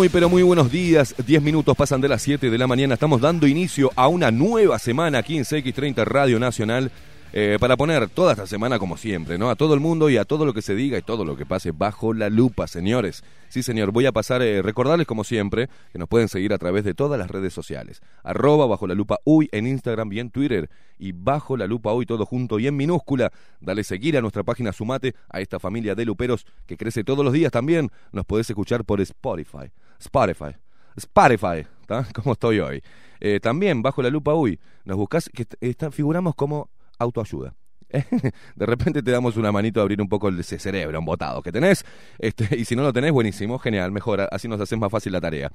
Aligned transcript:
Muy 0.00 0.08
pero 0.08 0.30
muy 0.30 0.42
buenos 0.42 0.72
días. 0.72 1.14
10 1.26 1.42
minutos 1.42 1.76
pasan 1.76 2.00
de 2.00 2.08
las 2.08 2.22
7 2.22 2.48
de 2.48 2.56
la 2.56 2.66
mañana. 2.66 2.94
Estamos 2.94 3.20
dando 3.20 3.46
inicio 3.46 3.90
a 3.96 4.08
una 4.08 4.30
nueva 4.30 4.78
semana 4.78 5.18
aquí 5.18 5.36
en 5.36 5.44
CX30 5.44 6.06
Radio 6.06 6.40
Nacional. 6.40 6.90
eh, 7.32 7.58
para 7.60 7.76
poner 7.76 8.08
toda 8.08 8.32
esta 8.32 8.46
semana 8.46 8.78
como 8.78 8.96
siempre, 8.96 9.38
¿no? 9.38 9.50
A 9.50 9.56
todo 9.56 9.74
el 9.74 9.80
mundo 9.80 10.10
y 10.10 10.16
a 10.16 10.24
todo 10.24 10.44
lo 10.44 10.52
que 10.52 10.62
se 10.62 10.74
diga 10.74 10.98
y 10.98 11.02
todo 11.02 11.24
lo 11.24 11.36
que 11.36 11.46
pase 11.46 11.70
bajo 11.70 12.12
la 12.12 12.28
lupa, 12.28 12.66
señores. 12.66 13.22
Sí, 13.48 13.62
señor, 13.62 13.92
voy 13.92 14.06
a 14.06 14.12
pasar, 14.12 14.42
eh, 14.42 14.62
recordarles 14.62 15.06
como 15.06 15.22
siempre 15.22 15.68
que 15.92 15.98
nos 15.98 16.08
pueden 16.08 16.28
seguir 16.28 16.52
a 16.52 16.58
través 16.58 16.82
de 16.84 16.94
todas 16.94 17.18
las 17.18 17.30
redes 17.30 17.52
sociales. 17.52 18.00
Arroba 18.22 18.66
bajo 18.66 18.86
la 18.86 18.94
lupa 18.94 19.20
uy 19.24 19.48
en 19.52 19.66
Instagram 19.66 20.12
y 20.12 20.20
en 20.20 20.30
Twitter. 20.30 20.70
Y 20.98 21.12
bajo 21.12 21.56
la 21.56 21.66
lupa 21.66 21.92
uy 21.92 22.06
todo 22.06 22.26
junto 22.26 22.58
y 22.58 22.66
en 22.66 22.76
minúscula. 22.76 23.32
Dale 23.60 23.84
seguir 23.84 24.16
a 24.16 24.20
nuestra 24.20 24.42
página 24.42 24.72
Sumate, 24.72 25.14
a 25.28 25.40
esta 25.40 25.58
familia 25.58 25.94
de 25.94 26.04
luperos 26.04 26.46
que 26.66 26.76
crece 26.76 27.04
todos 27.04 27.24
los 27.24 27.32
días 27.32 27.52
también. 27.52 27.90
Nos 28.12 28.26
podés 28.26 28.50
escuchar 28.50 28.84
por 28.84 29.00
Spotify. 29.00 29.70
Spotify. 30.00 30.56
Spotify, 30.96 31.66
¿tá? 31.86 32.06
¿Cómo 32.14 32.32
estoy 32.32 32.58
hoy? 32.58 32.82
Eh, 33.20 33.38
también, 33.40 33.82
bajo 33.82 34.02
la 34.02 34.10
lupa 34.10 34.34
uy, 34.34 34.58
nos 34.84 34.96
buscás, 34.96 35.30
que 35.32 35.46
está- 35.60 35.90
figuramos 35.90 36.34
como 36.34 36.70
autoayuda. 36.98 37.54
De 37.90 38.66
repente 38.66 39.02
te 39.02 39.10
damos 39.10 39.36
una 39.36 39.50
manito 39.52 39.80
a 39.80 39.82
abrir 39.82 40.00
un 40.00 40.08
poco 40.08 40.28
el- 40.28 40.40
ese 40.40 40.58
cerebro 40.58 40.98
embotado 40.98 41.42
que 41.42 41.52
tenés. 41.52 41.84
Este, 42.18 42.48
y 42.58 42.64
si 42.64 42.74
no 42.76 42.82
lo 42.82 42.92
tenés, 42.92 43.12
buenísimo, 43.12 43.58
genial, 43.58 43.92
mejor, 43.92 44.26
así 44.32 44.48
nos 44.48 44.60
haces 44.60 44.78
más 44.78 44.90
fácil 44.90 45.12
la 45.12 45.20
tarea. 45.20 45.50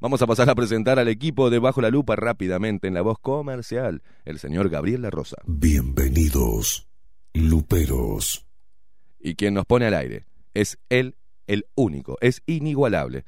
Vamos 0.00 0.22
a 0.22 0.26
pasar 0.28 0.48
a 0.48 0.54
presentar 0.54 0.98
al 1.00 1.08
equipo 1.08 1.50
de 1.50 1.58
Bajo 1.58 1.80
la 1.80 1.90
Lupa 1.90 2.14
rápidamente 2.14 2.86
en 2.86 2.94
la 2.94 3.02
voz 3.02 3.18
comercial, 3.18 4.02
el 4.24 4.38
señor 4.38 4.68
Gabriel 4.68 5.02
La 5.02 5.10
Rosa. 5.10 5.38
Bienvenidos, 5.46 6.86
luperos. 7.34 8.46
Y 9.18 9.34
quien 9.34 9.54
nos 9.54 9.64
pone 9.64 9.86
al 9.86 9.94
aire 9.94 10.24
es 10.54 10.78
él, 10.88 11.16
el 11.48 11.66
único, 11.74 12.16
es 12.20 12.42
inigualable. 12.46 13.24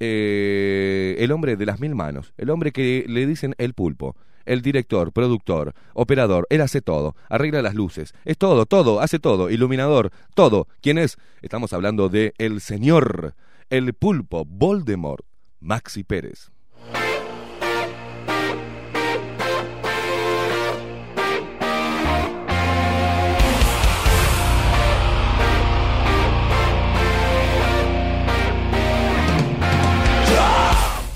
Eh, 0.00 1.16
el 1.18 1.30
hombre 1.32 1.56
de 1.56 1.66
las 1.66 1.80
mil 1.80 1.94
manos, 1.94 2.32
el 2.36 2.50
hombre 2.50 2.72
que 2.72 3.04
le 3.08 3.26
dicen 3.26 3.54
el 3.58 3.74
pulpo, 3.74 4.16
el 4.44 4.62
director, 4.62 5.12
productor, 5.12 5.74
operador, 5.94 6.46
él 6.50 6.60
hace 6.60 6.80
todo, 6.80 7.14
arregla 7.28 7.62
las 7.62 7.74
luces, 7.74 8.14
es 8.24 8.36
todo, 8.38 8.66
todo, 8.66 9.00
hace 9.00 9.18
todo, 9.18 9.50
iluminador, 9.50 10.10
todo. 10.34 10.66
¿Quién 10.80 10.98
es? 10.98 11.18
Estamos 11.40 11.72
hablando 11.72 12.08
de 12.08 12.34
el 12.38 12.60
señor, 12.60 13.34
el 13.70 13.94
pulpo, 13.94 14.44
Voldemort, 14.44 15.24
Maxi 15.60 16.02
Pérez. 16.02 16.50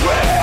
dream 0.00 0.39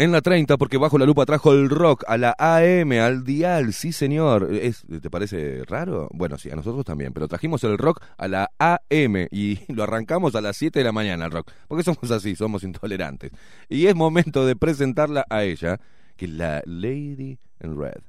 en 0.00 0.12
la 0.12 0.22
30 0.22 0.56
porque 0.56 0.78
bajo 0.78 0.96
la 0.96 1.04
lupa 1.04 1.26
trajo 1.26 1.52
el 1.52 1.68
rock 1.68 2.04
a 2.08 2.16
la 2.16 2.34
AM, 2.38 2.92
al 2.92 3.22
dial, 3.22 3.74
sí 3.74 3.92
señor. 3.92 4.48
¿Es, 4.50 4.86
¿Te 4.86 5.10
parece 5.10 5.62
raro? 5.66 6.08
Bueno, 6.14 6.38
sí, 6.38 6.50
a 6.50 6.56
nosotros 6.56 6.86
también, 6.86 7.12
pero 7.12 7.28
trajimos 7.28 7.62
el 7.64 7.76
rock 7.76 8.02
a 8.16 8.26
la 8.26 8.50
AM 8.58 9.28
y 9.30 9.58
lo 9.70 9.82
arrancamos 9.82 10.34
a 10.34 10.40
las 10.40 10.56
7 10.56 10.78
de 10.78 10.84
la 10.86 10.92
mañana 10.92 11.26
el 11.26 11.30
rock, 11.30 11.52
porque 11.68 11.84
somos 11.84 12.10
así, 12.10 12.34
somos 12.34 12.64
intolerantes. 12.64 13.30
Y 13.68 13.88
es 13.88 13.94
momento 13.94 14.46
de 14.46 14.56
presentarla 14.56 15.26
a 15.28 15.44
ella, 15.44 15.78
que 16.16 16.24
es 16.24 16.30
la 16.30 16.62
Lady 16.64 17.38
in 17.62 17.78
Red, 17.78 18.00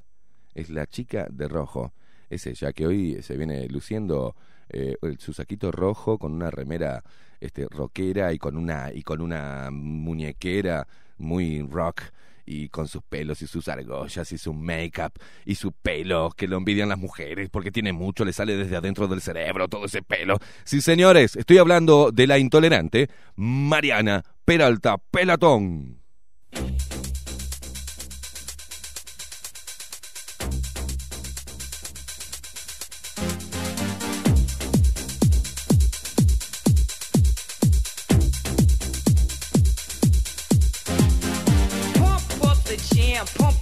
es 0.56 0.70
la 0.70 0.88
chica 0.88 1.28
de 1.30 1.50
rojo. 1.50 1.92
Es 2.30 2.48
ella 2.48 2.72
que 2.72 2.88
hoy 2.88 3.22
se 3.22 3.36
viene 3.36 3.68
luciendo 3.68 4.38
eh, 4.70 4.96
su 5.18 5.34
saquito 5.34 5.74
rojo 5.74 6.18
con 6.18 6.32
una 6.32 6.50
remera 6.50 7.04
este 7.42 7.68
rockera 7.70 8.32
y 8.32 8.38
con 8.38 8.56
una 8.56 8.94
y 8.94 9.02
con 9.02 9.20
una 9.20 9.70
muñequera 9.72 10.88
muy 11.22 11.62
rock 11.62 12.02
y 12.46 12.70
con 12.70 12.88
sus 12.88 13.04
pelos 13.04 13.42
y 13.42 13.48
sus 13.48 13.68
argollas 13.68 14.32
y 14.32 14.38
su 14.38 14.54
make-up 14.54 15.14
y 15.46 15.56
su 15.56 15.72
pelo 15.72 16.32
que 16.36 16.48
lo 16.48 16.58
envidian 16.58 16.90
las 16.90 16.98
mujeres 16.98 17.50
porque 17.50 17.72
tiene 17.72 17.94
mucho, 17.94 18.26
le 18.26 18.34
sale 18.34 18.56
desde 18.58 18.76
adentro 18.76 19.08
del 19.08 19.22
cerebro 19.22 19.68
todo 19.68 19.86
ese 19.86 20.02
pelo. 20.02 20.38
Sí, 20.64 20.82
señores, 20.82 21.36
estoy 21.36 21.58
hablando 21.58 22.12
de 22.12 22.28
la 22.28 22.38
intolerante 22.38 23.10
Mariana 23.36 24.24
Peralta 24.46 24.98
Pelatón. 24.98 26.02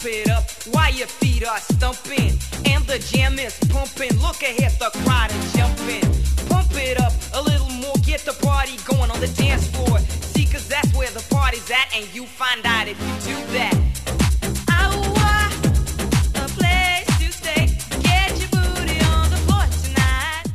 It 0.06 0.30
up 0.30 0.44
while 0.74 0.94
your 0.94 1.08
feet 1.08 1.46
are 1.48 1.60
stumping. 1.60 2.32
And 2.66 2.84
the 2.86 3.00
jam 3.00 3.40
is 3.40 3.58
pumping. 3.70 4.18
Look 4.20 4.42
ahead, 4.42 4.74
the 4.80 4.92
crowd 5.04 5.32
is 5.32 5.54
jumping. 5.54 6.06
Pump 6.48 6.72
it 6.74 7.00
up 7.00 7.14
a 7.34 7.42
little 7.42 7.70
more, 7.70 7.96
get 8.06 8.22
the 8.22 8.34
party 8.46 8.78
going 8.86 9.12
on 9.12 9.20
the 9.20 9.28
dance 9.30 9.68
floor. 9.68 10.00
See, 10.34 10.46
cause 10.46 10.68
that's 10.68 10.94
where 10.96 11.10
the 11.12 11.26
party's 11.30 11.70
at, 11.72 11.88
and 11.96 12.06
you 12.14 12.26
find 12.26 12.66
out 12.66 12.88
if 12.88 13.00
you 13.00 13.34
do 13.34 13.54
that. 13.54 13.90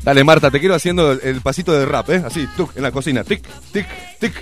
Dale, 0.05 0.23
Marta, 0.23 0.51
te 0.51 0.61
quiero 0.61 0.75
haciendo 0.75 1.13
el, 1.13 1.41
pasito 1.41 1.73
de 1.73 1.87
rap, 1.87 2.11
¿eh? 2.11 2.23
Así, 2.27 2.47
tuc, 2.59 2.77
en 2.77 2.83
la 2.83 2.93
cocina. 2.93 3.25
Tic, 3.25 3.43
tic, 3.73 3.87
tic. 4.19 4.35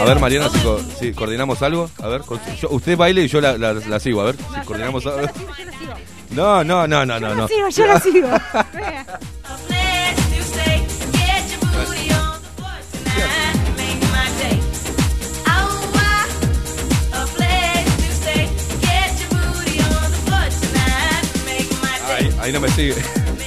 A 0.00 0.04
ver, 0.04 0.20
Mariana, 0.20 0.48
si, 0.50 0.58
co- 0.60 0.80
si 0.98 1.12
coordinamos 1.12 1.60
algo. 1.62 1.90
A 2.02 2.08
ver, 2.08 2.22
yo- 2.60 2.68
usted 2.70 2.96
baile 2.96 3.22
y 3.24 3.28
yo 3.28 3.40
la, 3.40 3.58
la- 3.58 3.72
la 3.74 4.00
sigo. 4.00 4.20
A 4.20 4.24
ver, 4.26 4.36
si 4.36 4.66
coordinamos 4.66 5.04
algo. 5.06 5.28
No, 6.30 6.62
no, 6.62 6.86
no, 6.86 7.04
no, 7.04 7.18
no. 7.18 7.28
Yo 7.28 7.34
no. 7.34 7.42
la 7.42 7.48
sigo, 7.48 7.68
yo 7.70 7.86
la 7.86 8.00
sigo. 8.00 8.28
Ahí, 22.16 22.34
ahí 22.40 22.52
no 22.52 22.60
me 22.60 22.68
sigue. 22.70 22.94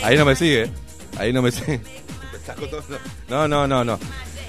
Ahí 0.03 0.17
no 0.17 0.25
me 0.25 0.35
sigue. 0.35 0.71
Ahí 1.17 1.33
no 1.33 1.41
me 1.41 1.51
sigue. 1.51 1.81
No, 3.29 3.47
no, 3.47 3.67
no, 3.67 3.83
no. 3.83 3.99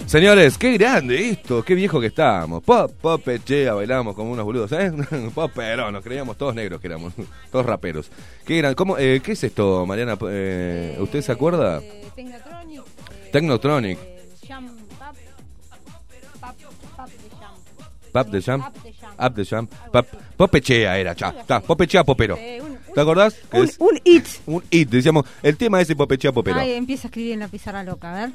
Señores, 0.07 0.59
qué 0.59 0.73
grande 0.77 1.31
esto, 1.31 1.65
qué 1.65 1.75
viejo 1.75 1.99
que 1.99 2.09
estábamos. 2.09 2.63
Pop, 2.63 2.91
pop, 3.01 3.23
chea, 3.45 3.73
bailamos 3.73 4.15
como 4.15 4.33
unos 4.33 4.45
boludos, 4.45 4.71
¿eh? 4.73 4.93
Pop, 5.35 5.51
pero 5.55 5.91
nos 5.91 6.05
creíamos 6.05 6.37
todos 6.37 6.55
negros 6.55 6.81
que 6.83 6.89
éramos, 6.89 7.15
todos 7.51 7.65
raperos. 7.65 8.11
Qué 8.45 8.59
gran, 8.59 8.75
¿cómo, 8.75 8.99
eh, 8.99 9.21
¿Qué 9.25 9.33
es 9.33 9.45
esto, 9.45 9.87
Mariana? 9.87 10.19
Eh, 10.29 10.99
¿Usted 11.01 11.23
se 11.23 11.33
acuerda? 11.33 11.79
Eh, 11.79 12.05
Technotronic. 12.15 12.83
Technotronic. 13.33 13.99
Jam, 14.47 14.67
pap, 14.99 15.17
pap, 16.41 16.57
pap 16.93 17.09
de 17.09 17.31
jam. 17.41 17.55
Pap 18.13 18.29
de 18.29 18.43
jam. 18.43 18.61
Pap. 18.61 19.31
Up 19.31 19.35
de 19.35 19.45
jam. 19.47 19.67
Pop, 19.93 20.07
popechea 20.37 20.99
era, 20.99 21.15
cha. 21.15 21.33
Ta, 21.47 21.61
popechea 21.61 22.05
popero. 22.05 22.37
Eh, 22.37 22.61
un- 22.61 22.73
un- 22.73 22.79
¿Te 22.95 23.01
acordás? 23.01 23.35
Un, 23.51 23.65
es 23.65 23.77
un 23.79 23.99
it. 24.05 24.27
un 24.45 24.63
hit, 24.71 24.91
decíamos, 24.91 25.25
el 25.43 25.57
tema 25.57 25.81
ese 25.81 25.97
popechea 25.97 26.33
popero. 26.33 26.61
Ahí 26.61 26.73
empieza 26.73 27.07
a 27.07 27.09
escribir 27.09 27.33
en 27.33 27.39
la 27.41 27.49
pizarra 27.49 27.83
loca, 27.83 28.13
a 28.13 28.27
ver. 28.27 28.33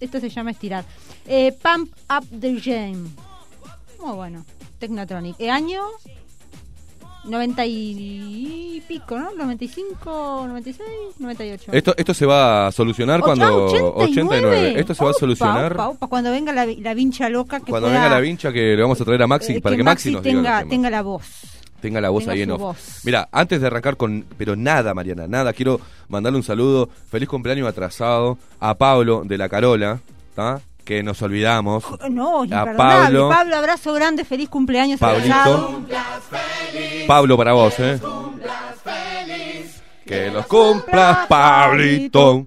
Esto 0.00 0.20
se 0.20 0.28
llama 0.28 0.50
estirar. 0.50 0.84
Eh, 1.26 1.52
Pump 1.62 1.92
Up 2.10 2.26
the 2.40 2.60
Jam. 2.60 3.08
Muy 4.00 4.16
bueno. 4.16 4.44
Technotronic. 4.78 5.36
¿El 5.38 5.50
año? 5.50 5.82
90 7.24 7.66
y 7.66 8.82
pico, 8.88 9.18
¿no? 9.18 9.32
95, 9.32 10.44
96, 10.48 10.88
98. 11.18 11.72
Esto, 11.72 11.94
esto 11.96 12.14
se 12.14 12.24
va 12.24 12.68
a 12.68 12.72
solucionar 12.72 13.20
cuando... 13.20 13.44
ah, 13.44 14.02
89. 14.04 14.80
Esto 14.80 14.94
se 14.94 15.04
va 15.04 15.10
a 15.10 15.14
solucionar 15.14 15.74
opa, 15.74 15.88
opa, 15.90 16.06
cuando 16.06 16.30
venga 16.30 16.52
la, 16.52 16.64
la 16.64 16.94
vincha 16.94 17.28
loca 17.28 17.60
que 17.60 17.70
cuando 17.70 17.88
pueda, 17.88 18.00
venga 18.00 18.14
la 18.14 18.20
vincha 18.20 18.50
que 18.52 18.74
le 18.74 18.80
vamos 18.80 18.98
a 19.00 19.04
traer 19.04 19.22
a 19.22 19.26
Maxi, 19.26 19.54
eh, 19.56 19.60
para 19.60 19.76
que, 19.76 19.82
Maxi, 19.82 20.10
nos 20.12 20.22
diga 20.22 20.34
los 20.34 20.42
tenga, 20.44 20.58
temas. 20.60 20.70
tenga 20.70 20.90
la 20.90 21.02
voz. 21.02 21.59
Tenga 21.80 22.00
la 22.00 22.10
voz 22.10 22.24
tenga 22.24 22.34
ahí 22.34 22.42
en 22.42 22.50
off. 22.52 23.04
Mira, 23.04 23.28
antes 23.32 23.60
de 23.60 23.66
arrancar 23.66 23.96
con... 23.96 24.24
Pero 24.38 24.56
nada, 24.56 24.94
Mariana, 24.94 25.26
nada. 25.26 25.52
Quiero 25.52 25.80
mandarle 26.08 26.38
un 26.38 26.44
saludo. 26.44 26.88
Feliz 27.10 27.28
cumpleaños 27.28 27.68
atrasado 27.68 28.38
a 28.60 28.74
Pablo 28.74 29.22
de 29.24 29.38
la 29.38 29.48
Carola, 29.48 30.00
¿tá? 30.34 30.60
Que 30.84 31.02
nos 31.02 31.20
olvidamos. 31.22 31.84
No, 32.10 32.44
A. 32.44 32.76
Pablo. 32.76 33.28
Pablo. 33.28 33.56
abrazo 33.56 33.92
grande, 33.92 34.24
feliz 34.24 34.48
cumpleaños. 34.48 34.98
Pablito. 34.98 35.34
atrasado. 35.34 35.80
Pablo 37.06 37.36
para 37.36 37.52
vos, 37.52 37.74
¿eh? 37.78 38.00
Que 40.04 40.30
los 40.30 40.46
cumplas, 40.46 41.26
Pablito. 41.28 42.46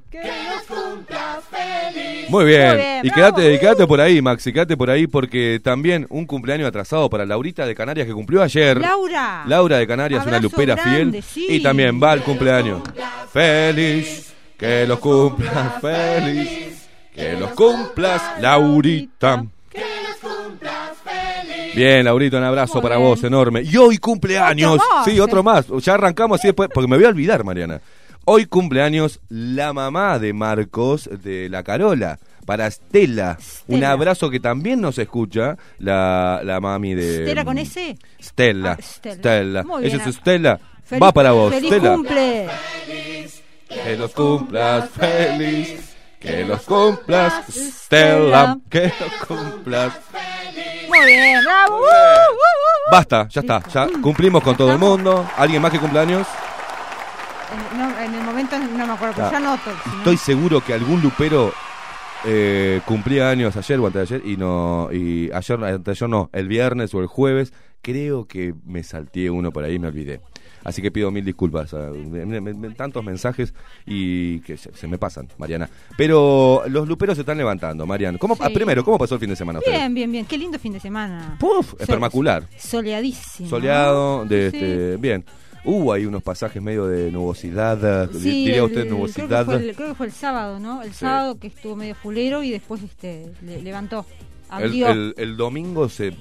Muy 2.34 2.46
bien. 2.46 2.68
Muy 2.68 2.78
bien, 2.78 3.00
y 3.06 3.12
quédate, 3.12 3.60
quédate 3.60 3.88
por 3.88 4.02
ahí, 4.02 4.22
Maxi, 4.22 4.52
quédate 4.52 4.75
por 4.75 4.90
ahí 4.90 5.08
porque 5.08 5.60
también 5.63 6.08
un 6.10 6.25
cumpleaños 6.25 6.68
atrasado 6.68 7.10
para 7.10 7.25
Laurita 7.25 7.66
de 7.66 7.75
Canarias 7.75 8.08
que 8.08 8.13
cumplió 8.13 8.42
ayer. 8.42 8.80
Laura. 8.80 9.44
Laura 9.46 9.78
de 9.78 9.86
Canarias, 9.88 10.25
una 10.25 10.40
lupera 10.40 10.75
grande, 10.75 11.22
fiel. 11.22 11.48
sí. 11.48 11.56
Y 11.58 11.63
también 11.63 12.02
va 12.02 12.12
al 12.12 12.24
cumpleaños. 12.24 12.82
Feliz, 13.32 14.34
que 14.58 14.88
los 14.88 15.00
cumplas 15.00 15.80
feliz. 15.82 16.88
Que 17.13 17.34
los 17.34 17.52
cumplas, 17.52 18.22
Laurita. 18.42 19.46
Bien, 21.75 22.04
Laurita, 22.06 22.38
un 22.38 22.44
abrazo 22.44 22.75
Muy 22.75 22.82
para 22.84 22.98
bien. 22.98 23.10
vos, 23.10 23.24
enorme. 23.24 23.62
Y 23.63 23.78
hoy 23.78 23.98
cumpleaños. 23.98 24.74
Otro 24.74 24.88
sí, 25.06 25.20
otro 25.20 25.44
más. 25.44 25.68
Ya 25.82 25.96
arrancamos 25.96 26.40
así 26.40 26.48
después, 26.48 26.70
porque 26.74 26.88
me 26.88 26.96
voy 26.98 27.06
a 27.06 27.10
olvidar, 27.10 27.44
Mariana. 27.44 27.80
Hoy 28.25 28.46
cumpleaños 28.46 29.20
la 29.30 29.74
mamá 29.74 30.18
de 30.20 30.34
Marcos 30.34 31.10
de 31.24 31.50
la 31.50 31.63
Carola. 31.63 32.20
Para 32.46 32.70
Stella. 32.70 33.38
Un 33.68 33.86
abrazo 33.86 34.30
que 34.30 34.39
también 34.42 34.82
nos 34.82 34.98
escucha 34.98 35.56
la, 35.80 36.42
la 36.44 36.60
mami 36.60 36.94
de. 36.94 37.24
¿Stella 37.24 37.46
con 37.46 37.58
S? 37.58 37.98
Stella. 38.22 38.72
Ah, 38.77 38.82
Stella. 38.82 39.15
Stella. 39.15 39.63
Muy 39.63 39.86
Ella 39.86 39.98
bien. 39.98 40.10
es 40.10 40.15
Stella. 40.15 40.60
Feliz- 40.86 41.01
Va 41.03 41.12
para 41.13 41.32
vos, 41.32 41.53
Feliz 41.53 41.70
Stella. 41.70 41.94
cumple. 41.94 42.50
Que 43.70 43.98
los 43.98 44.12
cumplas 44.12 44.89
feliz. 44.89 45.96
Que 46.20 46.44
los 46.46 46.62
cumplas, 46.63 47.46
Stella. 47.50 48.58
Que 48.70 48.92
los 49.00 49.27
cumplas. 49.27 49.94
Muy 50.89 51.06
bien, 51.06 51.44
bravo. 51.46 51.77
Uh, 51.77 51.80
uh, 51.80 51.84
uh. 51.84 52.92
Basta, 52.92 53.25
ya 53.30 53.39
está. 53.42 53.63
Ya 53.74 53.88
cumplimos 54.01 54.44
con 54.44 54.58
todo 54.58 54.72
el 54.74 54.80
mundo. 54.80 55.25
¿Alguien 55.38 55.62
más 55.62 55.72
que 55.72 55.80
cumpleaños? 55.80 56.27
En, 57.72 57.77
no, 57.80 57.83
momento 58.52 58.78
no 58.78 58.88
me 58.88 58.94
acuerdo, 58.94 59.16
pero 59.16 59.28
Ah, 59.28 59.32
ya 59.32 59.40
noto. 59.40 59.72
si 59.84 59.90
no- 59.90 59.98
Estoy 59.98 60.18
seguro 60.18 60.62
que 60.62 60.74
algún 60.74 61.02
lupero 61.02 61.54
eh, 62.26 62.80
cumplía 62.86 63.30
años 63.30 63.56
ayer 63.58 63.80
o 63.80 63.88
antes 63.88 64.10
de 64.10 64.16
ayer 64.16 64.28
y 64.30 64.38
no 64.38 64.88
y 64.94 65.30
ayer 65.34 65.62
antes 65.64 65.84
de 65.84 65.92
ayer 65.92 66.10
no, 66.10 66.30
el 66.32 66.48
viernes 66.48 66.94
o 66.94 67.02
el 67.02 67.08
jueves, 67.08 67.52
creo 67.82 68.26
que 68.28 68.54
me 68.66 68.82
salteé 68.84 69.30
uno 69.30 69.52
por 69.52 69.64
ahí 69.66 69.76
y 69.76 69.80
me 69.80 69.88
olvidé. 69.90 70.22
Así 70.64 70.82
que 70.82 70.90
pido 70.92 71.12
mil 71.12 71.26
disculpas. 71.26 71.74
ah, 71.74 71.92
me- 71.94 72.40
me- 72.40 72.54
me- 72.54 72.70
tantos 72.70 73.04
mensajes 73.04 73.54
y 73.86 74.40
que 74.40 74.56
se, 74.56 74.74
se 74.74 74.88
me 74.88 74.98
pasan, 74.98 75.28
Mariana. 75.38 75.70
Pero 75.98 76.64
los 76.70 76.88
luperos 76.88 77.16
se 77.16 77.24
están 77.24 77.38
levantando, 77.38 77.86
Mariana. 77.86 78.18
¿Cómo, 78.18 78.38
ah, 78.40 78.48
Sí. 78.48 78.54
primero, 78.54 78.86
¿cómo 78.86 78.98
pasó 78.98 79.16
el 79.16 79.20
fin 79.20 79.30
de 79.32 79.36
semana? 79.36 79.60
ustedes? 79.60 79.78
Bien, 79.78 79.94
bien, 79.94 80.10
bien. 80.14 80.26
Qué 80.26 80.38
lindo 80.38 80.58
fin 80.58 80.72
de 80.72 80.80
semana. 80.80 81.36
Puf, 81.38 81.74
espermacular. 81.78 82.48
Soleadísimo. 82.58 83.50
Soleado, 83.50 84.24
de 84.24 84.52
Sí. 84.52 84.56
este, 84.58 84.96
bien. 84.98 85.26
Hubo 85.65 85.93
ahí 85.93 86.05
unos 86.05 86.22
pasajes 86.24 86.62
medio 86.62 86.88
de 86.88 87.10
nubosidad, 87.12 88.05
eh, 88.05 88.10
Sí, 88.13 88.46
diría 88.46 88.55
el- 88.58 88.62
usted 88.63 88.82
el- 88.82 88.88
Creo 88.88 88.98
nubosidad. 88.98 89.48
que, 89.48 89.70
el, 89.70 89.75
creo 89.75 89.88
que 89.89 89.96
fue 89.96 90.05
el 90.08 90.12
sábado, 90.12 90.60
¿no? 90.60 90.82
El 90.84 90.91
Sí. 90.91 91.00
sábado 91.00 91.39
que 91.39 91.48
estuvo 91.48 91.75
medio 91.75 91.96
fulero 91.96 92.43
y 92.43 92.50
después 92.51 92.82
este 92.84 93.32
le- 93.46 93.62
levantó. 93.62 94.05
El, 94.60 94.65
Abrió. 94.65 94.88
el- 94.89 95.15
el 95.17 95.36
domingo 95.38 95.89
se 95.89 96.13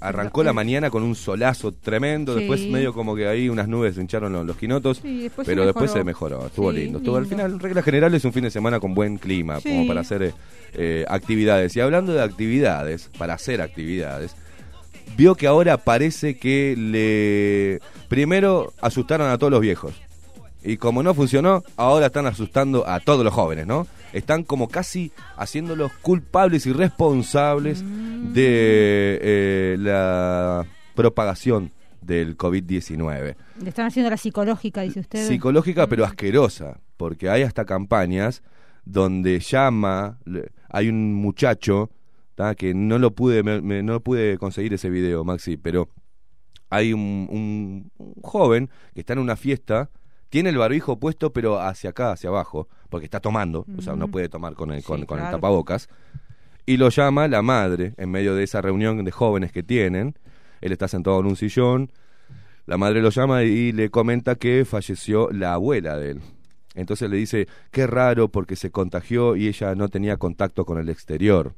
arrancó 0.00 0.42
la 0.42 0.52
mañana 0.54 0.88
con 0.88 1.02
un 1.02 1.14
solazo 1.14 1.72
tremendo, 1.72 2.32
Sí. 2.32 2.38
después 2.40 2.66
medio 2.68 2.94
como 2.94 3.14
que 3.14 3.26
ahí 3.26 3.48
unas 3.50 3.68
nubes 3.68 3.96
se 3.96 4.00
hincharon 4.00 4.32
los, 4.32 4.46
los 4.46 4.56
quinotos, 4.56 4.98
Sí, 5.02 5.24
después 5.24 5.44
se 5.46 5.52
pero 5.52 5.66
después 5.66 5.90
se 5.90 6.02
mejoró, 6.02 6.46
estuvo 6.46 6.72
Sí, 6.72 6.78
lindo. 6.78 6.98
Estuvo, 6.98 7.16
al 7.16 7.26
final, 7.26 7.52
en 7.52 7.58
regla 7.60 7.82
general, 7.82 8.14
es 8.14 8.24
un 8.24 8.32
fin 8.32 8.44
de 8.44 8.50
semana 8.50 8.80
con 8.80 8.94
buen 8.94 9.18
clima, 9.18 9.60
como 9.60 9.86
para 9.86 10.00
hacer 10.00 10.22
eh, 10.22 10.32
eh, 10.72 11.04
actividades. 11.08 11.76
Y 11.76 11.80
hablando 11.80 12.14
de 12.14 12.22
actividades, 12.22 13.10
para 13.18 13.34
hacer 13.34 13.60
actividades, 13.60 14.34
vio 15.16 15.34
que 15.34 15.46
ahora 15.46 15.76
parece 15.78 16.36
que 16.38 16.74
le... 16.76 17.80
Primero 18.08 18.72
asustaron 18.80 19.30
a 19.30 19.38
todos 19.38 19.50
los 19.50 19.60
viejos. 19.60 19.94
Y 20.62 20.76
como 20.76 21.02
no 21.02 21.14
funcionó, 21.14 21.62
ahora 21.76 22.06
están 22.06 22.26
asustando 22.26 22.86
a 22.86 23.00
todos 23.00 23.24
los 23.24 23.32
jóvenes, 23.32 23.66
¿no? 23.66 23.86
Están 24.12 24.42
como 24.42 24.68
casi 24.68 25.12
haciéndolos 25.36 25.92
culpables 26.02 26.66
y 26.66 26.72
responsables 26.72 27.82
Mm. 27.82 28.32
de 28.34 29.18
eh, 29.22 29.76
la 29.78 30.66
propagación 30.94 31.70
del 32.02 32.36
COVID-19. 32.36 33.36
Le 33.62 33.68
están 33.68 33.86
haciendo 33.86 34.10
la 34.10 34.16
psicológica, 34.16 34.82
dice 34.82 35.00
usted. 35.00 35.26
Psicológica 35.26 35.86
pero 35.86 36.04
asquerosa, 36.04 36.80
porque 36.96 37.30
hay 37.30 37.42
hasta 37.42 37.64
campañas 37.64 38.42
donde 38.84 39.38
llama, 39.40 40.18
hay 40.68 40.88
un 40.88 41.14
muchacho, 41.14 41.90
¿tá? 42.40 42.54
que 42.54 42.72
no 42.72 42.98
lo 42.98 43.10
pude, 43.14 43.42
me- 43.42 43.60
me- 43.60 43.82
no 43.82 44.00
pude 44.00 44.38
conseguir 44.38 44.72
ese 44.72 44.88
video, 44.88 45.24
Maxi, 45.24 45.58
pero 45.58 45.90
hay 46.70 46.94
un, 46.94 47.28
un- 47.30 47.90
un 47.98 48.14
joven 48.22 48.70
que 48.94 49.00
está 49.00 49.12
en 49.12 49.18
una 49.18 49.36
fiesta, 49.36 49.90
tiene 50.30 50.48
el 50.48 50.56
barbijo 50.56 50.98
puesto 50.98 51.34
pero 51.34 51.60
hacia 51.60 51.90
acá, 51.90 52.12
hacia 52.12 52.30
abajo, 52.30 52.66
porque 52.88 53.04
está 53.04 53.20
tomando, 53.20 53.66
o 53.76 53.82
sea, 53.82 53.94
no 53.94 54.08
puede 54.08 54.30
tomar 54.30 54.54
con 54.54 54.70
el, 54.72 54.82
con, 54.82 55.00
Sí, 55.00 55.06
con 55.06 55.18
el 55.18 55.24
tapabocas, 55.32 55.88
y 56.64 56.78
lo 56.78 56.88
llama 56.88 57.28
la 57.28 57.42
madre 57.42 57.92
en 57.98 58.10
medio 58.10 58.34
de 58.34 58.44
esa 58.44 58.62
reunión 58.62 59.04
de 59.04 59.10
jóvenes 59.10 59.52
que 59.52 59.62
tienen, 59.62 60.14
él 60.62 60.72
está 60.72 60.88
sentado 60.88 61.20
en 61.20 61.26
un 61.26 61.36
sillón, 61.36 61.90
la 62.64 62.78
madre 62.78 63.02
lo 63.02 63.10
llama 63.10 63.42
y 63.42 63.72
le 63.72 63.90
comenta 63.90 64.36
que 64.36 64.64
falleció 64.64 65.28
la 65.30 65.52
abuela 65.54 65.98
de 65.98 66.12
él. 66.12 66.20
Entonces 66.74 67.10
le 67.10 67.16
dice, 67.18 67.48
qué 67.70 67.86
raro 67.86 68.28
porque 68.28 68.56
se 68.56 68.70
contagió 68.70 69.36
y 69.36 69.48
ella 69.48 69.74
no 69.74 69.88
tenía 69.88 70.16
contacto 70.16 70.64
con 70.64 70.78
el 70.78 70.88
exterior. 70.88 71.54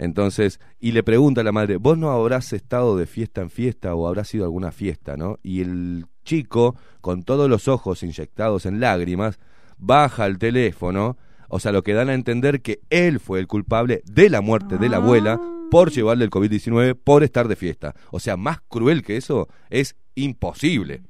Entonces, 0.00 0.60
y 0.78 0.92
le 0.92 1.02
pregunta 1.02 1.42
a 1.42 1.44
la 1.44 1.52
madre, 1.52 1.76
¿vos 1.76 1.98
no 1.98 2.10
habrás 2.10 2.54
estado 2.54 2.96
de 2.96 3.04
fiesta 3.04 3.42
en 3.42 3.50
fiesta 3.50 3.94
o 3.94 4.08
habrás 4.08 4.32
ido 4.32 4.44
a 4.44 4.46
alguna 4.46 4.72
fiesta, 4.72 5.18
no? 5.18 5.38
Y 5.42 5.60
el 5.60 6.06
chico, 6.24 6.74
con 7.02 7.22
todos 7.22 7.50
los 7.50 7.68
ojos 7.68 8.02
inyectados 8.02 8.64
en 8.64 8.80
lágrimas, 8.80 9.38
baja 9.76 10.24
el 10.24 10.38
teléfono, 10.38 11.18
o 11.50 11.60
sea, 11.60 11.70
lo 11.72 11.82
que 11.82 11.92
dan 11.92 12.08
a 12.08 12.14
entender 12.14 12.62
que 12.62 12.80
él 12.88 13.20
fue 13.20 13.40
el 13.40 13.46
culpable 13.46 14.00
de 14.06 14.30
la 14.30 14.40
muerte 14.40 14.78
de 14.78 14.88
la 14.88 14.96
abuela 14.96 15.38
por 15.70 15.90
llevarle 15.90 16.24
el 16.24 16.30
COVID-19 16.30 16.96
por 16.96 17.22
estar 17.22 17.46
de 17.46 17.56
fiesta. 17.56 17.94
O 18.10 18.20
sea, 18.20 18.38
más 18.38 18.62
cruel 18.68 19.02
que 19.02 19.18
eso 19.18 19.48
es 19.68 19.96
imposible. 20.14 21.02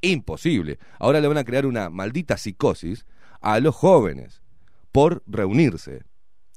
Imposible. 0.00 0.78
Ahora 1.00 1.20
le 1.20 1.26
van 1.26 1.38
a 1.38 1.44
crear 1.44 1.66
una 1.66 1.90
maldita 1.90 2.36
psicosis 2.36 3.04
a 3.40 3.58
los 3.58 3.74
jóvenes 3.74 4.42
por 4.92 5.24
reunirse. 5.26 6.04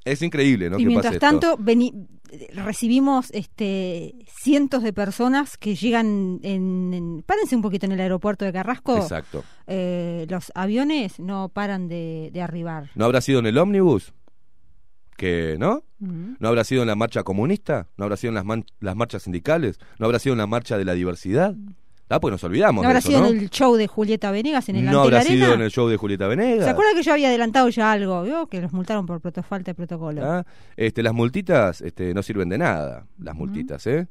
Es 0.03 0.21
increíble, 0.21 0.69
¿no? 0.69 0.77
y 0.77 0.83
que 0.83 0.87
mientras 0.87 1.15
pase 1.15 1.25
esto. 1.25 1.39
tanto 1.49 1.63
recibimos 2.55 3.29
este 3.31 4.15
cientos 4.27 4.83
de 4.83 4.93
personas 4.93 5.57
que 5.57 5.75
llegan 5.75 6.39
en, 6.43 6.93
en- 6.93 7.23
párense 7.25 7.55
un 7.55 7.61
poquito 7.61 7.85
en 7.85 7.91
el 7.91 7.99
aeropuerto 7.99 8.45
de 8.45 8.53
Carrasco 8.53 8.97
Exacto. 8.97 9.43
Eh, 9.67 10.25
los 10.29 10.51
aviones 10.55 11.19
no 11.19 11.49
paran 11.49 11.87
de, 11.87 12.29
de 12.33 12.41
arribar 12.41 12.89
¿No 12.95 13.05
habrá 13.05 13.21
sido 13.21 13.39
en 13.39 13.45
el 13.47 13.57
ómnibus? 13.57 14.13
¿Que 15.17 15.57
no? 15.59 15.83
¿No 15.99 16.47
habrá 16.47 16.63
sido 16.63 16.81
en 16.81 16.87
la 16.87 16.95
marcha 16.95 17.21
comunista? 17.23 17.87
¿No 17.95 18.05
habrá 18.05 18.17
sido 18.17 18.29
en 18.29 18.35
las, 18.35 18.45
man- 18.45 18.65
las 18.79 18.95
marchas 18.95 19.21
sindicales? 19.23 19.77
¿No 19.99 20.07
habrá 20.07 20.17
sido 20.17 20.33
en 20.33 20.39
la 20.39 20.47
marcha 20.47 20.79
de 20.79 20.85
la 20.85 20.93
diversidad? 20.93 21.53
Ah, 22.11 22.19
pues 22.19 22.31
nos 22.31 22.43
olvidamos 22.43 22.83
no 22.83 22.89
habrá 22.89 22.99
de 22.99 22.99
eso, 22.99 23.07
sido 23.09 23.21
¿no? 23.21 23.27
en 23.29 23.39
el 23.39 23.49
show 23.49 23.75
de 23.75 23.87
Julieta 23.87 24.31
Venegas 24.31 24.67
en 24.69 24.75
el 24.75 24.85
no 24.85 25.01
habrá 25.01 25.19
Arena 25.21 25.33
sido 25.45 25.53
en 25.53 25.61
el 25.61 25.71
show 25.71 25.87
de 25.87 25.97
Julieta 25.97 26.27
Venegas. 26.27 26.65
¿Se 26.65 26.69
acuerda 26.69 26.91
que 26.95 27.03
yo 27.03 27.13
había 27.13 27.29
adelantado 27.29 27.69
ya 27.69 27.91
algo? 27.91 28.23
¿vio? 28.23 28.47
Que 28.47 28.61
los 28.61 28.73
multaron 28.73 29.05
por 29.05 29.21
falta 29.43 29.71
de 29.71 29.75
protocolo. 29.75 30.21
¿Ah? 30.23 30.43
Este, 30.75 31.01
las 31.03 31.13
multitas 31.13 31.81
este, 31.81 32.13
no 32.13 32.21
sirven 32.21 32.49
de 32.49 32.57
nada, 32.57 33.05
las 33.17 33.35
multitas, 33.35 33.85
¿eh? 33.87 34.07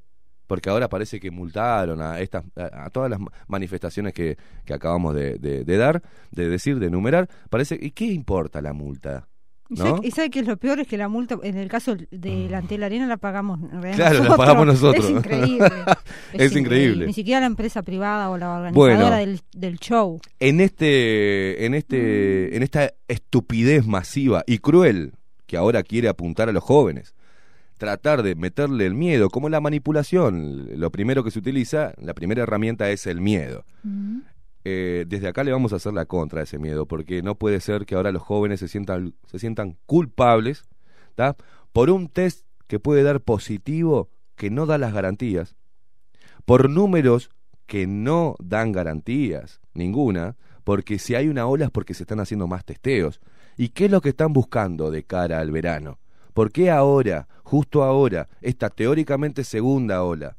Porque 0.46 0.68
ahora 0.68 0.88
parece 0.88 1.20
que 1.20 1.30
multaron 1.30 2.02
a 2.02 2.18
estas 2.18 2.44
a, 2.56 2.86
a 2.86 2.90
todas 2.90 3.08
las 3.08 3.20
ma- 3.20 3.30
manifestaciones 3.46 4.12
que, 4.12 4.36
que 4.64 4.74
acabamos 4.74 5.14
de, 5.14 5.38
de- 5.38 5.64
de 5.64 5.76
dar, 5.76 6.02
de 6.32 6.48
decir, 6.48 6.80
de 6.80 6.86
enumerar. 6.88 7.28
Parece, 7.50 7.78
¿y 7.80 7.92
qué 7.92 8.06
importa 8.06 8.60
la 8.60 8.72
multa? 8.72 9.28
¿Y 9.70 9.74
¿no? 9.74 9.84
sabe, 9.84 10.06
y 10.08 10.10
sabe 10.10 10.30
que 10.30 10.40
es 10.40 10.46
lo 10.46 10.56
peor? 10.56 10.80
Es 10.80 10.88
que 10.88 10.96
la 10.96 11.08
multa, 11.08 11.38
en 11.42 11.56
el 11.56 11.68
caso 11.68 11.94
de 12.10 12.48
la 12.50 12.58
Antel 12.58 12.82
Arena, 12.82 13.06
la 13.06 13.16
pagamos 13.18 13.60
en 13.72 13.80
realidad 13.82 14.10
Claro, 14.10 14.24
la 14.24 14.36
pagamos 14.36 14.66
nosotros. 14.66 15.04
Es 15.04 15.10
increíble. 15.10 15.70
Es 16.32 16.56
increíble. 16.56 17.06
Ni 17.06 17.12
siquiera 17.12 17.40
la 17.40 17.46
empresa 17.46 17.82
privada 17.82 18.30
o 18.30 18.36
la 18.36 18.50
organizadora 18.56 18.96
Bueno. 18.98 19.16
del, 19.16 19.40
del 19.54 19.78
show. 19.78 20.20
En 20.40 20.60
este, 20.60 21.64
en 21.66 21.74
este, 21.74 22.56
en 22.56 22.62
esta 22.64 22.92
estupidez 23.08 23.86
masiva 23.86 24.42
y 24.46 24.58
cruel 24.58 25.12
que 25.46 25.56
ahora 25.56 25.82
quiere 25.82 26.08
apuntar 26.08 26.48
a 26.48 26.52
los 26.52 26.62
jóvenes, 26.64 27.14
tratar 27.78 28.22
de 28.22 28.34
meterle 28.34 28.86
el 28.86 28.94
miedo, 28.94 29.30
como 29.30 29.48
la 29.48 29.60
manipulación, 29.60 30.68
lo 30.80 30.90
primero 30.90 31.24
que 31.24 31.30
se 31.30 31.38
utiliza, 31.38 31.92
la 31.98 32.14
primera 32.14 32.42
herramienta 32.42 32.90
es 32.90 33.06
el 33.06 33.20
miedo. 33.20 33.64
Eh, 34.64 35.04
desde 35.08 35.28
acá 35.28 35.42
le 35.42 35.52
vamos 35.52 35.72
a 35.72 35.76
hacer 35.76 35.94
la 35.94 36.06
contra 36.06 36.40
a 36.40 36.44
ese 36.44 36.58
miedo, 36.58 36.86
porque 36.86 37.22
no 37.22 37.34
puede 37.36 37.60
ser 37.60 37.86
que 37.86 37.94
ahora 37.94 38.12
los 38.12 38.22
jóvenes 38.22 38.60
se 38.60 38.68
sientan, 38.68 39.14
se 39.26 39.38
sientan 39.38 39.78
culpables 39.86 40.64
por 41.72 41.90
un 41.90 42.08
test 42.08 42.46
que 42.66 42.80
puede 42.80 43.02
dar 43.02 43.20
positivo 43.20 44.08
que 44.36 44.50
no 44.50 44.66
da 44.66 44.78
las 44.78 44.94
garantías, 44.94 45.56
por 46.44 46.70
números 46.70 47.30
que 47.66 47.86
no 47.86 48.36
dan 48.40 48.72
garantías, 48.72 49.60
ninguna, 49.74 50.36
porque 50.64 50.98
si 50.98 51.14
hay 51.14 51.28
una 51.28 51.46
ola 51.46 51.66
es 51.66 51.70
porque 51.70 51.94
se 51.94 52.04
están 52.04 52.20
haciendo 52.20 52.46
más 52.46 52.64
testeos. 52.64 53.20
¿Y 53.56 53.68
qué 53.68 53.86
es 53.86 53.90
lo 53.90 54.00
que 54.00 54.10
están 54.10 54.32
buscando 54.32 54.90
de 54.90 55.04
cara 55.04 55.40
al 55.40 55.50
verano? 55.50 55.98
¿Por 56.32 56.52
qué 56.52 56.70
ahora, 56.70 57.28
justo 57.42 57.82
ahora, 57.82 58.28
esta 58.40 58.70
teóricamente 58.70 59.44
segunda 59.44 60.02
ola? 60.02 60.36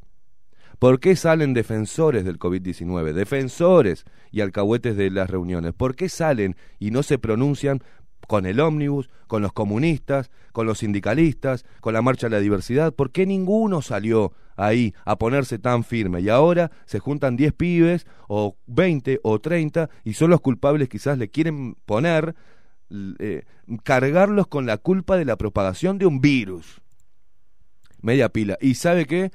¿Por 0.81 0.99
qué 0.99 1.15
salen 1.15 1.53
defensores 1.53 2.25
del 2.25 2.39
COVID-19? 2.39 3.13
Defensores 3.13 4.03
y 4.31 4.41
alcahuetes 4.41 4.97
de 4.97 5.11
las 5.11 5.29
reuniones. 5.29 5.73
¿Por 5.73 5.95
qué 5.95 6.09
salen 6.09 6.55
y 6.79 6.89
no 6.89 7.03
se 7.03 7.19
pronuncian 7.19 7.83
con 8.27 8.47
el 8.47 8.59
ómnibus, 8.59 9.11
con 9.27 9.43
los 9.43 9.53
comunistas, 9.53 10.31
con 10.53 10.65
los 10.65 10.79
sindicalistas, 10.79 11.65
con 11.81 11.93
la 11.93 12.01
marcha 12.01 12.29
de 12.29 12.35
la 12.37 12.39
diversidad? 12.39 12.95
¿Por 12.95 13.11
qué 13.11 13.27
ninguno 13.27 13.83
salió 13.83 14.33
ahí 14.55 14.95
a 15.05 15.19
ponerse 15.19 15.59
tan 15.59 15.83
firme? 15.83 16.21
Y 16.21 16.29
ahora 16.29 16.71
se 16.87 16.97
juntan 16.97 17.37
10 17.37 17.53
pibes, 17.53 18.07
o 18.27 18.57
20, 18.65 19.19
o 19.21 19.39
30, 19.39 19.87
y 20.03 20.13
son 20.15 20.31
los 20.31 20.41
culpables, 20.41 20.89
quizás 20.89 21.15
le 21.19 21.29
quieren 21.29 21.75
poner, 21.85 22.33
eh, 23.19 23.43
cargarlos 23.83 24.47
con 24.47 24.65
la 24.65 24.79
culpa 24.79 25.15
de 25.15 25.25
la 25.25 25.35
propagación 25.35 25.99
de 25.99 26.07
un 26.07 26.21
virus. 26.21 26.81
Media 28.01 28.29
pila. 28.29 28.57
¿Y 28.59 28.73
sabe 28.73 29.05
qué? 29.05 29.31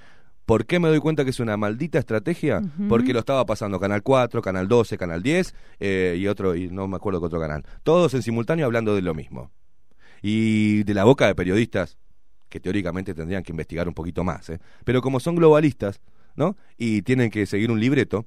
¿Por 0.46 0.64
qué 0.64 0.78
me 0.78 0.88
doy 0.88 1.00
cuenta 1.00 1.24
que 1.24 1.30
es 1.30 1.40
una 1.40 1.56
maldita 1.56 1.98
estrategia? 1.98 2.62
Porque 2.88 3.12
lo 3.12 3.18
estaba 3.18 3.44
pasando 3.44 3.80
Canal 3.80 4.04
4, 4.04 4.40
Canal 4.40 4.68
12, 4.68 4.96
Canal 4.96 5.20
10 5.20 5.54
eh, 5.80 6.16
y 6.16 6.28
otro, 6.28 6.54
y 6.54 6.68
no 6.68 6.86
me 6.86 6.96
acuerdo 6.96 7.18
qué 7.18 7.26
otro 7.26 7.40
canal. 7.40 7.64
Todos 7.82 8.14
en 8.14 8.22
simultáneo 8.22 8.64
hablando 8.64 8.94
de 8.94 9.02
lo 9.02 9.12
mismo. 9.12 9.50
Y 10.22 10.84
de 10.84 10.94
la 10.94 11.02
boca 11.02 11.26
de 11.26 11.34
periodistas 11.34 11.98
que 12.48 12.60
teóricamente 12.60 13.12
tendrían 13.12 13.42
que 13.42 13.52
investigar 13.52 13.88
un 13.88 13.94
poquito 13.94 14.22
más. 14.22 14.48
¿eh? 14.50 14.60
Pero 14.84 15.02
como 15.02 15.18
son 15.18 15.34
globalistas, 15.34 16.00
¿no? 16.36 16.56
Y 16.78 17.02
tienen 17.02 17.30
que 17.30 17.44
seguir 17.46 17.72
un 17.72 17.80
libreto, 17.80 18.24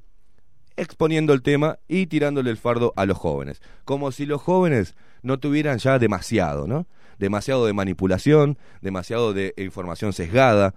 exponiendo 0.76 1.32
el 1.32 1.42
tema 1.42 1.80
y 1.88 2.08
tirándole 2.08 2.50
el 2.50 2.58
fardo 2.58 2.92
a 2.98 3.06
los 3.06 3.18
jóvenes. 3.18 3.62
Como 3.86 4.12
si 4.12 4.26
los 4.26 4.42
jóvenes 4.42 4.96
no 5.22 5.40
tuvieran 5.40 5.78
ya 5.78 6.00
demasiado, 6.00 6.68
¿no? 6.68 6.86
Demasiado 7.18 7.66
de 7.66 7.72
manipulación, 7.72 8.58
demasiado 8.82 9.34
de 9.34 9.54
información 9.58 10.12
sesgada, 10.12 10.74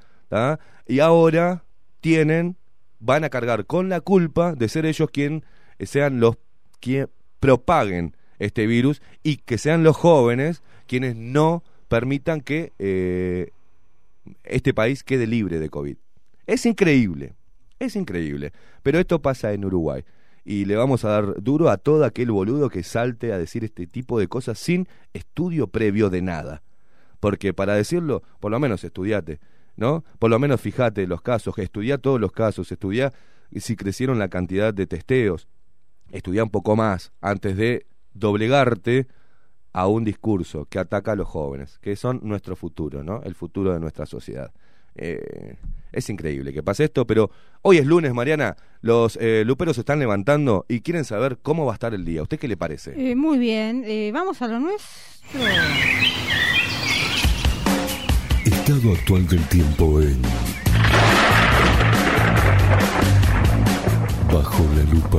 Y 0.87 1.01
ahora 1.01 1.65
tienen, 2.01 2.57
van 3.01 3.25
a 3.25 3.31
cargar 3.31 3.67
con 3.67 3.89
la 3.89 4.01
culpa 4.01 4.55
de 4.55 4.69
ser 4.69 4.87
ellos 4.87 5.11
quien 5.11 5.45
sean 5.81 6.21
los 6.21 6.37
que 6.81 7.09
propaguen 7.41 8.17
este 8.39 8.67
virus 8.67 9.03
y 9.23 9.37
que 9.39 9.59
sean 9.59 9.83
los 9.85 9.97
jóvenes 9.97 10.63
quienes 10.87 11.17
no 11.17 11.63
permitan 11.89 12.41
que 12.41 12.73
eh, 12.79 13.51
este 14.45 14.75
país 14.75 15.05
quede 15.05 15.27
libre 15.27 15.59
de 15.59 15.69
COVID. 15.69 15.97
Es 16.47 16.67
increíble, 16.67 17.35
es 17.79 17.97
increíble. 17.97 18.53
Pero 18.83 18.99
esto 18.99 19.21
pasa 19.21 19.53
en 19.53 19.65
Uruguay. 19.65 20.05
y 20.45 20.65
le 20.65 20.75
vamos 20.75 21.05
a 21.05 21.11
dar 21.11 21.41
duro 21.41 21.71
a 21.71 21.77
todo 21.77 22.05
aquel 22.05 22.33
boludo 22.33 22.69
que 22.69 22.83
salte 22.83 23.33
a 23.33 23.39
decir 23.39 23.63
este 23.63 23.87
tipo 23.87 24.19
de 24.19 24.27
cosas 24.27 24.59
sin 24.59 24.89
estudio 25.13 25.69
previo 25.69 26.11
de 26.11 26.21
nada. 26.21 26.63
Porque 27.21 27.55
para 27.55 27.75
decirlo, 27.75 28.25
por 28.41 28.51
lo 28.51 28.59
menos 28.59 28.83
estudiate, 28.83 29.39
¿no? 29.77 30.05
Por 30.19 30.31
lo 30.31 30.39
menos 30.39 30.61
fíjate 30.61 31.07
los 31.07 31.23
casos, 31.23 31.57
estudia 31.59 31.99
todos 31.99 32.21
los 32.21 32.33
casos, 32.33 32.71
estudia 32.73 33.13
si 33.55 33.77
crecieron 33.77 34.19
la 34.19 34.29
cantidad 34.29 34.73
de 34.73 34.87
testeos, 34.87 35.49
estudia 36.11 36.45
un 36.45 36.51
poco 36.51 36.77
más 36.77 37.13
antes 37.21 37.57
de 37.57 37.87
doblegarte 38.15 39.07
a 39.73 39.87
un 39.87 40.05
discurso 40.05 40.67
que 40.67 40.79
ataca 40.79 41.13
a 41.13 41.17
los 41.17 41.29
jóvenes, 41.29 41.79
que 41.81 41.97
son 41.97 42.21
nuestro 42.23 42.57
futuro, 42.57 43.03
¿no? 43.03 43.23
El 43.23 43.35
futuro 43.35 43.73
de 43.73 43.81
nuestra 43.81 44.07
sociedad. 44.07 44.53
Eh, 44.95 45.57
es 45.93 46.09
increíble 46.11 46.53
que 46.53 46.63
pase 46.63 46.85
esto, 46.85 47.07
pero 47.07 47.31
hoy 47.63 47.79
es 47.79 47.87
lunes, 47.87 48.13
Mariana. 48.13 48.57
Los 48.81 49.17
eh, 49.21 49.45
luperos 49.47 49.77
se 49.77 49.81
están 49.81 49.99
levantando 49.99 50.67
y 50.69 50.81
quieren 50.81 51.05
saber 51.05 51.39
cómo 51.43 51.65
va 51.65 51.73
a 51.73 51.75
estar 51.75 51.95
el 51.95 52.05
día. 52.05 52.21
¿A 52.21 52.23
¿Usted 52.25 52.39
qué 52.39 52.49
le 52.49 52.57
parece? 52.57 52.93
Eh, 52.97 53.17
muy 53.17 53.39
bien, 53.39 53.85
vamos 54.13 54.43
a 54.43 54.49
lo 54.49 54.61
nuestro. 54.61 55.41
Estado 58.73 58.95
actual 58.95 59.29
del 59.29 59.47
tiempo 59.49 60.01
en 60.01 60.23
Bajo 64.33 64.65
la 64.75 64.83
lupa. 64.91 65.19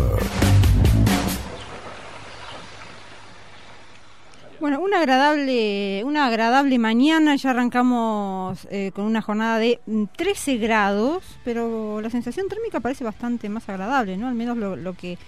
Bueno, 4.59 4.79
una 4.79 4.97
agradable, 4.97 6.03
una 6.03 6.25
agradable 6.25 6.79
mañana, 6.79 7.35
ya 7.35 7.51
arrancamos 7.51 8.67
eh, 8.71 8.91
con 8.95 9.05
una 9.05 9.21
jornada 9.21 9.59
de 9.59 9.79
mm, 9.85 10.05
13 10.17 10.57
grados, 10.57 11.23
pero 11.45 12.01
la 12.01 12.09
sensación 12.09 12.47
térmica 12.49 12.79
parece 12.79 13.03
bastante 13.03 13.49
más 13.49 13.69
agradable, 13.69 14.17
¿no? 14.17 14.29
Al 14.29 14.33
menos 14.33 14.57
lo 14.57 14.93
que 14.93 15.19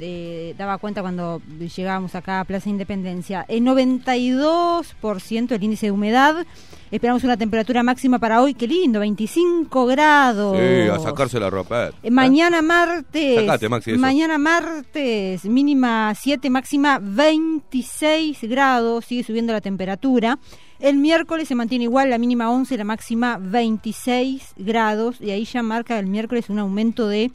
eh, 0.00 0.54
daba 0.56 0.78
cuenta 0.78 1.02
cuando 1.02 1.42
llegábamos 1.58 2.14
acá 2.14 2.40
a 2.40 2.44
Plaza 2.44 2.68
Independencia. 2.68 3.44
El 3.48 3.64
92% 3.64 5.52
el 5.52 5.62
índice 5.62 5.86
de 5.86 5.92
humedad, 5.92 6.46
esperamos 6.90 7.24
una 7.24 7.36
temperatura 7.36 7.82
máxima 7.82 8.18
para 8.18 8.40
hoy, 8.42 8.54
qué 8.54 8.66
lindo, 8.66 9.00
25 9.00 9.86
grados. 9.86 10.56
Sí, 10.56 10.88
a 10.88 10.98
sacarse 10.98 11.40
la 11.40 11.50
ropa. 11.50 11.90
Eh, 12.02 12.10
Mañana 12.10 12.62
martes. 12.62 13.40
Sacate, 13.40 13.68
Maxi. 13.68 13.92
Mañana 13.92 14.38
martes, 14.38 15.44
mínima 15.44 16.14
7, 16.14 16.48
máxima 16.50 16.98
26 17.02 18.42
grados, 18.42 19.04
sigue 19.04 19.24
subiendo 19.24 19.52
la 19.52 19.60
temperatura. 19.60 20.38
El 20.78 20.96
miércoles 20.96 21.46
se 21.46 21.54
mantiene 21.54 21.84
igual, 21.84 22.10
la 22.10 22.18
mínima 22.18 22.50
11, 22.50 22.76
la 22.76 22.84
máxima 22.84 23.38
26 23.40 24.54
grados, 24.56 25.20
y 25.20 25.30
ahí 25.30 25.44
ya 25.44 25.62
marca 25.62 25.96
el 25.98 26.08
miércoles 26.08 26.50
un 26.50 26.58
aumento 26.58 27.06
de 27.06 27.30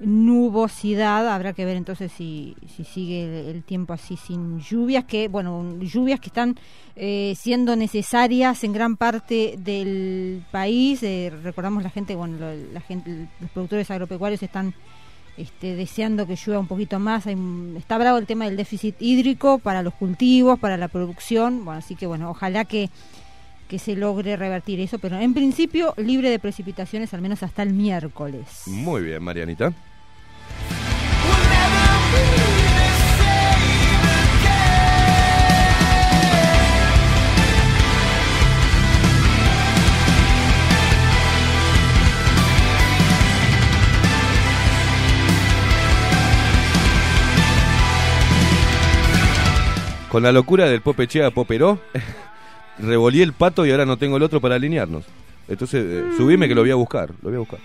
nubosidad. 0.00 1.28
Habrá 1.28 1.52
que 1.52 1.64
ver 1.64 1.76
entonces 1.76 2.12
si, 2.12 2.56
si 2.76 2.84
sigue 2.84 3.50
el, 3.50 3.62
tiempo 3.64 3.92
así 3.92 4.16
sin 4.16 4.60
lluvias, 4.60 5.04
que, 5.04 5.28
bueno, 5.28 5.78
lluvias 5.80 6.20
que 6.20 6.28
están 6.28 6.56
eh, 6.96 7.34
siendo 7.36 7.76
necesarias 7.76 8.64
en 8.64 8.72
gran 8.72 8.96
parte 8.96 9.54
del 9.58 10.44
país. 10.50 11.02
Eh, 11.02 11.32
recordamos 11.42 11.82
la 11.82 11.90
gente, 11.90 12.14
bueno, 12.14 12.38
lo- 12.38 12.72
la 12.72 12.80
gente, 12.80 13.28
los 13.40 13.50
productores 13.50 13.90
agropecuarios 13.90 14.42
están 14.42 14.74
este, 15.36 15.74
deseando 15.74 16.26
que 16.26 16.36
llueva 16.36 16.60
un 16.60 16.68
poquito 16.68 16.98
más. 16.98 17.26
Hay 17.26 17.36
está 17.76 17.98
bravo 17.98 18.18
el 18.18 18.26
tema 18.26 18.44
del 18.44 18.56
déficit 18.56 18.96
hídrico 19.00 19.58
para 19.58 19.82
los 19.82 19.94
cultivos, 19.94 20.58
para 20.58 20.76
la 20.76 20.88
producción. 20.88 21.64
Bueno, 21.64 21.78
así 21.78 21.96
que 21.96 22.06
bueno, 22.06 22.30
ojalá 22.30 22.64
que, 22.64 22.90
que 23.68 23.78
se 23.78 23.96
logre 23.96 24.36
revertir 24.36 24.80
eso, 24.80 24.98
pero 24.98 25.18
en 25.18 25.34
principio 25.34 25.94
libre 25.96 26.30
de 26.30 26.38
precipitaciones 26.38 27.14
al 27.14 27.22
menos 27.22 27.42
hasta 27.42 27.62
el 27.62 27.72
miércoles. 27.72 28.62
Muy 28.66 29.02
bien, 29.02 29.22
Marianita. 29.22 29.72
Con 50.14 50.22
la 50.22 50.30
locura 50.30 50.68
del 50.68 50.80
Popechea 50.80 51.32
Poperó, 51.32 51.80
revolí 52.78 53.22
el 53.22 53.32
pato 53.32 53.64
y 53.66 53.70
ahora 53.70 53.86
no 53.86 53.96
tengo 53.96 54.16
el 54.16 54.22
otro 54.22 54.40
para 54.40 54.56
alinearnos. 54.56 55.04
Entonces, 55.48 55.84
eh, 55.86 56.04
subime 56.16 56.48
que 56.48 56.54
lo 56.54 56.62
voy 56.62 56.70
a 56.70 56.74
buscar. 56.74 57.10
Lo 57.22 57.30
voy 57.30 57.36
a 57.36 57.38
buscar. 57.40 57.60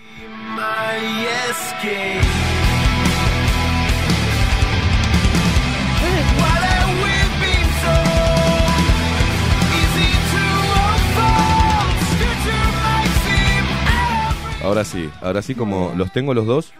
Ahora 14.61 14.83
sí, 14.83 15.09
ahora 15.21 15.41
sí 15.41 15.55
como 15.55 15.93
los 15.95 16.11
tengo 16.11 16.33
los 16.33 16.45
dos 16.45 16.73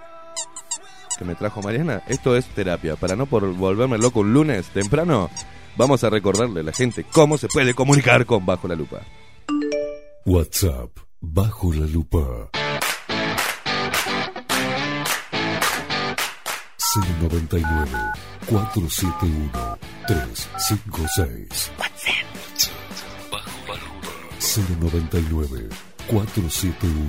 que 1.18 1.26
me 1.26 1.36
trajo 1.36 1.62
Mariana, 1.62 2.02
esto 2.08 2.36
es 2.36 2.46
terapia. 2.46 2.96
Para 2.96 3.16
no 3.16 3.26
por 3.26 3.52
volverme 3.54 3.98
loco 3.98 4.20
un 4.22 4.34
lunes 4.34 4.68
temprano, 4.68 5.30
vamos 5.80 6.04
a 6.04 6.10
recordarle 6.10 6.60
a 6.60 6.64
la 6.64 6.74
gente 6.74 7.06
cómo 7.06 7.38
se 7.38 7.48
puede 7.48 7.74
comunicar 7.74 8.26
con 8.26 8.46
Bajo 8.46 8.68
la 8.68 8.76
Lupa. 8.76 9.00
WhatsApp 10.26 10.90
Bajo 11.22 11.74
la 11.74 11.86
lupa. 11.86 12.50
099 17.22 17.90
471 18.48 19.78
356. 20.08 21.72
WhatsApp 21.80 22.26
Bajo 23.32 23.68
la 23.68 23.76
lupa. 23.76 24.10
099 24.82 25.70
471 26.08 27.08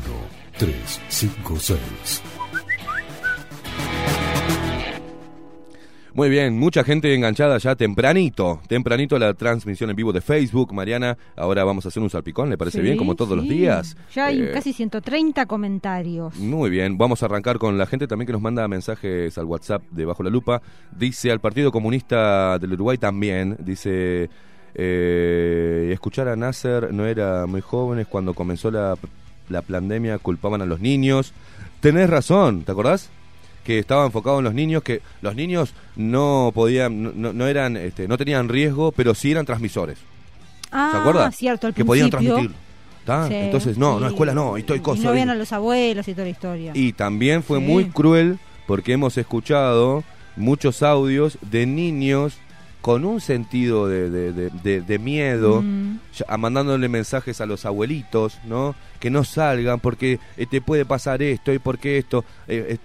356. 0.59 2.40
Muy 6.13 6.29
bien, 6.29 6.59
mucha 6.59 6.83
gente 6.83 7.15
enganchada 7.15 7.59
ya 7.59 7.77
tempranito, 7.77 8.61
tempranito 8.67 9.19
la 9.19 9.33
transmisión 9.35 9.91
en 9.91 9.97
vivo 9.97 10.13
de 10.13 10.21
Facebook. 10.21 10.73
Mariana, 10.75 11.17
ahora 11.37 11.63
vamos 11.65 11.85
a 11.85 11.89
hacer 11.89 12.03
un 12.03 12.11
salpicón, 12.11 12.51
¿le 12.51 12.59
parece 12.59 12.79
Sí, 12.79 12.83
bien? 12.83 12.97
Como 12.97 13.15
todos 13.15 13.37
los 13.37 13.49
días. 13.49 13.97
Ya 14.15 14.27
hay 14.27 14.41
Eh, 14.43 14.51
casi 14.53 14.73
130 14.73 15.47
comentarios. 15.47 16.35
Muy 16.37 16.69
bien, 16.69 16.99
vamos 16.99 17.23
a 17.23 17.27
arrancar 17.27 17.59
con 17.59 17.79
la 17.79 17.87
gente 17.87 18.07
también 18.09 18.27
que 18.27 18.33
nos 18.33 18.43
manda 18.43 18.67
mensajes 18.67 19.37
al 19.39 19.45
WhatsApp 19.45 19.83
de 19.91 20.05
Bajo 20.05 20.23
la 20.23 20.31
Lupa. 20.31 20.61
Dice 20.97 21.31
al 21.31 21.41
Partido 21.41 21.71
Comunista 21.71 22.59
del 22.59 22.73
Uruguay 22.73 22.99
también, 22.99 23.57
dice, 23.61 24.29
eh, 24.75 25.91
escuchar 25.93 26.27
a 26.29 26.37
Nasser 26.37 26.93
no 26.93 27.07
era 27.07 27.47
muy 27.47 27.61
jóvenes 27.61 28.07
cuando 28.09 28.35
comenzó 28.35 28.71
la, 28.71 28.97
la 29.49 29.63
pandemia, 29.63 30.19
culpaban 30.19 30.61
a 30.63 30.67
los 30.67 30.81
niños. 30.81 31.33
Tenés 31.81 32.11
razón, 32.11 32.63
¿te 32.65 32.73
acordás? 32.73 33.11
Que 33.65 33.79
estaba 33.79 34.07
enfocado 34.07 34.39
en 34.39 34.45
los 34.45 34.55
niños, 34.55 34.83
que 34.83 35.03
los 35.23 35.35
niños 35.35 35.75
no 35.97 36.51
podían, 36.55 37.21
no, 37.21 37.33
no- 37.33 37.47
eran, 37.47 37.77
este, 37.77 38.09
no 38.09 38.17
tenían 38.19 38.49
riesgo, 38.49 38.93
pero 38.93 39.15
sí 39.15 39.31
eran 39.31 39.47
transmisores. 39.47 39.99
Ah, 40.73 40.91
¿Se 40.93 40.99
acuerda? 40.99 41.33
cierto, 41.33 41.67
al 41.67 41.75
que 41.75 41.85
podían 41.85 42.11
transmitir. 42.11 42.53
Entonces, 43.31 43.77
no, 43.77 43.99
no, 43.99 44.07
escuela 44.07 44.33
no, 44.35 44.57
y 44.57 44.61
estoy 44.61 44.79
Y 44.79 44.83
cosa. 44.83 45.03
no 45.03 45.13
vean 45.13 45.29
y- 45.29 45.33
a 45.33 45.35
los 45.35 45.53
abuelos 45.53 46.07
y 46.07 46.13
toda 46.13 46.25
la 46.25 46.31
historia. 46.31 46.73
y 46.75 46.93
también 46.93 47.43
fue 47.43 47.59
Sí. 47.59 47.65
muy 47.65 47.87
cruel 47.87 48.39
porque 48.69 48.93
hemos 48.93 49.19
escuchado 49.19 50.05
muchos 50.37 50.83
audios 50.85 51.37
de 51.51 51.67
niños 51.67 52.39
con 52.83 53.05
un 53.05 53.21
sentido 53.21 53.89
de, 53.89 54.09
de- 54.11 54.81
de- 54.81 54.99
miedo, 54.99 55.61
Mm. 55.61 55.99
ya- 56.17 56.37
mandándole 56.39 56.89
mensajes 56.89 57.41
a 57.41 57.47
los 57.47 57.67
abuelitos, 57.67 58.39
¿no? 58.47 58.75
Que 59.01 59.11
no 59.11 59.25
salgan 59.25 59.81
porque 59.81 60.19
eh, 60.39 60.47
te 60.47 60.61
puede 60.63 60.85
pasar 60.87 61.21
esto 61.21 61.53
y 61.53 61.59
porque 61.59 61.99
esto, 61.99 62.25
eh, 62.49 62.79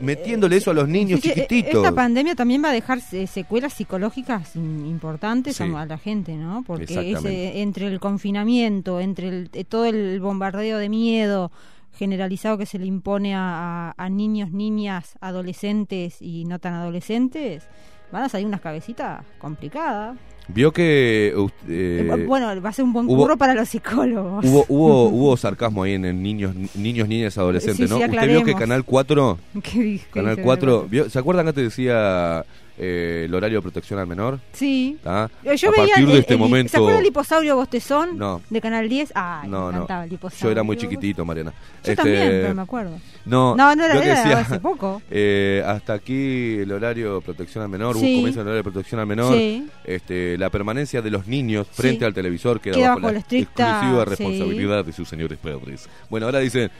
metiéndole 0.00 0.56
eso 0.56 0.70
a 0.70 0.74
los 0.74 0.88
niños 0.88 1.20
Sí, 1.20 1.28
sí, 1.28 1.40
e- 1.40 1.42
chiquititos. 1.46 1.84
Esta 1.84 1.94
pandemia 1.94 2.34
también 2.34 2.62
va 2.64 2.70
a 2.70 2.72
dejar 2.72 3.00
eh, 3.12 3.26
secuelas 3.26 3.72
psicológicas 3.74 4.56
importantes 4.56 5.56
Sí. 5.56 5.64
a, 5.76 5.86
la 5.86 5.98
gente, 5.98 6.34
¿no? 6.36 6.62
Porque 6.66 7.12
ese, 7.12 7.60
entre 7.60 7.86
el 7.88 8.00
confinamiento, 8.00 9.00
entre 9.00 9.28
el- 9.28 9.50
eh, 9.52 9.64
todo 9.64 9.84
el 9.86 10.20
bombardeo 10.20 10.78
de 10.78 10.88
miedo 10.88 11.50
generalizado 11.94 12.56
que 12.56 12.64
se 12.66 12.78
le 12.78 12.86
impone 12.86 13.34
a- 13.34 13.94
a 13.96 14.08
niños, 14.08 14.50
niñas, 14.50 15.16
adolescentes 15.20 16.22
y 16.22 16.44
no 16.46 16.58
tan 16.58 16.74
adolescentes, 16.74 17.64
van 18.10 18.22
a 18.24 18.28
salir 18.28 18.46
unas 18.46 18.60
cabecitas 18.62 19.24
complicadas. 19.38 20.16
Vio 20.48 20.72
que 20.72 21.28
eh, 21.28 21.46
Eh, 21.68 22.24
bueno, 22.26 22.60
va 22.60 22.68
a 22.70 22.72
ser 22.72 22.84
un 22.84 22.92
buen 22.92 23.06
hubo- 23.06 23.22
curro 23.22 23.36
para 23.36 23.54
los 23.54 23.68
psicólogos. 23.68 24.44
hubo, 24.44 24.64
hubo, 24.68 25.08
hubo 25.08 25.36
sarcasmo 25.36 25.84
ahí 25.84 25.92
en, 25.94 26.04
el 26.04 26.22
niños, 26.22 26.54
niños, 26.74 27.08
niñas, 27.08 27.38
adolescentes, 27.38 27.88
Sí, 27.88 27.94
¿no? 27.94 27.98
sí, 27.98 28.10
¿Usted 28.10 28.28
vio 28.28 28.44
que 28.44 28.54
Canal 28.54 28.84
4 28.84 29.38
¿Qué 29.62 29.80
dice? 29.80 30.06
Canal 30.12 30.30
¿Qué 30.34 30.40
dice? 30.42 30.44
4, 30.44 30.86
¿vio? 30.90 31.08
¿se 31.10 31.18
acuerdan 31.18 31.46
que 31.46 31.52
te 31.52 31.62
decía 31.62 32.44
eh, 32.84 33.22
el 33.26 33.34
horario 33.34 33.58
de 33.58 33.62
protección 33.62 34.00
al 34.00 34.06
menor. 34.08 34.40
Sí. 34.52 34.98
¿tá? 35.04 35.30
Yo 35.44 35.68
a 35.68 35.70
veía 35.70 35.86
partir 35.86 36.06
de 36.06 36.12
el- 36.14 36.18
este 36.18 36.32
el- 36.34 36.38
momento. 36.40 36.70
¿Se 36.72 36.76
acuerda 36.78 36.98
el 36.98 37.04
liposaurio 37.04 37.54
bostezón 37.54 38.18
No. 38.18 38.40
de 38.50 38.60
Canal 38.60 38.88
10? 38.88 39.12
Ay, 39.14 39.48
no, 39.48 39.70
me 39.70 39.78
no. 39.78 40.02
el 40.02 40.10
liposaurio. 40.10 40.44
Yo 40.48 40.50
era 40.50 40.62
muy 40.64 40.76
chiquitito, 40.76 41.24
Mariana. 41.24 41.52
Yo 41.52 41.92
Este, 41.92 41.96
también, 41.96 42.28
pero 42.28 42.54
me 42.56 42.62
acuerdo. 42.62 42.98
No, 43.24 43.54
No, 43.54 43.76
no 43.76 43.84
era- 43.84 44.00
que 44.00 44.06
era 44.10 44.16
decía, 44.18 44.38
hace 44.40 44.58
poco. 44.58 45.00
eh, 45.10 45.62
hasta 45.64 45.92
aquí 45.92 46.56
el 46.58 46.72
horario 46.72 47.14
de 47.16 47.20
protección 47.20 47.62
al 47.62 47.70
menor, 47.70 47.94
Sí. 47.96 48.00
un 48.00 48.14
comienzo 48.16 48.40
del 48.40 48.48
horario 48.48 48.62
de 48.64 48.70
protección 48.72 49.00
al 49.00 49.06
menor. 49.06 49.32
Sí. 49.34 49.68
Este, 49.84 50.36
la 50.38 50.50
permanencia 50.50 51.00
de 51.02 51.10
los 51.10 51.28
niños 51.28 51.68
frente 51.70 52.00
Sí. 52.00 52.04
al 52.04 52.14
televisor 52.14 52.60
queda, 52.60 52.74
Queda 52.74 52.88
bajo, 52.88 53.00
bajo 53.02 53.12
la, 53.12 53.18
estricta- 53.20 53.70
exclusiva 53.70 54.04
responsabilidad 54.04 54.84
de 54.84 54.92
sus 54.92 55.08
señores 55.08 55.38
padres. 55.38 55.88
Bueno, 56.10 56.26
ahora 56.26 56.40
dicen 56.40 56.70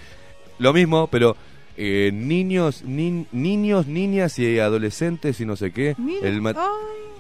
lo 0.58 0.72
mismo, 0.72 1.06
pero 1.06 1.36
eh, 1.76 2.10
niños, 2.12 2.82
ni- 2.84 3.26
niños, 3.32 3.86
niñas 3.86 4.38
y 4.38 4.58
adolescentes 4.58 5.40
y 5.40 5.46
no 5.46 5.56
sé 5.56 5.70
qué. 5.72 5.94
Mira, 5.98 6.28
el 6.28 6.46
ay, 6.46 6.54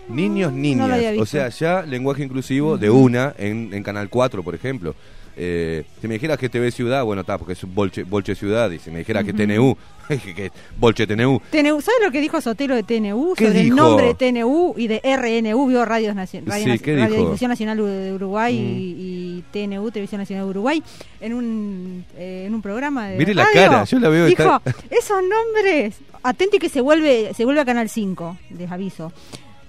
Niños, 0.08 0.52
niñas. 0.52 1.16
o 1.18 1.26
sea, 1.26 1.48
ya 1.48 1.82
lenguaje 1.82 2.24
inclusivo 2.24 2.76
de 2.76 2.90
una 2.90 3.34
en, 3.38 3.70
en 3.72 3.82
Canal 3.82 4.08
4, 4.08 4.42
por 4.42 4.54
ejemplo. 4.54 4.94
Eh, 5.36 5.84
si 6.00 6.08
me 6.08 6.14
dijeras 6.14 6.36
que 6.38 6.48
TV 6.48 6.70
Ciudad, 6.70 7.04
bueno, 7.04 7.22
está, 7.22 7.38
porque 7.38 7.54
es 7.54 7.64
Bolche, 7.64 8.04
Bolche 8.04 8.34
Ciudad. 8.34 8.70
Y 8.70 8.78
si 8.78 8.90
me 8.90 8.98
dijeras 8.98 9.24
que 9.24 9.32
TNU, 9.32 9.76
que, 10.08 10.50
Bolche 10.78 11.06
TNU. 11.06 11.40
TNU, 11.50 11.80
¿Sabes 11.80 12.00
lo 12.04 12.10
que 12.12 12.20
dijo 12.20 12.40
Sotelo 12.40 12.74
de 12.74 12.82
TNU? 12.82 13.34
¿Qué 13.34 13.46
sobre 13.46 13.62
dijo? 13.62 13.74
el 13.74 13.76
nombre 13.76 14.06
de 14.08 14.14
TNU 14.14 14.74
y 14.76 14.88
de 14.88 15.00
RNU, 15.02 15.66
vio 15.68 15.84
Radios 15.84 16.14
Nacion- 16.14 16.44
Radio, 16.46 16.64
Sí, 16.64 16.70
Nac- 16.70 16.80
¿qué 16.82 16.96
Radio 16.96 17.08
dijo? 17.10 17.22
Mm. 17.22 17.26
Difusión 17.26 17.48
Nacional 17.48 17.76
de 17.78 18.12
Uruguay 18.12 18.54
y, 18.56 18.96
y 18.98 19.44
TNU, 19.52 19.90
Televisión 19.90 20.20
Nacional 20.20 20.44
de 20.44 20.50
Uruguay, 20.50 20.82
en 21.20 21.32
un, 21.34 22.04
eh, 22.18 22.44
en 22.46 22.54
un 22.54 22.60
programa 22.60 23.08
de 23.08 23.16
Mire 23.16 23.34
la 23.34 23.46
cara, 23.52 23.84
yo 23.84 23.98
la 23.98 24.08
veo 24.10 24.26
Dijo, 24.26 24.42
estar- 24.42 24.60
esos 24.90 25.22
nombres, 25.22 25.96
atenti 26.22 26.58
que 26.58 26.68
se 26.68 26.80
vuelve, 26.82 27.32
se 27.34 27.44
vuelve 27.46 27.60
a 27.62 27.64
Canal 27.64 27.88
5, 27.88 28.36
les 28.58 28.70
aviso. 28.70 29.12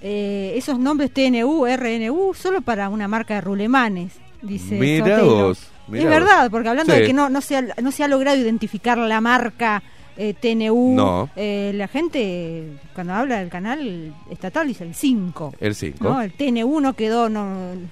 Eh, 0.02 0.54
esos 0.58 0.78
nombres 0.78 1.12
TNU, 1.13 1.65
RNU, 1.65 2.34
solo 2.34 2.60
para 2.62 2.89
una 2.89 3.08
marca 3.08 3.36
de 3.36 3.41
rulemanes, 3.41 4.12
dice 4.43 4.75
Mira 4.79 5.06
Sotelo. 5.17 5.47
vos, 5.47 5.67
mira 5.88 6.03
es 6.03 6.10
vos. 6.10 6.19
verdad, 6.19 6.51
porque 6.51 6.69
hablando 6.69 6.93
Sí. 6.93 6.99
de 6.99 7.08
que 7.08 7.13
no, 7.13 7.29
no, 7.29 7.41
se 7.41 7.58
ha, 7.58 7.62
no 7.82 7.91
se 7.91 8.03
ha 8.03 8.08
logrado 8.08 8.38
identificar 8.38 8.97
la 8.97 9.19
marca 9.21 9.82
eh, 10.17 10.34
TNU, 10.39 10.93
No. 10.95 11.30
eh, 11.36 11.71
la 11.76 11.88
gente 11.88 12.67
cuando 12.93 13.13
habla 13.13 13.39
del 13.39 13.49
canal 13.49 14.13
estatal 14.30 14.67
dice 14.67 14.84
el 14.84 14.93
5. 14.93 15.54
El 15.60 15.73
5. 15.76 16.04
¿no? 16.04 16.21
El 16.21 16.32
TNU 16.34 16.80
no 16.80 16.93
quedó, 16.93 17.30
no 17.30 17.47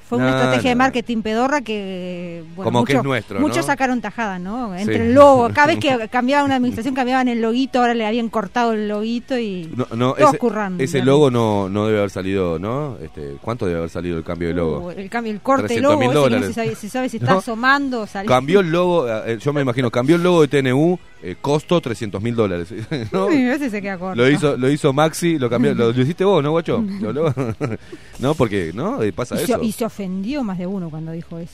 fue 0.08 0.20
una 0.20 0.30
estrategia 0.30 0.70
de 0.72 0.76
marketing 0.76 1.22
pedorra 1.22 1.62
que 1.62 2.44
bueno, 2.56 2.72
Como 2.72 2.86
que 2.86 2.94
muchos- 2.94 3.02
es 3.02 3.08
nuestro, 3.08 3.40
Muchos 3.40 3.66
sacaron 3.66 4.02
tajada, 4.02 4.38
¿no? 4.40 4.76
Entre 4.76 4.96
Sí. 4.98 5.02
el 5.02 5.14
logo, 5.14 5.50
cada 5.54 5.68
vez 5.68 5.80
que 5.80 6.08
cambiaba 6.10 6.44
una 6.44 6.56
administración 6.58 6.94
cambiaban 6.94 7.28
el 7.28 7.42
loguito, 7.42 7.80
ahora 7.80 7.94
le 7.94 8.06
habían 8.06 8.30
cortado 8.30 8.74
el 8.74 8.88
loguito 8.88 9.38
y 9.40 9.72
No, 9.76 9.86
todos 10.14 10.30
ese, 10.30 10.38
currando. 10.38 10.84
ese 10.84 11.04
logo 11.04 11.32
no, 11.32 11.70
no 11.70 11.86
debe 11.88 12.00
haber 12.00 12.10
salido, 12.12 12.60
¿no? 12.60 12.98
Este, 13.02 13.36
¿Cuánto 13.42 13.66
debe 13.66 13.80
haber 13.80 13.90
salido 13.90 14.18
el 14.18 14.24
cambio 14.24 14.50
de 14.50 14.54
logo? 14.54 14.88
Uh, 14.88 14.92
el 14.92 15.10
cambio, 15.10 15.32
el 15.34 15.42
corte 15.42 15.76
300.000 15.80 16.14
logo, 16.14 16.28
ese 16.28 16.36
que 16.36 16.42
no 16.42 16.48
se 16.48 16.54
sabe, 16.54 16.76
se 16.76 16.90
sabe 16.90 17.10
si 17.10 17.18
está 17.22 17.38
asomando, 17.38 18.06
saliendo. 18.08 18.34
Cambió 18.34 18.60
el 18.60 18.72
logo, 18.72 19.08
eh, 19.10 19.38
yo 19.40 19.54
me 19.54 19.62
imagino, 19.62 19.90
cambió 19.90 20.16
el 20.16 20.24
logo 20.24 20.42
de 20.42 20.48
TNU, 20.48 21.00
costo 21.40 21.80
300 21.80 22.11
mil 22.20 22.36
dólares. 22.36 22.70
¿no? 23.12 23.30
Sí, 23.30 23.36
ese 23.44 23.70
se 23.70 23.82
queda 23.82 23.98
corto. 24.00 24.16
Lo 24.16 24.28
hizo, 24.28 24.58
lo 24.58 24.70
hizo 24.72 24.92
Maxi, 24.92 25.38
lo 25.38 25.50
cambió, 25.50 25.76
lo, 25.76 25.92
lo 25.92 26.02
hiciste 26.02 26.24
vos, 26.26 26.44
¿no, 26.44 26.50
guacho? 26.52 26.84
Lo- 27.00 27.14
lo- 27.14 27.34
no, 28.20 28.34
porque, 28.34 28.72
¿no? 28.74 29.02
Eh, 29.04 29.14
Pasa 29.14 29.36
y, 29.36 29.46
se, 29.46 29.54
eso. 29.54 29.62
y 29.62 29.72
se 29.72 29.86
ofendió 29.86 30.44
más 30.44 30.58
de 30.58 30.66
uno 30.68 30.90
cuando 30.90 31.12
dijo 31.12 31.38
eso. 31.38 31.54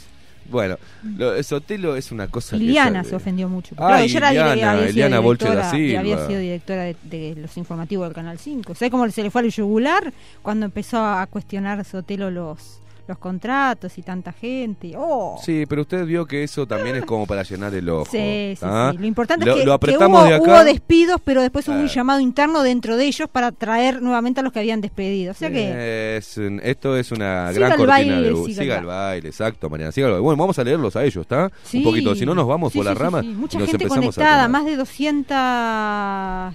Bueno, 0.49 0.77
lo, 1.17 1.43
Sotelo 1.43 1.97
es 1.97 2.09
una 2.13 2.29
cosa 2.29 2.55
Liliana 2.55 3.03
se 3.03 3.13
ofendió 3.17 3.49
mucho. 3.49 3.75
Ah, 3.77 3.87
Claro, 3.87 4.03
ella 4.03 4.17
era 4.17 4.29
Liliana, 4.29 4.53
dire- 4.55 4.63
había 4.63 4.79
sido 4.79 4.87
Liliana 4.93 5.19
Bolche 5.19 5.45
da 5.45 5.51
directora- 5.71 5.77
y 5.79 5.95
había 5.97 6.25
sido 6.27 6.39
directora 6.39 6.83
de, 6.83 6.95
de 7.03 7.35
los 7.35 7.57
informativos 7.57 8.07
del 8.07 8.15
Canal 8.15 8.39
5. 8.39 8.73
¿Sabes 8.75 8.89
cómo 8.89 9.09
se 9.09 9.23
le 9.23 9.29
fue 9.29 9.41
al 9.41 9.49
yugular 9.51 10.13
cuando 10.41 10.65
empezó 10.65 10.99
a 11.05 11.27
cuestionar 11.27 11.83
Sotelo 11.83 12.31
los, 12.31 12.79
los 13.07 13.17
contratos 13.17 13.97
y 13.97 14.01
tanta 14.01 14.31
gente? 14.31 14.93
¡Oh! 14.97 15.39
Sí, 15.43 15.65
pero 15.67 15.83
usted 15.83 16.05
vio 16.05 16.25
que 16.25 16.43
eso 16.43 16.65
también 16.67 16.95
es 16.97 17.05
como 17.05 17.25
para 17.25 17.43
llenar 17.43 17.73
el 17.73 17.87
ojo. 17.89 18.05
Sí, 18.11 18.53
sí, 18.55 18.59
¿ah? 18.61 18.89
sí. 18.91 18.97
Lo 18.99 19.05
importante 19.07 19.45
Lo- 19.45 19.53
es 19.53 19.59
que, 19.59 19.65
lo 19.65 19.71
que 19.71 19.75
apretamos 19.75 20.21
hubo, 20.21 20.29
de 20.29 20.35
acá. 20.35 20.43
hubo 20.43 20.63
despidos, 20.63 21.21
pero 21.23 21.41
después 21.41 21.67
hubo 21.67 21.75
un 21.75 21.81
Claro. 21.83 21.93
llamado 21.95 22.19
interno 22.19 22.63
dentro 22.63 22.97
de 22.97 23.05
ellos 23.05 23.29
para 23.31 23.51
traer 23.51 24.01
nuevamente 24.01 24.39
a 24.41 24.43
los 24.43 24.51
que 24.51 24.59
habían 24.59 24.81
despedido. 24.81 25.31
O 25.31 25.35
sea 25.35 25.49
que 25.49 26.17
Es 26.17 26.37
un- 26.37 26.59
esto 26.63 26.97
es 26.97 27.11
una 27.11 27.51
Siga 27.53 27.67
gran 27.67 27.77
cortina 27.77 27.87
baile, 28.15 28.29
de 28.29 28.35
siga 28.45 28.61
siga, 28.63 28.77
el 28.79 28.85
baile, 28.85 29.29
exacto, 29.29 29.69
Mariana, 29.69 29.91
siga 29.91 30.07
el 30.07 30.13
baile. 30.13 30.23
Bueno, 30.23 30.37
vamos 30.41 30.59
a 30.59 30.63
leerlos 30.63 30.95
a 30.95 31.03
ellos, 31.03 31.21
¿está? 31.21 31.51
Sí. 31.63 31.77
Un 31.79 31.83
poquito, 31.85 32.15
si 32.15 32.25
no 32.25 32.33
nos 32.35 32.47
vamos 32.47 32.71
Sí, 32.73 32.79
por 32.79 32.85
sí, 32.85 32.89
las 32.89 32.97
ramas. 32.97 33.23
Mucha 33.25 33.57
nos 33.59 33.69
gente 33.69 33.83
empezamos 33.85 34.15
conectada, 34.15 34.47
más 34.47 34.65
de 34.65 34.75
200 34.75 35.37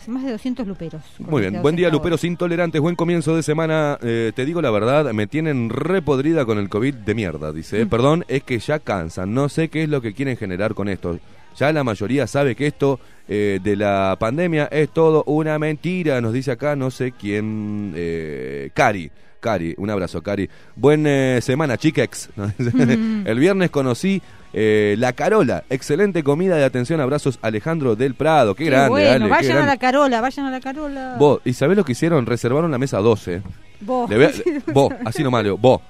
más 0.08 0.24
de 0.24 0.32
200 0.32 0.66
luperos. 0.66 1.02
Muy 1.18 1.40
bien, 1.42 1.60
buen 1.62 1.76
día 1.76 1.88
Luperos 1.90 2.24
intolerantes, 2.24 2.80
buen 2.80 2.96
comienzo 2.96 3.36
de 3.36 3.42
semana. 3.42 3.98
Eh, 4.02 4.32
te 4.34 4.44
digo 4.44 4.60
la 4.62 4.70
verdad, 4.70 5.12
me 5.12 5.26
tienen 5.26 5.68
repodrida 5.70 6.41
con 6.44 6.58
el 6.58 6.68
COVID 6.68 6.94
de 6.94 7.14
mierda, 7.14 7.52
dice. 7.52 7.84
Mm. 7.84 7.88
Perdón, 7.88 8.24
es 8.28 8.42
que 8.42 8.58
ya 8.58 8.78
cansan, 8.78 9.34
no 9.34 9.48
sé 9.48 9.68
qué 9.68 9.84
es 9.84 9.88
lo 9.88 10.00
que 10.00 10.14
quieren 10.14 10.36
generar 10.36 10.74
con 10.74 10.88
esto. 10.88 11.18
Ya 11.58 11.72
la 11.72 11.84
mayoría 11.84 12.26
sabe 12.26 12.54
que 12.54 12.66
esto 12.66 12.98
eh, 13.28 13.60
de 13.62 13.76
la 13.76 14.16
pandemia 14.18 14.66
es 14.66 14.88
todo 14.90 15.22
una 15.26 15.58
mentira, 15.58 16.20
nos 16.20 16.32
dice 16.32 16.52
acá 16.52 16.76
no 16.76 16.90
sé 16.90 17.12
quién, 17.12 17.92
eh, 17.94 18.70
Cari. 18.74 19.10
Cari, 19.42 19.74
un 19.76 19.90
abrazo, 19.90 20.22
Cari. 20.22 20.48
Buen 20.76 21.04
eh, 21.04 21.40
semana, 21.42 21.76
chiquex. 21.76 22.30
El 22.58 23.38
viernes 23.40 23.70
conocí 23.70 24.22
eh, 24.52 24.94
La 24.98 25.12
Carola. 25.14 25.64
Excelente 25.68 26.22
comida 26.22 26.56
de 26.56 26.64
atención. 26.64 27.00
Abrazos, 27.00 27.40
Alejandro 27.42 27.96
del 27.96 28.14
Prado. 28.14 28.54
Qué, 28.54 28.64
Qué 28.64 28.70
grande, 28.70 28.90
bueno, 28.90 29.10
Ale, 29.10 29.24
qué 29.24 29.30
vayan 29.30 29.50
a 29.50 29.54
grande. 29.54 29.72
la 29.72 29.76
Carola, 29.78 30.20
vayan 30.20 30.46
a 30.46 30.50
la 30.52 30.60
Carola. 30.60 31.16
Vos, 31.18 31.40
¿y 31.44 31.54
sabés 31.54 31.76
lo 31.76 31.84
que 31.84 31.90
hicieron? 31.92 32.24
Reservaron 32.24 32.70
la 32.70 32.78
mesa 32.78 32.98
12. 32.98 33.42
Vos. 33.80 34.08
Vos, 34.72 34.92
así 35.04 35.24
nomás, 35.24 35.42
Leo, 35.42 35.58
vos. 35.58 35.80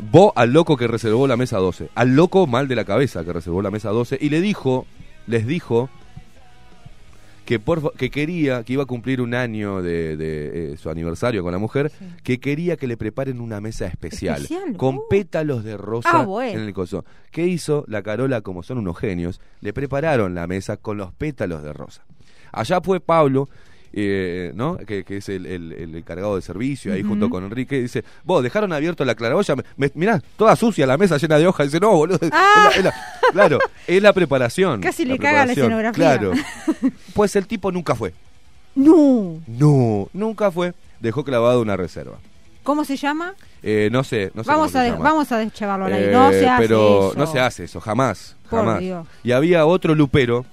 Vos 0.00 0.32
al 0.36 0.52
loco 0.52 0.76
que 0.76 0.86
reservó 0.86 1.26
la 1.26 1.36
mesa 1.36 1.58
12. 1.58 1.90
Al 1.94 2.14
loco 2.14 2.46
mal 2.46 2.68
de 2.68 2.76
la 2.76 2.84
cabeza 2.84 3.24
que 3.24 3.32
reservó 3.32 3.62
la 3.62 3.70
mesa 3.70 3.90
12. 3.90 4.18
Y 4.20 4.28
le 4.28 4.40
dijo, 4.40 4.86
les 5.26 5.46
dijo, 5.46 5.88
que, 7.44 7.58
por, 7.58 7.94
que 7.94 8.10
quería, 8.10 8.62
que 8.62 8.74
iba 8.74 8.82
a 8.82 8.86
cumplir 8.86 9.22
un 9.22 9.32
año 9.34 9.80
de, 9.82 10.16
de, 10.18 10.72
eh, 10.72 10.76
su 10.76 10.90
aniversario 10.90 11.42
con 11.42 11.50
la 11.52 11.58
mujer, 11.58 11.90
Sí. 11.98 12.04
que 12.22 12.38
quería 12.40 12.76
que 12.76 12.86
le 12.86 12.96
preparen 12.98 13.40
una 13.40 13.58
mesa 13.60 13.86
especial, 13.86 14.42
¿Especial? 14.42 14.76
con 14.76 14.96
Uh. 14.98 15.02
pétalos 15.08 15.64
de 15.64 15.76
rosa 15.78 16.10
Ah, 16.12 16.24
bueno. 16.24 16.60
en 16.60 16.66
el 16.68 16.74
coso. 16.74 17.06
¿Qué 17.30 17.46
hizo 17.46 17.84
la 17.88 18.02
Carola, 18.02 18.42
como 18.42 18.62
son 18.62 18.76
unos 18.78 18.98
genios? 18.98 19.40
Le 19.62 19.72
prepararon 19.72 20.34
la 20.34 20.46
mesa 20.46 20.76
con 20.76 20.98
los 20.98 21.12
pétalos 21.14 21.62
de 21.62 21.72
rosa. 21.72 22.04
Allá 22.52 22.80
fue 22.82 23.00
Pablo, 23.00 23.48
eh, 23.92 24.52
¿no? 24.54 24.76
Que, 24.76 25.04
que 25.04 25.16
es 25.18 25.28
el, 25.28 25.46
el- 25.46 25.72
el 25.72 25.94
encargado 25.96 26.36
de 26.36 26.42
servicio, 26.42 26.92
ahí 26.92 27.02
junto 27.02 27.30
con 27.30 27.44
Enrique, 27.44 27.80
dice, 27.80 28.04
vos, 28.24 28.42
dejaron 28.42 28.72
abierto 28.72 29.04
la 29.04 29.14
claraboya, 29.14 29.56
me, 29.56 29.62
me- 29.76 29.92
mirá, 29.94 30.22
toda 30.36 30.54
sucia 30.56 30.86
la 30.86 30.96
mesa 30.96 31.16
llena 31.16 31.38
de 31.38 31.46
hojas, 31.46 31.66
dice, 31.68 31.80
no, 31.80 31.90
boludo, 31.92 32.18
es 32.20 32.30
Ah. 32.32 32.64
la- 32.70 32.76
es 32.76 32.84
la- 32.84 32.94
claro, 33.32 33.58
es 33.86 34.02
la 34.02 34.12
preparación. 34.12 34.80
Casi 34.80 35.04
la 35.04 35.14
le 35.14 35.18
caga 35.18 35.46
la 35.46 35.52
escenografía. 35.52 35.92
Claro. 35.92 36.32
Pues 37.14 37.34
el 37.36 37.46
tipo 37.46 37.72
nunca 37.72 37.94
fue. 37.94 38.12
No. 38.74 39.40
No, 39.46 40.08
nunca 40.12 40.50
fue. 40.50 40.72
Dejó 41.00 41.24
clavado 41.24 41.60
una 41.60 41.76
reserva. 41.76 42.18
¿Cómo 42.62 42.84
se 42.84 42.96
llama? 42.96 43.34
Eh, 43.62 43.88
no 43.90 44.04
sé, 44.04 44.30
no 44.34 44.44
sé 44.44 44.50
vamos, 44.50 44.70
cómo 44.70 44.78
a 44.80 44.84
se 44.84 44.90
llama. 44.90 45.02
vamos 45.04 45.32
a 45.32 45.38
deschavarlo 45.38 45.86
aire. 45.86 46.10
Eh, 46.10 46.12
no 46.12 46.30
se 46.30 46.48
hace 46.48 46.62
pero 46.62 47.10
eso. 47.10 47.18
no 47.18 47.26
se 47.26 47.40
hace 47.40 47.64
eso, 47.64 47.80
jamás, 47.80 48.36
Por 48.50 48.60
jamás. 48.60 48.80
Dios. 48.80 49.06
Y 49.24 49.32
había 49.32 49.64
otro 49.66 49.94
lupero, 49.94 50.44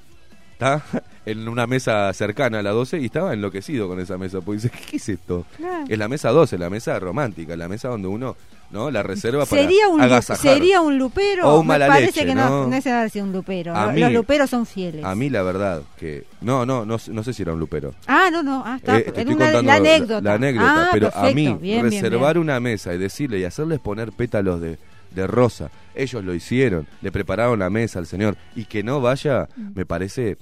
¿tá? 0.57 0.81
En 1.25 1.47
una 1.47 1.65
mesa 1.65 2.13
cercana 2.13 2.59
a 2.59 2.61
la 2.63 2.69
12 2.71 2.99
y 2.99 3.05
estaba 3.05 3.33
enloquecido 3.33 3.87
con 3.87 3.99
esa 3.99 4.17
mesa. 4.17 4.41
Porque 4.41 4.61
dice, 4.61 4.71
¿qué 4.89 4.97
es 4.97 5.09
esto? 5.09 5.45
Es 5.87 5.97
la 5.97 6.07
mesa 6.07 6.29
12, 6.29 6.57
la 6.57 6.69
mesa 6.69 6.99
romántica, 6.99 7.55
la 7.57 7.67
mesa 7.67 7.87
donde 7.89 8.07
uno, 8.07 8.35
¿no? 8.69 8.91
La 8.91 9.01
reserva 9.01 9.45
para 9.45 9.61
Sería 9.61 9.87
un, 9.87 9.97
lu- 9.97 10.03
agasajar. 10.03 10.37
sería 10.55 10.81
un 10.81 10.97
lupero. 10.99 11.47
O 11.49 11.59
un 11.61 11.67
Me 11.67 11.79
parece 11.79 12.05
leche, 12.07 12.25
que 12.27 12.35
no, 12.35 12.67
¿no? 12.67 12.75
es 12.75 13.15
un 13.15 13.31
lupero. 13.31 13.75
A 13.75 13.87
Los- 13.87 13.95
mí- 13.95 14.13
luperos 14.13 14.49
son 14.51 14.65
fieles. 14.67 15.03
A 15.03 15.15
mí 15.15 15.29
la 15.31 15.41
verdad 15.41 15.81
que... 15.97 16.25
No, 16.41 16.63
no, 16.65 16.85
no, 16.85 16.97
no 17.07 17.23
sé 17.23 17.33
si 17.33 17.41
era 17.41 17.53
un 17.53 17.59
lupero. 17.59 17.95
Ah, 18.05 18.29
no, 18.31 18.43
no. 18.43 18.61
Ah, 18.65 18.75
está. 18.77 18.99
Eh, 18.99 19.01
te 19.01 19.09
Era 19.09 19.19
estoy 19.21 19.35
una- 19.35 19.45
contando 19.45 19.67
la 19.71 19.75
anécdota. 19.77 20.21
La 20.21 20.33
anécdota, 20.35 20.83
Ah, 20.85 20.89
pero 20.93 21.09
a 21.15 21.23
mí, 21.31 21.33
Bien, 21.33 21.59
bien, 21.59 21.83
reservar 21.83 22.35
bien. 22.35 22.43
una 22.43 22.59
mesa 22.59 22.93
y 22.93 22.97
decirle 22.99 23.39
y 23.39 23.45
hacerles 23.45 23.79
poner 23.79 24.11
pétalos 24.11 24.61
de, 24.61 24.77
de 25.09 25.25
rosa, 25.27 25.71
ellos 25.95 26.23
lo 26.23 26.35
hicieron, 26.35 26.85
le 27.01 27.11
prepararon 27.11 27.57
la 27.57 27.69
mesa 27.71 27.97
al 27.99 28.05
señor 28.05 28.35
y 28.55 28.65
que 28.65 28.83
no 28.83 29.01
vaya, 29.01 29.47
me 29.73 29.85
parece 29.87 30.37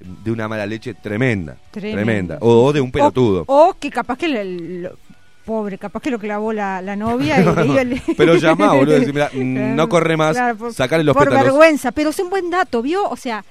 de 0.00 0.30
una 0.30 0.46
mala 0.48 0.64
leche 0.66 0.94
tremenda. 0.94 1.56
Tremendo. 1.70 1.96
Tremenda. 2.04 2.38
O, 2.40 2.64
o 2.64 2.72
de 2.72 2.80
un 2.80 2.90
pelotudo. 2.92 3.44
O, 3.46 3.68
o 3.70 3.74
que 3.78 3.90
capaz 3.90 4.16
que 4.18 4.28
le- 4.28 4.44
lo- 4.82 4.96
pobre, 5.44 5.78
capaz 5.78 6.00
que 6.00 6.10
lo 6.10 6.18
clavó 6.18 6.52
la, 6.52 6.82
la 6.82 6.94
novia 6.94 7.40
y 7.40 7.44
le 7.56 7.62
dio 7.64 7.78
el- 7.78 8.02
Pero 8.16 8.36
llamá, 8.36 8.74
boludo, 8.74 8.98
decir, 8.98 9.14
mirá, 9.14 9.30
no 9.32 9.88
corre 9.88 10.16
más, 10.16 10.36
Claro, 10.36 10.56
por, 10.58 10.74
sacale 10.74 11.02
los 11.04 11.14
por 11.16 11.24
pétalos. 11.24 11.44
vergüenza, 11.46 11.90
pero 11.92 12.10
es 12.10 12.18
un 12.18 12.28
buen 12.30 12.50
dato, 12.50 12.82
¿vio? 12.82 13.08
O 13.08 13.16
sea, 13.16 13.44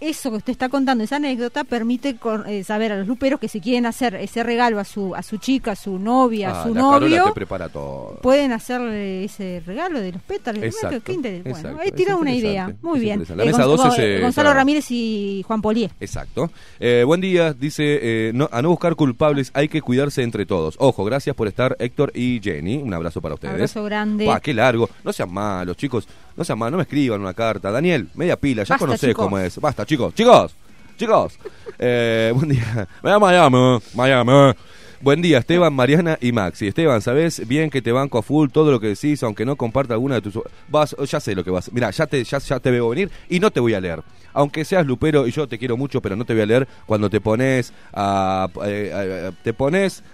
eso 0.00 0.30
que 0.30 0.36
usted 0.38 0.52
está 0.52 0.68
contando, 0.68 1.04
esa 1.04 1.16
anécdota, 1.16 1.64
permite 1.64 2.16
con- 2.16 2.46
eh, 2.48 2.64
saber 2.64 2.92
a 2.92 2.98
los 2.98 3.06
luperos 3.06 3.38
que 3.40 3.48
si 3.48 3.60
quieren 3.60 3.86
hacer 3.86 4.14
ese 4.16 4.42
regalo 4.42 4.78
a 4.78 4.84
su, 4.84 5.14
a 5.14 5.22
su 5.22 5.38
chica, 5.38 5.72
a 5.72 5.76
su 5.76 5.98
novia, 5.98 6.50
Ah, 6.50 6.60
a 6.62 6.66
su 6.66 6.74
la 6.74 6.80
novio, 6.80 7.24
te 7.26 7.32
prepara 7.32 7.68
todo. 7.68 8.18
pueden 8.22 8.52
hacerle 8.52 9.24
ese 9.24 9.62
regalo 9.66 10.00
de 10.00 10.12
los 10.12 10.22
pétalos. 10.22 10.60
Qué- 10.60 10.66
Exacto, 10.68 11.02
Bueno, 11.44 11.78
ahí 11.80 11.90
tira 11.92 12.16
una 12.16 12.32
idea. 12.34 12.74
Muy 12.82 13.00
bien. 13.00 13.22
La 13.36 13.42
Eh, 13.42 13.46
mesa 13.46 13.64
Gon- 13.64 13.76
12 13.76 13.82
Gon- 13.88 13.96
se- 13.96 14.20
Gonzalo. 14.20 14.52
Ramírez 14.54 14.90
y 14.90 15.44
Juan 15.46 15.62
Polié. 15.62 15.90
Exacto. 16.00 16.50
Eh, 16.80 17.04
buen 17.06 17.20
día, 17.20 17.52
dice, 17.52 17.82
eh, 18.02 18.32
no- 18.34 18.48
a 18.52 18.60
no 18.62 18.70
buscar 18.70 18.94
culpables, 18.96 19.50
hay 19.54 19.68
que 19.68 19.80
cuidarse 19.82 20.22
entre 20.22 20.46
todos. 20.46 20.76
Ojo, 20.78 21.04
gracias 21.04 21.34
por 21.36 21.48
estar 21.48 21.76
Héctor 21.78 22.12
y 22.14 22.40
Jenny. 22.42 22.76
Un 22.76 22.92
abrazo 22.94 23.20
para 23.20 23.34
ustedes. 23.34 23.54
Abrazo 23.54 23.84
grande. 23.84 24.26
Pa, 24.26 24.40
qué 24.40 24.52
largo. 24.54 24.88
No 25.04 25.12
sean 25.12 25.32
malos, 25.32 25.76
chicos. 25.76 26.06
No 26.36 26.44
sean 26.44 26.58
malos, 26.58 26.72
no 26.72 26.76
me 26.78 26.82
escriban 26.84 27.20
una 27.20 27.34
carta. 27.34 27.70
Daniel, 27.70 28.08
media 28.14 28.36
pila, 28.36 28.62
ya 28.64 28.74
Basta, 28.74 28.78
conocés 28.86 29.10
chicos. 29.10 29.24
cómo 29.24 29.38
es. 29.38 29.58
Basta, 29.60 29.84
chicos. 29.86 30.14
Chicos, 30.14 30.54
chicos. 30.96 31.38
Eh, 31.78 32.32
buen 32.36 32.48
día. 32.48 32.88
Miami, 33.02 33.78
Miami. 33.94 34.52
Buen 35.00 35.20
día, 35.20 35.38
Esteban, 35.38 35.72
Mariana 35.74 36.16
y 36.20 36.30
Maxi. 36.30 36.68
Esteban, 36.68 37.02
sabes 37.02 37.46
bien 37.48 37.70
que 37.70 37.82
te 37.82 37.90
banco 37.90 38.18
a 38.18 38.22
full 38.22 38.50
todo 38.50 38.70
lo 38.70 38.78
que 38.78 38.86
decís, 38.86 39.20
aunque 39.24 39.44
no 39.44 39.56
comparta 39.56 39.94
alguna 39.94 40.14
de 40.14 40.22
tus... 40.22 40.38
Vas, 40.68 40.94
ya 41.10 41.18
sé 41.18 41.34
lo 41.34 41.42
que 41.42 41.50
vas... 41.50 41.72
Mira, 41.72 41.90
ya 41.90 42.06
te, 42.06 42.22
ya, 42.22 42.38
ya 42.38 42.60
te 42.60 42.70
veo 42.70 42.88
venir 42.88 43.10
y 43.28 43.40
no 43.40 43.50
te 43.50 43.58
voy 43.58 43.74
a 43.74 43.80
leer. 43.80 44.00
Aunque 44.32 44.64
seas 44.64 44.86
lupero 44.86 45.26
y 45.26 45.32
yo 45.32 45.48
te 45.48 45.58
quiero 45.58 45.76
mucho, 45.76 46.00
pero 46.00 46.14
no 46.14 46.24
te 46.24 46.34
voy 46.34 46.42
a 46.42 46.46
leer 46.46 46.68
cuando 46.86 47.10
te 47.10 47.20
pones 47.20 47.72
a... 47.92 48.48
eh, 48.64 49.28
a- 49.34 49.42
te 49.42 49.52
pones 49.52 50.04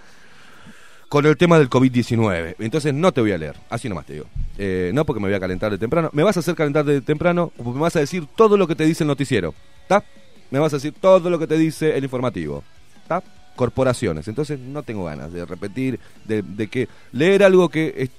con 1.09 1.25
el 1.25 1.35
tema 1.35 1.57
del 1.57 1.69
COVID-19. 1.69 2.55
Entonces 2.59 2.93
no 2.93 3.11
te 3.11 3.19
voy 3.19 3.31
a 3.31 3.37
leer, 3.37 3.55
así 3.69 3.89
nomás 3.89 4.05
te 4.05 4.13
digo. 4.13 4.27
Eh, 4.57 4.91
no 4.93 5.05
porque 5.05 5.19
me 5.19 5.27
voy 5.27 5.35
a 5.35 5.39
calentar 5.39 5.71
de 5.71 5.77
temprano. 5.79 6.09
Me 6.13 6.23
vas 6.23 6.37
a 6.37 6.41
hacer 6.41 6.55
calentar 6.55 6.85
de 6.85 7.01
temprano, 7.01 7.51
me 7.57 7.79
vas 7.79 7.95
a 7.95 7.99
decir 7.99 8.27
todo 8.35 8.55
lo 8.55 8.67
que 8.67 8.75
te 8.75 8.85
dice 8.85 9.03
el 9.03 9.07
noticiero. 9.07 9.53
¿Está? 9.81 10.03
Me 10.51 10.59
vas 10.59 10.71
a 10.73 10.77
decir 10.77 10.93
todo 10.99 11.29
lo 11.29 11.39
que 11.39 11.47
te 11.47 11.57
dice 11.57 11.97
el 11.97 12.03
informativo. 12.03 12.63
¿Está? 13.01 13.23
Corporaciones. 13.55 14.27
Entonces 14.27 14.59
no 14.59 14.83
tengo 14.83 15.03
ganas 15.05 15.33
de 15.33 15.45
repetir, 15.45 15.99
de, 16.25 16.43
de 16.43 16.67
que 16.67 16.87
leer 17.11 17.43
algo 17.43 17.69
que 17.69 18.09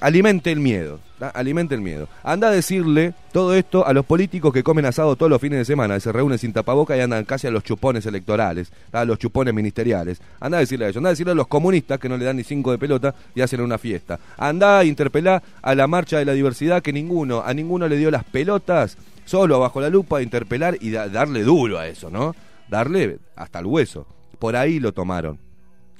alimente 0.00 0.50
el 0.52 0.60
miedo. 0.60 1.00
Alimente 1.34 1.74
el 1.74 1.82
miedo. 1.82 2.08
Anda 2.22 2.48
a 2.48 2.50
decirle 2.50 3.12
todo 3.30 3.54
esto 3.54 3.86
a 3.86 3.92
los 3.92 4.06
políticos 4.06 4.54
que 4.54 4.62
comen 4.62 4.86
asado 4.86 5.16
todos 5.16 5.28
los 5.28 5.38
fines 5.40 5.58
de 5.58 5.64
semana, 5.66 6.00
se 6.00 6.10
reúnen 6.12 6.38
sin 6.38 6.54
tapaboca 6.54 6.96
y 6.96 7.00
andan 7.00 7.26
casi 7.26 7.46
a 7.46 7.50
los 7.50 7.62
chupones 7.62 8.06
electorales, 8.06 8.72
a 8.90 9.04
los 9.04 9.18
chupones 9.18 9.52
ministeriales. 9.52 10.22
Anda 10.40 10.56
a 10.56 10.60
decirle 10.60 10.86
a 10.86 10.88
anda 10.88 11.10
a 11.10 11.12
decirle 11.12 11.32
a 11.32 11.34
los 11.34 11.46
comunistas 11.46 11.98
que 12.00 12.08
no 12.08 12.16
le 12.16 12.24
dan 12.24 12.36
ni 12.36 12.42
cinco 12.44 12.70
de 12.70 12.78
pelota 12.78 13.14
y 13.34 13.42
hacen 13.42 13.60
una 13.60 13.76
fiesta. 13.76 14.18
Anda 14.38 14.78
a 14.78 14.84
interpelar 14.86 15.42
a 15.60 15.74
la 15.74 15.86
marcha 15.86 16.18
de 16.18 16.24
la 16.24 16.32
diversidad 16.32 16.80
que 16.80 16.92
ninguno, 16.94 17.42
a 17.44 17.52
ninguno 17.52 17.86
le 17.86 17.98
dio 17.98 18.10
las 18.10 18.24
pelotas, 18.24 18.96
solo 19.26 19.60
bajo 19.60 19.82
la 19.82 19.90
lupa, 19.90 20.22
interpelar 20.22 20.78
y 20.80 20.90
da- 20.90 21.08
darle 21.10 21.42
duro 21.42 21.78
a 21.78 21.86
eso, 21.86 22.08
¿no? 22.08 22.34
Darle 22.70 23.18
hasta 23.36 23.58
el 23.58 23.66
hueso. 23.66 24.06
Por 24.38 24.56
ahí 24.56 24.80
lo 24.80 24.92
tomaron 24.92 25.38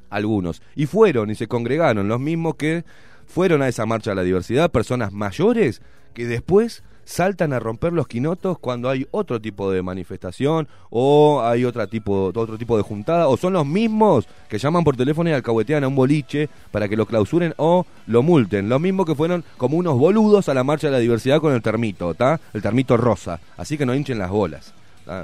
algunos. 0.08 0.62
Y 0.74 0.86
fueron 0.86 1.30
y 1.30 1.34
se 1.34 1.46
congregaron 1.46 2.08
los 2.08 2.18
mismos 2.20 2.54
que 2.56 2.84
fueron 3.30 3.62
a 3.62 3.68
esa 3.68 3.86
marcha 3.86 4.10
de 4.10 4.16
la 4.16 4.22
diversidad, 4.22 4.70
personas 4.70 5.12
mayores 5.12 5.80
que 6.14 6.26
después 6.26 6.82
saltan 7.04 7.52
a 7.52 7.58
romper 7.58 7.92
los 7.92 8.06
quinotos 8.06 8.58
cuando 8.58 8.88
hay 8.88 9.06
otro 9.10 9.40
tipo 9.40 9.70
de 9.70 9.82
manifestación 9.82 10.68
o 10.90 11.42
hay 11.42 11.64
otro 11.64 11.86
tipo, 11.88 12.26
otro 12.26 12.56
tipo 12.56 12.76
de 12.76 12.82
juntada 12.82 13.26
o 13.28 13.36
son 13.36 13.52
los 13.52 13.66
mismos 13.66 14.28
que 14.48 14.58
llaman 14.58 14.84
por 14.84 14.96
teléfono 14.96 15.28
y 15.28 15.32
alcahuetean 15.32 15.82
a 15.82 15.88
un 15.88 15.96
boliche 15.96 16.48
para 16.70 16.88
que 16.88 16.96
lo 16.96 17.06
clausuren 17.06 17.54
o 17.56 17.86
lo 18.06 18.22
multen. 18.22 18.68
Los 18.68 18.80
mismos 18.80 19.06
que 19.06 19.14
fueron 19.14 19.44
como 19.56 19.76
unos 19.76 19.98
boludos 19.98 20.48
a 20.48 20.54
la 20.54 20.62
marcha 20.62 20.88
de 20.88 20.92
la 20.92 20.98
diversidad 20.98 21.40
con 21.40 21.52
el 21.52 21.62
termito, 21.62 22.14
¿tá? 22.14 22.40
El 22.52 22.62
termito 22.62 22.96
rosa. 22.96 23.40
Así 23.56 23.76
que 23.76 23.86
no 23.86 23.94
hinchen 23.94 24.18
las 24.18 24.30
bolas. 24.30 24.72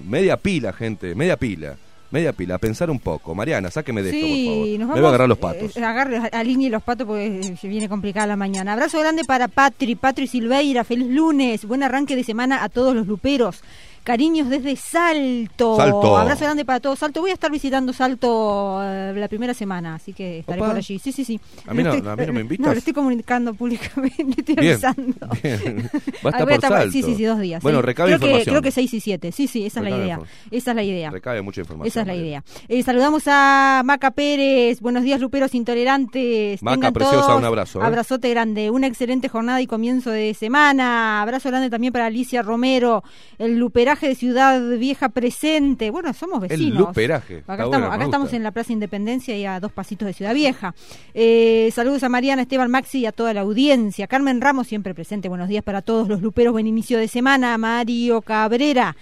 Media 0.02 0.36
pila, 0.36 0.72
gente, 0.72 1.14
media 1.14 1.36
pila. 1.36 1.76
Media 2.10 2.32
pila, 2.32 2.54
a 2.54 2.58
pensar 2.58 2.88
un 2.90 3.00
poco. 3.00 3.34
Mariana, 3.34 3.70
sáqueme 3.70 4.00
de 4.02 4.10
esto, 4.10 4.26
por 4.26 4.54
favor. 4.54 4.78
Nos 4.78 4.88
Me 4.88 4.94
voy 4.94 5.04
a 5.04 5.08
agarrar 5.08 5.28
los 5.28 5.38
patos. 5.38 5.76
eh, 5.76 5.84
agarre, 5.84 6.18
alinee 6.32 6.70
los 6.70 6.82
patos 6.82 7.06
porque 7.06 7.56
se 7.60 7.66
viene 7.68 7.88
complicada 7.88 8.28
la 8.28 8.36
mañana. 8.36 8.72
Abrazo 8.74 9.00
grande 9.00 9.24
para 9.24 9.48
Patri, 9.48 9.96
Patri 9.96 10.26
Silveira. 10.28 10.84
Feliz 10.84 11.08
lunes. 11.08 11.64
Buen 11.64 11.82
arranque 11.82 12.14
de 12.14 12.22
semana 12.24 12.62
a 12.62 12.68
todos 12.68 12.94
los 12.94 13.06
luperos. 13.08 13.62
Cariños 14.06 14.48
desde 14.48 14.76
Salto. 14.76 15.74
Salto. 15.76 16.16
Abrazo 16.16 16.44
grande 16.44 16.64
para 16.64 16.78
todos. 16.78 16.96
Salto. 16.96 17.20
Voy 17.22 17.30
a 17.30 17.34
estar 17.34 17.50
visitando 17.50 17.92
Salto 17.92 18.78
eh, 18.80 19.12
la 19.16 19.26
primera 19.26 19.52
semana, 19.52 19.96
así 19.96 20.12
que 20.12 20.38
estaré 20.38 20.60
Opa. 20.60 20.68
por 20.68 20.76
allí. 20.76 21.00
Sí, 21.00 21.10
sí, 21.10 21.24
sí. 21.24 21.40
A 21.66 21.74
mí 21.74 21.82
no- 21.82 21.90
a 21.90 22.14
mí 22.16 22.26
no 22.26 22.32
me 22.32 22.40
invitas. 22.42 22.64
No, 22.66 22.72
lo 22.72 22.78
estoy 22.78 22.92
comunicando 22.92 23.52
públicamente. 23.54 24.16
Estoy 24.38 24.54
Bien, 24.54 24.74
avisando. 24.74 25.28
bien. 25.42 25.90
Va 26.24 26.30
a 26.30 26.30
estar 26.30 26.40
por 26.44 26.52
estar- 26.52 26.70
salto. 26.70 26.92
Sí, 26.92 27.02
sí, 27.02 27.14
sí, 27.16 27.24
dos 27.24 27.40
días. 27.40 27.60
Bueno, 27.64 27.80
sí. 27.80 27.86
recabe 27.86 28.10
creo 28.10 28.20
que, 28.20 28.26
información. 28.26 28.52
creo 28.54 28.62
que 28.62 28.70
6 28.70 28.94
y 28.94 29.00
7. 29.00 29.32
Sí, 29.32 29.48
sí, 29.48 29.66
esa 29.66 29.80
es 29.80 29.90
la 29.90 29.96
idea. 29.98 30.20
Esa 30.52 30.70
es 30.70 30.76
la 30.76 30.82
idea. 30.84 31.10
Recabe 31.10 31.42
mucha 31.42 31.62
información. 31.62 31.88
Esa 31.88 32.00
es 32.02 32.06
la 32.06 32.14
idea. 32.14 32.44
Eh, 32.68 32.84
saludamos 32.84 33.24
a 33.26 33.82
Maca 33.84 34.12
Pérez. 34.12 34.80
Buenos 34.80 35.02
días, 35.02 35.20
Luperos 35.20 35.52
Intolerantes. 35.56 36.62
Maca, 36.62 36.76
Tengan 36.76 36.92
preciosa, 36.92 37.26
todos 37.26 37.38
un 37.40 37.44
abrazo, 37.44 37.80
¿eh? 37.80 37.84
Abrazote 37.84 38.30
grande. 38.30 38.70
Una 38.70 38.86
excelente 38.86 39.28
jornada 39.28 39.60
y 39.60 39.66
comienzo 39.66 40.10
de 40.12 40.32
semana. 40.34 41.22
Abrazo 41.22 41.48
grande 41.48 41.70
también 41.70 41.92
para 41.92 42.06
Alicia 42.06 42.42
Romero. 42.42 43.02
El 43.38 43.58
luperaje 43.58 43.95
de 44.00 44.14
Ciudad 44.14 44.60
Vieja 44.78 45.08
presente. 45.08 45.90
Bueno, 45.90 46.12
somos 46.12 46.42
El 46.42 46.48
vecinos. 46.48 46.78
luperaje. 46.88 47.42
Acá, 47.46 47.64
estamos, 47.64 47.92
acá 47.92 48.04
estamos 48.04 48.32
en 48.32 48.42
la 48.42 48.50
Plaza 48.50 48.72
Independencia 48.72 49.36
y 49.36 49.44
a 49.46 49.60
dos 49.60 49.72
pasitos 49.72 50.06
de 50.06 50.12
Ciudad 50.12 50.34
Vieja. 50.34 50.74
Eh, 51.14 51.70
saludos 51.74 52.02
a 52.02 52.08
Mariana, 52.08 52.42
Esteban 52.42 52.70
Maxi 52.70 53.00
y 53.00 53.06
a 53.06 53.12
toda 53.12 53.32
la 53.34 53.40
audiencia. 53.42 54.06
Carmen 54.06 54.40
Ramos 54.40 54.66
siempre 54.66 54.94
presente. 54.94 55.28
Buenos 55.28 55.48
días 55.48 55.64
para 55.64 55.82
todos 55.82 56.08
los 56.08 56.22
luperos. 56.22 56.52
Buen 56.52 56.66
inicio 56.66 56.98
de 56.98 57.08
semana. 57.08 57.56
Mario 57.58 58.22
Cabrera. 58.22 58.96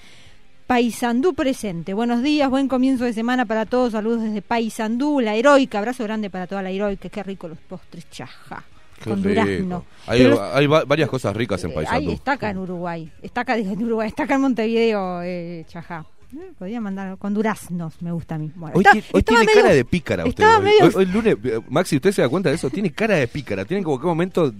Paisandú 0.66 1.34
presente. 1.34 1.92
Buenos 1.92 2.22
días, 2.22 2.48
buen 2.48 2.68
comienzo 2.68 3.04
de 3.04 3.12
semana 3.12 3.44
para 3.44 3.66
todos. 3.66 3.92
Saludos 3.92 4.22
desde 4.22 4.40
Paisandú, 4.40 5.20
la 5.20 5.34
heroica. 5.34 5.78
Abrazo 5.78 6.04
grande 6.04 6.30
para 6.30 6.46
toda 6.46 6.62
la 6.62 6.70
heroica. 6.70 7.10
Qué 7.10 7.22
rico 7.22 7.48
los 7.48 7.58
postres 7.58 8.08
chaja. 8.10 8.64
Qué 9.02 9.10
con 9.10 9.22
rico. 9.22 9.40
durazno. 9.44 9.84
Hay, 10.06 10.22
Pero 10.22 10.42
hay 10.54 10.66
varias 10.66 11.08
cosas 11.08 11.34
ricas 11.36 11.62
en 11.64 11.70
eh, 11.70 11.74
Paysandú. 11.74 12.10
Ahí 12.10 12.14
está 12.14 12.32
acá 12.32 12.50
en 12.50 12.58
Uruguay. 12.58 13.10
Digo, 13.22 13.42
en 13.72 13.82
Uruguay. 13.84 14.08
Está 14.08 14.22
acá 14.24 14.34
en 14.36 14.40
Montevideo, 14.42 15.22
eh, 15.22 15.64
Chajá. 15.68 16.04
Eh, 16.34 16.52
Podría 16.58 16.80
mandar 16.80 17.16
con 17.18 17.32
duraznos, 17.32 18.00
me 18.02 18.10
gusta 18.12 18.34
a 18.34 18.38
mí. 18.38 18.50
Bueno, 18.56 18.74
Hoy, 18.76 18.84
está- 18.84 19.20
tiene 19.22 19.44
medio- 19.46 19.62
cara 19.62 19.74
de 19.74 19.84
pícara 19.84 20.24
usted. 20.26 20.44
hoy. 20.44 20.62
medio- 20.64 20.84
Hoy- 20.86 20.92
hoy 20.96 21.06
lunes, 21.06 21.36
eh, 21.44 21.60
Maxi, 21.68 21.96
¿usted 21.96 22.12
se 22.12 22.22
da 22.22 22.28
cuenta 22.28 22.48
de 22.48 22.56
eso? 22.56 22.70
Tiene 22.70 22.90
cara 22.92 23.14
de 23.16 23.28
pícara. 23.28 23.64
Tiene 23.64 23.82
como 23.82 24.00
que 24.00 24.06
momento... 24.06 24.52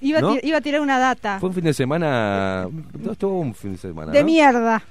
Iba, 0.00 0.20
iba 0.44 0.58
a 0.58 0.60
tirar 0.60 0.80
una 0.80 0.96
data 0.96 1.40
Fue 1.40 1.48
un 1.48 1.54
fin 1.56 1.64
de 1.64 1.72
semana... 1.74 2.68
No, 2.98 3.12
estuvo 3.12 3.40
un 3.40 3.52
fin 3.54 3.72
de 3.72 3.78
semana, 3.78 4.12
de 4.12 4.20
¿no? 4.20 4.26
mierda. 4.26 4.82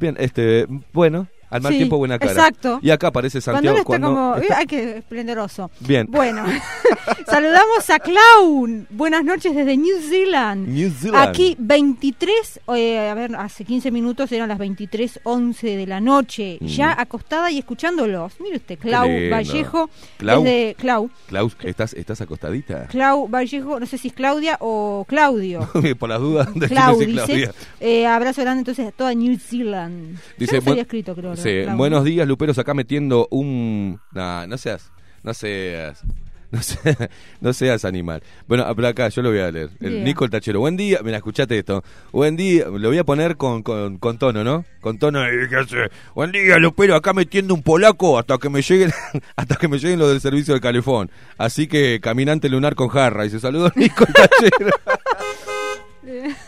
Bien, 0.00 0.16
este... 0.18 0.66
Bueno, 0.92 1.28
al 1.50 1.62
mal 1.62 1.72
Sí, 1.72 1.78
tiempo 1.78 1.98
buena 1.98 2.18
cara. 2.18 2.32
exacto. 2.32 2.78
Y 2.82 2.90
acá 2.90 3.08
aparece 3.08 3.40
Cuando 3.40 3.52
Santiago. 3.56 3.74
uno 3.74 3.80
está 3.80 3.86
cuando 3.86 4.08
como. 4.08 4.36
está- 4.36 4.58
¡Ay, 4.58 4.66
qué 4.66 4.98
esplendoroso! 4.98 5.70
Bien. 5.80 6.06
Bueno, 6.10 6.44
saludamos 7.26 7.88
a 7.90 7.98
Clown. 7.98 8.86
Buenas 8.90 9.24
noches 9.24 9.54
desde 9.54 9.76
New 9.76 10.00
Zealand. 10.00 10.68
New 10.68 10.90
Zealand. 10.90 11.28
Aquí 11.28 11.56
23, 11.58 12.60
eh, 12.76 13.08
a 13.08 13.14
ver, 13.14 13.34
hace 13.36 13.64
15 13.64 13.90
minutos 13.90 14.30
eran 14.32 14.48
las 14.48 14.58
23.11 14.58 15.76
de 15.76 15.86
la 15.86 16.00
noche, 16.00 16.58
Mm. 16.60 16.66
ya 16.66 16.94
acostada 17.00 17.50
y 17.50 17.58
escuchándolos. 17.58 18.34
Mire 18.40 18.56
usted, 18.56 18.78
Clau. 18.78 19.08
Vallejo, 19.30 19.90
Clau. 20.18 20.42
desde 20.42 20.74
Clau. 20.74 21.10
Klaus, 21.28 21.56
¿estás, 21.62 21.94
¿estás 21.94 22.20
acostadita? 22.20 22.86
Clau 22.88 23.28
Vallejo, 23.28 23.78
no 23.80 23.86
sé 23.86 23.98
si 23.98 24.08
es 24.08 24.14
Claudia 24.14 24.56
o 24.60 25.04
Claudio. 25.08 25.68
Por 25.98 26.08
las 26.08 26.20
dudas 26.20 26.48
de 26.54 26.68
Clau 26.68 26.98
dice, 26.98 27.12
Claudia. 27.12 27.52
eh, 27.80 28.06
abrazo 28.06 28.42
grande 28.42 28.60
entonces 28.60 28.88
a 28.88 28.92
toda 28.92 29.14
New 29.14 29.38
Zealand. 29.38 30.18
Dice, 30.38 30.60
buen- 30.60 30.70
había 30.72 30.82
escrito, 30.82 31.14
creo. 31.14 31.35
Sí, 31.36 31.62
buenos 31.74 32.04
días, 32.04 32.26
Luperos, 32.26 32.58
acá 32.58 32.74
metiendo 32.74 33.28
un... 33.30 34.00
Nah, 34.12 34.46
no 34.46 34.56
seas, 34.58 34.90
no 35.22 35.34
seas, 35.34 36.02
no 36.50 36.62
seas, 36.62 36.96
no 37.40 37.52
seas 37.52 37.84
animal. 37.84 38.22
Bueno, 38.46 38.64
pero 38.74 38.88
acá 38.88 39.08
yo 39.08 39.22
lo 39.22 39.30
voy 39.30 39.40
a 39.40 39.50
leer. 39.50 39.70
El 39.80 39.90
Diga. 39.92 40.04
Nico 40.04 40.24
el 40.24 40.30
Tachero, 40.30 40.60
buen 40.60 40.76
día, 40.76 41.00
mira, 41.04 41.16
escuchate 41.18 41.58
esto. 41.58 41.82
Buen 42.12 42.36
día, 42.36 42.66
lo 42.66 42.88
voy 42.88 42.98
a 42.98 43.04
poner 43.04 43.36
con, 43.36 43.62
con, 43.62 43.98
con 43.98 44.18
tono, 44.18 44.42
¿no? 44.44 44.64
Con 44.80 44.98
tono, 44.98 45.20
¿qué 45.50 45.56
hace? 45.56 45.90
Buen 46.14 46.32
día, 46.32 46.58
Lupero, 46.58 46.94
acá 46.96 47.12
metiendo 47.12 47.52
un 47.54 47.62
polaco 47.62 48.18
hasta 48.18 48.38
que 48.38 48.48
me 48.48 48.62
lleguen, 48.62 48.92
hasta 49.36 49.56
que 49.56 49.68
me 49.68 49.78
lleguen 49.78 49.98
los 49.98 50.08
del 50.08 50.20
servicio 50.20 50.54
de 50.54 50.60
calefón. 50.60 51.10
Así 51.36 51.66
que, 51.66 52.00
caminante 52.00 52.48
lunar 52.48 52.74
con 52.74 52.88
jarra. 52.88 53.26
Y 53.26 53.30
se 53.30 53.40
saludó 53.40 53.70
Nico 53.76 54.04
el 54.06 54.14
Tachero. 54.14 54.70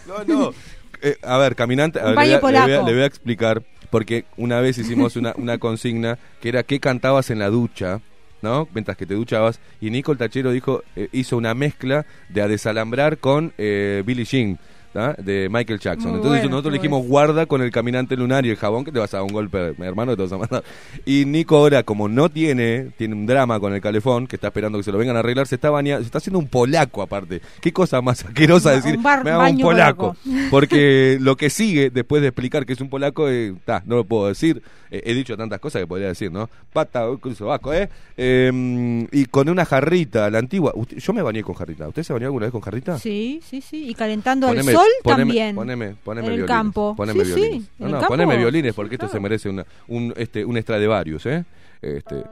No, 0.07 0.25
no. 0.25 0.53
Eh, 1.01 1.17
a 1.23 1.39
ver, 1.39 1.55
caminante, 1.55 2.01
a 2.01 2.05
ver, 2.07 2.11
le, 2.11 2.17
baño 2.17 2.41
voy 2.41 2.51
a, 2.51 2.53
le 2.53 2.59
voy 2.59 2.59
a- 2.59 2.67
polaco. 2.67 2.87
le 2.89 2.95
voy 2.95 3.03
a 3.03 3.07
explicar, 3.07 3.63
porque 3.91 4.25
una 4.37 4.61
vez 4.61 4.79
hicimos 4.79 5.17
una, 5.17 5.59
consigna 5.59 6.19
que 6.41 6.49
era 6.49 6.63
qué 6.63 6.81
cantabas 6.81 7.31
en 7.31 7.39
la 7.39 7.49
ducha, 7.49 8.01
¿no? 8.43 8.69
Mientras 8.73 8.97
que 8.97 9.07
te 9.07 9.15
duchabas, 9.15 9.61
y 9.81 9.91
Nico 9.91 10.13
el 10.13 10.19
Tachero 10.19 10.53
dijo, 10.53 10.83
eh, 10.97 11.09
hizo 11.13 11.37
una 11.37 11.55
mezcla 11.55 12.07
de 12.29 12.43
a 12.43 12.49
desalambrar 12.49 13.19
con 13.19 13.53
eh, 13.59 14.03
Billie 14.05 14.25
Jean. 14.25 14.59
¿Tá? 14.93 15.15
de 15.15 15.49
Michael 15.51 15.79
Jackson. 15.79 16.11
Muy 16.11 16.17
Entonces 16.19 16.41
bueno, 16.43 16.51
nosotros 16.51 16.73
le 16.73 16.79
dijimos, 16.79 17.01
bueno. 17.01 17.11
guarda 17.11 17.47
con 17.47 17.63
el 17.63 17.71
caminante 17.71 18.17
lunar 18.17 18.45
y 18.47 18.51
el 18.51 18.57
jabón 18.57 18.85
que 18.85 18.93
te 18.93 18.99
vas 18.99 19.13
a 19.15 19.19
dar 19.19 19.25
un 19.25 19.33
golpe, 19.33 19.75
mi 19.79 19.87
hermano, 19.87 20.17
te 20.17 20.23
vas 20.27 20.33
a. 20.53 20.63
Y 21.07 21.25
Nico 21.25 21.57
ahora, 21.57 21.83
como 21.83 22.09
no 22.09 22.29
tiene, 22.29 22.91
tiene 22.97 23.15
un 23.15 23.27
drama 23.27 23.61
con 23.61 23.73
el 23.75 23.81
calefón, 23.81 24.27
que 24.27 24.37
está 24.37 24.49
esperando 24.49 24.79
que 24.79 24.85
se 24.85 24.93
lo 24.93 24.99
vengan 24.99 25.17
a 25.17 25.21
arreglar, 25.21 25.47
se 25.47 25.55
está 25.57 25.71
bañando, 25.71 26.01
se 26.03 26.07
está 26.07 26.19
haciendo 26.19 26.39
un 26.39 26.49
polaco 26.49 27.03
aparte. 27.03 27.41
Qué 27.61 27.73
cosa 27.73 28.01
más 28.01 28.25
asquerosa 28.25 28.71
Un 28.71 28.77
decir, 28.77 28.99
bar- 29.01 29.25
me 29.25 29.31
hago 29.31 29.43
un 29.51 29.59
polaco. 29.61 30.17
polaco. 30.25 30.49
Porque 30.51 31.19
lo 31.21 31.37
que 31.37 31.51
sigue, 31.51 31.91
después 31.91 32.23
de 32.23 32.29
explicar 32.29 32.67
que 32.67 32.73
es 32.73 32.81
un 32.81 32.89
polaco, 32.89 33.29
eh, 33.29 33.55
ta, 33.65 33.83
no 33.87 33.97
lo 33.97 34.05
puedo 34.05 34.29
decir. 34.29 34.63
Eh, 34.91 35.03
he 35.05 35.13
dicho 35.15 35.37
tantas 35.37 35.61
cosas 35.61 35.83
que 35.83 35.87
podría 35.87 36.09
decir, 36.09 36.33
¿no? 36.33 36.49
Pata, 36.73 37.05
cruzo 37.21 37.47
vasco, 37.47 37.75
¿eh? 37.75 37.91
Eh, 38.17 39.07
Y 39.13 39.27
con 39.27 39.49
una 39.49 39.65
jarrita, 39.65 40.31
la 40.31 40.39
antigua. 40.39 40.73
Usted- 40.75 40.99
yo 40.99 41.13
me 41.13 41.23
bañé 41.23 41.43
con 41.43 41.55
jarrita. 41.55 41.89
¿Usted 41.89 42.03
se 42.03 42.13
bañó 42.13 42.27
alguna 42.27 42.47
vez 42.47 42.53
con 42.53 42.61
jarrita? 42.61 42.99
Sí, 42.99 43.41
sí, 43.49 43.61
sí. 43.61 43.89
Y 43.91 43.95
calentando 43.95 44.49
Poneme- 44.49 44.71
al 44.71 44.75
sol 44.79 44.89
poneme- 45.05 45.17
también. 45.19 45.55
Poneme, 45.57 45.95
poneme 46.05 46.27
en 46.27 46.33
el 46.33 46.39
violines. 46.39 46.57
campo. 46.57 46.95
Poneme 46.97 47.25
sí, 47.25 47.33
violines. 47.35 47.63
sí. 47.65 47.71
No, 47.79 47.87
no, 47.87 47.93
campo, 47.93 48.09
poneme 48.09 48.37
violines 48.37 48.75
porque 48.75 48.95
esto 48.97 49.09
se 49.09 49.21
merece 49.21 49.49
una, 49.49 49.65
un, 49.89 50.13
este, 50.17 50.45
un 50.45 50.57
extra 50.57 50.79
de 50.79 50.87
varios, 50.87 51.25
¿eh? 51.27 51.45
Este, 51.83 52.25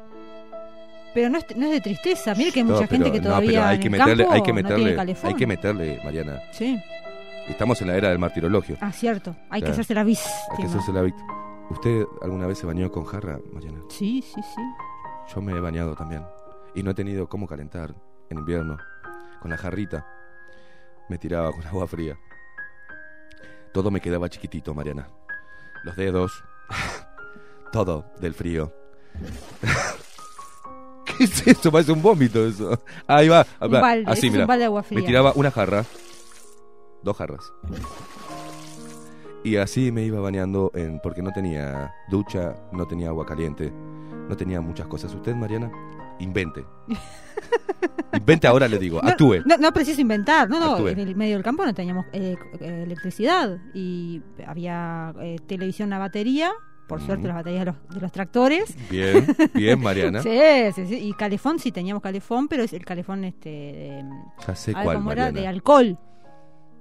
Pero 1.14 1.30
no 1.30 1.38
es, 1.38 1.56
no 1.56 1.66
es 1.66 1.72
de 1.72 1.80
tristeza. 1.80 2.34
Mire 2.34 2.52
que 2.52 2.60
hay 2.60 2.64
mucha 2.64 2.86
gente 2.86 3.10
que 3.12 3.20
todavía 3.20 3.50
pero 3.50 3.64
hay 3.66 3.76
en 3.76 3.82
que 3.82 3.90
meterle, 3.90 4.24
campo 4.24 4.34
hay 4.34 4.42
que 4.42 4.48
no 4.50 4.54
meterle, 4.56 4.96
hay 5.22 5.34
que 5.34 5.46
meterle, 5.46 6.00
Mariana. 6.04 6.40
Sí. 6.52 6.78
Estamos 7.48 7.80
en 7.80 7.88
la 7.88 7.96
era 7.96 8.08
del 8.10 8.18
martirologio. 8.18 8.76
Ah, 8.80 8.90
cierto. 8.92 9.36
Hay 9.50 9.62
que 9.62 9.70
hacerse 9.70 9.94
la 9.94 10.00
Hay 10.00 10.06
que 10.06 10.10
víctima. 10.12 10.68
hacerse 10.68 10.92
la 10.92 11.02
víctima. 11.02 11.32
¿Usted 11.70 12.04
alguna 12.22 12.46
vez 12.46 12.58
se 12.58 12.66
bañó 12.66 12.90
con 12.90 13.04
jarra, 13.04 13.38
Mariana? 13.52 13.78
Sí, 13.88 14.22
sí, 14.22 14.40
sí. 14.54 14.62
Yo 15.34 15.40
me 15.42 15.52
he 15.52 15.60
bañado 15.60 15.94
también. 15.94 16.22
Y 16.74 16.82
no 16.82 16.90
he 16.90 16.94
tenido 16.94 17.28
cómo 17.28 17.46
calentar 17.46 17.94
en 18.30 18.38
invierno. 18.38 18.76
Con 19.40 19.50
la 19.50 19.56
jarrita. 19.56 20.06
Me 21.08 21.18
tiraba 21.18 21.52
con 21.52 21.64
agua 21.66 21.86
fría. 21.86 22.18
Todo 23.72 23.90
me 23.90 24.00
quedaba 24.00 24.28
chiquitito, 24.28 24.74
Mariana. 24.74 25.08
Los 25.84 25.96
dedos. 25.96 26.32
Todo 27.72 28.06
del 28.20 28.34
frío. 28.34 28.72
¿Qué 31.04 31.24
es 31.24 31.46
eso? 31.46 31.70
Parece 31.72 31.92
un 31.92 32.02
vómito 32.02 32.46
eso. 32.46 32.78
Ahí 33.06 33.28
va. 33.28 33.46
Un 33.60 33.70
balde, 33.70 34.10
Así, 34.10 34.26
es 34.26 34.32
mira. 34.32 34.44
un 34.44 34.48
balde 34.48 34.60
de 34.60 34.66
agua 34.66 34.82
fría. 34.82 35.00
Me 35.00 35.06
tiraba 35.06 35.32
una 35.34 35.50
jarra. 35.50 35.84
Dos 37.02 37.16
jarras. 37.16 37.52
Y 39.44 39.56
así 39.56 39.92
me 39.92 40.02
iba 40.02 40.18
bañando 40.20 40.72
en, 40.74 40.98
porque 41.00 41.22
no 41.22 41.30
tenía 41.32 41.94
ducha, 42.10 42.56
no 42.72 42.86
tenía 42.86 43.08
agua 43.08 43.24
caliente, 43.24 43.70
no 43.70 44.36
tenía 44.36 44.60
muchas 44.60 44.88
cosas. 44.88 45.14
¿Usted, 45.14 45.34
Mariana? 45.36 45.70
Invente. 46.18 46.64
Invente 48.12 48.46
ahora, 48.46 48.68
le 48.68 48.78
digo. 48.78 49.00
No, 49.02 49.08
Actúe. 49.10 49.42
No, 49.44 49.56
no 49.58 49.72
preciso 49.72 50.00
inventar. 50.00 50.48
No, 50.48 50.58
no. 50.58 50.72
Actúe. 50.72 50.88
En 50.88 50.98
el 51.00 51.16
medio 51.16 51.34
del 51.34 51.42
campo 51.44 51.64
no 51.64 51.74
teníamos 51.74 52.06
eh, 52.12 52.36
eh, 52.60 52.82
electricidad. 52.86 53.58
Y 53.74 54.22
había 54.46 55.14
eh, 55.20 55.36
televisión 55.46 55.92
a 55.92 55.98
batería. 55.98 56.52
Por 56.88 56.98
Ujú. 56.98 57.06
suerte, 57.06 57.26
las 57.26 57.36
baterías 57.36 57.64
de 57.64 57.72
los, 57.72 57.88
de 57.96 58.00
los 58.00 58.12
tractores. 58.12 58.76
Bien, 58.88 59.26
bien, 59.54 59.80
Mariana. 59.82 60.22
Sí, 60.22 60.30
sí, 60.74 60.86
sí. 60.86 61.08
Y 61.08 61.12
calefón, 61.14 61.58
sí 61.58 61.72
teníamos 61.72 62.00
calefón, 62.02 62.46
pero 62.46 62.62
es 62.62 62.72
el 62.72 62.84
calefón 62.84 63.24
este 63.24 63.48
de. 63.48 64.04
Ya 64.46 64.54
sé 64.54 64.70
a 64.70 64.74
ver, 64.76 64.84
cuál, 64.84 64.96
¿cómo 64.98 65.12
era? 65.12 65.32
De 65.32 65.46
alcohol. 65.48 65.98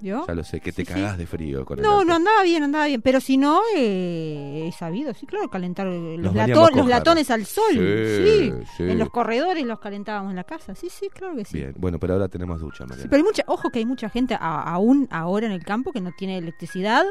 Ya 0.06 0.34
lo 0.34 0.44
sé, 0.44 0.60
que 0.62 0.72
te 0.72 0.84
Sí, 0.86 0.94
sí. 0.94 1.00
cagás 1.02 1.18
de 1.18 1.26
frío 1.26 1.66
con 1.66 1.80
el 1.80 1.84
No, 1.84 1.92
alcohol. 1.92 2.08
no 2.08 2.16
andaba 2.16 2.44
bien, 2.44 2.64
andaba 2.64 2.86
bien. 2.86 3.02
Pero 3.02 3.20
si 3.20 3.38
no, 3.38 3.62
eh, 3.76 4.66
he 4.68 4.72
sabido, 4.72 5.14
sí, 5.14 5.26
claro, 5.26 5.50
calentar 5.50 5.88
los, 5.88 6.34
lato- 6.34 6.70
los 6.76 6.88
latones 6.88 7.30
al 7.32 7.46
sol. 7.46 7.72
Sí, 7.74 8.54
Sí. 8.78 8.84
En 8.84 9.00
los 9.00 9.10
corredores 9.10 9.66
los 9.66 9.80
calentábamos 9.80 10.30
en 10.32 10.36
la 10.36 10.44
casa. 10.44 10.76
Sí, 10.76 10.88
sí, 10.90 11.10
claro 11.10 11.36
que 11.36 11.46
sí. 11.46 11.58
Bien, 11.58 11.74
bueno, 11.78 11.98
pero 12.00 12.14
ahora 12.14 12.28
tenemos 12.28 12.60
ducha, 12.60 12.86
Mariana. 12.86 13.10
pero 13.10 13.18
hay 13.18 13.24
mucha, 13.24 13.44
ojo 13.48 13.70
que 13.70 13.80
hay 13.80 13.86
mucha 13.86 14.10
gente 14.10 14.36
a- 14.36 14.62
aún 14.74 15.08
ahora 15.12 15.46
en 15.48 15.52
el 15.52 15.64
campo 15.64 15.92
que 15.92 16.02
no 16.02 16.12
tiene 16.18 16.38
electricidad 16.38 17.06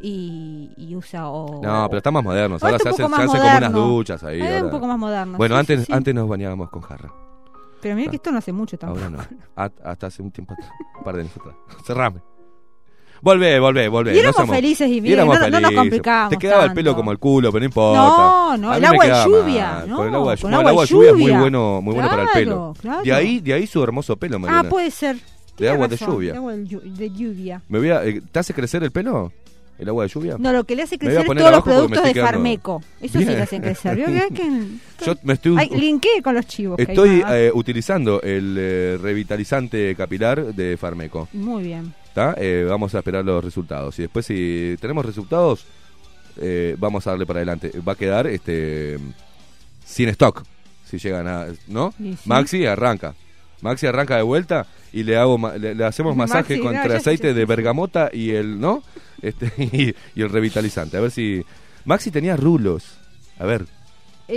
y, 0.00 0.70
y 0.76 0.94
usa 0.94 1.28
o, 1.28 1.60
No, 1.62 1.86
pero 1.88 1.98
está 1.98 2.10
más 2.10 2.22
modernos. 2.24 2.62
Ahora 2.62 2.78
se 2.78 2.84
un 2.84 2.88
hacen, 2.94 3.06
se 3.08 3.38
como 3.38 3.56
unas 3.58 3.72
duchas 3.72 4.22
ahí. 4.24 4.40
Eh, 4.40 4.44
un 4.44 4.58
ahora. 4.58 4.70
poco 4.70 4.86
más 4.86 4.98
moderno. 4.98 5.38
Bueno, 5.38 5.56
antes, 5.56 5.88
antes 5.90 6.14
nos 6.14 6.28
bañábamos 6.28 6.70
con 6.70 6.82
jarra. 6.82 7.12
Pero 7.80 7.94
mira 7.96 8.10
que 8.10 8.16
esto 8.16 8.30
no 8.32 8.38
hace 8.38 8.52
mucho 8.52 8.76
tampoco. 8.78 9.04
Ahora 9.04 9.16
no. 9.16 9.36
At- 9.56 9.72
hasta 9.84 10.06
hace 10.08 10.22
un 10.22 10.30
tiempo 10.30 10.54
atrás. 10.54 10.70
Un 10.98 11.04
par 11.04 11.14
de 11.16 11.20
años 11.22 11.32
atrás. 11.36 11.54
Cerrame. 11.86 12.20
Volvé, 13.20 13.58
volvé, 13.58 13.88
volvé. 13.88 14.14
Y 14.14 14.18
éramos 14.20 14.36
somos- 14.36 14.54
felices 14.54 14.88
y 14.88 15.00
bien, 15.00 15.18
no- 15.18 15.24
no 15.50 15.60
nos 15.60 15.72
complicábamos 15.72 16.30
Te 16.30 16.36
quedaba 16.38 16.64
el 16.64 16.72
pelo 16.72 16.94
como 16.94 17.10
el 17.10 17.18
culo, 17.18 17.50
pero 17.50 17.60
no 17.60 17.64
importa. 17.66 17.98
No, 18.00 18.56
no, 18.56 18.74
el 18.74 18.84
agua 18.84 19.04
de 19.06 19.24
lluvia, 19.24 19.72
mal. 19.72 19.88
no, 19.88 19.96
Con 19.96 20.08
el 20.08 20.14
agua 20.14 20.30
de 20.32 20.36
lluvia. 20.36 20.56
agua 20.56 20.60
el 20.60 20.68
agua 20.68 20.82
de 20.82 20.86
de 20.86 20.92
lluvia 20.92 21.10
es 21.10 21.16
muy 21.16 21.32
bueno, 21.32 21.82
muy 21.82 21.94
bueno 21.94 22.08
para 22.10 22.22
el 22.22 22.28
pelo. 22.32 22.74
Claro. 22.80 23.02
De 23.02 23.12
ahí, 23.12 23.40
de 23.40 23.52
ahí 23.54 23.66
su 23.66 23.82
hermoso 23.82 24.16
pelo, 24.16 24.36
Ah, 24.36 24.38
Mariana. 24.38 24.68
puede 24.68 24.90
ser. 24.92 25.16
De 25.58 25.68
agua 25.68 25.88
de 25.88 25.96
lluvia. 25.96 26.30
De 26.32 26.38
agua 26.38 26.52
de 26.56 27.10
lluvia. 27.10 27.60
Me 27.68 27.78
voy 27.80 27.90
a, 27.90 28.04
eh, 28.04 28.22
¿Te 28.30 28.38
hace 28.38 28.54
crecer 28.54 28.84
el 28.84 28.92
pelo? 28.92 29.32
¿El 29.78 29.88
agua 29.88 30.02
de 30.04 30.08
lluvia? 30.08 30.36
No, 30.38 30.52
lo 30.52 30.64
que 30.64 30.74
le 30.74 30.82
hace 30.82 30.98
crecer 30.98 31.24
todos 31.24 31.50
los 31.52 31.62
productos 31.62 32.02
de 32.02 32.12
quedando- 32.12 32.32
Farmeco. 32.32 32.82
Eso 33.00 33.18
sí 33.20 33.24
le 33.24 33.40
hacen 33.42 33.62
crecer. 33.62 33.94
¿Vio 33.96 34.06
que- 34.28 34.34
que- 34.34 35.04
Yo 35.06 35.14
me 35.22 35.34
estoy, 35.34 35.56
Ay, 35.56 35.70
linké 35.70 36.20
con 36.22 36.34
los 36.34 36.46
chivos. 36.46 36.78
estoy 36.80 37.22
eh, 37.30 37.50
utilizando 37.54 38.20
el 38.22 38.56
eh, 38.58 38.98
revitalizante 39.00 39.94
capilar 39.94 40.52
de 40.54 40.76
Farmeco. 40.76 41.28
Muy 41.32 41.62
bien. 41.62 41.94
¿Está? 42.08 42.34
Eh, 42.38 42.66
vamos 42.68 42.94
a 42.94 42.98
esperar 42.98 43.24
los 43.24 43.44
resultados. 43.44 43.96
Y 44.00 44.02
después, 44.02 44.26
si 44.26 44.76
tenemos 44.80 45.06
resultados, 45.06 45.64
eh, 46.40 46.74
vamos 46.78 47.06
a 47.06 47.10
darle 47.10 47.26
para 47.26 47.38
adelante. 47.38 47.70
Va 47.86 47.92
a 47.92 47.96
quedar 47.96 48.26
este 48.26 48.98
sin 49.84 50.08
stock. 50.08 50.42
Si 50.84 50.98
llegan 50.98 51.28
a. 51.28 51.46
¿No? 51.68 51.92
Sí. 51.96 52.16
Maxi 52.24 52.66
arranca. 52.66 53.14
Maxi 53.60 53.86
arranca 53.86 54.16
de 54.16 54.22
vuelta 54.22 54.66
y 54.92 55.02
le 55.02 55.16
hago 55.16 55.38
le, 55.58 55.74
le 55.74 55.84
hacemos 55.84 56.14
masaje 56.16 56.54
Maxi, 56.54 56.60
contra 56.60 56.86
no, 56.88 56.94
aceite 56.94 57.34
de 57.34 57.44
bergamota 57.44 58.10
y 58.12 58.30
el. 58.30 58.60
¿No? 58.60 58.82
Este, 59.22 59.52
y, 59.58 59.94
y 60.14 60.22
el 60.22 60.30
revitalizante. 60.30 60.96
A 60.96 61.00
ver 61.00 61.10
si. 61.10 61.44
Maxi 61.84 62.10
tenía 62.10 62.36
rulos. 62.36 62.98
A 63.38 63.46
ver. 63.46 63.66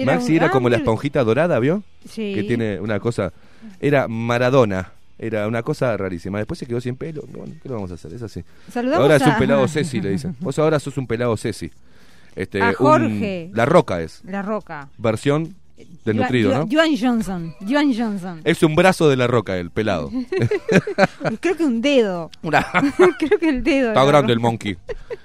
Maxi 0.05 0.37
era 0.37 0.49
como 0.49 0.69
la 0.69 0.77
esponjita 0.77 1.23
dorada, 1.23 1.59
¿vio? 1.59 1.83
Sí. 2.07 2.33
que 2.33 2.43
tiene 2.43 2.79
una 2.79 2.99
cosa. 2.99 3.33
Era 3.79 4.07
Maradona. 4.07 4.91
Era 5.19 5.47
una 5.47 5.61
cosa 5.61 5.95
rarísima. 5.97 6.39
Después 6.39 6.57
se 6.57 6.65
quedó 6.65 6.81
sin 6.81 6.95
pelo. 6.95 7.23
Bueno, 7.27 7.53
¿qué 7.61 7.69
le 7.69 7.75
vamos 7.75 7.91
a 7.91 7.93
hacer? 7.93 8.11
Es 8.13 8.23
así. 8.23 8.43
Saludamos 8.71 9.03
ahora 9.03 9.15
es 9.17 9.21
un 9.27 9.37
pelado 9.37 9.67
Ceci, 9.67 10.01
le 10.01 10.09
dicen. 10.09 10.35
Vos 10.39 10.57
ahora 10.57 10.79
sos 10.79 10.97
un 10.97 11.05
pelado 11.07 11.35
Ceci. 11.37 11.69
Este, 12.33 12.61
A 12.61 12.69
un- 12.69 12.75
Jorge. 12.75 13.51
la 13.53 13.65
Roca 13.65 14.01
es. 14.01 14.21
La 14.23 14.41
Roca. 14.41 14.87
Versión 14.97 15.53
del 16.05 16.17
Joan- 16.17 16.21
nutrido, 16.23 16.51
Joan- 16.51 16.59
¿no? 16.59 16.67
Joan 16.71 16.97
Johnson. 16.97 17.55
Joan 17.69 17.93
Johnson. 17.95 18.41
Es 18.43 18.63
un 18.63 18.75
brazo 18.75 19.09
de 19.09 19.15
la 19.17 19.27
Roca, 19.27 19.57
el 19.57 19.69
pelado. 19.71 20.09
Creo 21.39 21.55
que 21.57 21.63
un 21.63 21.81
dedo. 21.81 22.29
Una- 22.43 22.65
Creo 23.19 23.37
que 23.39 23.49
el 23.49 23.63
dedo. 23.63 23.89
Está 23.89 24.03
grande 24.05 24.33
el 24.33 24.39
monkey. 24.39 24.77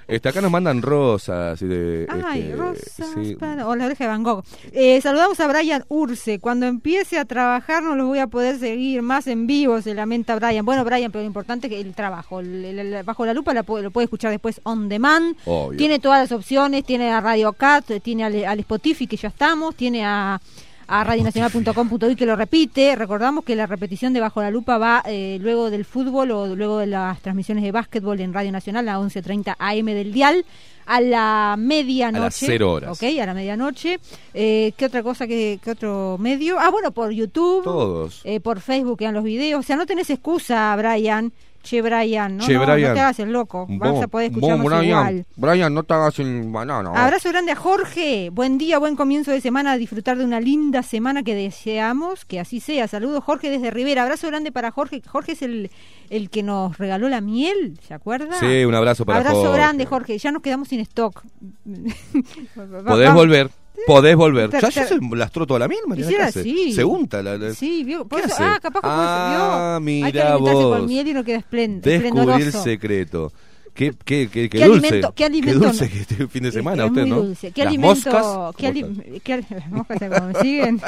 Este, 0.07 0.29
acá 0.29 0.39
nos 0.39 0.49
mandan 0.51 0.81
rosas 0.81 1.61
y 1.61 1.65
de. 1.65 2.07
Ay, 2.09 2.41
este, 2.43 2.55
rosas 2.55 3.07
sí. 3.23 3.35
para- 3.35 3.67
O 3.67 3.75
la 3.75 3.85
oreja 3.87 4.05
de 4.05 4.09
Van 4.09 4.23
Gogh. 4.23 4.43
Eh, 4.71 5.01
saludamos 5.01 5.37
a 5.41 5.47
Brian 5.47 5.83
Urce. 5.89 6.39
Cuando 6.39 6.65
empiece 6.65 7.17
a 7.17 7.25
trabajar 7.25 7.83
no 7.83 7.95
los 7.95 8.07
voy 8.07 8.19
a 8.19 8.27
poder 8.27 8.57
seguir 8.57 9.01
más 9.01 9.27
en 9.27 9.47
vivo, 9.47 9.81
se 9.81 9.93
lamenta 9.93 10.35
Brian. 10.37 10.63
Bueno, 10.65 10.85
Brian, 10.85 11.11
pero 11.11 11.23
lo 11.23 11.27
importante 11.27 11.67
es 11.67 11.73
que 11.73 11.81
el 11.81 11.93
trabajo. 11.93 12.39
el- 12.39 12.63
el- 12.63 12.79
el- 12.93 13.03
bajo 13.03 13.25
la 13.25 13.33
lupa 13.33 13.53
la 13.53 13.65
lo 13.67 13.91
puede 13.91 14.05
escuchar 14.05 14.31
después 14.31 14.61
on 14.63 14.87
demand. 14.87 15.35
Obvio. 15.45 15.77
Tiene 15.77 15.99
todas 15.99 16.21
las 16.21 16.31
opciones. 16.31 16.85
Tiene 16.85 17.11
a 17.11 17.19
Radio 17.19 17.51
Cat, 17.53 17.85
tiene 18.01 18.23
al, 18.23 18.45
al 18.45 18.59
Spotify 18.59 19.07
que 19.07 19.17
ya 19.17 19.27
estamos, 19.27 19.75
tiene 19.75 20.05
a 20.05 20.39
a 20.87 21.03
radionacional.com.uy 21.03 22.15
que 22.15 22.25
lo 22.25 22.35
repite. 22.35 22.95
Recordamos 22.95 23.43
que 23.43 23.55
la 23.55 23.65
repetición 23.67 24.13
de 24.13 24.19
Bajo 24.21 24.41
la 24.41 24.51
Lupa 24.51 24.77
va 24.77 25.03
eh, 25.05 25.37
luego 25.41 25.69
del 25.69 25.85
fútbol 25.85 26.31
o 26.31 26.55
luego 26.55 26.79
de 26.79 26.87
las 26.87 27.21
transmisiones 27.21 27.63
de 27.63 27.71
básquetbol 27.71 28.19
en 28.19 28.33
Radio 28.33 28.51
Nacional 28.51 28.87
a 28.89 28.97
11.30 28.99 29.55
AM 29.59 29.85
del 29.85 30.11
dial 30.13 30.45
a 30.85 31.01
la 31.01 31.55
medianoche. 31.57 32.17
A 32.21 32.23
las 32.25 32.35
cero 32.35 32.71
horas. 32.71 32.91
Ok, 32.91 33.03
a 33.21 33.25
la 33.25 33.33
medianoche. 33.33 33.99
Eh, 34.33 34.71
¿Qué 34.77 34.85
otra 34.85 35.03
cosa? 35.03 35.27
¿Qué, 35.27 35.59
qué 35.61 35.71
otro 35.71 36.17
medio? 36.17 36.57
Ah, 36.59 36.69
bueno, 36.69 36.91
por 36.91 37.11
YouTube. 37.11 37.63
Todos. 37.65 38.21
eh, 38.23 38.39
por 38.39 38.61
Facebook 38.61 38.99
quedan 38.99 39.13
los 39.13 39.25
videos. 39.25 39.59
O 39.59 39.63
sea, 39.63 39.75
no 39.75 39.85
tenés 39.85 40.09
excusa, 40.09 40.73
Brian. 40.77 41.33
Che, 41.67 41.81
Brian. 41.81 42.37
No, 42.37 42.45
Che, 42.45 42.53
no, 42.53 42.61
Brian. 42.65 42.89
no 42.89 42.93
te 42.93 42.99
hagas 43.01 43.19
el 43.19 43.31
loco. 43.31 43.65
Vas 43.69 43.91
Vos- 43.91 44.03
a 44.03 44.07
poder 44.07 44.29
vos, 44.31 44.37
escucharnos 44.37 44.65
Brian, 44.65 44.85
igual. 44.85 45.25
Brian, 45.35 45.73
no 45.73 45.83
te 45.83 45.93
hagas 45.93 46.19
el 46.19 46.43
banano. 46.49 46.95
Abrazo 46.95 47.29
grande 47.29 47.51
a 47.51 47.55
Jorge. 47.55 48.29
Buen 48.31 48.57
día, 48.57 48.77
buen 48.79 48.95
comienzo 48.95 49.31
de 49.31 49.41
semana. 49.41 49.73
A 49.73 49.77
disfrutar 49.77 50.17
de 50.17 50.23
una 50.23 50.39
linda 50.39 50.81
semana 50.83 51.23
que 51.23 51.35
deseamos 51.35 52.23
que 52.25 52.39
así 52.39 52.59
sea. 52.61 52.87
Saludos, 52.87 53.23
Jorge, 53.23 53.49
desde 53.49 53.69
Rivera. 53.71 54.03
Abrazo 54.03 54.27
grande 54.27 54.51
para 54.51 54.71
Jorge. 54.71 55.01
Jorge 55.05 55.33
es 55.33 55.41
el, 55.41 55.69
el 56.09 56.29
que 56.29 56.43
nos 56.43 56.77
regaló 56.77 57.09
la 57.09 57.19
miel, 57.21 57.79
¿se 57.85 57.93
acuerda? 57.93 58.39
Sí, 58.39 58.63
un 58.63 58.75
abrazo 58.75 59.05
para 59.05 59.19
Abrazo 59.19 59.41
Jorge. 59.41 59.57
grande, 59.57 59.85
Jorge. 59.85 60.17
Ya 60.17 60.31
nos 60.31 60.41
quedamos 60.41 60.69
sin 60.69 60.79
stock. 60.79 61.23
Podés 62.85 63.13
volver. 63.13 63.49
Podés 63.85 64.15
volver. 64.15 64.49
Ya, 64.51 64.59
ya 64.69 64.85
se 64.87 64.97
lastró 65.13 65.45
toda 65.45 65.59
la 65.59 65.67
miel, 65.67 65.81
Mariana. 65.87 66.07
Quisiera, 66.07 66.23
¿qué 66.25 66.29
hace? 66.29 66.43
sí. 66.43 66.73
Se 66.73 66.83
unta 66.83 67.21
la... 67.21 67.37
la- 67.37 67.53
Sí, 67.53 67.83
vio. 67.83 68.07
Por 68.07 68.19
¿Qué 68.19 68.25
eso- 68.25 68.35
hace? 68.35 68.43
ah, 68.43 68.59
capaz 68.61 68.81
que 68.81 68.87
Ah, 68.89 69.79
vio. 69.81 70.05
Hay 70.05 70.11
que 70.11 70.21
alimentarse 70.21 70.63
vos. 70.63 70.77
con 70.77 70.85
miel 70.87 71.07
y 71.07 71.13
no 71.13 71.23
queda 71.23 71.37
esplend- 71.37 71.81
Descubrí 71.81 71.95
el 71.95 72.05
esplendoroso. 72.07 72.63
secreto. 72.63 73.31
Qué, 73.77 73.93
qué, 74.03 74.27
qué, 74.27 74.49
qué 74.49 74.57
¿Qué 74.57 74.65
dulce. 74.65 74.87
alimento- 74.87 75.13
qué 75.15 75.25
alimento 75.25 75.59
dulce 75.67 75.87
que 75.87 75.99
este 75.99 76.27
fin 76.27 76.41
de 76.43 76.51
semana 76.51 76.83
es 76.85 76.89
usted, 76.89 77.01
muy 77.03 77.09
¿no? 77.11 77.15
dulce. 77.21 77.51
¿Qué 77.51 77.61
Las 77.63 77.67
alimento? 77.69 77.95
moscas, 78.11 78.55
¿qué 78.57 78.67
¿cómo 78.67 78.73
alim- 78.73 79.21
qué 79.23 79.43
moscas 79.69 79.99
¿sabes 79.99 80.19
cómo 80.19 80.33
me 80.33 80.39
siguen? 80.41 80.81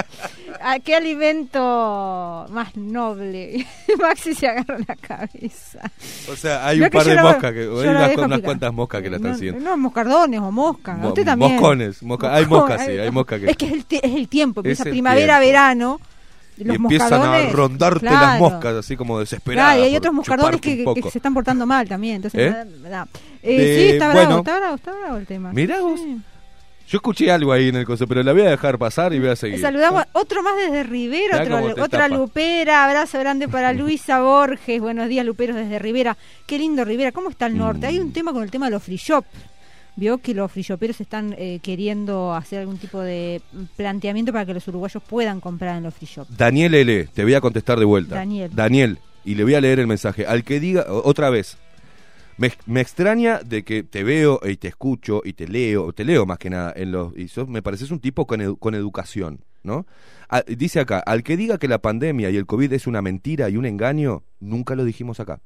¿A 0.61 0.79
qué 0.79 0.95
alimento 0.95 2.47
más 2.49 2.75
noble? 2.75 3.65
Maxi 3.99 4.33
se 4.33 4.47
agarra 4.47 4.77
la 4.87 4.95
cabeza. 4.95 5.91
O 6.31 6.35
sea, 6.35 6.65
hay 6.65 6.81
un 6.81 6.89
par 6.89 7.05
de 7.05 7.21
moscas, 7.21 7.53
que, 7.53 7.59
hay 7.59 7.67
unas, 7.67 8.17
unas 8.17 8.41
cuantas 8.41 8.73
moscas 8.73 9.01
que 9.01 9.09
la 9.09 9.15
están 9.17 9.31
no, 9.31 9.35
haciendo. 9.35 9.59
No, 9.61 9.77
moscardones 9.77 10.39
o 10.39 10.51
moscas. 10.51 10.97
Mo- 10.97 11.09
Usted 11.09 11.25
también. 11.25 11.51
moscones, 11.53 12.01
mosca- 12.03 12.33
hay 12.33 12.45
moscas, 12.45 12.85
sí, 12.85 12.91
hay 12.91 13.11
moscas 13.11 13.39
que- 13.39 13.51
Es 13.51 13.57
que 13.57 13.65
es 13.67 13.71
el, 13.73 13.85
es 13.89 14.15
el 14.15 14.27
tiempo. 14.27 14.61
Empieza 14.61 14.83
primavera, 14.83 15.35
tiempo. 15.39 15.45
verano. 15.47 16.01
Y 16.59 16.69
empiezan 16.75 17.21
a 17.21 17.49
rondarte 17.51 18.05
las 18.05 18.39
moscas, 18.39 18.75
así 18.75 18.95
como 18.97 19.19
desesperadas. 19.19 19.73
Claro, 19.73 19.81
y 19.85 19.89
hay 19.89 19.95
otros 19.95 20.13
moscardones 20.13 20.59
que, 20.61 20.83
se 21.11 21.17
están 21.17 21.33
portando 21.33 21.65
mal 21.65 21.87
también. 21.87 22.17
Entonces, 22.17 22.53
¿Eh? 22.53 22.65
da. 22.89 23.07
Eh, 23.41 23.57
De- 23.57 23.75
sí, 23.75 23.89
está 23.93 24.11
bueno. 24.11 24.27
bravo, 24.27 24.39
está 24.41 24.57
bravo, 24.59 24.75
está 24.75 24.91
bravo 24.93 25.17
el 25.17 25.25
tema. 25.25 25.51
Mirá 25.53 25.79
vos. 25.81 25.99
Sí. 25.99 26.17
Yo 26.89 26.97
escuché 26.97 27.31
algo 27.31 27.51
ahí 27.53 27.69
en 27.69 27.75
el 27.75 27.85
coso, 27.85 28.07
pero 28.07 28.23
la 28.23 28.33
voy 28.33 28.41
a 28.41 28.49
dejar 28.49 28.79
pasar 28.79 29.13
y 29.13 29.19
voy 29.19 29.29
a 29.29 29.35
seguir. 29.35 29.61
Saludamos 29.61 30.05
otro 30.13 30.41
más 30.41 30.55
desde 30.57 30.83
Rivera, 30.83 31.43
otro- 31.43 31.83
otra 31.83 31.87
tapa. 31.87 32.07
Lupera, 32.09 32.83
abrazo 32.85 33.19
grande 33.19 33.47
para 33.47 33.73
Luisa 33.73 34.21
Borges, 34.21 34.81
buenos 34.81 35.07
días 35.07 35.23
Luperos 35.23 35.55
desde 35.55 35.77
Rivera, 35.77 36.17
qué 36.47 36.57
lindo 36.57 36.83
Rivera, 36.83 37.11
¿cómo 37.11 37.29
está 37.29 37.45
el 37.45 37.55
norte? 37.59 37.85
Hay 37.85 37.99
Mm. 37.99 38.05
un 38.05 38.11
tema 38.13 38.33
con 38.33 38.41
el 38.41 38.49
tema 38.49 38.65
de 38.65 38.71
los 38.71 38.81
free 38.81 38.97
shop, 38.97 39.23
vio 39.95 40.19
que 40.19 40.33
los 40.33 40.51
free 40.51 40.63
shoperos 40.63 41.01
están 41.01 41.35
eh, 41.37 41.59
queriendo 41.61 42.33
hacer 42.33 42.59
algún 42.59 42.77
tipo 42.77 42.99
de 43.01 43.41
planteamiento 43.75 44.31
para 44.31 44.45
que 44.45 44.53
los 44.53 44.67
uruguayos 44.67 45.03
puedan 45.03 45.39
comprar 45.41 45.77
en 45.77 45.83
los 45.83 45.93
free. 45.93 46.07
Daniel 46.37 46.73
L, 46.75 47.07
te 47.13 47.23
voy 47.23 47.33
a 47.33 47.41
contestar 47.41 47.79
de 47.79 47.85
vuelta. 47.85 48.15
Daniel. 48.15 48.51
Daniel, 48.53 48.99
y 49.25 49.35
le 49.35 49.43
voy 49.43 49.55
a 49.55 49.61
leer 49.61 49.79
el 49.79 49.87
mensaje. 49.87 50.25
Al 50.25 50.43
que 50.43 50.59
diga, 50.59 50.85
otra 50.89 51.29
vez, 51.29 51.57
me, 52.37 52.51
me 52.65 52.79
extraña 52.79 53.39
de 53.39 53.63
que 53.63 53.83
te 53.83 54.03
veo 54.03 54.39
y 54.43 54.55
te 54.57 54.69
escucho 54.69 55.21
y 55.25 55.33
te 55.33 55.47
leo, 55.47 55.91
te 55.91 56.05
leo 56.05 56.25
más 56.25 56.37
que 56.37 56.49
nada, 56.49 56.73
en 56.75 56.91
los, 56.93 57.15
y 57.17 57.27
sos, 57.27 57.47
me 57.49 57.61
pareces 57.61 57.91
un 57.91 57.99
tipo 57.99 58.25
con, 58.25 58.39
edu- 58.39 58.57
con 58.57 58.75
educación, 58.75 59.41
¿no? 59.63 59.85
Dice 60.47 60.79
acá, 60.79 60.99
al 60.99 61.23
que 61.23 61.35
diga 61.35 61.57
que 61.57 61.67
la 61.67 61.79
pandemia 61.79 62.29
y 62.29 62.37
el 62.37 62.45
COVID 62.45 62.71
es 62.71 62.87
una 62.87 63.01
mentira 63.01 63.49
y 63.49 63.57
un 63.57 63.65
engaño, 63.65 64.23
nunca 64.39 64.75
lo 64.75 64.85
dijimos 64.85 65.19
acá. 65.19 65.41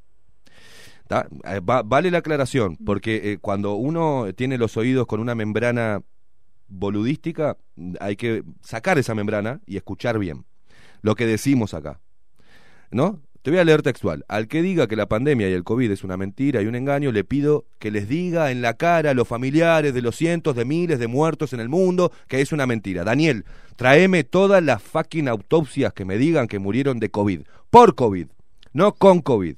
Eh, 1.10 1.60
va- 1.60 1.84
vale 1.84 2.10
la 2.12 2.20
aclaración, 2.20 2.78
porque 2.78 3.34
eh, 3.34 3.38
cuando 3.40 3.74
uno 3.76 4.28
tiene 4.36 4.58
los 4.58 4.78
oídos 4.78 5.06
con 5.06 5.20
una 5.20 5.36
membrana 5.36 6.02
boludística, 6.68 7.58
hay 8.00 8.16
que 8.16 8.44
sacar 8.62 8.98
esa 8.98 9.14
membrana 9.14 9.60
y 9.68 9.78
escuchar 9.78 10.18
bien 10.18 10.46
lo 11.02 11.16
que 11.16 11.26
decimos 11.28 11.74
acá. 11.74 12.00
¿No? 12.92 13.20
Te 13.42 13.52
voy 13.52 13.60
a 13.60 13.66
leer 13.66 13.82
textual. 13.82 14.24
Al 14.30 14.48
que 14.48 14.62
diga 14.62 14.88
que 14.88 14.96
la 14.96 15.08
pandemia 15.08 15.50
y 15.50 15.54
el 15.54 15.66
COVID 15.66 15.92
es 15.92 16.06
una 16.06 16.16
mentira 16.16 16.62
y 16.62 16.66
un 16.68 16.76
engaño, 16.76 17.12
le 17.12 17.26
pido 17.26 17.66
que 17.78 17.92
les 17.92 18.08
diga 18.08 18.52
en 18.52 18.62
la 18.62 18.76
cara 18.76 19.10
a 19.12 19.14
los 19.14 19.28
familiares 19.28 19.94
de 19.94 20.02
los 20.02 20.16
cientos 20.16 20.56
de 20.56 20.64
miles 20.64 20.98
de 21.00 21.08
muertos 21.08 21.52
en 21.52 21.60
el 21.60 21.68
mundo 21.68 22.12
que 22.30 22.40
es 22.40 22.54
una 22.54 22.66
mentira. 22.66 23.04
Daniel, 23.04 23.44
tráeme 23.76 24.24
todas 24.24 24.64
las 24.64 24.82
fucking 24.82 25.28
autopsias 25.28 25.92
que 25.92 26.06
me 26.06 26.18
digan 26.18 26.48
que 26.48 26.60
murieron 26.60 27.00
de 27.00 27.10
COVID. 27.10 27.42
Por 27.70 27.96
COVID, 27.96 28.28
no 28.72 28.94
con 28.94 29.20
COVID. 29.20 29.58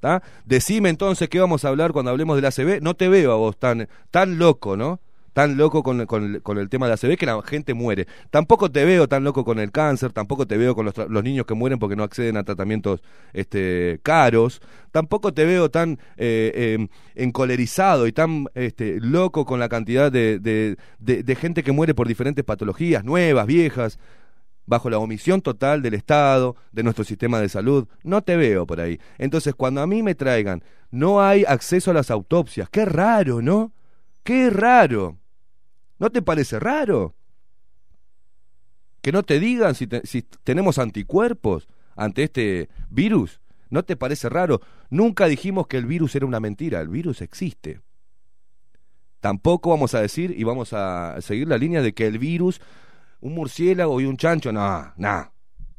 ¿Tá? 0.00 0.22
Decime 0.44 0.88
entonces 0.90 1.28
qué 1.28 1.40
vamos 1.40 1.64
a 1.64 1.68
hablar 1.68 1.92
cuando 1.92 2.10
hablemos 2.12 2.36
del 2.36 2.44
ACV. 2.46 2.80
No 2.82 2.94
te 2.94 3.08
veo 3.08 3.32
a 3.32 3.36
vos 3.36 3.58
tan, 3.58 3.88
tan 4.10 4.38
loco, 4.38 4.76
¿no? 4.76 5.00
Tan 5.32 5.56
loco 5.56 5.82
con, 5.84 6.04
con 6.06 6.34
el- 6.36 6.42
con 6.42 6.58
el 6.58 6.68
tema 6.68 6.86
de 6.88 6.94
ACV 6.94 7.16
que 7.16 7.26
la 7.26 7.40
gente 7.42 7.74
muere. 7.74 8.06
Tampoco 8.30 8.70
te 8.70 8.84
veo 8.84 9.08
tan 9.08 9.22
loco 9.24 9.44
con 9.44 9.58
el 9.60 9.70
cáncer, 9.70 10.12
tampoco 10.12 10.46
te 10.46 10.56
veo 10.56 10.74
con 10.74 10.84
los, 10.86 10.94
los 10.96 11.22
niños 11.24 11.46
que 11.46 11.54
mueren 11.54 11.78
porque 11.78 11.94
no 11.96 12.02
acceden 12.02 12.36
a 12.36 12.44
tratamientos 12.44 13.02
este, 13.32 14.00
caros. 14.02 14.60
Tampoco 14.90 15.32
te 15.34 15.44
veo 15.44 15.68
tan 15.70 15.98
eh, 16.16 16.76
eh, 16.78 16.88
encolerizado 17.14 18.06
y 18.06 18.12
tan 18.12 18.46
este, 18.54 18.98
loco 19.00 19.44
con 19.44 19.60
la 19.60 19.68
cantidad 19.68 20.10
de, 20.10 20.38
de- 20.38 20.76
de- 20.98 21.22
de 21.22 21.34
gente 21.36 21.62
que 21.62 21.72
muere 21.72 21.94
por 21.94 22.08
diferentes 22.08 22.44
patologías, 22.44 23.04
nuevas, 23.04 23.46
viejas 23.46 23.98
bajo 24.68 24.90
la 24.90 24.98
omisión 24.98 25.40
total 25.40 25.80
del 25.80 25.94
Estado, 25.94 26.54
de 26.72 26.82
nuestro 26.82 27.02
sistema 27.02 27.40
de 27.40 27.48
salud. 27.48 27.88
No 28.04 28.22
te 28.22 28.36
veo 28.36 28.66
por 28.66 28.80
ahí. 28.80 29.00
Entonces, 29.16 29.54
cuando 29.54 29.80
a 29.80 29.86
mí 29.86 30.02
me 30.02 30.14
traigan, 30.14 30.62
no 30.90 31.22
hay 31.22 31.44
acceso 31.46 31.90
a 31.90 31.94
las 31.94 32.10
autopsias. 32.10 32.68
Qué 32.68 32.84
raro, 32.84 33.40
¿no? 33.40 33.72
Qué 34.22 34.50
raro. 34.50 35.16
¿No 35.98 36.10
te 36.10 36.20
parece 36.20 36.60
raro? 36.60 37.14
Que 39.00 39.10
no 39.10 39.22
te 39.22 39.40
digan 39.40 39.74
si, 39.74 39.88
si 40.04 40.22
tenemos 40.44 40.78
anticuerpos 40.78 41.66
ante 41.96 42.24
este 42.24 42.68
virus. 42.90 43.40
¿No 43.70 43.84
te 43.84 43.96
parece 43.96 44.28
raro? 44.28 44.60
Nunca 44.90 45.26
dijimos 45.28 45.66
que 45.66 45.78
el 45.78 45.86
virus 45.86 46.14
era 46.14 46.26
una 46.26 46.40
mentira. 46.40 46.82
El 46.82 46.88
virus 46.88 47.22
existe. 47.22 47.80
Tampoco 49.20 49.70
vamos 49.70 49.94
a 49.94 50.02
decir 50.02 50.34
y 50.36 50.44
vamos 50.44 50.74
a 50.74 51.16
seguir 51.22 51.48
la 51.48 51.56
línea 51.56 51.80
de 51.80 51.94
que 51.94 52.06
el 52.06 52.18
virus 52.18 52.60
un 53.20 53.34
murciélago 53.34 54.00
y 54.00 54.04
un 54.06 54.16
chancho, 54.16 54.52
no, 54.52 54.92
no, 54.96 55.32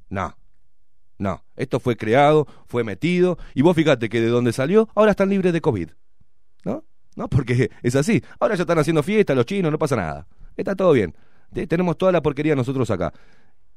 no, 0.10 0.38
no. 1.18 1.44
Esto 1.56 1.80
fue 1.80 1.96
creado, 1.98 2.48
fue 2.68 2.84
metido, 2.84 3.38
y 3.54 3.62
vos 3.62 3.76
fíjate 3.76 4.10
que 4.10 4.22
de 4.22 4.28
donde 4.28 4.54
salió, 4.54 4.90
ahora 4.96 5.12
están 5.12 5.30
libres 5.30 5.54
de 5.54 5.62
COVID. 5.62 5.90
¿No? 6.66 6.84
¿No? 7.16 7.28
Porque 7.30 7.72
es 7.84 7.96
así. 7.96 8.24
Ahora 8.40 8.56
ya 8.56 8.62
están 8.64 8.80
haciendo 8.80 9.04
fiesta 9.04 9.36
los 9.36 9.46
chinos, 9.46 9.72
no 9.72 9.78
pasa 9.80 9.96
nada. 9.96 10.28
Está 10.58 10.76
todo 10.76 10.92
bien. 10.92 11.16
Te- 11.54 11.68
Tenemos 11.68 11.98
toda 11.98 12.12
la 12.12 12.22
porquería 12.22 12.56
nosotros 12.56 12.90
acá. 12.92 13.14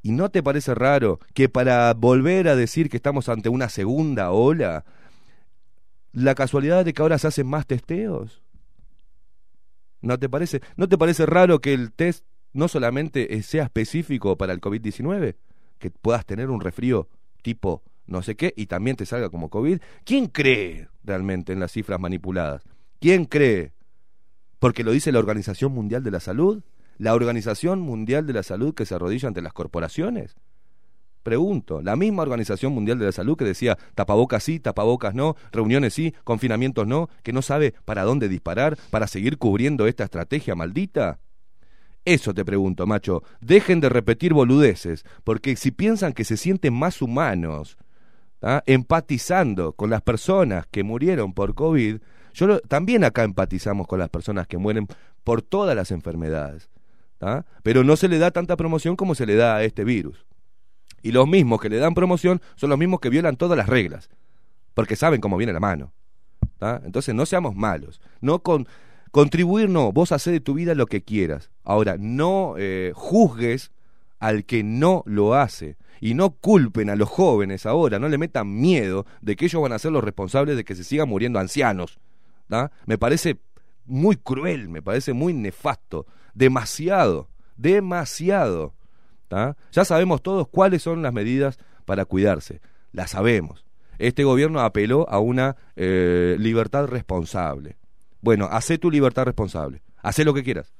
¿Y 0.02 0.10
no 0.12 0.30
te 0.30 0.42
parece 0.42 0.74
raro 0.74 1.20
que 1.32 1.48
para 1.48 1.94
volver 1.94 2.48
a 2.48 2.56
decir 2.56 2.90
que 2.90 2.96
estamos 2.96 3.28
ante 3.28 3.48
una 3.48 3.68
segunda 3.68 4.32
ola, 4.32 4.84
la 6.12 6.34
casualidad 6.34 6.84
de 6.84 6.92
que 6.92 7.02
ahora 7.02 7.18
se 7.18 7.28
hacen 7.28 7.46
más 7.46 7.66
testeos? 7.66 8.42
¿No 10.00 10.18
te 10.18 10.28
parece? 10.28 10.60
¿No 10.76 10.88
te 10.88 10.98
parece 10.98 11.24
raro 11.26 11.60
que 11.60 11.72
el 11.72 11.92
test 11.92 12.24
no 12.52 12.68
solamente 12.68 13.34
eh, 13.34 13.42
sea 13.42 13.64
específico 13.64 14.36
para 14.36 14.52
el 14.52 14.60
COVID-19, 14.60 15.36
que 15.78 15.90
puedas 15.90 16.24
tener 16.26 16.50
un 16.50 16.60
resfrío 16.60 17.08
tipo 17.42 17.82
no 18.06 18.22
sé 18.22 18.36
qué 18.36 18.52
y 18.56 18.66
también 18.66 18.96
te 18.96 19.06
salga 19.06 19.30
como 19.30 19.48
COVID? 19.48 19.80
¿Quién 20.04 20.26
cree 20.26 20.88
realmente 21.04 21.52
en 21.52 21.60
las 21.60 21.72
cifras 21.72 22.00
manipuladas? 22.00 22.62
¿Quién 23.00 23.24
cree? 23.24 23.72
Porque 24.58 24.84
lo 24.84 24.92
dice 24.92 25.12
la 25.12 25.18
Organización 25.18 25.72
Mundial 25.72 26.02
de 26.02 26.10
la 26.10 26.20
Salud, 26.20 26.62
la 26.98 27.14
Organización 27.14 27.80
Mundial 27.80 28.26
de 28.26 28.32
la 28.32 28.42
Salud 28.42 28.74
que 28.74 28.86
se 28.86 28.94
arrodilla 28.94 29.28
ante 29.28 29.42
las 29.42 29.52
corporaciones. 29.52 30.36
Pregunto, 31.22 31.82
la 31.82 31.96
misma 31.96 32.22
Organización 32.22 32.72
Mundial 32.72 32.98
de 32.98 33.06
la 33.06 33.12
Salud 33.12 33.36
que 33.36 33.44
decía 33.44 33.78
tapabocas 33.94 34.42
sí, 34.42 34.58
tapabocas 34.60 35.14
no, 35.14 35.36
reuniones 35.52 35.94
sí, 35.94 36.14
confinamientos 36.24 36.86
no, 36.86 37.08
que 37.22 37.32
no 37.32 37.42
sabe 37.42 37.74
para 37.84 38.02
dónde 38.02 38.28
disparar 38.28 38.76
para 38.90 39.06
seguir 39.06 39.38
cubriendo 39.38 39.86
esta 39.86 40.04
estrategia 40.04 40.54
maldita. 40.54 41.20
Eso 42.04 42.34
te 42.34 42.44
pregunto, 42.44 42.86
macho. 42.86 43.22
Dejen 43.40 43.80
de 43.80 43.88
repetir 43.88 44.32
boludeces, 44.32 45.04
porque 45.24 45.56
si 45.56 45.70
piensan 45.70 46.12
que 46.12 46.24
se 46.24 46.36
sienten 46.36 46.74
más 46.74 47.00
humanos, 47.00 47.76
¿tá? 48.40 48.62
empatizando 48.66 49.72
con 49.72 49.90
las 49.90 50.02
personas 50.02 50.66
que 50.70 50.82
murieron 50.82 51.32
por 51.32 51.54
COVID, 51.54 51.98
yo 52.34 52.60
también 52.60 53.04
acá 53.04 53.22
empatizamos 53.22 53.86
con 53.86 53.98
las 53.98 54.08
personas 54.08 54.46
que 54.46 54.58
mueren 54.58 54.88
por 55.22 55.42
todas 55.42 55.76
las 55.76 55.92
enfermedades, 55.92 56.70
¿tá? 57.18 57.46
pero 57.62 57.84
no 57.84 57.96
se 57.96 58.08
le 58.08 58.18
da 58.18 58.30
tanta 58.30 58.56
promoción 58.56 58.96
como 58.96 59.14
se 59.14 59.26
le 59.26 59.36
da 59.36 59.56
a 59.56 59.64
este 59.64 59.84
virus. 59.84 60.26
Y 61.02 61.12
los 61.12 61.28
mismos 61.28 61.60
que 61.60 61.68
le 61.68 61.76
dan 61.76 61.94
promoción 61.94 62.40
son 62.56 62.70
los 62.70 62.78
mismos 62.78 63.00
que 63.00 63.10
violan 63.10 63.36
todas 63.36 63.56
las 63.56 63.68
reglas, 63.68 64.08
porque 64.74 64.96
saben 64.96 65.20
cómo 65.20 65.36
viene 65.36 65.52
la 65.52 65.60
mano. 65.60 65.92
¿tá? 66.58 66.80
Entonces 66.84 67.14
no 67.14 67.26
seamos 67.26 67.54
malos. 67.54 68.00
No 68.20 68.40
con 68.40 68.66
contribuir, 69.12 69.68
no. 69.68 69.92
Vos 69.92 70.10
hacés 70.10 70.32
de 70.32 70.40
tu 70.40 70.54
vida 70.54 70.74
lo 70.74 70.86
que 70.86 71.02
quieras. 71.02 71.50
Ahora, 71.62 71.96
no 71.98 72.54
eh, 72.58 72.90
juzgues 72.94 73.70
al 74.18 74.44
que 74.44 74.64
no 74.64 75.04
lo 75.06 75.34
hace. 75.34 75.76
Y 76.00 76.14
no 76.14 76.30
culpen 76.30 76.90
a 76.90 76.96
los 76.96 77.08
jóvenes 77.08 77.64
ahora, 77.64 78.00
no 78.00 78.08
le 78.08 78.18
metan 78.18 78.60
miedo 78.60 79.06
de 79.20 79.36
que 79.36 79.44
ellos 79.44 79.62
van 79.62 79.72
a 79.72 79.78
ser 79.78 79.92
los 79.92 80.02
responsables 80.02 80.56
de 80.56 80.64
que 80.64 80.74
se 80.74 80.82
sigan 80.82 81.08
muriendo 81.08 81.38
ancianos. 81.38 82.00
¿tá? 82.48 82.72
Me 82.86 82.98
parece 82.98 83.38
muy 83.86 84.16
cruel, 84.16 84.68
me 84.68 84.82
parece 84.82 85.12
muy 85.12 85.32
nefasto. 85.32 86.06
Demasiado, 86.34 87.28
demasiado. 87.56 88.74
Ya 89.72 89.84
sabemos 89.84 90.22
todos 90.22 90.48
cuáles 90.48 90.82
son 90.82 91.02
las 91.02 91.12
medidas 91.12 91.58
para 91.84 92.04
cuidarse. 92.04 92.60
Las 92.92 93.12
sabemos. 93.12 93.64
Este 93.98 94.24
gobierno 94.24 94.60
apeló 94.60 95.08
a 95.08 95.20
una 95.20 95.56
eh, 95.76 96.36
libertad 96.38 96.86
responsable. 96.86 97.76
Bueno, 98.22 98.48
hacé 98.50 98.78
tu 98.78 98.90
libertad 98.90 99.24
responsable. 99.24 99.82
Hacé 99.98 100.24
lo 100.24 100.32
que 100.32 100.42
quieras. 100.42 100.72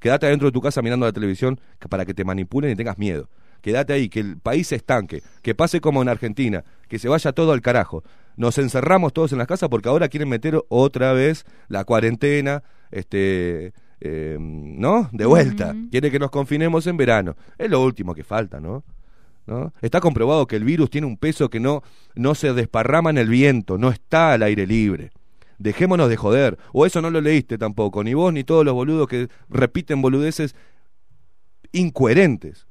Quédate 0.00 0.26
adentro 0.26 0.48
de 0.48 0.52
tu 0.52 0.60
casa 0.60 0.82
mirando 0.82 1.06
la 1.06 1.12
televisión 1.12 1.60
para 1.88 2.04
que 2.04 2.14
te 2.14 2.24
manipulen 2.24 2.70
y 2.70 2.76
tengas 2.76 2.98
miedo. 2.98 3.28
Quédate 3.60 3.92
ahí, 3.92 4.08
que 4.08 4.20
el 4.20 4.38
país 4.38 4.68
se 4.68 4.76
estanque, 4.76 5.22
que 5.42 5.54
pase 5.54 5.80
como 5.80 6.02
en 6.02 6.08
Argentina, 6.08 6.64
que 6.88 6.98
se 6.98 7.08
vaya 7.08 7.32
todo 7.32 7.52
al 7.52 7.62
carajo. 7.62 8.02
Nos 8.36 8.58
encerramos 8.58 9.12
todos 9.12 9.32
en 9.32 9.38
las 9.38 9.46
casas 9.46 9.68
porque 9.68 9.88
ahora 9.88 10.08
quieren 10.08 10.28
meter 10.28 10.62
otra 10.68 11.12
vez 11.12 11.44
la 11.68 11.84
cuarentena, 11.84 12.62
este, 12.90 13.72
eh, 14.00 14.36
¿no? 14.38 15.08
De 15.12 15.26
vuelta. 15.26 15.74
Quiere 15.90 16.10
que 16.10 16.18
nos 16.18 16.30
confinemos 16.30 16.86
en 16.86 16.96
verano. 16.96 17.36
Es 17.58 17.70
lo 17.70 17.82
último 17.82 18.14
que 18.14 18.24
falta, 18.24 18.60
¿no? 18.60 18.84
¿no? 19.46 19.72
Está 19.80 20.00
comprobado 20.00 20.46
que 20.46 20.56
el 20.56 20.64
virus 20.64 20.90
tiene 20.90 21.06
un 21.06 21.16
peso 21.16 21.48
que 21.48 21.60
no, 21.60 21.82
no 22.14 22.34
se 22.34 22.52
desparrama 22.52 23.10
en 23.10 23.18
el 23.18 23.28
viento, 23.28 23.78
no 23.78 23.90
está 23.90 24.32
al 24.32 24.42
aire 24.42 24.66
libre. 24.66 25.10
Dejémonos 25.58 26.08
de 26.08 26.16
joder. 26.16 26.58
O 26.72 26.86
eso 26.86 27.00
no 27.00 27.10
lo 27.10 27.20
leíste 27.20 27.58
tampoco, 27.58 28.04
ni 28.04 28.14
vos 28.14 28.32
ni 28.32 28.44
todos 28.44 28.64
los 28.64 28.74
boludos 28.74 29.08
que 29.08 29.28
repiten 29.48 30.02
boludeces 30.02 30.54
incoherentes. 31.72 32.66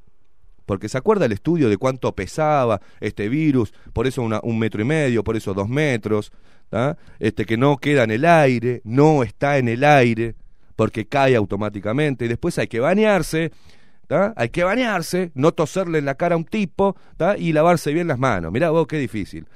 Porque 0.65 0.89
se 0.89 0.97
acuerda 0.97 1.25
el 1.25 1.31
estudio 1.31 1.69
de 1.69 1.77
cuánto 1.77 2.13
pesaba 2.15 2.81
este 2.99 3.29
virus, 3.29 3.73
por 3.93 4.07
eso 4.07 4.21
una- 4.23 4.39
un 4.41 4.57
metro 4.57 4.81
y 4.81 4.85
medio, 4.85 5.23
por 5.23 5.35
eso 5.35 5.53
dos 5.53 5.69
metros, 5.69 6.31
¿tá? 6.69 6.97
este 7.19 7.45
que 7.45 7.55
no 7.57 7.77
queda 7.77 8.03
en 8.03 8.11
el 8.11 8.25
aire, 8.25 8.81
no 8.83 9.21
está 9.21 9.59
en 9.59 9.67
el 9.67 9.83
aire, 9.83 10.35
porque 10.75 11.05
cae 11.07 11.35
automáticamente, 11.35 12.25
y 12.25 12.27
después 12.27 12.57
hay 12.57 12.67
que 12.67 12.79
bañarse, 12.79 13.51
hay 14.35 14.49
que 14.49 14.63
bañarse, 14.63 15.31
no 15.35 15.51
toserle 15.51 15.99
en 15.99 16.05
la 16.05 16.15
cara 16.15 16.33
a 16.33 16.37
un 16.37 16.45
tipo 16.45 16.95
y 17.37 17.53
lavarse 17.53 17.93
bien 17.93 18.07
las 18.07 18.19
manos. 18.19 18.51
Mirá 18.51 18.71
vos 18.71 18.87
qué 18.87 18.97
difícil. 18.97 19.47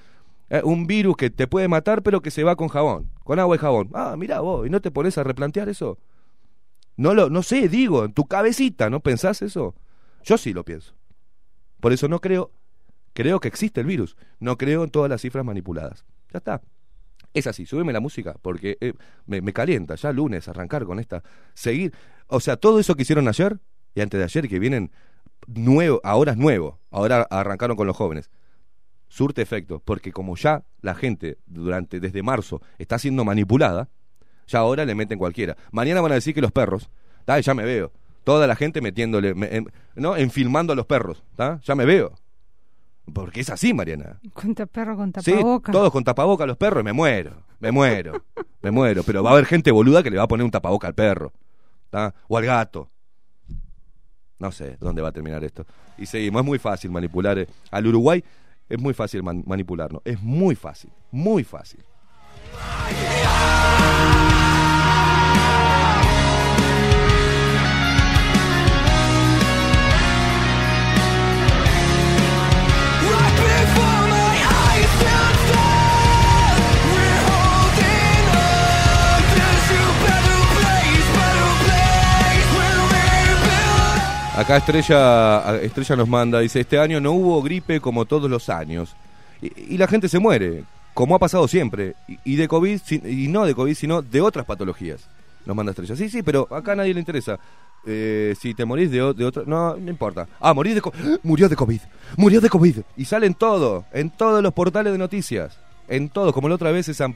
Eh, 0.50 0.62
un 0.64 0.88
virus 0.88 1.16
que 1.16 1.30
te 1.30 1.48
puede 1.48 1.68
matar 1.68 2.02
pero 2.02 2.22
que 2.22 2.32
se 2.32 2.44
va 2.44 2.56
con 2.56 2.70
jabón, 2.70 3.10
con 3.24 3.40
agua 3.40 3.56
y 3.56 3.60
jabón. 3.60 3.90
Ah, 3.94 4.16
mirá 4.18 4.40
vos, 4.42 4.66
¿y 4.66 4.70
no 4.70 4.82
te 4.82 4.92
pones 4.92 5.18
a 5.18 5.24
replantear 5.24 5.70
eso? 5.70 6.00
No 6.98 7.14
lo, 7.14 7.30
no 7.30 7.44
sé, 7.44 7.70
digo, 7.70 8.04
en 8.04 8.14
tu 8.14 8.26
cabecita, 8.26 8.90
¿no 8.90 9.00
pensás 9.00 9.42
eso? 9.42 9.76
Yo 10.24 10.38
sí 10.38 10.54
lo 10.54 10.66
pienso. 10.66 10.96
Por 11.80 11.94
eso 11.94 12.08
no 12.08 12.20
creo, 12.20 12.52
creo 13.14 13.40
que 13.40 13.48
existe 13.48 13.80
el 13.80 13.88
virus. 13.88 14.18
No 14.40 14.58
creo 14.58 14.84
en 14.84 14.90
todas 14.90 15.10
las 15.10 15.22
cifras 15.22 15.46
manipuladas. 15.46 16.04
Ya 16.34 16.40
está. 16.40 16.62
Es 17.34 17.48
así, 17.48 17.66
súbeme 17.66 17.94
la 17.94 18.00
música, 18.00 18.36
porque 18.42 18.78
eh, 18.82 18.94
me, 19.28 19.40
me 19.40 19.54
calienta 19.54 19.96
ya 19.96 20.12
lunes 20.12 20.48
arrancar 20.48 20.84
con 20.86 21.00
esta. 21.00 21.24
Seguir. 21.54 21.94
O 22.28 22.40
sea, 22.40 22.58
todo 22.58 22.80
eso 22.80 22.96
que 22.96 23.04
hicieron 23.04 23.28
ayer 23.28 23.60
y 23.96 24.02
antes 24.02 24.18
de 24.18 24.24
ayer, 24.24 24.48
que 24.48 24.60
vienen 24.60 24.92
nuevo, 25.48 26.02
ahora 26.04 26.34
es 26.34 26.38
nuevo. 26.38 26.80
Ahora 26.92 27.28
arrancaron 27.30 27.78
con 27.78 27.88
los 27.88 27.96
jóvenes. 27.96 28.30
Surte 29.10 29.42
efecto, 29.42 29.82
porque 29.84 30.12
como 30.14 30.36
ya 30.38 30.64
la 30.82 30.96
gente 30.96 31.38
durante 31.48 32.00
desde 32.00 32.24
marzo 32.24 32.62
está 32.78 32.98
siendo 32.98 33.26
manipulada, 33.26 33.90
ya 34.48 34.60
ahora 34.60 34.86
le 34.86 34.96
meten 34.96 35.20
cualquiera. 35.20 35.58
Mañana 35.72 36.00
van 36.02 36.12
a 36.14 36.16
decir 36.16 36.34
que 36.34 36.42
los 36.42 36.52
perros, 36.52 36.90
¿tá? 37.26 37.40
ya 37.40 37.54
me 37.54 37.64
veo. 37.66 37.92
Toda 38.24 38.46
la 38.48 38.56
gente 38.56 38.82
metiéndole, 38.82 39.34
me- 39.34 39.56
en, 39.56 39.68
¿no? 39.96 40.16
Enfilmando 40.16 40.74
a 40.74 40.76
los 40.76 40.86
perros, 40.86 41.24
¿tá? 41.36 41.60
ya 41.64 41.76
me 41.76 41.86
veo. 41.86 42.14
Porque 43.14 43.40
es 43.40 43.50
así, 43.50 43.74
Mariana. 43.74 44.20
Cuenta 44.34 44.68
perro 44.68 44.96
con 44.96 45.12
Sí, 45.24 45.34
todos 45.72 45.92
con 45.92 46.04
tapaboca 46.04 46.46
los 46.46 46.58
perros, 46.58 46.84
me 46.84 46.94
muero, 46.94 47.32
me 47.60 47.72
muero, 47.72 48.24
me 48.62 48.70
muero. 48.70 49.02
Pero 49.04 49.24
va 49.24 49.32
a 49.32 49.34
haber 49.34 49.46
gente 49.46 49.72
boluda 49.72 50.04
que 50.04 50.12
le 50.12 50.18
va 50.18 50.24
a 50.24 50.28
poner 50.28 50.44
un 50.46 50.52
tapaboca 50.52 50.88
al 50.88 50.94
perro, 50.94 51.34
¿tá? 51.90 52.14
o 52.28 52.38
al 52.38 52.46
gato. 52.46 52.90
No 54.38 54.52
sé 54.52 54.78
dónde 54.80 55.02
va 55.02 55.10
a 55.10 55.12
terminar 55.12 55.44
esto. 55.44 55.66
Y 55.98 56.06
seguimos, 56.06 56.42
es 56.42 56.46
muy 56.46 56.60
fácil 56.60 56.92
manipular. 56.92 57.38
eh, 57.40 57.48
Al 57.72 57.88
Uruguay 57.88 58.24
es 58.70 58.80
muy 58.80 58.94
fácil 58.94 59.24
man- 59.24 59.44
manipularnos, 59.46 60.02
es 60.06 60.22
muy 60.22 60.56
fácil, 60.56 60.92
muy 61.12 61.44
fácil. 61.44 61.84
Acá 84.40 84.56
Estrella, 84.56 85.58
Estrella 85.62 85.98
nos 85.98 86.08
manda, 86.08 86.40
dice, 86.40 86.62
este 86.62 86.80
año 86.80 87.02
no 87.02 87.12
hubo 87.12 87.42
gripe 87.44 87.82
como 87.82 88.06
todos 88.06 88.30
los 88.32 88.48
años. 88.48 88.96
Y, 89.42 89.78
la 89.78 89.86
gente 89.86 90.08
se 90.08 90.18
muere, 90.18 90.64
como 90.94 91.14
ha 91.14 91.20
pasado 91.20 91.46
siempre. 91.50 91.96
Y, 92.24 92.38
de 92.38 92.48
COVID, 92.48 92.80
y 93.06 93.28
no 93.28 93.46
de 93.46 93.54
COVID, 93.54 93.76
sino 93.76 94.02
de 94.02 94.22
otras 94.22 94.46
patologías. 94.46 95.10
Nos 95.46 95.58
manda 95.58 95.72
Estrella. 95.72 95.94
Sí, 95.98 96.08
sí, 96.08 96.24
pero 96.24 96.48
acá 96.56 96.72
a 96.72 96.76
nadie 96.78 96.94
le 96.94 97.02
interesa. 97.02 97.38
Eh, 97.86 98.34
si 98.40 98.54
te 98.54 98.64
morís 98.64 98.90
de, 98.92 99.14
de 99.14 99.26
otro... 99.26 99.44
No, 99.46 99.76
no 99.76 99.90
importa. 99.90 100.26
Ah, 100.40 100.54
morís 100.54 100.76
de 100.76 100.82
co- 100.82 100.94
Murió 101.24 101.50
de 101.50 101.58
COVID. 101.58 101.82
Murió 102.16 102.40
de 102.40 102.50
COVID. 102.50 102.78
Y 102.96 103.04
sale 103.06 103.26
en 103.28 103.34
todo, 103.34 103.84
en 103.92 104.10
todos 104.10 104.42
los 104.42 104.54
portales 104.54 104.94
de 104.94 105.00
noticias. 105.00 105.58
En 105.90 106.08
todos, 106.08 106.32
como 106.34 106.48
la 106.48 106.56
otra 106.56 106.72
vez 106.72 106.88
esa 106.88 107.08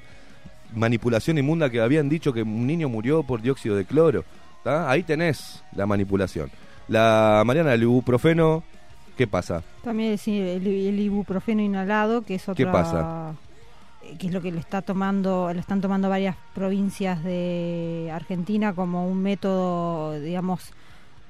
manipulación 0.76 1.38
inmunda 1.38 1.70
que 1.70 1.80
habían 1.80 2.10
dicho 2.10 2.34
que 2.34 2.42
un 2.44 2.68
niño 2.68 2.90
murió 2.90 3.24
por 3.24 3.42
dióxido 3.42 3.78
de 3.78 3.86
cloro. 3.86 4.26
Ahí 4.66 5.04
tenés 5.04 5.64
la 5.74 5.86
manipulación. 5.86 6.52
La 6.88 7.44
Mariana, 7.46 7.74
el 7.74 7.84
ibuprofeno, 7.84 8.64
¿qué 9.18 9.28
pasa? 9.28 9.64
También 9.84 10.18
sí, 10.18 10.40
el, 10.40 10.66
el 10.68 11.00
ibuprofeno 11.00 11.62
inhalado, 11.62 12.24
que 12.24 12.36
es 12.36 12.44
otra... 12.44 12.56
¿Qué 12.56 12.66
pasa? 12.72 13.34
eh, 14.04 14.16
que 14.20 14.28
es 14.28 14.34
lo 14.34 14.42
que 14.42 14.52
le 14.52 14.60
está 14.60 14.82
tomando, 14.82 15.52
le 15.54 15.60
están 15.62 15.80
tomando 15.82 16.10
varias 16.10 16.36
provincias 16.54 17.24
de 17.24 18.10
Argentina 18.14 18.74
como 18.74 19.08
un 19.08 19.22
método, 19.24 20.20
digamos, 20.20 20.72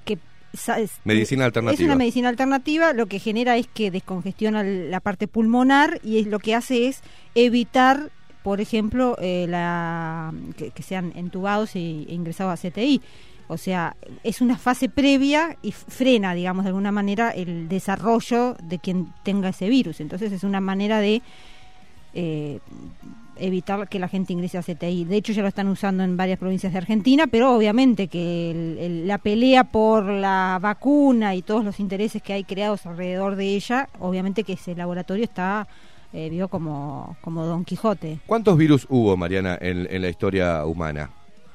que 0.05 0.17
es- 0.53 0.99
Medicina 1.03 1.43
Es 1.43 1.47
alternativa. 1.47 1.85
una 1.85 1.95
medicina 1.95 2.29
alternativa, 2.29 2.93
lo 2.93 3.05
que 3.05 3.19
genera 3.19 3.57
es 3.57 3.67
que 3.67 3.91
descongestiona 3.91 4.63
la 4.63 4.99
parte 5.01 5.27
pulmonar 5.27 5.99
y 6.03 6.19
es, 6.19 6.27
lo 6.27 6.39
que 6.39 6.55
hace 6.55 6.87
es 6.87 7.01
evitar, 7.35 8.09
por 8.43 8.59
ejemplo, 8.59 9.17
eh, 9.21 9.45
la, 9.47 10.33
que, 10.57 10.71
que 10.71 10.83
sean 10.83 11.13
entubados 11.15 11.75
y, 11.75 12.05
e 12.09 12.13
ingresados 12.13 12.53
a 12.53 12.69
CTI. 12.69 13.01
O 13.47 13.57
sea, 13.57 13.95
es 14.23 14.41
una 14.41 14.57
fase 14.57 14.89
previa 14.89 15.57
y 15.61 15.71
frena, 15.73 16.33
digamos, 16.33 16.63
de 16.63 16.69
alguna 16.69 16.91
manera 16.91 17.31
el 17.31 17.67
desarrollo 17.67 18.55
de 18.63 18.79
quien 18.79 19.13
tenga 19.23 19.49
ese 19.49 19.69
virus. 19.69 19.99
Entonces 19.99 20.31
es 20.31 20.43
una 20.43 20.61
manera 20.61 20.99
de 20.99 21.21
eh, 22.15 22.59
evitar 23.37 23.89
que 23.89 23.97
la 23.99 24.07
gente 24.07 24.33
ingrese 24.33 24.57
a 24.57 24.61
CTI. 24.61 25.05
De 25.05 25.15
hecho, 25.17 25.33
ya 25.33 25.41
lo 25.41 25.47
están 25.47 25.67
usando 25.67 26.03
en 26.03 26.15
varias 26.15 26.37
provincias 26.37 26.71
de 26.71 26.77
Argentina, 26.77 27.25
pero 27.27 27.55
obviamente 27.55 28.07
que 28.07 28.51
el- 28.51 28.77
el- 28.79 29.07
la 29.07 29.17
pelea 29.17 29.63
por 29.63 30.05
la 30.05 30.59
vacuna 30.61 31.33
y 31.35 31.41
todos 31.41 31.65
los 31.65 31.79
intereses 31.79 32.21
que 32.21 32.33
hay 32.33 32.43
creados 32.43 32.85
alrededor 32.85 33.35
de 33.35 33.55
ella, 33.55 33.89
obviamente 33.99 34.43
que 34.43 34.53
ese 34.53 34.75
laboratorio 34.75 35.23
está, 35.23 35.67
eh, 36.13 36.29
vio 36.29 36.47
como, 36.47 37.17
como 37.21 37.43
Don 37.45 37.65
Quijote. 37.65 38.19
¿Cuántos 38.27 38.55
virus 38.57 38.85
hubo, 38.89 39.17
Mariana, 39.17 39.57
en, 39.59 39.87
en 39.89 40.01
la 40.03 40.09
historia 40.09 40.63
humana? 40.65 41.09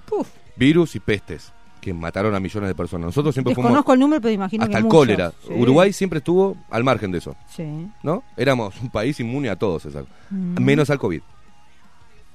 Puf, 0.07 0.29
Virus 0.57 0.97
y 0.97 1.01
pestes 1.01 1.53
que 1.89 1.95
mataron 1.95 2.35
a 2.35 2.41
millones 2.41 2.69
de 2.69 2.75
personas. 2.75 3.07
Nosotros 3.07 3.35
siempre 3.35 3.51
desconozco 3.53 3.75
fuimos 3.85 3.95
el 3.95 4.01
número, 4.01 4.21
pero 4.21 4.35
imagino 4.35 4.65
hasta 4.65 4.77
que 4.79 4.83
el 4.85 4.89
cólera. 4.89 5.33
Sí, 5.47 5.53
Uruguay 5.53 5.93
siempre 5.93 6.19
estuvo 6.19 6.57
al 6.71 6.85
margen 6.85 7.11
de 7.13 7.19
eso, 7.19 7.35
Sí. 7.55 7.65
¿no? 8.03 8.23
Éramos 8.37 8.75
un 8.81 8.91
país 8.91 9.19
inmune 9.21 9.49
a 9.49 9.57
todos, 9.57 9.87
esa- 9.87 10.03
Mm. 10.31 10.63
menos 10.63 10.91
al 10.91 10.99
COVID. 10.99 11.21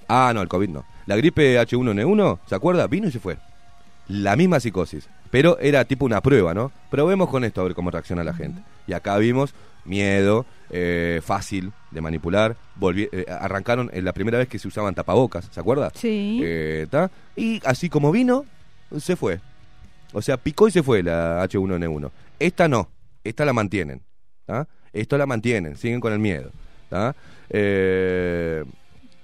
Ah, 0.08 0.32
no, 0.34 0.41
el 0.41 0.47
COVID 0.47 0.70
no. 0.70 0.86
La 1.06 1.16
gripe 1.16 1.60
H1N1, 1.60 2.39
¿se 2.47 2.56
acuerda? 2.56 2.88
Vino 2.88 3.08
y 3.08 3.12
se 3.12 3.20
fue. 3.20 3.38
La 4.08 4.36
misma 4.36 4.60
psicosis, 4.60 5.08
pero 5.32 5.58
era 5.60 5.86
tipo 5.86 6.06
una 6.06 6.22
prueba, 6.22 6.54
¿no? 6.54 6.72
Probemos 6.89 7.30
con 7.30 7.43
esto 7.43 7.62
a 7.62 7.64
ver 7.64 7.74
cómo 7.74 7.89
reacciona 7.89 8.24
la 8.24 8.34
gente. 8.34 8.62
Y 8.86 8.93
acá 8.93 9.18
vimos 9.18 9.54
miedo, 9.86 10.45
eh, 10.70 11.22
fácil 11.24 11.72
de 11.91 12.01
manipular. 12.01 12.56
Volvi- 12.80 13.10
eh, 13.12 13.26
arrancaron 13.30 13.89
en 13.93 14.04
la 14.06 14.12
primera 14.14 14.38
vez 14.38 14.47
que 14.47 14.60
se 14.60 14.68
usaban 14.68 14.93
tapabocas, 14.95 15.45
¿se 15.51 15.60
acuerda? 15.60 15.91
Sí. 15.95 16.41
Eh, 16.43 16.88
¿tá? 16.89 17.12
Y 17.36 17.62
así 17.66 17.89
como 17.89 18.12
vino, 18.12 18.45
se 18.99 19.15
fue. 19.15 19.39
O 20.13 20.21
sea, 20.21 20.37
picó 20.37 20.67
y 20.67 20.71
se 20.71 20.83
fue 20.83 21.01
la 21.03 21.43
H1N1. 21.43 22.11
Esta 22.39 22.67
no, 22.67 22.89
esta 23.23 23.45
la 23.45 23.53
mantienen. 23.53 24.01
¿tá? 24.45 24.67
Esto 24.91 25.17
la 25.17 25.25
mantienen, 25.25 25.75
siguen 25.75 25.99
con 25.99 26.13
el 26.13 26.19
miedo. 26.19 26.51
Eh, 27.49 28.63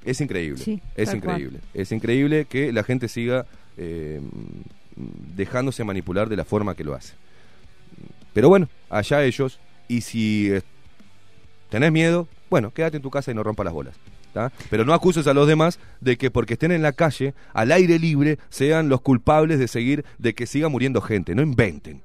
es 0.04 0.22
increíble, 0.22 0.64
Sí, 0.64 0.82
es 0.96 1.14
increíble. 1.14 1.60
Es 1.74 1.92
increíble 1.92 2.46
que 2.46 2.72
la 2.72 2.84
gente 2.84 3.08
siga 3.08 3.46
eh, 3.78 4.22
dejándose 5.36 5.84
manipular 5.84 6.30
de 6.30 6.38
la 6.38 6.46
forma 6.46 6.76
que 6.76 6.84
lo 6.84 6.96
hace. 6.96 7.14
Pero 8.34 8.50
bueno, 8.50 8.70
allá 8.90 9.24
ellos. 9.24 9.60
Y 9.88 10.02
si 10.02 10.52
eh, 10.52 10.62
tenés 11.70 11.92
miedo, 11.92 12.28
bueno, 12.50 12.72
quédate 12.72 12.98
en 12.98 13.04
tu 13.04 13.10
casa 13.10 13.32
y 13.32 13.34
no 13.36 13.44
rompa 13.44 13.64
las 13.64 13.74
bolas. 13.74 13.96
¿Tá? 14.34 14.52
Pero 14.70 14.86
no 14.86 14.94
acuses 14.94 15.28
a 15.28 15.34
los 15.34 15.48
demás 15.48 15.80
de 16.02 16.18
que 16.18 16.32
porque 16.32 16.54
estén 16.54 16.72
en 16.72 16.82
la 16.82 16.92
calle, 16.94 17.34
al 17.54 17.72
aire 17.72 18.00
libre, 18.00 18.40
sean 18.50 18.90
los 18.90 19.02
culpables 19.02 19.60
de 19.60 19.68
seguir, 19.68 20.06
de 20.18 20.34
que 20.34 20.46
siga 20.48 20.70
muriendo 20.70 21.02
gente. 21.02 21.36
No 21.36 21.42
inventen. 21.42 22.02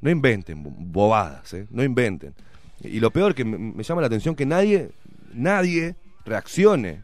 No 0.00 0.10
inventen 0.10 0.62
bo- 0.62 0.70
bobadas, 0.76 1.52
¿eh? 1.54 1.66
no 1.70 1.82
inventen. 1.82 2.34
Y 2.82 3.00
lo 3.00 3.10
peor 3.10 3.34
que 3.34 3.44
me, 3.44 3.82
llama 3.82 4.00
la 4.02 4.06
atención 4.06 4.34
que 4.36 4.46
nadie, 4.46 4.90
nadie 5.34 5.96
reaccione. 6.24 7.02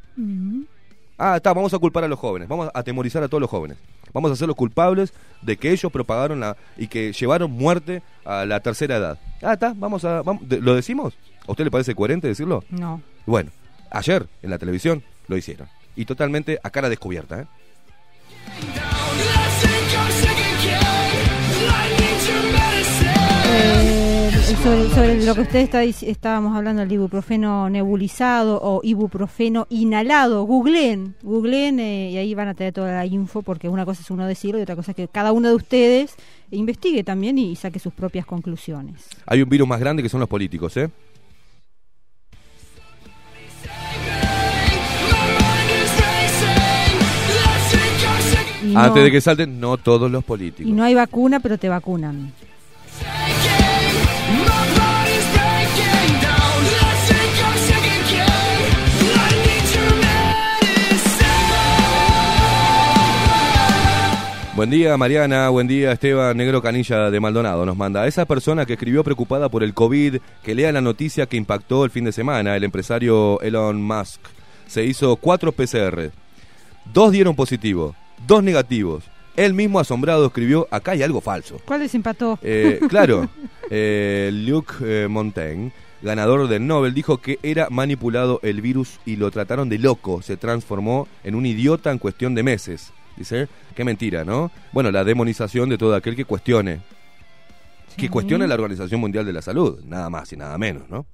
Ah, 1.18 1.36
está, 1.36 1.52
vamos 1.52 1.72
a 1.74 1.78
culpar 1.78 2.04
a 2.04 2.08
los 2.08 2.18
jóvenes, 2.18 2.48
vamos 2.48 2.68
a 2.72 2.78
atemorizar 2.78 3.22
a 3.22 3.28
todos 3.28 3.40
los 3.40 3.50
jóvenes. 3.50 3.76
Vamos 4.12 4.30
a 4.30 4.34
hacerlos 4.34 4.56
culpables 4.56 5.12
de 5.42 5.56
que 5.56 5.72
ellos 5.72 5.90
propagaron 5.90 6.38
la 6.38 6.56
y 6.76 6.86
que 6.86 7.12
llevaron 7.12 7.50
muerte 7.50 8.02
a 8.24 8.44
la 8.44 8.60
tercera 8.60 8.96
edad. 8.96 9.18
Ah, 9.42 9.54
está, 9.54 9.74
vamos 9.76 10.04
a 10.04 10.22
vamos- 10.22 10.42
¿lo 10.48 10.74
decimos? 10.76 11.14
¿A 11.46 11.50
usted 11.50 11.64
le 11.64 11.70
parece 11.70 11.94
coherente 11.96 12.28
decirlo? 12.28 12.62
No. 12.70 13.02
Bueno, 13.26 13.50
ayer 13.94 14.26
en 14.42 14.50
la 14.50 14.58
televisión 14.58 15.02
lo 15.28 15.36
hicieron. 15.36 15.68
Y 15.96 16.04
totalmente 16.04 16.58
a 16.62 16.70
cara 16.70 16.88
descubierta, 16.88 17.42
¿eh? 17.42 17.46
Eh, 23.46 24.30
sobre, 24.62 24.90
sobre 24.90 25.24
lo 25.24 25.34
que 25.34 25.42
usted 25.42 25.60
está 25.60 25.82
estábamos 25.82 26.56
hablando 26.56 26.80
del 26.80 26.92
ibuprofeno 26.92 27.70
nebulizado 27.70 28.58
o 28.60 28.80
ibuprofeno 28.82 29.66
inhalado, 29.70 30.44
googleen, 30.44 31.14
googleen 31.22 31.78
eh, 31.78 32.10
y 32.10 32.16
ahí 32.16 32.34
van 32.34 32.48
a 32.48 32.54
tener 32.54 32.72
toda 32.72 32.92
la 32.92 33.06
info 33.06 33.42
porque 33.42 33.68
una 33.68 33.84
cosa 33.84 34.02
es 34.02 34.10
uno 34.10 34.26
decirlo 34.26 34.58
y 34.58 34.62
otra 34.62 34.76
cosa 34.76 34.90
es 34.90 34.96
que 34.96 35.08
cada 35.08 35.32
uno 35.32 35.48
de 35.48 35.54
ustedes 35.54 36.16
investigue 36.50 37.04
también 37.04 37.38
y 37.38 37.54
saque 37.56 37.78
sus 37.78 37.92
propias 37.92 38.26
conclusiones. 38.26 39.06
Hay 39.26 39.42
un 39.42 39.48
virus 39.48 39.68
más 39.68 39.80
grande 39.80 40.02
que 40.02 40.08
son 40.08 40.20
los 40.20 40.28
políticos, 40.28 40.76
¿eh? 40.76 40.90
No, 48.74 48.80
Antes 48.80 49.04
de 49.04 49.10
que 49.10 49.20
salten, 49.20 49.60
no 49.60 49.76
todos 49.76 50.10
los 50.10 50.24
políticos. 50.24 50.68
y 50.68 50.72
no 50.72 50.84
hay 50.84 50.94
vacuna, 50.94 51.40
pero 51.40 51.58
te 51.58 51.68
vacunan. 51.68 52.32
Buen 64.56 64.70
día, 64.70 64.96
Mariana. 64.96 65.48
Buen 65.48 65.66
día, 65.66 65.90
Esteban 65.90 66.36
Negro 66.36 66.62
Canilla 66.62 67.10
de 67.10 67.18
Maldonado. 67.18 67.66
Nos 67.66 67.76
manda 67.76 68.02
a 68.02 68.06
esa 68.06 68.24
persona 68.24 68.64
que 68.64 68.74
escribió 68.74 69.02
preocupada 69.02 69.48
por 69.48 69.64
el 69.64 69.74
COVID, 69.74 70.18
que 70.44 70.54
lea 70.54 70.70
la 70.70 70.80
noticia 70.80 71.26
que 71.26 71.36
impactó 71.36 71.84
el 71.84 71.90
fin 71.90 72.04
de 72.04 72.12
semana. 72.12 72.54
El 72.54 72.62
empresario 72.62 73.40
Elon 73.40 73.82
Musk 73.82 74.20
se 74.68 74.84
hizo 74.84 75.16
cuatro 75.16 75.50
PCR. 75.50 76.12
Dos 76.92 77.10
dieron 77.10 77.34
positivo, 77.34 77.96
dos 78.26 78.42
negativos. 78.42 79.04
Él 79.36 79.52
mismo 79.52 79.80
asombrado 79.80 80.26
escribió, 80.26 80.68
acá 80.70 80.92
hay 80.92 81.02
algo 81.02 81.20
falso. 81.20 81.60
¿Cuál 81.64 81.80
les 81.80 81.94
empató? 81.94 82.38
Eh, 82.42 82.80
claro, 82.88 83.28
eh, 83.70 84.30
Luc 84.32 84.76
eh, 84.80 85.08
Montaigne, 85.10 85.72
ganador 86.02 86.46
del 86.48 86.66
Nobel, 86.66 86.94
dijo 86.94 87.18
que 87.18 87.38
era 87.42 87.68
manipulado 87.68 88.38
el 88.42 88.60
virus 88.60 89.00
y 89.04 89.16
lo 89.16 89.30
trataron 89.30 89.68
de 89.68 89.78
loco. 89.78 90.22
Se 90.22 90.36
transformó 90.36 91.08
en 91.24 91.34
un 91.34 91.46
idiota 91.46 91.90
en 91.90 91.98
cuestión 91.98 92.34
de 92.34 92.44
meses. 92.44 92.92
Dice, 93.16 93.48
qué 93.74 93.84
mentira, 93.84 94.24
¿no? 94.24 94.50
Bueno, 94.72 94.90
la 94.90 95.04
demonización 95.04 95.68
de 95.68 95.78
todo 95.78 95.94
aquel 95.94 96.14
que 96.16 96.24
cuestione. 96.24 96.80
Que 97.96 98.08
cuestione 98.08 98.46
la 98.48 98.54
Organización 98.54 99.00
Mundial 99.00 99.24
de 99.24 99.32
la 99.32 99.42
Salud, 99.42 99.80
nada 99.84 100.10
más 100.10 100.32
y 100.32 100.36
nada 100.36 100.58
menos, 100.58 100.88
¿no? 100.90 101.06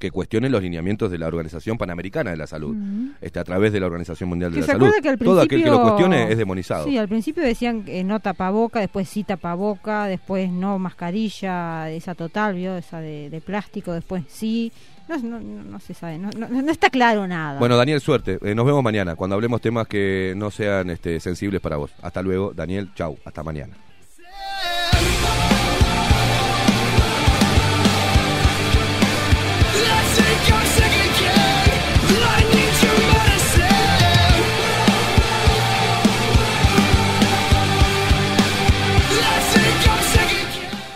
Que 0.00 0.10
cuestione 0.10 0.48
los 0.48 0.62
lineamientos 0.62 1.10
de 1.10 1.18
la 1.18 1.26
Organización 1.28 1.76
Panamericana 1.78 2.30
de 2.32 2.36
la 2.38 2.46
Salud, 2.48 2.74
este, 3.20 3.38
a 3.38 3.44
través 3.44 3.70
de 3.72 3.78
la 3.80 3.86
Organización 3.86 4.30
Mundial 4.30 4.50
de 4.52 4.60
la 4.62 4.66
Salud. 4.66 4.90
que 5.02 5.08
al 5.10 5.18
Todo 5.18 5.40
aquel 5.42 5.62
que 5.62 5.70
lo 5.70 5.82
cuestione 5.82 6.32
es 6.32 6.38
demonizado. 6.38 6.86
Sí, 6.86 6.96
al 6.96 7.06
principio 7.06 7.42
decían 7.42 7.84
que 7.84 8.02
no 8.02 8.18
tapaboca, 8.18 8.80
después 8.80 9.08
sí 9.08 9.22
tapaboca, 9.24 10.06
después 10.06 10.50
no 10.50 10.78
mascarilla, 10.78 11.90
esa 11.90 12.14
total, 12.14 12.54
¿vio? 12.54 12.76
Esa 12.76 13.00
de, 13.00 13.28
de 13.30 13.40
plástico, 13.40 13.92
después 13.92 14.24
sí. 14.28 14.72
No, 15.08 15.18
no, 15.18 15.40
no- 15.40 15.64
no 15.64 15.80
se 15.80 15.92
sabe, 15.92 16.18
no, 16.18 16.30
no- 16.38 16.48
no 16.48 16.70
está 16.72 16.88
claro 16.88 17.26
nada. 17.26 17.58
Bueno, 17.58 17.76
Daniel, 17.76 18.00
suerte. 18.00 18.38
Eh, 18.42 18.54
nos 18.54 18.64
vemos 18.64 18.82
mañana 18.82 19.16
cuando 19.16 19.34
hablemos 19.34 19.60
temas 19.60 19.86
que 19.86 20.32
no 20.36 20.50
sean 20.50 20.88
este, 20.88 21.20
sensibles 21.20 21.60
para 21.60 21.76
vos. 21.76 21.90
Hasta 22.00 22.22
luego, 22.22 22.52
Daniel. 22.54 22.90
Chau. 22.94 23.18
Hasta 23.24 23.42
mañana. 23.42 23.76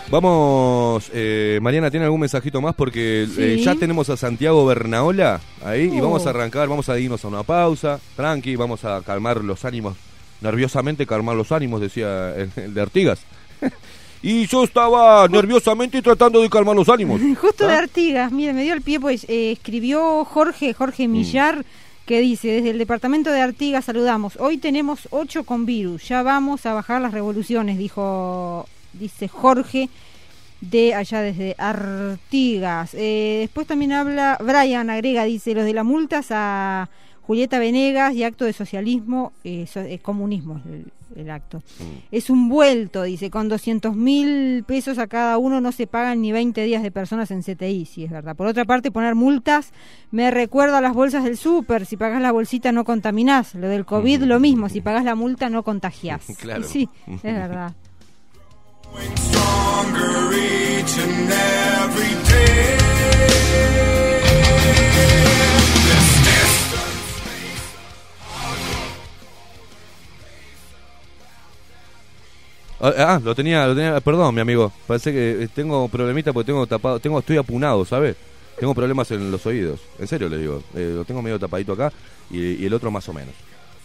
Vamos, 0.09 1.09
eh, 1.13 1.59
Mariana, 1.61 1.89
¿tiene 1.89 2.05
algún 2.05 2.21
mensajito 2.21 2.61
más? 2.61 2.75
Porque 2.75 3.27
eh, 3.37 3.59
ya 3.61 3.75
tenemos 3.75 4.09
a 4.09 4.15
Santiago 4.15 4.65
Bernaola 4.65 5.41
ahí 5.63 5.91
y 5.93 5.99
Oh. 5.99 6.03
vamos 6.03 6.25
a 6.27 6.29
arrancar, 6.29 6.69
vamos 6.69 6.87
a 6.89 6.99
irnos 6.99 7.25
a 7.25 7.27
una 7.27 7.43
pausa, 7.43 7.99
tranqui, 8.15 8.55
vamos 8.55 8.85
a 8.85 9.01
calmar 9.01 9.43
los 9.43 9.65
ánimos, 9.65 9.97
nerviosamente 10.41 11.05
calmar 11.07 11.35
los 11.35 11.51
ánimos, 11.51 11.81
decía 11.81 12.35
el, 12.35 12.49
el 12.55 12.73
de 12.73 12.81
Artigas. 12.81 13.19
Y 14.27 14.47
yo 14.47 14.63
estaba 14.63 15.27
nerviosamente 15.27 16.01
tratando 16.01 16.41
de 16.41 16.49
calmar 16.49 16.75
los 16.75 16.89
ánimos. 16.89 17.21
Justo 17.39 17.65
¿Ah? 17.65 17.67
de 17.67 17.73
Artigas, 17.75 18.31
mire, 18.31 18.53
me 18.53 18.63
dio 18.63 18.73
el 18.73 18.81
pie, 18.81 18.99
pues 18.99 19.25
eh, 19.29 19.51
escribió 19.51 20.25
Jorge, 20.25 20.71
Mm. 20.71 20.73
Jorge 20.73 21.07
Millar, 21.07 21.63
que 22.07 22.21
dice, 22.21 22.47
desde 22.47 22.71
el 22.71 22.77
departamento 22.79 23.31
de 23.31 23.41
Artigas 23.41 23.85
saludamos, 23.85 24.37
hoy 24.39 24.57
tenemos 24.57 25.07
ocho 25.11 25.43
con 25.43 25.65
virus, 25.65 26.07
ya 26.07 26.23
vamos 26.23 26.65
a 26.65 26.73
bajar 26.73 27.01
las 27.01 27.13
revoluciones, 27.13 27.77
dijo, 27.77 28.67
dice 28.93 29.27
Jorge, 29.27 29.89
de 30.61 30.95
allá 30.95 31.21
desde 31.21 31.53
Artigas. 31.57 32.93
Eh, 32.93 33.37
después 33.41 33.67
también 33.67 33.91
habla, 33.91 34.37
Brian 34.41 34.89
agrega, 34.89 35.23
dice, 35.25 35.53
los 35.53 35.65
de 35.65 35.73
las 35.73 35.85
multas 35.85 36.27
a 36.31 36.89
Julieta 37.23 37.59
Venegas 37.59 38.13
y 38.13 38.23
acto 38.23 38.45
de 38.45 38.53
socialismo, 38.53 39.33
eh, 39.43 39.65
so- 39.71 39.81
eh, 39.81 39.99
comunismo 40.01 40.61
el, 40.65 40.85
el 41.15 41.29
acto. 41.29 41.61
Es 42.11 42.29
un 42.29 42.49
vuelto, 42.49 43.03
dice, 43.03 43.29
con 43.29 43.49
200 43.49 43.95
mil 43.95 44.63
pesos 44.65 44.97
a 44.97 45.07
cada 45.07 45.37
uno 45.37 45.61
no 45.61 45.71
se 45.71 45.87
pagan 45.87 46.21
ni 46.21 46.31
20 46.31 46.63
días 46.63 46.83
de 46.83 46.91
personas 46.91 47.31
en 47.31 47.41
CTI, 47.41 47.85
sí 47.85 48.03
es 48.03 48.11
verdad. 48.11 48.35
Por 48.35 48.47
otra 48.47 48.65
parte, 48.65 48.91
poner 48.91 49.15
multas 49.15 49.71
me 50.11 50.31
recuerda 50.31 50.79
a 50.79 50.81
las 50.81 50.93
bolsas 50.93 51.23
del 51.23 51.37
súper, 51.37 51.85
si 51.85 51.97
pagas 51.97 52.21
la 52.21 52.31
bolsita 52.31 52.71
no 52.71 52.85
contaminás, 52.85 53.55
lo 53.55 53.67
del 53.67 53.85
COVID 53.85 54.23
lo 54.23 54.39
mismo, 54.39 54.69
si 54.69 54.81
pagas 54.81 55.03
la 55.03 55.15
multa 55.15 55.49
no 55.49 55.63
contagiás. 55.63 56.25
Claro. 56.45 56.63
Sí, 56.63 56.87
es 57.07 57.23
verdad. 57.23 57.73
Ah, 72.85 73.15
Ah, 73.15 73.21
lo 73.23 73.33
tenía, 73.33 73.65
lo 73.65 73.75
tenía, 73.75 73.99
perdón, 73.99 74.35
mi 74.35 74.41
amigo. 74.41 74.71
Parece 74.85 75.11
que 75.11 75.43
eh, 75.43 75.47
tengo 75.47 75.87
problemita 75.87 76.31
porque 76.31 76.45
tengo 76.51 76.67
tapado, 76.67 76.99
tengo, 76.99 77.17
estoy 77.17 77.37
apunado, 77.37 77.83
¿sabes? 77.83 78.15
Tengo 78.59 78.75
problemas 78.75 79.09
en 79.09 79.31
los 79.31 79.43
oídos. 79.47 79.81
En 79.97 80.07
serio 80.07 80.29
le 80.29 80.37
digo. 80.37 80.61
Eh, 80.75 80.93
lo 80.95 81.03
tengo 81.03 81.23
medio 81.23 81.39
tapadito 81.39 81.73
acá 81.73 81.91
y, 82.29 82.63
el 82.63 82.73
otro 82.75 82.91
más 82.91 83.09
o 83.09 83.13
menos. 83.13 83.33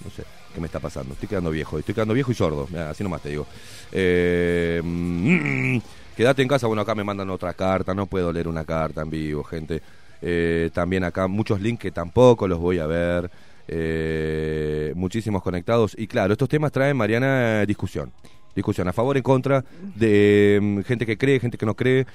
No 0.04 0.10
sé 0.10 0.22
qué 0.54 0.60
me 0.60 0.66
está 0.66 0.80
pasando. 0.80 1.14
Estoy 1.14 1.28
quedando 1.30 1.50
viejo. 1.50 1.78
Estoy 1.78 1.94
quedando 1.94 2.12
viejo 2.12 2.30
y 2.30 2.34
sordo. 2.34 2.66
Mirá, 2.70 2.90
así 2.90 3.02
nomás 3.02 3.22
te 3.22 3.30
digo. 3.30 3.46
Eh, 3.90 4.82
mm, 4.84 5.78
quédate 6.16 6.42
en 6.42 6.48
casa. 6.48 6.66
Bueno, 6.66 6.82
acá 6.82 6.94
me 6.94 7.02
mandan 7.02 7.30
otra 7.30 7.54
carta. 7.54 7.94
No 7.94 8.06
puedo 8.06 8.30
leer 8.30 8.48
una 8.48 8.64
carta 8.64 9.00
en 9.00 9.08
vivo, 9.08 9.42
gente. 9.44 9.80
Eh, 10.20 10.70
también 10.74 11.04
acá 11.04 11.26
muchos 11.26 11.58
links 11.58 11.80
que 11.80 11.90
tampoco 11.90 12.46
los 12.46 12.58
voy 12.58 12.78
a 12.78 12.86
ver. 12.86 13.30
Eh, 13.66 14.92
muchísimos 14.94 15.42
conectados. 15.42 15.94
Y 15.98 16.06
claro, 16.06 16.32
estos 16.34 16.50
temas 16.50 16.70
traen, 16.70 16.98
Mariana, 16.98 17.64
discusión. 17.64 18.12
Discusión 18.54 18.88
a 18.88 18.92
favor, 18.92 19.16
en 19.16 19.22
contra, 19.22 19.64
de 19.96 20.58
mm, 20.60 20.80
gente 20.80 21.06
que 21.06 21.16
cree, 21.16 21.38
gente 21.40 21.56
que 21.58 21.66
no 21.66 21.74
cree. 21.74 22.06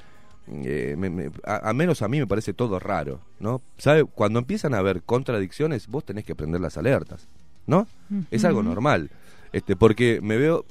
Eh, 0.48 0.96
me- 0.98 1.10
me- 1.10 1.32
a, 1.44 1.70
a 1.70 1.74
menos 1.74 2.02
a 2.04 2.08
mí 2.08 2.20
me 2.20 2.28
parece 2.28 2.54
todo 2.54 2.78
raro, 2.80 3.20
¿no? 3.40 3.62
¿Sabe? 3.78 4.04
Cuando 4.06 4.38
empiezan 4.40 4.74
a 4.74 4.78
haber 4.78 5.02
contradicciones, 5.02 5.88
vos 5.88 6.04
tenés 6.06 6.24
que 6.26 6.36
prender 6.36 6.62
las 6.62 6.78
alertas, 6.78 7.28
¿no? 7.66 7.88
Es 8.30 8.46
algo 8.46 8.62
normal. 8.62 9.10
Este, 9.54 9.76
porque 9.76 10.20
me 10.22 10.38
veo. 10.38 10.66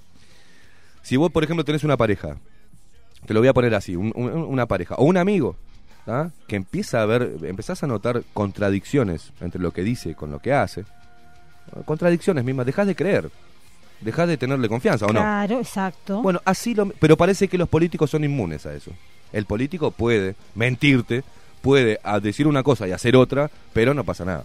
Si 1.02 1.16
vos, 1.16 1.32
por 1.32 1.42
ejemplo, 1.44 1.64
tenés 1.64 1.82
una 1.82 1.96
pareja, 1.96 2.36
te 3.26 3.34
lo 3.34 3.40
voy 3.40 3.48
a 3.48 3.52
poner 3.54 3.74
así, 3.74 3.96
un- 3.96 4.12
un- 4.14 4.30
una 4.32 4.66
pareja, 4.66 4.94
o 4.96 5.04
un 5.04 5.16
amigo, 5.16 5.56
¿ah? 6.06 6.28
que 6.46 6.56
empieza 6.56 7.02
a 7.02 7.06
ver, 7.06 7.36
empezás 7.42 7.82
a 7.82 7.86
notar 7.86 8.22
contradicciones 8.32 9.32
entre 9.40 9.60
lo 9.60 9.72
que 9.72 9.82
dice 9.82 10.14
con 10.14 10.30
lo 10.30 10.38
que 10.38 10.52
hace. 10.52 10.84
Contradicciones 11.84 12.44
mismas, 12.44 12.66
dejás 12.66 12.86
de 12.86 12.94
creer, 12.94 13.30
dejás 14.00 14.28
de 14.28 14.36
tenerle 14.36 14.68
confianza, 14.68 15.06
¿o 15.06 15.12
no? 15.12 15.20
Claro, 15.20 15.58
exacto. 15.58 16.22
Bueno, 16.22 16.40
así 16.44 16.74
lo. 16.74 16.86
Pero 16.86 17.16
parece 17.16 17.48
que 17.48 17.58
los 17.58 17.68
políticos 17.68 18.10
son 18.10 18.24
inmunes 18.24 18.66
a 18.66 18.74
eso. 18.74 18.90
El 19.32 19.46
político 19.46 19.90
puede 19.90 20.36
mentirte, 20.54 21.24
puede 21.60 21.98
a 22.04 22.20
decir 22.20 22.46
una 22.46 22.62
cosa 22.62 22.86
y 22.86 22.92
hacer 22.92 23.16
otra, 23.16 23.50
pero 23.72 23.94
no 23.94 24.04
pasa 24.04 24.24
nada. 24.24 24.44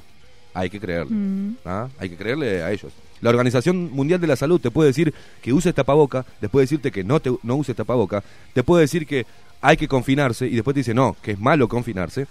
Hay 0.54 0.70
que 0.70 0.80
creerle. 0.80 1.12
Mm. 1.16 1.58
¿ah? 1.66 1.88
Hay 2.00 2.10
que 2.10 2.18
creerle 2.18 2.64
a 2.64 2.72
ellos. 2.72 2.92
La 3.22 3.30
Organización 3.30 3.92
Mundial 3.92 4.20
de 4.20 4.28
la 4.28 4.36
Salud 4.36 4.60
te 4.60 4.72
puede 4.72 4.88
decir 4.88 5.14
que 5.42 5.54
uses 5.54 5.76
tapaboca, 5.76 6.26
después 6.42 6.64
decirte 6.64 6.92
que 6.92 7.04
no, 7.04 7.20
te, 7.20 7.32
no 7.44 7.56
uses 7.56 7.76
tapaboca, 7.76 8.24
te 8.54 8.64
puede 8.64 8.82
decir 8.82 9.06
que 9.06 9.26
hay 9.62 9.76
que 9.78 9.88
confinarse 9.88 10.48
y 10.48 10.56
después 10.56 10.74
te 10.74 10.80
dice 10.80 10.94
no, 10.94 11.16
que 11.22 11.32
es 11.32 11.40
malo 11.40 11.68
confinarse 11.68 12.28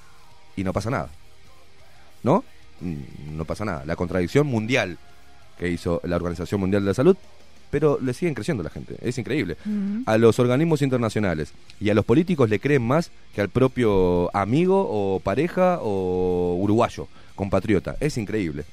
y 0.56 0.64
no 0.64 0.72
pasa 0.72 0.90
nada. 0.90 1.10
¿No? 2.22 2.42
Mm, 2.80 3.36
No 3.36 3.44
pasa 3.44 3.64
nada. 3.64 3.84
La 3.84 3.96
contradicción 3.96 4.46
mundial 4.46 4.98
que 5.58 5.68
hizo 5.68 6.00
la 6.04 6.16
Organización 6.16 6.60
Mundial 6.60 6.82
de 6.82 6.88
la 6.88 6.94
Salud, 6.94 7.16
pero 7.70 7.98
le 8.00 8.14
siguen 8.14 8.34
creciendo 8.34 8.62
la 8.62 8.70
gente. 8.70 8.96
Es 9.02 9.18
increíble. 9.18 9.56
A 10.06 10.16
los 10.16 10.38
organismos 10.38 10.82
internacionales 10.82 11.52
y 11.80 11.90
a 11.90 11.94
los 11.94 12.04
políticos 12.04 12.48
le 12.48 12.60
creen 12.60 12.82
más 12.82 13.10
que 13.34 13.40
al 13.40 13.48
propio 13.48 14.34
amigo 14.34 14.86
o 14.88 15.20
pareja 15.20 15.78
o 15.82 16.56
uruguayo, 16.60 17.08
compatriota. 17.34 17.96
Es 18.00 18.16
increíble. 18.16 18.64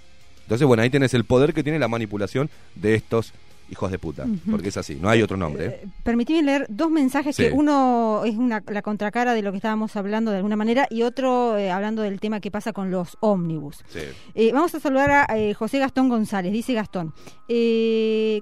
Entonces, 0.44 0.68
bueno, 0.68 0.84
ahí 0.84 0.90
tenés 0.90 1.14
el 1.14 1.26
poder 1.26 1.54
que 1.54 1.64
tiene 1.64 1.80
la 1.80 1.88
manipulación 1.88 2.50
de 2.76 2.96
estos 2.96 3.34
hijos 3.70 3.92
de 3.92 4.00
puta, 4.00 4.26
porque 4.50 4.70
es 4.70 4.78
así, 4.78 4.96
no 4.96 5.10
hay 5.10 5.22
otro 5.22 5.38
nombre. 5.38 5.66
¿eh? 5.66 5.80
Eh, 5.84 5.88
Permitime 6.04 6.44
leer 6.44 6.66
dos 6.70 6.90
mensajes 6.92 7.36
Sí. 7.36 7.44
que 7.44 7.52
uno 7.52 8.22
es 8.26 8.36
una, 8.36 8.64
la 8.68 8.82
contracara 8.82 9.34
de 9.34 9.42
lo 9.42 9.52
que 9.52 9.58
estábamos 9.58 9.96
hablando 9.96 10.32
de 10.32 10.38
alguna 10.38 10.56
manera 10.56 10.88
y 10.90 11.02
otro 11.04 11.58
eh, 11.58 11.72
hablando 11.72 12.02
del 12.02 12.20
tema 12.20 12.40
que 12.40 12.52
pasa 12.52 12.74
con 12.74 12.92
los 12.92 13.18
ómnibus. 13.22 13.84
Sí. 13.90 14.00
Eh, 14.36 14.52
vamos 14.54 14.74
a 14.76 14.80
saludar 14.80 15.12
a 15.12 15.28
José 15.56 15.80
Gastón 15.80 16.10
González. 16.10 16.52
Dice 16.52 16.74
Gastón, 16.74 17.14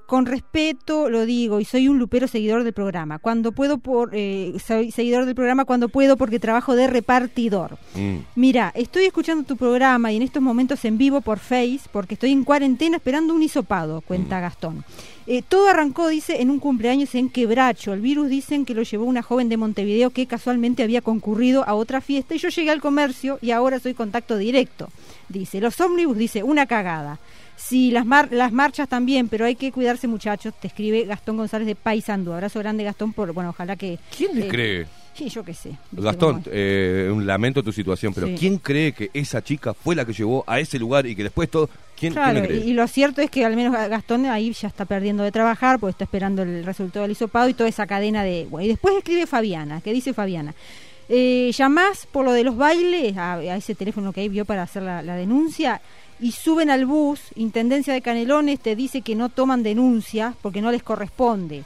con 0.05 0.25
respeto 0.25 1.09
lo 1.09 1.25
digo 1.25 1.59
y 1.59 1.65
soy 1.65 1.87
un 1.87 1.99
lupero 1.99 2.27
seguidor 2.27 2.63
del 2.63 2.73
programa. 2.73 3.19
Cuando 3.19 3.51
puedo, 3.51 3.77
por, 3.77 4.11
eh, 4.13 4.53
soy 4.65 4.91
seguidor 4.91 5.25
del 5.25 5.35
programa 5.35 5.65
cuando 5.65 5.89
puedo 5.89 6.17
porque 6.17 6.39
trabajo 6.39 6.75
de 6.75 6.87
repartidor. 6.87 7.77
Mm. 7.95 8.17
Mira, 8.35 8.71
estoy 8.75 9.05
escuchando 9.05 9.43
tu 9.43 9.55
programa 9.57 10.11
y 10.11 10.17
en 10.17 10.23
estos 10.23 10.41
momentos 10.41 10.83
en 10.85 10.97
vivo 10.97 11.21
por 11.21 11.39
Face 11.39 11.81
porque 11.91 12.15
estoy 12.15 12.31
en 12.31 12.43
cuarentena 12.43 12.97
esperando 12.97 13.33
un 13.33 13.41
hisopado, 13.43 14.01
cuenta 14.01 14.39
Gastón. 14.39 14.83
Eh, 15.25 15.41
todo 15.47 15.69
arrancó, 15.69 16.09
dice, 16.09 16.41
en 16.41 16.49
un 16.49 16.59
cumpleaños 16.59 17.15
en 17.15 17.29
Quebracho. 17.29 17.93
El 17.93 18.01
virus 18.01 18.27
dicen 18.29 18.65
que 18.65 18.73
lo 18.73 18.83
llevó 18.83 19.05
una 19.05 19.21
joven 19.21 19.47
de 19.49 19.57
Montevideo 19.57 20.09
que 20.09 20.27
casualmente 20.27 20.83
había 20.83 21.01
concurrido 21.01 21.63
a 21.67 21.75
otra 21.75 22.01
fiesta 22.01 22.35
y 22.35 22.39
yo 22.39 22.49
llegué 22.49 22.71
al 22.71 22.81
comercio 22.81 23.39
y 23.41 23.51
ahora 23.51 23.79
soy 23.79 23.93
contacto 23.93 24.37
directo. 24.37 24.89
Dice, 25.29 25.61
los 25.61 25.79
ómnibus, 25.79 26.17
dice, 26.17 26.43
una 26.43 26.65
cagada. 26.65 27.19
Sí, 27.55 27.91
las, 27.91 28.05
mar- 28.05 28.29
las 28.31 28.51
marchas 28.51 28.89
también, 28.89 29.29
pero 29.29 29.45
hay 29.45 29.55
que 29.55 29.71
cuidarse 29.71 30.07
muchachos, 30.07 30.53
te 30.59 30.67
escribe 30.67 31.05
Gastón 31.05 31.37
González 31.37 31.67
de 31.67 31.75
Paisandú. 31.75 32.33
Abrazo 32.33 32.59
grande 32.59 32.83
Gastón 32.83 33.13
por, 33.13 33.31
bueno, 33.31 33.51
ojalá 33.51 33.75
que... 33.75 33.99
¿Quién 34.17 34.37
le 34.37 34.47
eh, 34.47 34.49
cree? 34.49 34.87
Sí, 35.13 35.29
yo 35.29 35.43
qué 35.43 35.53
sé. 35.53 35.69
¿viste 35.91 36.01
Gastón, 36.05 36.43
eh, 36.47 37.09
un 37.13 37.25
lamento 37.27 37.61
tu 37.61 37.71
situación, 37.71 38.13
pero 38.13 38.27
Sí. 38.27 38.35
¿quién 38.37 38.57
cree 38.57 38.93
que 38.93 39.11
esa 39.13 39.43
chica 39.43 39.73
fue 39.73 39.95
la 39.95 40.05
que 40.05 40.13
llevó 40.13 40.43
a 40.47 40.59
ese 40.59 40.79
lugar 40.79 41.05
y 41.05 41.15
que 41.15 41.23
después 41.23 41.49
todo... 41.49 41.69
¿Quién, 41.99 42.13
Claro, 42.13 42.41
cree? 42.41 42.57
y, 42.65 42.71
y 42.71 42.73
lo 42.73 42.87
cierto 42.87 43.21
es 43.21 43.29
que 43.29 43.45
al 43.45 43.55
menos 43.55 43.73
Gastón 43.73 44.25
ahí 44.25 44.51
ya 44.53 44.67
está 44.67 44.85
perdiendo 44.85 45.21
de 45.23 45.31
trabajar 45.31 45.79
porque 45.79 45.91
está 45.91 46.03
esperando 46.05 46.41
el 46.41 46.65
resultado 46.65 47.03
del 47.03 47.11
hisopado 47.11 47.47
y 47.47 47.53
toda 47.53 47.69
esa 47.69 47.85
cadena 47.85 48.23
de... 48.23 48.47
Bueno, 48.49 48.65
y 48.65 48.69
después 48.69 48.95
escribe 48.97 49.27
Fabiana, 49.27 49.79
que 49.81 49.93
dice 49.93 50.13
Fabiana, 50.13 50.55
eh, 51.09 51.51
llamás 51.55 52.07
por 52.11 52.25
lo 52.25 52.31
de 52.31 52.43
los 52.43 52.57
bailes 52.57 53.15
a, 53.17 53.33
a 53.35 53.55
ese 53.55 53.75
teléfono 53.75 54.11
que 54.11 54.21
ahí 54.21 54.29
vio 54.29 54.45
para 54.45 54.63
hacer 54.63 54.81
la, 54.83 55.01
la 55.03 55.15
denuncia 55.15 55.79
y 56.19 56.31
suben 56.31 56.69
al 56.71 56.85
bus, 56.85 57.19
Intendencia 57.35 57.93
de 57.93 58.01
Canelones 58.01 58.59
te 58.59 58.75
dice 58.75 59.01
que 59.01 59.13
no 59.15 59.29
toman 59.29 59.61
denuncias 59.63 60.33
porque 60.41 60.61
no 60.61 60.71
les 60.71 60.81
corresponde. 60.81 61.63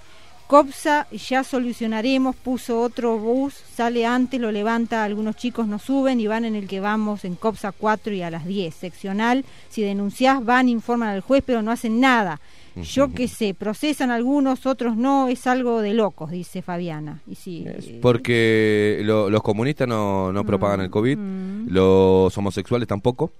COPSA, 0.48 1.08
ya 1.12 1.44
solucionaremos, 1.44 2.36
puso 2.36 2.82
otro 2.82 3.18
bus, 3.18 3.54
sale 3.54 4.06
antes, 4.06 4.40
lo 4.40 4.52
levanta, 4.52 5.04
algunos 5.04 5.36
chicos 5.36 5.68
no 5.68 5.78
suben 5.78 6.20
y 6.20 6.28
van 6.28 6.46
en 6.46 6.56
el 6.56 6.68
que 6.68 6.80
vamos 6.80 7.26
en 7.26 7.36
COPSA 7.36 7.74
4 7.74 8.14
y 8.14 8.22
a 8.22 8.30
las 8.32 8.46
10. 8.46 8.74
Seccional, 8.74 9.44
si 9.70 9.82
denunciás 9.82 10.44
van, 10.44 10.70
informan 10.70 11.10
al 11.10 11.22
juez, 11.22 11.44
pero 11.46 11.62
no 11.62 11.72
hacen 11.72 12.00
nada. 12.00 12.40
Yo 12.84 13.12
qué 13.12 13.28
sé, 13.28 13.56
procesan 13.56 14.12
algunos, 14.12 14.68
otros 14.68 14.96
no, 14.96 15.30
es 15.30 15.48
algo 15.48 15.82
de 15.82 15.96
locos, 15.96 16.30
dice 16.30 16.62
Fabiana. 16.62 17.22
Y 17.26 17.34
sí, 17.34 17.64
eh, 17.66 17.98
Porque 18.02 19.00
lo- 19.04 19.32
los 19.32 19.42
comunistas 19.42 19.88
no, 19.88 20.32
no 20.32 20.44
propagan 20.46 20.82
el 20.82 20.92
COVID, 20.92 21.18
mm. 21.18 21.68
los 21.70 22.38
homosexuales 22.38 22.88
tampoco. 22.88 23.32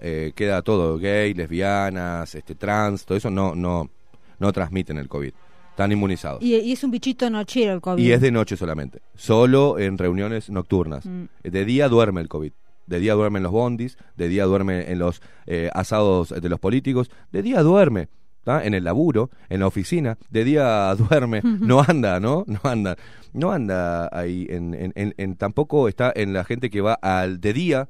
Eh, 0.00 0.32
queda 0.34 0.62
todo, 0.62 0.96
gay, 0.98 1.34
lesbianas, 1.34 2.34
este, 2.34 2.54
trans, 2.54 3.04
todo 3.04 3.18
eso 3.18 3.28
no, 3.30 3.54
no, 3.54 3.90
no 4.38 4.52
transmiten 4.52 4.96
el 4.96 5.08
COVID, 5.08 5.32
están 5.78 5.92
inmunizados. 5.92 6.42
y, 6.42 6.56
y 6.56 6.72
es 6.72 6.82
un 6.82 6.90
bichito 6.90 7.30
nochero 7.30 7.72
el 7.72 7.80
COVID. 7.80 8.02
Y 8.02 8.10
es 8.10 8.20
de 8.20 8.32
noche 8.32 8.56
solamente, 8.56 9.00
solo 9.14 9.78
en 9.78 9.96
reuniones 9.96 10.50
nocturnas. 10.50 11.06
Mm. 11.06 11.24
De 11.44 11.64
día 11.64 11.88
duerme 11.88 12.20
el 12.20 12.28
COVID. 12.28 12.52
De 12.86 12.98
día 12.98 13.14
duerme 13.14 13.38
en 13.38 13.42
los 13.44 13.52
bondis, 13.52 13.96
de 14.16 14.28
día 14.28 14.44
duerme 14.44 14.90
en 14.90 14.98
los 14.98 15.22
eh, 15.46 15.70
asados 15.74 16.30
de 16.30 16.48
los 16.48 16.58
políticos, 16.58 17.10
de 17.30 17.42
día 17.42 17.62
duerme 17.62 18.08
¿tá? 18.42 18.64
en 18.64 18.74
el 18.74 18.82
laburo, 18.84 19.30
en 19.50 19.60
la 19.60 19.66
oficina, 19.68 20.18
de 20.30 20.42
día 20.44 20.92
duerme, 20.98 21.42
no 21.44 21.80
anda, 21.86 22.18
¿no? 22.18 22.44
No 22.48 22.58
anda, 22.64 22.96
no 23.32 23.52
anda 23.52 24.08
ahí, 24.10 24.46
en, 24.50 24.74
en- 24.74 24.92
en- 24.96 25.14
en- 25.16 25.36
tampoco 25.36 25.86
está 25.88 26.12
en 26.16 26.32
la 26.32 26.42
gente 26.44 26.70
que 26.70 26.80
va 26.80 26.94
al 26.94 27.40
de 27.40 27.52
día 27.52 27.88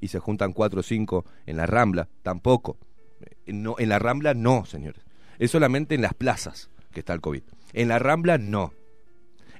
y 0.00 0.08
se 0.08 0.18
juntan 0.18 0.52
cuatro 0.52 0.80
o 0.80 0.82
cinco 0.82 1.24
en 1.46 1.56
la 1.56 1.64
Rambla, 1.66 2.08
tampoco. 2.22 2.76
Eh, 3.46 3.52
No, 3.52 3.76
en 3.78 3.88
la 3.88 3.98
Rambla 3.98 4.34
no, 4.34 4.66
señores. 4.66 5.00
Es 5.38 5.52
solamente 5.52 5.94
en 5.94 6.02
las 6.02 6.12
plazas 6.14 6.70
que 6.94 7.00
está 7.00 7.12
el 7.12 7.20
COVID. 7.20 7.42
En 7.74 7.88
la 7.88 7.98
Rambla 7.98 8.38
no. 8.38 8.72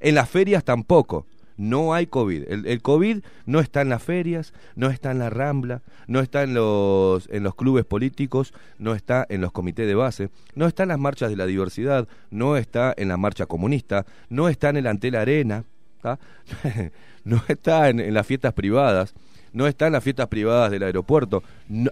En 0.01 0.15
las 0.15 0.31
ferias 0.31 0.65
tampoco. 0.65 1.27
No 1.57 1.95
hay 1.95 2.07
COVID. 2.07 2.45
El, 2.49 2.83
COVID 2.83 3.19
no 3.47 3.61
está 3.61 3.81
en 3.81 3.89
las 3.89 4.03
ferias, 4.03 4.53
no 4.75 4.91
está 4.91 5.13
en 5.13 5.21
la 5.21 5.31
Rambla, 5.31 5.83
no 6.09 6.19
está 6.19 6.43
en 6.43 6.53
los, 6.53 7.29
en 7.31 7.45
los 7.45 7.55
clubes 7.55 7.85
políticos, 7.85 8.53
no 8.79 8.95
está 8.97 9.25
en 9.29 9.41
los 9.41 9.53
comités 9.53 9.87
de 9.87 9.95
base, 9.95 10.31
no 10.57 10.67
está 10.67 10.83
en 10.83 10.89
las 10.89 10.99
marchas 10.99 11.31
de 11.31 11.37
la 11.37 11.47
diversidad, 11.47 12.09
no 12.31 12.57
está 12.57 12.93
en 12.97 13.07
la 13.07 13.17
marcha 13.17 13.47
comunista, 13.47 14.05
no 14.29 14.49
está 14.49 14.71
en 14.71 14.79
el 14.79 14.89
Antel 14.89 15.15
Arena, 15.15 15.63
no 17.25 17.43
está 17.47 17.89
en, 17.89 18.13
las 18.13 18.27
fiestas 18.27 18.53
privadas, 18.53 19.15
no 19.53 19.69
está 19.69 19.87
en 19.87 19.93
las 19.93 20.03
fiestas 20.03 20.27
privadas 20.27 20.73
del 20.73 20.83
aeropuerto. 20.83 21.45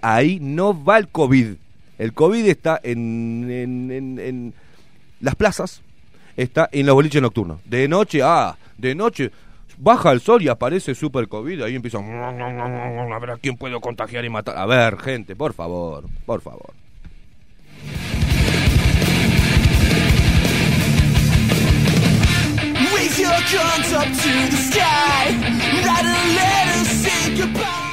Ahí 0.03 0.40
no 0.40 0.84
va 0.84 0.99
el 0.99 1.07
COVID. 1.07 1.55
El 1.99 2.12
COVID 2.14 2.47
está 2.47 2.80
en 2.82 4.55
las 5.23 5.35
plazas, 5.37 5.81
está 6.37 6.68
en 6.70 6.85
los 6.85 6.95
boliches 6.95 7.23
nocturnos. 7.23 7.61
De 7.64 7.89
noche, 7.89 8.20
ah, 8.23 8.59
de 8.77 8.95
noche 8.95 9.31
baja 9.79 10.12
el 10.12 10.20
sol 10.20 10.43
y 10.43 10.49
aparece 10.49 10.95
super 10.95 11.29
COVID, 11.29 11.62
ahí 11.62 11.75
empiezan 11.75 12.05
a 12.12 13.18
ver 13.18 13.31
a 13.31 13.39
quién 13.39 13.57
puedo 13.57 13.81
contagiar 13.81 14.25
y 14.25 14.29
matar. 14.29 14.59
A 14.59 14.66
ver, 14.66 14.99
gente, 14.99 15.35
por 15.35 15.55
favor, 15.55 16.05
por 16.27 16.41
favor. 16.43 16.75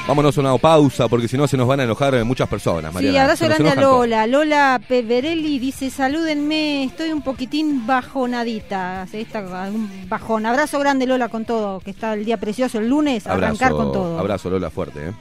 Vámonos 0.08 0.36
a 0.36 0.40
una 0.40 0.58
pausa 0.58 1.06
porque 1.08 1.28
si 1.28 1.36
no 1.36 1.46
se 1.46 1.56
nos 1.56 1.68
van 1.68 1.78
a 1.80 1.84
enojar 1.84 2.24
muchas 2.24 2.48
personas, 2.48 2.90
Sí, 2.90 2.94
Mariana. 2.94 3.22
abrazo 3.22 3.44
Se 3.44 3.48
nos 3.48 3.58
grande 3.58 3.80
a 3.80 3.82
todos. 3.82 3.98
Lola. 4.08 4.26
Lola 4.26 4.80
Peverelli 4.88 5.58
dice, 5.60 5.88
salúdenme, 5.90 6.84
estoy 6.84 7.12
un 7.12 7.22
poquitín 7.22 7.86
bajonadita. 7.86 9.06
Esta, 9.12 9.40
un 9.70 10.08
bajón. 10.08 10.46
Abrazo 10.46 10.80
grande 10.80 11.06
Lola 11.06 11.28
con 11.28 11.44
todo, 11.44 11.78
que 11.80 11.90
está 11.92 12.14
el 12.14 12.24
día 12.24 12.38
precioso 12.38 12.78
el 12.78 12.88
lunes, 12.88 13.26
arrancar 13.26 13.70
con 13.72 13.92
todo. 13.92 14.18
Abrazo, 14.18 14.50
Lola, 14.50 14.70
fuerte, 14.70 15.08
¿eh? 15.10 15.12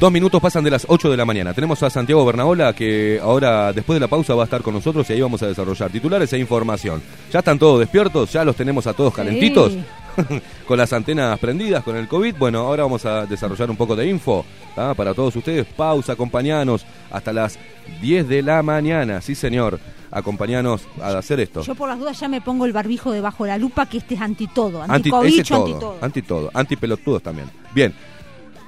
Dos 0.00 0.10
minutos 0.10 0.40
pasan 0.40 0.64
de 0.64 0.70
las 0.70 0.86
8 0.88 1.10
de 1.10 1.16
la 1.18 1.26
mañana. 1.26 1.52
Tenemos 1.52 1.82
a 1.82 1.90
Santiago 1.90 2.24
Bernabola 2.24 2.72
que 2.72 3.20
ahora, 3.22 3.70
después 3.70 3.96
de 3.96 4.00
la 4.00 4.08
pausa, 4.08 4.34
va 4.34 4.44
a 4.44 4.44
estar 4.44 4.62
con 4.62 4.72
nosotros 4.72 5.08
y 5.10 5.12
ahí 5.12 5.20
vamos 5.20 5.42
a 5.42 5.46
desarrollar 5.46 5.90
titulares 5.90 6.32
e 6.32 6.38
información. 6.38 7.02
¿Ya 7.30 7.40
están 7.40 7.58
todos 7.58 7.80
despiertos? 7.80 8.32
¿Ya 8.32 8.42
los 8.42 8.56
tenemos 8.56 8.86
a 8.86 8.94
todos 8.94 9.12
calentitos? 9.12 9.72
Sí. 9.74 9.84
con 10.66 10.78
las 10.78 10.90
antenas 10.94 11.38
prendidas, 11.38 11.84
con 11.84 11.96
el 11.96 12.08
COVID. 12.08 12.34
Bueno, 12.38 12.60
ahora 12.60 12.84
vamos 12.84 13.04
a 13.04 13.26
desarrollar 13.26 13.68
un 13.68 13.76
poco 13.76 13.94
de 13.94 14.08
info 14.08 14.42
para 14.74 15.12
todos 15.12 15.36
ustedes. 15.36 15.66
Pausa, 15.66 16.14
acompañanos 16.14 16.86
hasta 17.10 17.30
las 17.34 17.58
10 18.00 18.26
de 18.26 18.42
la 18.42 18.62
mañana. 18.62 19.20
Sí, 19.20 19.34
señor. 19.34 19.78
Acompañanos 20.10 20.82
a 21.00 21.18
hacer 21.18 21.40
esto. 21.40 21.62
Yo 21.62 21.74
por 21.74 21.88
las 21.88 21.98
dudas 21.98 22.18
ya 22.18 22.26
me 22.26 22.40
pongo 22.40 22.64
el 22.64 22.72
barbijo 22.72 23.12
debajo 23.12 23.44
de 23.44 23.50
la 23.50 23.58
lupa, 23.58 23.86
que 23.86 23.98
este 23.98 24.14
es 24.14 24.20
anti 24.20 24.48
todo, 24.48 24.82
anti 24.82 25.10
todo, 25.10 25.20
anti 25.20 25.42
todo. 25.44 25.98
anti 26.00 26.22
todo, 26.22 26.50
anti 26.52 26.76
pelotudos 26.76 27.22
también. 27.22 27.48
Bien, 27.72 27.94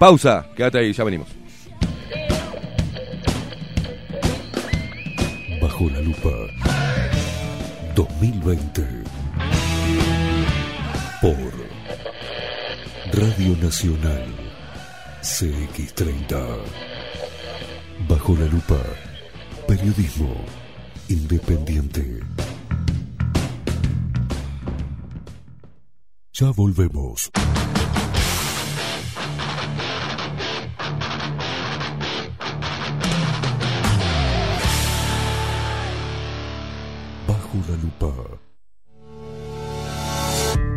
pausa, 0.02 0.44
quédate 0.56 0.78
ahí, 0.78 0.92
ya 0.92 1.04
venimos. 1.04 1.28
Bajo 5.60 5.88
la 5.90 6.00
lupa 6.00 6.34
2020 7.94 8.82
por 11.20 11.36
Radio 13.12 13.56
Nacional 13.62 14.26
CX30 15.22 16.58
Bajo 18.08 18.34
la 18.34 18.46
lupa 18.46 18.80
Periodismo 19.68 20.34
independiente 21.08 22.18
Ya 26.32 26.50
volvemos. 26.50 27.30
Bajo 37.52 37.70
la 37.70 37.76
lupa. 37.76 38.51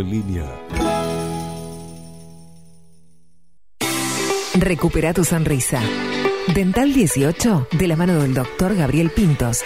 en 0.00 0.10
línea. 0.10 0.44
Recupera 4.54 5.12
tu 5.12 5.24
sonrisa. 5.24 5.80
Dental 6.54 6.94
18, 6.94 7.68
de 7.72 7.88
la 7.88 7.96
mano 7.96 8.22
del 8.22 8.34
doctor 8.34 8.74
Gabriel 8.74 9.10
Pintos. 9.10 9.62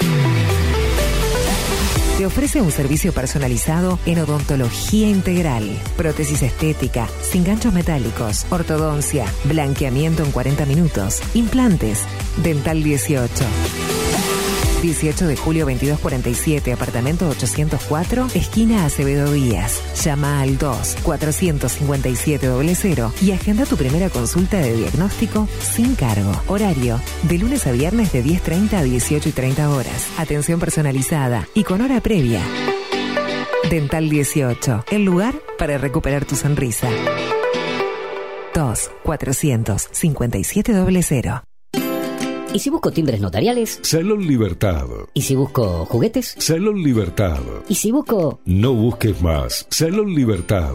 Te 2.18 2.26
ofrece 2.26 2.60
un 2.60 2.70
servicio 2.70 3.14
personalizado 3.14 3.98
en 4.04 4.18
odontología 4.18 5.08
integral, 5.08 5.64
prótesis 5.96 6.42
estética, 6.42 7.08
sin 7.22 7.44
ganchos 7.44 7.72
metálicos, 7.72 8.46
ortodoncia, 8.50 9.24
blanqueamiento 9.44 10.22
en 10.22 10.30
40 10.32 10.66
minutos, 10.66 11.22
implantes. 11.34 12.04
Dental 12.42 12.82
18. 12.82 13.99
18 14.80 15.26
de 15.26 15.36
julio 15.36 15.64
2247, 15.66 16.72
apartamento 16.72 17.28
804, 17.28 18.28
esquina 18.34 18.84
Acevedo 18.86 19.30
Díaz. 19.32 19.82
Llama 20.02 20.40
al 20.40 20.58
2 20.58 20.96
457 21.02 22.48
00 22.74 23.12
y 23.22 23.32
agenda 23.32 23.66
tu 23.66 23.76
primera 23.76 24.08
consulta 24.08 24.58
de 24.58 24.74
diagnóstico 24.74 25.48
sin 25.60 25.94
cargo. 25.94 26.32
Horario 26.48 27.00
de 27.22 27.38
lunes 27.38 27.66
a 27.66 27.72
viernes 27.72 28.12
de 28.12 28.24
10.30 28.24 28.72
a 28.74 28.82
18 28.82 29.28
y 29.28 29.32
30 29.32 29.70
horas. 29.70 30.08
Atención 30.18 30.60
personalizada 30.60 31.46
y 31.54 31.64
con 31.64 31.80
hora 31.80 32.00
previa. 32.00 32.42
Dental 33.70 34.08
18, 34.08 34.86
el 34.90 35.04
lugar 35.04 35.34
para 35.58 35.78
recuperar 35.78 36.24
tu 36.24 36.36
sonrisa. 36.36 36.88
2 38.54 38.90
457 39.04 40.72
00. 40.72 41.49
¿Y 42.53 42.59
si 42.59 42.68
busco 42.68 42.90
timbres 42.90 43.20
notariales? 43.20 43.78
Salón 43.82 44.26
Libertad. 44.26 44.86
¿Y 45.14 45.22
si 45.22 45.36
busco 45.36 45.84
juguetes? 45.86 46.34
Salón 46.38 46.82
Libertad. 46.82 47.38
¿Y 47.68 47.76
si 47.76 47.92
busco... 47.92 48.40
No 48.44 48.74
busques 48.74 49.22
más. 49.22 49.66
Salón 49.70 50.14
Libertad. 50.14 50.74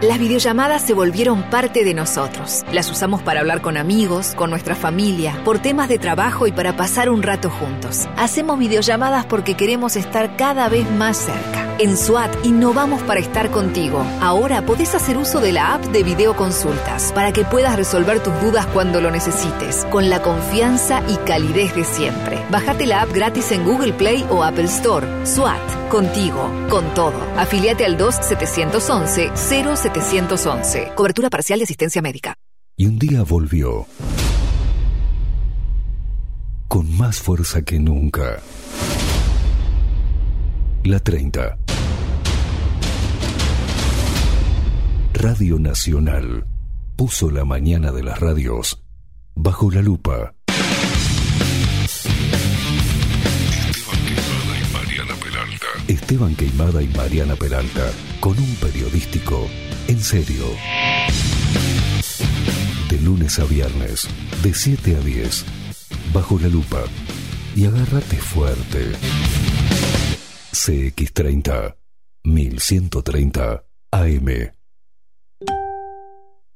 Las 0.00 0.20
videollamadas 0.20 0.82
se 0.82 0.94
volvieron 0.94 1.42
parte 1.50 1.84
de 1.84 1.92
nosotros. 1.92 2.64
Las 2.72 2.88
usamos 2.88 3.20
para 3.20 3.40
hablar 3.40 3.60
con 3.60 3.76
amigos, 3.76 4.32
con 4.36 4.48
nuestra 4.48 4.76
familia, 4.76 5.42
por 5.44 5.58
temas 5.58 5.88
de 5.88 5.98
trabajo 5.98 6.46
y 6.46 6.52
para 6.52 6.76
pasar 6.76 7.10
un 7.10 7.20
rato 7.20 7.50
juntos. 7.50 8.08
Hacemos 8.16 8.60
videollamadas 8.60 9.26
porque 9.26 9.56
queremos 9.56 9.96
estar 9.96 10.36
cada 10.36 10.68
vez 10.68 10.88
más 10.88 11.16
cerca. 11.16 11.67
En 11.80 11.96
SWAT 11.96 12.44
innovamos 12.44 13.00
para 13.02 13.20
estar 13.20 13.52
contigo. 13.52 14.04
Ahora 14.20 14.66
podés 14.66 14.96
hacer 14.96 15.16
uso 15.16 15.40
de 15.40 15.52
la 15.52 15.74
app 15.74 15.84
de 15.84 16.02
videoconsultas 16.02 17.12
para 17.12 17.32
que 17.32 17.44
puedas 17.44 17.76
resolver 17.76 18.20
tus 18.20 18.34
dudas 18.40 18.66
cuando 18.66 19.00
lo 19.00 19.12
necesites, 19.12 19.84
con 19.84 20.10
la 20.10 20.20
confianza 20.20 21.04
y 21.08 21.14
calidez 21.18 21.76
de 21.76 21.84
siempre. 21.84 22.44
Bájate 22.50 22.84
la 22.84 23.02
app 23.02 23.12
gratis 23.12 23.52
en 23.52 23.64
Google 23.64 23.92
Play 23.92 24.26
o 24.28 24.42
Apple 24.42 24.64
Store. 24.64 25.06
SWAT, 25.24 25.88
contigo, 25.88 26.50
con 26.68 26.92
todo. 26.94 27.14
Afiliate 27.36 27.84
al 27.84 27.96
2-711-0711. 27.96 30.96
Cobertura 30.96 31.30
parcial 31.30 31.60
de 31.60 31.64
asistencia 31.64 32.02
médica. 32.02 32.34
Y 32.76 32.86
un 32.86 32.98
día 32.98 33.22
volvió. 33.22 33.86
Con 36.66 36.96
más 36.96 37.20
fuerza 37.20 37.62
que 37.62 37.78
nunca. 37.78 38.40
La 40.88 40.98
30. 41.00 41.58
Radio 45.12 45.58
Nacional 45.58 46.46
puso 46.96 47.30
la 47.30 47.44
mañana 47.44 47.92
de 47.92 48.02
las 48.02 48.18
radios 48.18 48.82
bajo 49.34 49.70
la 49.70 49.82
lupa. 49.82 50.34
Esteban 55.88 55.88
Esteban 55.88 56.34
Queimada 56.36 56.82
y 56.82 56.88
Mariana 56.88 57.36
Peralta, 57.36 57.90
con 58.20 58.38
un 58.38 58.54
periodístico 58.54 59.46
en 59.88 60.00
serio. 60.00 60.46
De 62.88 62.98
lunes 63.02 63.38
a 63.38 63.44
viernes, 63.44 64.08
de 64.42 64.54
7 64.54 64.96
a 64.96 65.00
10, 65.00 65.44
bajo 66.14 66.38
la 66.38 66.48
lupa. 66.48 66.82
Y 67.54 67.66
agárrate 67.66 68.16
fuerte. 68.16 68.92
CX30, 70.58 71.76
1130 72.24 73.64
AM. 73.92 74.28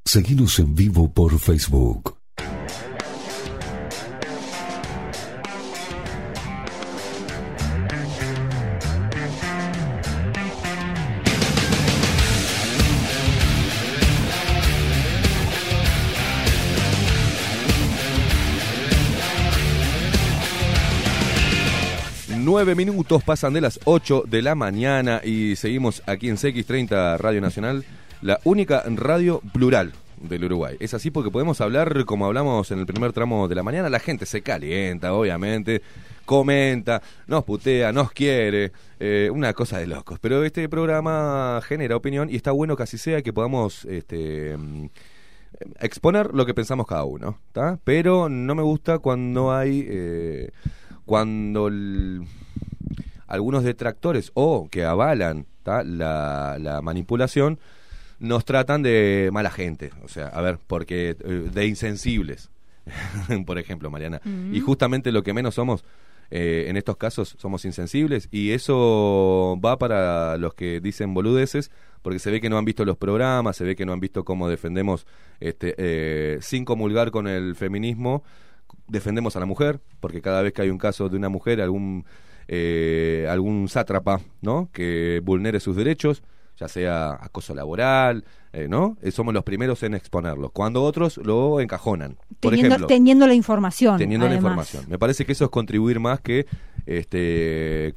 Seguimos 0.04 0.58
en 0.58 0.74
vivo 0.74 1.12
por 1.12 1.38
Facebook. 1.38 2.21
Nueve 22.64 22.76
minutos 22.76 23.24
pasan 23.24 23.54
de 23.54 23.60
las 23.60 23.80
8 23.86 24.22
de 24.28 24.40
la 24.40 24.54
mañana 24.54 25.20
y 25.24 25.56
seguimos 25.56 26.00
aquí 26.06 26.28
en 26.28 26.36
CX30 26.36 27.18
Radio 27.18 27.40
Nacional, 27.40 27.84
la 28.20 28.38
única 28.44 28.84
radio 28.86 29.40
plural 29.52 29.92
del 30.20 30.44
Uruguay. 30.44 30.76
Es 30.78 30.94
así 30.94 31.10
porque 31.10 31.32
podemos 31.32 31.60
hablar 31.60 32.04
como 32.04 32.24
hablamos 32.24 32.70
en 32.70 32.78
el 32.78 32.86
primer 32.86 33.12
tramo 33.12 33.48
de 33.48 33.56
la 33.56 33.64
mañana, 33.64 33.88
la 33.90 33.98
gente 33.98 34.26
se 34.26 34.42
calienta, 34.42 35.12
obviamente, 35.12 35.82
comenta, 36.24 37.02
nos 37.26 37.42
putea, 37.42 37.90
nos 37.90 38.12
quiere, 38.12 38.70
eh, 39.00 39.28
una 39.32 39.54
cosa 39.54 39.78
de 39.78 39.88
locos. 39.88 40.20
Pero 40.20 40.44
este 40.44 40.68
programa 40.68 41.60
genera 41.66 41.96
opinión 41.96 42.30
y 42.30 42.36
está 42.36 42.52
bueno 42.52 42.76
que 42.76 42.84
así 42.84 42.96
sea 42.96 43.22
que 43.22 43.32
podamos 43.32 43.84
este, 43.86 44.56
mm, 44.56 44.86
exponer 45.80 46.32
lo 46.32 46.46
que 46.46 46.54
pensamos 46.54 46.86
cada 46.86 47.02
uno, 47.02 47.38
¿está? 47.48 47.80
Pero 47.82 48.28
no 48.28 48.54
me 48.54 48.62
gusta 48.62 49.00
cuando 49.00 49.52
hay... 49.52 49.84
eh, 49.90 50.50
cuando 51.04 51.66
el- 51.66 52.22
algunos 53.32 53.64
detractores 53.64 54.30
o 54.34 54.68
que 54.70 54.84
avalan 54.84 55.46
la 55.64 56.80
manipulación 56.82 57.58
nos 58.18 58.44
tratan 58.44 58.82
de 58.82 59.30
mala 59.32 59.50
gente, 59.50 59.90
o 60.04 60.08
sea, 60.08 60.28
a 60.28 60.40
ver, 60.42 60.58
porque 60.66 61.16
eh, 61.18 61.50
de 61.52 61.66
insensibles, 61.66 62.50
por 63.46 63.58
ejemplo, 63.58 63.90
Mariana. 63.90 64.20
Y 64.52 64.60
justamente 64.60 65.10
lo 65.12 65.22
que 65.22 65.32
menos 65.32 65.56
somos 65.56 65.84
eh, 66.30 66.66
en 66.68 66.76
estos 66.76 66.96
casos 66.96 67.36
somos 67.38 67.64
insensibles. 67.64 68.28
Y 68.30 68.52
eso 68.52 69.58
va 69.64 69.76
para 69.76 70.36
los 70.38 70.54
que 70.54 70.80
dicen 70.80 71.14
boludeces 71.14 71.70
porque 72.02 72.18
se 72.18 72.30
ve 72.30 72.40
que 72.40 72.48
no 72.48 72.58
han 72.58 72.64
visto 72.64 72.84
los 72.84 72.96
programas, 72.96 73.56
se 73.56 73.64
ve 73.64 73.76
que 73.76 73.86
no 73.86 73.92
han 73.92 74.00
visto 74.00 74.24
cómo 74.24 74.48
defendemos 74.48 75.06
este, 75.40 75.74
eh, 75.78 76.38
sin 76.40 76.64
comulgar 76.64 77.10
con 77.10 77.26
el 77.28 77.54
feminismo 77.54 78.22
defendemos 78.88 79.36
a 79.36 79.40
la 79.40 79.46
mujer, 79.46 79.80
porque 80.00 80.20
cada 80.20 80.42
vez 80.42 80.52
que 80.52 80.62
hay 80.62 80.70
un 80.70 80.78
caso 80.78 81.08
de 81.08 81.16
una 81.16 81.28
mujer, 81.28 81.60
algún 81.60 82.04
eh, 82.48 83.26
algún 83.30 83.68
sátrapa, 83.68 84.20
¿no? 84.40 84.68
Que 84.72 85.20
vulnere 85.24 85.60
sus 85.60 85.76
derechos, 85.76 86.22
ya 86.58 86.68
sea 86.68 87.12
acoso 87.20 87.54
laboral, 87.54 88.24
eh, 88.52 88.66
¿no? 88.68 88.96
Eh, 89.02 89.10
somos 89.10 89.34
los 89.34 89.44
primeros 89.44 89.82
en 89.82 89.94
exponerlo. 89.94 90.50
Cuando 90.50 90.82
otros 90.82 91.18
lo 91.18 91.60
encajonan. 91.60 92.16
Por 92.40 92.52
Teniendo, 92.52 92.74
ejemplo, 92.74 92.86
teniendo 92.86 93.26
la 93.26 93.34
información. 93.34 93.98
teniendo 93.98 94.28
la 94.28 94.34
información. 94.34 94.84
Me 94.88 94.98
parece 94.98 95.24
que 95.24 95.32
eso 95.32 95.44
es 95.44 95.50
contribuir 95.50 96.00
más 96.00 96.20
que 96.20 96.46
este 96.86 97.94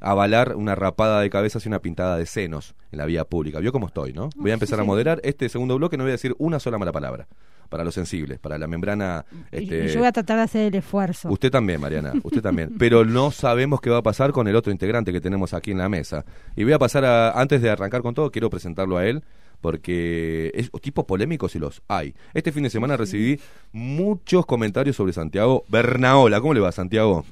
avalar 0.00 0.56
una 0.56 0.74
rapada 0.74 1.20
de 1.20 1.30
cabezas 1.30 1.64
y 1.64 1.68
una 1.68 1.78
pintada 1.78 2.18
de 2.18 2.26
senos 2.26 2.74
en 2.92 2.98
la 2.98 3.06
vía 3.06 3.24
pública. 3.24 3.58
Vio 3.60 3.72
cómo 3.72 3.86
estoy, 3.86 4.12
¿no? 4.12 4.28
Voy 4.36 4.50
a 4.50 4.54
empezar 4.54 4.78
a 4.78 4.84
moderar 4.84 5.20
este 5.24 5.48
segundo 5.48 5.76
bloque, 5.76 5.96
no 5.96 6.04
voy 6.04 6.10
a 6.10 6.12
decir 6.12 6.34
una 6.38 6.58
sola 6.60 6.76
mala 6.76 6.92
palabra 6.92 7.26
para 7.68 7.84
los 7.84 7.94
sensibles, 7.94 8.38
para 8.38 8.58
la 8.58 8.66
membrana 8.66 9.24
Y- 9.52 9.58
este, 9.64 9.84
y 9.86 9.88
yo 9.88 9.98
voy 10.00 10.08
a 10.08 10.12
tratar 10.12 10.36
de 10.38 10.42
hacer 10.44 10.66
el 10.68 10.74
esfuerzo. 10.74 11.28
Usted 11.30 11.50
también, 11.50 11.80
Mariana, 11.80 12.12
usted 12.22 12.40
también. 12.42 12.74
Pero 12.78 13.04
no 13.04 13.30
sabemos 13.30 13.80
qué 13.80 13.90
va 13.90 13.98
a 13.98 14.02
pasar 14.02 14.32
con 14.32 14.46
el 14.48 14.56
otro 14.56 14.70
integrante 14.72 15.12
que 15.12 15.20
tenemos 15.20 15.54
aquí 15.54 15.70
en 15.72 15.78
la 15.78 15.88
mesa. 15.88 16.24
Y 16.56 16.64
voy 16.64 16.72
a 16.72 16.78
pasar 16.78 17.04
a, 17.04 17.30
antes 17.32 17.60
de 17.62 17.70
arrancar 17.70 18.02
con 18.02 18.14
todo, 18.14 18.30
quiero 18.30 18.50
presentarlo 18.50 18.96
a 18.96 19.06
él, 19.06 19.24
porque 19.60 20.50
es 20.54 20.70
tipos 20.82 21.04
polémicos 21.06 21.54
y 21.54 21.58
los 21.58 21.82
hay. 21.88 22.14
Este 22.34 22.52
fin 22.52 22.62
de 22.64 22.70
semana 22.70 22.96
recibí 22.96 23.40
muchos 23.72 24.44
comentarios 24.46 24.94
sobre 24.96 25.12
Santiago 25.12 25.64
Bernaola. 25.68 26.40
¿Cómo 26.40 26.52
le 26.54 26.60
va, 26.60 26.70
Santiago? 26.72 27.24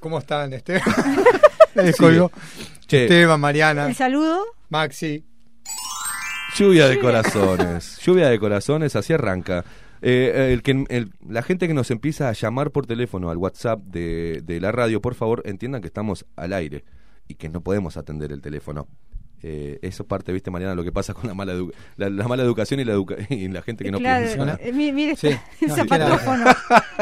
¿Cómo 0.00 0.18
están, 0.18 0.52
Esteban? 0.54 0.82
Che, 2.86 3.04
Esteban, 3.04 3.38
Mariana, 3.40 3.86
El 3.86 3.94
saludo. 3.94 4.40
Maxi. 4.70 5.24
Lluvia 6.56 6.88
de 6.88 6.98
corazones. 6.98 7.98
lluvia 8.04 8.28
de 8.28 8.38
corazones, 8.38 8.96
así 8.96 9.12
arranca. 9.12 9.64
Eh, 10.02 10.50
el 10.52 10.62
que, 10.62 10.84
el- 10.88 11.12
la 11.28 11.42
gente 11.42 11.68
que 11.68 11.74
nos 11.74 11.90
empieza 11.90 12.28
a 12.28 12.32
llamar 12.32 12.70
por 12.70 12.86
teléfono 12.86 13.30
al 13.30 13.36
WhatsApp 13.36 13.80
de, 13.82 14.40
de 14.44 14.60
la 14.60 14.72
radio, 14.72 15.00
por 15.02 15.14
favor, 15.14 15.42
entiendan 15.44 15.80
que 15.82 15.88
estamos 15.88 16.24
al 16.36 16.52
aire 16.52 16.84
y 17.28 17.34
que 17.34 17.48
no 17.48 17.60
podemos 17.60 17.96
atender 17.96 18.32
el 18.32 18.40
teléfono. 18.40 18.88
Eh, 19.42 19.78
eso 19.80 20.04
parte, 20.06 20.32
viste, 20.32 20.50
Mariana, 20.50 20.74
lo 20.74 20.84
que 20.84 20.92
pasa 20.92 21.14
con 21.14 21.26
la 21.26 21.34
mala, 21.34 21.54
edu- 21.54 21.72
la, 21.96 22.10
la 22.10 22.28
mala 22.28 22.42
educación 22.42 22.78
y 22.80 22.84
la, 22.84 22.92
educa- 22.92 23.16
y 23.30 23.48
la 23.48 23.62
gente 23.62 23.84
que 23.84 23.90
no 23.90 23.98
claro, 23.98 24.26
piensa. 24.26 24.58
eh, 24.62 24.72
mi- 24.72 24.92
mire, 24.92 25.16
Sí. 25.16 25.28
el 25.62 25.68
No, 25.68 25.76
zapatófono. 25.76 26.44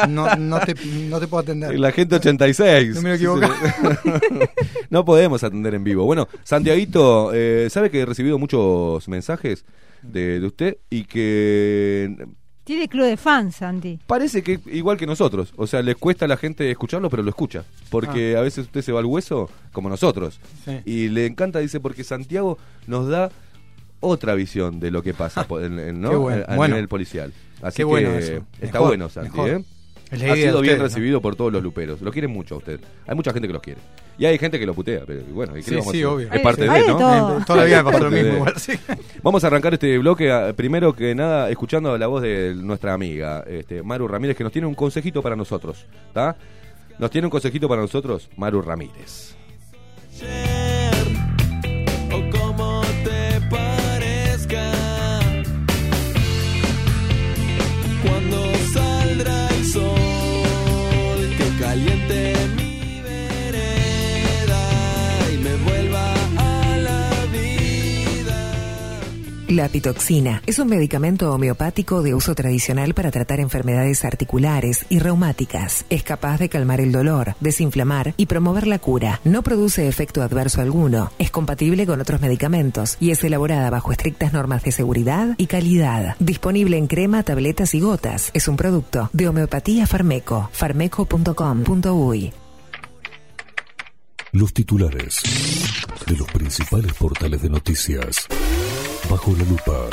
No, 0.09 0.37
no, 0.37 0.61
te, 0.61 0.75
no 1.09 1.19
te 1.19 1.27
puedo 1.27 1.43
atender. 1.43 1.79
La 1.79 1.91
gente 1.91 2.15
86. 2.15 2.95
No 2.95 3.03
me 3.03 3.15
equivoco. 3.15 3.41
no 4.91 5.05
podemos 5.05 5.43
atender 5.43 5.75
en 5.75 5.85
vivo. 5.85 6.05
Bueno, 6.05 6.29
Santiaguito, 6.45 7.33
eh, 7.35 7.69
sabe 7.71 7.91
que 7.91 8.01
he 8.01 8.07
recibido 8.07 8.39
muchos 8.39 9.09
mensajes 9.09 9.65
de, 10.03 10.41
de 10.41 10.47
usted 10.47 10.77
y 10.91 11.05
que 11.05 12.27
Tiene 12.69 12.87
club 12.87 13.07
de 13.07 13.17
fans, 13.17 13.57
Santi. 13.57 13.99
parece 14.07 14.43
que 14.43 14.61
igual 14.67 14.99
que 14.99 15.07
nosotros. 15.07 15.53
O 15.57 15.67
sea, 15.67 15.81
les 15.83 15.97
cuesta 15.97 16.27
a 16.27 16.29
la 16.29 16.37
gente 16.37 16.71
escucharlo, 16.71 17.09
pero 17.09 17.23
lo 17.23 17.31
escucha. 17.31 17.65
Porque 17.91 18.37
a 18.37 18.43
veces 18.43 18.67
usted 18.67 18.83
se 18.83 18.93
va 18.93 19.01
al 19.01 19.07
hueso, 19.07 19.49
como 19.73 19.89
nosotros. 19.89 20.39
Ah. 20.43 20.47
Sí. 20.67 20.81
Y 20.85 21.09
le 21.09 21.25
encanta, 21.25 21.61
dice, 21.61 21.81
porque 21.81 22.05
Santiago 22.05 22.59
nos 22.87 23.09
da 23.09 23.31
otra 24.01 24.35
visión 24.35 24.81
de 24.81 24.91
lo 24.91 25.03
que 25.03 25.15
pasa 25.15 25.49
po- 25.49 25.61
en- 25.61 25.79
en- 25.79 26.01
¿no? 26.01 26.11
Qué 26.11 26.17
bueno. 26.17 26.45
a 26.47 26.57
Bueno. 26.57 26.75
nivel 26.75 26.89
policial. 26.89 27.33
Así 27.63 27.77
Qué 27.79 27.81
que 27.81 27.85
bueno 27.85 28.11
eso. 28.11 28.33
está 28.61 28.67
Mejor, 28.79 28.89
bueno, 28.89 29.09
Santi. 29.09 29.41
¿eh? 29.41 29.65
Ha 30.11 30.17
sido 30.17 30.35
bien 30.37 30.55
ustedes, 30.55 30.79
¿no? 30.79 30.85
recibido 30.85 31.21
por 31.23 31.37
todos 31.37 31.53
los 31.53 31.63
luperos. 31.63 32.01
Lo 32.03 32.13
quieren 32.13 32.31
mucho 32.31 32.55
a 32.57 32.59
usted. 32.59 32.81
Hay 33.07 33.15
mucha 33.17 33.33
gente 33.33 33.49
que 33.49 33.53
los 33.55 33.63
quiere. 33.63 33.81
Y 34.19 34.27
hay 34.27 34.37
gente 34.37 34.59
que 34.59 34.67
lo 34.67 34.75
putea, 34.75 35.03
pero 35.07 35.23
bueno, 35.31 35.57
¿y 35.57 35.63
Sí, 35.63 35.79
a 35.79 35.83
sí, 35.83 36.03
obvio. 36.03 36.29
Es 36.33 36.41
parte 36.41 36.69
Hay 36.69 36.83
de, 36.83 36.89
¿no? 36.89 36.99
todo. 36.99 37.41
Toda 37.47 37.59
la 37.61 37.65
vida 37.67 37.83
me 37.85 37.93
pasó 37.93 38.05
lo 38.05 38.11
mismo. 38.11 38.33
igual, 38.35 38.55
sí. 38.57 38.73
Vamos 39.23 39.45
a 39.45 39.47
arrancar 39.47 39.75
este 39.75 39.97
bloque 39.99 40.53
primero 40.57 40.93
que 40.93 41.15
nada 41.15 41.49
escuchando 41.51 41.97
la 41.97 42.07
voz 42.09 42.23
de 42.23 42.55
nuestra 42.57 42.95
amiga 42.95 43.45
este, 43.47 43.83
Maru 43.83 44.09
Ramírez 44.09 44.37
que 44.37 44.43
nos 44.43 44.53
tiene 44.53 44.67
un 44.67 44.75
consejito 44.75 45.23
para 45.23 45.37
nosotros, 45.37 45.87
¿está? 46.09 46.37
Nos 46.99 47.11
tiene 47.13 47.27
un 47.29 47.31
consejito 47.31 47.69
para 47.69 47.81
nosotros 47.81 48.29
Maru 48.37 48.61
Ramírez. 48.61 49.37
La 69.49 69.67
pitoxina 69.71 70.43
es 70.45 70.59
un 70.59 70.69
medicamento 70.69 71.33
homeopático 71.33 72.03
de 72.03 72.15
uso 72.15 72.35
tradicional 72.35 72.93
para 72.93 73.11
tratar 73.11 73.41
enfermedades 73.41 74.05
articulares 74.05 74.85
y 74.91 74.99
reumáticas. 74.99 75.87
Es 75.89 76.03
capaz 76.03 76.37
de 76.37 76.51
calmar 76.51 76.83
el 76.83 76.93
dolor, 76.93 77.35
desinflamar 77.41 78.13
y 78.19 78.27
promover 78.27 78.67
la 78.67 78.79
cura. 78.79 79.23
No 79.25 79.43
produce 79.43 79.89
efecto 79.89 80.21
adverso 80.21 80.61
alguno. 80.61 81.13
Es 81.19 81.31
compatible 81.31 81.87
con 81.87 81.99
otros 81.99 82.21
medicamentos 82.21 82.99
y 83.01 83.11
es 83.11 83.25
elaborada 83.25 83.71
bajo 83.71 83.91
estrictas 83.91 84.35
normas 84.35 84.65
de 84.65 84.73
seguridad 84.73 85.35
y 85.39 85.47
calidad. 85.47 86.15
Disponible 86.19 86.77
en 86.77 86.87
crema, 86.87 87.23
tabletas 87.23 87.75
y 87.75 87.81
gotas. 87.81 88.31
Es 88.35 88.49
un 88.49 88.57
producto 88.57 89.09
de 89.15 89.29
Homeopatía 89.29 89.87
Farmeco. 89.87 90.51
farmeco.com.uy. 90.53 92.35
Los 94.33 94.53
titulares 94.53 95.23
de 96.07 96.17
los 96.19 96.31
principales 96.33 96.93
portales 96.93 97.41
de 97.41 97.49
noticias. 97.49 98.29
Bajo 99.11 99.33
la 99.37 99.45
lupa. 99.45 99.89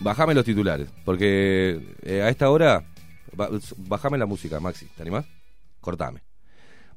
Bajame 0.00 0.34
los 0.34 0.44
titulares, 0.44 0.88
porque 1.04 1.80
eh, 2.02 2.22
a 2.22 2.28
esta 2.28 2.50
hora 2.50 2.84
ba- 3.32 3.48
bajame 3.76 4.18
la 4.18 4.26
música, 4.26 4.60
Maxi, 4.60 4.86
¿te 4.94 5.02
animás? 5.02 5.24
Cortame. 5.80 6.22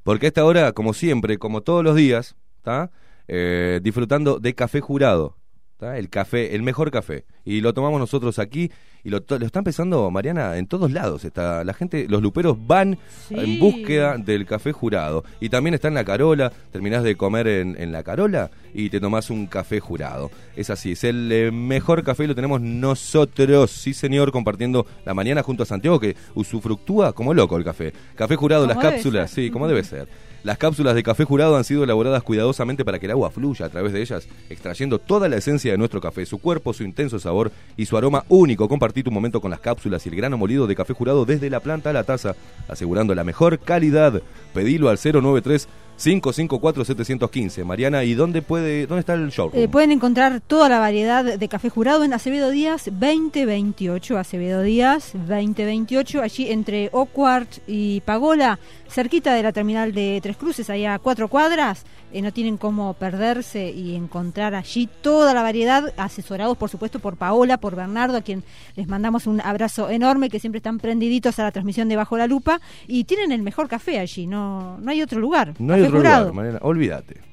Porque 0.04 0.26
a 0.26 0.28
esta 0.28 0.44
hora, 0.44 0.72
como 0.72 0.94
siempre, 0.94 1.38
como 1.38 1.62
todos 1.62 1.82
los 1.82 1.96
días, 1.96 2.36
¿está? 2.58 2.90
eh, 3.26 3.80
disfrutando 3.82 4.38
de 4.38 4.54
café 4.54 4.80
jurado. 4.80 5.36
¿Tá? 5.80 5.98
El 5.98 6.08
café, 6.08 6.54
el 6.54 6.62
mejor 6.62 6.90
café. 6.92 7.24
Y 7.44 7.60
lo 7.62 7.72
tomamos 7.74 7.98
nosotros 7.98 8.38
aquí 8.38 8.70
y 9.02 9.08
lo, 9.08 9.24
lo 9.26 9.46
está 9.46 9.60
empezando, 9.60 10.10
Mariana, 10.10 10.58
en 10.58 10.66
todos 10.66 10.92
lados. 10.92 11.24
Está, 11.24 11.64
la 11.64 11.72
gente, 11.72 12.06
los 12.08 12.22
luperos 12.22 12.56
van 12.66 12.98
Sí. 13.28 13.34
en 13.36 13.58
búsqueda 13.58 14.16
del 14.18 14.44
café 14.46 14.72
jurado. 14.72 15.24
Y 15.40 15.48
también 15.48 15.74
está 15.74 15.88
en 15.88 15.94
la 15.94 16.04
carola, 16.04 16.52
terminás 16.70 17.02
de 17.02 17.16
comer 17.16 17.48
en, 17.48 17.76
en 17.80 17.90
la 17.92 18.02
carola 18.02 18.50
y 18.74 18.90
te 18.90 19.00
tomás 19.00 19.30
un 19.30 19.46
café 19.46 19.80
jurado. 19.80 20.30
Es 20.54 20.68
así, 20.70 20.92
es 20.92 21.02
el 21.04 21.32
eh, 21.32 21.50
mejor 21.50 22.04
café 22.04 22.24
y 22.24 22.26
lo 22.26 22.34
tenemos 22.34 22.60
nosotros, 22.60 23.70
sí 23.70 23.94
señor, 23.94 24.32
compartiendo 24.32 24.86
la 25.06 25.14
mañana 25.14 25.42
junto 25.42 25.62
a 25.62 25.66
Santiago 25.66 25.98
que 25.98 26.14
usufructúa 26.34 27.12
como 27.14 27.32
loco 27.34 27.56
el 27.56 27.64
café. 27.64 27.92
Café 28.14 28.36
jurado, 28.36 28.66
las 28.66 28.76
cápsulas, 28.78 29.30
ser. 29.30 29.44
sí, 29.46 29.50
como 29.50 29.66
debe 29.66 29.82
ser. 29.84 30.06
Las 30.42 30.56
cápsulas 30.56 30.94
de 30.94 31.02
café 31.02 31.24
jurado 31.24 31.56
han 31.56 31.64
sido 31.64 31.84
elaboradas 31.84 32.22
cuidadosamente 32.22 32.82
para 32.82 32.98
que 32.98 33.04
el 33.04 33.12
agua 33.12 33.30
fluya 33.30 33.66
a 33.66 33.68
través 33.68 33.92
de 33.92 34.00
ellas, 34.00 34.26
extrayendo 34.48 34.98
toda 34.98 35.28
la 35.28 35.36
esencia 35.36 35.70
de 35.70 35.76
nuestro 35.76 36.00
café, 36.00 36.24
su 36.24 36.38
cuerpo, 36.38 36.72
su 36.72 36.82
intenso 36.82 37.18
sabor 37.18 37.52
y 37.76 37.84
su 37.84 37.98
aroma 37.98 38.24
único. 38.30 38.66
Compartí 38.66 39.02
tu 39.02 39.10
momento 39.10 39.42
con 39.42 39.50
las 39.50 39.60
cápsulas 39.60 40.06
y 40.06 40.08
el 40.08 40.16
grano 40.16 40.38
molido 40.38 40.66
de 40.66 40.74
café 40.74 40.94
jurado 40.94 41.26
desde 41.26 41.50
la 41.50 41.60
planta 41.60 41.90
a 41.90 41.92
la 41.92 42.04
taza, 42.04 42.36
asegurando 42.68 43.14
la 43.14 43.22
mejor 43.22 43.58
calidad. 43.58 44.22
Pedilo 44.52 44.88
al 44.88 44.98
093 45.02 45.68
554 46.02 46.84
715. 46.84 47.64
Mariana, 47.64 48.04
¿y 48.04 48.14
dónde 48.14 48.40
puede 48.40 48.86
dónde 48.86 49.00
está 49.00 49.14
el 49.14 49.28
showroom? 49.28 49.62
Eh, 49.62 49.68
pueden 49.68 49.92
encontrar 49.92 50.40
toda 50.40 50.68
la 50.68 50.78
variedad 50.78 51.24
de 51.38 51.48
café 51.48 51.68
jurado 51.68 52.04
en 52.04 52.14
Acevedo 52.14 52.50
Díaz 52.50 52.86
2028. 52.86 54.16
Acevedo 54.16 54.62
Díaz 54.62 55.12
2028, 55.12 56.22
allí 56.22 56.50
entre 56.50 56.88
Oquart 56.92 57.58
y 57.66 58.00
Pagola, 58.00 58.58
cerquita 58.88 59.34
de 59.34 59.42
la 59.42 59.52
terminal 59.52 59.92
de 59.92 60.20
Tres 60.22 60.38
Cruces, 60.38 60.70
allá 60.70 60.94
a 60.94 60.98
cuatro 60.98 61.28
cuadras. 61.28 61.84
Eh, 62.12 62.22
no 62.22 62.32
tienen 62.32 62.56
cómo 62.56 62.94
perderse 62.94 63.70
y 63.70 63.94
encontrar 63.94 64.54
allí 64.54 64.88
toda 65.00 65.32
la 65.34 65.42
variedad, 65.42 65.92
asesorados 65.96 66.56
por 66.56 66.68
supuesto 66.68 66.98
por 66.98 67.16
Paola, 67.16 67.58
por 67.58 67.76
Bernardo, 67.76 68.16
a 68.16 68.22
quien 68.22 68.42
les 68.76 68.88
mandamos 68.88 69.26
un 69.26 69.40
abrazo 69.40 69.90
enorme, 69.90 70.28
que 70.28 70.40
siempre 70.40 70.58
están 70.58 70.78
prendiditos 70.78 71.38
a 71.38 71.44
la 71.44 71.52
transmisión 71.52 71.88
de 71.88 71.96
Bajo 71.96 72.16
la 72.18 72.26
Lupa 72.26 72.60
y 72.86 73.04
tienen 73.04 73.32
el 73.32 73.42
mejor 73.42 73.68
café 73.68 73.98
allí, 73.98 74.26
no, 74.26 74.78
no 74.78 74.90
hay 74.90 75.02
otro 75.02 75.20
lugar. 75.20 75.54
no 75.58 75.74
hay 75.74 75.80
Café 75.80 75.88
otro 75.88 75.98
jurado. 76.00 76.20
lugar, 76.28 76.34
Mariana, 76.34 76.58
olvídate. 76.62 77.29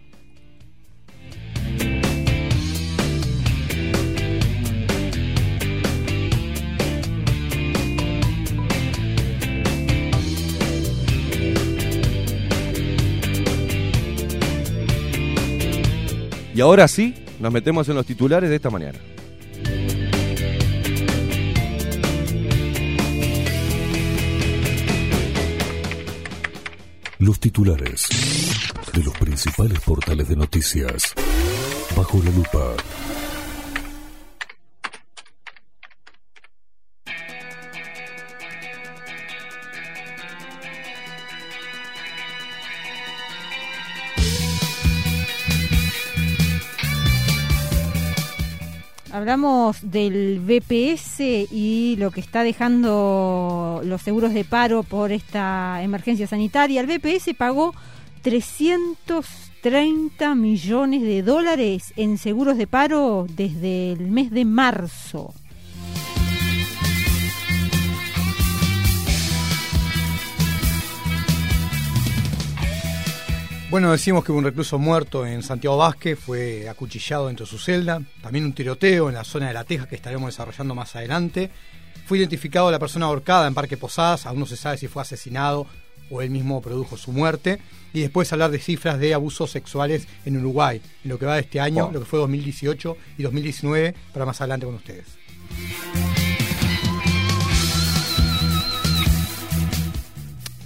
Y 16.58 16.62
ahora 16.62 16.88
sí, 16.88 17.14
nos 17.40 17.54
metemos 17.54 17.88
en 17.88 17.94
los 17.94 18.04
titulares 18.08 18.50
de 18.50 18.56
esta 18.56 18.72
mañana. 18.72 18.98
Los 27.20 27.40
titulares 27.40 28.08
de 28.92 29.04
los 29.04 29.16
principales 29.20 29.80
portales 29.82 30.30
de 30.30 30.36
noticias. 30.36 31.14
Bajo 31.96 32.20
la 32.24 32.32
lupa. 32.32 32.74
Hablamos 49.18 49.78
del 49.82 50.40
BPS 50.42 51.22
y 51.52 51.96
lo 51.98 52.12
que 52.12 52.20
está 52.20 52.44
dejando 52.44 53.82
los 53.84 54.04
seguros 54.04 54.32
de 54.32 54.46
paro 54.46 54.84
por 54.84 55.12
esta 55.12 55.82
emergencia 55.82 56.28
sanitaria. 56.28 56.82
El 56.82 56.86
BPS 56.86 57.34
pagó 57.36 57.74
330 58.22 60.36
millones 60.36 61.02
de 61.02 61.24
dólares 61.24 61.94
en 61.96 62.20
seguros 62.20 62.58
de 62.58 62.68
paro 62.68 63.26
desde 63.28 63.94
el 63.94 64.12
mes 64.12 64.30
de 64.30 64.46
marzo. 64.46 65.34
Bueno, 73.70 73.92
decimos 73.92 74.24
que 74.24 74.32
hubo 74.32 74.40
un 74.40 74.46
recluso 74.46 74.80
muerto 74.80 75.26
en 75.26 75.44
Santiago 75.44 75.76
Vázquez, 75.76 76.18
fue 76.18 76.70
acuchillado 76.70 77.28
dentro 77.28 77.46
de 77.46 77.50
su 77.50 77.58
celda. 77.58 78.02
También 78.22 78.46
un 78.46 78.54
tiroteo 78.54 79.10
en 79.10 79.16
la 79.16 79.26
zona 79.26 79.50
de 79.50 79.54
La 79.54 79.66
Teja 79.66 79.88
que 79.88 79.96
estaremos 79.96 80.28
desarrollando 80.28 80.74
más 80.74 80.96
adelante. 80.96 81.52
Fue 82.06 82.18
identificado 82.18 82.72
la 82.72 82.80
persona 82.80 83.08
ahorcada 83.08 83.46
en 83.46 83.54
Parque 83.54 83.76
Posadas, 83.76 84.26
aún 84.26 84.40
no 84.40 84.46
se 84.46 84.56
sabe 84.56 84.78
si 84.78 84.88
fue 84.88 85.02
asesinado 85.02 85.68
o 86.10 86.22
él 86.22 86.30
mismo 86.30 86.62
produjo 86.62 86.96
su 86.96 87.12
muerte. 87.12 87.60
Y 87.94 88.00
después 88.00 88.32
hablar 88.32 88.52
de 88.52 88.60
cifras 88.60 89.00
de 89.00 89.14
abusos 89.14 89.52
sexuales 89.52 90.08
en 90.26 90.38
Uruguay, 90.38 90.82
en 91.04 91.10
lo 91.10 91.20
que 91.20 91.26
va 91.26 91.36
de 91.36 91.42
este 91.42 91.60
año, 91.60 91.88
Oh. 91.88 91.92
lo 91.92 92.00
que 92.00 92.06
fue 92.06 92.20
2018 92.20 92.96
y 93.18 93.24
2019, 93.24 93.94
para 94.14 94.26
más 94.26 94.40
adelante 94.40 94.66
con 94.66 94.76
ustedes. 94.76 95.08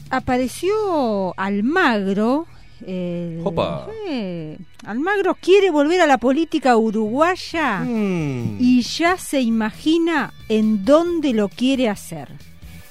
Apareció 0.10 1.34
Almagro. 1.38 2.45
El- 2.88 3.41
Opa. 3.43 3.88
eh, 4.07 4.57
Almagro 4.86 5.36
quiere 5.36 5.69
volver 5.71 6.01
a 6.01 6.07
la 6.07 6.17
política 6.17 6.75
uruguaya 6.77 7.79
Mm. 7.79 8.57
y 8.59 8.82
ya 8.82 9.17
se 9.17 9.41
imagina 9.41 10.34
en 10.49 10.84
dónde 10.86 11.34
lo 11.34 11.49
quiere 11.49 11.89
hacer. 11.89 12.29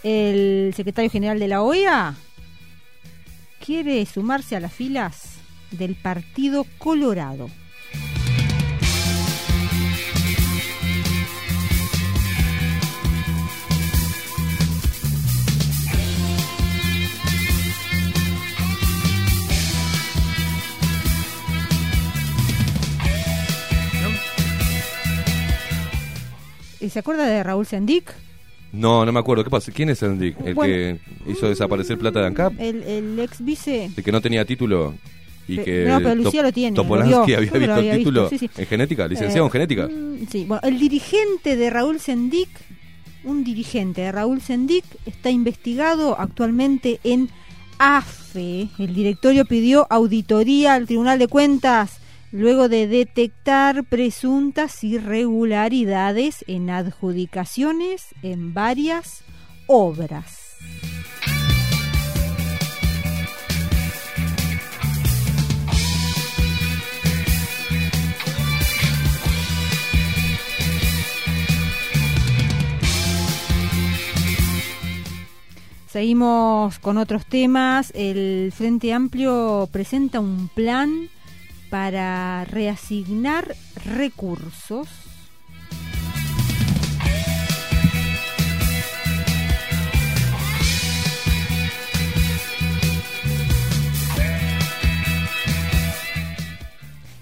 El 0.03 0.72
secretario 0.74 1.11
general 1.11 1.38
de 1.38 1.49
la 1.49 1.62
OEA 1.62 2.14
quiere 3.64 4.05
sumarse 4.07 4.57
a 4.57 4.61
las 4.61 4.72
filas 4.72 5.38
del 5.70 5.95
Partido 5.95 6.64
Colorado. 6.78 7.49
¿Se 26.89 26.99
acuerda 26.99 27.26
de 27.26 27.43
Raúl 27.43 27.66
Sendic? 27.66 28.12
No, 28.72 29.05
no 29.05 29.12
me 29.12 29.18
acuerdo. 29.20 29.43
¿Qué 29.45 29.51
pasa? 29.51 29.72
¿Quién 29.72 29.91
es 29.91 30.03
el 30.03 30.18
Dick? 30.18 30.37
¿El 30.45 30.55
Bueno. 30.55 30.72
que 30.72 30.99
hizo 31.31 31.49
desaparecer 31.49 31.99
plata 31.99 32.20
de 32.20 32.26
ANCAP? 32.26 32.53
El, 32.59 32.83
el 32.85 33.18
ex 33.18 33.45
vice. 33.45 33.91
¿El 33.97 34.05
que 34.05 34.12
no 34.12 34.20
tenía 34.20 34.45
título? 34.45 34.95
Y 35.49 35.59
que 35.59 35.85
no, 35.89 35.99
pero 35.99 36.14
Lucía 36.14 36.43
lo 36.45 36.53
tiene, 36.53 36.76
lo 36.76 36.83
Topolansky 36.85 37.12
vio, 37.12 37.24
había 37.24 37.37
lo 37.39 37.41
visto 37.43 37.57
había 37.57 37.93
el 37.93 37.99
visto, 37.99 38.11
título 38.11 38.28
sí, 38.28 38.39
sí. 38.39 38.51
en 38.57 38.66
genética, 38.66 39.09
licenciado 39.09 39.45
Eh, 39.45 39.49
en 39.49 39.51
genética. 39.53 39.89
mm, 39.89 40.26
Sí, 40.31 40.45
bueno, 40.45 40.61
el 40.62 40.78
dirigente 40.78 41.57
de 41.57 41.70
Raúl 41.70 41.98
Sendic, 41.98 42.48
un 43.24 43.43
dirigente 43.43 44.02
de 44.02 44.12
Raúl 44.12 44.40
Sendic, 44.40 44.85
está 45.07 45.31
investigado 45.31 46.16
actualmente 46.20 47.01
en 47.02 47.28
AFE. 47.81 48.69
El 48.78 48.94
directorio 48.94 49.44
pidió 49.44 49.89
auditoría 49.90 50.74
al 50.74 50.86
Tribunal 50.86 51.19
de 51.19 51.27
Cuentas 51.27 51.98
luego 52.32 52.69
de 52.69 52.86
detectar 52.86 53.85
presuntas 53.85 54.85
irregularidades 54.85 56.44
en 56.47 56.70
adjudicaciones 56.70 58.07
en 58.23 58.55
varias 58.55 59.23
obras. 59.66 60.40
Seguimos 75.90 76.78
con 76.78 76.98
otros 76.98 77.27
temas. 77.27 77.93
El 77.97 78.52
Frente 78.52 78.93
Amplio 78.93 79.69
presenta 79.73 80.20
un 80.20 80.48
plan 80.55 81.11
para 81.70 82.44
reasignar 82.44 83.55
recursos. 83.86 84.88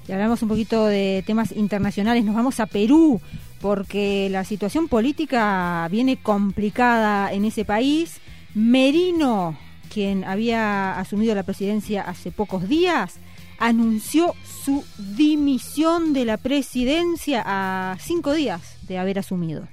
Y 0.09 0.13
hablamos 0.13 0.43
un 0.43 0.49
poquito 0.49 0.87
de 0.87 1.23
temas 1.27 1.53
internacionales. 1.53 2.25
Nos 2.25 2.35
vamos 2.35 2.61
a 2.61 2.67
Perú 2.67 3.21
porque 3.61 4.29
la 4.31 4.45
situación 4.45 4.89
política 4.89 5.87
viene 5.91 6.17
complicada 6.17 7.31
en 7.31 7.45
ese 7.45 7.67
país. 7.67 8.19
Merino, 8.55 9.59
quien 9.93 10.25
había 10.25 10.99
asumido 10.99 11.35
la 11.35 11.43
presidencia 11.43 12.03
hace 12.03 12.31
pocos 12.31 12.69
días, 12.69 13.21
anunció 13.59 14.35
su 14.65 14.85
dimisión 15.17 16.13
de 16.13 16.25
la 16.25 16.37
presidencia 16.37 17.43
a 17.45 17.97
cinco 18.01 18.33
días 18.33 18.79
de 18.83 18.99
haber 18.99 19.19
asumido. 19.19 19.69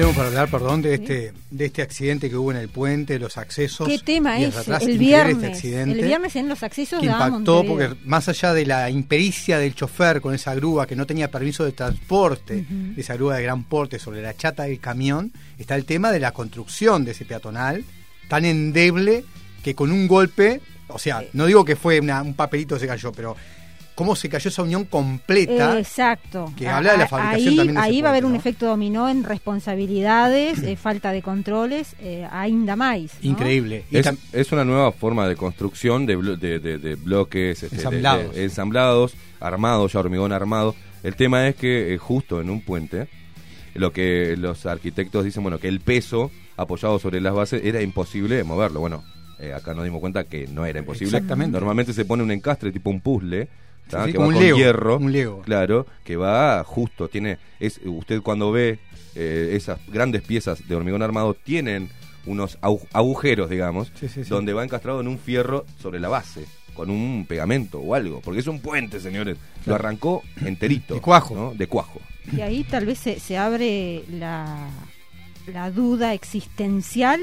Tenemos 0.00 0.16
para 0.16 0.28
hablar, 0.28 0.48
perdón, 0.50 0.82
de 0.82 0.94
este, 0.94 1.32
de 1.50 1.64
este 1.66 1.82
accidente 1.82 2.30
que 2.30 2.36
hubo 2.36 2.50
en 2.50 2.56
el 2.58 2.68
puente, 2.68 3.18
los 3.18 3.36
accesos. 3.36 3.86
¿Qué 3.88 3.98
tema 3.98 4.38
es? 4.40 4.56
atrás, 4.56 4.82
El 4.82 4.98
viernes. 4.98 5.36
Este 5.36 5.46
accidente 5.48 5.98
el 6.00 6.06
viernes 6.06 6.36
en 6.36 6.48
los 6.48 6.62
accesos 6.62 7.00
que 7.00 7.06
impactó 7.06 7.64
porque 7.64 7.90
más 8.04 8.28
allá 8.28 8.54
de 8.54 8.66
la 8.66 8.88
impericia 8.90 9.58
del 9.58 9.74
chofer 9.74 10.20
con 10.20 10.34
esa 10.34 10.54
grúa 10.54 10.86
que 10.86 10.96
no 10.96 11.06
tenía 11.06 11.30
permiso 11.30 11.64
de 11.64 11.72
transporte, 11.72 12.64
Ujú. 12.68 13.00
esa 13.00 13.14
grúa 13.14 13.36
de 13.36 13.42
gran 13.42 13.64
porte 13.64 13.98
sobre 13.98 14.22
la 14.22 14.34
chata 14.36 14.64
del 14.64 14.80
camión, 14.80 15.32
está 15.58 15.74
el 15.76 15.84
tema 15.84 16.10
de 16.12 16.20
la 16.20 16.32
construcción 16.32 17.04
de 17.04 17.10
ese 17.12 17.24
peatonal 17.24 17.84
tan 18.28 18.44
endeble 18.44 19.24
que 19.62 19.74
con 19.74 19.90
un 19.92 20.08
golpe, 20.08 20.60
o 20.88 20.98
sea, 20.98 21.22
no 21.34 21.46
digo 21.46 21.64
que 21.64 21.76
fue 21.76 22.00
una- 22.00 22.22
un 22.22 22.34
papelito 22.34 22.78
se 22.78 22.86
cayó, 22.86 23.12
pero 23.12 23.36
cómo 24.00 24.16
se 24.16 24.30
cayó 24.30 24.48
esa 24.48 24.62
unión 24.62 24.86
completa. 24.86 25.78
Exacto. 25.78 26.50
que 26.56 26.66
habla 26.66 26.92
de 26.92 26.98
la 26.98 27.06
fabricación 27.06 27.48
ahí, 27.50 27.56
también 27.56 27.74
de 27.74 27.80
ese 27.82 27.90
ahí 27.90 28.00
va 28.00 28.08
a 28.08 28.12
haber 28.12 28.24
un 28.24 28.34
efecto 28.34 28.64
dominó 28.66 29.10
en 29.10 29.24
responsabilidades, 29.24 30.58
eh, 30.62 30.76
falta 30.80 31.12
de 31.12 31.20
controles, 31.20 31.94
eh, 32.00 32.26
ainda 32.30 32.76
más. 32.76 33.00
¿no? 33.22 33.30
Increíble. 33.30 33.84
Y 33.90 33.98
Es, 33.98 34.52
una 34.52 34.64
nueva 34.64 34.90
forma 34.92 35.28
de 35.28 35.36
construcción 35.36 36.06
de, 36.06 36.16
blo- 36.18 36.38
de, 36.38 36.58
de- 36.60 36.78
de 36.78 36.94
bloques 36.94 37.62
este, 37.62 37.76
de- 37.76 37.82
Ensamblados. 37.82 38.34
de- 38.34 38.44
ensamblados, 38.44 39.14
armados, 39.38 39.92
ya 39.92 40.00
hormigón 40.00 40.32
armado. 40.32 40.74
El 41.02 41.14
tema 41.14 41.46
es 41.46 41.54
que 41.56 41.92
eh, 41.92 41.98
justo 41.98 42.40
en 42.40 42.48
un 42.48 42.62
puente, 42.62 43.06
lo 43.74 43.92
que 43.92 44.34
los 44.38 44.64
arquitectos 44.64 45.26
dicen, 45.26 45.42
bueno, 45.42 45.58
que 45.58 45.68
el 45.68 45.80
peso 45.80 46.30
apoyado 46.56 46.98
sobre 46.98 47.20
las 47.20 47.34
bases 47.34 47.62
era 47.64 47.82
imposible 47.82 48.36
de 48.36 48.44
moverlo. 48.44 48.80
Bueno, 48.80 49.04
eh, 49.38 49.52
acá 49.52 49.74
nos 49.74 49.84
dimos 49.84 50.00
cuenta 50.00 50.24
que 50.24 50.46
no 50.46 50.64
era 50.66 50.78
imposible. 50.78 51.16
Exactamente. 51.16 51.52
Normalmente 51.52 51.92
se 51.92 52.04
pone 52.06 52.22
un 52.22 52.30
encastre 52.30 52.72
tipo 52.72 52.88
un 52.90 53.00
puzzle. 53.00 53.48
¿Tá? 53.90 54.00
Sí, 54.04 54.06
sí, 54.06 54.12
que 54.12 54.16
como 54.16 54.28
va 54.28 54.28
un 54.28 54.34
con 54.34 54.44
Lego, 54.44 54.58
hierro, 54.58 54.96
un 54.98 55.12
Lego. 55.12 55.42
claro, 55.42 55.86
que 56.04 56.16
va 56.16 56.62
justo, 56.64 57.08
tiene, 57.08 57.38
es, 57.58 57.80
usted 57.84 58.22
cuando 58.22 58.50
ve 58.52 58.78
eh, 59.14 59.50
esas 59.54 59.78
grandes 59.88 60.22
piezas 60.22 60.66
de 60.68 60.74
hormigón 60.76 61.02
armado 61.02 61.34
tienen 61.34 61.90
unos 62.26 62.58
agu- 62.60 62.86
agujeros, 62.92 63.50
digamos, 63.50 63.90
Sí, 63.98 64.08
sí, 64.08 64.24
sí. 64.24 64.30
donde 64.30 64.52
va 64.52 64.62
encastrado 64.64 65.00
en 65.00 65.08
un 65.08 65.18
fierro 65.18 65.64
sobre 65.80 65.98
la 66.00 66.08
base, 66.08 66.44
con 66.74 66.90
un 66.90 67.26
pegamento 67.28 67.80
o 67.80 67.94
algo, 67.94 68.20
porque 68.20 68.40
es 68.40 68.46
un 68.46 68.60
puente, 68.60 69.00
señores. 69.00 69.36
Lo 69.66 69.74
arrancó 69.74 70.22
enterito. 70.44 70.94
De 70.94 71.00
cuajo. 71.00 71.34
¿no? 71.34 71.54
De 71.54 71.66
cuajo. 71.66 72.00
Y 72.32 72.40
ahí 72.42 72.62
tal 72.64 72.86
vez 72.86 72.98
se, 72.98 73.18
se 73.18 73.36
abre 73.36 74.04
la, 74.10 74.68
la 75.52 75.70
duda 75.70 76.14
existencial 76.14 77.20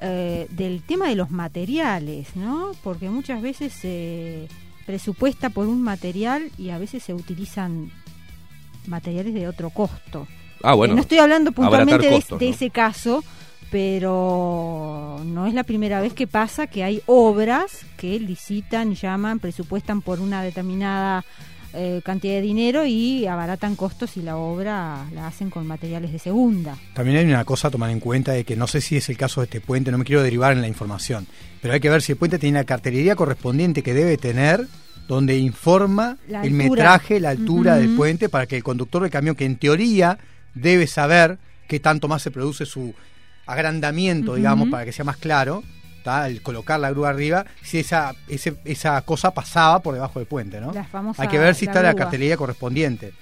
eh, 0.00 0.46
del 0.50 0.82
tema 0.82 1.08
de 1.08 1.14
los 1.14 1.30
materiales, 1.30 2.34
¿no? 2.34 2.72
Porque 2.82 3.08
muchas 3.10 3.40
veces 3.40 3.72
se 3.72 4.48
presupuesta 4.86 5.50
por 5.50 5.66
un 5.66 5.82
material 5.82 6.50
y 6.58 6.70
a 6.70 6.78
veces 6.78 7.02
se 7.02 7.14
utilizan 7.14 7.90
materiales 8.86 9.34
de 9.34 9.48
otro 9.48 9.70
costo. 9.70 10.26
Ah, 10.62 10.74
bueno. 10.74 10.94
Eh, 10.94 10.96
no 10.96 11.02
estoy 11.02 11.18
hablando 11.18 11.52
puntualmente 11.52 12.08
de, 12.08 12.14
costos, 12.16 12.38
de 12.38 12.46
¿no? 12.46 12.52
ese 12.52 12.70
caso, 12.70 13.24
pero 13.70 15.20
no 15.24 15.46
es 15.46 15.54
la 15.54 15.64
primera 15.64 16.00
vez 16.00 16.14
que 16.14 16.26
pasa 16.26 16.66
que 16.66 16.84
hay 16.84 17.02
obras 17.06 17.84
que 17.96 18.18
licitan, 18.20 18.94
llaman, 18.94 19.38
presupuestan 19.38 20.00
por 20.00 20.20
una 20.20 20.42
determinada 20.42 21.24
eh, 21.74 22.00
cantidad 22.04 22.34
de 22.34 22.40
dinero 22.40 22.86
y 22.86 23.26
abaratan 23.26 23.74
costos 23.74 24.16
y 24.16 24.22
la 24.22 24.36
obra 24.36 25.06
la 25.12 25.26
hacen 25.26 25.50
con 25.50 25.66
materiales 25.66 26.12
de 26.12 26.18
segunda. 26.18 26.76
También 26.94 27.18
hay 27.18 27.24
una 27.26 27.44
cosa 27.44 27.68
a 27.68 27.70
tomar 27.70 27.90
en 27.90 28.00
cuenta 28.00 28.32
de 28.32 28.44
que 28.44 28.56
no 28.56 28.66
sé 28.66 28.80
si 28.80 28.96
es 28.96 29.08
el 29.08 29.16
caso 29.16 29.40
de 29.40 29.46
este 29.46 29.60
puente, 29.60 29.90
no 29.90 29.98
me 29.98 30.04
quiero 30.04 30.22
derivar 30.22 30.52
en 30.52 30.60
la 30.60 30.68
información, 30.68 31.26
pero 31.60 31.74
hay 31.74 31.80
que 31.80 31.90
ver 31.90 32.02
si 32.02 32.12
el 32.12 32.18
puente 32.18 32.38
tiene 32.38 32.58
la 32.58 32.64
cartelería 32.64 33.16
correspondiente 33.16 33.82
que 33.82 33.92
debe 33.94 34.16
tener, 34.16 34.66
donde 35.08 35.36
informa 35.36 36.16
el 36.28 36.52
metraje, 36.52 37.20
la 37.20 37.30
altura 37.30 37.76
del 37.76 37.96
puente, 37.96 38.28
para 38.28 38.46
que 38.46 38.56
el 38.56 38.62
conductor 38.62 39.02
del 39.02 39.10
camión, 39.10 39.34
que 39.34 39.44
en 39.44 39.56
teoría 39.56 40.18
debe 40.54 40.86
saber 40.86 41.38
qué 41.68 41.80
tanto 41.80 42.08
más 42.08 42.22
se 42.22 42.30
produce 42.30 42.66
su 42.66 42.94
agrandamiento, 43.46 44.36
digamos, 44.36 44.68
para 44.70 44.84
que 44.84 44.92
sea 44.92 45.04
más 45.04 45.16
claro. 45.16 45.62
Al 46.06 46.42
colocar 46.42 46.78
la 46.80 46.90
grúa 46.90 47.10
arriba, 47.10 47.44
si 47.62 47.78
esa, 47.78 48.14
ese- 48.28 48.56
esa 48.64 49.00
cosa 49.02 49.32
pasaba 49.32 49.80
por 49.80 49.94
debajo 49.94 50.18
del 50.18 50.28
puente, 50.28 50.60
¿no? 50.60 50.72
La 50.72 50.84
famosa 50.84 51.22
Hay 51.22 51.28
que 51.28 51.38
ver 51.38 51.54
si 51.54 51.64
está 51.66 51.82
la 51.82 51.94
cartelería 51.94 52.36
correspondiente, 52.36 53.12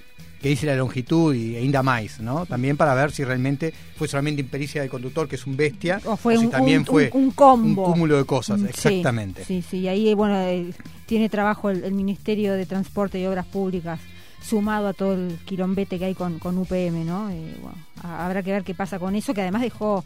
que 0.41 0.49
dice 0.49 0.65
la 0.65 0.75
longitud 0.75 1.33
y 1.33 1.55
ainda 1.55 1.81
más, 1.83 2.19
¿no? 2.19 2.45
También 2.45 2.75
para 2.75 2.93
ver 2.93 3.11
si 3.11 3.23
realmente 3.23 3.73
fue 3.95 4.09
solamente 4.09 4.41
impericia 4.41 4.81
del 4.81 4.89
conductor, 4.89 5.27
que 5.29 5.35
es 5.37 5.47
un 5.47 5.55
bestia, 5.55 6.01
O 6.05 6.17
fue 6.17 6.37
si 6.37 6.45
un, 6.45 6.51
también 6.51 6.79
un- 6.79 6.85
fue 6.85 7.09
un- 7.13 7.31
combo. 7.31 7.85
un 7.85 7.91
cúmulo 7.93 8.17
de 8.17 8.25
cosas, 8.25 8.59
Mm, 8.59 8.63
sí, 8.65 8.69
exactamente. 8.69 9.45
Sí, 9.45 9.61
sí, 9.61 9.77
y 9.79 9.87
ahí 9.87 10.13
bueno, 10.13 10.37
eh, 10.41 10.73
tiene 11.05 11.29
trabajo 11.29 11.69
el, 11.69 11.85
el 11.85 11.93
Ministerio 11.93 12.53
de 12.55 12.65
Transporte 12.65 13.19
y 13.19 13.25
Obras 13.25 13.45
Públicas 13.45 13.99
sumado 14.41 14.89
a 14.89 14.93
todo 14.93 15.13
el 15.13 15.39
quilombete 15.45 15.97
que 15.97 16.03
hay 16.03 16.13
con, 16.15 16.37
con 16.39 16.57
UPM, 16.57 17.05
¿no? 17.05 17.29
Eh, 17.29 17.55
bueno, 17.61 17.77
habrá 18.03 18.43
que 18.43 18.51
ver 18.51 18.63
qué 18.65 18.73
pasa 18.75 18.99
con 18.99 19.15
eso, 19.15 19.33
que 19.33 19.39
además 19.41 19.61
dejó 19.61 20.03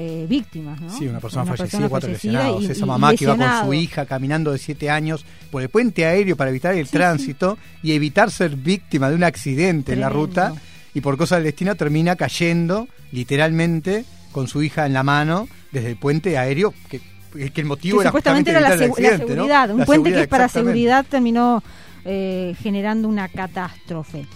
eh, 0.00 0.26
víctimas, 0.28 0.80
¿no? 0.80 0.96
Sí, 0.96 1.08
una 1.08 1.18
persona 1.18 1.44
fallecida, 1.44 1.64
persona 1.64 1.88
cuatro 1.88 2.08
fallecida 2.08 2.32
lesionados. 2.34 2.62
y- 2.62 2.66
Esa 2.70 2.84
y 2.84 2.88
mamá 2.88 3.14
que 3.16 3.24
iba 3.24 3.36
con 3.36 3.66
su 3.66 3.74
hija 3.74 4.06
caminando 4.06 4.52
de 4.52 4.58
siete 4.58 4.90
años 4.90 5.24
por 5.50 5.60
el 5.62 5.70
puente 5.70 6.06
aéreo 6.06 6.36
para 6.36 6.50
evitar 6.50 6.74
el 6.76 6.86
Sí, 6.86 6.92
tránsito 6.92 7.58
y 7.82 7.92
evitar 7.92 8.30
ser 8.30 8.54
víctima 8.54 9.08
de 9.10 9.16
un 9.16 9.24
accidente 9.24 9.94
en 9.94 10.00
la 10.00 10.08
ruta 10.08 10.54
y 10.94 11.00
por 11.00 11.16
cosa 11.16 11.34
del 11.34 11.44
destino 11.44 11.74
termina 11.74 12.14
cayendo 12.14 12.86
literalmente 13.10 14.04
con 14.30 14.46
su 14.46 14.62
hija 14.62 14.86
en 14.86 14.92
la 14.92 15.02
mano 15.02 15.48
desde 15.72 15.88
el 15.90 15.96
puente 15.96 16.38
aéreo 16.38 16.72
que, 16.88 17.00
que 17.50 17.60
el 17.60 17.66
motivo 17.66 17.98
que 17.98 18.02
era 18.02 18.10
supuestamente 18.10 18.50
justamente 18.50 18.50
era 18.50 18.60
la, 18.60 18.68
la 18.68 19.18
seguridad, 19.18 19.70
un 19.72 19.78
La 19.80 19.84
puente 19.86 20.12
que 20.12 20.20
es 20.22 20.28
para 20.28 20.48
seguridad 20.48 21.04
terminó 21.10 21.62
eh, 22.04 22.54
generando 22.62 23.08
una 23.08 23.28
catástrofe. 23.28 24.26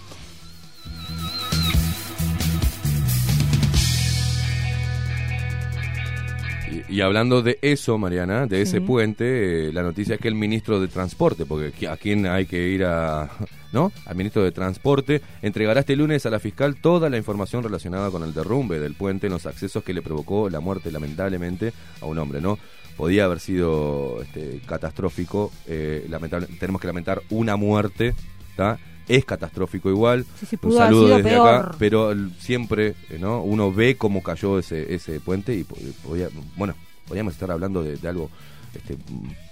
Y, 6.93 7.01
hablando 7.01 7.41
de 7.41 7.57
eso, 7.63 7.97
Mariana, 7.97 8.45
de 8.45 8.61
ese 8.61 8.77
Sí. 8.77 8.85
puente, 8.85 9.69
eh, 9.69 9.73
la 9.73 9.81
noticia 9.81 10.13
es 10.15 10.21
que 10.21 10.27
el 10.27 10.35
ministro 10.35 10.79
de 10.79 10.87
Transporte, 10.87 11.43
porque 11.45 11.87
a 11.87 11.97
quién 11.97 12.27
hay 12.27 12.45
que 12.45 12.67
ir 12.69 12.85
a, 12.85 13.31
¿no? 13.71 13.91
Al 14.05 14.15
ministro 14.15 14.43
de 14.43 14.51
Transporte 14.51 15.19
entregará 15.41 15.79
este 15.79 15.95
lunes 15.95 16.25
a 16.27 16.29
la 16.29 16.39
fiscal 16.39 16.75
toda 16.75 17.09
la 17.09 17.17
información 17.17 17.63
relacionada 17.63 18.11
con 18.11 18.21
el 18.21 18.33
derrumbe 18.35 18.79
del 18.79 18.93
puente 18.93 19.25
en 19.25 19.33
los 19.33 19.47
accesos 19.47 19.83
que 19.83 19.91
le 19.93 20.03
provocó 20.03 20.51
la 20.51 20.59
muerte 20.59 20.91
lamentablemente 20.91 21.73
a 21.99 22.05
un 22.05 22.19
hombre, 22.19 22.41
¿no? 22.41 22.59
Podía 22.95 23.25
haber 23.25 23.39
sido 23.39 24.21
este, 24.21 24.61
catastrófico, 24.67 25.51
eh, 25.65 26.05
lamentable, 26.09 26.45
tenemos 26.59 26.79
que 26.79 26.85
lamentar 26.85 27.23
una 27.31 27.55
muerte, 27.55 28.13
¿está? 28.51 28.77
Es 29.07 29.25
catastrófico 29.25 29.89
igual. 29.89 30.25
Sí, 30.39 30.45
sí, 30.45 30.57
un 30.61 30.73
saludo 30.73 31.07
desde 31.17 31.29
peor. 31.31 31.47
acá, 31.55 31.75
pero 31.77 32.11
el- 32.11 32.31
siempre, 32.39 32.95
eh, 33.09 33.17
¿no? 33.19 33.41
Uno 33.41 33.71
ve 33.73 33.95
cómo 33.97 34.23
cayó 34.23 34.59
ese, 34.59 34.93
ese 34.95 35.19
puente 35.19 35.53
y 35.53 35.63
podía, 35.65 36.29
bueno, 36.55 36.73
podríamos 37.07 37.33
estar 37.33 37.51
hablando 37.51 37.83
de, 37.83 37.97
de 37.97 38.07
algo 38.07 38.29
este, 38.73 38.97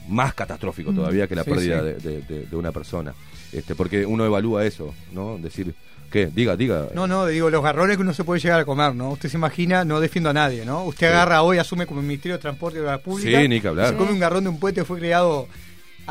más 0.08 0.34
catastrófico 0.34 0.92
Mm. 0.92 0.96
todavía 0.96 1.28
que 1.28 1.36
la 1.36 1.44
Sí, 1.44 1.50
pérdida 1.52 1.80
sí. 1.80 1.86
De, 1.86 1.94
de- 1.96 2.22
de- 2.22 2.46
de 2.48 2.56
una 2.56 2.72
persona. 2.72 3.14
Este, 3.52 3.76
porque 3.76 4.06
uno 4.06 4.26
evalúa 4.26 4.66
eso, 4.66 4.94
¿no? 5.12 5.38
Decir, 5.38 5.76
¿qué? 6.10 6.28
Diga, 6.28 6.56
diga. 6.56 6.88
No, 6.96 7.06
no, 7.06 7.26
digo, 7.28 7.50
los 7.50 7.62
garrones 7.62 7.98
que 7.98 8.02
uno 8.04 8.14
se 8.14 8.24
puede 8.24 8.40
llegar 8.40 8.62
a 8.62 8.66
comer, 8.66 8.96
¿no? 8.96 9.12
Usted 9.12 9.30
se 9.30 9.38
imagina, 9.38 9.84
no 9.86 10.00
defiendo 10.00 10.30
a 10.30 10.34
nadie, 10.34 10.66
¿no? 10.66 10.86
Usted 10.86 11.08
Sí. 11.08 11.14
agarra 11.14 11.42
hoy, 11.44 11.58
asume 11.58 11.86
como 11.86 12.02
Ministerio 12.02 12.38
de 12.38 12.42
Transporte 12.42 12.78
y 12.80 12.82
Obras 12.82 13.02
Públicas. 13.02 13.42
Sí, 13.42 13.48
ni 13.50 13.60
que 13.62 13.68
hablar. 13.68 13.90
Se 13.90 13.96
come 13.96 14.12
un 14.14 14.20
garrón 14.20 14.44
de 14.46 14.50
un 14.50 14.60
puente 14.60 14.82
que 14.82 14.86
fue 14.86 14.98
creado 14.98 15.48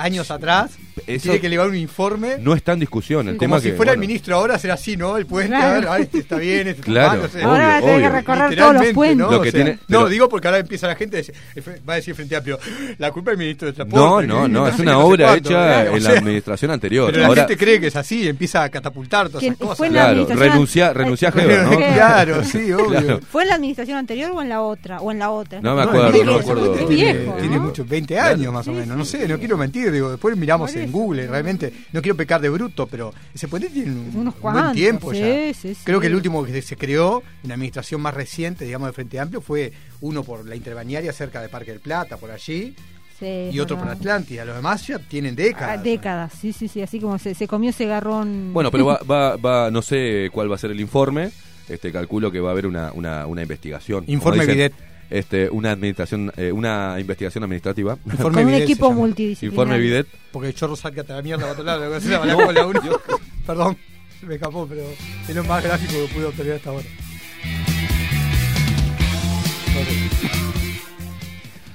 años 0.02 0.30
atrás. 0.30 0.72
Eso- 1.06 1.22
Tiene 1.24 1.40
que 1.40 1.48
llevar 1.48 1.68
un 1.68 1.76
informe. 1.76 2.36
No 2.40 2.54
está 2.54 2.72
en 2.72 2.80
discusión 2.80 3.28
el 3.28 3.36
como 3.36 3.40
tema 3.40 3.60
si 3.60 3.70
que, 3.70 3.76
fuera 3.76 3.92
el 3.92 3.98
bueno, 3.98 4.08
ministro 4.08 4.36
ahora, 4.36 4.58
será 4.58 4.74
así, 4.74 4.96
¿no? 4.96 5.16
El 5.16 5.26
puente, 5.26 5.48
Claro. 5.56 5.66
a 5.66 5.74
ver, 5.74 5.88
ah, 5.88 5.98
este 5.98 6.18
está 6.18 6.36
bien, 6.36 6.68
este 6.68 6.80
está 6.80 6.84
Claro. 6.84 7.08
mal, 7.08 7.22
no 7.22 7.28
sé. 7.28 7.38
Obvio, 7.38 7.48
Ahora 7.48 7.76
a 7.76 7.80
tener 7.80 8.00
que 8.02 8.08
recorrer 8.10 8.56
todos 8.58 8.74
los 8.74 8.86
puentes. 8.92 9.16
¿no? 9.16 9.30
Lo 9.30 9.38
O 9.38 9.42
que 9.42 9.50
sea, 9.50 9.64
tiene- 9.64 9.78
no, 9.88 9.98
pero- 9.98 10.08
digo 10.08 10.28
porque 10.28 10.48
ahora 10.48 10.58
empieza 10.58 10.86
la 10.86 10.94
gente 10.96 11.16
a 11.16 11.18
decir, 11.18 11.34
el 11.54 11.64
fre- 11.64 11.80
va 11.88 11.92
a 11.94 11.96
decir 11.96 12.14
Frente 12.14 12.36
Amplio, 12.36 12.58
la 12.98 13.10
culpa 13.12 13.30
del 13.30 13.38
ministro 13.38 13.66
de 13.66 13.72
No, 13.72 13.76
Transporte. 13.76 14.26
no, 14.26 14.48
no, 14.48 14.66
sé 14.66 14.72
es 14.74 14.78
una 14.80 14.92
no 14.92 15.00
obra 15.00 15.26
cuánto, 15.28 15.48
hecha 15.48 15.58
claro, 15.58 15.92
o 15.92 15.96
en 15.96 16.02
la 16.04 16.10
sea, 16.10 16.18
administración 16.20 16.70
anterior. 16.70 17.06
Pero 17.06 17.18
la 17.22 17.26
Ahora, 17.28 17.42
gente 17.42 17.56
cree 17.56 17.80
que 17.80 17.86
es 17.86 17.96
así 17.96 18.22
y 18.24 18.28
empieza 18.28 18.62
a 18.62 18.68
catapultar 18.68 19.28
todas 19.28 19.42
esas 19.42 19.56
cosas. 19.56 19.76
fue 19.78 19.86
en 19.86 19.94
la 19.94 20.00
claro, 20.00 20.12
administración- 20.12 20.52
renuncia, 20.52 20.92
renuncia 20.92 21.28
a 21.28 21.32
Heber, 21.40 21.62
¿no? 21.62 21.76
Claro, 21.78 22.44
sí, 22.44 22.72
obvio. 22.72 22.86
Claro. 22.88 23.20
¿Fue 23.30 23.42
en 23.42 23.48
la 23.48 23.54
administración 23.54 23.98
anterior 23.98 24.30
o 24.34 24.42
en 24.42 24.48
la 24.48 24.60
otra? 24.62 25.00
O 25.00 25.10
en 25.10 25.18
la 25.18 25.30
otra. 25.30 25.60
No 25.60 25.74
me 25.74 25.82
No, 25.82 25.88
acuerdo, 25.88 26.10
tiene- 26.10 26.26
no 26.26 26.34
me 26.34 26.40
acuerdo. 26.40 26.74
Es 26.74 26.86
Tiene, 26.88 27.12
viejo, 27.14 27.32
tiene 27.40 27.56
¿no? 27.56 27.62
muchos, 27.62 27.88
20 27.88 28.14
Claro. 28.14 28.34
años 28.34 28.52
más 28.52 28.68
o 28.68 28.72
menos, 28.72 28.96
no 28.96 29.04
sé, 29.04 29.26
no 29.28 29.38
quiero 29.38 29.56
mentir, 29.56 29.89
digo, 29.92 30.10
después 30.10 30.36
miramos 30.36 30.74
en. 30.76 30.90
Google, 30.92 31.26
realmente, 31.26 31.72
no 31.92 32.02
quiero 32.02 32.16
pecar 32.16 32.40
de 32.40 32.48
bruto, 32.48 32.86
pero 32.86 33.12
ese 33.34 33.48
puente 33.48 33.68
tiene 33.70 33.90
un 33.92 34.12
Unos 34.14 34.40
buen 34.40 34.72
tiempo 34.72 35.12
sí, 35.12 35.20
ya. 35.20 35.54
sí, 35.54 35.74
sí. 35.74 35.80
Creo 35.84 36.00
que 36.00 36.06
el 36.08 36.14
último 36.14 36.44
que 36.44 36.62
se 36.62 36.76
creó 36.76 37.22
en 37.42 37.48
la 37.48 37.54
administración 37.54 38.00
más 38.00 38.14
reciente, 38.14 38.64
digamos, 38.64 38.88
de 38.88 38.92
Frente 38.92 39.18
Amplio, 39.20 39.40
fue 39.40 39.72
uno 40.00 40.22
por 40.24 40.46
la 40.46 40.56
interbañaria 40.56 41.12
cerca 41.12 41.40
de 41.42 41.48
Parque 41.48 41.70
del 41.72 41.80
Plata, 41.80 42.16
por 42.16 42.30
allí, 42.30 42.74
Sí, 43.18 43.50
y 43.52 43.60
otro 43.60 43.76
por. 43.78 43.86
Atlántida. 43.88 44.46
Los 44.46 44.56
demás 44.56 44.86
ya 44.86 44.98
tienen 44.98 45.34
Ah, 45.34 45.42
décadas. 45.42 45.82
décadas, 45.82 46.32
sí, 46.40 46.54
sí, 46.54 46.68
sí, 46.68 46.80
así 46.80 46.98
como 46.98 47.18
se, 47.18 47.34
se 47.34 47.46
comió 47.46 47.68
ese 47.68 47.84
garrón. 47.84 48.54
Bueno, 48.54 48.70
pero 48.70 48.86
va, 48.86 49.00
va, 49.10 49.36
va, 49.36 49.70
no 49.70 49.82
sé 49.82 50.30
cuál 50.32 50.50
va 50.50 50.54
a 50.54 50.58
ser 50.58 50.70
el 50.70 50.80
informe. 50.80 51.30
Este, 51.68 51.92
calculo 51.92 52.32
que 52.32 52.40
va 52.40 52.48
a 52.48 52.52
haber 52.52 52.66
una, 52.66 52.90
una, 52.94 53.26
una 53.26 53.42
investigación. 53.42 54.04
Informe 54.06 54.40
dicen, 54.40 54.54
Bidet. 54.56 54.72
Este, 55.10 55.50
una 55.50 55.72
administración, 55.72 56.32
eh, 56.36 56.52
una 56.52 56.96
investigación 57.00 57.42
administrativa. 57.42 57.98
Informe 58.04 58.20
con 58.22 58.44
un 58.44 58.46
Bidet 58.46 58.62
equipo 58.70 58.92
multidisciplinario. 58.92 59.62
Informe 59.62 59.78
Bidet. 59.82 60.06
Porque 60.30 60.48
el 60.48 60.54
chorro 60.54 60.76
saca 60.76 61.00
hasta 61.00 61.16
la 61.16 61.22
mierda 61.22 61.42
para 61.42 61.52
otro 61.52 61.64
lado. 61.64 61.80
luego 61.80 62.00
se 62.00 62.08
lava 62.08 62.26
la 62.26 62.34
cola 62.36 62.66
uno. 62.66 62.80
Perdón, 63.46 63.76
se 64.20 64.26
me 64.26 64.34
escapó, 64.36 64.66
pero 64.68 64.82
es 65.28 65.34
lo 65.34 65.44
más 65.44 65.64
gráfico 65.64 65.92
que 65.92 66.14
pude 66.14 66.26
obtener 66.26 66.52
hasta 66.54 66.70
ahora. 66.70 66.86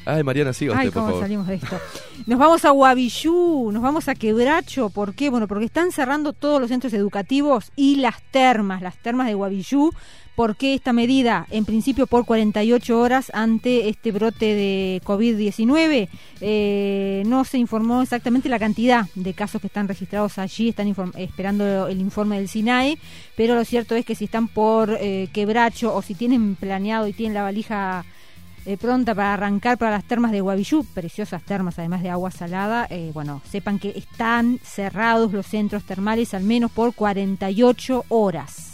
Ay, 0.06 0.23
Mariana, 0.23 0.53
siga 0.53 0.77
Ay, 0.77 0.88
usted, 0.88 0.94
por 0.94 1.02
cómo 1.02 1.07
favor. 1.14 1.23
salimos 1.23 1.48
de 1.48 1.56
esto. 1.56 1.80
Nos 2.27 2.40
vamos 2.40 2.64
a 2.64 2.69
Guavillú, 2.69 3.72
nos 3.72 3.82
vamos 3.82 4.07
a 4.07 4.15
Quebracho. 4.15 4.90
¿Por 4.90 5.15
qué? 5.15 5.30
Bueno, 5.30 5.48
porque 5.48 5.65
están 5.65 5.91
cerrando 5.91 6.34
todos 6.34 6.61
los 6.61 6.69
centros 6.69 6.94
educativos 6.94 7.72
y 7.76 7.98
las 7.98 8.22
termas, 8.32 8.82
las 8.82 8.98
termas 8.98 9.27
de 9.27 9.34
Guavillú. 9.34 9.91
¿Por 10.36 10.57
qué 10.57 10.73
esta 10.73 10.91
medida? 10.91 11.48
En 11.49 11.64
principio 11.64 12.07
por 12.07 12.26
48 12.26 12.99
horas 12.99 13.32
ante 13.34 13.88
este 13.88 14.11
brote 14.11 14.53
de 14.53 15.02
COVID-19. 15.06 16.10
Eh, 16.41 17.23
no 17.26 17.45
se 17.45 17.57
informó 17.57 18.02
exactamente 18.02 18.49
la 18.49 18.60
cantidad 18.60 19.07
de 19.15 19.34
casos 19.34 19.61
que 19.61 19.68
están 19.68 19.88
registrados 19.88 20.38
allí, 20.38 20.69
están 20.69 20.94
esperando 21.15 21.88
el 21.88 22.02
informe 22.02 22.36
del 22.38 22.49
SINAE, 22.49 22.98
pero 23.38 23.56
lo 23.56 23.64
cierto 23.64 23.95
es 23.95 24.06
que 24.06 24.14
si 24.14 24.26
están 24.26 24.49
por 24.49 24.98
eh, 24.99 25.30
Quebracho 25.32 25.95
o 25.95 26.02
si 26.02 26.15
tienen 26.15 26.56
planeado 26.56 27.07
y 27.07 27.14
tienen 27.14 27.34
la 27.34 27.44
valija 27.44 28.03
eh, 28.66 28.78
pronta 28.78 29.14
para 29.16 29.34
arrancar 29.34 29.78
para 29.78 29.92
las 29.92 30.04
termas 30.06 30.32
de 30.32 30.42
Guavillú, 30.42 30.86
preciosas 30.94 31.44
termas 31.44 31.78
además 31.80 32.02
de 32.04 32.10
agua 32.10 32.32
salada, 32.32 32.88
eh, 32.90 33.12
bueno, 33.14 33.42
sepan 33.50 33.80
que 33.80 33.90
están 33.96 34.60
cerrados 34.64 35.32
los 35.34 35.46
centros 35.46 35.84
termales 35.84 36.34
al 36.34 36.44
menos 36.44 36.72
por 36.72 36.94
48 36.94 38.06
horas. 38.10 38.74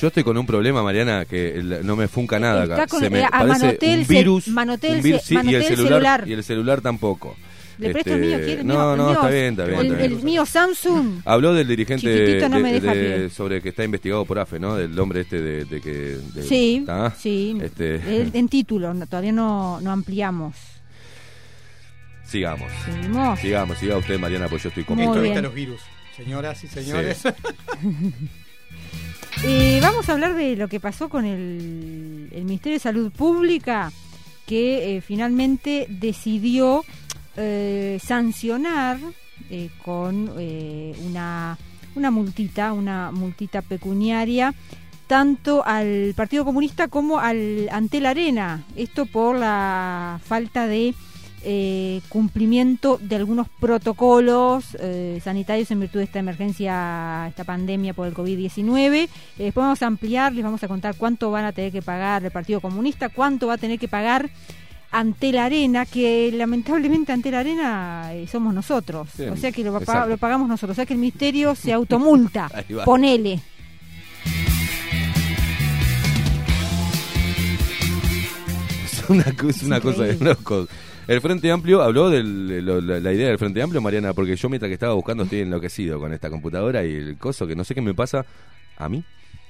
Yo 0.00 0.06
estoy 0.08 0.22
con 0.22 0.38
un 0.38 0.46
problema, 0.46 0.80
Mariana, 0.84 1.24
que 1.24 1.60
no 1.82 1.96
me 1.96 2.06
funca 2.06 2.38
nada 2.38 2.62
Está 2.62 2.74
acá. 2.74 2.86
con- 2.86 3.00
Se 3.00 3.10
me 3.10 3.20
eh, 3.20 3.24
a 3.24 3.30
parece 3.30 3.48
Manotel 3.66 3.98
un 3.98 4.04
se- 4.06 4.12
virus, 4.14 4.48
Manotel 4.48 4.96
un 4.98 5.02
virus, 5.02 5.22
se- 5.22 5.26
sí, 5.42 5.48
y 5.50 5.54
el 5.56 5.64
celular. 5.64 6.24
y 6.28 6.32
el 6.34 6.44
celular 6.44 6.80
tampoco. 6.80 7.36
¿Le 7.78 7.90
presto 7.92 8.10
Este, 8.10 8.14
el 8.14 8.20
mío? 8.28 8.38
¿Quiere 8.44 8.64
no, 8.64 8.96
no, 8.96 9.04
mío- 9.06 9.12
está 9.14 9.28
bien, 9.30 9.44
está 9.50 9.64
bien. 9.66 9.78
El, 9.80 9.86
está 9.86 9.98
bien. 9.98 10.12
el 10.12 10.22
mío 10.24 10.44
Samsung. 10.46 11.20
Habló 11.24 11.54
del 11.54 11.68
dirigente 11.68 12.06
no 12.48 12.60
de- 12.60 12.80
de- 12.80 13.30
sobre 13.30 13.62
que 13.62 13.68
está 13.68 13.84
investigado 13.84 14.24
por 14.24 14.38
AFE, 14.38 14.58
¿no? 14.58 14.74
Del 14.76 14.98
hombre 14.98 15.20
este 15.20 15.40
de, 15.40 15.64
de 15.64 15.80
que... 15.80 15.90
de- 16.34 16.42
Sí, 16.42 16.84
sí. 17.18 17.56
Este, 17.62 17.94
El- 17.96 18.30
en 18.34 18.48
título, 18.48 18.92
no- 18.94 19.06
todavía 19.06 19.32
no, 19.32 19.80
no 19.80 19.92
ampliamos. 19.92 20.56
sigamos. 22.26 22.70
Seguimos. 22.84 23.38
Sigamos, 23.40 23.78
siga 23.78 23.96
usted, 23.96 24.18
Mariana, 24.18 24.48
pues 24.48 24.62
yo 24.64 24.68
estoy 24.70 24.84
cómodo. 24.84 25.22
Esto 25.22 25.42
los 25.42 25.54
virus. 25.54 25.80
Señoras 26.16 26.62
y 26.64 26.66
señores. 26.68 27.22
Eh, 29.44 29.78
vamos 29.80 30.08
a 30.08 30.14
hablar 30.14 30.34
de 30.34 30.56
lo 30.56 30.66
que 30.68 30.80
pasó 30.80 31.08
con 31.08 31.24
el, 31.24 32.28
el 32.32 32.44
Ministerio 32.44 32.74
de 32.76 32.80
Salud 32.80 33.12
Pública, 33.12 33.92
que 34.46 34.96
eh, 34.96 35.00
finalmente 35.00 35.86
decidió 35.88 36.84
eh, 37.40 38.00
sancionar 38.02 38.98
eh, 39.48 39.70
con 39.84 40.32
eh, 40.38 40.92
una, 41.06 41.56
una 41.94 42.10
multita, 42.10 42.72
una 42.72 43.12
multita 43.12 43.62
pecuniaria, 43.62 44.52
tanto 45.06 45.64
al 45.64 46.14
Partido 46.16 46.44
Comunista 46.44 46.88
como 46.88 47.18
al 47.20 47.68
Antel 47.70 48.06
Arena. 48.06 48.64
Esto 48.74 49.06
por 49.06 49.36
la 49.36 50.20
falta 50.24 50.66
de 50.66 50.94
cumplimiento 52.08 52.98
de 53.00 53.16
algunos 53.16 53.48
protocolos 53.48 54.76
sanitarios 55.22 55.70
en 55.70 55.80
virtud 55.80 56.00
de 56.00 56.04
esta 56.04 56.18
emergencia, 56.18 57.26
esta 57.28 57.44
pandemia 57.44 57.94
por 57.94 58.08
el 58.08 58.14
COVID-19. 58.14 58.94
Eh, 58.94 59.08
después 59.38 59.62
vamos 59.62 59.82
a 59.82 59.86
ampliar, 59.86 60.32
les 60.32 60.44
vamos 60.44 60.62
a 60.64 60.68
contar 60.68 60.96
cuánto 60.96 61.30
van 61.30 61.44
a 61.44 61.52
tener 61.52 61.70
que 61.70 61.80
pagar 61.80 62.24
el 62.24 62.32
Partido 62.32 62.60
Comunista, 62.60 63.08
cuánto 63.08 63.46
va 63.46 63.54
a 63.54 63.58
tener 63.58 63.78
que 63.78 63.88
pagar 63.88 64.28
ante 64.90 65.32
la 65.32 65.44
arena, 65.46 65.84
que 65.86 66.30
lamentablemente 66.32 67.12
ante 67.12 67.30
la 67.30 67.40
arena 67.40 68.14
eh, 68.14 68.26
somos 68.26 68.54
nosotros. 68.54 69.08
O 69.30 69.36
sea 69.36 69.52
que 69.52 69.62
lo, 69.64 69.78
pagamos 69.80 70.48
nosotros. 70.48 70.74
O 70.74 70.76
sea 70.76 70.86
que 70.86 70.94
el 70.94 71.00
ministerio 71.00 71.54
se 71.54 71.72
automulta. 71.72 72.50
Ponele. 72.84 73.40
Es 78.84 79.04
una, 79.08 79.24
co- 79.36 79.48
es 79.48 79.62
una 79.62 79.80
cosa 79.80 80.04
de 80.04 80.16
locos. 80.24 80.68
El 81.06 81.20
Frente 81.22 81.50
Amplio 81.50 81.80
habló 81.82 82.10
de 82.10 82.22
la 82.22 83.12
idea 83.12 83.28
del 83.28 83.38
Frente 83.38 83.62
Amplio, 83.62 83.80
Mariana, 83.80 84.12
porque 84.12 84.36
yo 84.36 84.48
mientras 84.50 84.68
que 84.68 84.74
estaba 84.74 84.92
buscando 84.92 85.22
estoy 85.24 85.40
enloquecido 85.40 85.98
con 85.98 86.12
esta 86.12 86.28
computadora 86.28 86.84
y 86.84 86.92
el 86.94 87.16
coso 87.16 87.46
que 87.46 87.56
no 87.56 87.64
sé 87.64 87.74
qué 87.74 87.80
me 87.80 87.94
pasa 87.94 88.26
a 88.76 88.88
mí, 88.90 89.02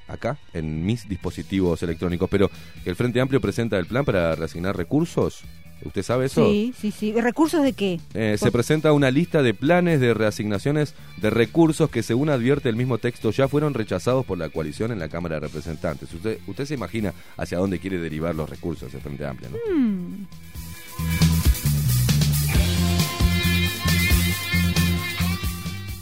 acá, 0.08 0.38
en 0.52 0.84
mis 0.84 1.08
dispositivos 1.08 1.82
electrónicos, 1.82 2.28
pero 2.28 2.50
que 2.82 2.90
el 2.90 2.96
Frente 2.96 3.20
Amplio 3.20 3.40
presenta 3.40 3.78
el 3.78 3.86
plan 3.86 4.04
para 4.04 4.34
reasignar 4.34 4.76
recursos. 4.76 5.44
¿Usted 5.84 6.02
sabe 6.02 6.26
eso? 6.26 6.50
Sí, 6.50 6.74
sí, 6.76 6.90
sí. 6.90 7.12
¿Recursos 7.12 7.62
de 7.62 7.72
qué? 7.72 8.00
Eh, 8.14 8.36
se 8.36 8.50
presenta 8.50 8.92
una 8.92 9.10
lista 9.10 9.42
de 9.42 9.54
planes 9.54 10.00
de 10.00 10.12
reasignaciones 10.12 10.94
de 11.18 11.30
recursos 11.30 11.88
que, 11.88 12.02
según 12.02 12.30
advierte 12.30 12.68
el 12.68 12.74
mismo 12.74 12.98
texto, 12.98 13.30
ya 13.30 13.46
fueron 13.46 13.74
rechazados 13.74 14.26
por 14.26 14.38
la 14.38 14.48
coalición 14.48 14.90
en 14.90 14.98
la 14.98 15.08
Cámara 15.08 15.36
de 15.36 15.40
Representantes. 15.40 16.12
Usted, 16.12 16.38
usted 16.48 16.64
se 16.64 16.74
imagina 16.74 17.14
hacia 17.36 17.58
dónde 17.58 17.78
quiere 17.78 17.98
derivar 17.98 18.34
los 18.34 18.50
recursos 18.50 18.92
el 18.92 19.00
Frente 19.00 19.24
Amplio, 19.24 19.50
¿no? 19.50 19.56
Hmm. 19.72 21.27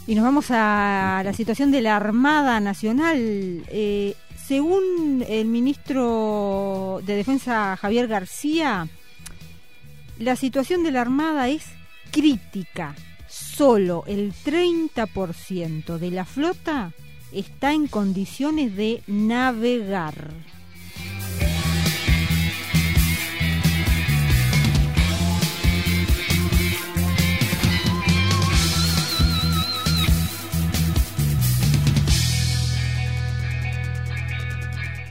Y 0.06 0.14
nos 0.14 0.22
vamos 0.22 0.46
a 0.50 1.22
la 1.24 1.32
situación 1.32 1.72
de 1.72 1.82
la 1.82 1.96
Armada 1.96 2.60
Nacional. 2.60 3.64
Eh, 3.68 4.14
según 4.36 5.24
el 5.28 5.48
ministro 5.48 7.00
de 7.04 7.16
Defensa 7.16 7.76
Javier 7.76 8.06
García, 8.06 8.88
la 10.20 10.36
situación 10.36 10.84
de 10.84 10.92
la 10.92 11.00
Armada 11.00 11.48
es 11.48 11.64
crítica. 12.12 12.94
Solo 13.28 14.04
el 14.06 14.32
30% 14.32 15.98
de 15.98 16.10
la 16.12 16.24
flota 16.24 16.92
está 17.32 17.72
en 17.72 17.88
condiciones 17.88 18.76
de 18.76 19.02
navegar. 19.08 20.30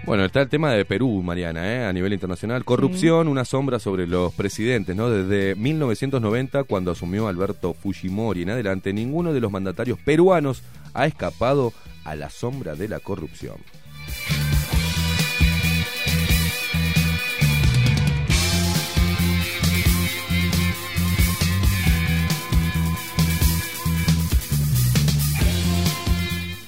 Bueno, 0.06 0.23
está 0.23 0.41
el 0.41 0.49
tema 0.49 0.72
de 0.72 0.86
Perú, 0.86 1.23
Mariana, 1.23 1.73
¿eh? 1.73 1.86
a 1.86 1.91
nivel 1.91 2.14
internacional. 2.14 2.64
Corrupción, 2.64 3.27
una 3.27 3.44
sombra 3.44 3.80
sobre 3.80 4.06
los 4.06 4.32
presidentes, 4.36 4.95
¿no? 4.95 5.10
Desde 5.10 5.56
1990, 5.56 6.64
cuando 6.65 6.91
asumió 6.91 7.27
Alberto 7.27 7.73
Fujimori 7.73 8.44
en 8.44 8.52
adelante, 8.52 8.94
ninguno 8.94 9.34
de 9.34 9.40
los 9.40 9.52
mandatarios 9.52 9.98
peruanos 9.99 10.61
ha 10.94 11.07
escapado 11.07 11.73
a 12.03 12.15
la 12.15 12.30
sombra 12.30 12.76
de 12.76 12.88
la 12.88 12.99
corrupción. 12.99 13.56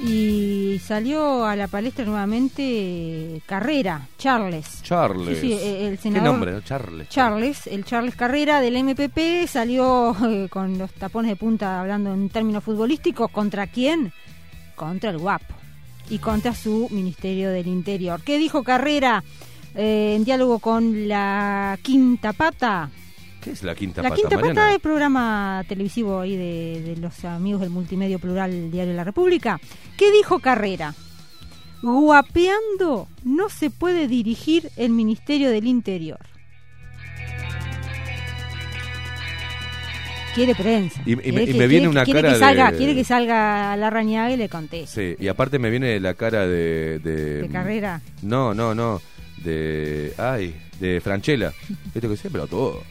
Y 0.07 0.79
salió 0.79 1.45
a 1.45 1.55
la 1.57 1.67
palestra 1.67 2.05
nuevamente 2.05 3.41
Carrera, 3.45 4.07
Charles. 4.17 4.81
Charles. 4.81 5.39
Sí, 5.39 5.47
sí, 5.47 5.53
el 5.53 5.97
¿Qué 5.97 6.03
senador 6.03 6.29
nombre? 6.29 6.51
no? 6.53 6.61
Charles. 6.61 7.09
Charles, 7.09 7.67
el 7.67 7.83
Charles 7.83 8.15
Carrera 8.15 8.61
del 8.61 8.81
MPP 8.83 9.47
salió 9.47 10.15
eh, 10.25 10.47
con 10.49 10.77
los 10.77 10.93
tapones 10.93 11.29
de 11.29 11.35
punta 11.35 11.81
hablando 11.81 12.13
en 12.13 12.29
términos 12.29 12.63
futbolísticos. 12.63 13.29
¿Contra 13.31 13.67
quién? 13.67 14.13
Contra 14.75 15.09
el 15.09 15.17
guapo 15.17 15.53
y 16.09 16.19
contra 16.19 16.55
su 16.55 16.87
Ministerio 16.91 17.49
del 17.49 17.67
Interior. 17.67 18.21
¿Qué 18.23 18.37
dijo 18.37 18.63
Carrera 18.63 19.23
eh, 19.75 20.13
en 20.15 20.23
diálogo 20.23 20.59
con 20.59 21.07
la 21.09 21.77
Quinta 21.81 22.31
Pata? 22.31 22.89
¿Qué 23.47 23.53
es 23.53 23.63
la 23.63 23.75
quinta 23.75 24.01
La 24.01 24.09
pata, 24.09 24.21
Quinta 24.21 24.35
Mariana? 24.35 24.53
Pata 24.61 24.73
es 24.75 24.79
programa 24.81 25.63
televisivo 25.69 26.19
ahí 26.21 26.35
de, 26.35 26.81
de 26.85 26.97
los 26.97 27.23
amigos 27.25 27.61
del 27.61 27.69
multimedio 27.69 28.19
plural 28.19 28.69
Diario 28.71 28.91
de 28.91 28.97
la 28.97 29.03
República. 29.03 29.59
¿Qué 29.97 30.11
dijo 30.11 30.39
Carrera? 30.39 30.93
Guapeando 31.81 33.07
no 33.23 33.49
se 33.49 33.69
puede 33.69 34.07
dirigir 34.07 34.69
el 34.75 34.91
Ministerio 34.91 35.49
del 35.49 35.67
Interior. 35.67 36.19
quiere 40.35 40.53
prensa. 40.53 41.01
Y- 41.03 41.13
y 41.13 41.15
me- 41.15 41.21
Quiere 41.23 41.29
y 41.29 41.45
que- 41.45 41.51
me 41.53 41.53
quiere 41.53 41.67
viene 41.67 41.83
que- 41.85 41.89
una 41.89 42.03
quiere 42.05 42.21
cara 42.21 42.33
que 42.33 42.39
salga, 42.39 42.71
de- 42.71 42.77
Quiere 42.77 42.93
que 42.95 43.03
salga 43.03 43.75
la 43.75 43.89
rañaga 43.89 44.31
y 44.31 44.37
le 44.37 44.49
conteste. 44.49 45.15
Sí, 45.17 45.23
y 45.23 45.27
aparte 45.29 45.57
me 45.57 45.71
viene 45.71 45.99
la 45.99 46.13
cara 46.13 46.45
de... 46.45 46.99
De, 46.99 47.41
De 47.41 47.49
carrera. 47.49 48.01
No, 48.21 48.53
no, 48.53 48.75
no. 48.75 49.01
De... 49.43 50.13
Ay, 50.19 50.55
de 50.79 51.01
Franchella. 51.01 51.53
Viste 51.91 52.01
que 52.07 52.17
siempre 52.17 52.39
lo 52.41 52.47
todo. 52.47 52.83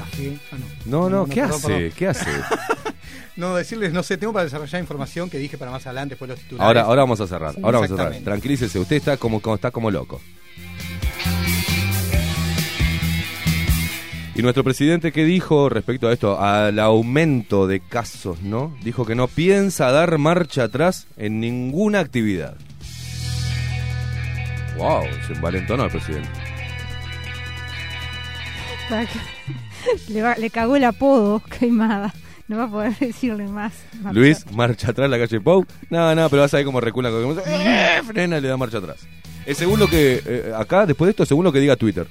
Ah, 0.00 0.56
No, 0.86 1.08
no, 1.10 1.26
¿qué 1.26 1.40
perdón, 1.42 1.56
hace? 1.56 1.66
perdón. 1.68 1.92
¿Qué 1.96 2.08
hace? 2.08 2.30
No, 3.38 3.54
decirles, 3.54 3.92
no 3.92 4.02
sé, 4.02 4.16
tengo 4.18 4.32
para 4.32 4.44
desarrollar 4.44 4.80
información 4.80 5.30
que 5.30 5.38
dije 5.38 5.56
para 5.56 5.70
más 5.70 5.86
adelante, 5.86 6.10
después 6.14 6.28
los 6.28 6.40
titulares. 6.40 6.66
Ahora, 6.66 6.82
ahora 6.82 7.02
vamos 7.02 7.20
a 7.20 7.26
cerrar. 7.28 7.54
Sí, 7.54 7.60
ahora 7.62 7.78
vamos 7.78 7.92
a 7.92 7.96
cerrar. 8.04 8.20
Tranquilícese, 8.22 8.78
usted 8.80 8.96
está 8.96 9.16
como, 9.16 9.40
como- 9.40 9.54
está 9.54 9.70
como 9.70 9.90
loco. 9.92 10.20
Y 14.34 14.42
nuestro 14.42 14.62
presidente, 14.62 15.10
¿qué 15.12 15.24
dijo 15.24 15.68
respecto 15.68 16.08
a 16.08 16.12
esto? 16.12 16.40
Al 16.40 16.78
aumento 16.78 17.66
de 17.66 17.80
casos, 17.80 18.40
¿no? 18.42 18.76
Dijo 18.82 19.04
que 19.04 19.14
no 19.16 19.26
piensa 19.28 19.90
dar 19.90 20.18
marcha 20.18 20.64
atrás 20.64 21.06
en 21.16 21.40
ninguna 21.40 22.00
actividad. 22.00 22.56
Wow, 24.76 25.04
se 25.26 25.32
envalentonó 25.32 25.84
el 25.84 25.90
presidente. 25.90 26.28
Le, 30.08 30.22
va- 30.22 30.36
le 30.36 30.50
cagó 30.50 30.76
el 30.76 30.84
apodo, 30.84 31.40
queimada. 31.58 32.12
No 32.48 32.56
va 32.56 32.64
a 32.64 32.70
poder 32.70 32.96
decirle 33.00 33.46
más. 33.46 33.72
más 34.02 34.14
Luis, 34.14 34.44
marcha 34.52 34.90
atrás 34.90 35.08
la 35.10 35.18
calle 35.18 35.40
Pau. 35.40 35.64
No, 35.90 36.14
no, 36.14 36.28
pero 36.30 36.42
vas 36.42 36.52
a 36.54 36.56
ver 36.58 36.66
cómo 36.66 36.80
recula. 36.80 37.10
Cómo, 37.10 37.34
¡Eh! 37.46 38.00
frena 38.06 38.38
y 38.38 38.40
le 38.40 38.48
da 38.48 38.56
marcha 38.56 38.78
atrás. 38.78 39.06
Es 39.46 39.56
según 39.58 39.78
lo 39.78 39.86
que, 39.88 40.22
eh, 40.24 40.52
acá, 40.56 40.84
después 40.86 41.06
de 41.06 41.10
esto, 41.10 41.24
según 41.26 41.44
lo 41.44 41.52
que 41.52 41.60
diga 41.60 41.76
Twitter. 41.76 42.06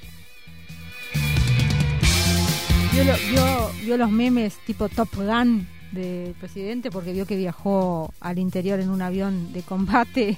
Vio, 2.94 3.04
lo- 3.04 3.18
vio- 3.30 3.72
vio 3.84 3.98
los 3.98 4.10
memes 4.12 4.56
tipo 4.66 4.90
Top 4.90 5.10
Gun 5.16 5.68
del 5.92 6.34
presidente 6.40 6.90
porque 6.92 7.14
vio 7.14 7.26
que 7.26 7.36
viajó 7.36 8.14
al 8.20 8.40
interior 8.40 8.80
en 8.80 8.90
un 8.90 9.02
avión 9.02 9.54
de 9.54 9.62
combate. 9.62 10.38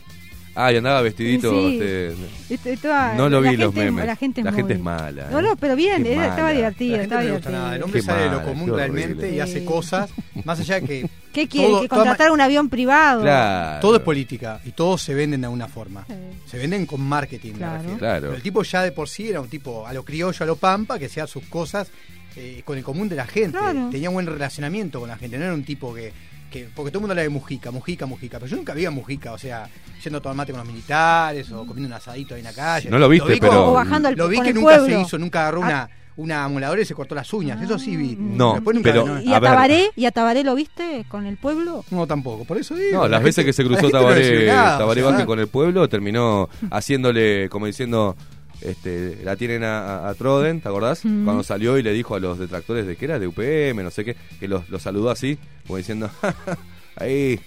Ah, 0.55 0.71
y 0.73 0.77
andaba 0.77 1.01
vestidito. 1.01 1.51
Sí. 1.51 1.79
este, 1.81 2.53
Este, 2.53 2.77
toda- 2.77 3.13
No 3.13 3.29
lo 3.29 3.41
vi 3.41 3.55
los 3.55 3.73
gente 3.73 3.91
memes. 3.91 4.05
La 4.05 4.15
gente 4.15 4.41
es, 4.41 4.45
La 4.45 4.51
gente 4.51 4.73
es 4.73 4.79
mala, 4.79 5.27
No, 5.31 5.39
¿eh? 5.39 5.43
no, 5.43 5.55
pero 5.55 5.75
bien, 5.75 6.05
era- 6.05 6.27
estaba 6.27 6.51
divertido. 6.51 6.97
La 6.97 7.03
gente 7.03 7.03
Estaba 7.03 7.21
no 7.21 7.27
le 7.27 7.33
gusta 7.35 7.49
nada. 7.51 7.75
El 7.75 7.83
hombre 7.83 7.99
Qué 8.01 8.05
sale 8.05 8.23
de 8.23 8.29
lo 8.31 8.43
común 8.43 8.73
realmente 8.75 9.29
y 9.29 9.33
Sí. 9.33 9.39
hace 9.39 9.63
cosas, 9.65 10.09
más 10.43 10.59
allá 10.59 10.79
de 10.81 10.87
que. 10.87 11.09
¿Qué 11.33 11.47
quiere? 11.47 11.67
todo- 11.67 11.81
¿Que 11.81 11.87
contratar 11.89 12.31
un 12.31 12.41
avión 12.41 12.69
privado? 12.69 13.21
Claro. 13.21 13.79
Todo 13.81 13.95
es 13.97 14.01
política 14.01 14.59
y 14.65 14.71
todos 14.71 15.01
se 15.01 15.13
venden 15.13 15.41
de 15.41 15.45
alguna 15.47 15.67
forma. 15.67 16.03
Sí. 16.07 16.13
Se 16.49 16.57
venden 16.57 16.85
con 16.87 17.01
marketing, 17.01 17.51
me 17.53 17.57
Claro. 17.59 17.73
refiero. 17.77 17.97
Claro. 17.99 18.21
Pero 18.21 18.33
el 18.35 18.41
tipo 18.41 18.63
ya 18.63 18.81
de 18.81 18.91
por 18.91 19.07
sí 19.07 19.29
era 19.29 19.39
un 19.39 19.47
tipo 19.49 19.85
a 19.85 19.93
lo 19.93 20.03
criollo, 20.03 20.43
a 20.43 20.47
lo 20.47 20.55
pampa, 20.55 20.97
que 20.97 21.05
hacía 21.05 21.27
sus 21.27 21.43
cosas 21.45 21.89
eh, 22.35 22.61
con 22.63 22.77
el 22.77 22.83
común 22.83 23.09
de 23.09 23.15
la 23.15 23.25
gente. 23.25 23.57
Claro. 23.57 23.89
Tenía 23.91 24.09
buen 24.09 24.25
relacionamiento 24.25 24.99
con 24.99 25.09
la 25.09 25.17
gente. 25.17 25.37
No 25.37 25.45
era 25.45 25.53
un 25.53 25.63
tipo 25.63 25.93
que, 25.93 26.13
que. 26.49 26.67
Porque 26.75 26.91
todo 26.91 26.99
el 26.99 27.01
mundo 27.01 27.11
habla 27.13 27.23
de 27.23 27.29
Mujica, 27.29 27.71
Mujica, 27.71 28.05
Mujica. 28.05 28.39
Pero 28.39 28.49
yo 28.49 28.57
nunca 28.57 28.73
vi 28.73 28.85
a 28.85 28.91
Mujica, 28.91 29.31
o 29.33 29.37
sea, 29.37 29.69
yendo 30.03 30.17
a 30.19 30.21
tomar 30.21 30.35
mate 30.35 30.51
con 30.51 30.59
los 30.59 30.67
militares 30.67 31.51
o 31.51 31.65
comiendo 31.65 31.87
un 31.87 31.93
asadito 31.93 32.33
ahí 32.35 32.39
en 32.41 32.45
la 32.45 32.53
calle. 32.53 32.89
No 32.89 32.97
lo 32.99 33.07
viste, 33.09 33.33
vi 33.33 33.39
pero- 33.39 33.69
O 33.69 33.73
bajando 33.73 34.07
al- 34.09 34.15
Lo 34.15 34.27
vi 34.27 34.41
que 34.41 34.49
el 34.49 34.55
nunca 34.55 34.79
se 34.85 34.99
hizo, 34.99 35.17
nunca 35.17 35.41
agarró 35.41 35.61
Ah. 35.63 35.65
una, 35.67 35.89
una 36.17 36.43
amoladora 36.43 36.81
y 36.81 36.85
se 36.85 36.93
cortó 36.93 37.15
las 37.15 37.31
uñas. 37.33 37.61
Eso 37.61 37.79
sí 37.79 37.95
vi. 37.95 38.15
No, 38.19 38.53
Después 38.55 38.75
nunca 38.75 38.91
pero- 38.91 39.05
no, 39.07 39.21
¿Y 39.21 39.33
A. 39.33 39.39
Tabaré? 39.39 39.91
¿Y 39.95 40.05
a 40.05 40.11
Tabaré 40.11 40.43
lo 40.43 40.53
viste 40.55 41.05
con 41.07 41.25
el 41.25 41.37
pueblo? 41.37 41.85
no, 41.91 42.05
tampoco. 42.07 42.43
Por 42.45 42.57
eso 42.57 42.75
digo. 42.75 42.97
No, 42.97 43.03
la 43.03 43.09
las 43.17 43.23
veces 43.23 43.45
gente- 43.45 43.45
que 43.49 43.53
se 43.53 43.63
cruzó 43.63 43.81
gente 43.81 43.93
no 43.97 44.01
Tabaré, 44.03 44.45
nada, 44.47 44.77
Tabaré 44.79 45.01
o 45.01 45.03
sea, 45.03 45.11
Vázquez 45.11 45.25
con 45.27 45.39
el 45.39 45.47
pueblo, 45.47 45.87
terminó 45.87 46.49
haciéndole, 46.71 47.47
como 47.49 47.65
diciendo, 47.67 48.15
este, 48.61 49.19
la 49.23 49.35
tienen 49.35 49.63
a, 49.63 50.05
a- 50.05 50.09
a 50.09 50.13
Troden, 50.15 50.61
¿te 50.61 50.67
acordás? 50.69 51.05
Mm. 51.05 51.25
Cuando 51.25 51.43
salió 51.43 51.77
y 51.77 51.83
le 51.83 51.93
dijo 51.93 52.15
a 52.15 52.19
los 52.19 52.37
detractores 52.39 52.85
de 52.87 52.95
que 52.95 53.05
era 53.05 53.19
de 53.19 53.27
UPM, 53.27 53.83
no 53.83 53.91
sé 53.91 54.03
qué, 54.05 54.15
que 54.39 54.47
los, 54.47 54.69
los 54.69 54.81
saludó 54.81 55.09
así, 55.09 55.37
como 55.67 55.77
diciendo, 55.77 56.09
ahí, 56.95 57.39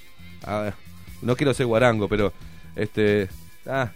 ah, 0.45 0.73
no 1.23 1.37
quiero 1.37 1.55
ser 1.55 1.67
guarango, 1.67 2.09
pero, 2.09 2.33
este, 2.77 3.29
ah, 3.67 3.91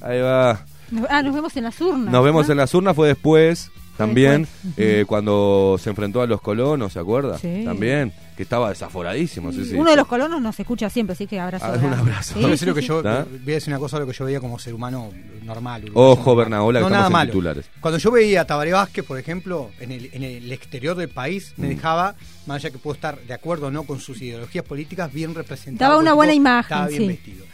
ahí 0.00 0.20
va. 0.20 0.64
Ah, 1.08 1.22
nos 1.22 1.34
vemos 1.34 1.56
en 1.56 1.64
las 1.64 1.80
urnas. 1.80 2.12
Nos 2.12 2.24
vemos 2.24 2.46
¿no? 2.46 2.52
en 2.52 2.58
las 2.58 2.74
urnas, 2.74 2.96
fue 2.96 3.08
después, 3.08 3.70
también, 4.06 4.42
después. 4.62 4.74
eh, 4.78 5.04
cuando 5.06 5.76
se 5.80 5.90
enfrentó 5.90 6.20
a 6.22 6.26
los 6.26 6.40
colonos, 6.40 6.92
¿se 6.92 6.98
acuerda? 6.98 7.38
Sí. 7.38 7.62
También, 7.64 8.12
que 8.36 8.42
estaba 8.42 8.68
desaforadísimo, 8.70 9.52
sí, 9.52 9.64
sí. 9.64 9.74
Uno 9.74 9.90
de 9.90 9.96
los 9.96 10.06
colonos 10.06 10.40
nos 10.42 10.58
escucha 10.58 10.88
siempre, 10.90 11.12
así 11.12 11.26
que 11.26 11.38
abrazo. 11.40 11.66
Ah, 11.66 11.78
un 11.82 11.92
abrazo. 11.92 12.34
Sí, 12.34 12.40
Voy 12.40 12.44
a 12.44 12.46
sí, 12.48 12.50
decir 12.52 12.68
lo 12.68 12.74
que 12.74 12.82
yo, 12.82 13.02
¿Ah? 13.04 13.26
voy 13.30 13.52
a 13.52 13.54
decir 13.56 13.72
una 13.72 13.78
cosa 13.80 13.98
lo 13.98 14.06
que 14.06 14.12
yo 14.12 14.24
veía 14.24 14.40
como 14.40 14.58
ser 14.58 14.74
humano 14.74 15.10
normal. 15.44 15.82
uruguayo 15.84 16.10
Ojo, 16.12 16.24
normal. 16.30 16.36
Bernaola, 16.44 16.78
que 16.78 16.82
no, 16.82 16.88
estamos 16.88 17.10
nada 17.12 17.22
en 17.24 17.28
titulares. 17.30 17.66
Cuando 17.80 17.98
yo 17.98 18.10
veía 18.10 18.40
a 18.42 18.44
Tabaré 18.46 18.72
Vázquez, 18.72 19.04
por 19.04 19.18
ejemplo, 19.18 19.70
en 19.80 19.92
el, 19.92 20.10
en 20.12 20.22
el 20.22 20.50
exterior 20.52 20.96
del 20.96 21.08
país, 21.08 21.52
Mm. 21.56 21.62
me 21.62 21.68
dejaba, 21.68 22.14
más 22.46 22.56
allá 22.56 22.70
que 22.70 22.78
puedo 22.78 22.94
estar 22.94 23.18
de 23.20 23.34
acuerdo 23.34 23.66
o 23.66 23.70
no 23.70 23.82
con 23.84 24.00
sus 24.00 24.20
ideologías 24.22 24.64
políticas, 24.64 25.12
bien 25.12 25.34
representado. 25.34 25.90
Daba 25.90 26.00
una 26.02 26.14
buena 26.14 26.32
tipo 26.32 26.40
imagen, 26.42 26.62
Estaba 26.76 26.88
bien 26.88 27.02
sí. 27.02 27.08
vestido. 27.08 27.44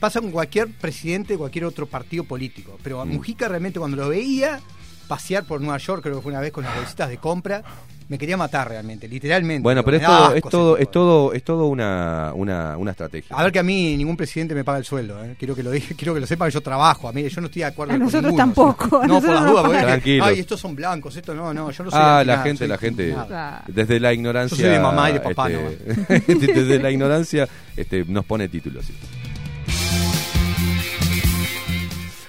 Pasa 0.00 0.20
con 0.20 0.30
cualquier 0.32 0.68
presidente, 0.68 1.36
cualquier 1.38 1.64
otro 1.64 1.86
partido 1.86 2.24
político. 2.24 2.76
Pero 2.82 3.00
a 3.00 3.04
Mm. 3.04 3.10
Mujica 3.12 3.46
realmente 3.48 3.78
cuando 3.78 3.96
lo 3.98 4.08
veía 4.08 4.60
pasear 5.08 5.44
por 5.44 5.60
Nueva 5.60 5.78
York, 5.78 6.02
creo 6.02 6.16
que 6.16 6.22
fue 6.22 6.32
una 6.32 6.40
vez 6.40 6.52
con 6.52 6.64
las 6.64 6.74
bolsitas 6.74 7.08
de 7.08 7.18
compra, 7.18 7.62
me 8.08 8.18
quería 8.18 8.36
matar 8.36 8.68
realmente, 8.68 9.08
literalmente. 9.08 9.62
Bueno, 9.62 9.82
pero 9.82 9.96
es 9.96 10.02
todo, 10.04 10.34
es 10.34 10.42
todo, 10.42 10.76
es 10.76 10.90
todo, 10.90 11.32
es 11.32 11.42
todo 11.42 11.66
una, 11.66 12.32
una, 12.34 12.76
una 12.76 12.90
estrategia. 12.90 13.34
a 13.34 13.42
ver 13.42 13.52
que 13.52 13.58
a 13.58 13.62
mí 13.62 13.96
ningún 13.96 14.18
presidente 14.18 14.54
me 14.54 14.64
paga 14.64 14.78
el 14.78 14.84
sueldo, 14.84 15.24
¿eh? 15.24 15.34
quiero 15.38 15.54
que 15.54 15.62
lo 15.62 15.70
dije, 15.70 15.94
quiero 15.96 16.12
que 16.12 16.20
lo 16.20 16.26
sepa 16.26 16.44
que 16.46 16.52
yo 16.52 16.60
trabajo, 16.60 17.08
a 17.08 17.12
mí 17.12 17.26
yo 17.26 17.40
no 17.40 17.46
estoy 17.46 17.60
de 17.60 17.66
acuerdo 17.68 17.94
A 17.94 17.96
con 17.96 18.04
nosotros 18.04 18.32
ninguno, 18.32 18.44
tampoco, 18.44 18.84
o 18.84 18.90
sea, 18.90 19.04
a 19.04 19.06
no, 19.06 19.20
por 19.20 19.30
las 19.30 19.42
no 19.42 19.50
dudas, 19.50 19.64
porque 19.64 20.20
ay, 20.22 20.40
estos 20.40 20.60
son 20.60 20.74
blancos, 20.74 21.16
esto 21.16 21.34
no, 21.34 21.54
no, 21.54 21.70
yo 21.70 21.84
no 21.84 21.90
soy 21.90 22.00
Ah, 22.02 22.22
la 22.26 22.42
gente, 22.42 22.58
soy 22.58 22.68
la 22.68 22.78
gente, 22.78 23.16
desde 23.68 23.98
la 24.00 24.12
ignorancia, 24.12 24.56
Yo 24.58 24.64
soy 24.64 24.72
de 24.72 24.80
mamá 24.80 25.08
y 25.08 25.12
de 25.14 25.20
papá, 25.20 25.50
este, 25.50 26.36
desde 26.52 26.78
la 26.80 26.90
ignorancia, 26.90 27.48
este, 27.76 28.04
nos 28.04 28.26
pone 28.26 28.48
títulos. 28.48 28.84
sí. 28.84 28.92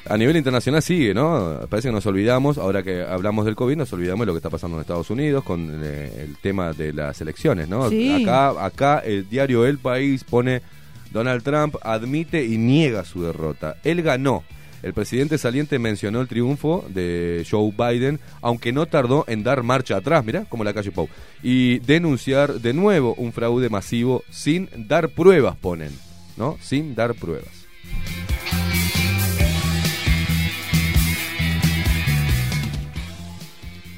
A 0.09 0.17
nivel 0.17 0.35
internacional 0.35 0.81
sigue, 0.81 1.13
¿no? 1.13 1.61
Parece 1.69 1.87
que 1.87 1.93
nos 1.93 2.05
olvidamos, 2.05 2.57
ahora 2.57 2.83
que 2.83 3.03
hablamos 3.03 3.45
del 3.45 3.55
COVID, 3.55 3.77
nos 3.77 3.93
olvidamos 3.93 4.21
de 4.21 4.25
lo 4.25 4.33
que 4.33 4.39
está 4.39 4.49
pasando 4.49 4.75
en 4.75 4.81
Estados 4.81 5.09
Unidos 5.09 5.43
con 5.45 5.81
eh, 5.81 6.25
el 6.25 6.37
tema 6.37 6.73
de 6.73 6.91
las 6.91 7.21
elecciones, 7.21 7.69
¿no? 7.69 7.89
Sí. 7.89 8.23
Acá, 8.23 8.65
acá 8.65 8.99
el 8.99 9.29
diario 9.29 9.65
El 9.65 9.77
País 9.77 10.25
pone 10.25 10.61
Donald 11.13 11.43
Trump 11.43 11.75
admite 11.81 12.43
y 12.43 12.57
niega 12.57 13.05
su 13.05 13.23
derrota. 13.23 13.77
Él 13.83 14.01
ganó. 14.01 14.43
El 14.81 14.93
presidente 14.93 15.37
saliente 15.37 15.79
mencionó 15.79 16.19
el 16.19 16.27
triunfo 16.27 16.83
de 16.89 17.47
Joe 17.49 17.71
Biden, 17.71 18.19
aunque 18.41 18.73
no 18.73 18.85
tardó 18.85 19.23
en 19.29 19.41
dar 19.41 19.63
marcha 19.63 19.95
atrás, 19.95 20.25
mirá, 20.25 20.43
como 20.43 20.65
la 20.65 20.73
calle 20.73 20.91
Pau, 20.91 21.07
y 21.41 21.79
denunciar 21.79 22.55
de 22.55 22.73
nuevo 22.73 23.13
un 23.13 23.31
fraude 23.31 23.69
masivo 23.69 24.23
sin 24.29 24.67
dar 24.75 25.07
pruebas, 25.07 25.55
ponen, 25.55 25.91
¿no? 26.35 26.57
Sin 26.59 26.95
dar 26.95 27.13
pruebas. 27.13 27.63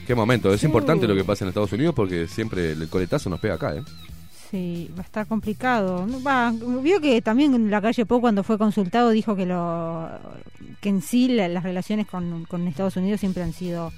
Qué 0.06 0.14
momento, 0.16 0.54
es 0.54 0.62
Sí. 0.62 0.68
importante 0.68 1.08
lo 1.08 1.16
que 1.16 1.24
pasa 1.24 1.44
en 1.46 1.50
Estados 1.50 1.72
Unidos 1.74 1.96
porque 1.96 2.28
siempre 2.28 2.72
el 2.74 2.88
coletazo 2.90 3.30
nos 3.30 3.40
pega 3.40 3.56
acá, 3.56 3.76
¿eh? 3.76 3.82
Sí, 4.52 4.92
va 4.96 5.02
a 5.02 5.06
estar 5.06 5.26
complicado. 5.28 6.06
Va, 6.26 6.54
vio 6.82 7.02
que 7.02 7.22
también 7.22 7.56
en 7.56 7.72
la 7.72 7.82
calle 7.82 8.06
Pou 8.06 8.22
cuando 8.22 8.44
fue 8.44 8.58
consultado 8.60 9.10
dijo 9.10 9.36
que 9.36 9.46
lo 9.46 10.08
que 10.82 10.90
en 10.90 11.02
sí 11.02 11.28
la- 11.28 11.48
las 11.48 11.64
relaciones 11.64 12.06
con, 12.08 12.46
con 12.46 12.68
Estados 12.68 12.96
Unidos 12.96 13.20
siempre 13.20 13.42
han 13.44 13.54
sido 13.54 13.92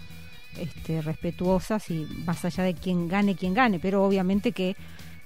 este, 0.58 1.02
respetuosas 1.02 1.90
y 1.92 2.08
más 2.26 2.44
allá 2.46 2.64
de 2.64 2.74
quién 2.74 3.08
gane, 3.10 3.36
quién 3.36 3.54
gane, 3.54 3.78
pero 3.80 4.04
obviamente 4.04 4.54
que 4.54 4.76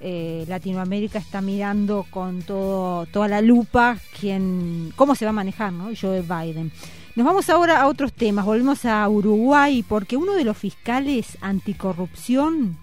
eh, 0.02 0.44
Latinoamérica 0.48 1.20
está 1.20 1.40
mirando 1.42 2.06
con 2.10 2.42
todo 2.42 3.06
toda 3.06 3.28
la 3.28 3.40
lupa 3.42 3.98
quién, 4.20 4.92
cómo 4.96 5.14
se 5.14 5.26
va 5.26 5.30
a 5.30 5.34
manejar, 5.34 5.72
¿no? 5.72 5.90
Joe 6.00 6.22
Biden. 6.22 6.72
Nos 7.14 7.26
vamos 7.26 7.50
ahora 7.50 7.82
a 7.82 7.88
otros 7.88 8.14
temas, 8.14 8.46
volvemos 8.46 8.86
a 8.86 9.08
Uruguay 9.10 9.84
porque 9.84 10.16
uno 10.16 10.34
de 10.34 10.46
los 10.46 10.58
fiscales 10.58 11.38
anticorrupción 11.42 12.78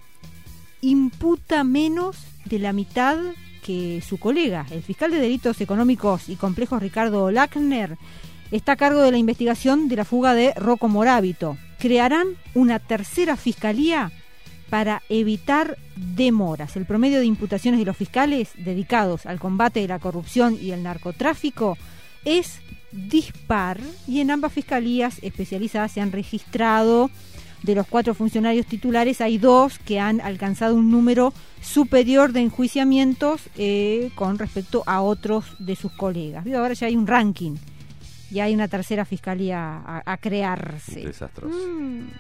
imputa 0.82 1.64
menos 1.64 2.18
de 2.44 2.59
la 2.59 2.74
mitad 2.74 3.16
que 3.64 4.02
su 4.06 4.18
colega. 4.18 4.66
El 4.70 4.82
fiscal 4.82 5.12
de 5.12 5.18
delitos 5.18 5.62
económicos 5.62 6.28
y 6.28 6.36
complejos 6.36 6.82
Ricardo 6.82 7.30
Lackner 7.30 7.96
está 8.50 8.72
a 8.72 8.76
cargo 8.76 9.00
de 9.00 9.12
la 9.12 9.16
investigación 9.16 9.88
de 9.88 9.96
la 9.96 10.05
fuga 10.05 10.34
de 10.34 10.52
Rocco 10.55 10.88
Morábito. 10.88 11.56
Crearán 11.78 12.26
una 12.52 12.80
tercera 12.80 13.34
fiscalía 13.34 14.12
para 14.68 15.02
evitar 15.09 15.78
demoras. 15.96 16.76
El 16.76 16.84
promedio 16.84 17.18
de 17.18 17.24
imputaciones 17.24 17.80
de 17.80 17.86
los 17.86 17.96
fiscales 17.96 18.50
dedicados 18.59 19.24
al 19.24 19.40
combate 19.40 19.80
de 19.80 19.88
la 19.88 19.98
corrupción 19.98 20.59
y 20.60 20.72
el 20.72 20.82
narcotráfico 20.82 21.78
es 22.26 22.60
dispar 22.93 23.81
y 24.06 24.20
en 24.20 24.31
ambas 24.31 24.52
fiscalías 24.52 25.19
especializadas 25.23 25.93
se 25.93 26.01
han 26.01 26.12
registrado 26.12 27.10
de 27.62 27.74
los 27.74 27.86
cuatro 27.86 28.15
funcionarios 28.15 28.66
titulares 28.66 29.20
hay 29.20 29.39
dos 29.39 29.78
que 29.81 29.98
han 29.98 30.20
alcanzado 30.20 30.74
un 30.74 30.90
número 30.90 31.32
superior 31.60 32.32
de 32.32 32.40
enjuiciamientos 32.40 33.43
eh, 33.56 34.10
con 34.15 34.39
respecto 34.39 34.85
a 34.86 35.01
otros 35.01 35.44
de 35.59 35.74
sus 35.77 35.93
colegas. 35.93 36.47
Ahora 36.47 36.74
ya 36.74 36.86
hay 36.86 36.97
un 36.97 37.06
ranking, 37.06 37.56
ya 38.31 38.44
hay 38.44 38.55
una 38.55 38.69
tercera 38.69 39.05
fiscalía 39.05 39.82
a, 39.85 40.02
a 40.06 40.16
crearse. 40.19 41.01
Desastroso. 41.01 41.56
Mm. 41.56 42.10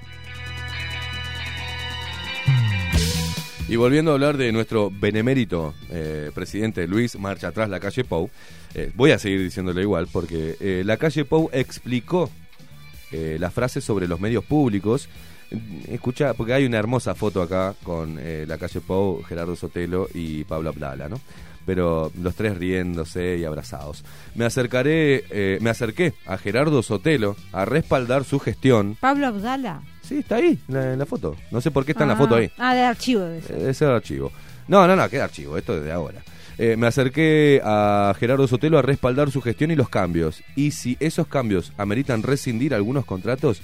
Y 3.68 3.76
volviendo 3.76 4.12
a 4.12 4.14
hablar 4.14 4.38
de 4.38 4.50
nuestro 4.50 4.90
benemérito 4.90 5.74
eh, 5.90 6.30
presidente 6.34 6.88
Luis 6.88 7.18
Marcha 7.18 7.48
Atrás, 7.48 7.68
la 7.68 7.78
calle 7.78 8.02
Pou, 8.02 8.30
eh, 8.74 8.90
voy 8.94 9.10
a 9.10 9.18
seguir 9.18 9.42
diciéndolo 9.42 9.82
igual, 9.82 10.08
porque 10.10 10.56
eh, 10.58 10.82
la 10.86 10.96
calle 10.96 11.26
Pou 11.26 11.50
explicó 11.52 12.30
la 13.10 13.50
frase 13.50 13.80
sobre 13.80 14.06
los 14.06 14.20
medios 14.20 14.44
públicos. 14.44 15.08
Escucha, 15.88 16.34
porque 16.34 16.52
hay 16.52 16.66
una 16.66 16.78
hermosa 16.78 17.14
foto 17.14 17.40
acá 17.40 17.74
con 17.82 18.16
la 18.16 18.58
calle 18.58 18.82
Pou, 18.82 19.22
Gerardo 19.22 19.56
Sotelo 19.56 20.08
y 20.12 20.44
Pablo 20.44 20.68
Abdala, 20.68 21.08
¿no? 21.08 21.18
Pero 21.64 22.12
los 22.20 22.34
tres 22.34 22.58
riéndose 22.58 23.38
y 23.38 23.44
abrazados. 23.44 24.04
Me 24.34 24.44
acercaré, 24.44 25.58
me 25.62 25.70
acerqué 25.70 26.12
a 26.26 26.36
Gerardo 26.36 26.82
Sotelo 26.82 27.34
a 27.52 27.64
respaldar 27.64 28.24
su 28.24 28.38
gestión. 28.40 28.98
Pablo 29.00 29.26
Abdala. 29.26 29.80
Sí, 30.08 30.18
está 30.20 30.36
ahí, 30.36 30.58
en 30.68 30.74
la, 30.74 30.92
en 30.94 30.98
la 30.98 31.04
foto. 31.06 31.36
No 31.50 31.60
sé 31.60 31.70
por 31.70 31.84
qué 31.84 31.92
está 31.92 32.04
en 32.04 32.08
la 32.08 32.16
foto 32.16 32.36
ahí. 32.36 32.50
Ah, 32.56 32.74
de 32.74 32.82
archivo. 32.82 33.20
debe 33.20 33.42
ser. 33.42 33.56
Eh, 33.56 33.60
Ese 33.60 33.70
es 33.70 33.82
el 33.82 33.90
archivo. 33.90 34.32
No, 34.66 34.86
no, 34.86 34.96
no, 34.96 35.08
queda 35.10 35.24
archivo, 35.24 35.56
esto 35.58 35.78
desde 35.78 35.92
ahora. 35.92 36.22
Eh, 36.56 36.76
me 36.76 36.86
acerqué 36.86 37.60
a 37.62 38.14
Gerardo 38.18 38.48
Sotelo 38.48 38.78
a 38.78 38.82
respaldar 38.82 39.30
su 39.30 39.40
gestión 39.42 39.70
y 39.70 39.76
los 39.76 39.88
cambios. 39.90 40.42
Y 40.56 40.70
si 40.70 40.96
esos 40.98 41.26
cambios 41.26 41.72
ameritan 41.76 42.22
rescindir 42.22 42.74
algunos 42.74 43.04
contratos, 43.04 43.60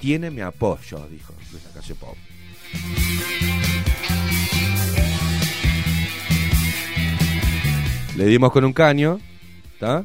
tiene 0.00 0.30
mi 0.30 0.40
apoyo, 0.40 1.06
dijo 1.10 1.34
Luis 1.50 1.64
Lacalle 1.64 1.94
Pou. 1.96 2.14
Le 8.16 8.26
dimos 8.26 8.52
con 8.52 8.64
un 8.64 8.72
caño, 8.72 9.20
¿está? 9.74 10.04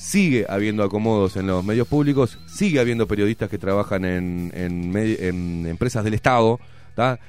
Sigue 0.00 0.46
habiendo 0.48 0.82
acomodos 0.82 1.36
en 1.36 1.46
los 1.46 1.62
medios 1.62 1.86
públicos, 1.86 2.38
sigue 2.46 2.80
habiendo 2.80 3.06
periodistas 3.06 3.50
que 3.50 3.58
trabajan 3.58 4.06
en, 4.06 4.50
en 4.54 4.96
en 4.96 5.66
empresas 5.66 6.04
del 6.04 6.14
Estado, 6.14 6.58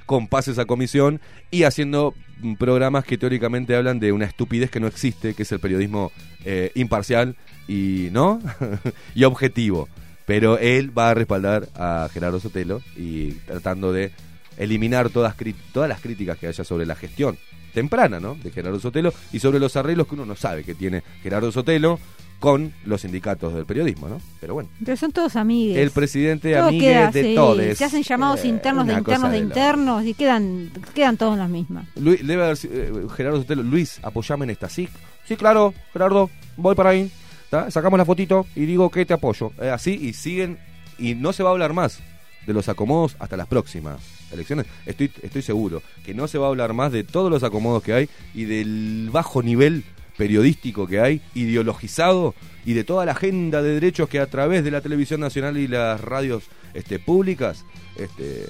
con 0.06 0.28
pases 0.28 0.60
a 0.60 0.66
comisión 0.66 1.22
y 1.50 1.64
haciendo 1.64 2.14
mm, 2.42 2.56
programas 2.56 3.06
que 3.06 3.18
teóricamente 3.18 3.76
hablan 3.76 4.00
de 4.00 4.12
una 4.12 4.26
estupidez 4.26 4.70
que 4.70 4.80
no 4.80 4.88
existe, 4.88 5.34
que 5.34 5.44
es 5.44 5.52
el 5.52 5.60
periodismo 5.60 6.12
eh, 6.46 6.72
imparcial 6.76 7.36
y 7.68 8.10
no 8.12 8.40
y 9.16 9.24
objetivo. 9.24 9.88
Pero 10.26 10.58
él 10.58 10.98
va 10.98 11.10
a 11.10 11.14
respaldar 11.14 11.68
a 11.76 12.10
Gerardo 12.12 12.40
Sotelo 12.40 12.82
y 12.96 13.32
tratando 13.46 13.92
de 13.92 14.12
eliminar 14.58 15.10
todas, 15.10 15.36
todas 15.74 15.90
las 15.90 16.00
críticas 16.00 16.38
que 16.38 16.48
haya 16.48 16.64
sobre 16.64 16.86
la 16.86 16.96
gestión 16.96 17.38
temprana 17.74 18.20
¿no? 18.20 18.36
de 18.36 18.52
Gerardo 18.52 18.80
Sotelo 18.80 19.14
y 19.32 19.40
sobre 19.40 19.60
los 19.60 19.76
arreglos 19.76 20.08
que 20.08 20.16
uno 20.16 20.26
no 20.26 20.36
sabe 20.36 20.64
que 20.64 20.76
tiene 20.76 21.04
Gerardo 21.24 21.52
Sotelo 21.52 22.00
con 22.42 22.74
los 22.86 23.02
sindicatos 23.02 23.54
del 23.54 23.68
periodismo, 23.68 24.10
¿no? 24.10 24.20
Pero 24.40 24.56
bueno, 24.56 24.68
Pero 24.84 24.98
son 24.98 25.12
todos 25.12 25.36
amigos. 25.36 25.78
el 25.78 25.92
presidente 25.92 26.54
Todo 26.56 26.70
amigue 26.70 26.88
queda 26.88 27.12
de 27.12 27.20
así, 27.22 27.36
todos. 27.36 27.78
Se 27.78 27.86
hacen 27.86 28.02
llamados 28.02 28.44
internos 28.44 28.88
de 28.88 28.94
internos 28.94 29.32
de 29.32 29.38
internos 29.38 30.06
y 30.06 30.14
quedan, 30.16 30.72
quedan 30.96 31.18
todos 31.18 31.34
en 31.34 31.40
las 31.40 31.50
mismas. 31.52 31.86
Luis, 31.96 32.26
debe 32.26 32.44
haber, 32.44 32.58
eh, 32.64 32.92
Gerardo 33.16 33.38
Sotelo, 33.38 33.62
Luis, 33.62 34.00
apoyame 34.02 34.46
en 34.46 34.50
esta. 34.50 34.70
Sí, 34.70 34.90
sí, 35.24 35.36
claro, 35.36 35.76
Gerardo, 35.94 36.32
voy 36.58 36.74
para 36.74 36.90
ahí. 36.90 37.12
¿tá? 37.52 37.70
Sacamos 37.70 38.00
la 38.00 38.06
fotito 38.06 38.48
y 38.56 38.66
digo 38.66 38.90
que 38.90 39.06
te 39.06 39.14
apoyo. 39.14 39.52
Eh, 39.62 39.70
así 39.70 39.92
y 39.92 40.14
siguen, 40.14 40.58
y 40.98 41.14
no 41.14 41.34
se 41.34 41.44
va 41.44 41.50
a 41.50 41.54
hablar 41.54 41.74
más 41.74 42.00
de 42.48 42.54
los 42.54 42.70
acomodos 42.70 43.16
hasta 43.20 43.38
las 43.38 43.46
próximas 43.46 44.02
elecciones. 44.32 44.66
Estoy, 44.88 45.12
estoy 45.22 45.44
seguro 45.44 45.84
que 46.04 46.16
no 46.16 46.28
se 46.28 46.40
va 46.40 46.48
a 46.48 46.50
hablar 46.50 46.74
más 46.74 46.92
de 46.92 47.04
todos 47.04 47.30
los 47.30 47.44
acomodos 47.44 47.84
que 47.84 47.94
hay 47.94 48.10
y 48.34 48.46
del 48.46 49.10
bajo 49.12 49.44
nivel 49.44 49.84
periodístico 50.22 50.86
que 50.86 51.00
hay, 51.00 51.20
ideologizado, 51.34 52.36
y 52.64 52.74
de 52.74 52.84
toda 52.84 53.08
la 53.08 53.14
agenda 53.14 53.64
de 53.64 53.74
derechos 53.74 54.08
que 54.08 54.20
a 54.20 54.28
través 54.28 54.64
de 54.64 54.70
la 54.70 54.80
televisión 54.80 55.20
nacional 55.20 55.58
y 55.58 55.68
las 55.68 56.00
radios 56.00 56.44
este, 56.76 57.00
públicas 57.00 57.66
este, 57.96 58.44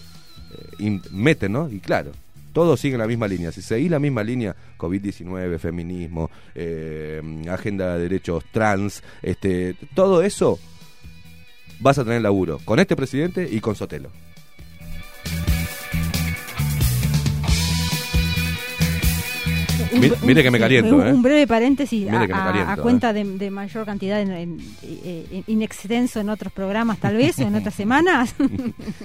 eh, 0.80 1.00
meten, 1.12 1.54
¿no? 1.54 1.70
Y 1.70 1.80
claro, 1.80 2.12
todos 2.52 2.78
siguen 2.78 3.00
la 3.00 3.08
misma 3.08 3.30
línea. 3.30 3.54
Si 3.54 3.62
seguís 3.62 3.90
la 3.90 4.00
misma 4.00 4.22
línea, 4.22 4.54
COVID-19, 4.78 5.60
feminismo, 5.60 6.30
eh, 6.56 7.22
agenda 7.50 7.96
de 7.96 8.02
derechos 8.02 8.44
trans, 8.52 9.02
este, 9.22 9.78
todo 9.96 10.24
eso, 10.24 10.60
vas 11.80 11.98
a 12.00 12.04
tener 12.04 12.22
laburo 12.22 12.60
con 12.66 12.80
este 12.80 12.98
presidente 12.98 13.48
y 13.50 13.62
con 13.62 13.78
Sotelo. 13.78 14.10
Mire- 20.24 20.44
que 20.44 20.52
me 20.52 20.60
caliento, 20.60 20.96
un, 20.96 21.08
¿eh? 21.08 21.14
un 21.14 21.22
breve 21.22 21.48
paréntesis 21.48 22.08
a, 22.10 22.28
caliento, 22.28 22.74
¿eh? 22.74 22.82
cuenta 22.82 23.14
de, 23.14 23.24
de 23.24 23.52
mayor 23.52 23.86
cantidad 23.86 24.22
en, 24.22 24.32
en- 24.32 24.58
eh, 24.84 25.44
extenso 25.62 26.20
en 26.20 26.30
otros 26.30 26.52
programas 26.52 26.98
tal 27.00 27.16
vez 27.18 27.38
o 27.40 27.44
en 27.44 27.56
otras 27.56 27.74
semanas. 27.82 28.36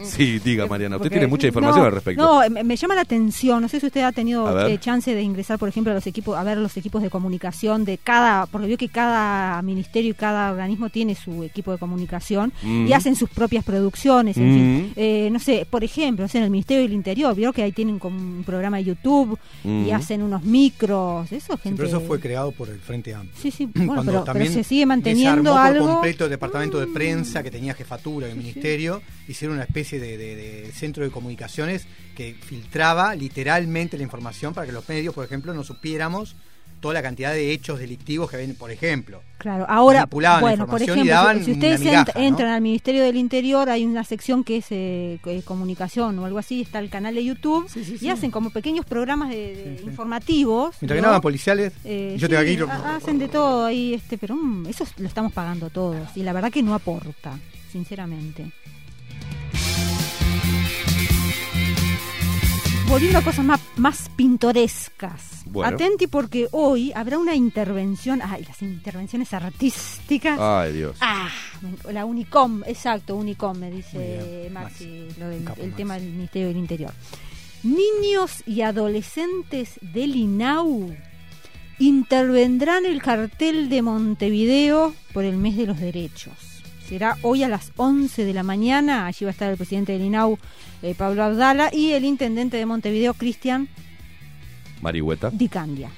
Sí, 0.04 0.38
diga 0.38 0.66
Mariana, 0.66 0.96
usted 0.96 1.04
Porque- 1.08 1.16
tiene 1.16 1.26
mucha 1.26 1.46
información 1.48 1.80
no, 1.80 1.86
al 1.86 1.92
respecto. 1.92 2.22
No, 2.22 2.50
me, 2.50 2.62
me 2.64 2.76
llama 2.76 2.94
la 2.94 3.02
atención. 3.02 3.60
No 3.62 3.68
sé 3.68 3.80
si 3.80 3.86
usted 3.86 4.02
ha 4.02 4.12
tenido 4.12 4.66
eh, 4.68 4.78
chance 4.78 5.14
de 5.14 5.22
ingresar, 5.22 5.58
por 5.58 5.68
ejemplo, 5.68 5.92
a 5.92 5.94
los 5.94 6.06
equipos, 6.06 6.36
a 6.36 6.42
ver 6.42 6.56
los 6.58 6.76
equipos 6.76 7.02
de 7.02 7.10
comunicación 7.10 7.84
de 7.84 7.98
cada, 7.98 8.46
porque 8.46 8.68
veo 8.68 8.76
que 8.78 8.88
cada 8.88 9.60
ministerio 9.62 10.10
y 10.10 10.14
cada 10.14 10.52
organismo 10.52 10.88
tiene 10.90 11.14
su 11.14 11.42
equipo 11.44 11.72
de 11.72 11.78
comunicación 11.78 12.52
Mm. 12.62 12.86
y 12.86 12.92
hacen 12.92 13.16
sus 13.16 13.28
propias 13.30 13.64
producciones. 13.64 14.36
En 14.36 14.54
fin, 14.54 14.76
Mm. 14.86 14.92
Eh, 14.96 15.28
no 15.32 15.38
sé, 15.38 15.66
por 15.68 15.84
ejemplo, 15.84 16.24
no 16.24 16.28
sé, 16.28 16.38
en 16.38 16.44
el 16.44 16.50
Ministerio 16.50 16.82
del 16.82 16.92
Interior, 16.92 17.34
veo 17.34 17.52
que 17.52 17.62
ahí 17.62 17.72
tienen 17.72 17.98
como 17.98 18.16
un 18.18 18.42
programa 18.44 18.76
de 18.78 18.84
YouTube 18.84 19.38
y 19.64 19.68
Mm. 19.68 19.92
hacen 19.94 20.22
unos 20.22 20.42
micros, 20.80 21.32
eso, 21.32 21.58
Sí, 21.62 21.70
pero 21.76 21.88
eso 21.88 22.00
fue 22.00 22.20
creado 22.20 22.52
por 22.52 22.68
el 22.68 22.78
Frente 22.80 23.14
Amplio. 23.14 23.34
Sí, 23.40 23.50
sí, 23.50 23.66
bueno, 23.74 23.94
Cuando 23.94 24.12
pero, 24.12 24.12
pero 24.12 24.24
también 24.24 24.52
se 24.52 24.62
sigue 24.64 24.86
manteniendo 24.86 25.50
desarmó 25.50 25.58
algo. 25.58 25.84
por 25.86 25.94
completo 25.94 26.24
el 26.24 26.30
departamento 26.30 26.78
de 26.80 26.86
prensa 26.88 27.42
que 27.42 27.50
tenía 27.50 27.74
jefatura 27.74 28.26
del 28.26 28.36
ministerio, 28.36 29.02
hicieron 29.28 29.56
una 29.56 29.64
especie 29.64 29.98
de, 29.98 30.16
de- 30.16 30.36
de 30.36 30.72
centro 30.72 31.04
de 31.04 31.10
comunicaciones 31.10 31.86
que 32.14 32.34
filtraba 32.34 33.14
literalmente 33.14 33.96
la 33.96 34.02
información 34.02 34.54
para 34.54 34.66
que 34.66 34.72
los 34.72 34.88
medios, 34.88 35.14
por 35.14 35.24
ejemplo, 35.24 35.52
no 35.54 35.64
supiéramos 35.64 36.36
toda 36.80 36.94
la 36.94 37.02
cantidad 37.02 37.32
de 37.32 37.52
hechos 37.52 37.78
delictivos 37.78 38.30
que 38.30 38.36
ven, 38.36 38.54
por 38.54 38.70
ejemplo. 38.70 39.22
Claro, 39.38 39.66
ahora, 39.68 40.00
manipulaban 40.00 40.40
la 40.42 40.48
bueno, 40.48 40.66
por 40.66 40.82
ejemplo, 40.82 41.04
daban 41.04 41.38
si, 41.40 41.44
si 41.46 41.52
ustedes 41.52 41.80
una 41.80 41.90
migaja, 41.90 42.12
ent- 42.12 42.14
¿no? 42.20 42.22
entran 42.26 42.48
al 42.50 42.60
Ministerio 42.62 43.02
del 43.02 43.16
Interior, 43.16 43.68
hay 43.68 43.84
una 43.84 44.02
sección 44.04 44.44
que 44.44 44.56
es 44.58 44.66
eh, 44.70 45.20
eh, 45.26 45.42
comunicación 45.44 46.18
o 46.18 46.24
algo 46.24 46.38
así, 46.38 46.62
está 46.62 46.78
el 46.78 46.88
canal 46.90 47.14
de 47.14 47.24
YouTube, 47.24 47.66
y 47.76 47.98
sí. 47.98 48.08
hacen 48.10 48.30
como 48.30 48.50
pequeños 48.50 48.86
programas 48.86 49.28
de, 49.30 49.76
de 49.76 49.82
informativos. 49.84 50.74
Mientras 50.80 50.96
que 50.96 51.02
no 51.02 51.08
hagan 51.08 51.20
policiales, 51.20 51.72
Eh, 51.84 52.16
yo 52.18 52.26
sí, 52.26 52.30
tengo 52.30 52.42
aquí... 52.42 52.56
lo- 52.56 52.70
hacen 52.70 53.18
de 53.18 53.28
todo 53.28 53.66
ahí, 53.66 53.94
este, 53.94 54.16
pero 54.18 54.34
mm, 54.36 54.66
eso 54.68 54.84
lo 54.98 55.06
estamos 55.06 55.32
pagando 55.32 55.68
todos, 55.70 56.16
y 56.16 56.22
la 56.22 56.32
verdad 56.32 56.50
que 56.50 56.62
no 56.62 56.74
aporta, 56.74 57.38
sinceramente. 57.70 58.50
Volviendo 62.88 63.18
a 63.18 63.22
cosas 63.22 63.44
más, 63.44 63.60
más 63.76 64.08
pintorescas. 64.16 65.42
Bueno. 65.46 65.74
Atenti 65.74 66.06
porque 66.06 66.48
hoy 66.52 66.92
habrá 66.94 67.18
una 67.18 67.34
intervención. 67.34 68.20
Ay, 68.22 68.44
las 68.46 68.62
intervenciones 68.62 69.32
artísticas. 69.34 70.38
Ay, 70.40 70.72
Dios. 70.72 70.96
Ah, 71.00 71.28
la 71.92 72.04
Unicom, 72.04 72.62
exacto, 72.66 73.16
Unicom, 73.16 73.58
me 73.58 73.70
dice 73.70 74.48
Maxi, 74.52 75.08
lo 75.18 75.28
del- 75.28 75.38
el 75.38 75.44
Maxi. 75.44 75.62
tema 75.76 75.94
del 75.98 76.10
Ministerio 76.10 76.48
del 76.48 76.56
Interior. 76.58 76.92
Niños 77.64 78.42
y 78.46 78.60
adolescentes 78.62 79.72
del 79.80 80.14
INAU 80.14 80.94
intervendrán 81.78 82.86
el 82.86 83.02
cartel 83.02 83.68
de 83.68 83.82
Montevideo 83.82 84.94
por 85.12 85.24
el 85.24 85.36
mes 85.36 85.56
de 85.56 85.66
los 85.66 85.78
derechos. 85.80 86.55
Será 86.88 87.16
hoy 87.22 87.42
a 87.42 87.48
las 87.48 87.72
11 87.76 88.24
de 88.24 88.32
la 88.32 88.42
mañana. 88.42 89.06
Allí 89.06 89.24
va 89.24 89.30
a 89.30 89.32
estar 89.32 89.50
el 89.50 89.56
presidente 89.56 89.92
del 89.92 90.02
INAU, 90.02 90.38
eh, 90.82 90.94
Pablo 90.96 91.24
Abdala, 91.24 91.70
y 91.72 91.92
el 91.92 92.04
intendente 92.04 92.56
de 92.56 92.66
Montevideo, 92.66 93.14
Cristian 93.14 93.68
Marihueta. 94.82 95.30
Dicandia. 95.30 95.90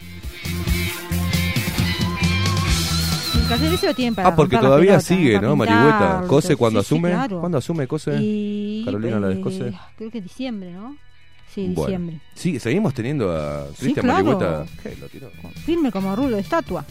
Lo 3.50 4.14
para 4.14 4.28
Ah, 4.28 4.36
porque 4.36 4.58
todavía 4.58 5.00
sigue, 5.00 5.40
¿no? 5.40 5.52
pintarlo, 5.54 5.56
Marihueta. 5.56 6.24
Cose 6.26 6.48
sí, 6.48 6.54
cuando 6.56 6.82
sí, 6.82 6.86
asume. 6.94 7.10
claro. 7.10 7.40
¿Cuándo 7.40 7.58
asume 7.58 7.86
Cose? 7.86 8.18
Y, 8.20 8.82
Carolina 8.84 9.18
la 9.20 9.28
eh, 9.30 9.34
descose. 9.34 9.72
Creo 9.96 10.10
que 10.10 10.20
diciembre, 10.20 10.72
¿no? 10.72 10.96
Sí, 11.54 11.62
Bueno. 11.68 11.80
diciembre. 11.86 12.20
Sí, 12.34 12.60
seguimos 12.60 12.92
teniendo 12.92 13.34
a 13.34 13.66
Sí, 13.68 13.74
Cristian 13.84 14.04
claro. 14.04 14.24
Marihueta. 14.24 14.66
Lo 15.00 15.08
tiró. 15.08 15.30
Firme 15.64 15.90
como 15.90 16.14
rulo 16.14 16.36
de 16.36 16.42
estatua. 16.42 16.84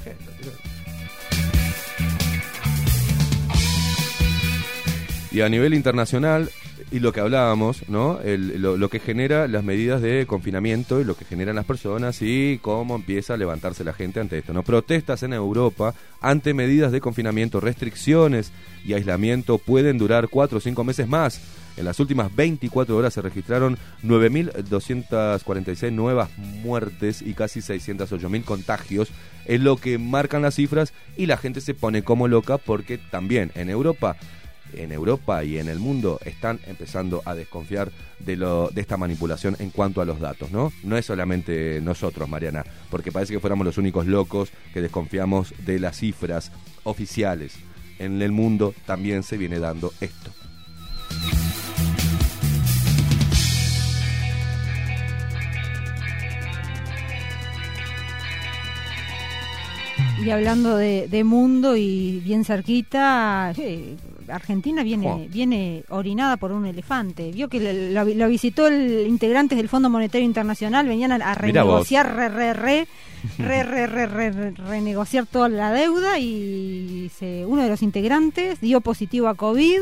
Y 5.32 5.42
a 5.42 5.50
nivel 5.50 5.74
internacional, 5.74 6.50
y 6.92 7.00
lo 7.00 7.12
que 7.12 7.20
hablábamos, 7.20 7.88
¿no? 7.90 8.20
Lo, 8.24 8.78
lo 8.78 8.90
que 8.90 9.00
genera 9.00 9.48
las 9.48 9.64
medidas 9.64 10.02
de 10.02 10.26
confinamiento 10.26 11.02
y 11.02 11.04
lo 11.04 11.18
que 11.18 11.26
generan 11.26 11.56
las 11.56 11.66
personas 11.66 12.22
y 12.22 12.60
cómo 12.62 12.96
empieza 12.96 13.34
a 13.34 13.38
levantarse 13.38 13.84
la 13.84 13.94
gente 13.94 14.20
ante 14.20 14.38
esto, 14.38 14.54
¿no? 14.54 14.64
Protestas 14.64 15.24
en 15.24 15.34
Europa 15.34 15.94
ante 16.22 16.54
medidas 16.54 16.92
de 16.92 17.02
confinamiento, 17.02 17.60
restricciones 17.60 18.52
y 18.86 18.94
aislamiento 18.94 19.58
pueden 19.58 19.98
durar 19.98 20.30
cuatro 20.30 20.60
o 20.60 20.62
cinco 20.62 20.84
meses 20.84 21.08
más. 21.08 21.42
En 21.78 21.86
las 21.86 22.00
últimas 22.00 22.36
24 22.36 22.98
horas 22.98 23.14
se 23.14 23.22
registraron 23.22 23.78
9.246 24.04 25.92
nuevas 25.92 26.30
muertes 26.38 27.22
y 27.22 27.36
casi 27.36 27.60
608.000 27.60 28.44
contagios. 28.44 29.10
Es 29.46 29.62
lo 29.62 29.78
que 29.78 30.00
marcan 30.00 30.42
las 30.42 30.56
cifras 30.56 30.92
y 31.18 31.28
la 31.28 31.38
gente 31.38 31.62
se 31.62 31.76
pone 31.76 32.02
como 32.02 32.28
loca 32.28 32.58
porque 32.58 32.98
también 32.98 33.52
en 33.54 33.70
Europa 33.70 34.18
en 34.74 34.92
Europa 34.92 35.44
y 35.44 35.58
en 35.58 35.70
el 35.70 35.80
mundo 35.80 36.20
están 36.26 36.60
empezando 36.68 37.22
a 37.26 37.36
desconfiar 37.36 37.92
de, 38.20 38.36
lo, 38.36 38.70
de 38.70 38.82
esta 38.82 38.98
manipulación 38.98 39.56
en 39.60 39.70
cuanto 39.70 40.02
a 40.02 40.06
los 40.06 40.20
datos, 40.20 40.52
¿no? 40.52 40.72
No 40.84 40.98
es 40.98 41.06
solamente 41.06 41.80
nosotros, 41.82 42.28
Mariana, 42.28 42.64
porque 42.90 43.12
parece 43.12 43.34
que 43.34 43.40
fuéramos 43.40 43.66
los 43.66 43.78
únicos 43.78 44.08
locos 44.08 44.52
que 44.74 44.82
desconfiamos 44.82 45.54
de 45.66 45.80
las 45.80 45.98
cifras 45.98 46.52
oficiales. 46.84 47.56
En 48.00 48.22
el 48.22 48.32
mundo 48.32 48.74
también 48.86 49.24
se 49.24 49.38
viene 49.38 49.60
dando 49.60 49.92
esto. 50.02 50.32
Y 60.28 60.30
hablando 60.32 60.76
de, 60.76 61.24
mundo 61.24 61.78
y 61.78 62.20
bien 62.20 62.44
cerquita, 62.44 63.54
eh, 63.58 63.96
Argentina 64.30 64.84
viene 64.84 65.08
Oh. 65.08 65.26
viene 65.30 65.84
orinada 65.90 66.38
por 66.38 66.52
un 66.52 66.66
elefante. 66.66 67.32
Vio 67.32 67.48
que 67.50 67.92
lo, 67.92 68.04
lo 68.04 68.28
visitó 68.28 68.68
el 68.68 69.06
integrantes 69.08 69.58
del 69.58 69.70
Fondo 69.70 69.90
Monetario 69.90 70.26
Internacional, 70.26 70.88
venían 70.88 71.12
a, 71.12 71.34
renegociar, 71.36 72.16
re, 72.16 72.30
re, 72.30 72.54
re, 72.54 72.88
re, 73.38 73.64
re, 73.64 73.88
re, 73.88 74.06
re, 74.08 74.32
re- 74.32 74.52
renegociar 74.52 75.26
toda 75.26 75.50
la 75.50 75.72
deuda 75.72 76.20
y 76.20 77.10
se, 77.18 77.46
uno 77.46 77.64
de 77.64 77.70
los 77.70 77.82
integrantes 77.82 78.60
dio 78.62 78.82
positivo 78.82 79.28
a 79.28 79.36
COVID. 79.36 79.80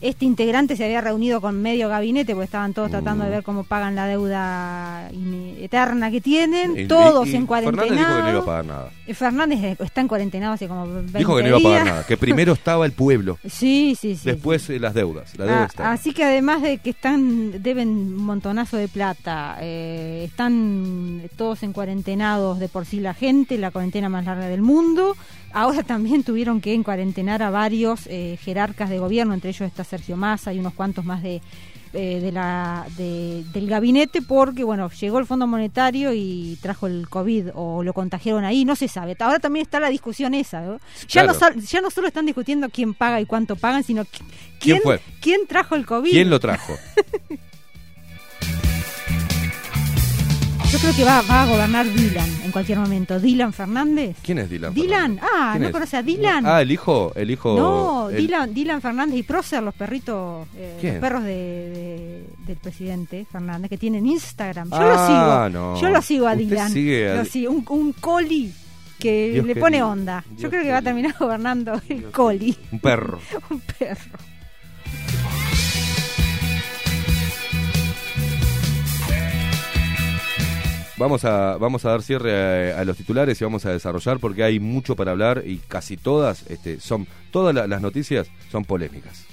Este 0.00 0.26
integrante 0.26 0.76
se 0.76 0.84
había 0.84 1.00
reunido 1.00 1.40
con 1.40 1.62
medio 1.62 1.88
gabinete 1.88 2.32
porque 2.34 2.44
estaban 2.44 2.74
todos 2.74 2.90
tratando 2.90 3.24
Mm. 3.24 3.28
de 3.28 3.30
ver 3.36 3.42
cómo 3.42 3.64
pagan 3.64 3.94
la 3.94 4.06
deuda 4.06 5.08
eterna 5.58 6.10
que 6.10 6.20
tienen, 6.20 6.78
Y- 6.80 6.86
todos 6.86 7.26
y- 7.26 7.32
y 7.32 7.36
en 7.36 7.46
cuarentena. 7.46 7.82
Fernández 7.86 7.98
dijo 8.06 8.16
que 8.16 8.22
no 8.22 8.30
iba 8.30 8.38
a 8.40 8.44
pagar 8.44 8.64
nada. 8.66 8.90
Eh, 9.06 9.14
Fernández 9.14 9.62
eh, 9.64 9.76
está 9.80 10.00
en 10.02 10.08
cuarentena 10.08 10.52
hace 10.52 10.68
como 10.68 10.86
20 10.86 11.16
Dijo 11.18 11.34
que 11.36 11.42
no 11.42 11.48
iba 11.48 11.56
a 11.58 11.60
pagar 11.62 11.82
días. 11.84 11.94
nada, 11.94 12.06
que 12.06 12.16
primero 12.18 12.52
estaba 12.52 12.84
el 12.84 12.92
pueblo, 12.92 13.38
Sí, 13.48 13.96
sí, 13.98 14.16
sí. 14.16 14.22
después 14.30 14.68
eh, 14.68 14.78
las 14.78 14.92
deudas, 14.92 15.36
la 15.38 15.44
deuda 15.46 15.68
Ah, 15.78 15.92
así 15.92 16.12
que 16.12 16.24
además 16.24 16.60
de 16.60 16.76
que 16.78 16.90
están 16.90 17.62
deben 17.62 17.88
un 17.88 18.16
montonazo 18.22 18.76
de 18.76 18.88
plata, 18.88 19.56
eh, 19.62 20.24
están 20.26 21.22
todos 21.36 21.62
en 21.62 21.72
cuarentenados 21.72 22.58
de 22.58 22.68
por 22.68 22.84
sí 22.84 23.00
la 23.00 23.14
gente, 23.14 23.56
la 23.56 23.70
cuarentena 23.70 24.08
más 24.10 24.26
larga 24.26 24.46
del 24.46 24.60
mundo. 24.60 25.16
Ahora 25.56 25.82
también 25.82 26.22
tuvieron 26.22 26.60
que 26.60 26.74
encuarentenar 26.74 27.42
a 27.42 27.48
varios 27.50 28.06
eh, 28.08 28.38
jerarcas 28.42 28.90
de 28.90 28.98
gobierno, 28.98 29.32
entre 29.32 29.48
ellos 29.50 29.62
está 29.66 29.84
Sergio 29.84 30.14
Massa 30.16 30.52
y 30.52 30.58
unos 30.58 30.74
cuantos 30.74 31.04
más 31.06 31.22
de, 31.22 31.40
eh, 31.94 32.20
de 32.20 32.30
la, 32.30 32.86
de- 32.98 33.42
del 33.54 33.66
gabinete, 33.66 34.20
porque 34.20 34.64
bueno 34.64 34.90
llegó 34.90 35.18
el 35.18 35.24
Fondo 35.24 35.46
Monetario 35.46 36.12
y 36.12 36.58
trajo 36.60 36.86
el 36.86 37.08
COVID 37.08 37.48
o 37.54 37.82
lo 37.82 37.94
contagiaron 37.94 38.44
ahí, 38.44 38.66
no 38.66 38.76
se 38.76 38.86
sabe. 38.86 39.16
Ahora 39.18 39.38
también 39.38 39.62
está 39.64 39.80
la 39.80 39.88
discusión 39.88 40.34
esa. 40.34 40.60
¿no? 40.60 40.78
Ya, 41.08 41.22
Claro. 41.24 41.32
no, 41.56 41.60
ya 41.62 41.80
no 41.80 41.90
solo 41.90 42.08
están 42.08 42.26
discutiendo 42.26 42.68
quién 42.68 42.92
paga 42.92 43.18
y 43.22 43.24
cuánto 43.24 43.56
pagan, 43.56 43.82
sino 43.82 44.02
qui- 44.04 44.24
¿Quién 44.60 44.80
fue? 44.82 45.00
¿Quién 45.22 45.46
trajo 45.46 45.74
el 45.74 45.86
COVID? 45.86 46.10
¿Quién 46.10 46.28
lo 46.28 46.38
trajo? 46.38 46.74
Yo 50.72 50.78
creo 50.80 50.94
que 50.94 51.04
va, 51.04 51.22
va 51.22 51.42
a 51.42 51.46
gobernar 51.46 51.86
Dylan 51.90 52.28
en 52.44 52.50
cualquier 52.50 52.78
momento. 52.78 53.18
Dylan 53.18 53.52
Fernández. 53.52 54.16
¿Quién 54.22 54.38
es 54.38 54.50
Dylan? 54.50 54.74
Dylan, 54.74 55.14
Fernández? 55.14 55.24
ah, 55.32 55.50
¿Quién 55.52 55.62
¿no 55.62 55.72
conoce 55.72 55.96
a 55.96 56.02
Dylan? 56.02 56.46
Ah, 56.46 56.60
el 56.60 56.70
hijo, 56.72 57.12
el 57.14 57.30
hijo. 57.30 57.56
no, 57.56 58.10
el- 58.10 58.16
Dylan, 58.16 58.52
Dylan 58.52 58.82
Fernández 58.82 59.16
y 59.18 59.22
Prócer, 59.22 59.62
los 59.62 59.74
perritos, 59.74 60.46
eh, 60.56 60.78
los 60.82 60.94
perros 60.96 61.22
de, 61.22 61.28
de- 61.30 62.26
del 62.46 62.56
presidente 62.56 63.26
Fernández, 63.30 63.70
que 63.70 63.78
tienen 63.78 64.06
Instagram. 64.06 64.68
Yo 64.70 64.76
Ah, 64.76 64.84
lo 64.84 65.06
sigo. 65.06 65.60
no. 65.60 65.80
Yo 65.80 65.88
lo 65.88 66.02
sigo 66.02 66.26
a 66.28 66.32
Usted 66.32 66.44
Dylan. 66.44 66.70
sigue 66.72 67.10
a 67.10 67.14
Lo 67.16 67.24
sigo, 67.24 67.52
un, 67.52 67.64
un 67.68 67.92
coli 67.92 68.52
que 68.98 69.30
Dios 69.32 69.46
le 69.46 69.56
pone 69.56 69.82
onda. 69.82 70.24
Yo 70.36 70.50
creo 70.50 70.62
que 70.62 70.72
va 70.72 70.78
a 70.78 70.82
terminar 70.82 71.14
gobernando 71.18 71.80
el 71.88 72.04
coli, 72.10 72.56
Un 72.72 72.80
perro. 72.80 73.18
un 73.50 73.60
perro. 73.78 74.18
Vamos 80.98 81.24
a, 81.26 81.56
vamos 81.58 81.84
a 81.84 81.90
dar 81.90 82.02
cierre 82.02 82.72
a, 82.72 82.82
los 82.84 82.96
titulares 82.96 83.38
y 83.40 83.44
vamos 83.44 83.66
a 83.66 83.70
desarrollar 83.72 84.18
porque 84.18 84.42
hay 84.44 84.58
mucho 84.60 84.96
para 84.96 85.10
hablar 85.10 85.42
y 85.46 85.58
casi 85.58 85.96
todas 85.98 86.44
este, 86.48 86.80
son 86.80 87.06
todas 87.30 87.54
la- 87.54 87.66
las 87.66 87.82
noticias 87.82 88.28
son 88.50 88.64
polémicas. 88.64 89.26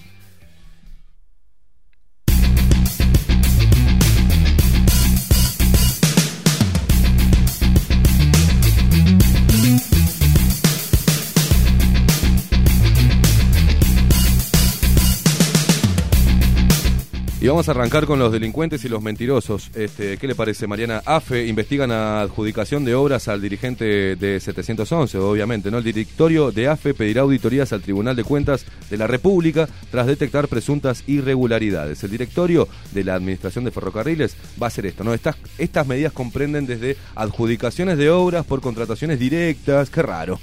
Y 17.44 17.48
vamos 17.48 17.68
a 17.68 17.72
arrancar 17.72 18.06
con 18.06 18.20
los 18.20 18.32
delincuentes 18.32 18.86
y 18.86 18.88
los 18.88 19.02
mentirosos. 19.04 19.70
Este, 19.76 20.16
¿Qué 20.16 20.28
le 20.28 20.34
parece, 20.34 20.66
Mariana? 20.66 21.02
AFE 21.06 21.46
investigan 21.46 21.92
a 21.92 22.22
adjudicación 22.22 22.86
de 22.86 22.96
obras 22.96 23.28
al 23.28 23.42
dirigente 23.42 24.16
de 24.16 24.40
711, 24.40 25.18
obviamente. 25.18 25.70
¿no? 25.70 25.80
El 25.80 25.84
directorio 25.84 26.54
de 26.54 26.70
AFE 26.70 26.94
pedirá 26.94 27.24
auditorías 27.24 27.74
al 27.74 27.82
Tribunal 27.82 28.16
de 28.16 28.24
Cuentas 28.24 28.66
de 28.90 28.96
la 28.96 29.08
República 29.08 29.68
tras 29.92 30.08
detectar 30.08 30.48
presuntas 30.48 31.04
irregularidades. 31.06 32.02
El 32.06 32.12
directorio 32.12 32.70
de 32.94 33.04
la 33.04 33.16
Administración 33.16 33.66
de 33.66 33.72
Ferrocarriles 33.72 34.38
va 34.62 34.68
a 34.68 34.70
hacer 34.70 34.86
esto. 34.86 35.04
¿no? 35.04 35.14
Estas, 35.14 35.36
estas 35.58 35.86
medidas 35.86 36.14
comprenden 36.14 36.66
desde 36.66 36.96
adjudicaciones 37.14 37.98
de 37.98 38.10
obras 38.10 38.46
por 38.46 38.62
contrataciones 38.62 39.20
directas, 39.20 39.90
qué 39.90 40.02
raro, 40.02 40.40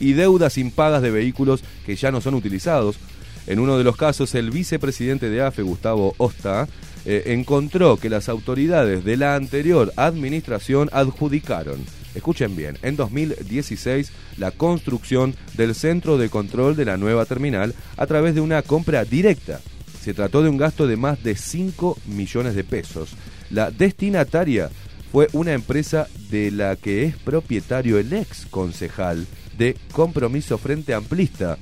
y 0.00 0.14
deudas 0.14 0.56
impagas 0.56 1.02
de 1.02 1.10
vehículos 1.10 1.62
que 1.84 1.96
ya 1.96 2.10
no 2.10 2.22
son 2.22 2.32
utilizados. 2.32 2.98
En 3.46 3.58
uno 3.58 3.78
de 3.78 3.84
los 3.84 3.96
casos, 3.96 4.34
el 4.34 4.50
vicepresidente 4.50 5.30
de 5.30 5.42
AFE, 5.42 5.62
Gustavo 5.62 6.14
Osta, 6.18 6.68
eh, 7.04 7.24
encontró 7.26 7.96
que 7.96 8.10
las 8.10 8.28
autoridades 8.28 9.04
de 9.04 9.16
la 9.16 9.34
anterior 9.34 9.92
administración 9.96 10.90
adjudicaron, 10.92 11.84
escuchen 12.14 12.56
bien, 12.56 12.76
en 12.82 12.96
2016 12.96 14.12
la 14.36 14.50
construcción 14.50 15.34
del 15.56 15.74
centro 15.74 16.18
de 16.18 16.28
control 16.28 16.76
de 16.76 16.84
la 16.84 16.98
nueva 16.98 17.24
terminal 17.24 17.74
a 17.96 18.06
través 18.06 18.34
de 18.34 18.42
una 18.42 18.62
compra 18.62 19.04
directa. 19.04 19.60
Se 20.02 20.14
trató 20.14 20.42
de 20.42 20.50
un 20.50 20.58
gasto 20.58 20.86
de 20.86 20.96
más 20.96 21.22
de 21.22 21.36
5 21.36 21.98
millones 22.06 22.54
de 22.54 22.64
pesos. 22.64 23.10
La 23.50 23.70
destinataria 23.70 24.70
fue 25.10 25.28
una 25.32 25.52
empresa 25.52 26.06
de 26.30 26.50
la 26.50 26.76
que 26.76 27.04
es 27.04 27.16
propietario 27.16 27.98
el 27.98 28.12
ex 28.12 28.46
concejal 28.46 29.26
de 29.58 29.76
Compromiso 29.92 30.56
Frente 30.56 30.94
Amplista, 30.94 31.58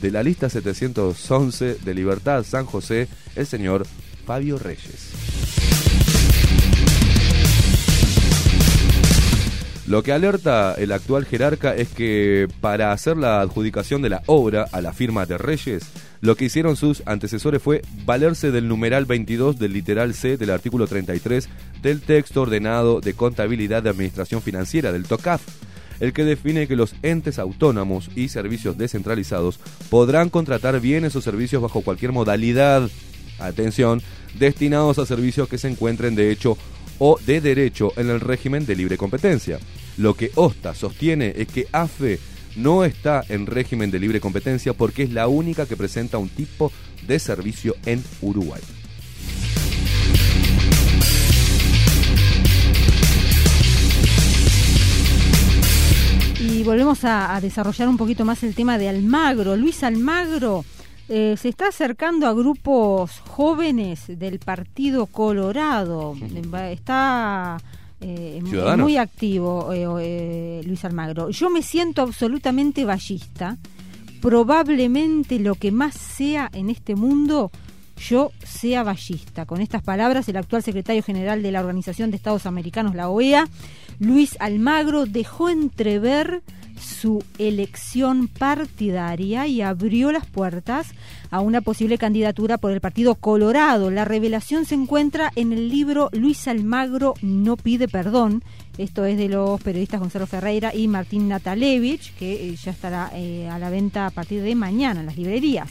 de 0.00 0.10
la 0.10 0.22
lista 0.22 0.48
711 0.48 1.76
de 1.84 1.94
Libertad 1.94 2.44
San 2.44 2.66
José, 2.66 3.08
el 3.36 3.46
señor 3.46 3.86
Fabio 4.26 4.58
Reyes. 4.58 5.10
Lo 9.86 10.02
que 10.02 10.12
alerta 10.12 10.74
el 10.78 10.92
actual 10.92 11.26
jerarca 11.26 11.74
es 11.74 11.88
que 11.88 12.48
para 12.62 12.90
hacer 12.92 13.18
la 13.18 13.42
adjudicación 13.42 14.00
de 14.00 14.08
la 14.08 14.22
obra 14.26 14.66
a 14.72 14.80
la 14.80 14.94
firma 14.94 15.26
de 15.26 15.36
Reyes, 15.36 15.84
lo 16.22 16.36
que 16.36 16.46
hicieron 16.46 16.76
sus 16.76 17.02
antecesores 17.04 17.60
fue 17.60 17.82
valerse 18.06 18.50
del 18.50 18.66
numeral 18.66 19.04
22 19.04 19.58
del 19.58 19.74
literal 19.74 20.14
C 20.14 20.38
del 20.38 20.48
artículo 20.48 20.86
33 20.86 21.50
del 21.82 22.00
texto 22.00 22.40
ordenado 22.40 23.02
de 23.02 23.12
contabilidad 23.12 23.82
de 23.82 23.90
administración 23.90 24.40
financiera 24.40 24.90
del 24.90 25.04
TOCAF, 25.04 25.42
el 26.00 26.12
que 26.12 26.24
define 26.24 26.66
que 26.66 26.76
los 26.76 26.94
entes 27.02 27.38
autónomos 27.38 28.10
y 28.14 28.28
servicios 28.28 28.76
descentralizados 28.78 29.58
podrán 29.90 30.30
contratar 30.30 30.80
bienes 30.80 31.16
o 31.16 31.20
servicios 31.20 31.62
bajo 31.62 31.82
cualquier 31.82 32.12
modalidad, 32.12 32.88
atención, 33.38 34.02
destinados 34.38 34.98
a 34.98 35.06
servicios 35.06 35.48
que 35.48 35.58
se 35.58 35.68
encuentren 35.68 36.14
de 36.14 36.30
hecho 36.30 36.56
o 36.98 37.18
de 37.24 37.40
derecho 37.40 37.92
en 37.96 38.10
el 38.10 38.20
régimen 38.20 38.66
de 38.66 38.76
libre 38.76 38.96
competencia. 38.96 39.58
Lo 39.96 40.14
que 40.14 40.30
OSTA 40.34 40.74
sostiene 40.74 41.32
es 41.36 41.48
que 41.48 41.66
AFE 41.72 42.18
no 42.56 42.84
está 42.84 43.24
en 43.28 43.46
régimen 43.46 43.90
de 43.90 43.98
libre 43.98 44.20
competencia 44.20 44.72
porque 44.72 45.02
es 45.04 45.12
la 45.12 45.28
única 45.28 45.66
que 45.66 45.76
presenta 45.76 46.18
un 46.18 46.28
tipo 46.28 46.72
de 47.06 47.18
servicio 47.18 47.76
en 47.84 48.02
Uruguay. 48.20 48.60
Volvemos 56.64 57.04
a, 57.04 57.34
a 57.34 57.40
desarrollar 57.40 57.88
un 57.88 57.96
poquito 57.96 58.24
más 58.24 58.42
el 58.42 58.54
tema 58.54 58.78
de 58.78 58.88
Almagro. 58.88 59.56
Luis 59.56 59.82
Almagro 59.84 60.64
eh, 61.08 61.36
se 61.38 61.50
está 61.50 61.68
acercando 61.68 62.26
a 62.26 62.32
grupos 62.32 63.20
jóvenes 63.20 64.04
del 64.08 64.38
Partido 64.38 65.06
Colorado. 65.06 66.16
Está 66.70 67.58
eh, 68.00 68.40
muy 68.78 68.96
activo 68.96 69.72
eh, 69.72 69.86
eh, 70.00 70.62
Luis 70.64 70.84
Almagro. 70.84 71.30
Yo 71.30 71.50
me 71.50 71.62
siento 71.62 72.02
absolutamente 72.02 72.84
ballista. 72.84 73.58
Probablemente 74.22 75.38
lo 75.38 75.56
que 75.56 75.70
más 75.70 75.94
sea 75.94 76.50
en 76.54 76.70
este 76.70 76.94
mundo, 76.94 77.50
yo 77.96 78.32
sea 78.42 78.82
ballista. 78.82 79.44
Con 79.44 79.60
estas 79.60 79.82
palabras, 79.82 80.26
el 80.30 80.38
actual 80.38 80.62
secretario 80.62 81.02
general 81.02 81.42
de 81.42 81.52
la 81.52 81.60
Organización 81.60 82.10
de 82.10 82.16
Estados 82.16 82.46
Americanos, 82.46 82.94
la 82.94 83.10
OEA, 83.10 83.46
Luis 83.98 84.36
Almagro, 84.40 85.06
dejó 85.06 85.48
entrever 85.48 86.42
su 86.80 87.22
elección 87.38 88.28
partidaria 88.28 89.46
y 89.46 89.62
abrió 89.62 90.12
las 90.12 90.26
puertas 90.26 90.88
a 91.30 91.40
una 91.40 91.60
posible 91.60 91.98
candidatura 91.98 92.58
por 92.58 92.72
el 92.72 92.80
Partido 92.80 93.14
Colorado. 93.14 93.90
La 93.90 94.04
revelación 94.04 94.64
se 94.64 94.74
encuentra 94.74 95.32
en 95.36 95.52
el 95.52 95.68
libro 95.68 96.10
Luis 96.12 96.46
Almagro 96.48 97.14
no 97.22 97.56
pide 97.56 97.88
perdón. 97.88 98.42
Esto 98.76 99.04
es 99.04 99.16
de 99.16 99.28
los 99.28 99.60
periodistas 99.62 100.00
Gonzalo 100.00 100.26
Ferreira 100.26 100.74
y 100.74 100.88
Martín 100.88 101.28
Natalevich, 101.28 102.12
que 102.16 102.48
eh, 102.48 102.56
ya 102.56 102.72
estará 102.72 103.10
eh, 103.14 103.48
a 103.48 103.58
la 103.58 103.70
venta 103.70 104.06
a 104.06 104.10
partir 104.10 104.42
de 104.42 104.54
mañana 104.54 105.00
en 105.00 105.06
las 105.06 105.16
librerías. 105.16 105.70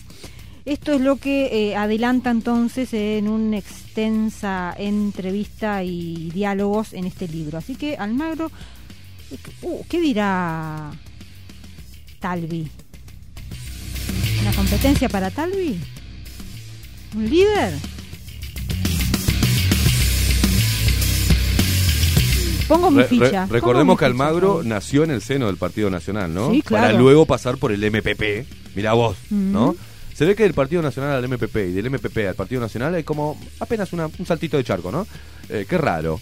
Esto 0.65 0.94
es 0.94 1.02
lo 1.02 1.18
que 1.18 1.72
eh, 1.72 1.76
adelanta 1.76 2.31
entonces 2.31 2.94
en 2.94 3.27
una 3.27 3.57
extensa 3.57 4.73
entrevista 4.77 5.84
y 5.84 6.31
diálogos 6.34 6.94
en 6.94 7.03
este 7.06 7.27
libro. 7.27 7.57
Así 7.57 7.76
que 7.76 7.98
Almagro, 7.98 8.49
uh, 9.61 9.84
¿qué 9.90 9.99
dirá 9.99 10.91
Talvi? 12.22 12.69
¿Una 14.41 14.53
competencia 14.53 15.10
para 15.10 15.31
Talvi? 15.31 15.77
¿Un 17.15 17.30
líder? 17.30 17.73
Pongo 22.69 22.90
mi 22.90 23.02
Re- 23.02 23.03
re- 23.03 23.10
ficha. 23.10 23.45
recordemos 23.48 23.95
mi 23.95 23.99
que 23.99 24.06
Almagro 24.06 24.61
nació 24.64 25.03
en 25.03 25.11
el 25.11 25.22
seno 25.22 25.48
del 25.48 25.57
Partido 25.57 25.90
Nacional, 25.90 26.34
¿no? 26.34 26.52
Sí, 26.52 26.61
claro. 26.61 26.88
Para 26.88 26.98
luego 26.98 27.26
pasar 27.26 27.57
por 27.57 27.73
el 27.73 27.84
MPP. 27.84 28.45
Mira 28.76 28.94
vos, 28.94 29.18
¿no? 29.30 29.76
Se 30.23 30.27
ve 30.29 30.35
que 30.37 30.43
del 30.43 30.53
Partido 30.53 30.81
Nacional 30.81 31.11
al 31.17 31.27
MPP 31.27 31.55
y 31.57 31.71
del 31.73 31.87
MPP 31.89 32.29
al 32.29 32.35
Partido 32.35 32.61
Nacional 32.61 32.95
hay 32.95 33.03
como 33.03 33.37
apenas 33.59 33.91
una- 33.91 34.05
un 34.07 34.25
saltito 34.25 34.55
de 34.55 34.63
charco, 34.63 34.89
¿no? 34.89 35.05
Eh, 35.49 35.65
qué 35.67 35.77
raro, 35.77 36.17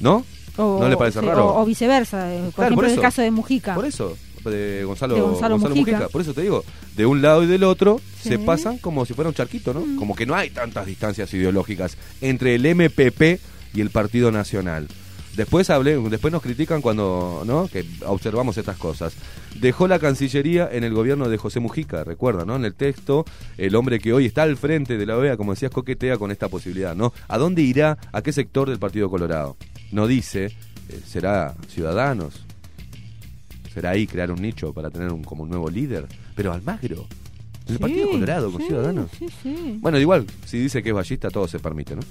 ¿no? 0.00 0.24
O- 0.56 0.78
¿No 0.80 0.88
le 0.88 0.96
parece 0.96 1.20
raro? 1.20 1.46
O, 1.46 1.62
o 1.62 1.64
viceversa, 1.64 2.34
eh, 2.34 2.40
por 2.46 2.54
Claro, 2.54 2.66
ejemplo 2.70 2.76
por 2.76 2.84
en 2.86 2.90
el 2.96 3.00
caso 3.00 3.22
de 3.22 3.30
Mujica. 3.30 3.76
Por 3.76 3.84
eso, 3.86 4.16
de 4.44 4.82
Gonzalo, 4.84 5.14
De 5.14 5.20
Gonzalo 5.20 5.58
Mujica. 5.58 6.08
Por 6.08 6.20
eso 6.20 6.34
te 6.34 6.42
digo, 6.42 6.64
de 6.96 7.06
un 7.06 7.22
lado 7.22 7.44
y 7.44 7.46
del 7.46 7.62
otro 7.62 8.00
Sí. 8.20 8.30
se 8.30 8.38
pasan 8.40 8.78
como 8.78 9.06
si 9.06 9.14
fuera 9.14 9.28
un 9.28 9.34
charquito, 9.36 9.72
¿no? 9.72 9.82
Mm. 9.82 9.96
Como 9.98 10.16
que 10.16 10.26
no 10.26 10.34
hay 10.34 10.50
tantas 10.50 10.86
distancias 10.86 11.32
ideológicas 11.32 11.96
entre 12.22 12.56
el 12.56 12.66
MPP 12.66 13.38
y 13.72 13.80
el 13.82 13.90
Partido 13.90 14.32
Nacional. 14.32 14.88
Después 15.36 15.68
hablé, 15.70 15.98
después 15.98 16.32
nos 16.32 16.42
critican 16.42 16.80
cuando, 16.80 17.42
¿no? 17.44 17.66
Que 17.68 17.84
observamos 18.06 18.56
estas 18.56 18.76
cosas. 18.76 19.14
Dejó 19.60 19.88
la 19.88 19.98
Cancillería 19.98 20.68
en 20.70 20.84
el 20.84 20.94
gobierno 20.94 21.28
de 21.28 21.36
José 21.38 21.58
Mujica, 21.60 22.04
recuerda, 22.04 22.44
¿no? 22.44 22.54
En 22.54 22.64
el 22.64 22.74
texto, 22.74 23.24
el 23.58 23.74
hombre 23.74 23.98
que 23.98 24.12
hoy 24.12 24.26
está 24.26 24.42
al 24.44 24.56
frente 24.56 24.96
de 24.96 25.06
la 25.06 25.16
OEA, 25.16 25.36
como 25.36 25.52
decías, 25.52 25.72
coquetea 25.72 26.18
con 26.18 26.30
esta 26.30 26.48
posibilidad, 26.48 26.94
¿no? 26.94 27.12
¿A 27.26 27.36
dónde 27.38 27.62
irá? 27.62 27.98
¿A 28.12 28.22
qué 28.22 28.32
sector 28.32 28.68
del 28.68 28.78
Partido 28.78 29.10
Colorado? 29.10 29.56
No 29.90 30.06
dice, 30.06 30.46
eh, 30.88 31.00
será 31.04 31.54
Ciudadanos, 31.68 32.44
será 33.72 33.90
ahí 33.90 34.06
crear 34.06 34.30
un 34.30 34.40
nicho 34.40 34.72
para 34.72 34.90
tener 34.90 35.12
un, 35.12 35.24
como 35.24 35.42
un 35.42 35.48
nuevo 35.50 35.68
líder. 35.68 36.06
Pero 36.36 36.52
Almagro, 36.52 37.06
en 37.66 37.70
el 37.70 37.76
Sí, 37.76 37.78
Partido 37.78 38.08
Colorado 38.10 38.52
con 38.52 38.60
sí, 38.60 38.66
Ciudadanos. 38.68 39.10
sí, 39.18 39.26
sí. 39.42 39.78
Bueno, 39.80 39.98
igual, 39.98 40.26
si 40.46 40.58
dice 40.58 40.80
que 40.82 40.90
es 40.90 40.94
ballista, 40.94 41.28
todo 41.30 41.48
se 41.48 41.58
permite, 41.58 41.96
¿no? 41.96 42.02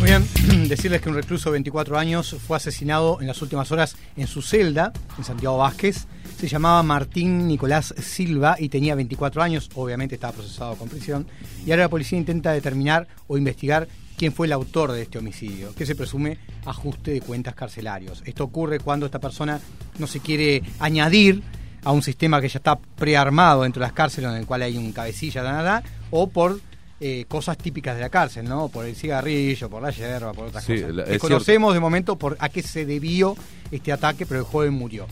Muy 0.00 0.08
bien, 0.08 0.26
decirles 0.70 1.02
que 1.02 1.10
un 1.10 1.14
recluso 1.14 1.50
de 1.50 1.56
24 1.56 1.98
años 1.98 2.34
fue 2.46 2.56
asesinado 2.56 3.20
en 3.20 3.26
las 3.26 3.42
últimas 3.42 3.70
horas 3.70 3.96
en 4.16 4.26
su 4.28 4.40
celda, 4.40 4.94
en 5.18 5.24
Santiago 5.24 5.58
Vázquez. 5.58 6.06
Se 6.38 6.48
llamaba 6.48 6.82
Martín 6.82 7.46
Nicolás 7.46 7.94
Silva 7.98 8.56
y 8.58 8.70
tenía 8.70 8.94
24 8.94 9.42
años, 9.42 9.68
obviamente 9.74 10.14
estaba 10.14 10.32
procesado 10.32 10.76
con 10.76 10.88
prisión. 10.88 11.26
Y 11.66 11.70
ahora 11.70 11.82
la 11.82 11.90
policía 11.90 12.16
intenta 12.16 12.52
determinar 12.52 13.08
o 13.26 13.36
investigar 13.36 13.88
quién 14.16 14.32
fue 14.32 14.46
el 14.46 14.54
autor 14.54 14.92
de 14.92 15.02
este 15.02 15.18
homicidio, 15.18 15.74
que 15.74 15.84
se 15.84 15.94
presume 15.94 16.38
ajuste 16.64 17.10
de 17.10 17.20
cuentas 17.20 17.54
carcelarios. 17.54 18.22
Esto 18.24 18.44
ocurre 18.44 18.80
cuando 18.80 19.04
esta 19.04 19.18
persona 19.18 19.60
no 19.98 20.06
se 20.06 20.20
quiere 20.20 20.62
añadir 20.78 21.42
a 21.84 21.92
un 21.92 22.02
sistema 22.02 22.40
que 22.40 22.48
ya 22.48 22.56
está 22.56 22.78
prearmado 22.78 23.64
dentro 23.64 23.80
de 23.80 23.88
las 23.88 23.92
cárceles, 23.92 24.30
en 24.30 24.36
el 24.38 24.46
cual 24.46 24.62
hay 24.62 24.78
un 24.78 24.92
cabecilla, 24.92 25.42
da, 25.42 25.52
da, 25.52 25.62
da, 25.62 25.82
o 26.10 26.26
por 26.26 26.58
eh, 27.00 27.24
cosas 27.28 27.56
típicas 27.56 27.94
de 27.96 28.02
la 28.02 28.10
cárcel, 28.10 28.44
¿no? 28.46 28.68
Por 28.68 28.84
el 28.86 28.94
cigarrillo, 28.94 29.70
por 29.70 29.82
la 29.82 29.90
hierba, 29.90 30.32
por 30.34 30.48
otras 30.48 30.64
Sí, 30.64 30.74
cosas. 30.74 30.94
la- 30.94 31.02
es 31.04 31.08
Desconocemos 31.10 31.72
de 31.74 31.80
momento 31.80 32.16
por 32.16 32.36
a 32.38 32.48
qué 32.50 32.62
se 32.62 32.84
debió 32.84 33.36
este 33.70 33.90
ataque, 33.92 34.26
pero 34.26 34.40
el 34.40 34.46
joven 34.46 34.74
murió. 34.74 35.06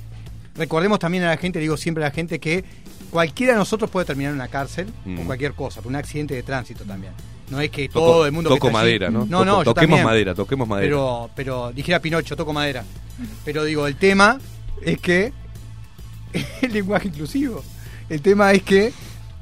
Recordemos 0.54 0.98
también 0.98 1.24
a 1.24 1.28
la 1.28 1.36
gente, 1.36 1.58
digo 1.60 1.76
siempre 1.76 2.04
a 2.04 2.08
la 2.08 2.14
gente, 2.14 2.38
que 2.40 2.64
cualquiera 3.10 3.52
de 3.54 3.58
nosotros 3.58 3.90
puede 3.90 4.04
terminar 4.06 4.30
en 4.32 4.36
una 4.36 4.48
cárcel 4.48 4.88
Mm. 5.04 5.16
por 5.16 5.26
cualquier 5.26 5.52
cosa, 5.54 5.80
por 5.80 5.88
un 5.90 5.96
accidente 5.96 6.34
de 6.34 6.42
tránsito 6.42 6.84
también. 6.84 7.12
No 7.48 7.58
es 7.60 7.70
que 7.70 7.88
Toco- 7.88 7.92
todo 7.94 8.26
el 8.26 8.32
mundo 8.32 8.50
que 8.50 8.56
toco 8.56 8.66
allí- 8.68 8.74
madera, 8.74 9.10
¿no? 9.10 9.20
No, 9.24 9.38
Toco- 9.40 9.44
no, 9.46 9.58
yo 9.60 9.64
toquemos 9.72 9.74
también. 9.90 10.04
madera, 10.04 10.34
toquemos 10.34 10.68
madera. 10.68 10.86
Pero, 10.88 11.30
pero 11.34 11.72
dijera 11.72 12.00
Pinocho, 12.00 12.36
toco 12.36 12.52
madera. 12.52 12.84
Pero 13.46 13.64
digo, 13.64 13.86
el 13.86 13.96
tema 13.96 14.38
es 14.82 14.98
que 15.00 15.32
el 16.62 16.72
lenguaje 16.72 17.08
inclusivo. 17.08 17.62
El 18.10 18.20
tema 18.20 18.52
es 18.52 18.62
que 18.62 18.92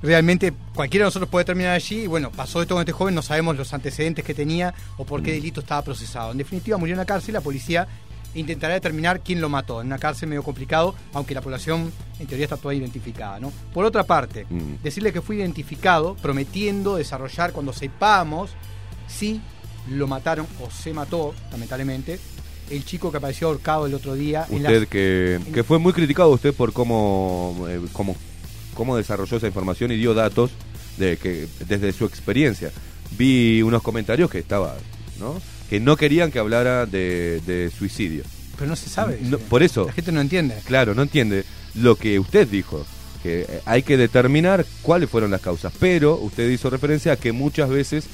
realmente 0.03 0.53
cualquiera 0.75 1.05
de 1.05 1.09
nosotros 1.09 1.29
puede 1.31 1.45
terminar 1.45 1.73
allí 1.75 2.03
y 2.03 2.07
bueno, 2.07 2.31
pasó 2.31 2.61
esto 2.63 2.75
con 2.75 2.83
este 2.83 2.93
joven, 2.93 3.15
no 3.15 3.23
sabemos 3.23 3.57
los 3.57 3.73
antecedentes 3.73 4.25
que 4.25 4.35
tenía 4.35 4.75
o 4.97 5.05
por 5.05 5.21
Mm. 5.21 5.25
qué 5.25 5.33
delito 5.33 5.61
estaba 5.61 5.83
procesado. 5.83 6.33
En 6.33 6.39
definitiva, 6.39 6.77
murió 6.77 6.95
en 6.95 6.99
la 6.99 7.05
cárcel, 7.07 7.35
la 7.35 7.41
policía 7.41 7.87
intentará 8.35 8.75
determinar 8.75 9.21
quién 9.21 9.41
lo 9.41 9.49
mató. 9.49 9.81
En 9.81 9.87
una 9.87 9.99
cárcel 9.99 10.29
medio 10.29 10.43
complicado, 10.43 10.95
aunque 11.15 11.35
la 11.35 11.41
población 11.41 11.91
en 12.21 12.27
teoría 12.27 12.45
está 12.45 12.59
toda 12.59 12.75
identificada, 12.75 13.41
¿no? 13.41 13.51
Por 13.73 13.85
otra 13.87 14.05
parte, 14.05 14.45
Mm. 14.51 14.83
decirle 14.83 15.13
que 15.13 15.23
fue 15.23 15.37
identificado 15.37 16.15
prometiendo 16.17 16.97
desarrollar 16.97 17.53
cuando 17.53 17.73
sepamos 17.73 18.51
si 19.09 19.41
lo 19.89 20.07
mataron 20.07 20.47
o 20.63 20.71
se 20.71 20.93
mató, 20.93 21.35
lamentablemente, 21.51 22.19
el 22.69 22.85
chico 22.85 23.11
que 23.11 23.19
apareció 23.19 23.47
ahorcado 23.47 23.87
el 23.87 23.95
otro 23.95 24.15
día 24.15 24.45
en 24.51 24.57
Usted 24.57 24.81
las- 24.81 24.89
que, 24.89 25.41
que 25.55 25.63
fue 25.65 25.79
muy 25.79 25.93
criticado 25.93 26.29
usted 26.31 26.53
por 26.53 26.73
cómo, 26.73 27.65
eh, 27.69 27.81
cómo, 27.93 28.17
cómo 28.77 28.97
desarrolló 28.97 29.39
esa 29.39 29.49
información 29.49 29.91
y 29.91 29.97
dio 29.97 30.15
datos 30.15 30.53
de 30.99 31.17
que 31.17 31.49
desde 31.67 31.93
su 31.93 32.05
experiencia. 32.05 32.71
Vi 33.19 33.63
unos 33.63 33.83
comentarios 33.83 34.31
que 34.31 34.39
estaba, 34.39 34.77
¿no? 35.19 35.41
Que 35.69 35.81
no 35.81 35.97
querían 35.97 36.31
que 36.31 36.39
hablara 36.39 36.87
de, 36.87 37.41
de 37.47 37.71
suicidio. 37.77 38.23
Pero 38.57 38.69
no 38.71 38.77
se 38.77 38.89
sabe. 38.89 39.19
No, 39.23 39.39
por 39.39 39.63
eso. 39.63 39.85
La 39.87 39.93
gente 39.93 40.13
no 40.13 40.21
entiende. 40.21 40.55
Claro, 40.65 40.95
no 40.95 41.03
entiende 41.03 41.45
lo 41.75 41.97
que 41.97 42.19
usted 42.19 42.47
dijo, 42.49 42.87
que 43.23 43.43
eh, 43.43 43.61
hay 43.65 43.83
que 43.83 43.97
determinar 43.97 44.65
cuáles 44.83 45.11
fueron 45.11 45.31
las 45.31 45.41
causas, 45.41 45.73
pero 45.79 46.17
usted 46.17 46.49
hizo 46.49 46.71
referencia 46.71 47.13
a 47.13 47.17
que 47.17 47.33
muchas 47.33 47.69
veces 47.69 48.07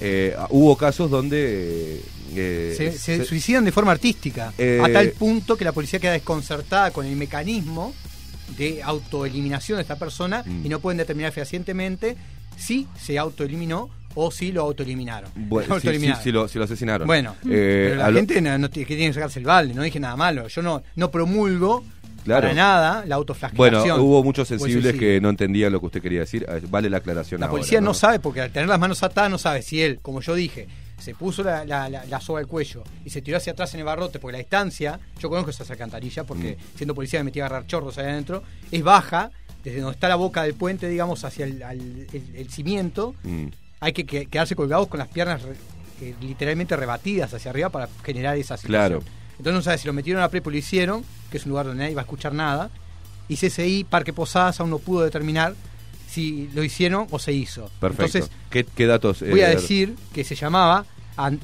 eh, 0.00 0.34
hubo 0.50 0.76
casos 0.76 1.10
donde... 1.10 2.00
eh, 2.34 2.74
se, 2.76 2.92
se 2.92 3.18
se- 3.18 3.24
suicidan 3.24 3.64
de 3.64 3.72
forma 3.72 3.92
artística, 3.92 4.52
Eh, 4.56 4.80
a 4.82 4.90
tal 4.92 5.10
punto 5.10 5.56
que 5.56 5.64
la 5.64 5.72
policía 5.72 5.98
queda 5.98 6.12
desconcertada 6.12 6.90
con 6.92 7.04
el 7.04 7.16
mecanismo 7.16 7.92
de 8.56 8.82
autoeliminación 8.82 9.76
de 9.76 9.82
esta 9.82 9.96
persona 9.96 10.42
Mm. 10.44 10.66
y 10.66 10.68
no 10.68 10.80
pueden 10.80 10.98
determinar 10.98 11.32
fehacientemente 11.32 12.16
si 12.56 12.86
se 12.98 13.18
autoeliminó 13.18 13.88
o 14.14 14.30
si 14.30 14.50
lo 14.52 14.62
autoeliminaron. 14.62 15.30
Bueno, 15.36 15.68
Lo 15.68 15.74
sí, 15.76 15.82
sí, 15.82 15.88
autoeliminaron. 15.88 16.48
sí 16.48 16.58
lo, 16.58 16.64
asesinaron. 16.64 17.06
Bueno, 17.06 17.36
Eh, 17.48 17.88
pero 17.96 17.96
la 18.10 18.12
gente 18.12 18.40
no, 18.40 18.58
no 18.58 18.68
tiene- 18.70 18.86
que 18.88 18.96
tiene 18.96 19.10
que 19.10 19.14
sacarse 19.14 19.38
el 19.38 19.44
balde, 19.46 19.72
no 19.74 19.82
dije 19.82 20.00
nada 20.00 20.16
malo. 20.16 20.48
Yo 20.48 20.62
no, 20.62 20.82
no 20.96 21.10
promulgo 21.10 21.84
Claro. 22.24 22.42
para 22.42 22.54
nada 22.54 23.04
la 23.06 23.14
autoflagelación. 23.14 23.82
Bueno, 23.82 24.02
hubo 24.04 24.22
muchos 24.22 24.50
el 24.50 24.58
sensibles 24.58 24.94
que 24.96 25.20
no 25.22 25.30
entendían 25.30 25.72
lo 25.72 25.80
que 25.80 25.86
usted 25.86 26.02
quería 26.02 26.20
decir. 26.20 26.44
Eh, 26.48 26.60
Vale 26.68 26.90
la 26.90 26.98
aclaración 26.98 27.40
La 27.40 27.46
ahora, 27.46 27.58
policía 27.60 27.80
no 27.80 27.94
sabe, 27.94 28.18
porque 28.20 28.42
al 28.42 28.50
tener 28.50 28.68
las 28.68 28.78
manos 28.78 29.02
atadas 29.02 29.30
no 29.30 29.38
sabe 29.38 29.62
si 29.62 29.80
él, 29.80 30.00
como 30.02 30.20
yo 30.20 30.34
dije, 30.34 30.66
se 31.00 31.14
puso 31.14 31.42
la, 31.42 31.64
la, 31.64 31.88
la- 31.88 32.04
la 32.04 32.20
soga 32.20 32.40
al 32.40 32.46
cuello 32.46 32.82
y 33.04 33.10
se 33.10 33.22
tiró 33.22 33.36
hacia 33.36 33.52
atrás 33.52 33.72
en 33.74 33.80
el 33.80 33.86
barrote, 33.86 34.18
porque 34.18 34.32
la 34.32 34.38
distancia, 34.38 34.98
yo 35.18 35.28
conozco 35.28 35.50
esas 35.50 35.70
alcantarillas, 35.70 36.24
porque 36.26 36.56
Mm. 36.58 36.76
siendo 36.78 36.94
policía 36.94 37.20
me 37.20 37.24
metí 37.24 37.40
a 37.40 37.46
agarrar 37.46 37.66
chorros 37.66 37.96
ahí 37.98 38.06
adentro, 38.06 38.42
es 38.70 38.82
baja, 38.82 39.30
desde 39.64 39.80
donde 39.80 39.94
está 39.94 40.08
la 40.08 40.16
boca 40.16 40.42
del 40.42 40.54
puente, 40.54 40.88
digamos, 40.88 41.24
hacia 41.24 41.44
el, 41.44 41.62
al- 41.62 41.78
el- 42.12 42.32
el 42.34 42.50
cimiento, 42.50 43.14
Mm. 43.22 43.46
hay 43.80 43.92
que, 43.92 44.04
que- 44.06 44.26
quedarse 44.26 44.56
colgados 44.56 44.88
con 44.88 44.98
las 44.98 45.08
piernas 45.08 45.42
re- 45.42 45.56
eh, 46.02 46.14
literalmente 46.22 46.76
rebatidas 46.76 47.32
hacia 47.34 47.50
arriba 47.50 47.68
para 47.68 47.88
generar 48.04 48.36
esa 48.38 48.56
situación. 48.56 49.00
Claro. 49.00 49.02
Entonces 49.32 49.52
no 49.54 49.62
sabe 49.62 49.78
si 49.78 49.86
lo 49.86 49.92
metieron 49.92 50.22
a 50.22 50.28
prepo 50.28 50.50
y 50.50 50.54
lo 50.54 50.58
hicieron, 50.58 51.04
que 51.30 51.36
es 51.38 51.44
un 51.44 51.50
lugar 51.50 51.66
donde 51.66 51.82
nadie 51.82 51.94
va 51.94 52.02
a 52.02 52.04
escuchar 52.04 52.32
nada, 52.34 52.70
y 53.28 53.36
CCI, 53.36 53.84
Parque 53.84 54.12
Posadas, 54.12 54.60
aún 54.60 54.70
no 54.70 54.78
pudo 54.78 55.02
determinar 55.04 55.54
si 56.10 56.50
lo 56.54 56.64
hicieron 56.64 57.06
o 57.10 57.18
se 57.18 57.32
hizo. 57.32 57.70
Perfecto. 57.80 58.18
Entonces, 58.18 58.30
¿Qué, 58.50 58.64
qué 58.64 58.86
datos? 58.86 59.20
voy 59.20 59.40
a 59.42 59.52
eh, 59.52 59.56
decir 59.56 59.94
que 60.12 60.24
se 60.24 60.34
llamaba 60.34 60.84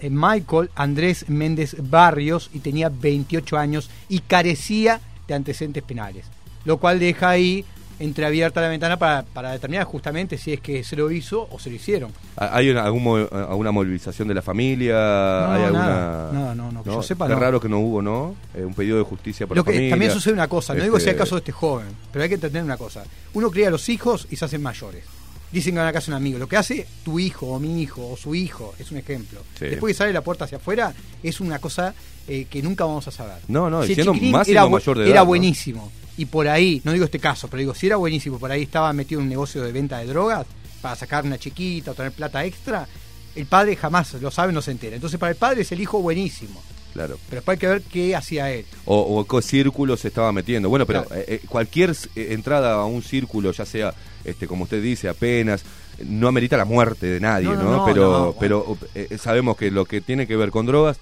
eh, 0.01 0.11
Michael 0.11 0.71
Andrés 0.75 1.29
Méndez 1.29 1.77
Barrios 1.79 2.51
y 2.53 2.61
tenía 2.61 2.89
28 2.89 3.57
años 3.57 3.91
y 4.09 4.21
carecía 4.21 5.01
de 5.29 5.35
antecedentes 5.35 5.83
penales. 5.83 6.27
Lo 6.65 6.79
cual 6.79 6.99
deja 6.99 7.31
ahí 7.31 7.65
entreabierta 7.99 8.61
la 8.61 8.69
ventana 8.69 8.99
para, 8.99 9.23
para 9.23 9.53
determinar 9.53 9.85
justamente 9.85 10.37
si 10.39 10.53
es 10.53 10.61
que 10.61 10.85
se 10.85 10.97
lo 10.97 11.11
hizo 11.11 11.49
o 11.51 11.59
se 11.59 11.71
lo 11.71 11.77
hicieron. 11.77 12.13
¿Hay 12.37 12.69
una, 12.71 12.85
algún 12.85 13.27
alguna 13.33 13.71
movilización 13.73 14.29
de 14.29 14.35
la 14.35 14.43
familia? 14.43 14.95
No, 14.95 15.53
¿Hay 15.53 15.63
alguna... 15.65 16.29
No, 16.33 16.55
no, 16.55 16.73
no, 16.73 16.83
que 16.83 16.91
yo 16.91 17.03
sepa, 17.03 17.27
Qué 17.27 17.35
no. 17.35 17.41
raro 17.41 17.61
que 17.61 17.69
no 17.69 17.79
hubo, 17.81 18.03
¿no? 18.03 18.35
Eh, 18.55 18.65
un 18.65 18.75
pedido 18.75 18.99
de 18.99 19.05
justicia 19.05 19.47
por 19.47 19.57
Lo 19.57 19.63
la 19.63 19.67
que 19.67 19.73
familia. 19.73 19.91
también 19.91 20.13
sucede 20.13 20.35
una 20.35 20.49
cosa, 20.49 20.75
no 20.75 20.83
digo 20.83 20.97
si 20.97 21.03
Este, 21.05 21.11
el 21.13 21.17
caso 21.17 21.35
de 21.37 21.41
este 21.41 21.53
joven, 21.53 21.87
pero 22.13 22.23
hay 22.23 22.29
que 22.29 22.35
entender 22.35 22.63
una 22.63 22.77
cosa. 22.77 23.05
Uno 23.35 23.51
cría 23.51 23.69
a 23.69 23.71
los 23.71 23.89
hijos 23.89 24.27
y 24.31 24.37
se 24.37 24.45
hacen 24.45 24.63
mayores. 24.63 25.05
Dicen 25.53 25.75
que 25.75 25.79
van 25.79 25.89
a 25.89 25.93
casa 25.93 26.11
un 26.11 26.17
amigo. 26.17 26.39
Lo 26.39 26.49
que 26.49 26.57
hace 26.57 26.87
tu 27.05 27.19
hijo 27.19 27.47
o 27.47 27.61
mi 27.61 27.81
hijo 27.81 28.07
o 28.11 28.17
su 28.17 28.35
hijo 28.35 28.75
es 28.79 28.91
un 28.91 28.99
ejemplo. 28.99 29.41
Sí. 29.59 29.67
Después 29.67 29.95
que 29.95 29.99
sale 29.99 30.13
la 30.13 30.21
puerta 30.21 30.45
hacia 30.45 30.59
afuera, 30.59 30.93
es 31.23 31.41
una 31.41 31.61
cosa 31.61 31.95
eh, 32.27 32.47
que 32.51 32.61
nunca 32.63 32.85
vamos 32.85 33.07
a 33.07 33.11
saber. 33.13 33.39
No, 33.49 33.71
no, 33.71 33.85
Si 33.85 33.95
chiquilín 33.95 34.33
más 34.33 34.49
era, 34.49 34.69
mayor 34.69 34.99
de 34.99 35.05
era 35.09 35.21
edad, 35.23 35.27
¿no? 35.73 35.91
Y 36.19 36.27
por 36.27 36.49
ahí, 36.49 36.81
no 36.85 36.93
digo 36.93 37.05
este 37.05 37.19
caso, 37.19 37.49
pero 37.49 37.61
digo, 37.61 37.75
si 37.75 37.87
era 37.87 37.97
buenísimo, 37.97 38.39
por 38.39 38.51
ahí 38.51 38.63
estaba 38.63 38.93
metido 38.93 39.21
en 39.21 39.25
un 39.25 39.31
negocio 39.31 39.63
de 39.63 39.73
venta 39.73 39.99
de 39.99 40.07
drogas 40.07 40.47
para 40.81 40.97
sacar 40.97 41.25
una 41.25 41.39
chiquita 41.39 41.91
o 41.91 41.95
tener 41.95 42.13
plata 42.13 42.45
extra, 42.45 42.87
el 43.35 43.47
padre 43.47 43.77
jamás 43.77 44.15
lo 44.15 44.31
sabe, 44.31 44.53
no 44.53 44.63
se 44.63 44.71
entera. 44.71 44.95
Entonces 44.97 45.19
para 45.21 45.31
el 45.33 45.37
padre 45.37 45.63
es 45.63 45.73
el 45.73 45.81
hijo 45.81 46.01
buenísimo. 46.01 46.63
Claro. 46.95 47.19
Pero 47.29 47.41
después 47.43 47.57
hay 47.57 47.61
que 47.61 47.67
ver 47.69 47.83
qué 47.83 48.17
hacía 48.17 48.51
él. 48.51 48.65
O, 48.87 48.97
o 48.99 49.27
qué 49.27 49.43
círculo 49.43 49.99
se 49.99 50.09
estaba 50.09 50.33
metiendo. 50.33 50.71
Bueno, 50.71 50.87
pero 50.87 51.05
Claro. 51.05 51.21
eh, 51.21 51.25
eh, 51.29 51.41
cualquier 51.47 51.91
eh, 52.15 52.29
entrada 52.31 52.73
a 52.75 52.87
un 52.87 53.03
círculo, 53.03 53.53
ya 53.53 53.67
sea, 53.67 53.93
este, 54.25 54.47
como 54.47 54.65
usted 54.65 54.83
dice, 54.83 55.07
apenas, 55.11 55.63
no 56.03 56.29
amerita 56.29 56.57
la 56.57 56.65
muerte 56.65 57.05
de 57.07 57.21
nadie, 57.21 57.49
No, 57.49 57.57
¿no? 57.57 57.63
no, 57.65 57.77
no, 57.79 57.85
pero 57.85 58.03
no, 58.03 58.19
bueno. 58.33 58.37
pero 58.41 58.79
eh, 58.95 59.19
sabemos 59.19 59.59
que 59.59 59.71
lo 59.71 59.85
que 59.85 60.01
tiene 60.01 60.27
que 60.27 60.37
ver 60.37 60.51
con 60.51 60.65
drogas, 60.65 60.97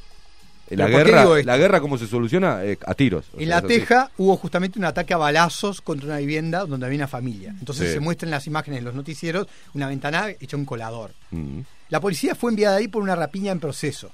la 0.71 0.87
Pero 0.87 0.97
¿por 0.99 1.07
qué 1.07 1.13
guerra, 1.13 1.43
la 1.45 1.57
guerra 1.59 1.81
cómo 1.81 1.99
se 1.99 2.07
soluciona 2.07 2.65
Eh, 2.65 2.79
a 2.87 2.95
tiros. 2.95 3.27
En 3.35 3.47
sea, 3.49 3.61
La. 3.61 3.63
Teja 3.67 4.11
hubo 4.19 4.37
justamente 4.37 4.79
un 4.79 4.85
ataque 4.87 5.13
a 5.15 5.19
balazos 5.19 5.81
contra 5.81 6.07
una 6.07 6.19
vivienda 6.19 6.65
donde 6.65 6.87
había 6.87 6.99
una 6.99 7.09
familia. 7.09 7.55
Entonces 7.59 7.89
Sí. 7.89 7.95
se 7.95 8.01
muestran 8.01 8.31
las 8.31 8.47
imágenes 8.47 8.79
en 8.79 8.85
los 8.85 8.95
noticieros 8.95 9.47
una 9.75 9.89
ventana 9.89 10.29
hecha 10.41 10.57
un 10.57 10.65
colador. 10.65 11.13
Mm. 11.31 11.61
La 11.91 12.01
policía 12.01 12.35
fue 12.35 12.51
enviada 12.51 12.77
ahí 12.77 12.89
por 12.89 13.03
una 13.03 13.15
rapiña 13.15 13.53
en 13.53 13.61
proceso. 13.61 14.11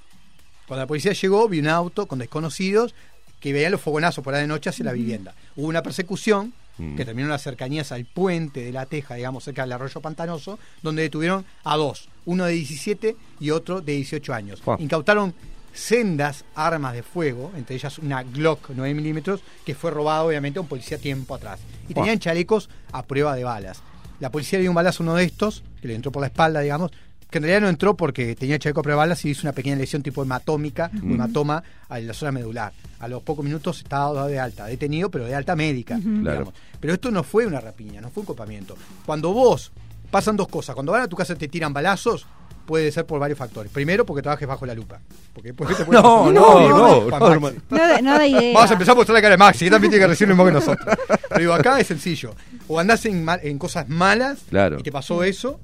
Cuando 0.66 0.82
la 0.82 0.86
policía 0.88 1.12
llegó, 1.12 1.48
vio 1.48 1.60
un 1.62 1.68
auto 1.68 2.06
con 2.06 2.18
desconocidos 2.18 2.94
que 3.40 3.52
veían 3.52 3.72
los 3.72 3.80
fogonazos 3.80 4.22
por 4.22 4.34
ahí 4.34 4.42
de 4.42 4.46
noche 4.48 4.70
hacia 4.70 4.84
la 4.84 4.92
vivienda. 4.92 5.34
Hubo 5.56 5.66
una 5.68 5.82
persecución 5.82 6.52
Mm. 6.78 6.96
que 6.96 7.04
terminó 7.04 7.26
en 7.26 7.32
las 7.32 7.42
cercanías 7.42 7.92
al 7.92 8.06
puente 8.06 8.60
de 8.64 8.72
la 8.72 8.86
Teja, 8.86 9.14
digamos, 9.14 9.44
cerca 9.44 9.62
del 9.62 9.72
arroyo 9.72 10.00
pantanoso, 10.00 10.58
donde 10.82 11.02
detuvieron 11.02 11.44
a 11.64 11.76
dos, 11.76 12.08
uno 12.24 12.44
de 12.46 12.52
17 12.52 13.16
y 13.38 13.50
otro 13.50 13.82
de 13.82 13.92
18 13.94 14.32
años. 14.32 14.62
Fua. 14.62 14.76
Incautaron 14.80 15.34
sendas 15.72 16.44
armas 16.54 16.94
de 16.94 17.02
fuego, 17.02 17.52
entre 17.56 17.76
ellas 17.76 17.98
una 17.98 18.22
Glock 18.22 18.70
9 18.74 18.94
milímetros, 18.94 19.42
que 19.64 19.74
fue 19.74 19.90
robado 19.90 20.26
obviamente 20.28 20.58
a 20.58 20.62
un 20.62 20.68
policía 20.68 20.98
tiempo 20.98 21.34
atrás. 21.34 21.60
Y 21.88 21.94
tenían 21.94 22.18
chalecos 22.18 22.68
a 22.92 23.02
prueba 23.04 23.34
de 23.34 23.44
balas. 23.44 23.82
La 24.18 24.30
policía 24.30 24.58
le 24.58 24.62
dio 24.62 24.70
un 24.70 24.74
balazo 24.74 25.02
a 25.02 25.04
uno 25.04 25.14
de 25.14 25.24
estos, 25.24 25.62
que 25.80 25.88
le 25.88 25.94
entró 25.94 26.12
por 26.12 26.20
la 26.20 26.26
espalda, 26.26 26.60
digamos, 26.60 26.90
que 27.30 27.38
en 27.38 27.44
realidad 27.44 27.60
no 27.62 27.68
entró 27.68 27.96
porque 27.96 28.34
tenía 28.34 28.58
chaleco 28.58 28.80
a 28.80 28.82
prueba 28.82 29.02
de 29.02 29.06
balas 29.08 29.24
y 29.24 29.30
hizo 29.30 29.42
una 29.42 29.52
pequeña 29.52 29.76
lesión 29.76 30.02
tipo 30.02 30.22
hematómica, 30.22 30.90
Mm. 30.92 31.10
o 31.10 31.14
hematoma 31.14 31.62
en 31.90 32.06
la 32.06 32.12
zona 32.12 32.32
medular. 32.32 32.72
A 32.98 33.08
los 33.08 33.22
pocos 33.22 33.44
minutos 33.44 33.78
estaba 33.78 34.12
dado 34.12 34.26
de 34.26 34.38
alta, 34.40 34.66
detenido, 34.66 35.10
pero 35.10 35.24
de 35.26 35.34
alta 35.34 35.54
médica. 35.56 35.98
Claro. 35.98 36.18
digamos. 36.20 36.54
Pero 36.80 36.92
esto 36.94 37.10
no 37.10 37.22
fue 37.22 37.46
una 37.46 37.60
rapiña, 37.60 38.00
no 38.00 38.10
fue 38.10 38.22
un 38.22 38.26
copamiento. 38.26 38.76
Cuando 39.06 39.32
vos 39.32 39.70
pasan 40.10 40.36
dos 40.36 40.48
cosas, 40.48 40.74
cuando 40.74 40.90
van 40.92 41.02
a 41.02 41.08
tu 41.08 41.14
casa 41.16 41.34
te 41.36 41.46
tiran 41.48 41.72
balazos, 41.72 42.26
puede 42.70 42.92
ser 42.92 43.04
por 43.04 43.18
varios 43.18 43.36
factores. 43.36 43.72
Primero, 43.72 44.06
porque 44.06 44.22
trabajes 44.22 44.46
bajo 44.46 44.64
la 44.64 44.74
lupa. 44.76 45.00
Porque 45.34 45.48
después 45.48 45.76
te 45.76 45.84
puede 45.84 46.00
No, 46.00 46.30
no, 46.30 46.68
no, 46.68 47.00
no, 47.00 47.08
Maxi. 47.08 47.32
hermano. 47.32 47.56
No 47.68 47.86
de, 47.88 48.02
no 48.02 48.16
de 48.16 48.28
idea. 48.28 48.54
Vamos 48.54 48.70
a 48.70 48.74
empezar 48.74 48.92
a 48.92 48.94
mostrar 48.94 49.14
la 49.16 49.20
cara 49.22 49.32
de 49.32 49.38
Maxi, 49.38 49.64
que 49.64 49.70
también 49.72 49.90
tiene 49.90 50.04
que 50.04 50.08
recibir 50.08 50.28
lo 50.28 50.34
mismo 50.36 50.46
que 50.46 50.52
nosotros. 50.52 50.96
Pero 51.28 51.40
digo, 51.40 51.52
acá 51.52 51.80
es 51.80 51.88
sencillo. 51.88 52.32
O 52.68 52.78
andás 52.78 53.04
en, 53.06 53.24
mal- 53.24 53.40
en 53.42 53.58
cosas 53.58 53.88
malas 53.88 54.38
Claro. 54.48 54.78
y 54.78 54.82
te 54.84 54.92
pasó 54.92 55.24
eso, 55.24 55.58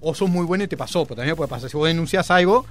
o 0.00 0.14
sos 0.14 0.30
muy 0.30 0.46
bueno 0.46 0.64
y 0.64 0.68
te 0.68 0.78
pasó, 0.78 1.04
pero 1.04 1.16
también 1.16 1.36
puede 1.36 1.48
pasar. 1.48 1.68
Si 1.68 1.76
vos 1.76 1.86
denunciás 1.86 2.30
algo, 2.30 2.64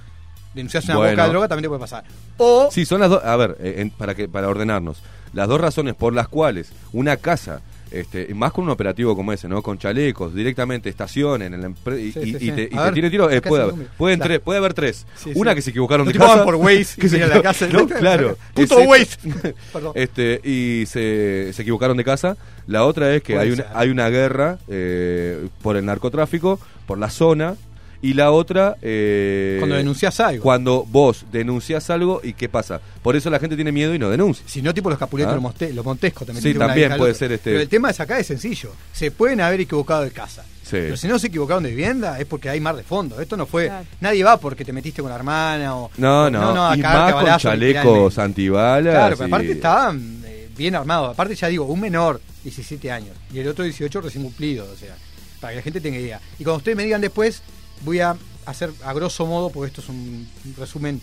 denunciás 0.52 0.84
una 0.86 0.96
Bueno. 0.96 1.12
boca 1.12 1.22
de 1.22 1.28
droga, 1.30 1.48
también 1.48 1.62
te 1.62 1.68
puede 1.68 1.80
pasar. 1.80 2.04
O 2.38 2.68
Sí, 2.72 2.84
son 2.84 3.00
las 3.00 3.10
dos. 3.10 3.24
A 3.24 3.36
ver, 3.36 3.56
eh, 3.60 3.76
en- 3.78 3.90
para 3.90 4.16
que 4.16 4.28
para 4.28 4.48
ordenarnos, 4.48 5.00
las 5.32 5.46
dos 5.46 5.60
razones 5.60 5.94
por 5.94 6.12
las 6.12 6.26
cuales 6.26 6.72
una 6.92 7.16
casa, 7.16 7.60
este, 8.00 8.34
más 8.34 8.52
con 8.52 8.64
un 8.64 8.70
operativo 8.70 9.14
como 9.16 9.32
ese, 9.32 9.48
¿no? 9.48 9.62
Con 9.62 9.78
chalecos, 9.78 10.34
directamente 10.34 10.88
estacionen 10.88 11.54
en 11.54 11.60
la 11.62 11.68
y, 11.98 12.12
Sí, 12.12 12.20
y- 12.20 12.24
sí, 12.24 12.36
y 12.36 12.38
sí. 12.38 12.52
te, 12.52 12.62
y 12.64 12.68
te 12.76 12.92
tiene 12.92 13.10
tiro, 13.10 13.30
eh, 13.30 13.40
puede, 13.40 13.62
haber, 13.64 13.86
pueden 13.96 14.18
Claro. 14.18 14.28
tres- 14.34 14.40
puede 14.40 14.58
haber 14.58 14.74
tres. 14.74 15.06
Sí, 15.16 15.32
una 15.34 15.50
sí. 15.52 15.56
que 15.56 15.62
se 15.62 15.70
equivocaron 15.70 16.06
de 16.06 16.12
casa. 16.14 16.44
por 16.44 16.56
Waze 16.56 17.00
que 17.00 17.08
se 17.08 17.18
la 17.26 17.40
casa. 17.42 17.66
No, 17.68 17.86
claro. 17.88 18.36
Puto 18.54 18.78
Waze. 18.82 19.16
Este, 19.94 20.40
y 20.44 20.86
se, 20.86 21.52
se 21.52 21.62
equivocaron 21.62 21.96
de 21.96 22.04
casa. 22.04 22.36
La 22.66 22.84
otra 22.84 23.14
es 23.14 23.22
que 23.22 23.38
hay 23.38 23.50
una, 23.50 23.66
hay 23.74 23.90
una 23.90 24.08
guerra 24.08 24.58
eh, 24.68 25.48
por 25.62 25.76
el 25.76 25.84
narcotráfico, 25.84 26.58
por 26.86 26.98
la 26.98 27.10
zona. 27.10 27.54
Y 28.02 28.12
la 28.14 28.30
otra... 28.32 28.76
eh, 28.82 29.56
Cuando 29.58 29.76
denunciás 29.76 30.20
algo. 30.20 30.42
Cuando 30.42 30.84
vos 30.86 31.24
denuncias 31.32 31.88
algo 31.90 32.20
y 32.22 32.34
qué 32.34 32.48
pasa. 32.48 32.80
Por 33.02 33.16
eso 33.16 33.30
la 33.30 33.38
gente 33.38 33.56
tiene 33.56 33.72
miedo 33.72 33.94
y 33.94 33.98
no 33.98 34.10
denuncia. 34.10 34.44
Si 34.46 34.60
no, 34.62 34.74
tipo 34.74 34.90
los 34.90 34.98
capuletos, 34.98 35.32
Ah. 35.32 35.36
los, 35.36 35.42
monte- 35.42 35.72
los 35.72 35.84
montescos 35.84 36.26
también. 36.26 36.42
Sí, 36.42 36.58
también 36.58 36.96
puede 36.96 37.14
ser 37.14 37.32
este- 37.32 37.50
Pero 37.50 37.62
el 37.62 37.68
tema 37.68 37.90
es 37.90 38.00
acá 38.00 38.18
es 38.18 38.26
sencillo. 38.26 38.72
Se 38.92 39.10
pueden 39.10 39.40
haber 39.40 39.60
equivocado 39.60 40.02
de 40.02 40.10
casa. 40.10 40.44
Sí. 40.62 40.70
Pero 40.72 40.96
si 40.96 41.08
no 41.08 41.18
se 41.18 41.26
equivocaron 41.26 41.62
de 41.62 41.70
vivienda 41.70 42.18
es 42.18 42.26
porque 42.26 42.48
hay 42.48 42.58
mar 42.60 42.74
de 42.76 42.82
fondo. 42.82 43.20
Esto 43.20 43.36
no 43.36 43.46
fue. 43.46 43.66
Claro. 43.66 43.86
Nadie 44.00 44.24
va 44.24 44.38
porque 44.38 44.64
te 44.64 44.72
metiste 44.72 45.02
con 45.02 45.10
la 45.10 45.16
hermana 45.16 45.76
o. 45.76 45.90
No, 45.98 46.24
o- 46.24 46.30
no, 46.30 46.66
a 46.68 46.76
y 46.76 46.80
más 46.80 47.12
con 47.12 47.36
chalecos 47.38 48.18
antibalas. 48.18 48.94
Claro, 48.94 49.16
pero 49.16 49.28
y- 49.28 49.30
aparte 49.30 49.52
estaban 49.52 50.22
eh, 50.26 50.48
bien 50.56 50.74
armados. 50.74 51.10
Aparte, 51.10 51.34
ya 51.34 51.48
digo, 51.48 51.64
un 51.66 51.80
menor, 51.80 52.20
17 52.42 52.90
años, 52.90 53.16
y 53.32 53.38
el 53.38 53.48
otro 53.48 53.64
18 53.64 54.00
recién 54.00 54.24
cumplido. 54.24 54.66
O 54.72 54.76
sea, 54.76 54.94
para 55.40 55.52
que 55.52 55.56
la 55.56 55.62
gente 55.62 55.80
tenga 55.80 55.98
idea. 55.98 56.20
Y 56.38 56.44
cuando 56.44 56.58
ustedes 56.58 56.76
me 56.76 56.84
digan 56.84 57.00
después, 57.02 57.42
voy 57.82 58.00
a 58.00 58.16
hacer 58.46 58.70
a 58.84 58.92
grosso 58.92 59.26
modo, 59.26 59.50
porque 59.50 59.68
esto 59.68 59.80
es 59.80 59.88
un 59.88 60.28
resumen, 60.58 61.00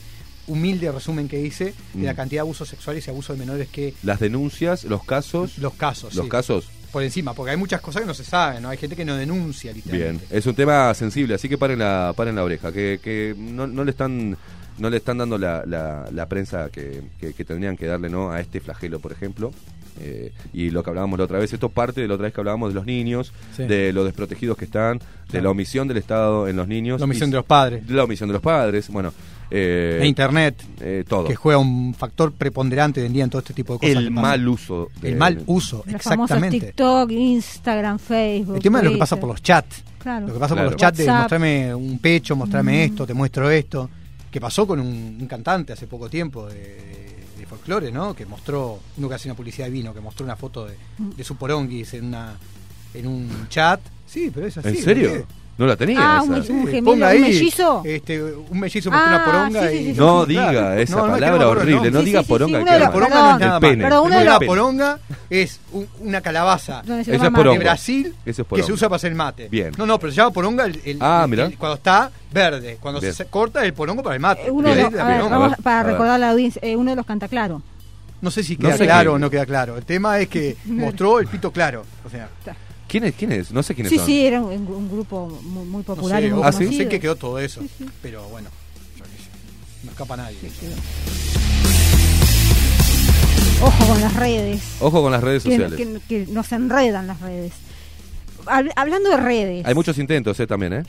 humilde 0.47 0.91
resumen 0.91 1.27
que 1.27 1.39
hice, 1.41 1.73
de 1.93 2.03
la 2.05 2.13
Mm. 2.13 2.15
cantidad 2.15 2.37
de 2.37 2.41
abusos 2.41 2.67
sexuales 2.69 3.05
y 3.07 3.09
abusos 3.09 3.37
de 3.37 3.45
menores 3.45 3.67
que. 3.69 3.93
Las 4.03 4.19
denuncias, 4.19 4.83
los 4.83 5.03
casos. 5.03 5.57
Los 5.57 5.73
casos. 5.73 6.13
Los 6.15 6.25
sí. 6.25 6.29
casos. 6.29 6.69
Por 6.91 7.03
encima, 7.03 7.33
porque 7.33 7.51
hay 7.51 7.57
muchas 7.57 7.79
cosas 7.79 8.01
que 8.01 8.07
no 8.07 8.13
se 8.13 8.25
saben, 8.25 8.63
¿no? 8.63 8.69
Hay 8.69 8.77
gente 8.77 8.97
que 8.97 9.05
no 9.05 9.15
denuncia, 9.15 9.71
Bien, 9.71 9.83
literalmente. 9.85 10.37
es 10.37 10.45
un 10.45 10.55
tema 10.55 10.93
sensible, 10.93 11.35
así 11.35 11.47
que 11.47 11.57
paren 11.57 11.79
la, 11.79 12.13
paren 12.17 12.35
la 12.35 12.43
oreja, 12.43 12.71
que, 12.73 12.99
que 13.01 13.33
no, 13.37 13.65
no 13.65 13.83
le 13.85 13.91
están 13.91 14.37
no 14.77 14.89
le 14.89 14.97
están 14.97 15.17
dando 15.19 15.37
la, 15.37 15.63
la, 15.65 16.09
la 16.11 16.27
prensa 16.27 16.69
que, 16.69 17.03
que- 17.19 17.33
que 17.33 17.45
tendrían 17.45 17.77
que 17.77 17.85
darle 17.85 18.09
no 18.09 18.31
a 18.31 18.39
este 18.41 18.59
flagelo, 18.59 18.99
por 18.99 19.11
ejemplo. 19.11 19.53
Eh, 19.99 20.31
y 20.53 20.69
lo 20.69 20.83
que 20.83 20.89
hablábamos 20.89 21.19
la 21.19 21.25
otra 21.25 21.37
vez, 21.39 21.51
esto 21.53 21.69
parte 21.69 22.01
de 22.01 22.07
la 22.07 22.13
otra 22.15 22.25
vez 22.25 22.33
que 22.33 22.41
hablábamos 22.41 22.69
de 22.69 22.75
los 22.75 22.85
niños, 22.85 23.33
Sí. 23.55 23.63
de 23.63 23.91
los 23.93 24.05
desprotegidos 24.05 24.57
que 24.57 24.65
están, 24.65 24.99
de 25.31 25.41
la 25.41 25.49
omisión 25.49 25.87
del 25.87 25.97
Estado 25.97 26.47
en 26.47 26.55
los 26.55 26.67
niños. 26.67 26.99
La 26.99 27.05
omisión 27.05 27.29
y- 27.29 27.31
de 27.31 27.37
los 27.37 27.45
padres. 27.45 27.85
de 27.87 27.93
la 27.93 28.03
omisión 28.03 28.29
de 28.29 28.33
los 28.33 28.41
padres, 28.41 28.89
bueno. 28.89 29.13
eh, 29.53 29.99
E 30.01 30.07
internet, 30.07 30.55
eh, 30.79 31.03
todo. 31.05 31.25
que 31.27 31.35
juega 31.35 31.59
un 31.59 31.93
factor 31.93 32.31
preponderante 32.31 33.01
hoy 33.01 33.07
en 33.07 33.13
día 33.13 33.25
en 33.25 33.29
todo 33.29 33.39
este 33.39 33.53
tipo 33.53 33.73
de 33.73 33.79
cosas. 33.79 33.95
el 33.97 34.09
mal 34.09 34.47
uso. 34.47 34.89
de- 35.01 35.09
El 35.09 35.17
mal 35.17 35.43
uso, 35.45 35.83
Los 35.85 35.95
exactamente. 35.95 36.67
TikTok, 36.67 37.11
Instagram, 37.11 37.99
Facebook. 37.99 38.55
El 38.55 38.61
tema 38.63 38.79
es 38.79 38.85
lo 38.85 38.91
que 38.91 38.97
pasa 38.97 39.15
Twitter. 39.17 39.21
por 39.21 39.29
los 39.35 39.43
chats. 39.43 39.83
Claro. 39.99 40.27
Lo 40.27 40.33
que 40.33 40.39
pasa 40.39 40.53
Claro. 40.55 40.67
por 40.69 40.73
los 40.73 40.79
chats 40.81 40.97
de 40.97 41.03
WhatsApp. 41.03 41.19
mostrarme 41.23 41.75
un 41.75 41.99
pecho, 41.99 42.35
mostrarme 42.37 42.71
Mm. 42.71 42.91
esto, 42.91 43.05
te 43.05 43.13
muestro 43.13 43.49
esto. 43.51 43.89
Que 44.31 44.39
pasó 44.39 44.65
con 44.65 44.79
un, 44.79 45.17
un 45.19 45.27
cantante 45.27 45.73
hace 45.73 45.85
poco 45.85 46.09
tiempo 46.09 46.47
de, 46.47 46.55
de 46.55 47.20
folclore, 47.51 47.91
¿no? 47.91 48.15
Que 48.15 48.25
mostró, 48.25 48.79
que 48.97 49.13
hace 49.13 49.27
una 49.27 49.35
publicidad 49.35 49.67
de 49.67 49.71
vino, 49.71 49.93
que 49.93 49.99
mostró 49.99 50.23
una 50.25 50.35
foto 50.35 50.65
de, 50.65 50.75
de 50.97 51.23
su 51.23 51.35
poronguis 51.35 51.93
en, 51.93 52.05
una, 52.05 52.37
en 52.93 53.07
un 53.07 53.47
chat. 53.49 53.81
Sí, 54.07 54.31
pero 54.33 54.47
es 54.47 54.57
así. 54.57 54.69
¿En 54.69 54.75
¿por 54.75 54.83
serio? 54.83 55.27
No 55.61 55.67
la 55.67 55.75
tenía 55.75 55.99
Ah, 56.01 56.21
esa. 56.23 56.33
un, 56.51 56.59
un 56.61 56.65
gemelo, 56.65 56.85
ponga 56.85 57.07
ahí, 57.09 57.17
un 57.17 57.23
mellizo. 57.23 57.81
Este, 57.85 58.23
un 58.23 58.59
mellizo 58.59 58.89
mostró 58.89 59.05
Ah, 59.05 59.15
una 59.15 59.25
poronga 59.25 59.69
sí, 59.69 59.75
y... 59.75 59.77
sí, 59.85 59.93
sí, 59.93 59.99
No 59.99 60.25
diga 60.25 60.49
Claro. 60.49 60.73
esa 60.79 60.95
No, 60.95 61.01
palabra 61.07 61.37
no 61.45 61.49
horrible, 61.51 61.91
no. 61.91 61.91
no 61.91 61.99
Sí, 61.99 62.05
diga 62.05 62.23
poronga. 62.23 62.59
sí, 62.59 62.65
que 62.65 62.79
La 62.79 62.91
poronga 62.91 63.15
no 63.15 63.31
es 63.33 63.39
nada 63.39 63.45
El 63.45 63.49
más. 63.51 63.59
Primero 63.59 64.03
de 64.05 64.25
la 64.25 64.39
poronga 64.39 64.99
es 65.29 65.59
un- 65.71 65.87
una 65.99 66.21
calabaza 66.21 66.81
toma 66.81 67.01
es 67.01 67.07
poronga. 67.29 67.51
de 67.51 67.59
Brasil 67.59 68.15
que 68.25 68.33
se 68.33 68.71
usa 68.73 68.89
para 68.89 68.95
hacer 68.95 69.13
mate. 69.13 69.49
Bien. 69.49 69.71
No, 69.77 69.85
no, 69.85 69.99
pero 69.99 70.11
se 70.11 70.17
llama 70.17 70.31
poronga 70.31 70.65
el, 70.65 70.81
el- 70.83 70.97
Ah, 70.99 71.21
el- 71.25 71.29
mirá. 71.29 71.45
el- 71.45 71.57
cuando 71.59 71.75
está 71.75 72.09
verde. 72.33 72.77
Cuando 72.81 72.99
Bien. 72.99 73.13
se 73.13 73.25
corta 73.25 73.63
el 73.63 73.73
porongo 73.75 74.01
para 74.01 74.15
el 74.15 74.19
mate. 74.21 74.47
Eh, 74.47 75.53
para 75.61 75.83
recordar 75.83 76.15
a 76.15 76.17
la 76.17 76.31
audiencia, 76.31 76.59
eh, 76.63 76.75
uno 76.75 76.89
de 76.89 76.95
los 76.95 77.05
canta 77.05 77.27
claro. 77.27 77.61
No 78.19 78.31
sé 78.31 78.41
si 78.43 78.55
No 78.57 78.69
queda 78.69 78.77
sé 78.77 78.85
claro 78.85 79.11
qué- 79.11 79.15
o 79.15 79.19
no 79.19 79.29
queda 79.29 79.45
claro. 79.45 79.77
El 79.77 79.85
tema 79.85 80.17
es 80.19 80.27
que 80.27 80.57
mostró 80.65 81.19
el 81.19 81.27
pito 81.27 81.51
claro. 81.51 81.85
O 82.05 82.09
sea, 82.09 82.29
¿Quién 82.91 83.05
es? 83.05 83.15
¿Quién 83.15 83.31
es? 83.31 83.51
No 83.53 83.63
sé 83.63 83.73
quiénes 83.73 83.89
Sí, 83.89 83.97
son. 83.97 84.05
sí, 84.05 84.25
era 84.25 84.41
un, 84.41 84.51
un 84.67 84.91
grupo 84.91 85.27
muy, 85.43 85.63
muy 85.65 85.77
no 85.77 85.83
popular 85.83 86.21
sé, 86.21 86.27
y 86.27 86.31
muy 86.31 86.41
Ah, 86.43 86.51
¿sí? 86.51 86.65
no 86.65 86.71
sé 86.73 86.89
qué 86.89 86.99
quedó 86.99 87.15
todo 87.15 87.39
eso. 87.39 87.61
Pero 88.01 88.21
bueno, 88.27 88.49
yo 88.97 89.03
qué 89.05 89.09
sé, 89.11 89.29
no 89.85 89.91
escapa 89.91 90.17
nadie. 90.17 90.35
Ojo 93.61 93.85
con 93.87 94.01
las 94.01 94.13
redes. 94.15 94.61
Ojo 94.81 95.01
con 95.03 95.11
las 95.11 95.23
redes 95.23 95.43
Que, 95.43 95.51
sociales. 95.51 95.77
que- 95.77 95.99
que 96.25 96.31
nos 96.33 96.51
enredan 96.51 97.07
las 97.07 97.21
redes. 97.21 97.53
Hab- 98.45 98.71
hablando 98.75 99.09
de 99.09 99.17
redes. 99.17 99.65
Hay 99.65 99.73
muchos 99.75 99.97
intentos, 99.97 100.37
eh, 100.39 100.47
también, 100.47 100.73
¿eh? 100.73 100.83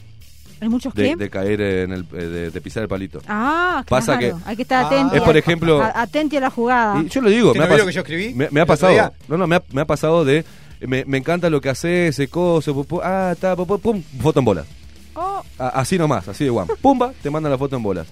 ¿Hay 0.61 0.69
muchos 0.69 0.95
De, 0.95 1.11
qué? 1.11 1.17
de 1.17 1.29
caer 1.29 1.61
en 1.61 1.93
el, 1.93 2.07
eh, 2.15 2.17
de, 2.25 2.51
de 2.51 2.61
pisar 2.61 2.83
el 2.85 2.89
palito. 2.89 3.21
Ah, 3.29 3.85
Pasa 3.89 4.17
claro. 4.19 4.39
que- 4.39 4.49
Hay 4.51 4.57
que 4.57 4.63
estar 4.63 4.85
Ah. 4.85 4.87
atento. 4.89 5.15
Es, 5.17 5.23
por 5.23 5.37
ejemplo- 5.37 5.83
a- 5.83 6.03
atenti 6.03 6.37
a 6.37 6.41
la 6.41 6.51
jugada. 6.51 7.01
Y 7.03 7.09
yo 7.09 7.21
lo 7.21 7.29
digo, 7.31 7.49
¿Usted 7.49 7.61
me 7.61 7.67
ha, 7.67 7.69
no 7.69 7.77
lo 7.77 7.87
que 7.87 7.93
yo 7.93 8.01
escribí 8.01 8.33
me, 8.35 8.49
me 8.51 8.61
ha 8.61 8.67
pasado. 8.67 8.93
día? 8.93 9.13
No, 9.29 9.37
no, 9.37 9.47
me 9.47 9.57
ha, 9.57 9.63
me 9.73 9.81
ha 9.83 9.87
pasado 9.87 10.25
de 10.25 10.45
me, 10.87 11.05
me 11.05 11.19
encanta 11.19 11.49
lo 11.51 11.61
que 11.61 11.69
hace 11.69 12.09
ese 12.09 12.29
coso, 12.29 12.87
ah, 13.03 13.31
está, 13.33 13.57
pu- 13.57 13.67
pu- 13.67 13.81
pum, 13.81 14.03
foto 14.21 14.39
en 14.41 14.45
bolas. 14.45 14.67
Oh, 15.15 15.43
así 15.59 15.99
nomás, 15.99 16.27
así 16.29 16.45
de 16.45 16.51
guam. 16.51 16.69
Pumba, 16.81 17.13
te 17.23 17.31
mandan 17.31 17.53
la 17.53 17.59
foto 17.59 17.77
en 17.77 17.83
bolas. 17.83 18.07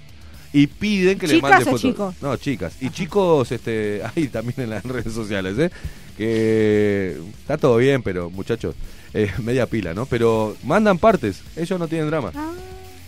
Y 0.52 0.66
piden 0.66 1.18
que 1.18 1.26
le 1.28 1.34
¿Chicas 1.36 1.50
mande 1.50 1.62
o 1.64 1.66
fotos. 1.66 1.80
chicos? 1.82 2.14
No, 2.20 2.36
chicas. 2.36 2.72
Y 2.80 2.90
chicos, 2.90 3.52
este, 3.52 4.02
ahí 4.16 4.28
también 4.28 4.60
en 4.60 4.70
las 4.70 4.84
redes 4.84 5.12
sociales, 5.14 5.56
¿eh? 5.58 5.70
Que 6.16 7.16
está 7.40 7.56
todo 7.56 7.76
bien, 7.78 8.02
pero 8.02 8.28
muchachos, 8.30 8.74
eh, 9.14 9.30
media 9.42 9.66
pila, 9.66 9.94
¿no? 9.94 10.06
Pero 10.06 10.56
mandan 10.64 10.98
partes, 10.98 11.40
ellos 11.56 11.78
no 11.78 11.88
tienen 11.88 12.08
drama. 12.08 12.32
ah. 12.34 12.52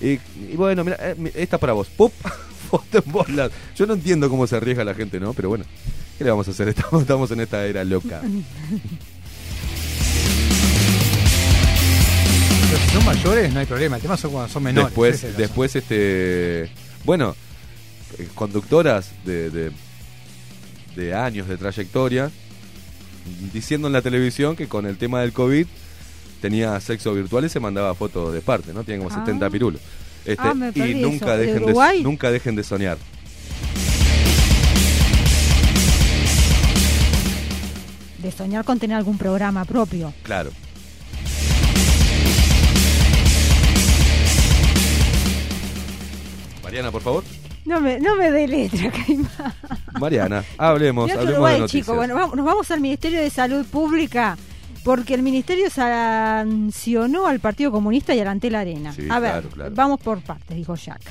Y, 0.00 0.18
y 0.50 0.56
bueno, 0.56 0.82
mira, 0.82 0.96
eh, 1.00 1.14
esta 1.36 1.58
para 1.58 1.74
vos. 1.74 1.88
¡Pup! 1.88 2.12
Foto 2.70 3.02
en 3.04 3.12
bolas. 3.12 3.50
Yo 3.76 3.86
no 3.86 3.94
entiendo 3.94 4.28
cómo 4.30 4.46
se 4.46 4.56
arriesga 4.56 4.82
la 4.82 4.94
gente, 4.94 5.20
¿no? 5.20 5.32
Pero 5.34 5.48
bueno, 5.50 5.64
¿qué 6.18 6.24
le 6.24 6.30
vamos 6.30 6.48
a 6.48 6.52
hacer? 6.52 6.68
Estamos, 6.70 7.02
estamos 7.02 7.30
en 7.30 7.40
esta 7.40 7.66
era 7.66 7.84
loca. 7.84 8.20
Pero 12.72 12.84
si 12.84 12.90
son 12.90 13.04
mayores, 13.04 13.52
no 13.52 13.60
hay 13.60 13.66
problema. 13.66 13.96
El 13.96 14.02
tema 14.02 14.16
son 14.16 14.30
cuando 14.32 14.50
son 14.50 14.62
menores. 14.62 14.88
después, 14.88 15.24
es 15.24 15.36
después, 15.36 15.76
este, 15.76 16.70
bueno, 17.04 17.36
eh, 18.18 18.26
conductoras 18.34 19.10
de, 19.26 19.50
de, 19.50 19.72
de 20.96 21.14
años 21.14 21.48
de 21.48 21.58
trayectoria 21.58 22.30
diciendo 23.52 23.88
en 23.88 23.92
la 23.92 24.00
televisión 24.00 24.56
que 24.56 24.68
con 24.68 24.86
el 24.86 24.96
tema 24.96 25.20
del 25.20 25.34
COVID 25.34 25.66
tenía 26.40 26.80
sexo 26.80 27.12
virtual 27.12 27.44
y 27.44 27.50
se 27.50 27.60
mandaba 27.60 27.94
fotos 27.94 28.32
de 28.32 28.40
parte, 28.40 28.72
¿no? 28.72 28.84
Tienen 28.84 29.04
como 29.04 29.14
Ah. 29.14 29.20
70 29.20 29.50
pirulos. 29.50 29.80
Este, 30.24 30.42
Ah, 30.42 30.54
me 30.54 30.72
y 30.74 30.94
nunca 30.94 31.34
eso. 31.34 31.36
¿De 31.36 31.46
dejen 31.46 31.66
de, 31.66 32.02
nunca 32.02 32.30
dejen 32.30 32.56
de 32.56 32.64
soñar. 32.64 32.96
De 38.22 38.30
soñar 38.32 38.64
con 38.64 38.78
tener 38.78 38.96
algún 38.96 39.18
programa 39.18 39.66
propio. 39.66 40.14
Claro. 40.22 40.50
Mariana, 46.72 46.90
por 46.90 47.02
favor. 47.02 47.24
No 47.66 47.80
me, 47.82 48.00
no 48.00 48.16
me 48.16 48.30
dé 48.30 48.48
letra, 48.48 48.90
Caimán. 48.90 49.28
Mariana, 50.00 50.42
hablemos, 50.56 51.06
de 51.12 51.18
Uruguay, 51.22 51.60
noticias. 51.60 51.84
chico. 51.84 51.94
Bueno, 51.94 52.14
vamos- 52.14 52.34
nos 52.34 52.46
vamos 52.46 52.70
al 52.70 52.80
Ministerio 52.80 53.20
de 53.20 53.28
Salud 53.28 53.66
Pública 53.66 54.38
porque 54.82 55.12
el 55.12 55.20
Ministerio 55.22 55.68
sancionó 55.68 57.26
al 57.26 57.40
Partido 57.40 57.70
Comunista 57.70 58.14
y 58.14 58.20
al 58.20 58.28
Antel 58.28 58.54
Arena. 58.54 58.94
Sí, 58.94 59.02
a 59.10 59.18
ver, 59.18 59.30
claro, 59.32 59.48
claro. 59.50 59.72
vamos 59.74 60.00
por 60.00 60.22
partes, 60.22 60.56
dijo 60.56 60.74
Jack. 60.74 61.02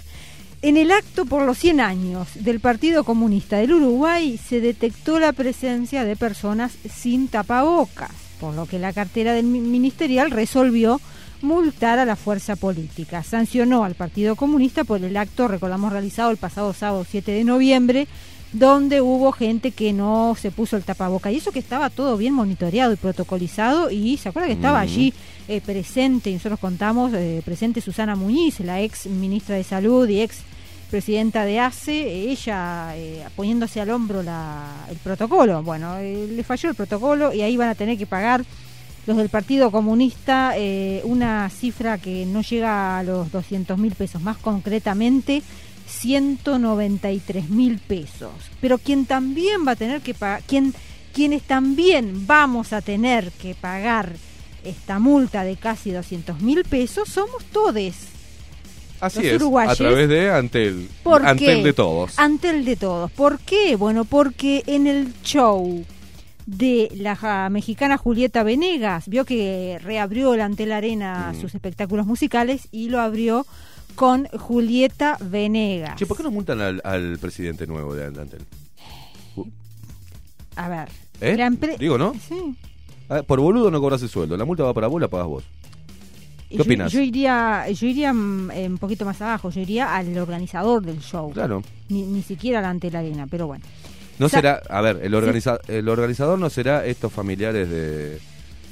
En 0.63 0.77
el 0.77 0.91
acto 0.91 1.25
por 1.25 1.45
los 1.45 1.59
100 1.59 1.79
años 1.79 2.27
del 2.33 2.59
Partido 2.59 3.03
Comunista 3.03 3.57
del 3.57 3.73
Uruguay 3.73 4.39
se 4.39 4.61
detectó 4.61 5.19
la 5.19 5.33
presencia 5.33 6.03
de 6.05 6.15
personas 6.15 6.71
sin 6.91 7.27
tapabocas, 7.27 8.09
por 8.39 8.55
lo 8.55 8.65
que 8.65 8.79
la 8.79 8.93
cartera 8.93 9.33
del 9.33 9.45
mi- 9.45 9.59
ministerial 9.61 10.31
resolvió 10.31 10.99
multar 11.41 11.99
a 11.99 12.05
la 12.05 12.15
fuerza 12.15 12.55
política. 12.55 13.23
Sancionó 13.23 13.83
al 13.83 13.95
Partido 13.95 14.35
Comunista 14.35 14.83
por 14.83 15.03
el 15.03 15.17
acto, 15.17 15.47
recordamos, 15.47 15.91
realizado 15.91 16.31
el 16.31 16.37
pasado 16.37 16.73
sábado 16.73 17.05
7 17.09 17.31
de 17.31 17.43
noviembre, 17.43 18.07
donde 18.53 18.99
hubo 19.01 19.31
gente 19.31 19.71
que 19.71 19.93
no 19.93 20.35
se 20.39 20.51
puso 20.51 20.75
el 20.77 20.83
tapaboca. 20.83 21.31
Y 21.31 21.37
eso 21.37 21.51
que 21.51 21.59
estaba 21.59 21.89
todo 21.89 22.17
bien 22.17 22.33
monitoreado 22.33 22.91
y 22.93 22.97
protocolizado, 22.97 23.89
y 23.91 24.17
se 24.17 24.29
acuerda 24.29 24.47
que 24.47 24.53
estaba 24.55 24.79
Mm. 24.79 24.83
allí 24.83 25.13
eh, 25.47 25.61
presente, 25.61 26.29
y 26.29 26.33
nosotros 26.33 26.59
contamos, 26.59 27.13
eh, 27.13 27.41
presente 27.45 27.81
Susana 27.81 28.15
Muñiz, 28.15 28.59
la 28.59 28.81
ex 28.81 29.05
ministra 29.07 29.55
de 29.55 29.63
Salud 29.63 30.07
y 30.07 30.21
ex 30.21 30.39
presidenta 30.89 31.45
de 31.45 31.59
ACE, 31.59 32.29
ella 32.29 32.91
eh, 32.97 33.23
poniéndose 33.37 33.79
al 33.79 33.89
hombro 33.91 34.21
la- 34.23 34.85
el 34.89 34.97
protocolo. 34.97 35.63
Bueno, 35.63 35.97
eh, 35.99 36.27
le 36.29 36.43
falló 36.43 36.69
el 36.69 36.75
protocolo 36.75 37.33
y 37.33 37.41
ahí 37.41 37.55
van 37.55 37.69
a 37.69 37.75
tener 37.75 37.97
que 37.97 38.05
pagar 38.05 38.43
los 39.07 39.17
del 39.17 39.29
Partido 39.29 39.71
Comunista 39.71 40.53
eh, 40.55 41.01
una 41.03 41.49
cifra 41.49 41.97
que 41.97 42.25
no 42.25 42.41
llega 42.41 42.99
a 42.99 43.03
los 43.03 43.31
200 43.31 43.77
mil 43.77 43.93
pesos, 43.95 44.21
más 44.21 44.37
concretamente 44.37 45.41
193 45.87 47.49
mil 47.49 47.79
pesos. 47.79 48.31
Pero 48.59 48.77
quien 48.77 49.05
también 49.05 49.67
va 49.67 49.71
a 49.71 49.75
tener 49.75 50.01
que 50.01 50.13
pagar, 50.13 50.43
quien, 50.43 50.73
quienes 51.13 51.43
también 51.43 52.27
vamos 52.27 52.73
a 52.73 52.81
tener 52.81 53.31
que 53.31 53.55
pagar 53.55 54.13
esta 54.63 54.99
multa 54.99 55.43
de 55.43 55.55
casi 55.55 55.91
200 55.91 56.39
mil 56.41 56.63
pesos 56.63 57.09
somos 57.09 57.43
todos. 57.45 57.93
Así 58.99 59.17
los 59.17 59.25
es, 59.25 59.33
a 59.33 59.35
uruguayes. 59.37 59.77
través 59.77 60.09
de 60.09 60.31
Antel. 60.31 60.87
¿Por 61.01 61.25
Antel 61.25 61.57
qué? 61.57 61.63
de 61.63 61.73
todos. 61.73 62.19
Antel 62.19 62.63
de 62.63 62.75
todos. 62.75 63.11
¿Por 63.11 63.39
qué? 63.39 63.75
Bueno, 63.75 64.05
porque 64.05 64.63
en 64.67 64.85
el 64.85 65.11
show 65.23 65.83
de 66.57 66.89
la 66.95 67.47
mexicana 67.49 67.97
Julieta 67.97 68.43
Venegas, 68.43 69.07
vio 69.07 69.23
que 69.25 69.79
reabrió 69.81 70.33
el 70.33 70.41
Antel 70.41 70.71
Arena 70.71 71.31
Mm. 71.33 71.41
sus 71.41 71.55
espectáculos 71.55 72.05
musicales 72.05 72.67
y 72.71 72.89
lo 72.89 72.99
abrió 72.99 73.45
con 73.95 74.25
Julieta 74.27 75.17
Venegas. 75.21 75.95
Che, 75.97 76.05
¿por 76.05 76.17
qué 76.17 76.23
no 76.23 76.31
multan 76.31 76.59
al, 76.61 76.81
al 76.83 77.17
presidente 77.19 77.67
nuevo 77.67 77.95
de 77.95 78.05
Antel? 78.05 78.45
A 80.55 80.67
ver. 80.69 80.89
¿Eh? 81.21 81.35
la 81.37 81.49
Digo, 81.77 81.97
¿no? 81.97 82.13
Sí. 82.27 82.55
Ah, 83.09 83.21
por 83.23 83.39
boludo 83.39 83.71
no 83.71 83.79
cobras 83.79 84.01
el 84.01 84.09
sueldo. 84.09 84.35
La 84.37 84.45
multa 84.45 84.63
va 84.63 84.73
para 84.73 84.87
vos, 84.87 84.99
la 85.01 85.07
pagas 85.07 85.27
vos. 85.27 85.43
¿Qué 86.49 86.57
Yo- 86.57 86.63
opinas? 86.63 86.91
Yo, 86.91 86.99
iría, 86.99 87.69
yo 87.69 87.87
iría 87.87 88.11
mm, 88.11 88.51
eh, 88.51 88.67
un 88.67 88.77
poquito 88.77 89.05
más 89.05 89.21
abajo, 89.21 89.49
yo 89.51 89.61
iría 89.61 89.95
al 89.95 90.17
organizador 90.17 90.83
del 90.83 90.99
show. 90.99 91.31
Claro. 91.31 91.63
Ni, 91.89 92.03
ni 92.03 92.21
siquiera 92.23 92.59
al 92.59 92.65
Antel 92.65 92.95
Arena, 92.95 93.27
pero 93.29 93.47
bueno. 93.47 93.63
No 94.21 94.29
será, 94.29 94.61
a 94.69 94.81
ver, 94.81 94.99
el, 95.03 95.13
organiza, 95.15 95.57
el 95.67 95.89
organizador 95.89 96.37
no 96.39 96.49
será 96.49 96.85
estos 96.85 97.11
familiares 97.11 97.69
de, 97.69 98.19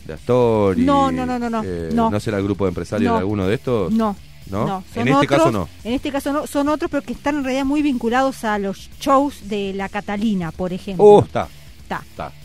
de 0.06 0.14
Astori. 0.14 0.84
No, 0.86 1.12
no, 1.12 1.26
no, 1.26 1.40
no, 1.40 1.50
no, 1.50 1.62
eh, 1.66 1.90
no. 1.92 2.20
será 2.20 2.38
el 2.38 2.44
grupo 2.44 2.66
de 2.66 2.70
empresarios 2.70 3.10
No. 3.10 3.16
de 3.16 3.20
alguno 3.20 3.48
de 3.48 3.56
estos? 3.56 3.92
No. 3.92 4.16
¿No? 4.50 4.66
No, 4.66 4.84
en 4.96 5.08
este 5.08 5.14
otros- 5.14 5.28
caso 5.28 5.52
no. 5.52 5.70
En 5.84 5.94
este 5.94 6.12
caso 6.12 6.34
no, 6.34 6.48
son 6.48 6.70
otros, 6.70 6.90
pero 6.90 7.04
que 7.04 7.14
están 7.14 7.36
en 7.38 7.44
realidad 7.44 7.66
muy 7.66 7.82
vinculados 7.84 8.44
a 8.44 8.58
los 8.58 8.90
shows 9.00 9.48
de 9.50 9.74
la 9.76 9.90
Catalina, 9.90 10.52
por 10.52 10.74
ejemplo. 10.74 11.04
Uh, 11.06 11.20
está, 11.22 11.48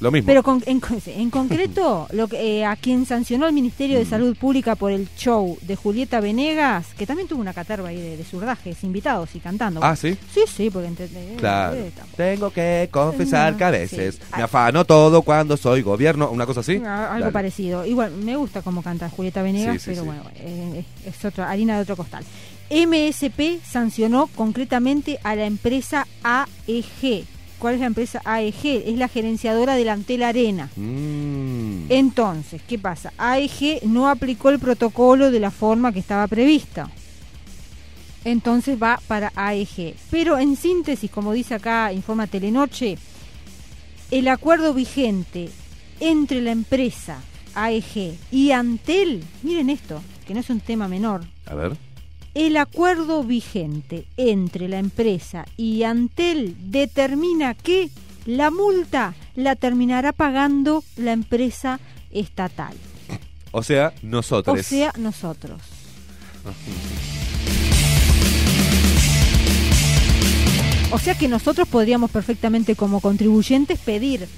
Lo 0.01 0.11
mismo. 0.11 0.27
Pero 0.27 0.43
con- 0.43 0.63
en, 0.67 0.81
en 1.07 1.31
concreto, 1.31 2.07
lo 2.13 2.29
que, 2.29 2.61
eh, 2.61 2.65
a 2.65 2.77
quien 2.77 3.07
sancionó 3.07 3.47
el 3.47 3.53
Ministerio 3.53 3.97
Mm. 3.97 4.01
de 4.01 4.07
Salud 4.07 4.37
Pública 4.37 4.75
por 4.77 4.91
el 4.93 5.09
show 5.17 5.59
de 5.63 5.77
Julieta 5.77 6.21
Venegas, 6.21 6.87
que 6.97 7.07
también 7.07 7.29
tuvo 7.29 7.41
una 7.41 7.53
caterva 7.53 7.89
ahí 7.91 7.97
de, 8.01 8.17
de 8.17 8.25
surdajes 8.25 8.83
invitados 8.85 9.35
y 9.35 9.41
cantando. 9.41 9.81
Ah, 9.83 9.95
¿sí? 9.97 10.17
Sí, 10.33 10.41
sí, 10.47 10.71
porque 10.71 10.89
entre- 10.89 11.07
eh, 11.07 11.37
Claro. 11.39 11.77
eh. 11.77 11.91
Tengo 12.17 12.51
que 12.51 12.89
confesar 12.91 13.53
No, 13.53 13.59
que 13.59 13.65
a 13.65 13.71
veces 13.71 14.15
sí. 14.17 14.21
me 14.37 14.43
afano 14.43 14.85
todo 14.85 15.23
cuando 15.23 15.57
soy 15.57 15.83
gobierno. 15.83 16.31
¿Una 16.31 16.47
cosa 16.47 16.61
así? 16.61 16.77
Algo 16.77 16.85
Dale. 17.21 17.31
parecido. 17.33 17.85
Igual, 17.85 18.13
me 18.13 18.37
gusta 18.37 18.63
cómo 18.63 18.83
canta 18.83 19.09
Julieta 19.11 19.43
Venegas, 19.43 19.75
Sí, 19.75 19.79
sí, 19.81 19.91
pero 19.91 20.05
bueno, 20.05 20.23
eh, 20.37 20.85
es 21.07 21.25
otra 21.25 21.51
harina 21.51 21.77
de 21.77 21.83
otro 21.83 21.97
costal. 21.97 22.25
MSP 22.71 23.61
sancionó 23.65 24.27
concretamente 24.35 25.19
a 25.23 25.35
la 25.37 25.45
empresa 25.45 26.07
AEG. 26.23 27.25
¿Cuál 27.59 27.75
es 27.75 27.81
la 27.81 27.87
empresa 27.87 28.21
AEG? 28.25 28.85
Es 28.87 28.99
la 28.99 29.09
gerenciadora 29.09 29.75
del 29.75 29.89
Antel 29.89 30.23
Arena. 30.23 30.71
Mm. 30.77 31.87
Entonces, 31.89 32.61
¿qué 32.67 32.79
pasa? 32.79 33.13
AEG 33.17 33.85
no 33.85 34.09
aplicó 34.09 34.51
el 34.51 34.59
protocolo 34.59 35.31
de 35.31 35.41
la 35.41 35.51
forma 35.51 35.93
que 35.93 36.01
estaba 36.01 36.27
prevista. 36.27 36.91
Entonces 38.25 38.83
va 38.83 39.01
para 39.07 39.33
AEG. 39.37 39.95
Pero 40.11 40.39
en 40.39 40.57
síntesis, 40.57 41.11
como 41.11 41.33
dice 41.33 41.55
acá, 41.55 41.93
informa 41.93 42.27
Telenoche, 42.27 42.97
el 44.11 44.29
acuerdo 44.29 44.75
vigente 44.75 45.51
entre 46.01 46.41
la 46.41 46.53
empresa 46.53 47.21
AEG 47.55 48.17
y 48.31 48.51
Antel, 48.51 49.23
miren 49.43 49.71
esto, 49.71 50.01
que 50.27 50.35
no 50.35 50.41
es 50.41 50.51
un 50.51 50.61
tema 50.61 50.89
menor, 50.89 51.25
A 51.47 51.55
ver. 51.55 51.77
El 52.35 52.57
acuerdo 52.57 53.23
vigente 53.23 54.07
entre 54.17 54.69
la 54.69 54.79
empresa 54.79 55.47
y 55.57 55.85
Antel 55.85 56.57
determina 56.71 57.55
que 57.55 57.91
la 58.27 58.51
multa 58.51 59.15
la 59.37 59.57
terminará 59.57 60.13
pagando 60.13 60.83
la 60.97 61.13
empresa 61.13 61.81
estatal. 62.11 62.75
O 63.53 63.63
sea, 63.63 63.93
nosotros. 64.03 64.59
O 64.59 64.63
sea, 64.63 64.93
nosotros. 64.99 65.61
O 70.91 70.99
sea 70.99 71.15
que 71.17 71.29
nosotros 71.29 71.69
podríamos 71.69 72.11
perfectamente 72.11 72.77
como 72.77 73.01
contribuyentes 73.01 73.79
pedir 73.81 74.29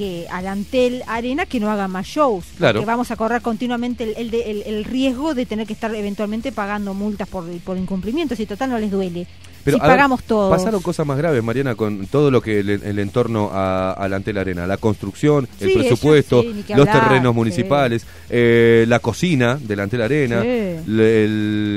que 0.00 0.26
al 0.30 0.46
Antel 0.46 1.02
Arena 1.06 1.44
que 1.44 1.60
no 1.60 1.70
haga 1.70 1.86
más 1.86 2.06
shows. 2.06 2.46
Claro. 2.56 2.80
Que 2.80 2.86
vamos 2.86 3.10
a 3.10 3.16
correr 3.16 3.42
continuamente 3.42 4.04
el, 4.04 4.14
el 4.16 4.30
de- 4.30 4.50
el- 4.50 4.62
el 4.62 4.84
riesgo 4.84 5.34
de 5.34 5.44
tener 5.44 5.66
que 5.66 5.74
estar 5.74 5.94
eventualmente 5.94 6.52
pagando 6.52 6.94
multas 6.94 7.28
por, 7.28 7.44
por 7.60 7.76
incumplimientos 7.76 8.40
y 8.40 8.46
total 8.46 8.70
no 8.70 8.78
les 8.78 8.90
duele. 8.90 9.26
Pero, 9.64 9.76
si 9.76 9.82
a 9.82 9.86
ver, 9.88 9.96
pagamos 9.96 10.22
todos. 10.24 10.50
Pasaron 10.50 10.80
cosas 10.82 11.06
más 11.06 11.18
graves, 11.18 11.42
Mariana, 11.42 11.74
con 11.74 12.06
todo 12.06 12.30
lo 12.30 12.40
que 12.40 12.60
el, 12.60 12.70
el 12.70 12.98
entorno 12.98 13.50
a, 13.52 13.92
a 13.92 14.08
la 14.08 14.16
Antel 14.16 14.38
Arena, 14.38 14.66
la 14.66 14.76
construcción, 14.76 15.48
el 15.60 15.72
presupuesto, 15.72 16.42
sí, 16.42 16.64
los 16.74 16.86
terrenos 16.86 17.32
sí. 17.32 17.36
municipales, 17.36 18.06
eh, 18.28 18.84
la 18.88 18.98
cocina 19.00 19.58
de 19.60 19.76
la 19.76 19.82
Antel 19.84 20.02
Arena, 20.02 20.40
le- 20.42 20.80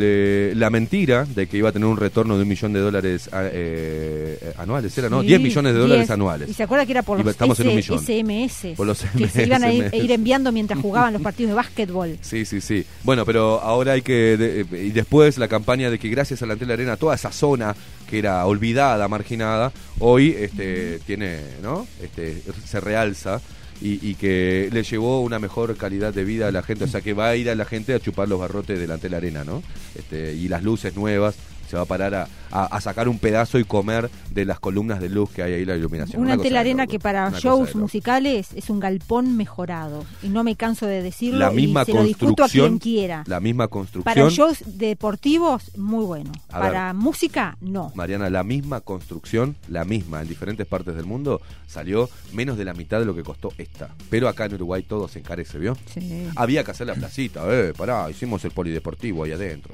eh, 0.05 0.53
la 0.55 0.69
mentira 0.69 1.25
de 1.25 1.47
que 1.47 1.57
iba 1.57 1.69
a 1.69 1.71
tener 1.71 1.87
un 1.87 1.97
retorno 1.97 2.35
de 2.37 2.43
un 2.43 2.47
millón 2.47 2.73
de 2.73 2.79
dólares 2.79 3.29
a- 3.33 3.43
eh, 3.51 4.53
anuales, 4.57 4.97
¿era? 4.97 5.09
¿no? 5.09 5.21
Sí, 5.21 5.27
10 5.27 5.41
millones 5.41 5.73
de 5.73 5.79
dólares 5.79 6.01
10. 6.07 6.11
anuales. 6.11 6.49
Y 6.49 6.53
se 6.53 6.63
acuerda 6.63 6.85
que 6.85 6.91
era 6.91 7.01
por 7.03 7.17
los 7.19 7.27
estamos 7.27 7.59
en 7.59 7.67
un 7.67 7.77
S- 7.79 7.91
millón. 7.91 8.03
SMS. 8.05 8.75
Por 8.75 8.87
los 8.87 8.99
que 9.17 9.27
se 9.27 9.45
iban 9.45 9.63
a 9.63 9.71
ir, 9.71 9.85
SMS. 9.89 10.11
enviando 10.13 10.51
mientras 10.51 10.79
jugaban 10.81 11.13
los 11.13 11.21
partidos 11.21 11.49
de 11.51 11.55
básquetbol. 11.55 12.17
Sí, 12.21 12.45
sí, 12.45 12.61
sí. 12.61 12.85
Bueno, 13.03 13.25
pero 13.25 13.59
ahora 13.61 13.93
hay 13.93 14.01
que... 14.01 14.37
de- 14.37 14.65
y 14.85 14.91
después 14.91 15.37
la 15.37 15.47
campaña 15.47 15.89
de 15.89 15.99
que 15.99 16.09
gracias 16.09 16.41
a 16.41 16.45
la 16.45 16.53
Antel 16.53 16.71
Arena 16.71 16.97
toda 16.97 17.15
esa 17.15 17.31
zona 17.31 17.75
que 18.13 18.19
era 18.19 18.45
olvidada, 18.45 19.07
marginada, 19.07 19.71
hoy 19.97 20.35
este, 20.37 20.99
tiene, 20.99 21.39
¿no? 21.63 21.87
Este, 21.99 22.43
se 22.63 22.79
realza 22.79 23.41
y, 23.81 24.07
y 24.07 24.13
que 24.13 24.69
le 24.71 24.83
llevó 24.83 25.21
una 25.21 25.39
mejor 25.39 25.75
calidad 25.77 26.13
de 26.13 26.23
vida 26.23 26.47
a 26.47 26.51
la 26.51 26.61
gente. 26.61 26.83
O 26.83 26.87
sea, 26.87 27.01
que 27.01 27.13
va 27.13 27.29
a 27.29 27.35
ir 27.35 27.49
a 27.49 27.55
la 27.55 27.65
gente 27.65 27.91
a 27.95 27.99
chupar 27.99 28.27
los 28.29 28.39
barrotes 28.39 28.79
de 28.79 28.85
la 28.85 29.17
Arena, 29.17 29.43
¿no? 29.43 29.63
Este, 29.95 30.35
y 30.35 30.47
las 30.47 30.61
luces 30.61 30.95
nuevas. 30.95 31.33
Se 31.73 31.77
va 31.77 31.83
a 31.83 31.85
parar 31.87 32.13
a, 32.13 32.27
a- 32.51 32.65
a 32.65 32.81
sacar 32.81 33.07
un 33.09 33.17
pedazo 33.17 33.57
y 33.57 33.63
comer 33.63 34.07
de 34.29 34.45
las 34.45 34.59
columnas 34.59 34.99
de 35.01 35.09
luz 35.09 35.31
que 35.31 35.41
hay 35.41 35.53
ahí 35.53 35.65
la 35.65 35.75
iluminación. 35.75 36.21
Una 36.21 36.35
cosa 36.35 36.43
tela 36.43 36.59
de 36.59 36.69
arena 36.69 36.83
loco. 36.83 36.91
que 36.91 36.99
para 36.99 37.27
Una 37.29 37.39
shows 37.39 37.73
musicales 37.73 38.49
es 38.53 38.69
un 38.69 38.79
galpón 38.79 39.35
mejorado. 39.35 40.05
Y 40.21 40.27
no 40.29 40.43
me 40.43 40.55
canso 40.55 40.85
de 40.85 41.01
decirlo. 41.01 41.39
La 41.39 41.49
misma 41.49 41.81
y 41.81 41.85
se 41.85 41.93
lo 41.95 42.03
discuto 42.03 42.25
a 42.25 42.35
construcción. 42.45 42.67
quien 42.67 42.77
quiera. 42.77 43.23
La 43.25 43.39
misma 43.39 43.69
construcción. 43.69 44.03
Para 44.15 44.29
shows 44.29 44.63
deportivos, 44.67 45.75
muy 45.77 46.05
bueno. 46.05 46.31
A 46.51 46.59
para 46.59 46.93
música, 46.93 47.57
no. 47.59 47.91
Mariana, 47.95 48.29
la 48.29 48.43
misma 48.43 48.81
construcción, 48.81 49.55
la 49.67 49.83
misma, 49.83 50.21
en 50.21 50.27
diferentes 50.27 50.67
partes 50.67 50.95
del 50.95 51.05
mundo, 51.07 51.41
salió 51.67 52.07
menos 52.33 52.55
de 52.55 52.65
la 52.65 52.75
mitad 52.75 52.99
de 52.99 53.05
lo 53.05 53.15
que 53.15 53.23
costó 53.23 53.51
esta. 53.57 53.89
Pero 54.11 54.29
acá 54.29 54.45
en 54.45 54.53
Uruguay 54.53 54.83
todo 54.83 55.07
se 55.07 55.17
encarece, 55.17 55.57
¿vio? 55.57 55.75
Sí. 55.91 56.27
Había 56.35 56.63
que 56.63 56.69
hacer 56.69 56.85
la 56.85 56.93
placita, 56.93 57.41
eh, 57.47 57.73
pará, 57.75 58.07
hicimos 58.11 58.45
el 58.45 58.51
polideportivo 58.51 59.23
ahí 59.23 59.31
adentro. 59.31 59.73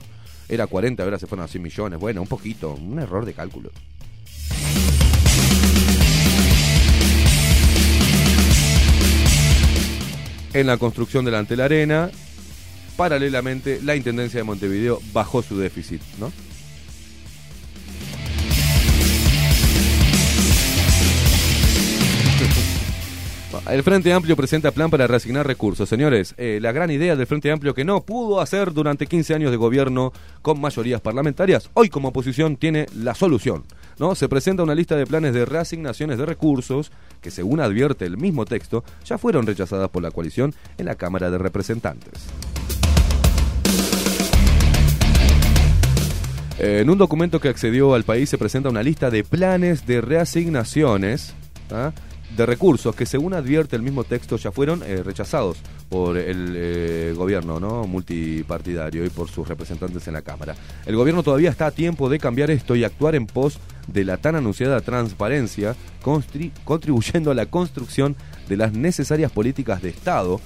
Era 0.50 0.66
40, 0.66 1.04
ahora 1.04 1.20
se 1.20 1.28
fueron 1.28 1.46
a 1.46 1.48
100 1.48 1.62
millones. 1.62 2.00
Bueno, 2.00 2.24
un 2.24 2.28
poquito, 2.28 2.74
un 2.74 3.00
error 3.00 3.24
de 3.24 3.34
cálculo. 3.34 3.70
En 10.52 10.66
la 10.66 10.78
construcción 10.78 11.24
de 11.24 11.32
la 11.32 11.66
Arena, 11.66 12.10
paralelamente, 12.98 13.80
la 13.84 13.96
Intendencia 13.96 14.40
de 14.40 14.44
Montevideo 14.44 15.00
bajó 15.14 15.44
su 15.44 15.60
déficit, 15.60 16.02
¿no? 16.20 16.32
El 23.70 23.84
Frente 23.84 24.14
Amplio 24.14 24.36
presenta 24.36 24.72
plan 24.72 24.92
para 24.92 25.08
reasignar 25.08 25.46
recursos. 25.46 25.90
Señores, 25.90 26.36
eh, 26.38 26.60
la 26.62 26.72
gran 26.72 26.92
idea 26.92 27.16
del 27.16 27.26
Frente 27.26 27.52
Amplio 27.52 27.74
que 27.74 27.84
no 27.84 28.02
pudo 28.02 28.42
hacer 28.42 28.74
durante 28.74 29.08
15 29.08 29.34
años 29.34 29.52
de 29.52 29.58
gobierno 29.58 30.14
con 30.42 30.62
mayorías 30.62 31.02
parlamentarias, 31.02 31.70
hoy 31.74 31.90
como 31.90 32.10
oposición 32.10 32.58
tiene 32.58 32.86
la 32.96 33.16
solución. 33.16 33.64
¿no? 33.98 34.14
Se 34.14 34.30
presenta 34.30 34.62
una 34.62 34.76
lista 34.76 34.96
de 34.96 35.08
planes 35.08 35.34
de 35.34 35.46
reasignaciones 35.46 36.20
de 36.20 36.26
recursos 36.26 36.92
que, 37.22 37.32
según 37.32 37.60
advierte 37.60 38.06
el 38.06 38.18
mismo 38.18 38.46
texto, 38.46 38.84
ya 39.04 39.18
fueron 39.18 39.48
rechazadas 39.48 39.90
por 39.90 40.04
la 40.04 40.12
coalición 40.12 40.54
en 40.78 40.86
la 40.86 40.96
Cámara 40.96 41.32
de 41.32 41.40
Representantes. 41.40 42.28
En 46.60 46.90
un 46.90 46.98
documento 46.98 47.40
que 47.40 47.48
accedió 47.48 47.94
al 47.94 48.04
país 48.04 48.30
se 48.30 48.38
presenta 48.38 48.70
una 48.70 48.84
lista 48.84 49.10
de 49.10 49.24
planes 49.24 49.88
de 49.88 50.02
reasignaciones 50.02 51.34
¿ah? 51.72 51.94
De 52.36 52.46
recursos 52.46 52.96
que 52.96 53.06
según 53.06 53.34
advierte 53.34 53.76
el 53.76 53.82
mismo 53.82 54.04
texto 54.04 54.38
ya 54.38 54.52
fueron 54.52 54.84
eh, 54.84 55.02
rechazados 55.04 55.58
por 55.90 56.18
el 56.18 56.54
eh, 56.56 57.14
gobierno 57.16 57.60
¿no? 57.60 57.86
multipartidario 57.86 59.06
y 59.06 59.10
por 59.10 59.30
sus 59.30 59.48
representantes 59.48 60.08
en 60.08 60.14
la 60.14 60.22
Cámara. 60.22 60.56
El 60.86 60.96
gobierno 60.96 61.24
todavía 61.24 61.50
está 61.50 61.68
a 61.68 61.72
tiempo 61.72 62.10
de 62.10 62.20
cambiar 62.20 62.52
esto 62.52 62.76
y 62.76 62.84
actuar 62.84 63.16
en 63.16 63.26
pos 63.26 63.60
de 63.88 64.04
la 64.04 64.18
tan 64.18 64.36
anunciada 64.36 64.82
transparencia, 64.82 65.76
contribuyendo 66.64 67.32
a 67.32 67.36
la 67.36 67.48
construcción 67.48 68.16
de 68.48 68.58
las 68.58 68.74
necesarias 68.74 69.32
políticas 69.32 69.82
de 69.82 69.90
Estado 69.90 70.40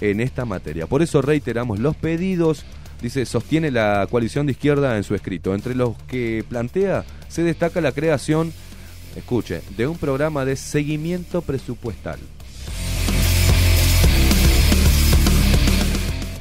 en 0.00 0.20
esta 0.20 0.44
materia. 0.44 0.86
Por 0.86 1.02
eso 1.02 1.22
reiteramos 1.22 1.78
los 1.78 1.96
pedidos, 1.96 2.64
dice, 3.02 3.26
sostiene 3.26 3.70
la 3.70 4.06
coalición 4.10 4.46
de 4.46 4.52
izquierda 4.52 4.96
en 4.96 5.04
su 5.04 5.14
escrito. 5.14 5.54
Entre 5.54 5.74
los 5.74 5.96
que 6.04 6.44
plantea 6.48 7.04
se 7.28 7.42
destaca 7.42 7.80
la 7.80 7.92
creación, 7.92 8.52
escuche, 9.16 9.62
de 9.76 9.86
un 9.86 9.96
programa 9.98 10.44
de 10.44 10.56
seguimiento 10.56 11.42
presupuestal. 11.42 12.18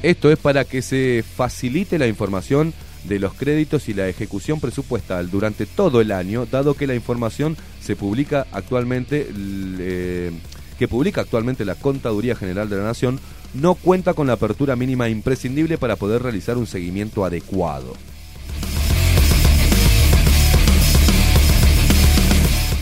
Esto 0.03 0.31
es 0.31 0.37
para 0.37 0.65
que 0.65 0.83
se 0.83 1.23
facilite 1.23 1.97
la 1.97 2.07
información 2.07 2.73
de 3.05 3.19
los 3.19 3.33
créditos 3.33 3.89
y 3.89 3.93
la 3.93 4.07
ejecución 4.07 4.59
presupuestal 4.59 5.29
durante 5.31 5.65
todo 5.65 6.01
el 6.01 6.11
año, 6.11 6.45
dado 6.45 6.75
que 6.75 6.87
la 6.87 6.95
información 6.95 7.57
se 7.81 7.95
publica 7.95 8.45
actualmente, 8.51 9.27
eh, 9.29 10.31
que 10.77 10.87
publica 10.87 11.21
actualmente 11.21 11.65
la 11.65 11.75
Contaduría 11.75 12.35
General 12.35 12.69
de 12.69 12.77
la 12.77 12.83
Nación, 12.83 13.19
no 13.53 13.75
cuenta 13.75 14.13
con 14.13 14.27
la 14.27 14.33
apertura 14.33 14.75
mínima 14.75 15.09
imprescindible 15.09 15.77
para 15.77 15.95
poder 15.95 16.21
realizar 16.21 16.57
un 16.57 16.67
seguimiento 16.67 17.25
adecuado. 17.25 17.93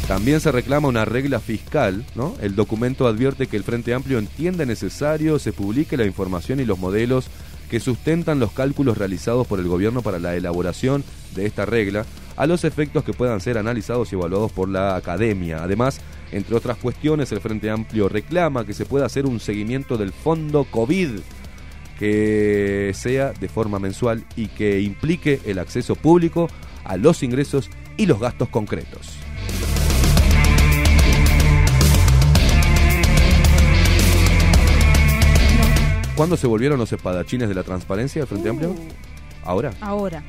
También 0.07 0.41
se 0.41 0.51
reclama 0.51 0.89
una 0.89 1.05
regla 1.05 1.39
fiscal, 1.39 2.05
¿no? 2.13 2.35
El 2.41 2.55
documento 2.55 3.07
advierte 3.07 3.47
que 3.47 3.55
el 3.55 3.63
Frente 3.63 3.93
Amplio 3.93 4.19
entiende 4.19 4.65
necesario 4.65 5.39
se 5.39 5.53
publique 5.53 5.95
la 5.95 6.05
información 6.05 6.59
y 6.59 6.65
los 6.65 6.77
modelos 6.77 7.27
que 7.69 7.79
sustentan 7.79 8.39
los 8.39 8.51
cálculos 8.51 8.97
realizados 8.97 9.47
por 9.47 9.59
el 9.59 9.67
gobierno 9.67 10.01
para 10.01 10.19
la 10.19 10.35
elaboración 10.35 11.03
de 11.33 11.45
esta 11.45 11.65
regla, 11.65 12.05
a 12.35 12.45
los 12.45 12.65
efectos 12.65 13.03
que 13.03 13.13
puedan 13.13 13.39
ser 13.39 13.57
analizados 13.57 14.11
y 14.11 14.15
evaluados 14.15 14.51
por 14.51 14.67
la 14.67 14.95
academia. 14.95 15.63
Además, 15.63 15.99
entre 16.31 16.55
otras 16.55 16.77
cuestiones, 16.77 17.31
el 17.31 17.39
Frente 17.39 17.69
Amplio 17.71 18.09
reclama 18.09 18.65
que 18.65 18.73
se 18.73 18.85
pueda 18.85 19.05
hacer 19.05 19.25
un 19.25 19.39
seguimiento 19.39 19.97
del 19.97 20.11
fondo 20.11 20.65
COVID 20.65 21.11
que 21.97 22.91
sea 22.93 23.31
de 23.31 23.47
forma 23.47 23.79
mensual 23.79 24.25
y 24.35 24.47
que 24.47 24.81
implique 24.81 25.39
el 25.45 25.59
acceso 25.59 25.95
público 25.95 26.49
a 26.83 26.97
los 26.97 27.23
ingresos 27.23 27.69
y 27.97 28.05
los 28.05 28.19
gastos 28.19 28.49
concretos. 28.49 29.22
¿Cuándo 36.15 36.37
se 36.37 36.47
volvieron 36.47 36.77
los 36.77 36.91
espadachines 36.93 37.49
de 37.49 37.55
la 37.55 37.63
transparencia 37.63 38.21
del 38.21 38.27
Frente 38.27 38.49
Amplio? 38.49 38.75
¿Ahora? 39.43 39.73
Ahora. 39.81 40.23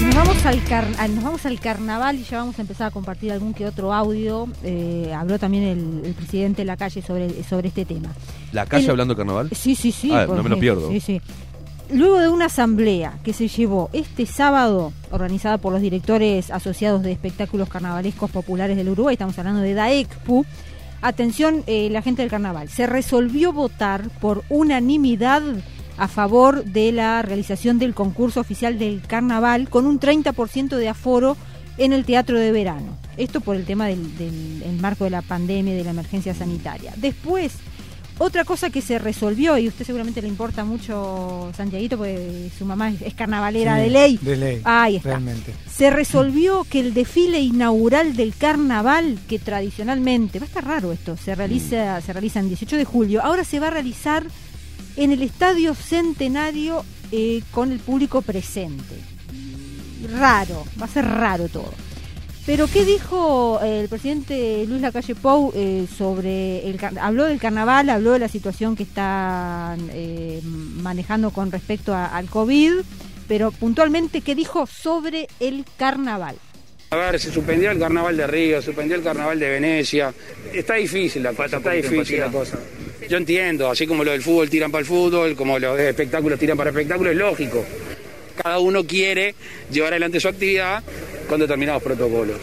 Y 0.00 0.04
Nos 0.04 0.14
vamos, 0.16 0.44
al 0.44 0.62
car- 0.64 0.88
al- 0.98 1.14
nos 1.14 1.24
vamos 1.24 1.46
al 1.46 1.60
carnaval 1.60 2.16
y 2.18 2.24
ya 2.24 2.38
vamos 2.38 2.58
a 2.58 2.62
empezar 2.62 2.88
a 2.88 2.90
compartir 2.90 3.32
algún 3.32 3.54
que 3.54 3.64
otro 3.66 3.92
audio. 3.94 4.48
Eh, 4.64 5.12
habló 5.16 5.38
también 5.38 5.62
el, 5.64 6.02
el 6.04 6.14
presidente 6.14 6.62
de 6.62 6.66
la 6.66 6.76
calle 6.76 7.00
sobre, 7.02 7.42
sobre 7.44 7.68
este 7.68 7.84
tema. 7.84 8.08
¿La 8.52 8.66
calle 8.66 8.84
El- 8.84 8.90
hablando 8.90 9.14
de 9.14 9.18
carnaval? 9.18 9.48
Sí, 9.52 9.74
sí, 9.74 9.92
sí. 9.92 10.10
Ah, 10.12 10.26
no 10.28 10.42
me 10.42 10.48
lo 10.50 10.58
pierdo. 10.58 10.88
Sí, 10.90 11.00
sí. 11.00 11.20
Luego 11.92 12.20
de 12.20 12.28
una 12.28 12.46
asamblea 12.46 13.18
que 13.22 13.34
se 13.34 13.48
llevó 13.48 13.90
este 13.92 14.24
sábado, 14.24 14.94
organizada 15.10 15.58
por 15.58 15.74
los 15.74 15.82
directores 15.82 16.50
asociados 16.50 17.02
de 17.02 17.12
espectáculos 17.12 17.68
carnavalescos 17.68 18.30
populares 18.30 18.78
del 18.78 18.88
Uruguay, 18.88 19.12
estamos 19.12 19.38
hablando 19.38 19.60
de 19.60 19.74
DAECPU, 19.74 20.46
atención 21.02 21.62
eh, 21.66 21.90
la 21.90 22.00
gente 22.00 22.22
del 22.22 22.30
carnaval, 22.30 22.70
se 22.70 22.86
resolvió 22.86 23.52
votar 23.52 24.08
por 24.20 24.42
unanimidad 24.48 25.42
a 25.98 26.08
favor 26.08 26.64
de 26.64 26.92
la 26.92 27.20
realización 27.20 27.78
del 27.78 27.92
concurso 27.92 28.40
oficial 28.40 28.78
del 28.78 29.02
carnaval 29.02 29.68
con 29.68 29.84
un 29.84 30.00
30% 30.00 30.76
de 30.76 30.88
aforo 30.88 31.36
en 31.76 31.92
el 31.92 32.06
teatro 32.06 32.38
de 32.38 32.52
verano. 32.52 32.96
Esto 33.18 33.42
por 33.42 33.54
el 33.54 33.66
tema 33.66 33.88
del, 33.88 34.16
del 34.16 34.62
el 34.62 34.80
marco 34.80 35.04
de 35.04 35.10
la 35.10 35.20
pandemia 35.20 35.74
y 35.74 35.76
de 35.76 35.84
la 35.84 35.90
emergencia 35.90 36.32
sanitaria. 36.32 36.94
Después, 36.96 37.52
otra 38.18 38.44
cosa 38.44 38.70
que 38.70 38.80
se 38.82 38.98
resolvió, 38.98 39.58
y 39.58 39.66
a 39.66 39.68
usted 39.68 39.84
seguramente 39.84 40.22
le 40.22 40.28
importa 40.28 40.64
mucho, 40.64 41.50
Santiaguito, 41.56 41.96
porque 41.96 42.50
su 42.56 42.64
mamá 42.64 42.90
es, 43.04 43.14
carnavalera 43.14 43.76
Sí, 43.76 43.82
de 43.82 43.90
ley. 43.90 44.18
de 44.22 44.36
ley, 44.36 44.60
Ahí 44.64 44.96
está. 44.96 45.08
realmente. 45.10 45.52
Se 45.74 45.90
resolvió 45.90 46.64
que 46.64 46.80
el 46.80 46.94
desfile 46.94 47.40
inaugural 47.40 48.14
del 48.14 48.34
carnaval, 48.36 49.18
que 49.28 49.38
tradicionalmente, 49.38 50.38
va 50.38 50.44
a 50.44 50.48
estar 50.48 50.64
raro 50.64 50.92
esto, 50.92 51.16
se 51.16 51.34
realiza, 51.34 52.00
se 52.00 52.12
realiza 52.12 52.40
en 52.40 52.48
18 52.48 52.76
de 52.76 52.84
julio, 52.84 53.22
ahora 53.24 53.44
se 53.44 53.58
va 53.60 53.68
a 53.68 53.70
realizar 53.70 54.24
en 54.96 55.10
el 55.10 55.22
Estadio 55.22 55.74
Centenario 55.74 56.84
eh, 57.10 57.42
con 57.50 57.72
el 57.72 57.78
público 57.80 58.22
presente. 58.22 58.94
Raro, 60.18 60.64
va 60.80 60.86
a 60.86 60.88
ser 60.88 61.04
raro 61.06 61.48
todo. 61.48 61.72
Pero 62.44 62.66
¿qué 62.66 62.84
dijo 62.84 63.60
eh, 63.62 63.80
el 63.82 63.88
presidente 63.88 64.64
Luis 64.66 64.80
Lacalle 64.82 65.14
Pou 65.14 65.52
eh, 65.54 65.86
sobre 65.96 66.68
el 66.68 66.76
habló 67.00 67.24
del 67.26 67.38
carnaval, 67.38 67.88
habló 67.88 68.12
de 68.12 68.18
la 68.18 68.28
situación 68.28 68.74
que 68.74 68.82
están 68.82 69.78
eh, 69.92 70.40
manejando 70.42 71.30
con 71.30 71.52
respecto 71.52 71.94
a- 71.94 72.06
al 72.06 72.26
COVID, 72.28 72.72
pero 73.28 73.52
puntualmente 73.52 74.22
qué 74.22 74.34
dijo 74.34 74.66
sobre 74.66 75.28
el 75.38 75.64
carnaval? 75.76 76.34
A 76.90 76.96
ver, 76.96 77.20
se 77.20 77.30
suspendió 77.32 77.70
el 77.70 77.78
carnaval 77.78 78.16
de 78.16 78.26
Río, 78.26 78.60
se 78.60 78.66
suspendió 78.66 78.96
el 78.96 79.02
carnaval 79.04 79.38
de 79.38 79.48
Venecia. 79.48 80.12
Está 80.52 80.74
difícil 80.74 81.22
la 81.22 81.32
cosa, 81.32 81.56
está 81.58 81.70
difícil 81.70 82.18
la 82.20 82.28
cosa. 82.30 82.58
Yo 83.08 83.16
entiendo, 83.16 83.70
así 83.70 83.86
como 83.86 84.04
lo 84.04 84.10
del 84.10 84.20
fútbol 84.22 84.50
tiran 84.50 84.70
para 84.70 84.80
el 84.80 84.86
fútbol, 84.86 85.34
como 85.36 85.58
los 85.58 85.78
espectáculos 85.78 86.38
tiran 86.38 86.56
para 86.58 86.70
espectáculos, 86.70 87.12
es 87.12 87.18
lógico. 87.18 87.64
Cada 88.42 88.58
uno 88.58 88.84
quiere 88.84 89.34
llevar 89.70 89.92
adelante 89.92 90.18
su 90.18 90.28
actividad 90.28 90.82
con 91.28 91.38
determinados 91.38 91.82
protocolos. 91.82 92.38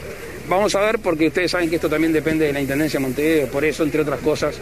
Vamos 0.47 0.73
a 0.75 0.79
ver, 0.79 0.99
porque 0.99 1.27
ustedes 1.27 1.51
saben 1.51 1.69
que 1.69 1.75
esto 1.75 1.89
también 1.89 2.13
depende 2.13 2.45
de 2.45 2.53
la 2.53 2.61
Intendencia 2.61 2.99
de 2.99 3.05
Montevideo, 3.05 3.47
por 3.47 3.65
eso, 3.65 3.83
entre 3.83 4.01
otras 4.01 4.19
cosas, 4.21 4.55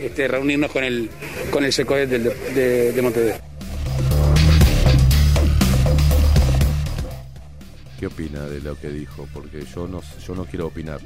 este, 0.00 0.28
reunirnos 0.28 0.70
con 0.70 0.84
el, 0.84 1.08
con 1.50 1.64
el 1.64 1.72
SECOED 1.72 2.08
de, 2.08 2.92
de 2.92 3.02
Montevideo. 3.02 3.36
¿Qué 7.98 8.06
opina 8.08 8.44
de 8.46 8.60
lo 8.60 8.78
que 8.78 8.88
dijo? 8.88 9.26
Porque 9.32 9.62
yo 9.74 9.86
no, 9.86 10.02
yo 10.26 10.34
no 10.34 10.44
quiero 10.44 10.66
opinar. 10.66 11.00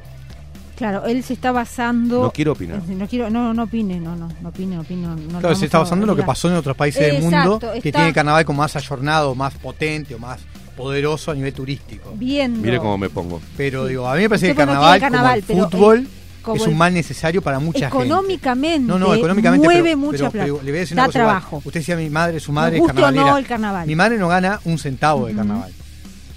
Claro, 0.79 1.05
él 1.07 1.25
se 1.25 1.33
está 1.33 1.51
basando... 1.51 2.23
No 2.23 2.31
quiero 2.31 2.53
opinar. 2.53 2.81
No 2.87 3.07
quiero, 3.09 3.29
no, 3.31 3.53
no 3.53 3.65
opine, 3.65 3.99
no, 3.99 4.15
no, 4.15 4.29
no 4.41 4.49
opine, 4.49 4.79
opine. 4.79 5.03
No, 5.09 5.17
no 5.17 5.41
Claro, 5.41 5.57
se 5.57 5.65
está 5.65 5.81
basando 5.81 6.05
en 6.05 6.07
lo 6.09 6.17
que 6.17 6.23
pasó 6.23 6.49
en 6.49 6.55
otros 6.55 6.77
países 6.77 7.03
del 7.13 7.21
mundo, 7.23 7.59
que 7.59 7.89
está 7.89 7.99
tiene 7.99 8.13
carnaval 8.13 8.45
como 8.45 8.63
más 8.63 8.77
ayornado, 8.77 9.35
más 9.35 9.55
potente 9.55 10.15
o 10.15 10.19
más 10.21 10.39
poderoso 10.77 11.33
a 11.33 11.35
nivel 11.35 11.53
turístico. 11.53 12.13
Viendo. 12.17 12.61
Mire 12.61 12.79
cómo 12.79 12.97
me 12.97 13.11
pongo. 13.11 13.41
Pero 13.57 13.87
digo, 13.87 14.09
a 14.09 14.15
mí 14.15 14.23
me 14.23 14.29
parece 14.29 14.47
que 14.47 14.51
el 14.53 14.57
carnaval, 14.57 15.01
como 15.01 15.31
el 15.31 15.43
pero 15.43 15.69
fútbol, 15.69 15.99
el- 15.99 16.09
como 16.43 16.57
es 16.57 16.63
el- 16.63 16.69
un 16.69 16.79
mal 16.79 16.95
necesario 16.95 17.43
para 17.43 17.59
mucha 17.59 17.91
gente. 17.91 18.05
Económicamente, 18.07 18.87
No, 18.87 18.99
no, 19.01 19.13
económicamente 19.13 19.67
mueve 19.67 19.83
pero- 19.83 19.99
mucha 19.99 20.17
pero- 20.19 20.31
plata. 20.31 20.45
pero 20.47 20.57
le 20.63 20.71
voy 20.71 20.79
a 20.79 20.81
decir 20.83 20.97
da 20.97 21.03
una 21.03 21.07
cosa 21.09 21.19
igual. 21.19 21.35
trabajo. 21.41 21.57
Usted 21.65 21.81
decía 21.81 21.97
mi 21.97 22.09
madre, 22.09 22.39
su 22.39 22.53
madre 22.53 22.77
es 22.77 22.83
o 22.83 22.87
no 22.87 22.95
carnavalera. 22.95 23.39
el 23.39 23.47
carnaval. 23.47 23.87
Mi 23.89 23.97
madre 23.97 24.17
no 24.19 24.29
gana 24.29 24.61
un 24.65 24.79
centavo 24.79 25.27
de 25.27 25.35
carnaval. 25.35 25.73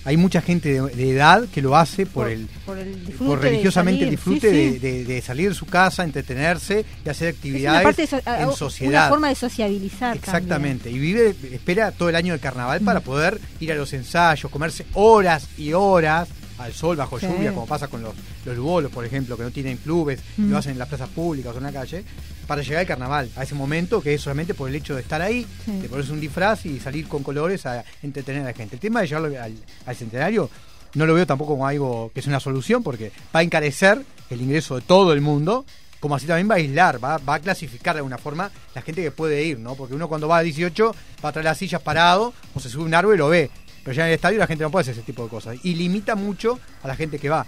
Hay 0.03 0.18
mucha 0.18 0.41
gente 0.41 0.69
de, 0.82 0.82
de 0.95 1.11
edad 1.11 1.45
que 1.53 1.61
lo 1.61 1.76
hace 1.78 2.06
por, 2.07 2.28
el 2.30 2.48
por 2.65 2.78
el 2.80 3.06
disfrute 3.06 3.26
por 3.30 3.40
religiosamente 3.41 4.03
el 4.06 4.10
disfrute 4.11 4.49
sí, 4.52 4.73
sí. 4.73 4.80
De, 4.80 5.03
de- 5.06 5.22
salir 5.22 5.49
de 5.49 5.56
su 5.56 5.65
casa, 5.68 6.03
entretenerse 6.03 6.84
y 7.06 7.10
hacer 7.10 7.28
Es 7.30 7.34
una 7.36 7.38
actividades 7.38 7.84
parte 7.84 8.07
de 8.07 8.18
en 8.41 8.48
una 8.48 8.56
sociedad. 8.56 9.10
forma 9.10 9.30
de 9.30 9.36
sociabilizar 9.36 10.18
Exactamente, 10.18 10.90
y 10.90 10.98
vive, 10.98 11.36
espera 11.52 11.91
todo 11.91 12.10
el 12.10 12.15
año 12.15 12.34
del 12.34 12.40
carnaval 12.41 12.82
para 12.82 13.02
poder 13.02 13.40
ir 13.60 13.72
a 13.72 13.76
los 13.76 13.94
ensayos, 13.94 14.52
comerse 14.52 14.86
horas 14.94 15.48
y 15.57 15.73
horas 15.73 16.30
al 16.63 16.73
sol 16.73 16.95
bajo 16.97 17.19
Sí. 17.19 17.27
lluvia, 17.27 17.53
como 17.53 17.65
pasa 17.67 17.88
con 17.88 18.01
los, 18.01 18.13
los 18.45 18.57
bolos, 18.57 18.91
por 18.91 19.05
ejemplo, 19.05 19.35
que 19.38 19.43
no 19.43 19.51
tienen 19.51 19.77
clubes, 19.77 20.19
Mm. 20.38 20.49
lo 20.51 20.57
hacen 20.57 20.73
en 20.73 20.79
las 20.79 20.88
plazas 20.88 21.09
públicas 21.09 21.53
o 21.53 21.57
en 21.57 21.63
la 21.63 21.71
calle, 21.71 22.03
para 22.47 22.61
llegar 22.61 22.79
al 22.81 22.88
carnaval, 22.88 23.29
a 23.35 23.43
ese 23.43 23.55
momento 23.55 24.01
que 24.01 24.13
es 24.13 24.21
solamente 24.21 24.53
por 24.53 24.69
el 24.69 24.75
hecho 24.75 24.95
de 24.95 25.01
estar 25.01 25.21
ahí, 25.21 25.45
Sí. 25.65 25.71
de 25.79 25.89
ponerse 25.89 26.11
un 26.11 26.19
disfraz 26.19 26.65
y 26.65 26.79
salir 26.79 27.07
con 27.07 27.23
colores 27.23 27.65
a 27.65 27.83
entretener 28.03 28.41
a 28.41 28.45
la 28.45 28.53
gente. 28.53 28.75
El 28.75 28.79
tema 28.81 29.01
de 29.01 29.07
llevarlo 29.07 29.41
al, 29.41 29.53
al 29.85 29.95
centenario 29.95 30.49
no 30.95 31.05
lo 31.05 31.13
veo 31.13 31.25
tampoco 31.25 31.53
como 31.53 31.65
algo 31.67 32.11
que 32.13 32.19
es 32.19 32.27
una 32.27 32.39
solución, 32.39 32.83
porque 32.83 33.11
va 33.33 33.39
a 33.39 33.43
encarecer 33.43 34.01
el 34.29 34.41
ingreso 34.41 34.75
de 34.75 34.81
todo 34.81 35.13
el 35.13 35.21
mundo, 35.21 35.65
como 36.01 36.15
así 36.15 36.25
también 36.25 36.49
va 36.49 36.55
a 36.55 36.57
aislar, 36.57 37.01
va, 37.03 37.17
va 37.19 37.35
a 37.35 37.39
clasificar 37.39 37.93
de 37.95 37.99
alguna 37.99 38.17
forma 38.17 38.49
la 38.73 38.81
gente 38.81 39.03
que 39.03 39.11
puede 39.11 39.43
ir, 39.43 39.59
¿no? 39.59 39.75
Porque 39.75 39.93
uno 39.93 40.07
cuando 40.09 40.27
va 40.27 40.39
a 40.39 40.41
18 40.41 40.95
va 41.23 41.29
a 41.29 41.31
traer 41.31 41.45
las 41.45 41.59
sillas 41.59 41.81
parado 41.81 42.33
o 42.55 42.59
se 42.59 42.69
sube 42.69 42.81
a 42.83 42.85
un 42.88 42.93
árbol 42.95 43.13
y 43.15 43.17
lo 43.19 43.29
ve. 43.29 43.51
Pero 43.84 43.95
ya 43.95 44.03
en 44.03 44.10
el 44.10 44.16
estadio 44.16 44.38
la 44.40 44.48
gente 44.48 44.64
no 44.64 44.70
puede 44.72 44.82
hacer 44.82 44.94
ese 44.94 45.03
tipo 45.03 45.24
de 45.24 45.30
cosas. 45.30 45.58
Y 45.64 45.76
limita 45.76 46.16
mucho 46.16 46.60
a 46.84 46.88
la 46.88 46.95
gente 46.95 47.18
que 47.20 47.30
va. 47.30 47.45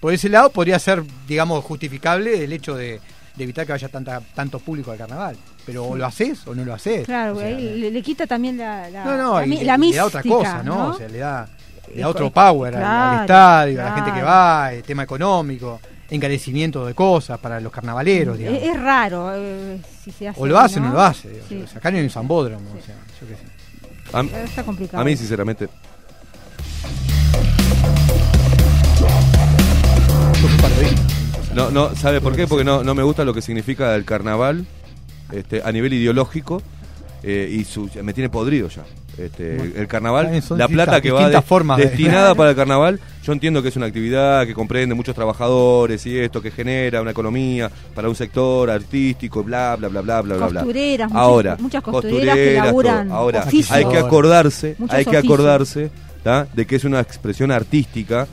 Por 0.00 0.12
ese 0.12 0.28
lado 0.28 0.50
podría 0.50 0.78
ser, 0.78 1.02
digamos, 1.26 1.64
justificable 1.64 2.42
el 2.44 2.52
hecho 2.52 2.74
de, 2.74 3.00
de 3.36 3.44
evitar 3.44 3.64
que 3.66 3.72
vaya 3.72 3.88
tanta, 3.88 4.20
tanto 4.34 4.58
público 4.58 4.90
al 4.90 4.98
carnaval. 4.98 5.36
Pero 5.64 5.84
o 5.86 5.96
lo 5.96 6.04
haces 6.04 6.46
o 6.46 6.54
no 6.54 6.64
lo 6.64 6.74
haces. 6.74 7.06
Claro, 7.06 7.36
O 7.36 7.38
sea, 7.38 7.48
le, 7.50 7.90
le 7.90 8.02
quita 8.02 8.26
también 8.26 8.58
la, 8.58 8.90
la, 8.90 9.04
no, 9.04 9.16
no, 9.16 9.38
la, 9.40 9.46
y 9.46 9.48
mi- 9.48 9.58
le- 9.58 9.64
da 9.64 10.04
otra 10.06 10.20
mística, 10.22 10.34
cosa, 10.36 10.62
¿no? 10.64 10.88
O 10.88 10.94
sea, 10.94 11.08
le 11.08 11.18
da, 11.18 11.48
le 11.88 11.94
da 11.94 12.00
Y- 12.00 12.04
otro 12.04 12.30
power 12.30 12.74
al- 12.76 12.82
al, 12.82 12.88
claro, 12.88 13.20
estadio, 13.22 13.80
a 13.80 13.84
la 13.84 13.94
gente 13.94 14.12
que 14.12 14.22
va, 14.22 14.72
el 14.72 14.82
tema 14.82 15.04
económico, 15.04 15.80
encarecimiento 16.10 16.84
de 16.84 16.94
cosas 16.94 17.38
para 17.38 17.60
los 17.60 17.72
carnavaleros, 17.72 18.36
digamos. 18.36 18.60
Es, 18.60 18.68
es 18.70 18.80
raro 18.82 19.32
eh, 19.34 19.78
si 20.04 20.10
se 20.10 20.28
hace 20.28 20.40
o 20.40 20.46
lo 20.46 20.58
hace 20.58 20.78
o 20.80 20.82
no 20.82 20.92
lo 20.92 21.00
hace. 21.00 21.40
Sí. 21.48 21.62
O 21.62 21.66
sea, 21.68 21.78
acá 21.78 21.90
no 21.92 21.98
hay 21.98 22.04
un 22.04 22.10
zambódromo, 22.10 22.70
o 22.70 22.84
sea, 22.84 22.96
yo 23.20 23.26
qué 23.28 23.34
sé. 23.36 23.51
A, 24.12 24.20
Está 24.44 24.62
complicado. 24.64 25.00
a 25.00 25.04
mí, 25.04 25.16
sinceramente, 25.16 25.68
no, 31.54 31.70
no, 31.70 31.94
¿sabe 31.94 32.20
por 32.20 32.34
qué? 32.34 32.46
Porque 32.46 32.64
no, 32.64 32.82
no 32.82 32.94
me 32.94 33.02
gusta 33.02 33.24
lo 33.24 33.34
que 33.34 33.42
significa 33.42 33.94
el 33.94 34.04
carnaval 34.04 34.66
este, 35.32 35.62
a 35.62 35.70
nivel 35.70 35.92
ideológico 35.92 36.62
eh, 37.22 37.48
y 37.52 37.64
su- 37.64 37.90
me 38.02 38.12
tiene 38.14 38.30
podrido 38.30 38.68
ya. 38.68 38.84
Este, 39.18 39.56
Bueno, 39.56 39.72
el 39.76 39.86
carnaval, 39.88 40.42
la 40.56 40.68
plata 40.68 41.00
que 41.02 41.10
va 41.10 41.18
distintas 41.20 41.42
de- 41.44 41.48
formas 41.48 41.76
de- 41.78 41.84
destinada 41.86 42.34
para 42.36 42.50
el 42.50 42.56
carnaval, 42.56 42.98
yo 43.22 43.32
entiendo 43.32 43.62
que 43.62 43.68
es 43.68 43.76
una 43.76 43.86
actividad 43.86 44.46
que 44.46 44.54
comprende 44.54 44.94
muchos 44.94 45.14
trabajadores 45.14 46.04
y 46.06 46.18
esto 46.18 46.40
que 46.40 46.50
genera 46.50 47.02
una 47.02 47.10
economía 47.10 47.70
para 47.94 48.08
un 48.08 48.14
sector 48.14 48.70
artístico, 48.70 49.44
bla, 49.44 49.76
bla, 49.76 49.88
bla, 49.88 50.00
bla, 50.00 50.22
bla, 50.22 50.36
bla, 50.36 50.46
bla. 50.48 50.60
Costureras, 50.62 51.08
muchas- 51.10 51.22
ahora, 51.22 51.56
muchas 51.60 51.82
costureras 51.82 52.36
que 52.36 52.54
todo. 52.56 52.64
laburan 52.64 53.10
Ahora, 53.12 53.40
oficios. 53.42 53.70
hay 53.72 53.84
que 53.84 53.98
acordarse, 53.98 54.76
Muchos 54.78 54.94
hay 54.96 55.04
que 55.04 55.10
oficios. 55.10 55.24
acordarse 55.24 55.90
¿tá? 56.22 56.46
de 56.54 56.66
que 56.66 56.76
es 56.76 56.84
una 56.84 57.00
expresión 57.00 57.50
artística 57.50 58.26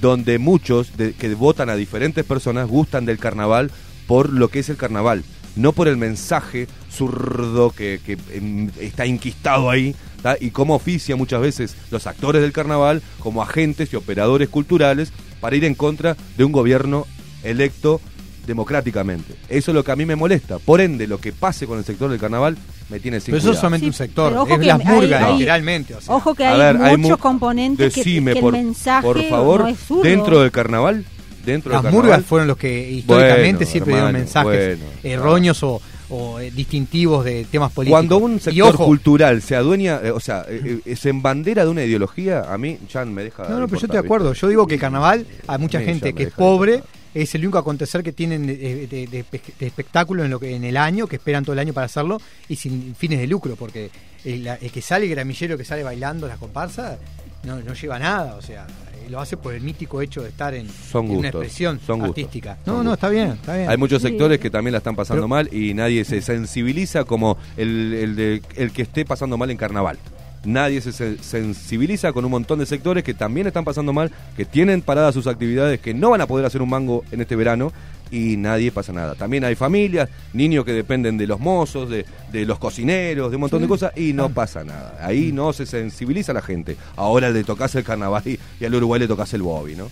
donde 0.00 0.38
muchos 0.38 0.96
de- 0.96 1.14
que 1.14 1.34
votan 1.34 1.68
a 1.68 1.74
diferentes 1.74 2.24
personas 2.24 2.68
gustan 2.68 3.04
del 3.06 3.18
carnaval 3.18 3.70
por 4.06 4.30
lo 4.30 4.48
que 4.48 4.60
es 4.60 4.68
el 4.68 4.76
carnaval, 4.76 5.24
no 5.56 5.72
por 5.72 5.88
el 5.88 5.96
mensaje 5.96 6.66
zurdo 6.92 7.70
que, 7.70 8.00
que, 8.04 8.18
em, 8.32 8.70
está 8.80 9.06
inquistado 9.06 9.70
ahí 9.70 9.94
¿tá? 10.22 10.36
y 10.40 10.50
cómo 10.50 10.74
oficia 10.74 11.16
muchas 11.16 11.40
veces 11.40 11.74
los 11.90 12.06
actores 12.06 12.42
del 12.42 12.52
carnaval 12.52 13.02
como 13.18 13.42
agentes 13.42 13.92
y 13.92 13.96
operadores 13.96 14.48
culturales 14.48 15.12
para 15.40 15.56
ir 15.56 15.64
en 15.64 15.74
contra 15.74 16.16
de 16.36 16.44
un 16.44 16.52
gobierno 16.52 17.06
electo 17.42 18.00
democráticamente. 18.46 19.34
Eso 19.48 19.70
es 19.70 19.74
lo 19.74 19.84
que 19.84 19.92
a 19.92 19.96
mí 19.96 20.04
me 20.04 20.16
molesta. 20.16 20.58
Por 20.58 20.80
ende, 20.80 21.06
lo 21.06 21.18
que 21.18 21.32
pase 21.32 21.66
con 21.66 21.78
el 21.78 21.84
sector 21.84 22.10
del 22.10 22.18
carnaval 22.18 22.56
me 22.90 22.98
tiene 23.00 23.20
sin 23.20 23.32
Pero 23.32 23.38
eso 23.38 23.52
es 23.52 23.56
solamente 23.58 23.86
un 23.86 23.92
sector, 23.92 24.32
es 24.50 24.58
que 24.58 24.66
las 24.66 24.84
murgas, 24.84 25.22
hay- 25.22 25.32
literalmente. 25.34 25.94
O 25.94 26.00
sea. 26.00 26.14
Ojo 26.14 26.34
que 26.34 26.44
A 26.44 26.52
hay 26.52 26.58
ver, 26.58 26.76
hay 26.82 26.96
muchos 26.96 27.18
mu- 27.18 27.22
componentes 27.22 27.94
que, 27.94 28.00
Decime, 28.00 28.34
que 28.34 28.40
por, 28.40 28.54
el 28.56 28.64
mensaje 28.64 29.02
por 29.06 29.22
favor, 29.28 29.60
no 29.60 29.68
es 29.68 29.78
zurdo. 29.78 30.02
dentro 30.02 30.40
del 30.40 30.50
carnaval, 30.50 31.04
dentro 31.46 31.72
Las 31.72 31.82
del 31.84 31.92
murgas 31.92 32.24
fueron 32.24 32.48
los 32.48 32.56
que 32.56 32.90
históricamente 32.90 33.52
Bueno, 33.64 33.70
siempre 33.70 33.94
dieron 33.94 34.12
mensajes 34.12 34.78
bueno, 34.78 34.92
erróneos 35.04 35.62
o, 35.62 35.80
o, 36.12 36.38
eh, 36.38 36.50
distintivos 36.50 37.24
de 37.24 37.44
temas 37.50 37.72
políticos. 37.72 37.98
Cuando 37.98 38.18
un 38.18 38.38
sector 38.38 38.74
ojo, 38.74 38.84
cultural 38.84 39.40
se 39.40 39.56
adueña, 39.56 40.00
eh, 40.04 40.10
o 40.10 40.20
sea, 40.20 40.44
eh, 40.48 40.80
eh, 40.84 40.94
se 40.96 41.08
embandera 41.08 41.64
de 41.64 41.70
una 41.70 41.84
ideología, 41.84 42.52
a 42.52 42.58
mí 42.58 42.78
ya 42.92 43.04
me 43.04 43.24
deja. 43.24 43.44
No, 43.48 43.58
no, 43.60 43.66
pero 43.66 43.80
yo 43.80 43.86
estoy 43.86 44.00
de 44.00 44.04
acuerdo. 44.04 44.30
¿viste? 44.30 44.42
Yo 44.42 44.48
digo 44.48 44.66
que 44.66 44.78
carnaval, 44.78 45.26
hay 45.46 45.58
mucha 45.58 45.80
gente 45.80 46.12
que 46.12 46.24
es 46.24 46.30
pobre, 46.32 46.82
es 47.14 47.34
el 47.34 47.42
único 47.42 47.58
acontecer 47.58 48.02
que 48.02 48.12
tienen 48.12 48.46
de, 48.46 48.56
de- 48.56 48.86
de- 48.86 49.06
de 49.06 49.24
espe- 49.24 49.54
de 49.58 49.66
espectáculo 49.66 50.24
en, 50.24 50.30
lo 50.30 50.38
que, 50.38 50.54
en 50.54 50.64
el 50.64 50.76
año, 50.76 51.06
que 51.06 51.16
esperan 51.16 51.44
todo 51.44 51.54
el 51.54 51.58
año 51.58 51.72
para 51.72 51.86
hacerlo, 51.86 52.20
y 52.48 52.56
sin 52.56 52.94
fines 52.94 53.18
de 53.18 53.26
lucro, 53.26 53.56
porque 53.56 53.90
el, 54.24 54.46
el 54.46 54.70
que 54.70 54.82
sale, 54.82 55.06
el 55.06 55.10
gramillero 55.10 55.56
que 55.58 55.64
sale 55.64 55.82
bailando 55.82 56.26
las 56.28 56.38
comparsas, 56.38 56.98
no, 57.44 57.60
no 57.60 57.74
lleva 57.74 57.98
nada, 57.98 58.34
o 58.36 58.42
sea, 58.42 58.66
eh, 58.94 59.08
lo 59.10 59.20
hace 59.20 59.36
por 59.36 59.52
el 59.54 59.62
mítico 59.62 60.00
hecho 60.00 60.22
de 60.22 60.28
estar 60.28 60.54
en, 60.54 60.68
Son 60.68 61.06
en 61.10 61.16
una 61.16 61.28
expresión 61.28 61.80
son 61.86 61.98
gustos, 62.00 62.10
artística. 62.18 62.56
son 62.64 62.76
no, 62.78 62.82
no, 62.84 62.94
está 62.94 63.08
bien, 63.08 63.30
está 63.32 63.56
bien. 63.56 63.68
Hay 63.68 63.76
muchos 63.76 64.00
Sí. 64.02 64.08
sectores 64.08 64.38
que 64.38 64.50
también 64.50 64.72
la 64.72 64.78
están 64.78 64.94
pasando 64.96 65.22
Pero- 65.22 65.28
mal 65.28 65.48
y 65.52 65.74
nadie 65.74 66.04
se 66.04 66.20
sensibiliza 66.22 67.04
como 67.04 67.36
el, 67.56 67.92
el, 67.94 68.16
de- 68.16 68.42
el 68.56 68.70
que 68.72 68.82
esté 68.82 69.04
pasando 69.04 69.36
mal 69.36 69.50
en 69.50 69.56
carnaval. 69.56 69.98
Nadie 70.44 70.80
se 70.80 70.90
se- 70.92 71.18
sensibiliza 71.22 72.12
con 72.12 72.24
un 72.24 72.30
montón 72.32 72.58
de 72.58 72.66
sectores 72.66 73.04
que 73.04 73.14
también 73.14 73.46
están 73.46 73.64
pasando 73.64 73.92
mal, 73.92 74.10
que 74.36 74.44
tienen 74.44 74.82
paradas 74.82 75.14
sus 75.14 75.26
actividades, 75.28 75.78
que 75.80 75.94
no 75.94 76.10
van 76.10 76.20
a 76.20 76.26
poder 76.26 76.44
hacer 76.46 76.62
un 76.62 76.68
mango 76.70 77.04
en 77.12 77.20
este 77.20 77.36
verano 77.36 77.72
y 78.12 78.36
nadie 78.36 78.70
pasa 78.70 78.92
nada. 78.92 79.14
También 79.14 79.42
hay 79.44 79.56
familias, 79.56 80.08
niños 80.34 80.64
que 80.64 80.72
dependen 80.72 81.16
de 81.16 81.26
los 81.26 81.40
mozos, 81.40 81.88
de, 81.88 82.04
de 82.30 82.44
los 82.44 82.58
cocineros, 82.58 83.30
de 83.30 83.36
un 83.36 83.40
montón 83.40 83.62
de 83.62 83.68
cosas 83.68 83.92
y 83.96 84.12
no 84.12 84.28
pasa 84.28 84.62
nada. 84.62 84.98
Ahí 85.00 85.32
no 85.32 85.52
se 85.52 85.66
sensibiliza 85.66 86.32
la 86.32 86.42
gente. 86.42 86.76
Ahora 86.96 87.30
le 87.30 87.42
tocas 87.42 87.74
el 87.74 87.82
carnaval 87.82 88.22
y, 88.26 88.38
y 88.60 88.64
al 88.64 88.74
Uruguay 88.74 89.00
le 89.00 89.08
tocas 89.08 89.32
el 89.34 89.42
bobby, 89.42 89.74
¿no? 89.74 89.88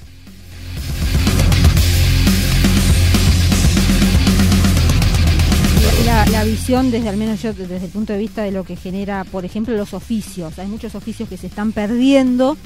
la, 6.04 6.26
la 6.26 6.44
visión 6.44 6.90
desde 6.90 7.08
al 7.08 7.16
menos 7.16 7.42
yo 7.42 7.52
desde 7.52 7.76
el 7.76 7.90
punto 7.90 8.12
de 8.12 8.18
vista 8.18 8.42
de 8.42 8.50
lo 8.50 8.64
que 8.64 8.74
genera 8.74 9.24
por 9.24 9.44
ejemplo 9.44 9.76
los 9.76 9.92
oficios 9.94 10.58
hay 10.58 10.66
muchos 10.66 10.94
oficios 10.94 11.28
que 11.28 11.36
se 11.36 11.46
están 11.46 11.72
perdiendo 11.72 12.56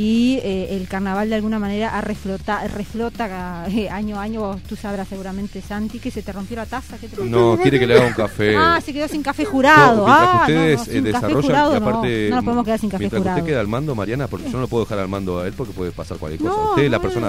y 0.00 0.38
eh, 0.44 0.76
el 0.76 0.86
carnaval 0.86 1.28
de 1.28 1.34
alguna 1.34 1.58
manera 1.58 1.98
ha 1.98 2.00
reflota, 2.00 2.64
reflota 2.68 3.66
eh, 3.68 3.90
año 3.90 4.20
a 4.20 4.22
año, 4.22 4.38
vos- 4.42 4.62
tú 4.62 4.76
sabrás 4.76 5.08
seguramente 5.08 5.60
Santi, 5.60 5.98
que 5.98 6.12
se 6.12 6.22
te 6.22 6.30
rompió 6.30 6.54
la 6.56 6.66
taza. 6.66 6.98
Que 6.98 7.08
te 7.08 7.24
No, 7.24 7.58
quiere 7.60 7.80
que 7.80 7.86
le 7.88 7.96
haga 7.96 8.06
un 8.06 8.12
café. 8.12 8.54
Ah, 8.56 8.80
se 8.80 8.92
quedó 8.92 9.08
sin 9.08 9.24
café 9.24 9.44
jurado. 9.44 10.06
No, 10.06 10.12
ah, 10.12 10.38
ustedes 10.42 10.76
no, 10.76 10.82
eh, 10.82 10.86
sin 10.86 11.02
café 11.02 11.12
desarrollan, 11.26 11.42
jurado 11.42 11.74
aparte, 11.74 12.26
no 12.30 12.36
nos 12.36 12.44
podemos 12.44 12.64
quedar 12.64 12.78
sin 12.78 12.90
café 12.90 13.00
mientras 13.00 13.22
jurado. 13.22 13.38
usted 13.38 13.50
queda 13.50 13.60
al 13.60 13.66
mando, 13.66 13.94
Mariana, 13.96 14.28
porque 14.28 14.46
yo 14.46 14.52
no 14.52 14.60
lo 14.60 14.68
puedo 14.68 14.84
dejar 14.84 15.00
al 15.00 15.08
mando 15.08 15.40
a 15.40 15.48
él 15.48 15.54
porque 15.56 15.72
puede 15.72 15.90
pasar 15.90 16.16
cualquier 16.18 16.48
cosa. 16.48 16.62
Usted 16.70 16.82
es 16.84 16.90
la 16.92 17.00
persona. 17.00 17.28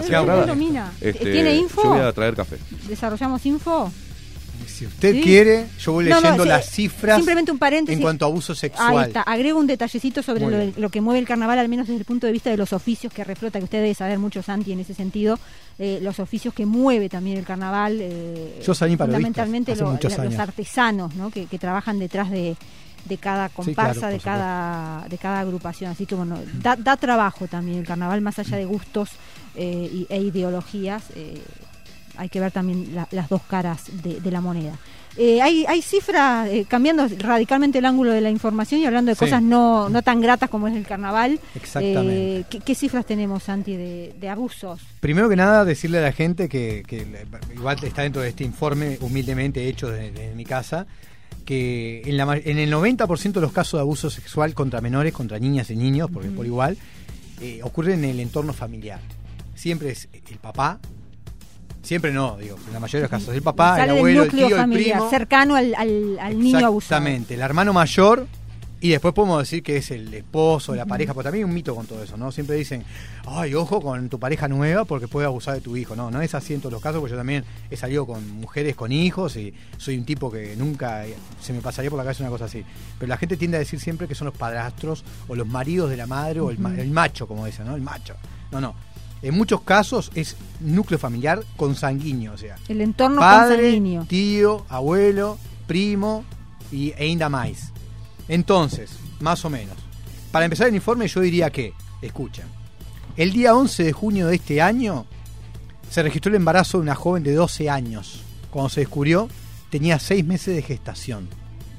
Este, 1.02 1.32
¿Tiene 1.32 1.56
info? 1.56 1.82
Yo 1.84 1.90
voy 1.90 2.00
a 2.02 2.14
traer 2.14 2.36
café. 2.36 2.58
¿Desarrollamos 2.88 3.44
info? 3.48 3.92
Si 4.80 4.86
usted 4.86 5.14
Sí. 5.14 5.22
quiere, 5.22 5.66
yo 5.78 5.92
voy 5.92 6.06
No, 6.06 6.16
no, 6.16 6.22
leyendo 6.22 6.46
las 6.46 6.70
cifras 6.70 7.18
Simplemente 7.18 7.52
un 7.52 7.58
paréntesis. 7.60 7.98
en 7.98 8.02
cuanto 8.02 8.24
a 8.24 8.30
abuso 8.30 8.54
Ahí 8.54 8.60
sexual. 8.60 9.08
está. 9.08 9.24
Agrego 9.24 9.60
un 9.60 9.68
detallecito 9.68 10.24
sobre 10.24 10.50
lo, 10.50 10.72
lo 10.80 10.90
que 10.90 11.02
mueve 11.02 11.20
el 11.20 11.28
carnaval, 11.28 11.60
al 11.60 11.68
menos 11.68 11.88
desde 11.88 12.00
el 12.00 12.06
punto 12.06 12.28
de 12.28 12.32
vista 12.34 12.50
de 12.50 12.56
los 12.56 12.72
oficios 12.72 13.12
que 13.12 13.26
reflota, 13.26 13.60
que 13.60 13.66
usted 13.66 13.82
debe 13.82 13.94
saber 13.94 14.20
mucho, 14.20 14.42
Santi, 14.42 14.72
en 14.72 14.80
ese 14.80 14.94
sentido. 14.94 15.38
eh, 15.82 16.00
los 16.02 16.20
oficios 16.20 16.54
que 16.54 16.66
mueve 16.66 17.08
también 17.10 17.38
el 17.38 17.46
carnaval. 17.46 17.98
eh, 18.02 18.62
Yo 18.66 18.74
salí 18.74 18.96
Fundamentalmente 18.98 19.76
lo- 19.78 19.98
la- 20.02 20.24
los 20.26 20.38
artesanos, 20.40 21.16
¿no? 21.16 21.30
Que, 21.32 21.46
que 21.46 21.58
trabajan 21.58 22.00
detrás 22.00 22.30
de, 22.32 22.56
de 23.06 23.18
cada 23.18 23.48
Sí, 23.48 23.54
comparsa, 23.56 24.00
claro, 24.00 24.14
de 24.14 24.20
cada 24.20 25.08
de 25.10 25.18
cada 25.18 25.40
agrupación. 25.42 25.92
Así 25.92 26.06
que 26.06 26.16
bueno, 26.16 26.38
da, 26.62 26.76
da 26.76 26.98
trabajo 26.98 27.48
también 27.48 27.80
el 27.80 27.86
carnaval, 27.86 28.20
más 28.22 28.40
allá 28.40 28.58
de 28.58 28.66
gustos 28.66 29.10
eh, 29.56 29.90
y- 29.94 30.08
e 30.10 30.22
ideologías. 30.22 31.04
eh, 31.16 31.42
hay 32.20 32.30
que 32.30 32.40
ver 32.40 32.52
también 32.52 32.94
la- 32.94 33.08
las 33.12 33.30
dos 33.30 33.42
caras 33.44 33.84
de, 34.04 34.20
de 34.20 34.32
la 34.32 34.42
moneda. 34.42 34.74
Eh, 35.18 35.42
hay, 35.42 35.66
hay 35.68 35.82
cifras, 35.82 36.48
eh, 36.50 36.66
cambiando 36.70 37.06
radicalmente 37.18 37.80
el 37.80 37.86
ángulo 37.86 38.12
de 38.12 38.22
la 38.22 38.30
información 38.30 38.80
y 38.80 38.86
hablando 38.86 39.10
de 39.10 39.16
Sí. 39.16 39.20
cosas 39.26 39.42
no, 39.42 39.90
no 39.90 40.02
tan 40.02 40.22
gratas 40.22 40.50
como 40.50 40.68
es 40.68 40.76
el 40.76 40.86
carnaval. 40.86 41.40
Exactamente. 41.56 42.40
eh, 42.40 42.46
¿qué, 42.50 42.60
qué 42.60 42.76
cifras 42.76 43.06
tenemos, 43.06 43.44
Santi, 43.44 43.76
de, 43.76 44.14
de 44.20 44.30
abusos? 44.30 44.80
Primero 45.00 45.28
que 45.28 45.36
nada, 45.36 45.66
decirle 45.66 45.98
a 45.98 46.02
la 46.02 46.12
gente 46.14 46.48
que, 46.48 46.84
igual 47.54 47.78
está 47.84 48.04
dentro 48.04 48.22
de 48.22 48.30
este 48.30 48.44
informe 48.44 48.98
humildemente 49.02 49.68
hecho 49.68 49.90
desde, 49.90 50.12
desde 50.12 50.36
mi 50.36 50.46
casa, 50.46 50.86
que 51.46 52.04
en, 52.06 52.16
la 52.18 52.38
en 52.38 52.60
el 52.60 52.72
90% 52.72 53.32
de 53.34 53.42
los 53.42 53.52
casos 53.52 53.80
de 53.80 53.82
abuso 53.82 54.10
sexual 54.10 54.54
contra 54.54 54.82
menores, 54.82 55.14
contra 55.14 55.40
niñas 55.40 55.70
y 55.72 55.76
niños, 55.76 56.10
porque 56.14 56.30
por 56.30 56.46
igual, 56.46 56.78
eh, 57.42 57.60
ocurre 57.64 57.96
en 57.96 58.06
el 58.06 58.20
entorno 58.20 58.54
familiar. 58.54 59.00
Siempre 59.56 59.90
es 59.90 60.08
el 60.30 60.38
papá, 60.38 60.80
siempre 61.90 62.14
no, 62.14 62.38
digo, 62.38 62.56
en 62.68 62.74
la 62.74 62.80
mayoría 62.80 63.00
de 63.00 63.04
los 63.06 63.10
casos, 63.10 63.34
el 63.36 63.42
papá, 63.42 63.78
Sale 63.78 63.92
el 63.92 63.98
abuelo, 63.98 64.24
el 64.24 64.30
tío, 64.30 64.48
el 64.48 64.54
familiar, 64.56 64.98
primo. 64.98 65.10
cercano 65.10 65.56
al, 65.56 65.74
al, 65.74 66.20
al 66.20 66.40
niño 66.40 66.68
abusado. 66.68 67.00
Exactamente, 67.02 67.34
el 67.34 67.42
hermano 67.42 67.74
mayor 67.74 68.28
y 68.82 68.90
después 68.90 69.14
podemos 69.14 69.40
decir 69.40 69.62
que 69.64 69.76
es 69.76 69.90
el 69.92 70.14
esposo, 70.14 70.74
la 70.76 70.86
pareja, 70.86 71.14
porque 71.14 71.26
también 71.26 71.44
hay 71.46 71.50
un 71.50 71.54
mito 71.54 71.76
con 71.76 71.86
todo 71.88 72.02
eso, 72.02 72.16
¿no? 72.16 72.32
Siempre 72.32 72.56
dicen, 72.56 72.84
ay, 73.28 73.54
ojo 73.56 73.82
con 73.82 74.08
tu 74.08 74.20
pareja 74.20 74.48
nueva 74.48 74.86
porque 74.86 75.08
puede 75.10 75.26
abusar 75.26 75.56
de 75.56 75.62
tu 75.62 75.76
hijo. 75.76 75.96
No, 75.98 76.12
no 76.12 76.22
es 76.22 76.34
así 76.36 76.54
en 76.54 76.62
todos 76.62 76.72
los 76.72 76.82
casos, 76.82 77.02
porque 77.02 77.12
yo 77.12 77.18
también 77.18 77.44
he 77.72 77.76
salido 77.76 78.06
con 78.06 78.26
mujeres 78.40 78.76
con 78.78 78.92
hijos 78.94 79.36
y 79.36 79.54
soy 79.78 79.98
un 79.98 80.06
tipo 80.06 80.32
que 80.32 80.56
nunca 80.56 81.06
eh, 81.06 81.16
se 81.42 81.52
me 81.52 81.60
pasaría 81.60 81.90
por 81.90 81.98
la 81.98 82.04
cabeza 82.04 82.24
una 82.24 82.30
cosa 82.30 82.46
así. 82.46 82.64
Pero 83.00 83.10
la 83.10 83.18
gente 83.18 83.36
tiende 83.36 83.58
a 83.58 83.60
decir 83.60 83.82
siempre 83.82 84.08
que 84.08 84.16
son 84.16 84.28
los 84.28 84.38
padrastros 84.38 85.04
o 85.28 85.36
los 85.36 85.48
maridos 85.48 85.90
de 85.90 85.98
la 85.98 86.08
madre 86.08 86.40
o 86.40 86.50
el, 86.50 86.58
el 86.80 86.92
macho, 86.92 87.28
como 87.28 87.46
dicen, 87.48 87.66
¿no? 87.66 87.76
El 87.76 87.82
macho. 87.82 88.16
No, 88.52 88.62
no. 88.62 88.76
En 89.22 89.36
muchos 89.36 89.62
casos 89.62 90.12
es 90.16 90.36
núcleo 90.62 90.98
familiar 90.98 91.44
consanguíneo, 91.58 92.34
o 92.34 92.38
sea, 92.38 92.56
El 92.68 92.82
entorno 92.82 93.20
padre, 93.20 93.56
consanguíneo. 93.58 94.06
tío, 94.06 94.66
abuelo, 94.70 95.38
primo 95.68 96.24
y, 96.72 96.92
e 96.92 97.04
ainda 97.04 97.28
más. 97.30 97.72
Entonces, 98.28 98.92
más 99.20 99.44
o 99.44 99.50
menos. 99.50 99.76
Para 100.32 100.46
empezar 100.46 100.68
el 100.68 100.76
informe 100.76 101.08
yo 101.08 101.20
diría 101.22 101.50
que, 101.50 101.74
escuchen, 102.02 102.46
el 103.18 103.34
día 103.34 103.56
11 103.56 103.84
de 103.84 103.92
junio 103.92 104.28
de 104.28 104.36
este 104.36 104.62
año 104.62 105.06
se 105.90 106.04
registró 106.04 106.30
el 106.30 106.36
embarazo 106.36 106.78
de 106.78 106.84
una 106.84 106.96
joven 106.96 107.24
de 107.24 107.34
12 107.34 107.70
años. 107.70 108.22
Cuando 108.52 108.70
se 108.70 108.82
descubrió, 108.82 109.28
tenía 109.70 110.00
6 110.00 110.24
meses 110.26 110.56
de 110.56 110.62
gestación. 110.62 111.28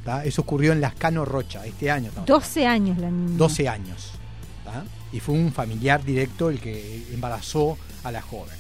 ¿tá? 0.04 0.24
Eso 0.24 0.42
ocurrió 0.42 0.72
en 0.72 0.80
Lascano 0.80 1.24
Rocha, 1.24 1.64
este 1.64 1.90
año. 1.90 2.08
estamos 2.08 2.26
12 2.26 2.66
años 2.66 2.98
la 2.98 3.10
niña. 3.10 3.38
12 3.38 3.68
años. 3.68 4.10
Y 5.12 5.20
fue 5.20 5.34
un 5.34 5.52
familiar 5.52 6.04
directo 6.04 6.50
el 6.50 6.60
que 6.60 7.04
embarazó 7.12 7.76
a 8.04 8.12
la 8.12 8.22
joven. 8.22 8.54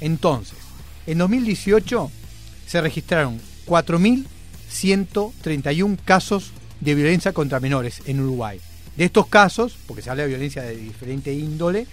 Entonces, 0.00 0.56
en 1.06 1.18
2018 1.18 2.10
se 2.66 2.80
registraron 2.80 3.40
4.131 3.66 5.98
casos 6.04 6.52
de 6.80 6.94
violencia 6.94 7.32
contra 7.32 7.58
menores 7.60 8.02
en 8.06 8.20
Uruguay. 8.20 8.60
De 8.96 9.04
estos 9.04 9.26
casos, 9.26 9.76
porque 9.86 10.02
se 10.02 10.10
habla 10.10 10.22
de 10.24 10.28
violencia 10.28 10.62
de 10.62 10.76
diferente 10.76 11.32
índole, 11.32 11.86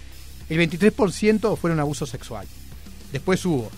el 0.48 0.58
23% 0.58 1.56
fueron 1.56 1.80
abuso 1.80 2.06
sexual. 2.06 2.46
Después 3.12 3.44
hubo 3.44 3.70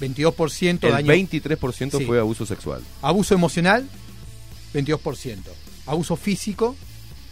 22% 0.00 0.84
El 0.84 0.92
daño 0.92 1.12
23% 1.12 1.98
Sí. 1.98 2.04
fue 2.06 2.18
abuso 2.18 2.46
sexual. 2.46 2.82
Abuso 3.02 3.34
emocional, 3.34 3.86
22%. 4.74 5.38
Abuso 5.86 6.16
físico, 6.16 6.76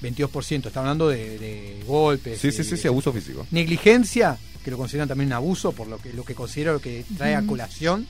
22%. 0.02 0.66
Está 0.66 0.80
hablando 0.80 1.08
de, 1.08 1.38
de 1.38 1.82
golpes. 1.86 2.38
Sí, 2.40 2.50
sí, 2.52 2.62
sí, 2.64 2.72
de- 2.72 2.76
sí, 2.76 2.88
abuso 2.88 3.12
físico. 3.12 3.46
Negligencia, 3.50 4.36
que 4.64 4.70
lo 4.70 4.76
consideran 4.76 5.08
también 5.08 5.28
un 5.28 5.32
abuso, 5.34 5.72
por 5.72 5.86
lo 5.88 5.98
que, 5.98 6.12
lo 6.12 6.24
que 6.24 6.34
considero 6.34 6.74
lo 6.74 6.80
que 6.80 7.04
trae 7.16 7.34
a 7.34 7.42
colación, 7.46 8.06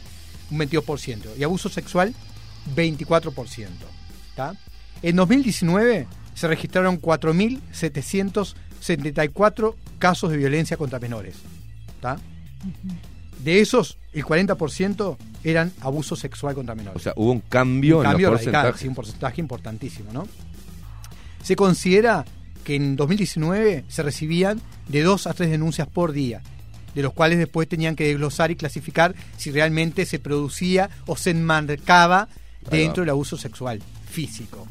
un 0.51 0.59
22%. 0.59 1.39
Y 1.39 1.45
abuso 1.45 1.69
sexual, 1.69 2.15
24%. 2.77 3.67
¿tá? 4.37 4.55
En 5.03 5.17
2019 5.17 6.07
se 6.35 6.49
registraron 6.49 7.01
4.774 7.01 9.75
casos 9.99 10.31
de 10.31 10.37
violencia 10.37 10.77
contra 10.77 10.99
menores. 10.99 11.37
¿tá? 12.01 12.19
De 13.43 13.61
esos, 13.61 13.99
el 14.13 14.25
40% 14.25 15.17
eran 15.45 15.73
abuso 15.81 16.17
sexual 16.17 16.55
contra 16.55 16.75
menores. 16.75 17.01
O 17.01 17.03
sea, 17.03 17.13
hubo 17.17 17.31
un 17.33 17.41
cambio, 17.41 17.99
Un 17.99 18.05
en 18.07 18.11
cambio 18.11 18.31
los 18.31 18.41
radical, 18.41 18.53
porcentajes. 18.63 18.81
sí, 18.81 18.89
un 18.89 18.95
porcentaje 18.95 19.41
importantísimo, 19.41 20.13
¿no? 20.13 20.27
Se 21.49 21.57
considera 21.57 22.27
que 22.63 22.75
en 22.75 22.95
2019 22.95 23.87
se 23.89 24.03
recibían 24.03 24.61
de 24.87 25.03
dos 25.03 25.27
a 25.27 25.33
tres 25.33 25.49
denuncias 25.49 25.89
por 25.89 26.13
día, 26.13 26.43
de 26.95 27.01
los 27.01 27.15
cuales 27.15 27.39
después 27.39 27.67
tenían 27.67 27.97
que 27.97 28.05
desglosar 28.05 28.51
y 28.51 28.57
clasificar 28.57 29.15
si 29.39 29.51
realmente 29.51 30.05
se 30.05 30.19
producía 30.19 30.91
o 31.07 31.17
se 31.17 31.31
enmarcaba 31.31 32.29
dentro 32.71 33.01
del 33.01 33.09
abuso 33.09 33.39
sexual 33.39 33.81
físico. 34.11 34.69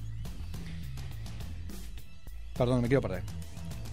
Perdón, 2.55 2.83
me 2.83 2.87
quiero 2.87 3.01
perder. 3.01 3.23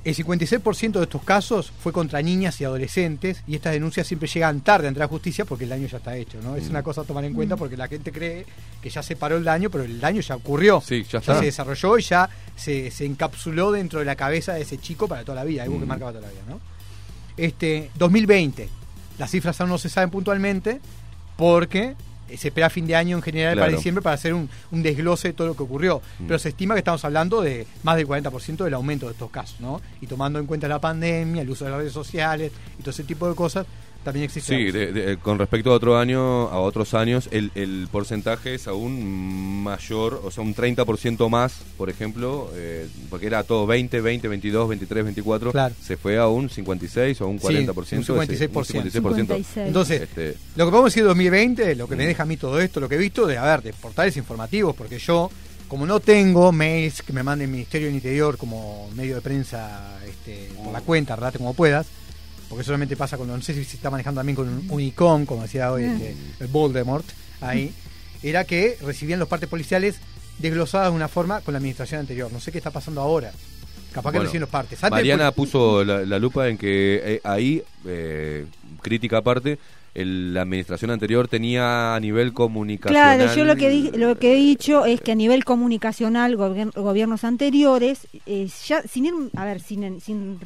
El 0.04 0.14
56% 0.14 0.92
de 0.92 1.02
estos 1.04 1.22
casos 1.22 1.72
fue 1.82 1.90
contra 1.90 2.20
niñas 2.20 2.60
y 2.60 2.64
adolescentes 2.64 3.42
y 3.46 3.54
estas 3.54 3.72
denuncias 3.72 4.06
siempre 4.06 4.28
llegan 4.28 4.60
tarde 4.60 4.86
ante 4.88 5.00
la 5.00 5.08
justicia 5.08 5.46
porque 5.46 5.64
el 5.64 5.70
daño 5.70 5.86
ya 5.86 5.96
está 5.96 6.14
hecho, 6.14 6.38
¿no? 6.42 6.56
Es 6.56 6.66
Mm. 6.66 6.70
una 6.70 6.82
cosa 6.82 7.00
a 7.00 7.04
tomar 7.04 7.24
en 7.24 7.32
cuenta 7.32 7.56
porque 7.56 7.76
la 7.76 7.88
gente 7.88 8.12
cree 8.12 8.44
que 8.82 8.90
ya 8.90 9.02
se 9.02 9.16
paró 9.16 9.38
el 9.38 9.44
daño, 9.44 9.70
pero 9.70 9.84
el 9.84 9.98
daño 9.98 10.20
ya 10.20 10.36
ocurrió. 10.36 10.82
Sí, 10.84 11.04
ya 11.10 11.20
está. 11.20 11.38
se 11.38 11.46
desarrolló 11.46 11.96
y 11.98 12.02
ya 12.02 12.28
se, 12.54 12.90
se 12.90 13.06
encapsuló 13.06 13.72
dentro 13.72 13.98
de 13.98 14.04
la 14.04 14.14
cabeza 14.14 14.52
de 14.52 14.60
ese 14.60 14.76
chico 14.76 15.08
para 15.08 15.22
toda 15.24 15.36
la 15.36 15.44
vida, 15.44 15.62
algo 15.62 15.78
que 15.78 15.86
Mm. 15.86 15.88
marca 15.88 16.04
para 16.04 16.18
toda 16.18 16.26
la 16.28 16.32
vida, 16.34 16.42
¿no? 16.50 16.60
Este, 17.38 17.90
2020, 17.96 18.68
las 19.18 19.30
cifras 19.30 19.58
aún 19.60 19.70
no 19.70 19.78
se 19.78 19.88
saben 19.88 20.10
puntualmente 20.10 20.80
porque 21.36 21.94
se 22.28 22.48
espera 22.48 22.70
fin 22.70 22.86
de 22.86 22.96
año 22.96 23.16
en 23.16 23.22
general 23.22 23.58
para 23.58 23.72
diciembre 23.72 24.02
para 24.02 24.14
hacer 24.14 24.34
un, 24.34 24.48
un 24.70 24.82
desglose 24.82 25.28
de 25.28 25.34
todo 25.34 25.48
lo 25.48 25.54
que 25.54 25.62
ocurrió. 25.62 26.00
Mm. 26.18 26.26
Pero 26.26 26.38
se 26.38 26.48
estima 26.50 26.74
que 26.74 26.80
estamos 26.80 27.04
hablando 27.04 27.40
de 27.40 27.66
más 27.82 27.96
del 27.96 28.06
40% 28.06 28.64
del 28.64 28.74
aumento 28.74 29.06
de 29.06 29.12
estos 29.12 29.30
casos, 29.30 29.60
¿no? 29.60 29.80
Y 30.00 30.06
tomando 30.06 30.38
en 30.38 30.46
cuenta 30.46 30.68
la 30.68 30.80
pandemia, 30.80 31.42
el 31.42 31.50
uso 31.50 31.64
de 31.64 31.70
las 31.70 31.78
redes 31.80 31.92
sociales 31.92 32.52
y 32.78 32.82
todo 32.82 32.90
ese 32.90 33.04
tipo 33.04 33.28
de 33.28 33.34
cosas, 33.34 33.66
también 34.04 34.24
existe. 34.26 34.54
Sí, 34.56 34.70
de- 34.70 34.92
de- 34.92 35.16
con 35.16 35.38
respecto 35.38 35.70
a 35.72 35.74
otro 35.74 35.98
año, 35.98 36.48
a 36.48 36.60
otros 36.60 36.94
años, 36.94 37.28
el, 37.32 37.50
el 37.54 37.88
porcentaje 37.90 38.54
es 38.54 38.68
aún 38.68 39.62
mayor, 39.64 40.20
o 40.24 40.30
sea, 40.30 40.44
un 40.44 40.54
30% 40.54 41.28
más, 41.28 41.54
por 41.76 41.90
ejemplo, 41.90 42.50
eh, 42.54 42.86
porque 43.10 43.26
era 43.26 43.42
todo 43.42 43.66
20, 43.66 44.00
20, 44.00 44.28
22, 44.28 44.68
23, 44.68 45.04
24, 45.04 45.50
Claro. 45.52 45.74
se 45.82 45.96
fue 45.96 46.18
a 46.18 46.28
un 46.28 46.48
56 46.50 47.20
o 47.22 47.26
un 47.28 47.38
Sí, 47.40 47.46
40%. 47.46 47.96
un 47.98 48.04
56%. 48.04 48.64
sí, 48.64 48.76
un 48.78 48.84
56%. 48.84 48.92
56. 48.92 49.66
Entonces, 49.66 50.02
Este, 50.02 50.36
Lo 50.56 50.66
que 50.66 50.70
podemos 50.70 50.84
decir 50.92 51.02
de 51.02 51.08
2020, 51.08 51.74
lo 51.76 51.88
que 51.88 51.96
me 51.96 52.04
Mm. 52.04 52.08
deja 52.08 52.22
a 52.22 52.26
mí 52.26 52.36
todo 52.36 52.60
esto, 52.60 52.78
lo 52.80 52.88
que 52.88 52.96
he 52.96 52.98
visto 52.98 53.26
de, 53.26 53.38
a 53.38 53.44
ver, 53.44 53.62
de 53.62 53.72
portales 53.72 54.16
informativos, 54.16 54.74
porque 54.76 54.98
yo, 54.98 55.30
como 55.68 55.86
no 55.86 55.98
tengo 55.98 56.52
mails 56.52 57.02
que 57.02 57.12
me 57.12 57.22
mande 57.22 57.46
el 57.46 57.50
Ministerio 57.50 57.86
del 57.86 57.96
Interior 57.96 58.36
como 58.36 58.88
medio 58.94 59.16
de 59.16 59.20
prensa 59.22 59.98
este, 60.06 60.50
por 60.62 60.72
la 60.72 60.80
cuenta, 60.82 61.16
relate 61.16 61.38
como 61.38 61.54
puedas, 61.54 61.86
porque 62.54 62.66
solamente 62.66 62.96
pasa 62.96 63.18
con, 63.18 63.26
no 63.26 63.42
sé 63.42 63.52
si 63.52 63.64
se 63.64 63.74
está 63.74 63.90
manejando 63.90 64.20
también 64.20 64.36
con 64.36 64.48
un 64.48 64.64
Unicom, 64.70 65.26
como 65.26 65.42
decía 65.42 65.72
hoy 65.72 65.82
este, 65.82 66.14
el 66.38 66.46
Voldemort, 66.46 67.04
ahí, 67.40 67.74
era 68.22 68.44
que 68.44 68.78
recibían 68.80 69.18
los 69.18 69.26
partes 69.26 69.48
policiales 69.48 69.96
desglosadas 70.38 70.90
de 70.90 70.94
una 70.94 71.08
forma 71.08 71.40
con 71.40 71.52
la 71.52 71.58
administración 71.58 71.98
anterior. 71.98 72.30
No 72.32 72.38
sé 72.38 72.52
qué 72.52 72.58
está 72.58 72.70
pasando 72.70 73.00
ahora. 73.00 73.32
Capaz 73.92 74.12
que 74.12 74.20
reciben 74.20 74.42
los 74.42 74.50
partes. 74.50 74.84
Antes, 74.84 74.92
Mariana 74.92 75.32
puso 75.32 75.82
la, 75.82 76.04
la 76.04 76.18
lupa 76.20 76.46
en 76.46 76.56
que 76.56 77.02
eh, 77.04 77.20
ahí, 77.24 77.60
eh, 77.86 78.46
crítica 78.80 79.18
aparte, 79.18 79.58
el- 79.94 80.34
la 80.34 80.42
administración 80.42 80.90
anterior 80.90 81.28
tenía 81.28 81.94
a 81.94 82.00
nivel 82.00 82.32
comunicacional. 82.32 83.16
Claro, 83.18 83.34
yo 83.36 83.44
lo 83.44 83.56
que, 83.56 83.68
di- 83.70 83.90
lo 83.98 84.18
que 84.18 84.32
he 84.32 84.36
dicho 84.36 84.84
es 84.84 85.00
que 85.00 85.12
a 85.12 85.14
nivel 85.14 85.44
comunicacional, 85.44 86.36
gobier- 86.36 86.72
gobiernos 86.74 87.24
anteriores, 87.24 88.06
eh, 88.26 88.48
ya 88.66 88.82
sin 88.82 89.06
ir, 89.06 89.12
a 89.36 89.44
ver, 89.44 89.60
sin, 89.60 90.00
sin 90.00 90.38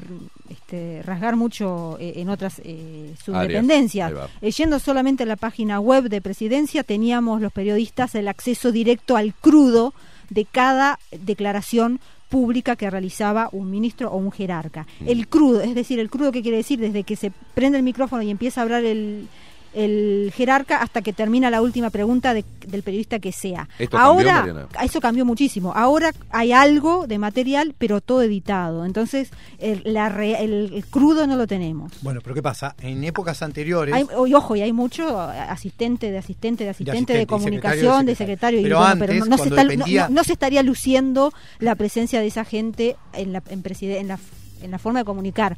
este, 0.50 1.02
rasgar 1.02 1.36
mucho 1.36 1.96
eh, 2.00 2.14
en 2.16 2.28
otras 2.28 2.60
eh, 2.64 3.14
subdependencias, 3.24 4.10
eh, 4.42 4.50
yendo 4.50 4.78
solamente 4.78 5.22
a 5.22 5.26
la 5.26 5.36
página 5.36 5.80
web 5.80 6.04
de 6.08 6.20
presidencia, 6.20 6.82
teníamos 6.82 7.40
los 7.40 7.52
periodistas 7.52 8.14
el 8.14 8.28
acceso 8.28 8.70
directo 8.72 9.16
al 9.16 9.34
crudo 9.34 9.94
de 10.30 10.44
cada 10.44 10.98
declaración 11.10 12.00
pública 12.28 12.76
que 12.76 12.90
realizaba 12.90 13.48
un 13.52 13.70
ministro 13.70 14.10
o 14.10 14.16
un 14.16 14.30
jerarca. 14.30 14.86
Mm. 15.00 15.09
El 15.09 15.28
crudo, 15.28 15.60
es 15.60 15.74
decir, 15.74 15.98
el 15.98 16.10
crudo 16.10 16.32
que 16.32 16.42
quiere 16.42 16.59
decir 16.59 16.78
desde 16.78 17.05
que 17.05 17.16
se 17.16 17.32
prende 17.55 17.78
el 17.78 17.84
micrófono 17.84 18.22
y 18.22 18.30
empieza 18.30 18.60
a 18.60 18.64
hablar 18.64 18.84
el, 18.84 19.28
el 19.74 20.32
jerarca 20.34 20.82
hasta 20.82 21.02
que 21.02 21.12
termina 21.12 21.50
la 21.50 21.60
última 21.62 21.90
pregunta 21.90 22.34
de- 22.34 22.44
del 22.66 22.82
periodista 22.82 23.18
que 23.18 23.32
sea. 23.32 23.68
Esto 23.78 23.96
Ahora, 23.98 24.66
eso 24.82 25.00
cambió 25.00 25.24
muchísimo. 25.24 25.72
Ahora 25.74 26.12
hay 26.30 26.52
algo 26.52 27.06
de 27.06 27.18
material, 27.18 27.74
pero 27.78 28.00
todo 28.00 28.22
editado. 28.22 28.84
Entonces, 28.84 29.30
el, 29.58 29.82
la 29.84 30.08
re- 30.08 30.42
el- 30.42 30.72
el 30.74 30.86
crudo 30.86 31.26
no 31.26 31.36
lo 31.36 31.46
tenemos. 31.46 31.92
Bueno, 32.02 32.20
pero 32.22 32.34
¿qué 32.34 32.42
pasa? 32.42 32.74
En 32.80 33.04
épocas 33.04 33.42
anteriores... 33.42 33.94
Hay, 33.94 34.06
y 34.26 34.34
ojo, 34.34 34.56
y 34.56 34.62
hay 34.62 34.72
mucho 34.72 35.18
asistente 35.20 36.10
de 36.10 36.18
asistente 36.18 36.64
de 36.64 36.70
asistente 36.70 37.12
de, 37.12 37.20
asistente, 37.20 37.22
y 37.22 37.26
comunicación, 37.26 38.06
de 38.06 38.14
secretario, 38.14 38.58
secretario. 38.58 38.60
y 38.60 38.62
Pero 38.64 38.78
bueno, 38.78 38.92
antes, 38.92 39.18
no, 39.20 39.24
no 39.26 39.36
se 39.36 39.36
cuando 39.50 39.54
está- 39.56 39.62
no- 39.64 39.70
dependía- 39.70 40.08
no- 40.08 40.14
no 40.14 40.24
se 40.24 40.32
estaría 40.32 40.62
luciendo 40.62 41.32
la 41.58 41.74
presencia 41.74 42.20
de 42.20 42.26
esa 42.26 42.44
gente 42.44 42.96
en 43.12 43.32
la, 43.32 43.42
en 43.50 43.62
preside- 43.62 43.98
en 43.98 44.08
la, 44.08 44.18
en 44.62 44.70
la 44.70 44.78
forma 44.78 45.00
de 45.00 45.04
comunicar. 45.04 45.56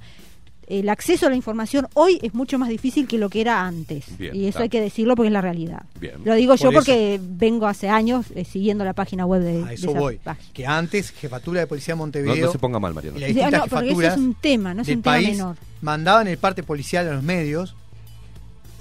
El 0.71 0.89
acceso 0.89 1.27
a 1.27 1.31
la 1.31 1.37
información 1.37 1.89
hoy 1.95 2.19
es 2.23 2.33
mucho 2.33 2.59
más 2.59 2.69
difícil 2.69 3.07
que 3.09 3.19
lo 3.19 3.29
que 3.29 3.41
era 3.41 3.67
antes. 3.67 4.17
Bien, 4.17 4.35
y 4.35 4.41
eso 4.43 4.49
está. 4.51 4.63
hay 4.63 4.69
que 4.69 4.81
decirlo 4.81 5.17
porque 5.17 5.27
es 5.27 5.33
la 5.33 5.41
realidad. 5.41 5.83
Bien. 6.01 6.15
Lo 6.25 6.35
digo 6.35 6.55
yo 6.55 6.71
eso- 6.71 6.73
porque 6.79 7.21
vengo 7.23 7.67
hace 7.67 7.89
años 7.89 8.27
eh, 8.35 8.45
siguiendo 8.45 8.85
la 8.85 8.93
página 8.93 9.27
web 9.27 9.43
de, 9.43 9.63
A 9.63 9.67
de 9.67 9.75
eso 9.75 9.91
esa 9.91 9.99
voy. 9.99 10.17
página. 10.19 10.53
Que 10.55 10.67
antes, 10.67 11.11
Jefatura 11.11 11.61
de 11.61 11.67
Policía 11.67 11.95
de 11.95 11.99
Montevideo... 11.99 12.47
no 12.47 12.53
se 12.53 12.59
ponga 12.59 12.79
mal, 12.79 12.95
Mariano. 12.95 13.19
y 13.19 13.33
las 13.33 13.53
no, 13.53 13.67
porque 13.67 13.91
eso 13.91 14.03
es 14.03 14.17
un 14.17 14.35
tema, 14.35 14.73
no 14.73 14.83
es 14.83 14.89
un 14.89 15.03
tema 15.03 15.17
país 15.17 15.31
menor. 15.31 15.57
mandaban 15.83 16.29
el 16.29 16.39
parte 16.39 16.63
policial 16.63 17.09
a 17.09 17.13
los 17.15 17.23
medios 17.25 17.75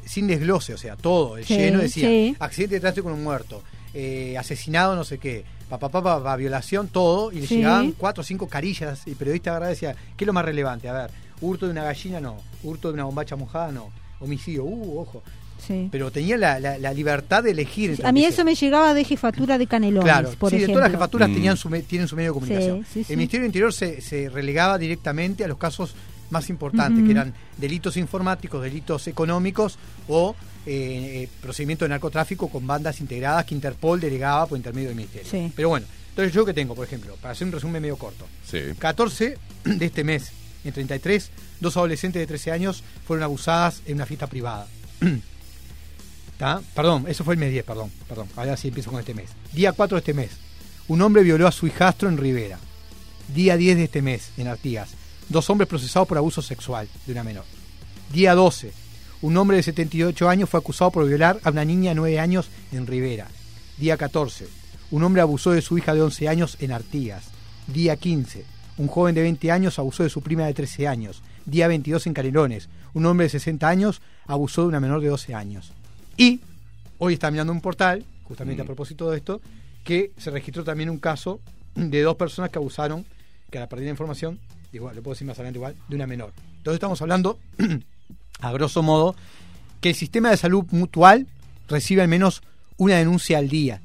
sin 0.05 0.27
desglose, 0.27 0.73
o 0.73 0.77
sea, 0.77 0.95
todo, 0.95 1.37
el 1.37 1.45
Sí, 1.45 1.55
lleno 1.57 1.79
decía, 1.79 2.07
sí. 2.07 2.35
accidente 2.39 2.75
de 2.75 2.81
tránsito 2.81 3.03
con 3.03 3.13
un 3.13 3.23
muerto, 3.23 3.61
eh, 3.93 4.35
asesinado, 4.39 4.95
no 4.95 5.03
sé 5.03 5.19
qué, 5.19 5.43
papá, 5.69 5.89
papá, 5.89 6.23
pa, 6.23 6.35
violación, 6.35 6.87
todo, 6.87 7.31
y 7.31 7.41
le 7.41 7.47
Sí. 7.47 7.57
llegaban 7.57 7.91
cuatro 7.91 8.21
o 8.21 8.23
cinco 8.23 8.47
carillas, 8.47 9.03
y 9.05 9.11
el 9.11 9.15
periodista 9.15 9.59
y 9.63 9.67
decía, 9.69 9.95
¿qué 10.17 10.23
es 10.23 10.27
lo 10.27 10.33
más 10.33 10.45
relevante? 10.45 10.89
A 10.89 10.93
ver, 10.93 11.11
hurto 11.41 11.65
de 11.65 11.71
una 11.71 11.83
gallina, 11.83 12.19
no, 12.19 12.37
hurto 12.63 12.89
de 12.89 12.95
una 12.95 13.03
bombacha 13.05 13.35
mojada, 13.35 13.71
no, 13.71 13.89
homicidio, 14.19 14.63
uh, 14.63 14.99
ojo. 15.01 15.23
Sí. 15.65 15.89
Pero 15.91 16.09
tenía 16.09 16.37
la, 16.37 16.57
la- 16.59 16.77
la 16.77 16.93
libertad 16.93 17.43
de 17.43 17.51
elegir. 17.51 17.89
entre 17.91 18.07
A 18.07 18.11
mí 18.13 18.23
eso 18.23 18.45
me 18.45 18.55
llegaba 18.55 18.93
de 18.93 19.03
jefatura 19.03 19.57
de 19.57 19.67
Canelones, 19.67 20.05
Claro, 20.05 20.31
por 20.39 20.49
sí, 20.51 20.55
de 20.57 20.63
ejemplo. 20.63 20.79
todas 20.79 20.89
las 20.91 20.97
jefaturas 20.99 21.29
Mm. 21.29 21.33
tenían 21.33 21.57
su 21.57 21.69
tienen 21.81 22.07
su 22.07 22.15
medio 22.15 22.29
de 22.29 22.33
comunicación. 22.39 22.77
Sí, 22.85 22.89
sí, 22.93 23.03
sí. 23.03 23.13
El 23.13 23.17
Ministerio 23.17 23.41
del 23.43 23.47
Interior 23.49 23.73
se, 23.73 23.99
se 24.01 24.29
relegaba 24.29 24.77
directamente 24.77 25.43
a 25.43 25.47
los 25.49 25.57
casos 25.57 25.95
más 26.29 26.49
importantes, 26.49 27.03
que 27.03 27.11
eran 27.11 27.33
delitos 27.57 27.97
informáticos, 27.97 28.61
delitos 28.63 29.07
económicos 29.07 29.77
o 30.07 30.33
eh, 30.65 31.23
eh, 31.23 31.29
procedimientos 31.41 31.87
de 31.87 31.89
narcotráfico 31.89 32.47
con 32.49 32.65
bandas 32.67 33.01
integradas 33.01 33.43
que 33.45 33.55
Interpol 33.55 33.99
delegaba 33.99 34.45
por 34.45 34.57
intermedio 34.57 34.89
del 34.89 34.95
Ministerio. 34.97 35.27
Sí. 35.29 35.51
Pero 35.55 35.69
bueno, 35.69 35.87
entonces 36.09 36.33
yo 36.33 36.45
que 36.45 36.53
tengo, 36.53 36.73
por 36.75 36.85
ejemplo, 36.85 37.15
para 37.21 37.31
hacer 37.33 37.47
un 37.47 37.53
resumen 37.53 37.81
medio 37.81 37.97
corto. 37.97 38.25
Sí. 38.45 38.59
14 38.77 39.37
de 39.65 39.85
este 39.85 40.03
mes, 40.03 40.31
en 40.63 40.73
33, 40.73 41.31
dos 41.59 41.77
adolescentes 41.77 42.19
de 42.19 42.27
13 42.27 42.51
años 42.51 42.83
fueron 43.05 43.23
abusadas 43.23 43.81
en 43.85 43.95
una 43.95 44.05
fiesta 44.05 44.27
privada. 44.27 44.67
¿Tá? 46.37 46.61
Perdón, 46.73 47.05
eso 47.07 47.23
fue 47.23 47.33
el 47.33 47.39
mes 47.39 47.51
10, 47.51 47.65
perdón, 47.65 47.91
perdón. 48.07 48.29
Ahora 48.35 48.55
sí 48.55 48.69
empiezo 48.69 48.91
con 48.91 48.99
este 48.99 49.13
mes. 49.13 49.31
Día 49.51 49.73
4 49.73 49.95
de 49.95 49.99
este 49.99 50.13
mes, 50.13 50.31
un 50.87 51.01
hombre 51.01 51.23
violó 51.23 51.47
a 51.47 51.51
su 51.51 51.67
hijastro 51.67 52.07
en 52.07 52.17
Rivera. 52.17 52.59
Día 53.33 53.57
10 53.57 53.77
de 53.77 53.83
este 53.83 54.01
mes, 54.01 54.31
en 54.37 54.47
Artigas, 54.47 54.91
dos 55.27 55.49
hombres 55.49 55.67
procesados 55.67 56.07
por 56.07 56.17
abuso 56.17 56.41
sexual 56.41 56.87
de 57.05 57.11
una 57.11 57.23
menor. 57.23 57.45
Día 58.11 58.33
12, 58.33 58.71
un 59.21 59.37
hombre 59.37 59.57
de 59.57 59.63
78 59.63 60.29
años 60.29 60.49
fue 60.49 60.59
acusado 60.59 60.91
por 60.91 61.05
violar 61.05 61.39
a 61.43 61.51
una 61.51 61.65
niña 61.65 61.91
de 61.91 61.95
9 61.95 62.19
años 62.19 62.49
en 62.71 62.87
Rivera. 62.87 63.27
Día 63.77 63.97
14, 63.97 64.47
un 64.91 65.03
hombre 65.03 65.21
abusó 65.21 65.51
de 65.51 65.61
su 65.61 65.77
hija 65.77 65.93
de 65.93 66.01
11 66.01 66.27
años 66.27 66.57
en 66.59 66.71
Artigas. 66.71 67.25
Día 67.67 67.97
15, 67.97 68.45
un 68.79 68.87
joven 68.87 69.13
de 69.13 69.21
20 69.21 69.51
años 69.51 69.77
abusó 69.77 70.03
de 70.03 70.09
su 70.09 70.21
prima 70.21 70.45
de 70.45 70.53
13 70.53 70.87
años. 70.87 71.21
Día 71.45 71.67
22 71.67 72.07
en 72.07 72.13
Canelones, 72.13 72.69
un 72.93 73.05
hombre 73.05 73.25
de 73.25 73.29
60 73.31 73.67
años 73.67 74.01
abusó 74.25 74.61
de 74.61 74.69
una 74.69 74.79
menor 74.79 75.01
de 75.01 75.09
12 75.09 75.35
años. 75.35 75.73
Y 76.15 76.39
hoy 76.97 77.13
está 77.15 77.29
mirando 77.29 77.51
un 77.51 77.59
portal, 77.61 78.05
justamente 78.23 78.63
Mm. 78.63 78.65
a 78.65 78.67
propósito 78.67 79.11
de 79.11 79.17
esto, 79.17 79.41
que 79.83 80.11
se 80.17 80.31
registró 80.31 80.63
también 80.63 80.89
un 80.89 80.97
caso 80.97 81.41
de 81.75 82.01
dos 82.01 82.15
personas 82.15 82.51
que 82.51 82.57
abusaron, 82.57 83.05
que 83.51 83.57
a 83.57 83.61
la 83.61 83.67
perdida 83.67 83.85
de 83.85 83.91
información, 83.91 84.39
igual, 84.71 84.95
lo 84.95 85.03
puedo 85.03 85.13
decir 85.13 85.27
más 85.27 85.37
adelante 85.37 85.57
igual, 85.59 85.75
de 85.89 85.95
una 85.95 86.07
menor. 86.07 86.31
Entonces 86.57 86.75
estamos 86.75 87.01
hablando, 87.01 87.37
a 88.39 88.51
grosso 88.53 88.81
modo, 88.81 89.13
que 89.81 89.89
el 89.89 89.95
sistema 89.95 90.29
de 90.29 90.37
salud 90.37 90.63
mutual 90.71 91.27
recibe 91.67 92.01
al 92.01 92.07
menos 92.07 92.43
una 92.77 92.95
denuncia 92.95 93.37
al 93.39 93.49
día 93.49 93.81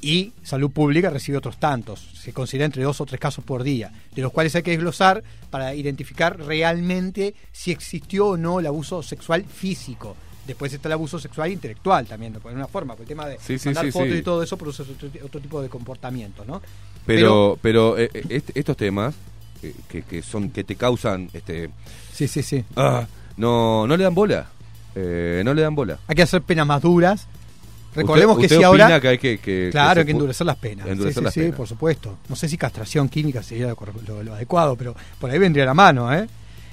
y 0.00 0.32
salud 0.42 0.70
pública 0.70 1.10
recibe 1.10 1.38
otros 1.38 1.58
tantos. 1.58 2.00
Se 2.14 2.32
considera 2.32 2.66
entre 2.66 2.82
dos 2.84 3.00
o 3.00 3.06
tres 3.06 3.20
casos 3.20 3.44
por 3.44 3.62
día, 3.62 3.90
de 4.14 4.22
los 4.22 4.32
cuales 4.32 4.54
hay 4.54 4.62
que 4.62 4.70
desglosar 4.70 5.22
para 5.50 5.74
identificar 5.74 6.38
realmente 6.38 7.34
si 7.52 7.70
existió 7.72 8.28
o 8.28 8.36
no 8.36 8.60
el 8.60 8.66
abuso 8.66 9.02
sexual 9.02 9.44
físico. 9.44 10.14
Después 10.46 10.72
está 10.72 10.88
el 10.88 10.92
abuso 10.92 11.18
sexual 11.18 11.50
intelectual 11.52 12.06
también, 12.06 12.32
de 12.32 12.38
alguna 12.42 12.66
forma, 12.68 12.94
por 12.94 13.02
el 13.02 13.08
tema 13.08 13.26
de 13.26 13.38
Sí, 13.38 13.56
mandar 13.66 13.84
sí, 13.86 13.92
fotos 13.92 14.16
y 14.16 14.22
todo 14.22 14.42
eso 14.42 14.56
produce 14.56 14.82
otro, 14.82 15.08
otro 15.24 15.40
tipo 15.40 15.60
de 15.60 15.68
comportamiento, 15.68 16.44
¿no? 16.46 16.62
Pero, 17.04 17.58
pero 17.60 17.98
eh, 17.98 18.08
eh, 18.14 18.24
est- 18.30 18.50
estos 18.56 18.76
temas 18.76 19.14
eh, 19.62 19.74
que, 19.88 20.02
que 20.02 20.22
son 20.22 20.50
que 20.50 20.64
te 20.64 20.76
causan, 20.76 21.28
este, 21.32 21.68
Sí, 22.12 22.28
sí, 22.28 22.42
sí. 22.42 22.64
ah, 22.76 23.06
no, 23.36 23.86
no 23.86 23.96
le 23.96 24.04
dan 24.04 24.14
bola, 24.14 24.46
Eh, 24.94 25.42
no 25.44 25.52
le 25.54 25.62
dan 25.62 25.74
bola. 25.74 25.98
Hay 26.08 26.14
que 26.16 26.22
hacer 26.22 26.40
penas 26.42 26.66
más 26.66 26.80
duras. 26.82 27.26
Recordemos 27.94 28.36
¿Usted- 28.36 28.48
que 28.48 28.54
usted 28.54 28.58
si 28.58 28.64
ahora... 28.64 29.00
que 29.00 29.08
hay 29.08 29.18
que, 29.18 29.38
que- 29.38 29.68
Claro, 29.70 29.94
que 29.94 30.00
hay 30.00 30.06
que 30.06 30.12
endurecer 30.12 30.46
las 30.46 30.56
penas. 30.56 30.86
endurecer 30.86 31.14
sí, 31.14 31.18
sí, 31.20 31.24
las 31.24 31.34
sí, 31.34 31.40
penas. 31.40 31.56
por 31.56 31.66
supuesto. 31.68 32.18
No 32.28 32.36
sé 32.36 32.48
si 32.48 32.56
castración 32.56 33.08
química 33.08 33.42
sería 33.42 33.68
lo, 34.06 34.22
lo- 34.22 34.34
adecuado, 34.34 34.76
pero 34.76 34.94
por 35.18 35.30
ahí 35.30 35.38
vendría 35.38 35.64
la 35.64 35.74
mano, 35.74 36.12
¿eh? 36.14 36.28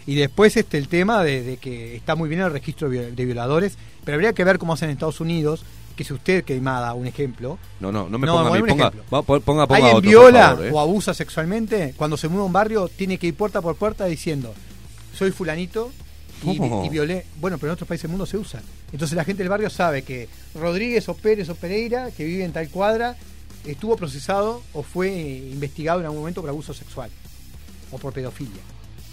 Y 0.07 0.15
después 0.15 0.55
este 0.55 0.77
el 0.77 0.87
tema 0.87 1.23
de, 1.23 1.41
de 1.41 1.57
que 1.57 1.95
está 1.95 2.15
muy 2.15 2.29
bien 2.29 2.41
el 2.41 2.51
registro 2.51 2.89
de 2.89 2.99
vi- 3.09 3.15
de 3.15 3.25
violadores, 3.25 3.77
pero 4.03 4.15
habría 4.15 4.33
que 4.33 4.43
ver 4.43 4.59
cómo 4.59 4.73
hacen 4.73 4.89
en 4.89 4.93
Estados 4.93 5.19
Unidos, 5.19 5.63
que 5.95 6.03
si 6.03 6.13
usted, 6.13 6.43
que 6.43 6.59
me 6.59 6.69
da 6.69 6.93
un 6.93 7.07
ejemplo, 7.07 7.57
No, 7.79 7.91
no, 7.91 8.07
no 8.09 8.19
me 8.19 8.27
No, 8.27 8.33
ponga 8.35 8.49
a 8.49 8.53
mí, 8.61 8.67
ponga, 8.67 8.91
ponga, 8.91 9.41
ponga 9.41 9.63
alguien 9.63 9.95
otro, 9.95 10.01
viola 10.09 10.47
favor, 10.49 10.65
¿eh? 10.65 10.71
o 10.73 10.79
abusa 10.79 11.13
sexualmente, 11.15 11.93
cuando 11.97 12.17
se 12.17 12.27
muda 12.27 12.43
a 12.43 12.45
un 12.45 12.53
barrio, 12.53 12.87
tiene 12.89 13.17
que 13.17 13.27
ir 13.27 13.33
puerta 13.35 13.61
por 13.61 13.77
puerta 13.77 14.05
diciendo, 14.05 14.53
soy 15.17 15.31
fulanito 15.31 15.91
y, 16.43 16.85
y 16.85 16.89
violé. 16.89 17.25
Bueno, 17.39 17.57
pero 17.57 17.71
en 17.71 17.73
otros 17.73 17.87
países 17.87 18.03
del 18.03 18.11
mundo 18.11 18.25
se 18.25 18.37
usa. 18.37 18.61
Entonces 18.91 19.15
la 19.15 19.23
gente 19.23 19.43
del 19.43 19.49
barrio 19.49 19.69
sabe 19.69 20.03
que 20.03 20.27
Rodríguez 20.53 21.07
o 21.09 21.13
Pérez 21.15 21.49
o 21.49 21.55
Pereira, 21.55 22.11
que 22.11 22.25
vive 22.25 22.43
en 22.43 22.51
tal 22.53 22.69
cuadra, 22.69 23.15
estuvo 23.65 23.95
procesado 23.95 24.61
o 24.73 24.83
fue 24.83 25.09
eh, 25.09 25.49
investigado 25.51 25.99
en 25.99 26.05
algún 26.05 26.19
momento 26.19 26.41
por 26.41 26.49
abuso 26.49 26.73
sexual 26.73 27.09
o 27.91 27.97
por 27.97 28.13
pedofilia. 28.13 28.61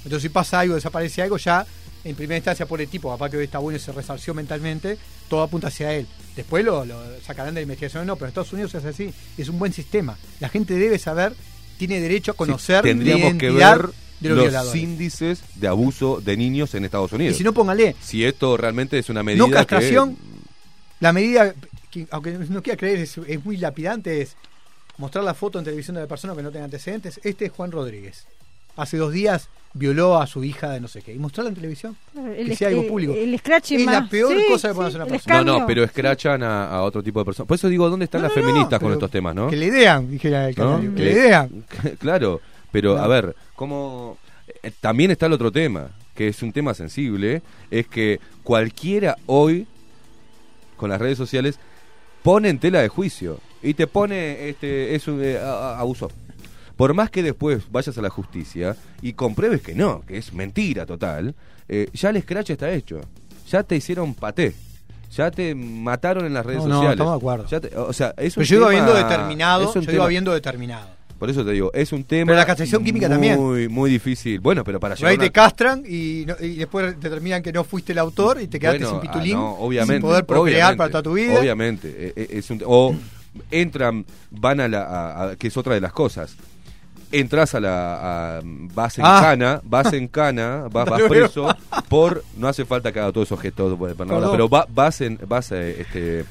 Entonces 0.05 0.23
si 0.23 0.29
pasa 0.29 0.61
algo, 0.61 0.75
desaparece 0.75 1.23
algo, 1.23 1.37
ya 1.39 1.65
en 2.05 2.17
primera 2.17 2.37
instancia 2.37 2.67
por 2.67 2.81
el 2.81 2.89
tipo, 2.89 3.09
papá 3.09 3.31
que 3.31 3.37
hoy 3.37 3.45
está 3.45 3.59
bueno 3.59 3.77
y 3.77 3.81
se 3.81 3.93
resarció 3.93 4.35
mentalmente, 4.35 4.99
todo 5.29 5.43
apunta 5.43 5.69
hacia 5.69 5.93
él. 5.95 6.07
Después 6.35 6.65
lo, 6.65 6.85
lo 6.85 6.97
sacarán 7.21 7.55
de 7.55 7.61
la 7.61 7.63
investigación 7.63 8.03
o 8.03 8.07
no, 8.07 8.17
pero 8.17 8.27
en 8.27 8.29
Estados 8.31 8.53
Unidos 8.53 8.75
es 8.75 8.85
así, 8.85 9.13
es 9.39 9.49
un 9.49 9.59
buen 9.59 9.73
sistema. 9.73 10.19
La 10.41 10.49
gente 10.49 10.75
debe 10.75 10.99
saber, 10.99 11.33
tiene 11.79 12.01
derecho 12.01 12.33
a 12.33 12.35
Sí, 12.35 12.39
conocer 12.39 12.77
la 12.77 12.83
tendríamos 12.83 13.35
que 13.35 13.51
ver 13.51 13.91
de 14.23 14.29
los, 14.31 14.39
los 14.39 14.47
violadores. 14.47 14.83
índices 14.83 15.43
de 15.57 15.69
abuso 15.69 16.21
de 16.25 16.37
niños 16.37 16.75
en 16.75 16.85
Estados 16.85 17.13
Y 17.13 17.15
Unidos. 17.17 17.37
si 17.37 17.45
no, 17.45 17.53
póngale, 17.53 17.95
si 18.01 18.25
esto 18.25 18.57
realmente 18.57 18.99
es 18.99 19.09
una 19.11 19.23
medida 19.23 19.45
no 19.47 19.51
castración, 19.51 20.17
que- 20.17 20.23
la 21.01 21.13
medida, 21.13 21.55
que, 21.91 22.07
aunque 22.11 22.33
no 22.33 22.63
quiera 22.63 22.77
creer, 22.77 22.99
es, 23.01 23.19
es 23.19 23.45
muy 23.45 23.57
lapidante, 23.57 24.21
es 24.23 24.37
mostrar 24.99 25.25
la 25.25 25.35
foto 25.35 25.59
en 25.59 25.65
televisión 25.65 25.95
de 25.97 26.03
la 26.03 26.07
persona 26.07 26.35
que 26.37 26.43
no 26.43 26.51
tenga 26.51 26.65
antecedentes. 26.67 27.21
Este 27.25 27.47
es 27.47 27.53
Juan 27.53 27.73
Rodríguez. 27.73 28.27
Hace 28.77 28.97
dos 28.97 29.13
días 29.13 29.49
violó 29.75 30.19
a 30.21 30.27
su 30.27 30.45
hija 30.45 30.71
de 30.71 30.81
no 30.81 30.87
sé 30.89 31.03
qué. 31.03 31.13
Y 31.13 31.19
mostrarla 31.19 31.49
en 31.51 31.55
televisión. 31.57 31.97
El, 32.37 32.47
que 32.49 32.57
sea 32.57 32.69
algo 32.69 32.87
público. 32.87 33.13
el 33.15 33.37
scratch 33.39 33.73
Es 33.73 33.85
más. 33.85 33.95
la 34.05 34.09
peor 34.09 34.33
Sí, 34.39 34.45
cosa 34.49 34.69
que 34.69 34.73
sí, 34.73 34.77
puede 34.77 34.89
hacer 34.89 35.01
una 35.01 35.11
persona. 35.11 35.35
No, 35.35 35.41
escambio. 35.43 35.61
no, 35.61 35.67
pero 35.67 35.85
escrachan 35.85 36.43
a, 36.43 36.69
a 36.71 36.83
otro 36.83 37.03
tipo 37.03 37.19
de 37.19 37.25
personas. 37.25 37.49
Por 37.49 37.57
eso 37.57 37.69
digo, 37.69 37.91
¿dónde 37.91 38.05
están 38.05 38.23
No, 38.23 38.29
las 38.29 38.37
no, 38.37 38.43
no, 38.43 38.47
feministas 38.49 38.79
con 38.79 38.87
pero 38.89 38.95
estos 38.95 39.11
temas, 39.11 39.35
no? 39.35 39.49
Que 39.49 39.57
le 39.57 39.67
idean, 39.67 40.11
dijera 40.11 40.49
el 40.49 40.55
¿No? 40.57 40.65
canario, 40.71 40.95
Que 40.95 41.03
le 41.03 41.13
idean. 41.13 41.65
claro, 41.99 42.41
pero 42.71 42.97
a 42.99 43.07
ver, 43.09 43.35
como 43.63 44.19
también 44.81 45.13
está 45.13 45.27
el 45.27 45.35
otro 45.35 45.53
tema, 45.53 45.91
que 46.17 46.27
es 46.27 46.43
un 46.43 46.53
tema 46.53 46.75
sensible, 46.75 47.43
es 47.71 47.87
que 47.87 48.19
cualquiera 48.43 49.17
hoy 49.27 49.69
con 50.77 50.91
las 50.91 51.01
redes 51.01 51.17
sociales 51.17 51.61
pone 52.25 52.49
en 52.49 52.59
tela 52.59 52.81
de 52.83 52.89
juicio 52.89 53.39
y 53.63 53.75
te 53.75 53.87
pone 53.87 54.49
este 54.49 54.97
es 54.97 55.07
un 55.07 55.21
eh, 55.23 55.39
abuso. 55.39 56.11
Por 56.77 56.93
más 56.93 57.09
que 57.09 57.23
después 57.23 57.71
vayas 57.71 57.97
a 57.99 58.03
la 58.03 58.11
justicia 58.11 58.77
y 59.01 59.13
compruebes 59.13 59.63
que 59.63 59.77
no, 59.77 60.03
que 60.09 60.17
es 60.19 60.33
mentira 60.33 60.85
total, 60.85 61.37
eh, 61.69 61.89
ya 61.95 62.11
el 62.11 62.21
scratch 62.21 62.51
está 62.51 62.69
hecho. 62.73 63.01
ya 63.49 63.63
te 63.63 63.77
hicieron 63.77 64.15
paté. 64.15 64.55
Ya 65.17 65.31
te 65.31 65.55
mataron 65.55 66.25
en 66.25 66.33
las 66.35 66.45
redes 66.45 66.63
No, 66.63 66.69
no, 66.69 66.75
sociales. 66.77 66.95
estamos 66.95 67.13
de 67.13 67.17
acuerdo. 67.19 67.47
Ya 67.47 67.61
te- 67.61 67.77
o 67.77 67.93
sea, 67.93 68.15
es 68.17 68.35
un 68.37 68.41
Pero 68.43 68.49
yo 68.51 68.57
iba 68.57 68.71
tema- 68.71 68.83
viendo 68.87 68.95
determinado, 69.09 69.75
yo 69.75 69.81
iba 69.83 69.93
tema- 69.93 70.07
viendo 70.09 70.33
determinado. 70.33 70.89
Por 71.23 71.31
eso 71.31 71.45
te 71.45 71.53
digo, 71.53 71.71
es 71.73 71.93
un 71.93 72.03
tema. 72.03 72.27
Pero 72.27 72.37
la 72.37 72.45
castración 72.47 72.83
química 72.83 73.07
muy, 73.07 73.15
también. 73.15 73.39
Muy, 73.41 73.69
muy 73.69 73.89
difícil. 73.89 74.41
Bueno, 74.41 74.65
pero 74.65 74.81
para 74.81 74.97
Por 74.97 75.07
ahí 75.07 75.17
te 75.17 75.31
castran 75.31 75.85
y, 75.89 76.25
no- 76.27 76.35
y 76.41 76.57
después 76.57 77.01
determinan 77.01 77.45
que 77.45 77.53
no 77.53 77.63
fuiste 77.63 77.93
el 77.93 77.99
autor 77.99 78.43
y 78.43 78.49
te 78.49 78.59
quedaste 78.59 78.83
Bueno, 78.87 79.01
sin 79.01 79.09
pitulín, 79.09 79.37
ah, 79.37 79.39
no, 79.41 79.51
obviamente, 79.55 79.95
sin 79.95 80.03
poder 80.03 80.27
procrear 80.27 80.77
para 80.77 80.91
toda 80.91 81.05
tu 81.05 81.13
vida. 81.13 81.39
Obviamente. 81.39 81.95
eh, 81.97 82.13
eh, 82.17 82.27
es 82.33 82.51
un- 82.51 82.61
o 82.67 82.97
entran, 83.53 84.05
van 84.33 84.59
a 84.59 84.67
la. 84.67 84.83
a- 84.83 85.25
a- 85.31 85.37
que 85.37 85.47
es 85.47 85.57
otra 85.57 85.75
de 85.75 85.81
las 85.81 85.93
cosas. 85.93 86.35
Entras 87.13 87.55
a 87.55 87.61
la. 87.61 88.39
a- 88.39 88.41
vas 88.45 88.99
en 88.99 89.05
Ah. 89.07 89.21
cana, 89.23 89.61
vas 89.63 89.93
en 89.93 90.09
cana, 90.09 90.67
vas, 90.73 90.89
vas 90.89 91.03
preso 91.03 91.55
por. 91.89 92.25
No 92.37 92.49
hace 92.49 92.65
falta 92.65 92.91
que 92.91 92.99
haga 92.99 93.13
todos 93.13 93.29
esos 93.29 93.39
gestos, 93.41 93.79
pero 93.97 94.49
va- 94.49 94.67
vas 94.75 95.01
en. 95.03 95.21
Vas, 95.29 95.53
eh, 95.53 95.83
este, 95.83 96.25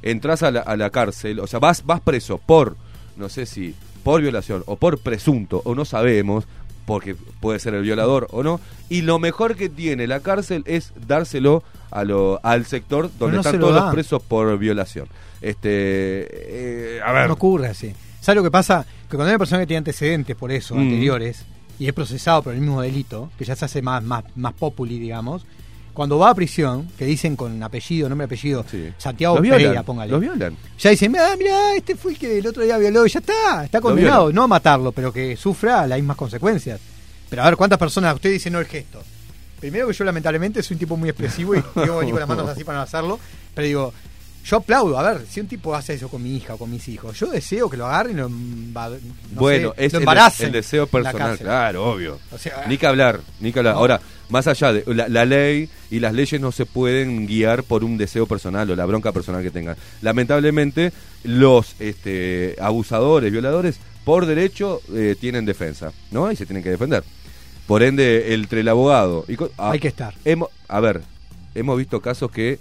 entras 0.00 0.44
a 0.44 0.52
la, 0.52 0.60
a 0.60 0.76
la 0.76 0.90
cárcel, 0.90 1.40
o 1.40 1.48
sea, 1.48 1.58
vas, 1.58 1.84
vas 1.84 2.00
preso 2.00 2.38
por. 2.38 2.76
No 3.16 3.28
sé 3.28 3.46
si. 3.46 3.74
Por 4.02 4.20
violación 4.22 4.62
o 4.66 4.76
por 4.76 4.98
presunto, 4.98 5.62
o 5.64 5.74
no 5.74 5.84
sabemos, 5.84 6.44
porque 6.86 7.14
puede 7.40 7.58
ser 7.60 7.74
el 7.74 7.82
violador 7.82 8.26
o 8.32 8.42
no. 8.42 8.60
Y 8.88 9.02
lo 9.02 9.18
mejor 9.18 9.54
que 9.56 9.68
tiene 9.68 10.06
la 10.06 10.20
cárcel 10.20 10.64
es 10.66 10.92
dárselo 11.06 11.62
a 11.90 12.04
lo, 12.04 12.40
al 12.42 12.66
sector 12.66 13.10
donde 13.18 13.36
no 13.36 13.42
se 13.42 13.50
están 13.50 13.60
lo 13.60 13.68
todos 13.68 13.82
los 13.84 13.92
presos 13.94 14.22
por 14.22 14.58
violación. 14.58 15.06
Este, 15.40 16.96
eh, 16.96 17.00
a 17.04 17.12
ver, 17.12 17.28
No 17.28 17.34
ocurre 17.34 17.68
así. 17.68 17.92
¿Sabes 18.20 18.36
lo 18.36 18.42
que 18.42 18.50
pasa? 18.50 18.84
Que 19.08 19.16
cuando 19.16 19.24
hay 19.24 19.30
una 19.32 19.38
persona 19.38 19.60
que 19.60 19.66
tiene 19.66 19.78
antecedentes 19.78 20.36
por 20.36 20.50
eso, 20.52 20.74
Mm. 20.74 20.80
anteriores, 20.80 21.44
y 21.78 21.86
es 21.86 21.92
procesado 21.92 22.42
por 22.42 22.54
el 22.54 22.60
mismo 22.60 22.80
delito, 22.80 23.30
que 23.38 23.44
ya 23.44 23.56
se 23.56 23.64
hace 23.64 23.82
más, 23.82 24.02
más, 24.02 24.24
más 24.36 24.52
populi, 24.54 24.98
digamos, 24.98 25.44
cuando 25.92 26.18
va 26.18 26.30
a 26.30 26.34
prisión, 26.34 26.88
que 26.98 27.04
dicen 27.04 27.36
con 27.36 27.62
apellido, 27.62 28.08
nombre, 28.08 28.24
apellido, 28.24 28.64
Santiago 28.96 29.36
Los 29.36 29.42
Pereira, 29.42 29.70
violan, 29.70 29.84
póngale. 29.84 30.10
los 30.10 30.20
violan. 30.20 30.56
Ya 30.78 30.90
dicen, 30.90 31.14
ah, 31.16 31.34
mira, 31.36 31.74
este 31.76 31.96
fue 31.96 32.12
el 32.12 32.18
que 32.18 32.38
el 32.38 32.46
otro 32.46 32.62
día 32.62 32.78
violó, 32.78 33.06
y 33.06 33.10
ya 33.10 33.20
está, 33.20 33.64
está 33.64 33.80
condenado, 33.80 34.32
no 34.32 34.44
a 34.44 34.48
matarlo, 34.48 34.92
pero 34.92 35.12
que 35.12 35.36
sufra 35.36 35.86
las 35.86 35.98
mismas 35.98 36.16
consecuencias. 36.16 36.80
Pero 37.28 37.42
a 37.42 37.44
ver, 37.46 37.56
¿cuántas 37.56 37.78
personas 37.78 38.14
usted 38.14 38.30
dice 38.30 38.50
no 38.50 38.58
el 38.58 38.66
gesto? 38.66 39.02
Primero 39.60 39.86
que 39.86 39.94
yo 39.94 40.04
lamentablemente 40.04 40.62
soy 40.62 40.74
un 40.74 40.80
tipo 40.80 40.96
muy 40.96 41.08
expresivo 41.08 41.54
y 41.54 41.62
venir 41.74 42.10
con 42.10 42.20
las 42.20 42.28
manos 42.28 42.48
así 42.48 42.64
para 42.64 42.78
no 42.78 42.84
hacerlo, 42.84 43.18
pero 43.54 43.66
digo, 43.66 43.94
yo 44.44 44.56
aplaudo, 44.56 44.98
a 44.98 45.12
ver, 45.12 45.26
si 45.28 45.40
un 45.40 45.46
tipo 45.46 45.74
hace 45.74 45.94
eso 45.94 46.08
con 46.08 46.22
mi 46.22 46.36
hija 46.36 46.54
o 46.54 46.58
con 46.58 46.70
mis 46.70 46.86
hijos, 46.88 47.18
yo 47.18 47.26
deseo 47.28 47.70
que 47.70 47.76
lo 47.76 47.86
agarren 47.86 48.16
y 48.16 48.20
lo, 48.20 48.28
no 48.28 48.98
bueno, 49.34 49.72
sé, 49.76 49.84
es 49.86 49.92
lo 49.92 49.98
el, 49.98 50.02
embaracen 50.02 50.46
el 50.46 50.52
deseo 50.52 50.88
en 50.92 51.02
la 51.02 51.12
personal, 51.12 51.38
claro, 51.38 51.90
obvio. 51.92 52.18
O 52.32 52.38
sea, 52.38 52.64
ni 52.68 52.76
que 52.78 52.86
hablar, 52.86 53.20
ni 53.40 53.52
que 53.52 53.58
hablar. 53.60 53.74
No. 53.74 53.80
Ahora, 53.80 54.00
más 54.30 54.46
allá 54.46 54.72
de 54.72 54.84
la, 54.94 55.08
la 55.08 55.24
ley 55.24 55.68
y 55.90 56.00
las 56.00 56.12
leyes 56.12 56.40
no 56.40 56.50
se 56.52 56.66
pueden 56.66 57.26
guiar 57.26 57.62
por 57.62 57.84
un 57.84 57.96
deseo 57.98 58.26
personal 58.26 58.68
o 58.70 58.76
la 58.76 58.86
bronca 58.86 59.12
personal 59.12 59.42
que 59.42 59.50
tengan. 59.50 59.76
Lamentablemente, 60.00 60.92
los 61.24 61.74
este, 61.78 62.56
abusadores, 62.60 63.30
violadores, 63.30 63.78
por 64.04 64.26
derecho 64.26 64.80
eh, 64.92 65.14
tienen 65.20 65.44
defensa, 65.44 65.92
¿no? 66.10 66.32
Y 66.32 66.36
se 66.36 66.46
tienen 66.46 66.62
que 66.64 66.70
defender. 66.70 67.04
Por 67.66 67.82
ende, 67.84 68.34
entre 68.34 68.60
el 68.60 68.68
abogado 68.68 69.24
y 69.28 69.36
co- 69.36 69.50
a, 69.56 69.70
Hay 69.70 69.78
que 69.78 69.88
estar. 69.88 70.14
hemos- 70.24 70.48
a 70.66 70.80
ver, 70.80 71.02
hemos 71.54 71.78
visto 71.78 72.00
casos 72.00 72.30
que 72.30 72.58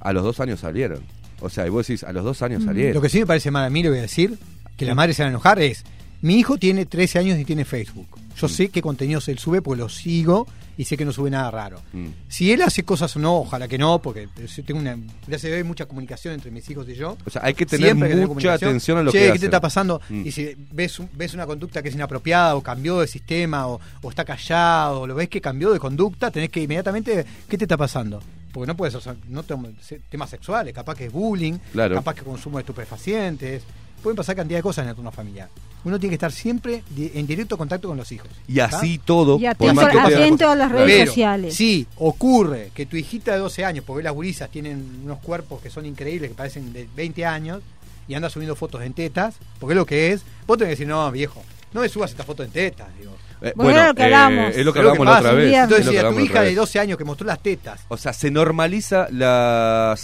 a 0.00 0.12
los 0.12 0.22
dos 0.24 0.40
años 0.40 0.60
salieron. 0.60 1.00
O 1.42 1.50
sea, 1.50 1.66
y 1.66 1.70
vos 1.70 1.86
decís, 1.86 2.04
a 2.04 2.12
los 2.12 2.24
dos 2.24 2.40
años 2.42 2.64
salieron. 2.64 2.94
Lo 2.94 3.00
que 3.00 3.08
sí 3.08 3.18
me 3.18 3.26
parece 3.26 3.50
mal 3.50 3.64
a 3.64 3.70
mí, 3.70 3.82
lo 3.82 3.90
voy 3.90 3.98
a 3.98 4.02
decir, 4.02 4.38
que 4.76 4.84
la 4.86 4.94
madre 4.94 5.12
se 5.14 5.22
va 5.22 5.28
a 5.28 5.30
enojar, 5.30 5.60
es, 5.60 5.84
mi 6.20 6.38
hijo 6.38 6.56
tiene 6.56 6.86
13 6.86 7.18
años 7.18 7.38
y 7.38 7.44
tiene 7.44 7.64
Facebook. 7.64 8.06
Yo 8.36 8.48
sé 8.48 8.68
qué 8.70 8.80
contenidos 8.80 9.28
él 9.28 9.38
sube 9.38 9.60
porque 9.60 9.82
lo 9.82 9.88
sigo 9.88 10.46
y 10.78 10.84
sé 10.84 10.96
que 10.96 11.04
no 11.04 11.12
sube 11.12 11.30
nada 11.30 11.50
raro. 11.50 11.82
Mm. 11.92 12.06
Si 12.28 12.50
él 12.50 12.62
hace 12.62 12.82
cosas 12.82 13.14
o 13.16 13.18
no, 13.18 13.36
ojalá 13.40 13.68
que 13.68 13.76
no, 13.76 14.00
porque 14.00 14.28
yo 14.46 14.64
tengo 14.64 14.80
una, 14.80 14.96
gracias 15.26 15.52
a 15.52 15.56
Dios 15.56 15.66
mucha 15.66 15.84
comunicación 15.84 16.32
entre 16.32 16.50
mis 16.50 16.68
hijos 16.70 16.88
y 16.88 16.94
yo. 16.94 17.18
O 17.26 17.30
sea, 17.30 17.42
hay 17.44 17.52
que 17.54 17.66
tener 17.66 17.88
Siempre 17.88 18.08
mucha 18.14 18.26
comunicación. 18.28 18.68
atención 18.70 18.98
a 18.98 19.02
lo 19.02 19.12
Che, 19.12 19.18
que 19.18 19.24
¿qué 19.24 19.28
hacen. 19.30 19.40
te 19.40 19.46
está 19.46 19.60
pasando? 19.60 20.00
Mm. 20.08 20.26
Y 20.26 20.30
si 20.32 20.56
ves, 20.72 20.98
ves 21.14 21.34
una 21.34 21.46
conducta 21.46 21.82
que 21.82 21.90
es 21.90 21.94
inapropiada 21.94 22.54
o 22.56 22.62
cambió 22.62 23.00
de 23.00 23.06
sistema 23.06 23.66
o, 23.66 23.80
o 24.00 24.08
está 24.08 24.24
callado 24.24 25.02
o 25.02 25.06
lo 25.06 25.14
ves 25.14 25.28
que 25.28 25.40
cambió 25.42 25.72
de 25.72 25.78
conducta, 25.78 26.30
tenés 26.30 26.48
que 26.48 26.62
inmediatamente, 26.62 27.26
¿qué 27.48 27.58
te 27.58 27.64
está 27.64 27.76
pasando? 27.76 28.22
Porque 28.52 28.66
no 28.66 28.76
puede 28.76 28.92
ser 28.92 29.16
no 29.28 29.42
temas 29.42 30.30
sexuales, 30.30 30.74
capaz 30.74 30.94
que 30.94 31.06
es 31.06 31.12
bullying, 31.12 31.54
Claro. 31.72 31.94
capaz 31.94 32.14
que 32.14 32.22
consumo 32.22 32.58
de 32.58 32.62
estupefacientes, 32.62 33.62
pueden 34.02 34.16
pasar 34.16 34.36
cantidad 34.36 34.58
de 34.58 34.62
cosas 34.62 34.82
en 34.82 34.88
el 34.88 34.90
entorno 34.90 35.10
familiar. 35.12 35.48
Uno 35.84 35.98
tiene 35.98 36.10
que 36.10 36.16
estar 36.16 36.30
siempre 36.32 36.84
en 36.96 37.26
directo 37.26 37.56
contacto 37.58 37.88
con 37.88 37.96
los 37.96 38.12
hijos. 38.12 38.28
Y 38.46 38.60
así 38.60 38.98
todo, 39.04 39.38
Y 39.40 39.52
por 39.54 39.74
más 39.74 39.86
que 39.88 39.92
te- 39.98 40.14
atento 40.16 40.48
a 40.48 40.54
las 40.54 40.70
redes 40.70 40.86
Pero, 40.86 41.06
sociales. 41.06 41.54
Sí, 41.56 41.86
ocurre 41.96 42.70
que 42.74 42.86
tu 42.86 42.96
hijita 42.96 43.32
de 43.32 43.38
12 43.38 43.64
años, 43.64 43.84
porque 43.86 44.02
las 44.04 44.12
gurisas 44.12 44.48
tienen 44.50 45.00
unos 45.04 45.18
cuerpos 45.18 45.60
que 45.60 45.70
son 45.70 45.86
increíbles, 45.86 46.30
que 46.30 46.36
parecen 46.36 46.72
de 46.72 46.88
20 46.94 47.24
años, 47.26 47.62
y 48.06 48.14
anda 48.14 48.28
subiendo 48.30 48.54
fotos 48.54 48.82
en 48.82 48.92
tetas, 48.92 49.36
porque 49.58 49.72
es 49.72 49.76
lo 49.76 49.86
que 49.86 50.12
es, 50.12 50.22
vos 50.46 50.58
tenés 50.58 50.68
que 50.70 50.82
decir, 50.82 50.88
no, 50.88 51.10
viejo, 51.10 51.42
no 51.72 51.80
me 51.80 51.88
subas 51.88 52.10
esta 52.10 52.24
foto 52.24 52.42
en 52.44 52.50
tetas, 52.50 52.88
digo. 52.98 53.12
Eh, 53.42 53.52
Bueno, 53.56 53.86
lo 53.86 53.94
que 53.94 54.04
hablamos. 54.04 54.56
es 54.56 54.64
lo 54.64 54.72
que 54.72 54.78
hablamos 54.78 55.04
la 55.06 55.18
otra 55.18 55.32
vez. 55.32 55.52
Entonces, 55.52 55.88
si 55.88 55.96
a 55.96 56.08
tu 56.08 56.20
hija 56.20 56.40
de 56.40 56.46
vez. 56.48 56.56
12 56.56 56.78
años 56.80 56.98
que 56.98 57.04
mostró 57.04 57.26
las 57.26 57.42
tetas, 57.42 57.80
O 57.88 57.96
sea, 57.96 58.12
se 58.12 58.30
normaliza 58.30 59.08
la... 59.10 59.96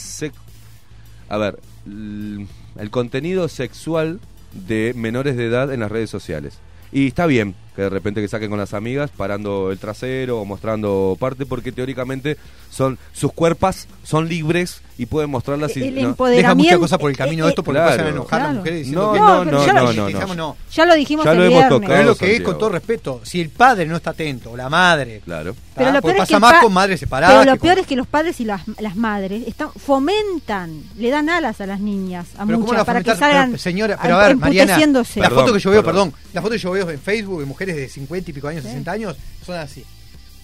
A 1.30 1.36
ver, 1.36 1.58
el 1.86 2.90
contenido 2.90 3.48
sexual 3.48 4.20
de 4.52 4.92
menores 4.96 5.36
de 5.36 5.46
edad 5.46 5.72
en 5.72 5.80
las 5.80 5.90
redes 5.90 6.10
sociales. 6.10 6.58
Y 6.90 7.08
está 7.08 7.26
bien 7.26 7.54
que 7.78 7.82
de 7.84 7.90
repente 7.90 8.20
que 8.20 8.26
saquen 8.26 8.50
con 8.50 8.58
las 8.58 8.74
amigas 8.74 9.08
parando 9.16 9.70
el 9.70 9.78
trasero 9.78 10.40
o 10.40 10.44
mostrando 10.44 11.16
parte 11.20 11.46
porque 11.46 11.70
teóricamente 11.70 12.36
son 12.70 12.98
sus 13.12 13.32
cuerpos 13.32 13.86
son 14.02 14.28
libres 14.28 14.82
y 14.98 15.06
pueden 15.06 15.30
mostrarlas 15.30 15.76
y, 15.76 15.84
El 15.84 16.02
no. 16.02 16.26
deja 16.26 16.56
muchas 16.56 16.78
cosas 16.78 16.98
por 16.98 17.08
el 17.08 17.16
camino 17.16 17.44
de 17.44 17.50
eh, 17.50 17.52
esto 17.52 17.62
porque 17.62 17.78
Claro. 17.80 17.96
van 17.98 18.06
a 18.06 18.08
enojar 18.10 18.38
las 18.40 18.48
Claro. 18.48 18.58
mujeres 18.58 18.78
diciendo 18.80 19.02
No, 19.06 19.12
que 19.12 19.20
no, 19.20 19.26
pero 19.44 19.50
no, 19.58 19.66
ya 19.66 19.72
lo 19.74 19.80
no, 19.80 19.92
no, 19.92 20.06
Digamos, 20.08 20.36
no. 20.36 20.56
Ya 20.72 20.86
lo 20.86 20.94
dijimos 20.96 21.24
Ya 21.24 21.30
el 21.30 21.36
lo 21.38 21.44
hemos 21.44 21.52
viernes. 21.54 21.70
tocado. 21.70 21.88
Pero 21.92 22.00
es 22.00 22.06
lo 22.06 22.16
que 22.16 22.34
es, 22.36 22.40
con 22.42 22.58
todo 22.58 22.68
respeto. 22.70 23.20
Si 23.22 23.40
el 23.40 23.50
padre 23.50 23.86
no 23.86 23.94
está 23.94 24.10
atento, 24.10 24.50
o 24.50 24.56
la 24.56 24.68
madre, 24.68 25.22
Claro. 25.24 25.54
Pero 25.76 25.92
lo 25.92 26.02
peor 26.02 26.14
es 26.16 26.22
que 26.22 26.34
pasa 26.34 26.40
más 26.40 26.60
con 26.60 26.72
madres 26.72 26.98
separadas. 26.98 27.36
Pero 27.38 27.44
lo 27.52 27.52
que 27.54 27.58
con- 27.60 27.68
peor 27.68 27.78
es 27.78 27.86
que 27.86 27.94
los 27.94 28.06
padres 28.08 28.40
y 28.40 28.44
las, 28.44 28.62
las 28.80 28.96
madres 28.96 29.46
están, 29.46 29.70
fomentan, 29.72 30.82
le 30.96 31.10
dan 31.10 31.28
alas 31.28 31.60
a 31.60 31.66
las 31.66 31.78
niñas, 31.78 32.26
a 32.36 32.44
Pero 32.44 32.58
¿cómo 32.58 32.72
muchas, 32.72 32.84
para 32.84 33.02
que 33.04 33.14
salgan 33.14 33.50
Pero, 33.50 33.58
señora, 33.62 33.98
pero 34.02 34.16
a 34.18 34.26
ver, 34.26 34.36
Mariana, 34.36 34.76
la 35.16 35.30
foto 35.30 35.52
que 35.52 35.60
yo 35.60 35.70
veo, 35.70 35.84
perdón, 35.84 36.12
la 36.32 36.42
foto 36.42 36.52
que 36.54 36.58
yo 36.58 36.72
veo 36.72 36.90
en 36.90 36.98
Facebook 36.98 37.38
de 37.38 37.46
mujeres 37.46 37.67
de 37.76 37.88
50 37.88 38.30
y 38.30 38.34
pico 38.34 38.48
años, 38.48 38.62
60 38.64 38.90
años, 38.92 39.16
son 39.44 39.56
así. 39.56 39.84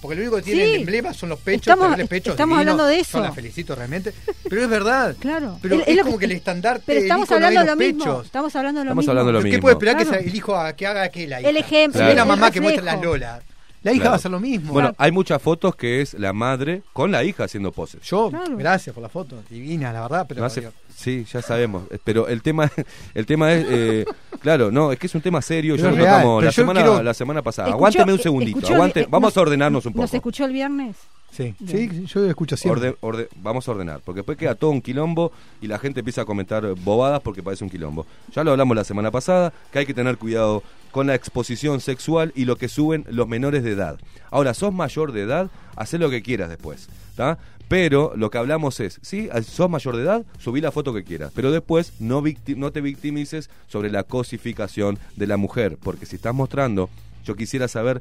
Porque 0.01 0.17
lo 0.17 0.23
único 0.23 0.37
que 0.37 0.43
tienen 0.43 0.69
Sí. 0.69 0.75
emblema 0.75 1.15
son 1.15 1.31
los 1.31 1.39
pechos, 1.41 1.73
Estamos- 1.75 1.97
pechos 2.09 2.33
estamos 2.35 2.59
divinos. 2.59 2.73
hablando 2.73 2.87
de 2.87 3.01
eso. 3.01 3.17
Yo 3.19 3.25
la 3.25 3.33
felicito 3.33 3.75
realmente. 3.75 4.13
Pero 4.51 4.63
es 4.63 4.69
verdad. 4.69 5.17
Claro. 5.21 5.59
Pero 5.63 5.77
Es- 5.81 5.89
es, 5.89 5.99
como 6.03 6.19
que- 6.19 6.27
que 6.27 6.33
el 6.33 6.33
estandarte 6.39 6.83
Pero 6.85 7.01
estamos 7.01 7.31
hablando 7.31 7.61
de 7.61 7.67
los 7.67 7.75
lo 7.75 7.85
mismo. 7.85 8.05
pechos. 8.05 8.27
Estamos 8.27 8.55
hablando 8.57 8.81
de 8.81 8.85
lo 8.85 8.91
Estamos 8.91 9.03
mismo. 9.03 9.11
hablando 9.13 9.27
de 9.29 9.33
lo 9.33 9.39
¿Qué 9.41 9.45
mismo. 9.49 9.61
puede 9.63 9.73
esperar 9.75 9.95
Claro. 9.97 10.11
que 10.11 10.17
sea 10.19 10.27
el 10.29 10.35
hijo 10.37 10.57
a- 10.57 10.73
que 10.75 10.87
haga 10.87 11.03
aquel 11.05 11.31
la 11.31 11.41
hija? 11.41 11.49
El 11.49 11.57
ejemplo, 11.57 12.01
Si 12.01 12.07
ve 12.07 12.15
la 12.15 12.23
el 12.23 12.29
mamá 12.29 12.51
que 12.51 12.61
muestra 12.61 12.85
las 12.85 13.01
lolas. 13.03 13.43
La 13.85 13.93
hija 13.93 14.01
Claro. 14.01 14.11
va 14.11 14.15
a 14.15 14.17
hacer 14.17 14.31
lo 14.33 14.41
mismo. 14.41 14.73
Bueno, 14.73 14.93
hay 14.99 15.13
muchas 15.13 15.41
fotos 15.41 15.77
que 15.77 16.01
es 16.01 16.15
la 16.15 16.33
madre 16.33 16.83
con 16.93 17.13
la 17.13 17.23
hija 17.23 17.45
haciendo 17.45 17.71
poses. 17.71 18.01
yo, 18.03 18.31
Claro. 18.31 18.57
gracias 18.57 18.93
por 18.95 19.03
la 19.03 19.09
foto. 19.09 19.37
Divina, 19.49 19.93
la 19.93 20.01
verdad, 20.03 20.25
pero 20.27 20.41
No 20.41 20.47
hace- 20.47 20.61
digo, 20.61 20.73
sí, 20.97 21.25
ya 21.33 21.41
sabemos. 21.43 21.85
Eh, 21.93 21.99
Pero 22.03 22.27
el 22.29 22.43
tema, 22.43 22.71
el 23.15 23.27
tema 23.27 23.53
es, 23.53 23.67
eh, 23.69 24.05
claro, 24.41 24.71
no, 24.73 24.91
es 24.91 24.99
que 24.99 25.07
es 25.07 25.15
un 25.15 25.21
tema 25.21 25.41
serio. 25.43 25.77
Pero 25.77 25.91
Ya 25.91 25.97
lo 25.97 26.03
real, 26.03 26.15
tocamos 26.23 26.45
la 26.45 26.53
semana, 26.53 26.81
quiero- 26.83 27.03
la 27.03 27.15
semana 27.15 27.43
pasada. 27.43 27.69
Escuchó- 27.69 27.77
Aguánteme 27.77 28.13
un 28.15 28.19
segundito. 28.19 28.75
aguante, 28.75 29.01
eh, 29.03 29.07
vamos 29.09 29.29
nos- 29.29 29.37
a 29.37 29.41
ordenarnos 29.43 29.87
un 29.87 29.93
poco. 29.93 30.03
¿Nos 30.03 30.15
escuchó 30.15 30.45
el 30.47 30.53
viernes? 30.53 30.97
sí, 31.31 31.55
sí, 31.67 32.07
yo 32.07 32.25
escucho 32.27 32.57
siempre. 32.57 32.91
Orde- 32.91 32.97
orde- 33.01 33.29
vamos 33.43 33.69
a 33.69 33.73
ordenar, 33.73 34.01
porque 34.05 34.21
después 34.21 34.39
queda 34.39 34.55
todo 34.55 34.71
un 34.71 34.81
quilombo 34.81 35.31
y 35.61 35.67
la 35.67 35.79
gente 35.79 36.01
empieza 36.01 36.23
a 36.23 36.25
comentar 36.25 36.65
bobadas 36.77 37.21
porque 37.21 37.43
parece 37.43 37.65
un 37.65 37.71
quilombo. 37.71 38.07
Ya 38.35 38.45
lo 38.45 38.53
hablamos 38.53 38.75
la 38.77 38.85
semana 38.85 39.11
pasada, 39.11 39.53
que 39.73 39.81
hay 39.81 39.85
que 39.87 39.93
tener 39.95 40.17
cuidado 40.17 40.63
con 40.95 41.09
la 41.09 41.17
exposición 41.17 41.81
sexual 41.81 42.33
y 42.37 42.45
lo 42.45 42.55
que 42.55 42.69
suben 42.69 43.05
los 43.11 43.27
menores 43.27 43.65
de 43.65 43.73
edad. 43.73 43.99
Ahora, 44.31 44.55
sos 44.55 44.73
mayor 44.73 45.11
de 45.11 45.23
edad, 45.23 45.51
haz 45.75 45.93
lo 45.95 46.09
que 46.09 46.23
quieras 46.23 46.49
después, 46.49 46.89
¿tá? 47.17 47.37
Pero 47.67 48.13
lo 48.15 48.31
que 48.31 48.39
hablamos 48.39 48.79
es, 48.79 49.01
sí, 49.03 49.29
sos 49.45 49.69
mayor 49.69 49.97
de 49.97 50.05
edad, 50.05 50.25
subí 50.39 50.61
la 50.61 50.71
foto 50.71 50.95
que 50.95 51.03
quieras, 51.03 51.33
pero 51.35 51.51
después 51.51 51.95
no, 51.99 52.23
no 52.57 52.71
te 52.71 52.81
victimices 52.81 53.51
sobre 53.67 53.91
la 53.91 54.05
cosificación 54.05 55.01
de 55.17 55.27
la 55.27 55.37
mujer, 55.37 55.79
porque 55.83 56.07
si 56.07 56.15
estás 56.15 56.33
mostrando, 56.33 56.89
yo 57.25 57.35
quisiera 57.35 57.67
saber 57.67 58.01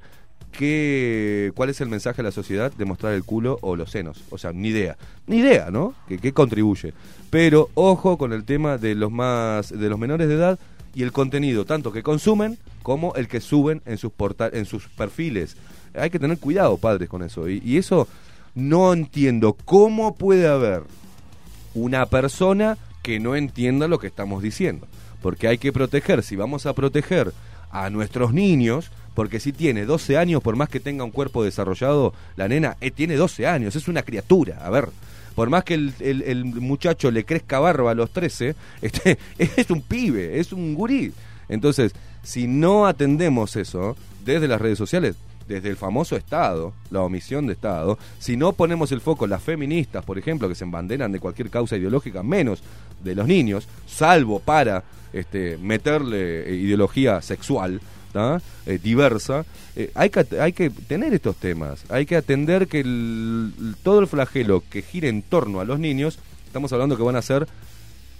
qué, 0.52 1.52
cuál 1.56 1.72
es 1.72 1.82
el 1.82 1.90
mensaje 1.90 2.22
a 2.22 2.26
la 2.26 2.32
sociedad 2.32 2.72
de 2.72 2.86
mostrar 2.86 3.14
el 3.14 3.24
culo 3.24 3.58
o 3.62 3.76
los 3.76 3.90
senos. 3.90 4.22
O 4.30 4.38
sea, 4.38 4.54
ni 4.54 4.68
idea. 4.68 4.98
Ni 5.26 5.38
idea, 5.38 5.72
¿no? 5.72 5.96
Que, 6.08 6.20
que 6.20 6.32
contribuye. 6.32 6.94
Pero 7.32 7.72
ojo 7.74 8.20
con 8.20 8.34
el 8.34 8.44
tema 8.44 8.78
de 8.78 8.94
los 8.94 9.12
más, 9.12 9.70
de 9.70 9.90
los 9.90 9.98
menores 9.98 10.28
de 10.28 10.36
edad 10.36 10.60
y 10.94 11.02
el 11.02 11.12
contenido, 11.12 11.66
tanto 11.66 11.92
que 11.92 12.04
consumen 12.04 12.60
como 12.84 13.16
el 13.16 13.28
que 13.28 13.42
suben 13.42 13.82
en 13.86 13.98
sus 13.98 14.12
portal, 14.12 14.52
en 14.54 14.66
sus 14.66 14.88
perfiles. 14.90 15.58
Hay 15.96 16.10
que 16.12 16.20
tener 16.20 16.38
cuidado, 16.38 16.78
padres, 16.78 17.10
con 17.10 17.24
eso. 17.24 17.50
Y, 17.50 17.78
eso 17.78 18.08
no 18.54 18.94
entiendo 18.94 19.58
cómo 19.66 20.16
puede 20.16 20.48
haber 20.48 20.84
una 21.74 22.06
persona 22.06 22.78
que 23.02 23.20
no 23.20 23.36
entienda 23.36 23.88
lo 23.88 23.98
que 24.00 24.08
estamos 24.08 24.44
diciendo. 24.44 24.88
Porque 25.22 25.48
hay 25.48 25.58
que 25.58 25.72
proteger, 25.74 26.22
si 26.24 26.36
vamos 26.36 26.66
a 26.66 26.74
proteger 26.74 27.34
a 27.72 27.90
nuestros 27.90 28.34
niños, 28.34 28.92
Porque 29.16 29.40
si 29.40 29.54
tiene 29.54 29.86
12 29.86 30.18
años, 30.18 30.42
por 30.42 30.56
más 30.56 30.70
que 30.70 30.80
tenga 30.80 31.04
un 31.04 31.12
cuerpo 31.12 31.44
desarrollado, 31.44 32.16
la 32.36 32.48
nena 32.48 32.78
eh, 32.82 32.90
tiene 32.90 33.16
12 33.16 33.46
años, 33.46 33.76
es 33.76 33.88
una 33.88 34.02
criatura. 34.02 34.58
A 34.66 34.72
ver, 34.72 34.90
por 35.36 35.52
más 35.52 35.64
que 35.64 35.76
el, 35.76 35.94
el- 36.00 36.24
el 36.24 36.46
muchacho 36.46 37.12
le 37.12 37.24
crezca 37.24 37.60
barba 37.60 37.92
a 37.92 37.94
los 37.94 38.10
13, 38.10 38.56
este, 38.82 39.20
es 39.38 39.70
un 39.70 39.84
pibe, 39.84 40.40
es 40.40 40.52
un 40.52 40.74
gurí. 40.74 41.14
Entonces, 41.48 41.94
si 42.24 42.48
no 42.48 42.88
atendemos 42.88 43.56
eso 43.56 43.96
desde 44.26 44.48
las 44.48 44.62
redes 44.62 44.78
sociales, 44.78 45.16
desde 45.48 45.70
el 45.70 45.76
famoso 45.76 46.16
Estado, 46.16 46.74
la 46.90 47.02
omisión 47.02 47.48
de 47.48 47.54
Estado, 47.54 47.98
si 48.18 48.38
no 48.38 48.54
ponemos 48.54 48.92
el 48.94 49.02
foco, 49.02 49.28
las 49.28 49.44
feministas, 49.44 50.04
por 50.06 50.18
ejemplo, 50.18 50.48
que 50.48 50.56
se 50.56 50.64
embanderan 50.64 51.12
de 51.12 51.20
cualquier 51.20 51.50
causa 51.50 51.76
ideológica, 51.76 52.24
menos 52.24 52.64
de 53.04 53.14
los 53.16 53.28
niños, 53.28 53.68
salvo 53.86 54.40
para 54.40 54.84
este, 55.12 55.58
meterle 55.58 56.50
eh, 56.50 56.56
ideología 56.56 57.22
sexual. 57.22 57.82
Eh, 58.68 58.80
diversa, 58.82 59.44
eh, 59.76 59.90
hay, 59.96 60.12
que, 60.12 60.40
hay 60.40 60.54
que 60.54 60.70
tener 60.70 61.16
estos 61.16 61.36
temas, 61.36 61.84
hay 61.90 62.06
que 62.06 62.16
atender 62.16 62.68
que 62.68 62.82
el- 62.82 63.52
todo 63.82 64.02
el 64.02 64.08
flagelo 64.08 64.62
que 64.70 64.84
gire 64.84 65.10
en 65.10 65.24
torno 65.24 65.60
a 65.62 65.66
los 65.66 65.80
niños, 65.80 66.20
estamos 66.46 66.72
hablando 66.74 66.96
que 66.96 67.02
van 67.02 67.16
a 67.16 67.24
ser 67.24 67.48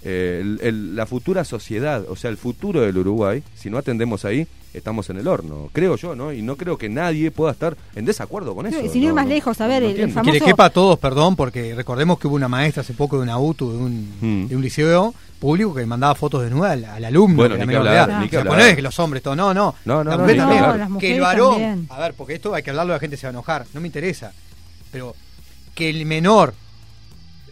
eh, 0.04 0.40
el- 0.42 0.60
el- 0.62 0.96
la 0.96 1.06
futura 1.06 1.44
sociedad, 1.46 2.04
o 2.10 2.16
sea, 2.16 2.30
el 2.30 2.38
futuro 2.38 2.82
del 2.82 2.98
Uruguay, 2.98 3.42
si 3.56 3.70
no 3.70 3.78
atendemos 3.78 4.26
ahí, 4.26 4.46
estamos 4.74 5.10
en 5.12 5.18
el 5.20 5.28
horno, 5.28 5.70
creo 5.72 5.96
yo, 5.98 6.16
¿no? 6.16 6.34
Y 6.34 6.42
no 6.42 6.56
creo 6.58 6.78
que 6.80 6.90
nadie 6.90 7.30
pueda 7.32 7.52
estar 7.52 7.78
en 7.96 8.06
desacuerdo 8.06 8.56
con 8.56 8.66
eso. 8.66 8.80
Sin 8.92 9.04
ir 9.04 9.10
no, 9.10 9.16
más 9.16 9.26
no, 9.26 9.34
lejos, 9.34 9.62
a 9.62 9.68
ver, 9.68 9.84
no 9.84 9.90
el- 9.90 10.12
famoso- 10.12 10.32
Que 10.34 10.40
le 10.40 10.46
quepa 10.46 10.66
a 10.66 10.70
todos, 10.72 10.98
perdón, 11.00 11.36
porque 11.36 11.76
recordemos 11.76 12.18
que 12.20 12.28
hubo 12.28 12.36
una 12.36 12.48
maestra 12.48 12.82
hace 12.82 12.94
poco 12.94 13.18
de 13.18 13.24
una 13.24 13.38
UTU, 13.38 13.72
de 13.72 13.78
un, 13.78 14.14
Mm. 14.20 14.48
de 14.48 14.56
un 14.56 14.62
liceo 14.64 15.14
público 15.40 15.76
que 15.76 15.86
mandaba 15.86 16.16
fotos 16.16 16.42
desnudas 16.42 16.72
al, 16.72 16.86
al 16.86 17.06
alumno. 17.06 17.36
Bueno, 17.38 17.56
ni 17.58 17.68
que 17.68 17.76
hablar, 17.76 18.10
edad. 18.10 18.20
ni 18.22 18.30
que 18.30 18.38
O 18.38 18.42
sea, 18.42 18.52
hablar. 18.52 18.66
no 18.66 18.70
es 18.72 18.76
que 18.76 18.82
los 18.82 19.00
hombres 19.00 19.22
todos, 19.24 19.38
no, 19.38 19.54
no. 19.54 19.76
No, 19.86 20.04
no, 20.04 20.10
La 20.10 20.16
no, 20.18 20.24
mujer 20.24 20.38
también. 20.38 20.62
las 20.80 20.98
que 21.00 21.16
el 21.16 21.22
varón, 21.22 21.52
también. 21.52 21.88
a 21.90 22.00
ver, 22.00 22.14
porque 22.16 22.34
esto 22.34 22.56
hay 22.56 22.64
que 22.64 22.70
hablarlo, 22.72 22.94
la 22.94 23.00
gente 23.00 23.16
se 23.18 23.28
va 23.28 23.30
a 23.30 23.34
enojar, 23.34 23.66
no 23.74 23.80
me 23.82 23.88
interesa. 23.88 24.32
Pero 24.92 25.16
que 25.76 25.90
el 25.90 26.06
menor 26.06 26.54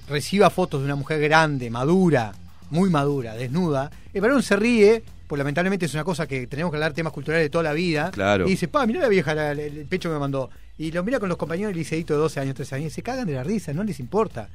reciba 0.07 0.49
fotos 0.49 0.81
de 0.81 0.85
una 0.85 0.95
mujer 0.95 1.21
grande, 1.21 1.69
madura, 1.69 2.33
muy 2.71 2.89
madura, 2.89 3.35
desnuda, 3.35 3.91
el 4.13 4.21
varón 4.21 4.41
se 4.43 4.55
ríe, 4.55 5.03
pues 5.27 5.37
lamentablemente 5.37 5.85
es 5.85 5.93
una 5.93 6.03
cosa 6.03 6.27
que 6.27 6.47
tenemos 6.47 6.71
que 6.71 6.77
hablar 6.77 6.93
temas 6.93 7.13
culturales 7.13 7.45
de 7.45 7.49
toda 7.49 7.63
la 7.63 7.73
vida. 7.73 8.11
Claro. 8.11 8.47
Y 8.47 8.51
dice, 8.51 8.67
pa, 8.67 8.85
mira 8.85 8.99
la 8.99 9.07
vieja, 9.09 9.33
la- 9.35 9.53
la- 9.53 9.61
el 9.63 9.85
pecho 9.85 10.09
que 10.09 10.13
me 10.13 10.19
mandó. 10.19 10.49
Y 10.77 10.91
lo 10.91 11.03
mira 11.03 11.19
con 11.19 11.29
los 11.29 11.37
compañeros 11.37 11.69
del 11.69 11.77
liceíto 11.77 12.13
de 12.15 12.19
12 12.19 12.39
años, 12.39 12.55
13 12.55 12.75
años, 12.75 12.87
y 12.87 12.95
se 12.95 13.03
cagan 13.03 13.27
de 13.27 13.33
la 13.33 13.43
risa, 13.43 13.71
no 13.73 13.83
les 13.83 13.99
importa. 13.99 14.49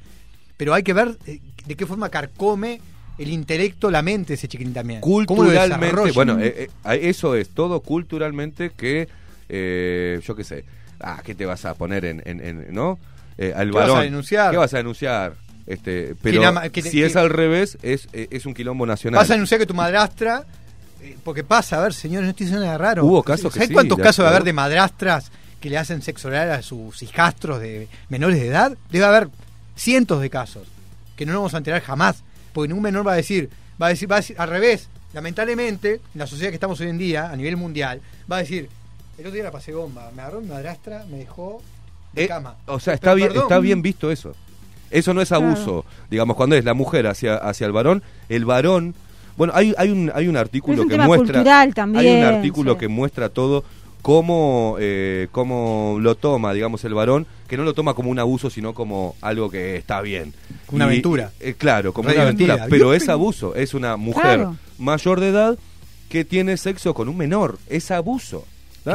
Pero 0.57 0.73
hay 0.73 0.83
que 0.83 0.93
ver 0.93 1.17
eh, 1.25 1.39
de 1.65 1.75
qué 1.75 1.85
forma 1.85 2.09
carcome 2.09 2.81
el 3.17 3.29
intelecto, 3.29 3.89
la 3.89 4.01
mente 4.01 4.29
de 4.29 4.33
ese 4.35 4.47
chiquitín 4.47 4.73
también. 4.73 5.01
¿Cómo 5.01 5.21
lo 5.21 5.25
culturalmente, 5.27 6.11
bueno, 6.13 6.37
eh, 6.39 6.69
eh, 6.85 6.99
eso 7.03 7.33
es 7.35 7.49
todo 7.49 7.79
culturalmente 7.81 8.71
que, 8.75 9.07
eh, 9.49 10.19
yo 10.23 10.35
qué 10.35 10.43
sé, 10.43 10.65
ah, 10.99 11.21
¿qué 11.23 11.33
te 11.33 11.45
vas 11.45 11.65
a 11.65 11.73
poner 11.75 12.05
en, 12.05 12.21
en- 12.25 12.41
en- 12.41 12.73
no? 12.73 12.99
Eh, 13.39 13.53
al 13.55 13.69
¿Qué 13.71 13.75
vas 13.75 13.85
a 13.85 13.87
varón. 13.93 14.03
denunciar? 14.03 14.51
¿Qué 14.51 14.57
vas 14.57 14.73
a 14.73 14.77
denunciar? 14.77 15.33
Este, 15.67 16.15
pero 16.21 16.41
que- 16.71 16.81
si 16.81 16.91
que- 16.91 17.05
es 17.05 17.15
al 17.17 17.29
revés, 17.29 17.77
es, 17.81 18.07
eh, 18.13 18.27
es 18.31 18.45
un 18.45 18.53
quilombo 18.53 18.85
nacional. 18.85 19.19
Vas 19.19 19.29
a 19.29 19.33
anunciar 19.33 19.59
que 19.59 19.65
tu 19.67 19.73
madrastra. 19.73 20.45
eh, 21.01 21.15
Porque 21.23 21.43
pasa, 21.43 21.77
a 21.77 21.83
ver, 21.83 21.93
señores, 21.93 22.23
no 22.25 22.29
estoy 22.31 22.45
diciendo 22.45 22.65
nada 22.65 22.77
raro. 22.77 23.05
Hubo 23.05 23.21
casos 23.21 23.51
que 23.53 23.59
¿Sabes 23.59 23.67
sí, 23.67 23.73
cuántos 23.73 23.99
casos 23.99 24.23
va 24.25 24.29
a 24.29 24.31
haber 24.31 24.43
de 24.45 24.53
madrastras 24.53 25.31
que 25.59 25.69
le 25.69 25.77
hacen 25.77 26.01
sexo 26.01 26.29
oral 26.29 26.51
a 26.51 26.61
sus 26.63 27.03
hijastros 27.03 27.59
de 27.59 27.87
menores 28.09 28.39
de 28.39 28.47
edad? 28.47 28.75
Debe 28.89 29.05
haber 29.05 29.27
cientos 29.75 30.21
de 30.21 30.29
casos 30.29 30.67
que 31.15 31.25
no 31.25 31.33
nos 31.33 31.39
vamos 31.41 31.53
a 31.53 31.57
enterar 31.57 31.81
jamás. 31.83 32.23
Porque 32.53 32.69
ningún 32.69 32.83
menor 32.83 33.05
va 33.05 33.13
a 33.13 33.15
decir, 33.17 33.49
va 33.79 33.87
a 33.87 33.89
decir, 33.89 34.09
va 34.09 34.15
a 34.15 34.19
decir 34.19 34.35
al 34.39 34.49
revés. 34.49 34.87
Lamentablemente, 35.13 35.93
en 35.95 36.01
la 36.19 36.25
sociedad 36.27 36.49
que 36.49 36.55
estamos 36.55 36.79
hoy 36.79 36.87
en 36.89 36.97
día, 36.97 37.29
a 37.29 37.35
nivel 37.35 37.57
mundial, 37.57 38.01
va 38.31 38.37
a 38.37 38.39
decir, 38.39 38.69
el 39.17 39.25
otro 39.25 39.33
día 39.35 39.43
la 39.43 39.51
pasé 39.51 39.73
bomba, 39.73 40.09
me 40.15 40.21
agarró 40.21 40.41
mi 40.41 40.47
madrastra, 40.47 41.05
me 41.11 41.17
dejó 41.17 41.61
de 42.13 42.23
Eh, 42.23 42.27
cama. 42.27 42.55
O 42.65 42.79
sea, 42.79 42.93
Pero, 42.93 42.95
está 42.95 43.13
bien, 43.13 43.27
perdón. 43.29 43.43
está 43.43 43.59
bien 43.59 43.81
visto 43.81 44.09
eso. 44.11 44.35
Eso 44.91 45.13
no 45.13 45.21
es 45.21 45.31
abuso. 45.31 45.85
Digamos, 46.09 46.35
cuando 46.35 46.55
es 46.55 46.63
la 46.65 46.73
mujer 46.73 47.07
hacia, 47.07 47.35
hacia 47.35 47.65
el 47.67 47.73
varón, 47.73 48.03
el 48.29 48.45
varón. 48.45 48.95
Bueno, 49.37 49.53
hay, 49.55 49.73
hay, 49.77 49.89
un, 49.89 50.11
hay 50.15 50.27
un 50.27 50.35
artículo 50.37 50.75
es 50.77 50.79
un 50.81 50.89
que 50.89 50.97
muestra. 50.97 51.43
también, 51.73 52.05
hay 52.05 52.21
un 52.21 52.35
artículo 52.35 52.73
sí. 52.73 52.79
que 52.79 52.87
muestra 52.87 53.29
todo. 53.29 53.63
Cómo, 54.01 54.77
eh, 54.79 55.27
cómo 55.31 55.97
lo 55.99 56.15
toma, 56.15 56.53
digamos, 56.53 56.83
el 56.85 56.93
varón, 56.93 57.27
que 57.47 57.57
no 57.57 57.63
lo 57.63 57.73
toma 57.73 57.93
como 57.93 58.09
un 58.09 58.19
abuso, 58.19 58.49
sino 58.49 58.73
como 58.73 59.15
algo 59.21 59.49
que 59.49 59.75
está 59.75 59.99
bien. 60.01 60.33
Una 60.71 60.85
Y- 60.85 60.87
aventura. 60.87 61.31
eh, 61.41 61.55
claro, 61.57 61.91
como 61.93 62.09
una 62.09 62.21
aventura. 62.21 62.67
Pero 62.69 62.93
es 62.93 63.09
abuso. 63.09 63.53
Es 63.55 63.73
una 63.73 63.97
mujer 63.97 64.21
Claro. 64.23 64.55
mayor 64.77 65.19
de 65.19 65.29
edad 65.29 65.57
que 66.09 66.23
tiene 66.23 66.55
sexo 66.55 66.93
con 66.93 67.09
un 67.09 67.17
menor. 67.17 67.57
Es 67.67 67.91
abuso. 67.91 68.45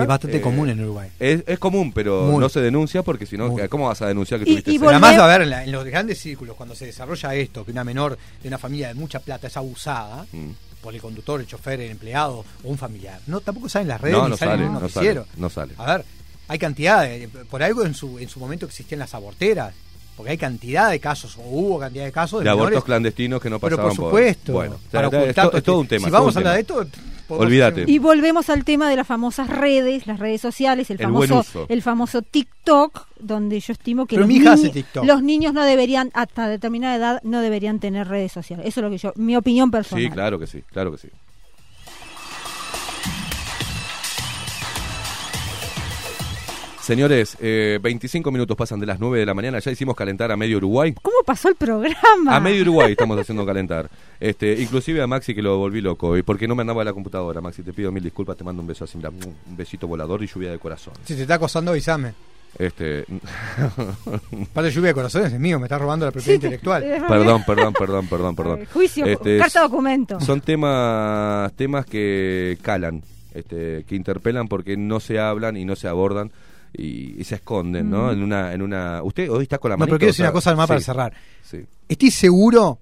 Es 0.00 0.06
bastante 0.06 0.36
Eh, 0.38 0.40
común 0.40 0.70
en 0.70 0.80
Uruguay. 0.82 1.10
Es, 1.18 1.42
es 1.46 1.58
común, 1.58 1.92
pero 1.92 2.22
Muy. 2.22 2.38
no 2.40 2.48
se 2.48 2.60
denuncia 2.60 3.02
porque 3.02 3.26
si 3.26 3.36
no. 3.36 3.54
¿cómo 3.68 3.88
vas 3.88 4.00
a 4.02 4.06
denunciar 4.06 4.40
que 4.40 4.44
Y- 4.48 4.52
tuviste 4.54 4.70
y? 4.72 4.78
Pero 4.78 4.90
además, 4.92 5.18
a 5.18 5.26
ver, 5.26 5.42
en, 5.42 5.50
la- 5.50 5.64
en 5.64 5.72
los 5.72 5.84
grandes 5.84 6.18
círculos, 6.18 6.56
cuando 6.56 6.74
se 6.74 6.86
desarrolla 6.86 7.34
esto, 7.34 7.64
que 7.64 7.72
una 7.72 7.84
menor 7.84 8.16
de 8.42 8.48
una 8.48 8.58
familia 8.58 8.88
de 8.88 8.94
mucha 8.94 9.18
plata 9.20 9.46
es 9.48 9.56
abusada 9.56 10.24
Mm. 10.32 10.50
por 10.82 10.94
el 10.94 11.00
conductor, 11.00 11.40
el 11.40 11.46
chofer, 11.46 11.80
el 11.80 11.90
empleado 11.90 12.44
o 12.64 12.68
un 12.68 12.78
familiar, 12.78 13.20
no 13.26 13.40
tampoco 13.40 13.68
salen 13.68 13.88
las 13.88 14.00
redes 14.00 14.16
No, 14.16 14.24
ni 14.24 14.30
no 14.30 14.36
salen 14.36 14.52
sale, 14.54 14.62
en 14.62 14.68
un 14.68 14.74
no 14.74 14.80
noticiero. 14.80 15.24
sale, 15.26 15.40
no 15.40 15.50
sale. 15.50 15.74
A 15.76 15.96
ver, 15.96 16.04
hay 16.48 16.58
cantidad, 16.58 17.02
de- 17.02 17.28
por 17.28 17.62
algo 17.62 17.84
en 17.84 17.94
su, 17.94 18.18
en 18.18 18.28
su 18.28 18.40
momento 18.40 18.66
existían 18.66 18.98
las 18.98 19.14
aborteras, 19.14 19.72
porque 20.16 20.32
hay 20.32 20.38
cantidad 20.38 20.90
de 20.90 21.00
casos, 21.00 21.36
o 21.38 21.42
hubo 21.42 21.78
cantidad 21.78 22.04
de 22.04 22.12
casos 22.12 22.40
de, 22.40 22.44
de 22.44 22.50
abortos 22.50 22.84
clandestinos 22.84 23.40
que 23.40 23.48
no 23.48 23.58
pero 23.58 23.76
pasaban 23.76 23.96
por 23.96 24.06
supuesto, 24.06 24.52
bueno, 24.52 24.76
para 24.90 25.08
o 25.08 25.10
sea, 25.10 25.20
es, 25.20 25.24
ocultar 25.24 25.44
to- 25.44 25.50
todo 25.50 25.58
es 25.58 25.64
todo 25.64 25.78
un 25.78 25.82
este- 25.84 25.96
tema. 25.96 26.06
Si 26.08 26.12
vamos 26.12 26.36
a 26.36 26.38
hablar 26.40 26.54
de 26.54 26.60
esto, 26.60 26.86
Olvídate. 27.38 27.84
Y 27.86 27.98
volvemos 27.98 28.48
al 28.50 28.64
tema 28.64 28.88
de 28.88 28.96
las 28.96 29.06
famosas 29.06 29.48
redes, 29.48 30.06
las 30.06 30.18
redes 30.18 30.40
sociales, 30.40 30.90
el, 30.90 31.00
El 31.00 31.10
buen 31.12 31.28
famoso 31.28 31.60
uso. 31.62 31.66
el 31.68 31.82
famoso 31.82 32.22
TikTok, 32.22 33.06
donde 33.18 33.60
yo 33.60 33.72
estimo 33.72 34.06
que 34.06 34.16
Pero 34.16 34.20
los, 34.26 34.28
mi 34.28 34.36
hija 34.36 34.52
hace 34.52 34.68
niñi- 34.68 34.72
TikTok. 34.72 35.04
los 35.04 35.22
niños 35.22 35.52
no 35.54 35.64
deberían, 35.64 36.10
hasta 36.14 36.48
determinada 36.48 36.96
edad, 36.96 37.20
no 37.22 37.40
deberían 37.40 37.78
tener 37.80 38.08
redes 38.08 38.32
sociales. 38.32 38.66
Eso 38.66 38.80
es 38.80 38.84
lo 38.84 38.90
que 38.90 38.98
yo, 38.98 39.12
mi 39.16 39.36
opinión 39.36 39.70
personal. 39.70 40.04
Sí, 40.04 40.10
claro 40.10 40.38
que 40.38 40.46
sí, 40.46 40.62
claro 40.70 40.90
que 40.92 40.98
sí. 40.98 41.08
Señores, 46.82 47.36
eh, 47.40 47.78
25 47.80 48.32
minutos 48.32 48.56
pasan 48.56 48.80
de 48.80 48.86
las 48.86 48.98
9 48.98 49.20
de 49.20 49.26
la 49.26 49.34
mañana, 49.34 49.60
ya 49.60 49.70
hicimos 49.70 49.94
calentar 49.94 50.32
a 50.32 50.36
medio 50.36 50.56
Uruguay. 50.56 50.92
¿Cómo 51.00 51.18
pasó 51.24 51.48
el 51.48 51.54
programa? 51.54 52.34
A 52.34 52.40
medio 52.40 52.62
Uruguay 52.62 52.90
estamos 52.90 53.16
haciendo 53.20 53.46
calentar. 53.46 53.88
Este, 54.18 54.60
inclusive 54.60 55.00
a 55.00 55.06
Maxi 55.06 55.32
que 55.32 55.42
lo 55.42 55.58
volví 55.58 55.80
loco, 55.80 56.16
y 56.16 56.24
porque 56.24 56.48
no 56.48 56.56
me 56.56 56.62
andaba 56.62 56.82
la 56.82 56.92
computadora, 56.92 57.40
Maxi, 57.40 57.62
te 57.62 57.72
pido 57.72 57.92
mil 57.92 58.02
disculpas, 58.02 58.36
te 58.36 58.42
mando 58.42 58.62
un 58.62 58.66
beso 58.66 58.82
así, 58.82 58.96
mira, 58.96 59.10
un 59.10 59.56
besito 59.56 59.86
volador 59.86 60.24
y 60.24 60.26
lluvia 60.26 60.50
de 60.50 60.58
corazón. 60.58 60.94
Si 61.04 61.14
te 61.14 61.22
está 61.22 61.34
acosando, 61.34 61.70
avísame. 61.70 62.14
Este, 62.58 63.04
Para 64.52 64.68
lluvia 64.68 64.88
de 64.88 64.94
corazones 64.94 65.32
es 65.32 65.38
mío, 65.38 65.60
me 65.60 65.66
está 65.66 65.78
robando 65.78 66.04
la 66.04 66.10
propiedad 66.10 66.34
intelectual. 66.34 66.82
perdón, 67.08 67.44
perdón, 67.46 67.74
perdón, 67.78 68.08
perdón, 68.08 68.34
perdón. 68.34 68.66
Juicio, 68.72 69.06
Este, 69.06 69.38
carta 69.38 69.60
documento. 69.60 70.20
Son 70.20 70.40
temas 70.40 71.52
temas 71.52 71.86
que 71.86 72.58
calan, 72.60 73.04
este, 73.34 73.84
que 73.84 73.94
interpelan 73.94 74.48
porque 74.48 74.76
no 74.76 74.98
se 74.98 75.20
hablan 75.20 75.56
y 75.56 75.64
no 75.64 75.76
se 75.76 75.86
abordan 75.86 76.32
y, 76.72 77.20
y 77.20 77.24
se 77.24 77.36
esconden, 77.36 77.90
¿no? 77.90 78.06
Mm. 78.08 78.10
En 78.12 78.22
una 78.22 78.52
en 78.52 78.62
una 78.62 79.02
usted 79.02 79.30
hoy 79.30 79.42
está 79.44 79.58
con 79.58 79.70
la 79.70 79.76
No, 79.76 79.80
manito, 79.80 79.92
pero 79.94 79.98
quiero 80.00 80.10
decir 80.12 80.24
o 80.24 80.28
una 80.28 80.32
cosa 80.32 80.54
más 80.56 80.66
para 80.68 80.80
cerrar. 80.80 81.12
Sí. 81.42 81.64
Estoy 81.88 82.10
seguro 82.10 82.78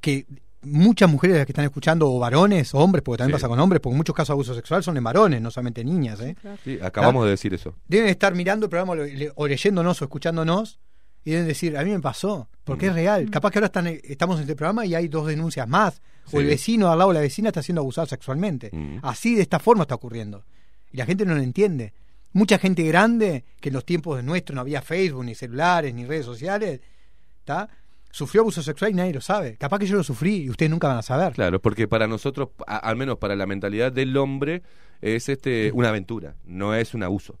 que 0.00 0.26
muchas 0.62 1.08
mujeres 1.08 1.34
de 1.34 1.38
las 1.40 1.46
que 1.46 1.52
están 1.52 1.64
escuchando, 1.64 2.10
o 2.10 2.18
varones, 2.18 2.74
o 2.74 2.78
hombres, 2.78 3.02
porque 3.04 3.18
también 3.18 3.36
Sí. 3.38 3.42
pasa 3.42 3.48
con 3.48 3.60
hombres, 3.60 3.80
porque 3.80 3.96
muchos 3.96 4.14
casos 4.16 4.28
de 4.28 4.32
abuso 4.32 4.54
sexual 4.54 4.82
son 4.82 4.96
en 4.96 5.04
varones, 5.04 5.40
no 5.40 5.50
solamente 5.50 5.82
en 5.82 5.86
niñas, 5.88 6.20
¿eh? 6.20 6.34
Sí, 6.64 6.78
acabamos 6.82 7.24
de 7.24 7.30
decir 7.30 7.54
eso. 7.54 7.74
Deben 7.86 8.08
estar 8.08 8.34
mirando 8.34 8.66
el 8.66 8.70
programa 8.70 8.92
o 8.92 8.96
le- 8.96 9.30
o 9.34 9.46
leyéndonos 9.46 10.00
o 10.02 10.04
escuchándonos 10.04 10.80
y 11.24 11.30
deben 11.30 11.46
decir, 11.46 11.76
a 11.78 11.84
mí 11.84 11.90
me 11.90 12.00
pasó, 12.00 12.48
porque 12.64 12.86
Mm. 12.86 12.88
es 12.90 12.94
real. 12.96 13.30
Capaz 13.30 13.50
que 13.52 13.58
ahora 13.58 13.66
están, 13.66 13.86
estamos 13.86 14.36
en 14.38 14.42
este 14.42 14.56
programa 14.56 14.84
y 14.84 14.94
hay 14.96 15.06
dos 15.06 15.28
denuncias 15.28 15.68
más. 15.68 16.02
Sí. 16.26 16.36
O 16.36 16.40
el 16.40 16.46
vecino 16.46 16.90
al 16.90 16.98
lado 16.98 17.10
de 17.10 17.14
la 17.14 17.20
vecina 17.20 17.50
está 17.50 17.62
siendo 17.62 17.82
abusado 17.82 18.08
sexualmente. 18.08 18.70
Mm. 18.72 18.98
Así, 19.02 19.36
de 19.36 19.42
esta 19.42 19.60
forma 19.60 19.82
está 19.82 19.94
ocurriendo. 19.94 20.44
Y 20.90 20.96
la 20.96 21.06
gente 21.06 21.24
no 21.24 21.34
lo 21.36 21.42
entiende. 21.42 21.92
Mucha 22.36 22.58
gente 22.58 22.82
grande, 22.84 23.44
que 23.60 23.70
en 23.70 23.74
los 23.74 23.84
tiempos 23.86 24.16
de 24.18 24.22
nuestro 24.22 24.54
no 24.54 24.60
había 24.60 24.82
Facebook, 24.82 25.24
ni 25.24 25.34
celulares, 25.34 25.94
ni 25.94 26.04
redes 26.04 26.26
sociales, 26.26 26.80
¿está? 27.40 27.68
sufrió 28.10 28.40
abuso 28.42 28.62
sexual 28.62 28.90
y 28.90 28.94
nadie 28.94 29.12
lo 29.12 29.20
sabe. 29.20 29.56
Capaz 29.56 29.78
que 29.78 29.86
yo 29.86 29.96
lo 29.96 30.02
sufrí 30.02 30.36
y 30.44 30.50
ustedes 30.50 30.70
nunca 30.70 30.88
van 30.88 30.98
a 30.98 31.02
saber. 31.02 31.32
Claro, 31.34 31.60
porque 31.60 31.86
para 31.86 32.06
nosotros, 32.06 32.48
a- 32.66 32.76
al 32.78 32.96
menos 32.96 33.18
para 33.18 33.36
la 33.36 33.46
mentalidad 33.46 33.92
del 33.92 34.16
hombre, 34.16 34.62
es 35.02 35.28
este 35.28 35.70
una 35.74 35.88
aventura, 35.90 36.34
no 36.44 36.74
es 36.74 36.94
un 36.94 37.02
abuso. 37.02 37.38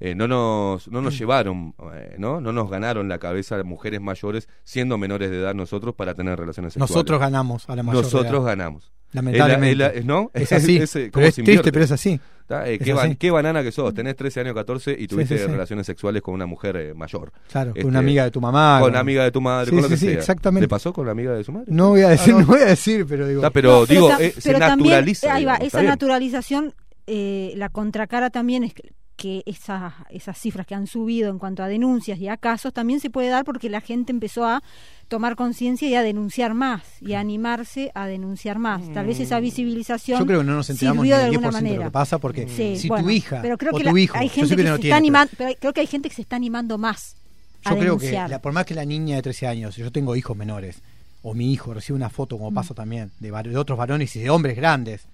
Eh, 0.00 0.14
no 0.14 0.28
nos 0.28 0.86
no 0.88 1.00
Mm. 1.00 1.04
nos 1.04 1.18
llevaron, 1.18 1.74
eh, 1.94 2.14
¿no? 2.18 2.40
No 2.40 2.52
nos 2.52 2.70
ganaron 2.70 3.08
la 3.08 3.18
cabeza 3.18 3.62
mujeres 3.64 4.00
mayores 4.00 4.48
siendo 4.64 4.96
menores 4.98 5.30
de 5.30 5.38
edad 5.40 5.54
nosotros 5.54 5.94
para 5.94 6.14
tener 6.14 6.38
relaciones 6.38 6.74
sexuales. 6.74 6.90
Nosotros 6.94 7.18
ganamos 7.20 7.68
a 7.68 7.74
la 7.76 7.82
mayor 7.82 8.04
Nosotros 8.04 8.32
edad. 8.42 8.44
ganamos. 8.44 8.92
Lamentablemente. 9.12 9.72
Es 9.72 9.78
la- 9.78 9.86
es 9.88 10.04
la- 10.06 10.12
¿no? 10.14 10.30
Es 10.34 10.52
así. 10.52 10.78
Pero 11.12 11.26
es 11.26 11.34
triste, 11.34 11.72
pero 11.72 11.84
es 11.84 11.90
así. 11.92 12.20
Eh, 12.50 12.78
qué, 12.78 12.94
ban- 12.94 13.06
así. 13.08 13.16
qué 13.16 13.30
banana 13.30 13.62
que 13.62 13.70
sos, 13.72 13.92
tenés 13.92 14.16
13 14.16 14.40
años, 14.40 14.54
14 14.54 14.96
y 14.98 15.06
tuviste 15.06 15.36
sí, 15.38 15.44
sí. 15.44 15.50
relaciones 15.50 15.86
sexuales 15.86 16.22
con 16.22 16.34
una 16.34 16.46
mujer 16.46 16.76
eh, 16.76 16.94
mayor. 16.94 17.30
Claro, 17.50 17.70
con 17.72 17.78
Este, 17.78 17.88
una 17.88 17.98
amiga 17.98 18.24
de 18.24 18.30
tu 18.30 18.40
mamá. 18.40 18.78
Con 18.80 18.90
una 18.90 19.00
amiga 19.00 19.24
de 19.24 19.30
tu 19.30 19.40
madre, 19.40 19.66
Sí, 19.66 19.70
con 19.72 19.82
lo 19.82 19.88
sí, 19.88 19.94
que 19.94 19.98
sí, 20.00 20.06
sea. 20.06 20.18
exactamente. 20.18 20.62
¿Le 20.62 20.68
pasó 20.68 20.92
con 20.92 21.04
la 21.06 21.12
amiga 21.12 21.32
de 21.34 21.44
su 21.44 21.52
madre? 21.52 21.66
No 21.68 21.90
voy 21.90 22.02
a 22.02 22.08
decir, 22.08 22.34
Ah, 22.36 22.40
no 22.40 22.46
voy 22.46 22.60
a 22.60 22.64
decir, 22.66 23.06
pero 23.08 23.26
digo. 23.28 23.40
Está, 23.40 23.50
pero 23.50 23.80
No, 23.80 23.86
digo, 23.86 24.10
eh, 24.18 24.32
se 24.38 24.52
también, 24.54 24.78
naturaliza. 24.90 25.34
ahí 25.34 25.44
va, 25.44 25.52
digamos, 25.54 25.74
esa 25.74 25.82
naturalización 25.82 26.74
eh, 27.06 27.52
la 27.56 27.68
contracara 27.68 28.30
también 28.30 28.64
es 28.64 28.74
que- 28.74 28.92
que 29.18 29.42
esas, 29.44 29.92
esas 30.10 30.38
cifras 30.38 30.66
que 30.66 30.74
han 30.74 30.86
subido 30.86 31.28
en 31.30 31.38
cuanto 31.38 31.62
a 31.62 31.68
denuncias 31.68 32.18
y 32.20 32.28
a 32.28 32.36
casos 32.38 32.72
también 32.72 33.00
se 33.00 33.10
puede 33.10 33.28
dar 33.28 33.44
porque 33.44 33.68
la 33.68 33.80
gente 33.82 34.12
empezó 34.12 34.46
a 34.46 34.62
tomar 35.08 35.34
conciencia 35.36 35.88
y 35.88 35.94
a 35.96 36.02
denunciar 36.02 36.54
más 36.54 36.82
y 37.02 37.12
a 37.14 37.20
animarse 37.20 37.90
a 37.94 38.06
denunciar 38.06 38.58
más. 38.58 38.90
Tal 38.94 39.06
vez 39.06 39.18
esa 39.20 39.40
visibilización 39.40 40.20
Yo 40.20 40.24
creo 40.26 40.40
que 40.40 40.46
no 40.46 40.54
nos 40.54 40.70
enteramos 40.70 41.02
ni 41.02 41.08
de 41.10 41.14
alguna 41.16 41.40
10% 41.40 41.40
de 41.40 41.46
lo 41.46 41.52
manera. 41.52 41.84
que 41.86 41.90
pasa 41.90 42.18
porque 42.18 42.48
Sí, 42.48 42.76
si 42.78 42.88
bueno, 42.88 43.04
tu 43.04 43.10
hija 43.10 43.40
pero 43.42 43.58
creo 43.58 43.72
o 43.72 43.76
que 43.78 43.84
tu 43.84 43.92
la- 43.94 44.00
hijo, 44.00 44.16
hay 44.16 44.28
gente 44.28 44.56
que, 44.56 44.62
que 44.62 44.68
no 44.68 44.76
se 44.76 44.80
tiene, 44.82 44.88
está 44.90 44.96
animando, 44.96 45.32
pero 45.36 45.50
creo 45.60 45.72
que 45.74 45.80
hay 45.80 45.86
gente 45.88 46.08
que 46.08 46.14
se 46.14 46.22
está 46.22 46.36
animando 46.36 46.78
más 46.78 47.16
a 47.64 47.70
Yo 47.74 47.78
creo 47.80 47.98
que, 47.98 48.12
la- 48.12 48.40
por 48.40 48.52
más 48.52 48.64
que 48.66 48.74
la 48.76 48.84
niña 48.84 49.16
de 49.16 49.22
13 49.22 49.46
años, 49.48 49.74
yo 49.76 49.90
tengo 49.90 50.14
hijos 50.14 50.36
menores, 50.36 50.80
o 51.22 51.34
mi 51.34 51.52
hijo 51.52 51.74
recibe 51.74 51.96
una 51.96 52.08
foto, 52.08 52.36
Mm. 52.36 52.38
como 52.38 52.54
pasa 52.54 52.72
también, 52.72 53.10
de 53.18 53.56
otros 53.56 53.76
varones 53.76 54.14
y 54.14 54.20
de 54.20 54.30
hombres 54.30 54.54
grandes, 54.56 55.06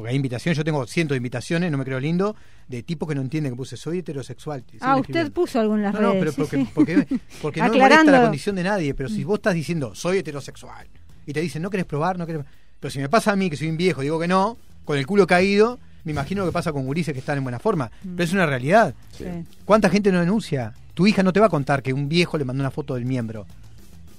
porque 0.00 0.12
hay 0.12 0.16
invitaciones, 0.16 0.56
yo 0.56 0.64
tengo 0.64 0.86
cientos 0.86 1.12
de 1.14 1.18
invitaciones, 1.18 1.70
no 1.70 1.76
me 1.76 1.84
creo 1.84 2.00
lindo, 2.00 2.34
de 2.68 2.82
tipo 2.82 3.06
que 3.06 3.14
no 3.14 3.20
entiende 3.20 3.50
que 3.50 3.56
puse 3.56 3.76
soy 3.76 3.98
heterosexual. 3.98 4.64
Ah, 4.80 4.96
usted 4.96 5.30
puso 5.30 5.62
las 5.76 5.92
No, 5.92 6.00
no, 6.00 6.12
redes. 6.14 6.18
pero 6.20 6.32
sí, 6.32 6.36
porque, 6.40 6.56
sí. 6.56 6.70
porque, 6.74 7.20
porque 7.42 7.60
no 7.60 7.66
me 7.66 7.70
molesta 7.72 7.84
Aclarando. 7.86 8.12
la 8.12 8.22
condición 8.22 8.56
de 8.56 8.62
nadie, 8.62 8.94
pero 8.94 9.10
si 9.10 9.24
vos 9.24 9.34
estás 9.40 9.52
diciendo 9.52 9.94
soy 9.94 10.16
heterosexual 10.18 10.86
y 11.26 11.34
te 11.34 11.40
dicen 11.42 11.60
no 11.60 11.68
querés 11.68 11.84
probar, 11.84 12.18
no 12.18 12.24
querés... 12.26 12.46
Pero 12.80 12.90
si 12.90 12.98
me 12.98 13.10
pasa 13.10 13.32
a 13.32 13.36
mí, 13.36 13.50
que 13.50 13.58
soy 13.58 13.68
un 13.68 13.76
viejo, 13.76 14.00
digo 14.00 14.18
que 14.18 14.26
no, 14.26 14.56
con 14.86 14.96
el 14.96 15.06
culo 15.06 15.26
caído, 15.26 15.78
me 16.04 16.12
imagino 16.12 16.46
que 16.46 16.50
pasa 16.52 16.72
con 16.72 16.86
gurises 16.86 17.12
que 17.12 17.20
están 17.20 17.36
en 17.36 17.44
buena 17.44 17.58
forma. 17.58 17.90
Pero 18.02 18.24
es 18.24 18.32
una 18.32 18.46
realidad. 18.46 18.94
Sí. 19.12 19.26
¿Cuánta 19.66 19.90
gente 19.90 20.10
no 20.10 20.20
denuncia? 20.20 20.72
Tu 20.94 21.06
hija 21.06 21.22
no 21.22 21.34
te 21.34 21.40
va 21.40 21.46
a 21.46 21.50
contar 21.50 21.82
que 21.82 21.92
un 21.92 22.08
viejo 22.08 22.38
le 22.38 22.46
mandó 22.46 22.62
una 22.62 22.70
foto 22.70 22.94
del 22.94 23.04
miembro. 23.04 23.44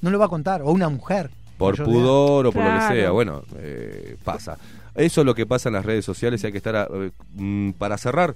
No 0.02 0.12
lo 0.12 0.20
va 0.20 0.26
a 0.26 0.30
contar. 0.30 0.62
O 0.62 0.70
una 0.72 0.90
mujer. 0.90 1.32
Por 1.58 1.76
pudor 1.84 2.46
o 2.48 2.52
por 2.52 2.64
lo 2.64 2.72
que 2.72 2.96
sea, 2.96 3.12
bueno, 3.12 3.44
eh, 3.58 4.16
pasa. 4.24 4.58
Eso 4.96 5.22
es 5.22 5.26
lo 5.26 5.34
que 5.36 5.46
pasa 5.46 5.70
en 5.70 5.74
las 5.74 5.86
redes 5.86 6.04
sociales 6.06 6.44
y 6.44 6.48
hay 6.48 6.52
que 6.52 6.58
estar, 6.58 6.76
a- 6.76 6.88
eh, 6.92 7.12
mm, 7.36 7.72
para 7.72 7.98
cerrar, 7.98 8.36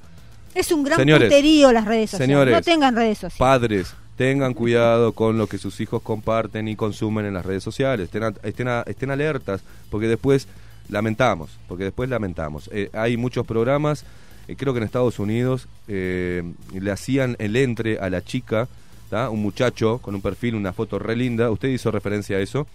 Es 0.54 0.72
un 0.72 0.84
gran 0.86 0.98
Señores, 0.98 1.28
puterío 1.28 1.72
las 1.74 1.84
redes 1.86 2.12
sociales. 2.12 2.28
señores, 2.28 2.54
no 2.56 2.62
tengan 2.62 2.96
redes 2.96 3.18
sociales. 3.18 3.38
padres, 3.38 3.94
tengan 4.16 4.54
cuidado 4.54 5.12
con 5.12 5.38
lo 5.38 5.48
que 5.48 5.58
sus 5.58 5.82
hijos 5.82 6.02
comparten 6.02 6.70
y 6.70 6.78
consumen 6.78 7.26
en 7.26 7.34
las 7.34 7.46
redes 7.46 7.62
sociales, 7.62 8.06
estén, 8.06 8.24
a- 8.24 8.34
estén, 8.44 8.70
a- 8.70 8.84
estén 8.88 9.12
alertas, 9.12 9.62
porque 9.90 10.08
después 10.08 10.48
lamentamos, 10.88 11.50
porque 11.68 11.84
después 11.84 12.10
lamentamos. 12.10 12.70
Eh, 12.72 12.90
hay 12.94 13.18
muchos 13.18 13.46
programas, 13.46 14.06
eh, 14.48 14.56
creo 14.56 14.72
que 14.74 14.78
en 14.78 14.86
Estados 14.86 15.20
Unidos 15.20 15.68
eh, 15.90 16.44
le 16.74 16.92
hacían 16.92 17.36
el 17.40 17.58
entre 17.58 18.00
a 18.00 18.10
la 18.10 18.24
chica, 18.24 18.70
¿tá? 19.10 19.30
un 19.30 19.42
muchacho 19.42 19.98
con 19.98 20.16
un 20.16 20.22
perfil, 20.22 20.56
una 20.56 20.72
foto 20.72 21.00
re 21.00 21.18
linda, 21.18 21.52
usted 21.52 21.68
hizo 21.68 21.92
referencia 21.92 22.38
a 22.38 22.40
eso, 22.40 22.66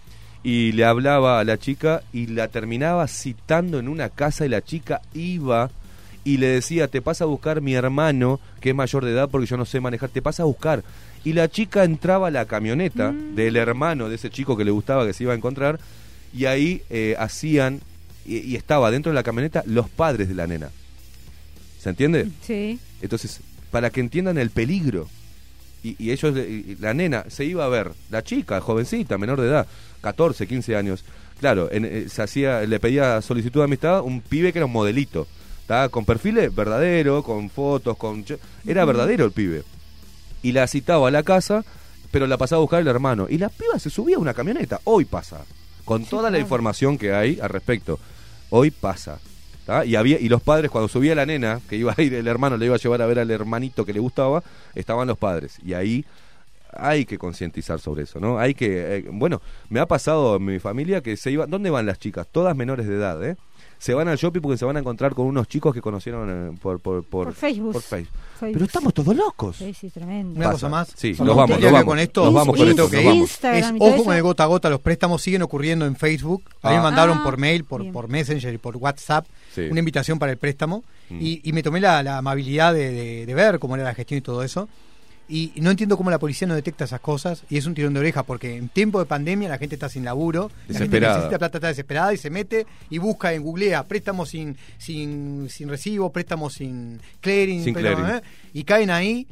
y 0.42 0.72
le 0.72 0.84
hablaba 0.84 1.40
a 1.40 1.44
la 1.44 1.58
chica 1.58 2.02
y 2.12 2.26
la 2.26 2.48
terminaba 2.48 3.06
citando 3.08 3.78
en 3.78 3.88
una 3.88 4.08
casa 4.08 4.46
y 4.46 4.48
la 4.48 4.62
chica 4.62 5.02
iba 5.12 5.70
y 6.24 6.36
le 6.36 6.48
decía, 6.48 6.88
te 6.88 7.02
pasa 7.02 7.24
a 7.24 7.26
buscar 7.26 7.60
mi 7.60 7.74
hermano, 7.74 8.40
que 8.60 8.70
es 8.70 8.74
mayor 8.74 9.04
de 9.04 9.12
edad 9.12 9.28
porque 9.30 9.46
yo 9.46 9.56
no 9.56 9.64
sé 9.64 9.80
manejar, 9.80 10.10
te 10.10 10.22
pasa 10.22 10.42
a 10.42 10.46
buscar. 10.46 10.82
Y 11.24 11.32
la 11.34 11.48
chica 11.48 11.84
entraba 11.84 12.28
a 12.28 12.30
la 12.30 12.46
camioneta 12.46 13.12
del 13.12 13.56
hermano 13.56 14.08
de 14.08 14.14
ese 14.14 14.30
chico 14.30 14.56
que 14.56 14.64
le 14.64 14.70
gustaba 14.70 15.06
que 15.06 15.12
se 15.12 15.24
iba 15.24 15.32
a 15.32 15.36
encontrar 15.36 15.78
y 16.32 16.46
ahí 16.46 16.82
eh, 16.90 17.16
hacían, 17.18 17.80
y, 18.24 18.38
y 18.38 18.56
estaba 18.56 18.90
dentro 18.90 19.12
de 19.12 19.16
la 19.16 19.22
camioneta 19.22 19.62
los 19.66 19.88
padres 19.88 20.28
de 20.28 20.34
la 20.34 20.46
nena. 20.46 20.70
¿Se 21.78 21.90
entiende? 21.90 22.28
Sí. 22.42 22.78
Entonces, 23.00 23.40
para 23.70 23.90
que 23.90 24.00
entiendan 24.00 24.38
el 24.38 24.50
peligro. 24.50 25.08
Y, 25.82 25.96
y 25.98 26.10
ellos, 26.10 26.36
y 26.36 26.76
la 26.78 26.92
nena 26.92 27.24
se 27.28 27.46
iba 27.46 27.64
a 27.64 27.68
ver, 27.68 27.92
la 28.10 28.22
chica, 28.22 28.60
jovencita, 28.60 29.16
menor 29.16 29.40
de 29.40 29.48
edad, 29.48 29.66
14, 30.00 30.46
15 30.46 30.76
años. 30.76 31.04
Claro, 31.40 31.68
en- 31.72 31.84
eh, 31.84 32.06
se 32.08 32.22
hacía, 32.22 32.60
le 32.62 32.78
pedía 32.80 33.20
solicitud 33.22 33.60
de 33.60 33.64
amistad 33.64 34.02
un 34.02 34.20
pibe 34.20 34.52
que 34.52 34.58
era 34.58 34.66
un 34.66 34.72
modelito. 34.72 35.26
¿tá? 35.66 35.88
Con 35.88 36.04
perfiles 36.04 36.52
verdadero, 36.54 37.22
con 37.22 37.48
fotos, 37.48 37.96
con... 37.96 38.24
Era 38.66 38.84
verdadero 38.84 39.24
el 39.24 39.30
pibe. 39.32 39.62
Y 40.42 40.52
la 40.52 40.66
citaba 40.66 41.06
a 41.08 41.10
la 41.12 41.22
casa, 41.22 41.64
pero 42.10 42.26
la 42.26 42.36
pasaba 42.36 42.58
a 42.58 42.62
buscar 42.62 42.80
el 42.80 42.88
hermano. 42.88 43.26
Y 43.30 43.38
la 43.38 43.48
piba 43.50 43.78
se 43.78 43.88
subía 43.88 44.16
a 44.16 44.20
una 44.20 44.34
camioneta. 44.34 44.80
Hoy 44.84 45.04
pasa. 45.04 45.44
Con 45.84 46.04
toda 46.06 46.30
la 46.30 46.38
información 46.40 46.98
que 46.98 47.12
hay 47.12 47.38
al 47.40 47.50
respecto. 47.50 48.00
Hoy 48.50 48.70
pasa. 48.72 49.20
¿tá? 49.64 49.84
Y 49.84 49.94
había 49.94 50.18
y 50.18 50.28
los 50.28 50.42
padres 50.42 50.70
cuando 50.72 50.88
subía 50.88 51.14
la 51.14 51.24
nena, 51.24 51.60
que 51.68 51.76
iba 51.76 51.94
a 51.96 52.02
ir 52.02 52.14
el 52.14 52.26
hermano 52.26 52.56
le 52.56 52.66
iba 52.66 52.74
a 52.74 52.78
llevar 52.78 53.00
a 53.02 53.06
ver 53.06 53.20
al 53.20 53.30
hermanito 53.30 53.86
que 53.86 53.92
le 53.92 54.00
gustaba, 54.00 54.42
estaban 54.74 55.06
los 55.06 55.18
padres 55.18 55.58
y 55.64 55.74
ahí 55.74 56.04
hay 56.72 57.04
que 57.04 57.18
concientizar 57.18 57.80
sobre 57.80 58.04
eso, 58.04 58.20
¿no? 58.20 58.38
Hay 58.38 58.54
que 58.54 58.96
eh, 58.98 59.04
bueno, 59.12 59.40
me 59.68 59.80
ha 59.80 59.86
pasado 59.86 60.36
en 60.36 60.44
mi 60.44 60.58
familia 60.58 61.00
que 61.02 61.16
se 61.16 61.30
iba, 61.30 61.46
¿dónde 61.46 61.70
van 61.70 61.86
las 61.86 61.98
chicas? 61.98 62.26
Todas 62.30 62.56
menores 62.56 62.86
de 62.86 62.94
edad, 62.96 63.22
¿eh? 63.24 63.36
Se 63.78 63.94
van 63.94 64.08
al 64.08 64.18
shopping 64.18 64.42
porque 64.42 64.58
se 64.58 64.66
van 64.66 64.76
a 64.76 64.80
encontrar 64.80 65.14
con 65.14 65.24
unos 65.26 65.48
chicos 65.48 65.72
que 65.72 65.80
conocieron 65.80 66.28
eh, 66.52 66.58
por 66.60 66.80
por, 66.80 67.02
por, 67.02 67.24
Por 67.28 67.34
Facebook. 67.34 67.72
por 67.72 67.80
Facebook. 67.82 68.12
Facebook. 68.38 68.52
Pero 68.52 68.64
estamos 68.66 68.92
todos 68.92 69.16
locos. 69.16 69.56
Sí, 69.56 69.72
sí, 69.72 69.88
tremendo. 69.88 70.36
Una 70.36 70.46
Pasa. 70.46 70.52
cosa 70.52 70.68
más. 70.68 70.92
Sí, 70.94 71.14
nos 71.18 71.34
vamos, 71.34 71.58
nos 71.58 71.72
vamos. 71.72 71.84
con 71.84 71.98
esto 71.98 72.24
Nos 72.26 72.34
vamos 72.34 72.56
con 72.58 72.68
esto, 72.68 72.90
que 72.90 72.98
Es, 73.22 73.72
ojo 73.78 74.04
con 74.04 74.14
el 74.14 74.22
gota 74.22 74.44
a 74.44 74.46
gota, 74.46 74.68
los 74.68 74.80
préstamos 74.80 75.22
siguen 75.22 75.40
ocurriendo 75.40 75.86
en 75.86 75.96
Facebook. 75.96 76.42
A 76.62 76.68
mí 76.70 76.74
Ah. 76.74 76.78
me 76.78 76.82
mandaron 76.84 77.18
Ah, 77.18 77.24
por 77.24 77.38
mail, 77.38 77.64
por, 77.64 77.80
bien. 77.80 77.92
por 77.94 78.08
Messenger 78.08 78.52
y 78.52 78.58
por 78.58 78.76
WhatsApp 78.76 79.24
Sí. 79.54 79.62
una 79.70 79.78
invitación 79.78 80.18
para 80.18 80.30
el 80.32 80.36
préstamo. 80.38 80.84
Mm. 81.08 81.18
Y, 81.18 81.40
y 81.42 81.52
me 81.54 81.62
tomé 81.62 81.80
la, 81.80 82.02
la 82.02 82.18
amabilidad 82.18 82.74
de, 82.74 82.90
de- 82.92 83.24
de 83.26 83.34
ver 83.34 83.58
cómo 83.58 83.76
era 83.76 83.84
la 83.84 83.94
gestión 83.94 84.18
y 84.18 84.20
todo 84.20 84.42
eso. 84.42 84.68
Y 85.30 85.52
no 85.60 85.70
entiendo 85.70 85.96
cómo 85.96 86.10
la 86.10 86.18
policía 86.18 86.48
no 86.48 86.54
detecta 86.54 86.84
esas 86.84 87.00
cosas. 87.00 87.44
Y 87.48 87.56
es 87.56 87.66
un 87.66 87.74
tirón 87.74 87.94
de 87.94 88.00
oreja, 88.00 88.24
porque 88.24 88.56
en 88.56 88.68
tiempo 88.68 88.98
de 88.98 89.06
pandemia 89.06 89.48
la 89.48 89.58
gente 89.58 89.76
está 89.76 89.88
sin 89.88 90.04
laburo. 90.04 90.50
La 90.68 90.80
gente 90.80 91.00
necesita 91.00 91.38
plata, 91.38 91.58
está 91.58 91.68
desesperada 91.68 92.12
y 92.12 92.16
se 92.16 92.30
mete 92.30 92.66
y 92.90 92.98
busca 92.98 93.32
en 93.32 93.42
googlea 93.42 93.84
préstamos 93.84 94.30
sin, 94.30 94.56
sin, 94.78 95.48
sin 95.48 95.68
recibo, 95.68 96.10
préstamos 96.10 96.54
sin 96.54 97.00
clearing. 97.20 97.62
Sin 97.62 97.74
préstamos, 97.74 98.00
clearing. 98.00 98.24
¿eh? 98.24 98.28
Y 98.52 98.64
caen 98.64 98.90
ahí 98.90 99.26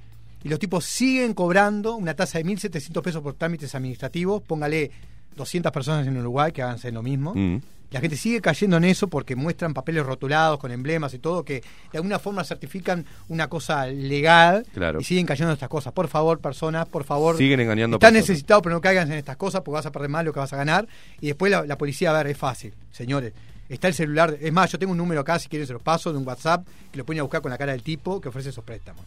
y 0.45 0.49
los 0.49 0.59
tipos 0.59 0.85
siguen 0.85 1.35
cobrando 1.35 1.97
una 1.97 2.15
tasa 2.15 2.39
de 2.39 2.45
1.700 2.45 3.03
pesos 3.03 3.23
por 3.23 3.35
trámites 3.35 3.75
administrativos. 3.75 4.43
Póngale 4.43 4.91
200 5.37 5.73
personas 5.73 6.07
en 6.07 6.17
Uruguay 6.17 6.53
que 6.53 6.63
hagan 6.63 6.79
lo 6.95 7.03
mismo. 7.03 7.35
Mm. 7.35 7.61
La 7.91 8.01
gente 8.01 8.17
sigue 8.17 8.41
cayendo 8.43 8.77
en 8.77 8.85
eso 8.85 9.09
porque 9.09 9.35
muestran 9.35 9.73
papeles 9.73 10.05
rotulados 10.05 10.59
con 10.59 10.71
emblemas 10.71 11.15
y 11.15 11.19
todo 11.19 11.43
que 11.45 11.63
de 11.91 11.99
alguna 11.99 12.19
forma 12.19 12.45
certifican 12.45 13.07
una 13.29 13.49
cosa 13.49 13.87
legal 13.87 14.67
Claro. 14.75 15.01
y 15.01 15.05
siguen 15.05 15.25
cayendo 15.25 15.53
en 15.53 15.55
estas 15.55 15.71
cosas. 15.71 15.93
Por 15.95 16.09
favor, 16.09 16.39
personas, 16.41 16.87
por 16.87 17.05
favor. 17.05 17.37
Siguen 17.39 17.61
engañando 17.61 17.97
Estás 17.97 18.11
personas. 18.11 18.29
necesitado, 18.29 18.61
pero 18.63 18.75
no 18.75 18.81
caigas 18.83 19.07
en 19.09 19.15
estas 19.15 19.37
cosas 19.39 19.63
porque 19.63 19.77
vas 19.77 19.87
a 19.87 19.93
perder 19.93 20.11
más 20.11 20.25
lo 20.25 20.33
que 20.35 20.41
vas 20.41 20.53
a 20.53 20.57
ganar. 20.57 20.87
Y 21.21 21.29
después 21.29 21.51
la, 21.51 21.65
la 21.65 21.79
policía, 21.79 22.11
a 22.11 22.13
ver, 22.23 22.27
es 22.27 22.37
fácil, 22.37 22.75
señores. 22.91 23.33
Está 23.71 23.89
el 23.89 23.95
celular. 23.95 24.37
Es 24.41 24.51
más, 24.53 24.73
yo 24.73 24.79
tengo 24.79 24.93
un 24.93 24.99
número 24.99 25.21
acá, 25.21 25.39
si 25.39 25.49
quieren 25.49 25.67
se 25.67 25.75
los 25.75 25.83
paso, 25.83 26.11
de 26.11 26.19
un 26.19 26.27
WhatsApp, 26.27 26.67
que 26.91 26.97
lo 26.99 27.05
pueden 27.05 27.21
a 27.21 27.23
buscar 27.23 27.43
con 27.43 27.51
la 27.51 27.59
cara 27.59 27.73
del 27.73 27.83
tipo 27.83 28.19
que 28.21 28.29
ofrece 28.31 28.49
esos 28.49 28.65
préstamos. 28.65 29.05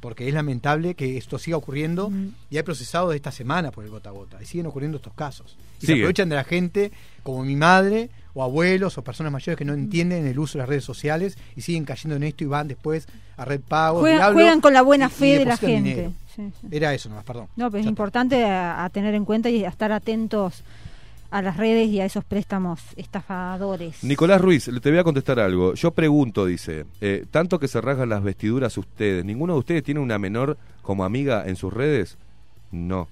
Porque 0.00 0.28
es 0.28 0.34
lamentable 0.34 0.94
que 0.94 1.16
esto 1.16 1.38
siga 1.38 1.56
ocurriendo 1.56 2.12
y 2.50 2.56
hay 2.58 2.62
procesados 2.62 3.10
de 3.10 3.16
esta 3.16 3.32
semana 3.32 3.70
por 3.70 3.82
el 3.84 3.90
gota 3.90 4.10
a 4.10 4.12
gota. 4.12 4.42
Y 4.42 4.46
siguen 4.46 4.66
ocurriendo 4.66 4.96
estos 4.98 5.14
casos. 5.14 5.56
Y 5.80 5.86
se 5.86 5.94
aprovechan 5.94 6.28
de 6.28 6.36
la 6.36 6.44
gente 6.44 6.92
como 7.22 7.44
mi 7.44 7.56
madre 7.56 8.10
o 8.34 8.42
abuelos 8.42 8.98
o 8.98 9.02
personas 9.02 9.32
mayores 9.32 9.56
que 9.56 9.64
no 9.64 9.72
entienden 9.72 10.26
el 10.26 10.38
uso 10.38 10.58
de 10.58 10.62
las 10.62 10.68
redes 10.68 10.84
sociales 10.84 11.38
y 11.56 11.62
siguen 11.62 11.84
cayendo 11.84 12.16
en 12.16 12.22
esto 12.24 12.44
y 12.44 12.46
van 12.46 12.68
después 12.68 13.08
a 13.38 13.44
red 13.46 13.60
pago. 13.60 14.00
Juegan, 14.00 14.60
con 14.60 14.74
la 14.74 14.82
buena 14.82 15.06
y- 15.06 15.10
fe 15.10 15.28
y 15.28 15.38
de 15.38 15.44
la 15.46 15.56
gente. 15.56 15.88
dinero. 15.90 16.12
Sí, 16.36 16.52
sí. 16.60 16.66
Era 16.70 16.92
eso 16.92 17.08
nomás, 17.08 17.24
perdón. 17.24 17.48
No, 17.56 17.70
pero 17.70 17.80
es 17.82 17.86
importante 17.88 18.44
a, 18.44 18.84
a 18.84 18.90
tener 18.90 19.14
en 19.14 19.24
cuenta 19.24 19.48
y 19.48 19.64
a 19.64 19.70
estar 19.70 19.90
atentos 19.92 20.62
a 21.30 21.42
las 21.42 21.56
redes 21.56 21.88
y 21.88 22.00
a 22.00 22.04
esos 22.06 22.24
préstamos 22.24 22.80
estafadores. 22.96 24.02
Nicolás 24.04 24.40
Ruiz, 24.40 24.68
le- 24.68 24.80
te 24.80 24.90
voy 24.90 24.98
a 24.98 25.04
contestar 25.04 25.38
algo. 25.40 25.74
Yo 25.74 25.90
pregunto, 25.92 26.46
dice, 26.46 26.86
eh, 27.00 27.26
tanto 27.30 27.58
que 27.58 27.68
se 27.68 27.80
rasgan 27.80 28.08
las 28.08 28.22
vestiduras 28.22 28.76
ustedes, 28.78 29.24
¿ninguno 29.24 29.54
de 29.54 29.58
ustedes 29.60 29.82
tiene 29.82 30.00
una 30.00 30.18
menor 30.18 30.56
como 30.82 31.04
amiga 31.04 31.44
en 31.46 31.56
sus 31.56 31.72
redes? 31.72 32.16
No. 32.70 33.08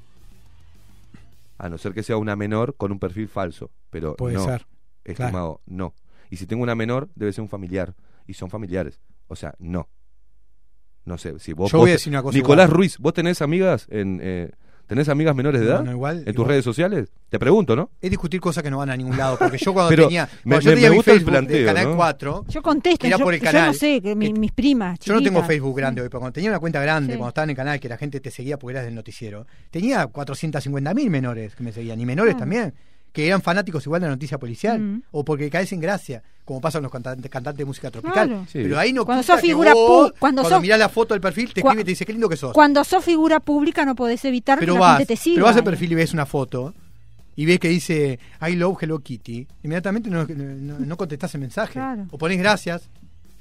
A 1.59 1.69
no 1.69 1.79
ser 1.79 1.93
que 1.95 2.03
sea 2.03 2.17
una 2.17 2.37
menor 2.37 2.75
con 2.77 2.93
un 2.93 2.99
perfil 2.99 3.29
falso, 3.29 3.71
pero 3.91 4.17
Puede 4.17 4.35
no, 4.35 4.45
ser. 4.45 4.67
estimado, 5.05 5.61
no. 5.67 5.95
Y 6.31 6.37
si 6.37 6.47
tengo 6.47 6.63
una 6.63 6.75
menor, 6.75 7.09
debe 7.15 7.33
ser 7.33 7.43
un 7.43 7.49
familiar, 7.49 7.95
y 8.27 8.35
son 8.35 8.51
familiares. 8.51 9.01
O 9.29 9.37
sea, 9.37 9.55
no. 9.59 9.89
No 11.05 11.19
sé, 11.19 11.39
si 11.39 11.53
vos... 11.53 11.71
Yo 11.71 11.79
vos 11.79 11.85
voy 11.85 11.91
a 11.91 11.95
decir 11.95 12.11
una 12.13 12.23
cosa 12.23 12.37
Nicolás 12.37 12.67
igual. 12.67 12.77
Ruiz, 12.79 12.99
¿vos 12.99 13.13
tenés 13.13 13.43
amigas 13.43 13.87
en... 13.91 14.21
eh, 14.23 14.51
¿Tenés 14.87 15.09
amigas 15.09 15.35
menores 15.35 15.61
de 15.63 15.67
edad? 15.67 15.83
no, 15.83 15.91
igual- 15.93 16.19
¿En 16.19 16.25
tus 16.27 16.35
igual. 16.35 16.49
redes 16.51 16.65
sociales? 16.65 17.09
Te 17.31 17.39
pregunto, 17.39 17.75
¿no? 17.75 17.91
Es 18.03 18.11
discutir 18.11 18.39
cosas 18.41 18.63
que 18.63 18.71
no 18.71 18.79
van 18.79 18.91
a 18.91 18.97
ningún 18.97 19.17
lado. 19.17 19.39
Porque 19.39 19.57
yo 19.57 19.73
cuando 19.73 19.89
Pero 19.91 20.05
tenía, 20.09 20.29
me- 20.45 20.51
cuando 20.57 20.61
yo 20.61 20.71
me- 20.71 20.75
tenía 20.75 20.89
me 20.89 20.91
mi 20.91 20.97
gusta 20.97 21.11
el 21.13 21.17
Facebook 21.19 21.33
del 21.35 21.47
planteo, 21.47 21.67
Canal 21.67 21.85
¿no? 21.91 21.97
4, 21.97 22.45
Yo 22.49 22.63
contesto, 22.63 23.07
era 23.07 23.17
yo, 23.17 23.25
por 23.25 23.35
el 23.35 23.41
yo 23.41 23.45
canal. 23.47 23.67
no 23.69 23.73
sé, 23.75 24.01
que 24.03 24.15
mi- 24.15 24.33
que- 24.33 24.39
mis 24.39 24.53
primas. 24.53 24.99
Yo 25.01 25.15
no 25.15 25.23
tengo. 25.23 25.43
Facebook 25.43 25.77
grande 25.77 26.03
hoy, 26.03 26.09
pero 26.09 26.21
cuando 26.21 26.35
tenía 26.35 26.51
una 26.51 26.59
cuenta 26.61 26.81
grande, 26.81 27.15
Sí. 27.15 27.19
cuando 27.19 27.29
estaba 27.31 27.45
en 27.45 27.51
el 27.51 27.57
canal, 27.57 27.81
que 27.81 27.89
la 27.89 27.97
gente 27.97 28.21
te 28.21 28.31
seguía 28.31 28.59
porque 28.59 28.73
eras 28.73 28.85
del 28.85 28.95
noticiero, 28.95 29.47
tenía 29.71 30.07
450.000 30.07 31.11
menores 31.11 31.55
que 31.55 31.63
me 31.63 31.73
seguían, 31.73 31.99
y 32.01 32.07
menores 32.07 32.35
Ah. 32.37 32.39
también, 32.41 32.75
que 33.15 33.27
eran 33.29 33.41
fanáticos 33.41 33.87
igual 33.87 34.01
de 34.03 34.09
la 34.09 34.13
noticia 34.15 34.37
policial, 34.39 34.79
Mm. 34.81 35.03
o 35.13 35.25
porque 35.25 35.49
caes 35.49 35.73
en 35.73 35.79
gracia, 35.81 36.21
como 36.45 36.61
pasa 36.61 36.79
en 36.79 36.83
los 36.83 36.91
cantantes, 36.93 37.31
cantantes 37.31 37.59
de 37.59 37.65
música 37.65 37.89
tropical. 37.91 38.29
Claro. 38.29 38.43
Sí. 38.51 38.59
Pero 38.61 38.77
ahí 38.79 38.93
no 38.93 39.07
Cuando 39.07 39.23
sos 39.23 39.37
que 39.41 39.47
figura 39.47 39.73
vos, 39.73 40.11
pu- 40.11 40.15
cuando 40.19 40.43
sos- 40.45 40.61
mirás 40.61 40.79
la 40.81 40.89
foto 40.89 41.15
del 41.15 41.21
perfil, 41.21 41.55
te 41.55 41.61
escribe 41.61 41.83
y 41.83 41.85
te 41.85 41.91
dice, 41.93 42.05
qué 42.05 42.13
lindo 42.13 42.29
que 42.29 42.37
sos. 42.37 42.53
Cuando 42.53 42.83
sos 42.83 43.05
figura 43.05 43.39
pública 43.41 43.85
no 43.87 43.95
podés 43.95 44.25
evitar 44.25 44.59
pero 44.59 44.75
que 44.75 44.81
la 44.81 44.85
vas, 44.87 44.99
gente 44.99 45.15
te 45.15 45.21
siga. 45.21 45.35
pero 45.37 45.47
vas 45.47 45.57
al 45.57 45.63
perfil 45.65 45.93
y 45.93 45.95
ves 45.95 46.13
una 46.13 46.27
foto 46.27 46.75
y 47.37 47.47
ves 47.47 47.61
que 47.61 47.69
dice 47.69 48.19
I 48.47 48.57
love 48.57 48.77
Hello 48.83 48.99
Kitty, 48.99 49.47
inmediatamente 49.63 50.11
no, 50.11 50.27
no, 50.27 50.79
no 50.81 50.97
contestás 50.97 51.33
el 51.37 51.41
mensaje. 51.41 51.75
Claro. 51.75 52.07
O 52.11 52.19
pones 52.19 52.37
gracias 52.39 52.89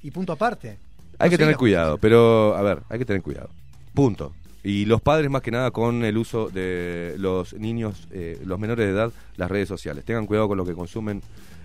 y 0.04 0.12
punto 0.12 0.34
aparte. 0.34 0.78
Hay 1.18 1.30
No 1.30 1.32
que 1.32 1.38
tener 1.40 1.58
cuidado, 1.58 1.98
pero 1.98 2.56
a 2.56 2.62
ver, 2.62 2.84
hay 2.90 3.00
que 3.00 3.06
tener 3.06 3.24
cuidado. 3.24 3.50
Punto. 3.96 4.34
Y 4.64 4.86
los 4.86 5.02
padres 5.02 5.30
más 5.30 5.42
que 5.42 5.52
nada 5.52 5.72
con 5.72 6.06
el 6.06 6.18
uso 6.18 6.50
de 6.50 7.16
los 7.18 7.54
niños, 7.54 8.08
eh, 8.12 8.40
los 8.46 8.58
menores 8.60 8.86
de 8.86 8.94
edad, 8.94 9.12
las 9.36 9.52
redes 9.52 9.68
sociales. 9.68 10.06
Tengan 10.06 10.26
cuidado 10.26 10.48
con 10.48 10.58
lo 10.58 10.66
que 10.66 10.74
consumen 10.74 11.22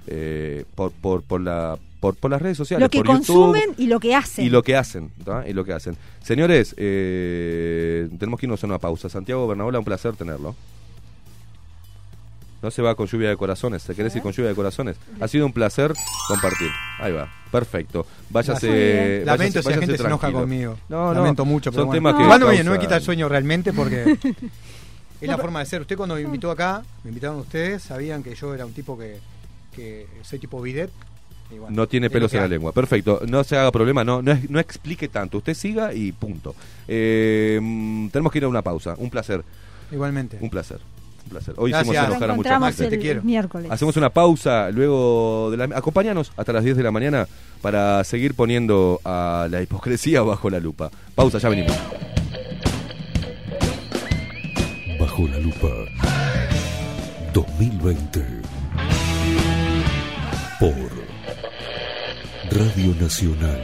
eh, 0.09 0.65
por, 0.75 0.91
por, 0.91 1.23
por, 1.23 1.41
la, 1.41 1.79
por, 2.01 2.17
por 2.17 2.31
las 2.31 2.43
redes 2.43 2.57
sociales. 2.57 2.85
Lo 2.85 2.91
que 2.91 2.99
por 2.99 3.19
YouTube 3.19 3.27
consumen 3.27 3.75
y 3.77 3.87
lo 3.87 4.01
que 4.01 4.17
hacen. 4.17 4.45
Y 4.45 4.51
lo 4.51 4.65
que 4.65 4.75
hacen, 4.75 5.11
¿tá? 5.25 5.49
Y 5.49 5.53
lo 5.53 5.65
que 5.65 5.75
hacen. 5.75 5.97
Señores, 6.25 6.75
eh, 6.77 8.09
tenemos 8.19 8.41
que 8.41 8.47
irnos 8.47 8.65
a 8.65 8.67
una 8.67 8.79
pausa. 8.79 9.09
Santiago 9.09 9.47
Bernabola, 9.47 9.79
un 9.79 9.85
placer 9.85 10.17
tenerlo. 10.17 10.57
No 12.61 12.71
se 12.73 12.83
va 12.83 12.95
con 12.97 13.07
lluvia 13.07 13.29
de 13.29 13.37
corazones, 13.37 13.83
¿se 13.83 13.95
querés 13.95 14.15
ir 14.17 14.23
con 14.23 14.33
lluvia 14.33 14.49
de 14.49 14.55
corazones? 14.57 14.97
Ha 15.21 15.29
sido 15.29 15.47
un 15.47 15.53
placer 15.53 15.93
compartir. 16.27 16.69
Ahí 16.99 17.13
va, 17.13 17.31
perfecto. 17.53 18.05
Váyase. 18.31 19.23
Lamento 19.25 19.63
si 19.63 19.69
la 19.71 19.77
gente 19.79 19.97
se 19.97 20.03
enoja 20.05 20.33
conmigo. 20.33 20.77
No, 20.89 21.15
no. 21.15 21.21
Lamento 21.21 21.45
mucho, 21.45 21.71
pero 21.71 21.83
Son 21.83 21.87
bueno. 21.89 21.99
temas 22.01 22.15
que. 22.17 22.23
Igual 22.25 22.41
no, 22.41 22.47
me- 22.49 22.59
no 22.65 22.71
me 22.73 22.77
causan- 22.77 22.81
quita 22.81 22.97
el 22.97 23.03
sueño 23.03 23.29
realmente 23.29 23.73
porque 23.73 24.19
es 25.21 25.29
la 25.29 25.39
forma 25.39 25.61
de 25.61 25.67
ser. 25.67 25.81
Usted 25.83 25.97
cuando 25.97 26.17
me 26.17 26.21
invitó 26.23 26.51
acá, 26.51 26.83
me 27.05 27.11
invitaron 27.11 27.39
ustedes, 27.39 27.83
sabían 27.83 28.23
que 28.25 28.35
yo 28.35 28.53
era 28.55 28.67
un 28.67 28.73
tipo 28.73 28.99
que, 28.99 29.19
que 29.75 30.09
soy 30.23 30.41
tipo 30.41 30.61
bidet. 30.61 30.91
bueno, 31.51 31.67
No 31.71 31.87
tiene 31.87 32.11
pelos 32.11 32.33
lo 32.33 32.39
en 32.39 32.39
que 32.39 32.39
la 32.39 32.45
hay. 32.47 32.51
lengua. 32.51 32.73
Perfecto. 32.73 33.21
No 33.29 33.45
se 33.45 33.57
haga 33.57 33.71
problema. 33.71 34.03
No, 34.03 34.21
no, 34.21 34.37
no 34.49 34.59
explique 34.59 35.07
tanto. 35.07 35.39
Usted 35.39 35.55
siga 35.55 35.95
y 35.95 36.11
punto. 36.11 36.57
Eh, 36.89 37.61
mm, 37.63 38.09
tenemos 38.09 38.33
que 38.33 38.39
ir 38.39 38.45
a 38.45 38.49
una 38.49 38.63
pausa. 38.63 38.95
Un 38.99 39.11
placer. 39.11 39.45
Igualmente. 39.93 40.39
Un 40.41 40.51
placer. 40.51 40.81
Un 41.29 41.31
placer. 41.31 41.55
Hoy 41.59 41.71
Gracias. 41.71 41.95
hicimos 41.95 42.09
enojar 42.11 42.31
a 42.31 42.35
mucha 42.35 42.59
gente. 42.61 42.85
el, 42.85 42.91
Te 42.91 42.99
quiero. 42.99 43.23
miércoles. 43.23 43.71
Hacemos 43.71 43.97
una 43.99 44.09
pausa 44.09 44.71
luego 44.71 45.51
de 45.51 45.59
la... 45.59 45.65
Acompáñanos 45.77 46.33
hasta 46.37 46.53
las 46.55 46.65
10 46.65 46.79
de 46.79 46.83
la 46.83 46.91
mañana 46.91 47.29
para 47.61 48.03
seguir 48.05 48.35
poniendo 48.35 48.99
a 49.05 49.47
la 49.51 49.61
hipocresía 49.61 50.23
bajo 50.23 50.49
la 50.49 50.59
lupa. 50.59 50.91
Pausa, 51.15 51.39
ya 51.39 51.51
venimos. 51.51 51.77
Bajo 54.99 55.29
la 55.29 55.39
lupa 55.39 55.69
2020 57.35 58.25
por 60.59 60.75
Radio 62.51 62.95
Nacional 63.01 63.63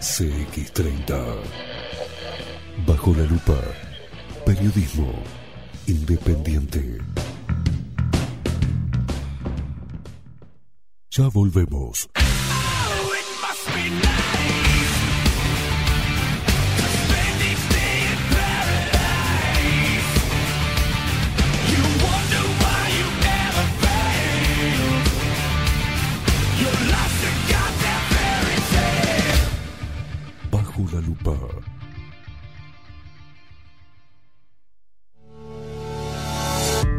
CX30 0.00 1.16
Bajo 2.86 3.14
la 3.16 3.24
lupa 3.24 3.54
Periodismo 4.44 5.12
Independiente 5.88 6.98
Ya 11.10 11.28
volvemos. 11.28 12.10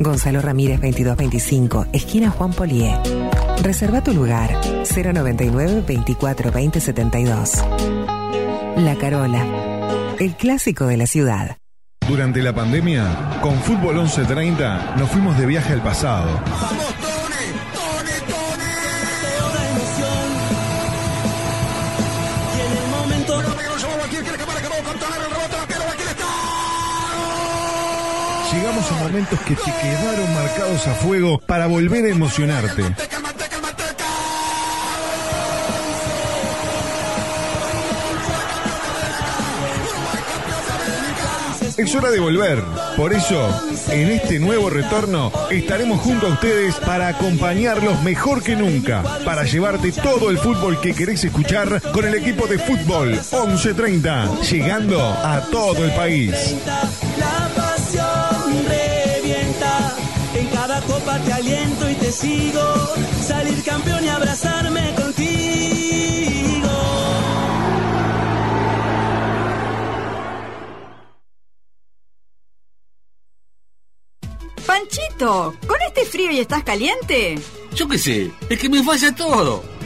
Gonzalo 0.00 0.40
Ramírez 0.40 0.80
2225, 0.80 1.88
esquina 1.92 2.30
Juan 2.30 2.54
Polié. 2.54 2.96
Reserva 3.62 4.02
tu 4.02 4.14
lugar 4.14 4.58
099 4.88 5.84
24 5.86 6.50
20 6.50 6.80
72. 6.80 7.62
La 8.76 8.96
Carola, 8.96 9.44
el 10.18 10.34
clásico 10.36 10.86
de 10.86 10.96
la 10.96 11.06
ciudad. 11.06 11.58
Durante 12.08 12.42
la 12.42 12.54
pandemia, 12.54 13.40
con 13.42 13.54
Fútbol 13.60 13.96
1130 13.96 14.96
nos 14.96 15.10
fuimos 15.10 15.38
de 15.38 15.44
viaje 15.44 15.74
al 15.74 15.82
pasado. 15.82 16.40
Llegamos 16.46 16.89
a 28.80 28.94
momentos 28.94 29.38
que 29.40 29.54
te 29.54 29.72
quedaron 29.82 30.34
marcados 30.34 30.86
a 30.86 30.94
fuego 30.94 31.38
para 31.38 31.66
volver 31.66 32.06
a 32.06 32.08
emocionarte. 32.08 32.82
Es 41.76 41.94
hora 41.94 42.10
de 42.10 42.20
volver. 42.20 42.62
Por 42.96 43.12
eso, 43.12 43.48
en 43.90 44.10
este 44.10 44.38
nuevo 44.38 44.70
retorno, 44.70 45.30
estaremos 45.50 46.00
junto 46.00 46.26
a 46.26 46.30
ustedes 46.30 46.76
para 46.76 47.08
acompañarlos 47.08 48.02
mejor 48.02 48.42
que 48.42 48.56
nunca, 48.56 49.02
para 49.24 49.44
llevarte 49.44 49.92
todo 49.92 50.30
el 50.30 50.38
fútbol 50.38 50.80
que 50.80 50.94
querés 50.94 51.24
escuchar 51.24 51.82
con 51.92 52.06
el 52.06 52.14
equipo 52.14 52.46
de 52.46 52.58
fútbol 52.58 53.10
1130, 53.10 54.40
llegando 54.42 55.02
a 55.02 55.42
todo 55.50 55.84
el 55.84 55.92
país. 55.92 56.34
Te 61.04 61.32
aliento 61.32 61.90
y 61.90 61.94
te 61.94 62.12
sigo. 62.12 62.62
Salir 63.26 63.62
campeón 63.64 64.04
y 64.04 64.08
abrazarme 64.08 64.94
contigo. 64.94 66.68
Panchito, 74.66 75.54
¿con 75.66 75.78
este 75.86 76.04
frío 76.04 76.30
y 76.30 76.40
estás 76.40 76.62
caliente? 76.62 77.38
Yo 77.74 77.88
qué 77.88 77.98
sé, 77.98 78.30
es 78.48 78.58
que 78.58 78.68
me 78.68 78.82
falla 78.82 79.14
todo. 79.14 79.79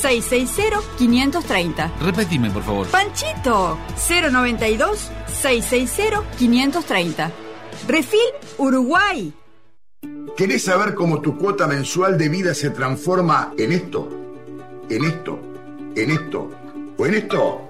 660 0.00 0.80
530. 0.96 1.92
Repetime, 2.00 2.50
por 2.50 2.62
favor. 2.62 2.86
Panchito 2.88 3.78
092 4.30 5.10
660 5.40 6.22
530. 6.38 7.30
Refil 7.86 8.20
Uruguay. 8.58 9.32
¿Querés 10.36 10.64
saber 10.64 10.94
cómo 10.94 11.20
tu 11.20 11.36
cuota 11.36 11.66
mensual 11.66 12.16
de 12.16 12.28
vida 12.28 12.54
se 12.54 12.70
transforma 12.70 13.52
en 13.58 13.72
esto? 13.72 14.08
¿En 14.88 15.04
esto? 15.04 15.40
¿En 15.96 16.10
esto? 16.10 16.50
¿O 16.96 17.06
en 17.06 17.14
esto? 17.14 17.68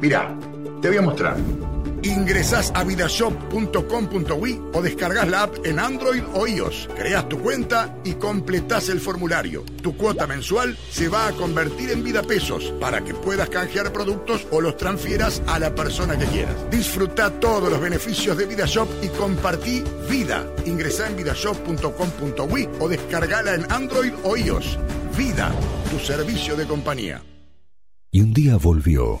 Mira, 0.00 0.36
te 0.82 0.88
voy 0.88 0.98
a 0.98 1.02
mostrar. 1.02 1.36
Ingresás 2.02 2.72
a 2.74 2.82
vidashop.com.ui 2.84 4.60
o 4.72 4.82
descargas 4.82 5.28
la 5.28 5.44
app 5.44 5.64
en 5.64 5.78
Android 5.78 6.22
o 6.34 6.46
iOS. 6.46 6.88
Creas 6.96 7.28
tu 7.28 7.38
cuenta 7.38 7.96
y 8.04 8.14
completás 8.14 8.88
el 8.88 9.00
formulario. 9.00 9.64
Tu 9.82 9.96
cuota 9.96 10.26
mensual 10.26 10.76
se 10.90 11.08
va 11.08 11.28
a 11.28 11.32
convertir 11.32 11.90
en 11.90 12.02
vida 12.02 12.22
pesos 12.22 12.72
para 12.80 13.02
que 13.04 13.14
puedas 13.14 13.48
canjear 13.48 13.92
productos 13.92 14.46
o 14.50 14.60
los 14.60 14.76
transfieras 14.76 15.42
a 15.46 15.58
la 15.58 15.74
persona 15.74 16.18
que 16.18 16.26
quieras. 16.26 16.56
Disfruta 16.70 17.30
todos 17.38 17.70
los 17.70 17.80
beneficios 17.80 18.36
de 18.36 18.46
VidaShop 18.46 18.88
y 19.02 19.08
compartí 19.08 19.84
vida. 20.10 20.44
Ingresá 20.66 21.08
en 21.08 21.16
vidashop.com.ui 21.16 22.68
o 22.80 22.88
descargala 22.88 23.54
en 23.54 23.70
Android 23.70 24.12
o 24.24 24.36
iOS. 24.36 24.78
Vida, 25.16 25.52
tu 25.90 25.98
servicio 25.98 26.56
de 26.56 26.66
compañía. 26.66 27.22
Y 28.10 28.20
un 28.20 28.32
día 28.32 28.56
volvió. 28.56 29.20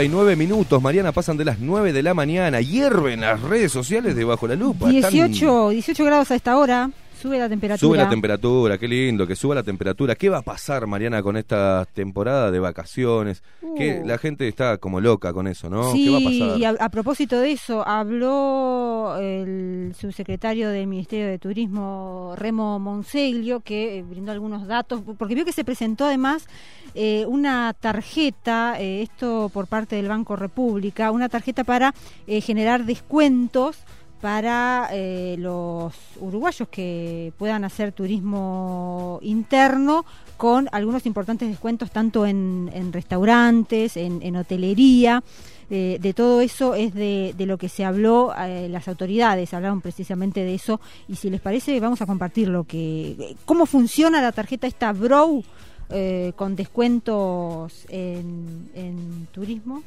39 0.00 0.36
minutos, 0.36 0.82
Mariana, 0.82 1.10
pasan 1.12 1.38
de 1.38 1.46
las 1.46 1.58
9 1.58 1.90
de 1.94 2.02
la 2.02 2.12
mañana. 2.12 2.60
Hierven 2.60 3.22
las 3.22 3.40
redes 3.40 3.72
sociales 3.72 4.14
de 4.14 4.24
Bajo 4.24 4.46
la 4.46 4.54
Lupa. 4.54 4.90
Están- 4.92 5.10
18, 5.10 5.70
18 5.70 6.04
grados 6.04 6.30
a 6.30 6.34
esta 6.34 6.58
hora. 6.58 6.90
Sube 7.20 7.38
la 7.38 7.48
temperatura. 7.48 7.78
Sube 7.88 7.96
la 7.96 8.08
temperatura, 8.08 8.78
qué 8.78 8.86
lindo, 8.86 9.26
que 9.26 9.34
suba 9.36 9.54
la 9.54 9.62
temperatura. 9.62 10.14
¿Qué 10.14 10.28
va 10.28 10.38
a 10.38 10.42
pasar, 10.42 10.86
Mariana, 10.86 11.22
con 11.22 11.36
esta 11.36 11.86
temporada 11.92 12.50
de 12.50 12.58
vacaciones? 12.58 13.42
Que 13.76 14.00
Uh. 14.02 14.06
la 14.06 14.18
gente 14.18 14.46
está 14.48 14.78
como 14.78 15.00
loca 15.00 15.32
con 15.32 15.46
eso, 15.46 15.68
¿no? 15.70 15.92
Sí, 15.92 16.04
¿Qué 16.04 16.10
va 16.10 16.18
a 16.18 16.20
pasar? 16.48 16.58
y 16.60 16.64
a, 16.64 16.70
a 16.78 16.88
propósito 16.90 17.40
de 17.40 17.52
eso, 17.52 17.86
habló 17.86 19.16
el 19.18 19.94
subsecretario 19.98 20.68
del 20.70 20.86
Ministerio 20.86 21.26
de 21.26 21.38
Turismo, 21.38 22.34
Remo 22.36 22.78
Monseglio, 22.78 23.60
que 23.60 23.98
eh, 23.98 24.02
brindó 24.02 24.32
algunos 24.32 24.66
datos, 24.66 25.02
porque 25.18 25.34
vio 25.34 25.44
que 25.44 25.52
se 25.52 25.64
presentó 25.64 26.04
además 26.04 26.46
eh, 26.94 27.24
una 27.26 27.74
tarjeta, 27.78 28.76
eh, 28.80 29.02
esto 29.02 29.50
por 29.52 29.66
parte 29.66 29.96
del 29.96 30.08
Banco 30.08 30.36
República, 30.36 31.10
una 31.10 31.28
tarjeta 31.28 31.64
para 31.64 31.94
eh, 32.26 32.40
generar 32.40 32.84
descuentos 32.84 33.78
para 34.26 34.88
eh, 34.90 35.36
los 35.38 35.94
uruguayos 36.18 36.66
que 36.66 37.32
puedan 37.38 37.62
hacer 37.62 37.92
turismo 37.92 39.20
interno 39.22 40.04
con 40.36 40.68
algunos 40.72 41.06
importantes 41.06 41.48
descuentos 41.48 41.92
tanto 41.92 42.26
en, 42.26 42.68
en 42.74 42.92
restaurantes, 42.92 43.96
en, 43.96 44.34
hotelería. 44.34 45.22
Eh, 45.70 45.98
de 46.00 46.12
todo 46.12 46.40
eso 46.40 46.74
es 46.74 46.92
de, 46.92 47.34
de 47.38 47.46
lo 47.46 47.56
que 47.56 47.68
se 47.68 47.84
habló, 47.84 48.34
eh, 48.36 48.68
las 48.68 48.88
autoridades 48.88 49.54
hablaron 49.54 49.80
precisamente 49.80 50.40
de 50.42 50.54
eso 50.54 50.80
y 51.06 51.14
si 51.14 51.30
les 51.30 51.40
parece 51.40 51.78
vamos 51.78 52.02
a 52.02 52.06
compartir 52.06 52.48
lo 52.48 52.64
que, 52.64 53.36
cómo 53.44 53.64
funciona 53.64 54.20
la 54.20 54.32
tarjeta 54.32 54.66
esta 54.66 54.92
Brow 54.92 55.44
eh, 55.90 56.32
con 56.34 56.56
descuentos 56.56 57.86
en, 57.90 58.70
en 58.74 59.28
turismo. 59.30 59.84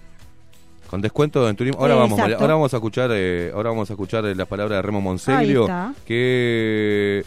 Con 0.90 1.01
descuento 1.01 1.48
en 1.48 1.56
turismo. 1.56 1.80
Ahora 1.80 1.93
Eh, 1.93 1.98
vamos, 1.98 2.19
exacto. 2.19 2.42
ahora 2.42 2.53
vamos 2.56 2.74
a 2.74 2.77
escuchar, 2.77 3.11
eh, 3.14 3.51
ahora 3.53 3.69
vamos 3.69 3.90
a 3.90 3.93
escuchar 3.93 4.26
eh, 4.26 4.34
las 4.34 4.48
palabras 4.48 4.77
de 4.77 4.82
Remo 4.82 5.01
Monseglio, 5.01 5.68
que 6.06 7.24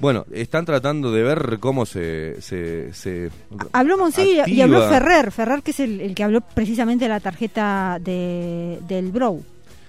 bueno, 0.00 0.26
están 0.32 0.64
tratando 0.64 1.12
de 1.12 1.22
ver 1.22 1.58
cómo 1.60 1.86
se 1.86 2.40
se, 2.42 2.92
se 2.92 3.30
Habló 3.72 3.96
Monseglio 3.96 4.44
y 4.48 4.60
habló 4.60 4.88
Ferrer, 4.88 5.30
Ferrer 5.30 5.62
que 5.62 5.70
es 5.70 5.80
el, 5.80 6.00
el 6.00 6.14
que 6.14 6.24
habló 6.24 6.40
precisamente 6.40 7.04
de 7.04 7.08
la 7.10 7.20
tarjeta 7.20 7.98
de, 8.00 8.80
del 8.88 9.12
Brow. 9.12 9.42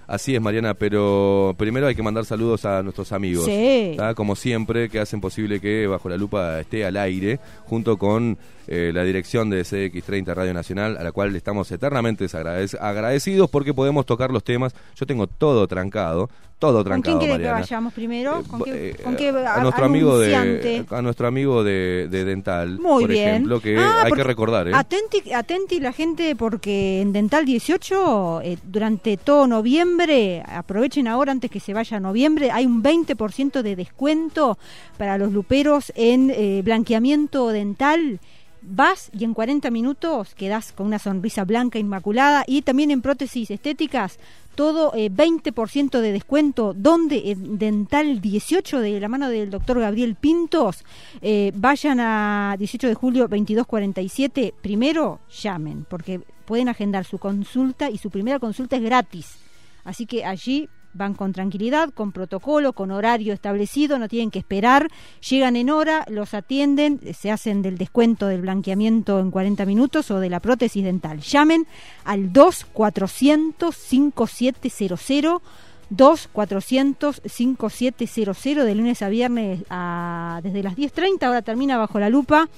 Así 0.08 0.36
es, 0.36 0.42
Mariana, 0.42 0.76
pero 0.76 1.56
primero 1.58 1.88
hay 1.88 1.96
que 1.96 2.04
mandar 2.04 2.26
saludos 2.26 2.64
a 2.66 2.84
nuestros 2.84 3.12
amigos. 3.12 3.46
Sí. 3.46 3.98
Como 4.16 4.36
siempre, 4.36 4.88
que 4.88 5.00
hacen 5.00 5.20
posible 5.20 5.60
que 5.60 5.88
Bajo 5.88 6.10
la 6.10 6.18
Lupa 6.18 6.60
esté 6.60 6.86
al 6.86 6.96
aire, 6.98 7.40
junto 7.66 7.98
con 7.98 8.38
eh, 8.68 8.92
la 8.94 9.04
dirección 9.04 9.50
de 9.50 9.62
CX30 9.62 10.34
Radio 10.34 10.54
Nacional, 10.54 10.98
a 10.98 11.04
la 11.04 11.12
cual 11.12 11.36
estamos 11.36 11.72
eternamente 11.72 12.26
agradecidos 12.80 13.50
porque 13.50 13.74
podemos 13.74 14.06
tocar 14.06 14.32
los 14.32 14.44
temas. 14.44 14.74
Yo 14.96 15.06
tengo 15.06 15.28
todo 15.28 15.68
trancado, 15.68 16.30
todo 16.60 16.78
¿Con 16.78 16.86
trancado, 16.86 17.20
quién 17.20 17.30
quiere 17.30 17.44
que 17.44 17.52
vayamos 17.52 17.94
primero? 17.94 18.44
¿Con 18.50 18.62
qué, 18.64 18.90
Eh, 18.92 18.96
con 19.04 19.16
qué 19.16 19.30
a 19.30 19.62
nuestro 19.62 19.86
amigo 19.86 20.18
de 20.18 20.86
a 20.90 21.02
nuestro 21.02 21.28
amigo 21.28 21.64
de, 21.64 22.08
de 22.10 22.24
dental 22.26 22.80
Muy 22.80 23.04
por 23.04 23.10
bien. 23.12 23.28
ejemplo 23.30 23.60
que 23.60 23.78
Ah, 23.78 24.04
hay 24.06 24.12
que 24.14 24.24
recordar 24.24 24.68
¿eh? 24.68 24.72
Atenti, 24.74 25.34
atenti 25.34 25.80
la 25.80 25.92
gente 25.92 26.36
porque 26.36 27.02
en 27.02 27.12
Dental 27.12 27.46
18 27.46 28.42
eh, 28.42 28.58
durante 28.64 29.18
todo 29.18 29.48
noviembre 29.48 30.44
aprovechen 30.48 31.08
ahora 31.08 31.32
antes 31.34 31.52
que 31.52 31.60
se 31.60 31.74
vaya 31.74 32.00
noviembre, 32.00 32.52
hay 32.52 32.66
un 32.66 32.82
20% 32.82 33.62
de 33.62 33.76
descuento 33.76 34.58
para 34.98 35.18
los 35.18 35.32
luperos 35.34 35.92
en 35.96 36.32
eh, 36.32 36.62
blanqueamiento 36.64 37.50
dental. 37.50 38.20
Vas 38.68 39.12
y 39.18 39.24
en 39.24 39.34
40 39.34 39.70
minutos 39.72 40.34
quedas 40.36 40.72
con 40.72 40.88
una 40.88 41.00
sonrisa 41.00 41.46
blanca 41.46 41.80
inmaculada 41.80 42.44
y 42.48 42.64
también 42.64 42.92
en 42.92 43.02
prótesis 43.02 43.52
estéticas 43.52 44.18
todo 44.56 44.94
eh, 44.96 45.12
20% 45.12 46.00
de 46.00 46.12
descuento, 46.12 46.74
donde 46.74 47.32
en 47.32 47.58
Dental 47.58 48.22
18 48.22 48.80
de 48.80 49.00
la 49.00 49.10
mano 49.10 49.30
del 49.30 49.50
doctor 49.50 49.80
Gabriel 49.80 50.16
Pintos, 50.16 50.84
eh, 51.22 51.52
vayan 51.56 52.00
a 52.00 52.56
18 52.58 52.88
de 52.88 52.96
julio 52.96 53.24
2247, 53.24 54.54
primero 54.62 55.20
llamen, 55.42 55.86
porque 55.90 56.22
pueden 56.46 56.70
agendar 56.70 57.06
su 57.06 57.18
consulta 57.18 57.90
y 57.90 57.98
su 57.98 58.10
primera 58.10 58.40
consulta 58.40 58.78
es 58.78 58.82
gratis. 58.82 59.38
Así 59.84 60.06
que 60.06 60.26
allí 60.26 60.70
van 60.96 61.14
con 61.14 61.34
tranquilidad, 61.34 61.92
con 61.94 62.12
protocolo, 62.12 62.74
con 62.74 62.90
horario 62.92 63.34
establecido, 63.34 64.00
no 64.00 64.08
tienen 64.08 64.32
que 64.32 64.40
esperar, 64.40 64.88
llegan 65.30 65.56
en 65.56 65.70
hora, 65.70 66.06
los 66.10 66.34
atienden, 66.34 67.00
se 67.14 67.32
hacen 67.32 67.62
del 67.62 67.78
descuento 67.78 68.28
del 68.28 68.42
blanqueamiento 68.42 69.20
en 69.20 69.30
40 69.30 69.66
minutos 69.66 70.10
o 70.10 70.20
de 70.20 70.30
la 70.30 70.40
prótesis 70.40 70.84
dental. 70.84 71.20
Llamen 71.20 71.68
al 72.06 72.32
2-400-5700. 75.92 77.16
2-400-5700 77.96 78.64
de 78.64 78.76
lunes 78.76 79.02
a 79.02 79.10
viernes 79.10 79.64
a, 79.70 80.40
desde 80.44 80.64
las 80.64 80.76
10.30, 80.76 81.24
ahora 81.24 81.42
termina 81.42 81.78
bajo 81.78 82.00
la 82.00 82.10
lupa 82.10 82.50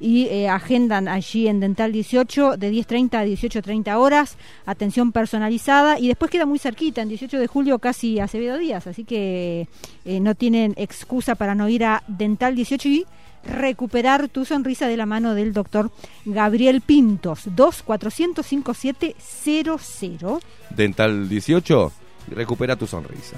y 0.00 0.26
eh, 0.26 0.48
agendan 0.48 1.06
allí 1.08 1.46
en 1.46 1.60
Dental 1.60 1.92
18 1.92 2.56
de 2.56 2.72
10.30 2.72 3.14
a 3.14 3.24
18.30 3.24 3.96
horas, 3.96 4.36
atención 4.66 5.12
personalizada 5.12 5.98
y 5.98 6.08
después 6.08 6.30
queda 6.30 6.46
muy 6.46 6.58
cerquita, 6.58 7.02
en 7.02 7.08
18 7.08 7.38
de 7.38 7.46
julio 7.46 7.78
casi 7.78 8.18
Acevedo 8.18 8.58
Díaz, 8.58 8.86
así 8.86 9.04
que 9.04 9.68
eh, 10.04 10.20
no 10.20 10.34
tienen 10.34 10.74
excusa 10.76 11.36
para 11.36 11.54
no 11.54 11.68
ir 11.68 11.84
a 11.84 12.02
Dental 12.08 12.54
18 12.54 12.88
y 12.88 13.06
recuperar 13.44 14.28
tu 14.28 14.44
sonrisa 14.44 14.88
de 14.88 14.96
la 14.96 15.06
mano 15.06 15.34
del 15.34 15.52
doctor 15.52 15.90
Gabriel 16.24 16.80
Pintos, 16.80 17.42
2 17.54 17.82
400 17.82 18.44
5700 18.44 20.42
Dental 20.70 21.28
18, 21.28 21.92
recupera 22.30 22.76
tu 22.76 22.86
sonrisa. 22.86 23.36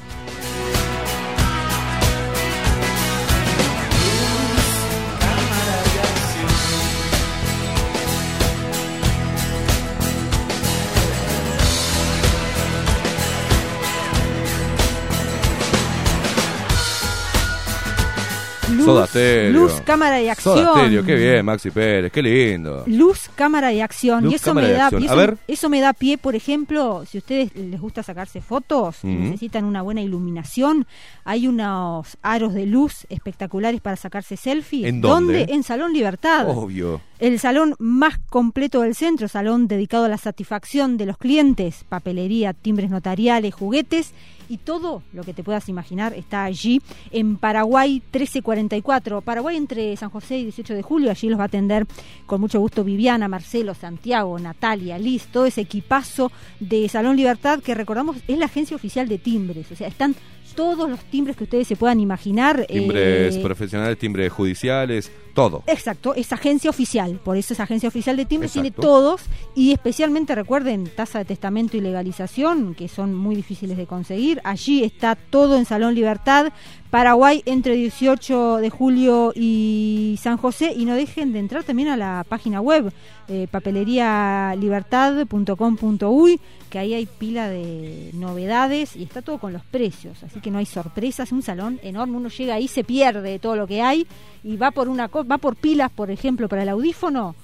Luz, 18.70 18.84
Soda 18.84 19.06
Stereo. 19.06 19.52
luz, 19.52 19.80
cámara 19.84 20.20
y 20.20 20.28
acción. 20.28 20.58
Soda 20.58 20.74
Stereo, 20.80 21.04
qué 21.04 21.14
bien, 21.14 21.44
Maxi 21.44 21.70
Pérez, 21.70 22.10
qué 22.12 22.22
lindo. 22.22 22.82
Luz, 22.86 23.30
cámara 23.34 23.72
y 23.72 23.80
acción. 23.80 24.24
Luz, 24.24 24.32
y 24.32 24.36
eso 24.36 24.54
me 24.54 24.70
da 24.70 24.86
A 24.88 25.14
ver. 25.14 25.36
eso 25.46 25.68
me 25.68 25.80
da 25.80 25.92
pie, 25.92 26.18
por 26.18 26.34
ejemplo, 26.34 27.04
si 27.08 27.18
a 27.18 27.20
ustedes 27.20 27.54
les 27.54 27.80
gusta 27.80 28.02
sacarse 28.02 28.40
fotos 28.40 28.98
y 29.04 29.08
Ujú. 29.08 29.18
necesitan 29.24 29.64
una 29.64 29.82
buena 29.82 30.00
iluminación, 30.02 30.86
hay 31.24 31.46
unos 31.48 32.16
aros 32.22 32.54
de 32.54 32.66
luz 32.66 33.06
espectaculares 33.08 33.80
para 33.80 33.96
sacarse 33.96 34.36
selfies. 34.36 34.86
¿En 34.86 35.00
dónde? 35.00 35.46
En 35.48 35.62
Salón 35.62 35.92
Libertad. 35.92 36.48
Obvio. 36.48 37.00
El 37.18 37.38
salón 37.38 37.74
más 37.78 38.18
completo 38.28 38.82
del 38.82 38.94
centro, 38.94 39.26
salón 39.26 39.68
dedicado 39.68 40.04
a 40.04 40.08
la 40.08 40.18
satisfacción 40.18 40.98
de 40.98 41.06
los 41.06 41.16
clientes, 41.16 41.84
papelería, 41.88 42.52
timbres 42.52 42.90
notariales, 42.90 43.54
juguetes 43.54 44.12
y 44.50 44.58
todo 44.58 45.02
lo 45.14 45.24
que 45.24 45.32
te 45.32 45.42
puedas 45.42 45.70
imaginar 45.70 46.12
está 46.12 46.44
allí 46.44 46.82
en 47.10 47.38
Paraguay 47.38 48.02
1344. 48.12 49.22
Paraguay 49.22 49.56
entre 49.56 49.96
San 49.96 50.10
José 50.10 50.36
y 50.36 50.42
18 50.44 50.74
de 50.74 50.82
julio, 50.82 51.10
allí 51.10 51.30
los 51.30 51.38
va 51.38 51.44
a 51.44 51.46
atender 51.46 51.86
con 52.26 52.38
mucho 52.38 52.60
gusto 52.60 52.84
Viviana, 52.84 53.28
Marcelo, 53.28 53.72
Santiago, 53.72 54.38
Natalia, 54.38 54.98
Liz, 54.98 55.26
todo 55.28 55.46
ese 55.46 55.62
equipazo 55.62 56.30
de 56.60 56.86
Salón 56.90 57.16
Libertad 57.16 57.60
que 57.60 57.74
recordamos 57.74 58.18
es 58.28 58.38
la 58.38 58.44
agencia 58.44 58.76
oficial 58.76 59.08
de 59.08 59.16
timbres, 59.16 59.72
o 59.72 59.74
sea, 59.74 59.88
están 59.88 60.14
todos 60.56 60.90
los 60.90 61.04
timbres 61.04 61.36
que 61.36 61.44
ustedes 61.44 61.68
se 61.68 61.76
puedan 61.76 62.00
imaginar. 62.00 62.66
Timbres 62.66 63.36
eh, 63.36 63.40
profesionales, 63.40 63.98
timbres 63.98 64.32
judiciales, 64.32 65.12
todo. 65.34 65.62
Exacto, 65.66 66.14
es 66.14 66.32
agencia 66.32 66.70
oficial, 66.70 67.20
por 67.22 67.36
eso 67.36 67.52
es 67.52 67.60
agencia 67.60 67.88
oficial 67.88 68.16
de 68.16 68.24
timbres, 68.24 68.52
tiene 68.52 68.70
todos 68.70 69.20
y 69.54 69.72
especialmente 69.72 70.34
recuerden 70.34 70.88
tasa 70.88 71.18
de 71.18 71.26
testamento 71.26 71.76
y 71.76 71.80
legalización, 71.82 72.74
que 72.74 72.88
son 72.88 73.14
muy 73.14 73.36
difíciles 73.36 73.76
de 73.76 73.86
conseguir. 73.86 74.40
Allí 74.44 74.82
está 74.82 75.14
todo 75.14 75.58
en 75.58 75.66
Salón 75.66 75.94
Libertad, 75.94 76.52
Paraguay 76.90 77.42
entre 77.46 77.74
18 77.74 78.56
de 78.56 78.68
julio 78.70 79.32
y 79.34 80.18
San 80.20 80.36
José. 80.36 80.74
Y 80.76 80.84
no 80.84 80.94
dejen 80.94 81.32
de 81.32 81.38
entrar 81.40 81.64
también 81.64 81.88
a 81.88 81.96
la 81.96 82.24
página 82.28 82.60
web 82.60 82.92
eh, 83.28 83.48
papelerialibertad.com.uy 83.50 86.40
que 86.70 86.78
ahí 86.78 86.94
hay 86.94 87.06
pila 87.06 87.48
de 87.48 88.10
novedades 88.14 88.94
y 88.96 89.02
está 89.04 89.22
todo 89.22 89.38
con 89.38 89.52
los 89.52 89.62
precios, 89.64 90.20
así 90.24 90.40
que 90.40 90.50
no 90.50 90.58
hay 90.58 90.66
sorpresas, 90.66 91.28
es 91.28 91.32
un 91.32 91.42
salón 91.42 91.78
enorme, 91.82 92.16
uno 92.16 92.28
llega 92.28 92.54
ahí, 92.54 92.66
se 92.66 92.82
pierde 92.82 93.22
de 93.22 93.38
todo 93.38 93.54
lo 93.56 93.68
que 93.68 93.82
hay 93.82 94.04
y 94.42 94.56
va 94.56 94.72
por 94.72 94.88
una 94.88 95.06
va 95.06 95.38
por 95.38 95.54
pilas, 95.56 95.92
por 95.92 96.10
ejemplo, 96.10 96.48
para 96.48 96.64
el 96.64 96.68
audífono 96.68 97.36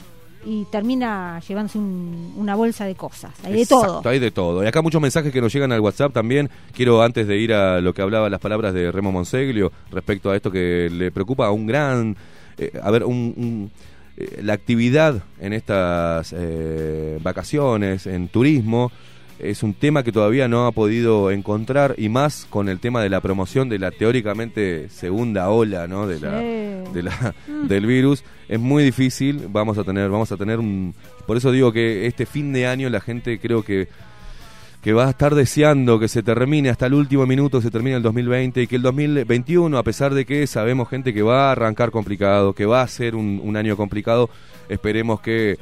y 0.45 0.65
termina 0.67 1.41
llevándose 1.47 1.79
un- 1.79 2.35
una 2.37 2.55
bolsa 2.55 2.85
de 2.85 2.95
cosas, 2.95 3.33
hay 3.45 3.53
de 3.55 3.67
todo. 3.67 4.03
Hay 4.05 4.19
de 4.19 4.31
todo. 4.31 4.63
Y 4.65 4.67
acá 4.67 4.83
muchos 4.83 5.01
mensajes 5.01 5.33
que 5.33 5.41
nos 5.41 5.53
llegan 5.53 5.73
al 5.73 5.81
WhatsApp 5.81 6.13
también. 6.13 6.51
Quiero, 6.75 7.03
antes 7.03 7.27
de 7.29 7.37
ir 7.39 7.53
a 7.55 7.81
lo 7.81 7.93
que 7.95 8.03
hablaba, 8.03 8.29
las 8.29 8.41
palabras 8.41 8.75
de 8.75 8.91
Remo 8.91 9.13
Monseglio, 9.13 9.71
respecto 9.91 10.31
a 10.31 10.37
esto 10.37 10.51
que 10.51 10.89
le 10.91 11.11
preocupa 11.11 11.47
a 11.47 11.51
un 11.53 11.67
gran. 11.67 12.17
eh, 12.59 12.73
a 12.83 12.91
ver, 12.91 13.05
un, 13.05 13.35
un, 13.37 13.71
eh, 14.17 14.41
la 14.43 14.53
actividad 14.53 15.23
en 15.41 15.53
estas 15.55 16.35
eh, 16.37 17.19
vacaciones, 17.23 18.07
en 18.07 18.29
turismo. 18.29 18.93
Es 19.43 19.63
un 19.63 19.75
tema 19.75 20.03
que 20.05 20.13
todavía 20.13 20.47
no 20.49 20.67
ha 20.67 20.73
podido 20.73 21.31
encontrar 21.31 21.95
y 21.99 22.09
más 22.09 22.47
con 22.49 22.69
el 22.69 22.79
tema 22.79 23.03
de 23.03 23.11
la 23.11 23.21
promoción 23.21 23.69
de 23.69 23.79
la 23.81 23.91
teóricamente 23.91 24.89
segunda 24.89 25.51
ola, 25.51 25.89
¿no? 25.89 26.07
De 26.07 26.21
la, 26.21 26.39
Sí. 26.41 26.93
de 26.95 27.03
la, 27.03 27.35
del 27.65 27.87
virus 27.87 28.23
es 28.49 28.61
muy 28.61 28.85
difícil 28.85 29.47
vamos 29.51 29.79
a 29.79 29.85
tener 29.85 30.09
vamos 30.11 30.31
a 30.31 30.37
tener 30.37 30.59
un 30.59 30.95
por 31.27 31.37
eso 31.37 31.51
digo 31.51 31.73
que 31.73 32.07
este 32.07 32.25
fin 32.27 32.53
de 32.53 32.67
año 32.67 32.89
la 32.91 33.01
gente 33.01 33.39
creo 33.41 33.63
que 33.65 33.89
que 34.83 34.93
va 34.93 35.07
a 35.07 35.11
estar 35.11 35.35
deseando 35.35 35.99
que 36.01 36.09
se 36.09 36.23
termine 36.25 36.69
hasta 36.69 36.87
el 36.87 36.95
último 36.95 37.25
minuto, 37.25 37.61
se 37.61 37.71
termine 37.71 37.97
el 37.97 38.03
2020 38.03 38.63
y 38.63 38.67
que 38.67 38.75
el 38.77 38.83
2021, 38.83 39.79
a 39.79 39.83
pesar 39.85 40.13
de 40.13 40.25
que 40.25 40.45
sabemos 40.49 40.89
gente 40.89 41.15
que 41.15 41.23
va 41.23 41.49
a 41.49 41.53
arrancar 41.53 41.93
complicado, 41.93 42.53
que 42.53 42.67
va 42.67 42.83
a 42.83 42.89
ser 42.89 43.15
un, 43.15 43.41
un 43.45 43.57
año 43.57 43.77
complicado, 43.77 44.29
esperemos 44.69 45.21
que 45.21 45.57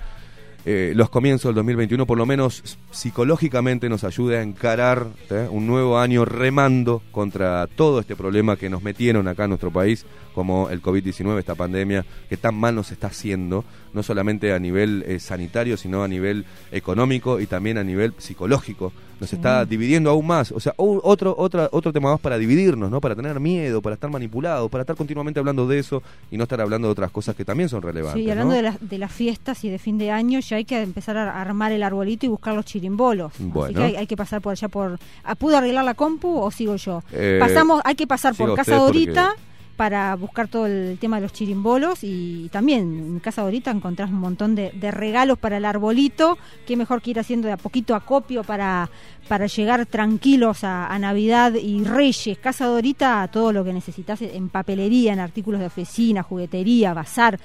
eh, 0.66 0.92
los 0.94 1.08
comienzos 1.08 1.48
del 1.48 1.55
2021 1.56 2.05
por 2.06 2.18
lo 2.18 2.26
menos 2.26 2.78
psicológicamente 2.90 3.89
nos 3.89 4.05
ayude 4.05 4.39
a 4.39 4.42
encarar 4.42 5.06
¿eh? 5.30 5.48
un 5.50 5.66
nuevo 5.66 5.98
año 5.98 6.26
remando 6.26 7.02
contra 7.12 7.66
todo 7.66 8.00
este 8.00 8.14
problema 8.14 8.56
que 8.56 8.68
nos 8.68 8.82
metieron 8.82 9.26
acá 9.26 9.44
en 9.44 9.50
nuestro 9.50 9.70
país, 9.70 10.05
como 10.34 10.68
el 10.68 10.82
COVID-19, 10.82 11.39
esta 11.39 11.55
pandemia 11.55 12.05
que 12.28 12.36
tan 12.36 12.55
mal 12.55 12.74
nos 12.74 12.92
está 12.92 13.06
haciendo, 13.06 13.64
no 13.94 14.02
solamente 14.02 14.52
a 14.52 14.58
nivel 14.58 15.02
eh, 15.06 15.18
sanitario, 15.18 15.78
sino 15.78 16.05
a 16.05 16.08
nivel 16.08 16.44
económico 16.72 17.40
y 17.40 17.47
también 17.47 17.78
a 17.78 17.84
nivel 17.84 18.12
psicológico. 18.18 18.92
Nos 19.20 19.32
está 19.32 19.65
dividiendo 19.66 20.08
aún 20.10 20.26
más. 20.26 20.50
O 20.50 20.58
sea, 20.60 20.73
otro, 20.76 21.34
otra, 21.36 21.68
otro 21.73 21.92
tema 21.92 22.10
más 22.12 22.20
para 22.20 22.39
dividirnos, 22.39 22.90
¿no? 22.90 23.00
Para 23.00 23.15
tener 23.15 23.39
miedo, 23.39 23.82
para 23.82 23.94
estar 23.94 24.08
manipulados, 24.10 24.70
para 24.70 24.81
estar 24.82 24.97
continuamente 24.97 25.39
hablando 25.39 25.66
de 25.68 25.78
eso 25.78 26.02
y 26.31 26.36
no 26.39 26.44
estar 26.44 26.60
hablando 26.60 26.89
de 26.89 26.92
otras 26.92 27.10
cosas 27.10 27.36
que 27.36 27.44
también 27.44 27.68
son 27.68 27.82
relevantes. 27.82 28.23
Sí, 28.24 28.31
hablando 28.31 28.52
¿no? 28.52 28.57
de, 28.57 28.62
las, 28.62 28.76
de 28.81 28.99
las 28.99 29.12
fiestas 29.12 29.62
y 29.65 29.68
de 29.68 29.78
fin 29.78 29.99
de 29.99 30.10
año, 30.10 30.40
ya 30.40 30.57
hay 30.57 30.65
que 30.65 30.81
empezar 30.81 31.16
a 31.18 31.40
armar 31.40 31.70
el 31.73 31.82
arbolito 31.82 32.24
y 32.24 32.31
buscar 32.31 32.55
los 32.55 32.65
chirimbolos. 32.65 33.32
Así 33.34 33.44
Bueno. 33.44 33.78
que 33.78 33.84
hay, 33.84 33.97
hay 33.97 34.07
que 34.07 34.16
pasar 34.16 34.40
por 34.40 34.52
allá 34.52 34.68
por... 34.68 34.99
¿Ah, 35.23 35.34
¿Pudo 35.34 35.58
arreglar 35.58 35.84
la 35.84 35.94
compu 35.94 36.39
o 36.40 36.50
sigo 36.50 36.76
yo? 36.76 37.02
Eh, 37.12 37.36
Pasamos, 37.40 37.82
hay 37.84 37.94
que 37.97 38.07
pasar 38.07 38.34
por 38.34 38.55
Casa 38.55 38.78
porque- 38.78 38.99
Dorita 39.00 39.34
para 39.81 40.15
buscar 40.15 40.47
todo 40.47 40.67
el 40.67 40.99
tema 41.00 41.17
de 41.17 41.23
los 41.23 41.33
chirimbolos 41.33 42.00
y 42.02 42.50
también 42.52 42.83
en 42.83 43.18
Casa 43.18 43.41
Dorita 43.41 43.70
encontrás 43.70 44.10
un 44.10 44.20
montón 44.20 44.55
de, 44.55 44.70
regalos 44.91 45.39
para 45.39 45.57
el 45.57 45.65
arbolito. 45.65 46.36
Qué 46.67 46.76
mejor 46.76 47.00
que 47.00 47.12
ir 47.12 47.18
haciendo 47.18 47.47
de 47.47 47.55
a 47.55 47.57
poquito 47.57 47.94
acopio 47.94 48.44
para, 48.44 48.91
para 49.26 49.47
llegar 49.47 49.86
tranquilos 49.86 50.65
a, 50.65 50.86
a 50.86 50.99
Navidad 50.99 51.55
y 51.55 51.83
Reyes. 51.83 52.36
Casa 52.36 52.67
Dorita, 52.67 53.26
todo 53.33 53.55
lo 53.55 53.65
que 53.65 53.73
necesitas 53.73 54.20
en 54.20 54.50
papelería, 54.50 55.15
en 55.15 55.20
artículos 55.20 55.60
de 55.60 55.68
oficina, 55.68 56.23
juguetería, 56.23 56.92
bazar 56.92 57.41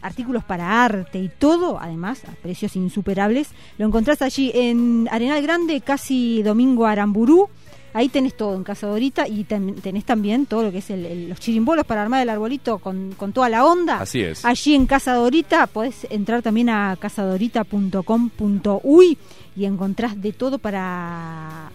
artículos 0.00 0.44
para 0.44 0.84
arte 0.84 1.18
y 1.18 1.28
todo, 1.28 1.80
además 1.80 2.22
a 2.24 2.30
precios 2.40 2.76
insuperables. 2.76 3.48
Lo 3.78 3.86
encontrás 3.88 4.22
allí 4.22 4.52
en 4.54 5.08
Arenal 5.10 5.42
Grande, 5.42 5.80
casi 5.80 6.44
Domingo 6.44 6.86
Aramburú. 6.86 7.48
Ahí 7.92 8.08
tenés 8.08 8.36
todo 8.36 8.54
en 8.54 8.62
Casa 8.62 8.86
Dorita 8.86 9.26
y 9.26 9.42
ten- 9.44 9.74
tenés 9.76 10.04
también 10.04 10.46
todo 10.46 10.62
lo 10.62 10.70
que 10.70 10.78
es 10.78 10.90
el- 10.90 11.06
el- 11.06 11.28
los 11.30 11.40
chirimbolos 11.40 11.84
para 11.84 12.02
armar 12.02 12.22
el 12.22 12.28
arbolito 12.28 12.78
con, 12.78 13.14
con 13.16 13.32
toda 13.32 13.48
la 13.48 13.64
onda. 13.64 14.00
Así 14.00 14.20
es. 14.22 14.44
Allí 14.44 14.74
en 14.74 14.86
Casa 14.86 15.14
Dorita 15.14 15.66
podés 15.66 16.06
entrar 16.10 16.42
también 16.42 16.68
a 16.70 16.96
casadorita.com.uy 17.00 19.18
y 19.56 19.64
encontrás 19.64 20.20
de 20.20 20.32
todo 20.32 20.58
para 20.58 21.70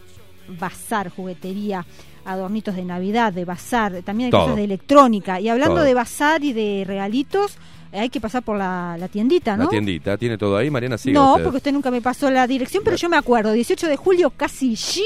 bazar, 0.59 1.09
juguetería, 1.09 1.85
adornitos 2.23 2.75
de 2.75 2.85
Navidad, 2.85 3.33
de 3.33 3.45
bazar, 3.45 4.01
también 4.03 4.27
hay 4.27 4.31
Todo. 4.31 4.41
cosas 4.43 4.55
de 4.57 4.63
electrónica. 4.63 5.39
Y 5.39 5.49
hablando 5.49 5.75
Todo. 5.75 5.85
de 5.85 5.93
bazar 5.93 6.43
y 6.43 6.53
de 6.53 6.83
regalitos, 6.87 7.57
eh, 7.91 7.99
hay 7.99 8.09
que 8.09 8.21
pasar 8.21 8.43
por 8.43 8.57
la, 8.57 8.95
la 8.99 9.07
tiendita, 9.07 9.57
¿no? 9.57 9.65
La 9.65 9.69
tiendita, 9.69 10.17
¿tiene 10.17 10.37
todo 10.37 10.57
ahí? 10.57 10.69
Mariana, 10.69 10.97
siga 10.97 11.19
no, 11.19 11.31
usted. 11.31 11.43
porque 11.43 11.57
usted 11.57 11.71
nunca 11.73 11.91
me 11.91 12.01
pasó 12.01 12.29
la 12.31 12.47
dirección, 12.47 12.83
pero 12.83 12.95
yo 12.95 13.09
me 13.09 13.17
acuerdo, 13.17 13.51
18 13.51 13.87
de 13.87 13.95
julio, 13.97 14.31
casi 14.35 14.71
allí, 14.71 15.03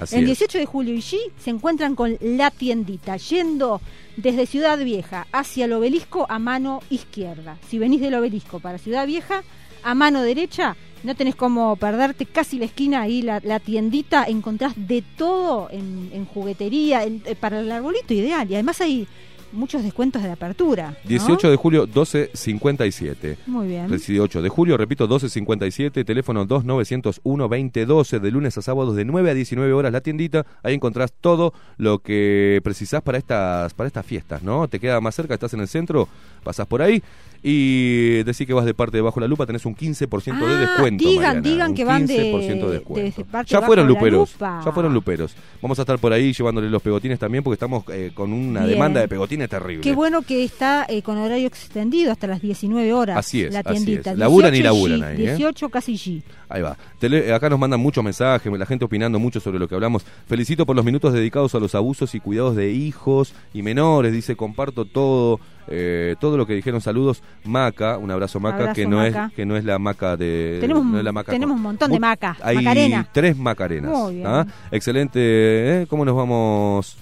Así 0.00 0.16
es. 0.22 0.26
18 0.26 0.58
de 0.58 0.66
julio 0.66 0.94
y 0.94 0.98
allí 0.98 1.18
se 1.38 1.50
encuentran 1.50 1.94
con 1.94 2.16
la 2.20 2.50
tiendita, 2.50 3.16
yendo 3.16 3.80
desde 4.16 4.46
Ciudad 4.46 4.78
Vieja 4.78 5.26
hacia 5.32 5.64
el 5.66 5.72
obelisco 5.72 6.26
a 6.28 6.38
mano 6.38 6.80
izquierda. 6.90 7.58
Si 7.68 7.78
venís 7.78 8.00
del 8.00 8.14
obelisco 8.14 8.60
para 8.60 8.78
Ciudad 8.78 9.06
Vieja, 9.06 9.42
a 9.82 9.94
mano 9.94 10.22
derecha, 10.22 10.76
no 11.04 11.14
tenés 11.14 11.34
como 11.36 11.76
perderte 11.76 12.26
casi 12.26 12.58
la 12.58 12.64
esquina 12.64 13.02
ahí, 13.02 13.22
la, 13.22 13.40
la 13.44 13.60
tiendita, 13.60 14.24
encontrás 14.24 14.72
de 14.76 15.02
todo 15.16 15.68
en, 15.70 16.10
en 16.12 16.24
juguetería, 16.24 17.04
en- 17.04 17.22
eh, 17.26 17.34
para 17.36 17.60
el 17.60 17.70
arbolito 17.70 18.12
ideal. 18.12 18.50
Y 18.50 18.54
además 18.54 18.80
hay 18.80 19.06
muchos 19.52 19.82
descuentos 19.82 20.22
de 20.22 20.30
apertura. 20.30 20.90
¿no? 20.90 21.08
18 21.08 21.50
de 21.50 21.56
julio, 21.56 21.86
12.57. 21.86 23.36
Muy 23.46 23.68
bien. 23.68 23.88
18 23.88 24.42
de 24.42 24.48
julio, 24.48 24.76
repito, 24.76 25.08
12.57, 25.08 26.04
teléfono 26.04 26.46
2901-2012, 26.46 28.20
de 28.20 28.30
lunes 28.30 28.58
a 28.58 28.62
sábados 28.62 28.96
de 28.96 29.04
9 29.04 29.30
a 29.30 29.34
19 29.34 29.72
horas 29.72 29.92
la 29.92 30.00
tiendita. 30.00 30.46
Ahí 30.62 30.74
encontrás 30.74 31.12
todo 31.12 31.52
lo 31.76 31.98
que 31.98 32.60
precisás 32.62 33.02
para 33.02 33.18
estas, 33.18 33.74
para 33.74 33.86
estas 33.86 34.04
fiestas, 34.04 34.42
¿no? 34.42 34.68
Te 34.68 34.80
queda 34.80 35.00
más 35.00 35.14
cerca, 35.14 35.34
estás 35.34 35.54
en 35.54 35.60
el 35.60 35.68
centro, 35.68 36.08
pasás 36.42 36.66
por 36.66 36.82
ahí 36.82 37.02
y 37.48 38.24
decís 38.24 38.44
que 38.44 38.52
vas 38.52 38.64
de 38.64 38.74
parte 38.74 38.96
de 38.96 39.02
Bajo 39.02 39.20
la 39.20 39.28
Lupa, 39.28 39.46
tenés 39.46 39.64
un 39.66 39.76
15% 39.76 40.44
de 40.46 40.54
Ah, 40.54 40.60
descuento. 40.60 41.04
digan, 41.08 41.22
Mariana, 41.36 41.40
digan 41.40 41.74
que 41.74 41.84
van 41.84 42.04
de- 42.06 42.16
15% 42.16 42.66
de 42.66 42.72
de- 42.72 42.78
descuento. 42.78 43.22
de 43.22 43.24
parte 43.24 43.50
ya 43.52 43.62
fueron 43.62 43.86
luperos, 43.86 44.34
ya 44.40 44.72
fueron 44.72 44.92
luperos. 44.92 45.36
Vamos 45.62 45.78
a 45.78 45.82
estar 45.82 45.96
por 46.00 46.12
ahí 46.12 46.32
llevándole 46.32 46.68
los 46.68 46.82
pegotines 46.82 47.20
también 47.20 47.44
porque 47.44 47.54
estamos 47.54 47.84
eh, 47.92 48.10
con 48.12 48.32
una 48.32 48.60
Bien. 48.62 48.72
demanda 48.72 49.00
de 49.00 49.06
pegotines 49.06 49.48
terrible. 49.48 49.80
Qué 49.82 49.92
bueno 49.94 50.22
que 50.22 50.42
está 50.42 50.86
eh, 50.88 51.02
con 51.02 51.18
horario 51.18 51.46
extendido 51.46 52.10
hasta 52.10 52.26
las 52.26 52.42
19 52.42 52.92
horas. 52.92 53.16
Así 53.16 53.42
es, 53.42 53.52
La 53.52 53.60
así 53.60 53.70
tiendita. 53.84 54.10
es. 54.10 54.18
Laburan 54.18 54.52
y 54.52 54.58
18 54.62 54.74
laburan 54.74 55.00
G, 55.00 55.04
ahí, 55.04 55.22
¿eh? 55.22 55.30
18 55.36 55.68
casi 55.68 55.94
G. 55.94 56.22
Ahí 56.48 56.62
va. 56.62 56.76
Tele- 57.00 57.32
acá 57.34 57.48
nos 57.50 57.58
mandan 57.58 57.80
muchos 57.80 58.04
mensajes, 58.04 58.52
la 58.56 58.66
gente 58.66 58.84
opinando 58.84 59.18
mucho 59.18 59.40
sobre 59.40 59.58
lo 59.58 59.66
que 59.66 59.74
hablamos. 59.74 60.04
Felicito 60.28 60.64
por 60.64 60.76
los 60.76 60.84
minutos 60.84 61.12
dedicados 61.12 61.54
a 61.54 61.58
los 61.58 61.74
abusos 61.74 62.14
y 62.14 62.20
cuidados 62.20 62.54
de 62.54 62.70
hijos 62.70 63.34
y 63.52 63.62
menores. 63.62 64.12
Dice, 64.12 64.36
comparto 64.36 64.84
todo, 64.84 65.40
eh, 65.66 66.14
todo 66.20 66.36
lo 66.36 66.46
que 66.46 66.54
dijeron. 66.54 66.80
Saludos, 66.80 67.22
Maca, 67.44 67.98
un 67.98 68.10
abrazo 68.12 68.38
Maca, 68.38 68.56
Abrazo, 68.58 68.74
que 68.74 68.86
no 68.86 68.98
Maca. 68.98 69.26
es 69.26 69.32
que 69.34 69.44
no 69.44 69.56
es 69.56 69.64
la 69.64 69.78
Maca 69.80 70.16
de 70.16 70.58
Tenemos, 70.60 70.84
no 70.84 70.98
es 70.98 71.04
la 71.04 71.12
Maca 71.12 71.32
tenemos 71.32 71.56
un 71.56 71.62
montón 71.62 71.90
de 71.90 71.98
maca. 71.98 72.36
Hay 72.42 72.56
Macarena. 72.56 73.08
tres 73.12 73.36
Macarenas. 73.36 73.90
Muy 73.90 74.14
bien. 74.16 74.26
¿ah? 74.28 74.46
Excelente. 74.70 75.18
¿eh? 75.20 75.86
¿Cómo 75.90 76.04
nos 76.04 76.14
vamos? 76.14 76.96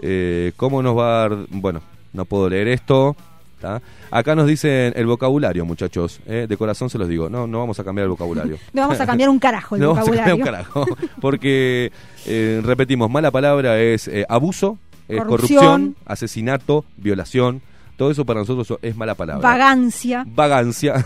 Eh, 0.00 0.52
¿Cómo 0.56 0.82
nos 0.82 0.96
va 0.98 1.24
a? 1.24 1.28
Bueno, 1.48 1.80
no 2.12 2.24
puedo 2.26 2.48
leer 2.50 2.68
esto. 2.68 3.16
¿Tá? 3.62 3.80
Acá 4.10 4.34
nos 4.34 4.46
dicen 4.46 4.92
el 4.96 5.06
vocabulario, 5.06 5.64
muchachos. 5.64 6.20
¿eh? 6.26 6.46
De 6.48 6.56
corazón 6.56 6.90
se 6.90 6.98
los 6.98 7.08
digo. 7.08 7.30
No, 7.30 7.46
no 7.46 7.60
vamos 7.60 7.78
a 7.78 7.84
cambiar 7.84 8.04
el 8.04 8.10
vocabulario. 8.10 8.58
No 8.74 8.82
vamos 8.82 9.00
a 9.00 9.06
cambiar 9.06 9.30
un 9.30 9.38
carajo 9.38 9.76
el 9.76 9.82
no 9.82 9.94
vamos 9.94 10.08
a 10.08 10.12
cambiar 10.12 10.36
vocabulario. 10.36 10.68
un 10.74 10.84
carajo. 10.84 10.96
Porque, 11.20 11.92
eh, 12.26 12.60
repetimos, 12.64 13.08
mala 13.10 13.30
palabra 13.30 13.80
es 13.80 14.08
eh, 14.08 14.26
abuso, 14.28 14.78
Corrupción. 15.06 15.28
corrupción, 15.28 15.96
asesinato, 16.06 16.84
violación. 16.96 17.62
Todo 17.96 18.10
eso 18.10 18.24
para 18.24 18.40
nosotros 18.40 18.78
es 18.82 18.96
mala 18.96 19.14
palabra. 19.14 19.46
Vagancia. 19.48 20.24
Vagancia. 20.26 21.04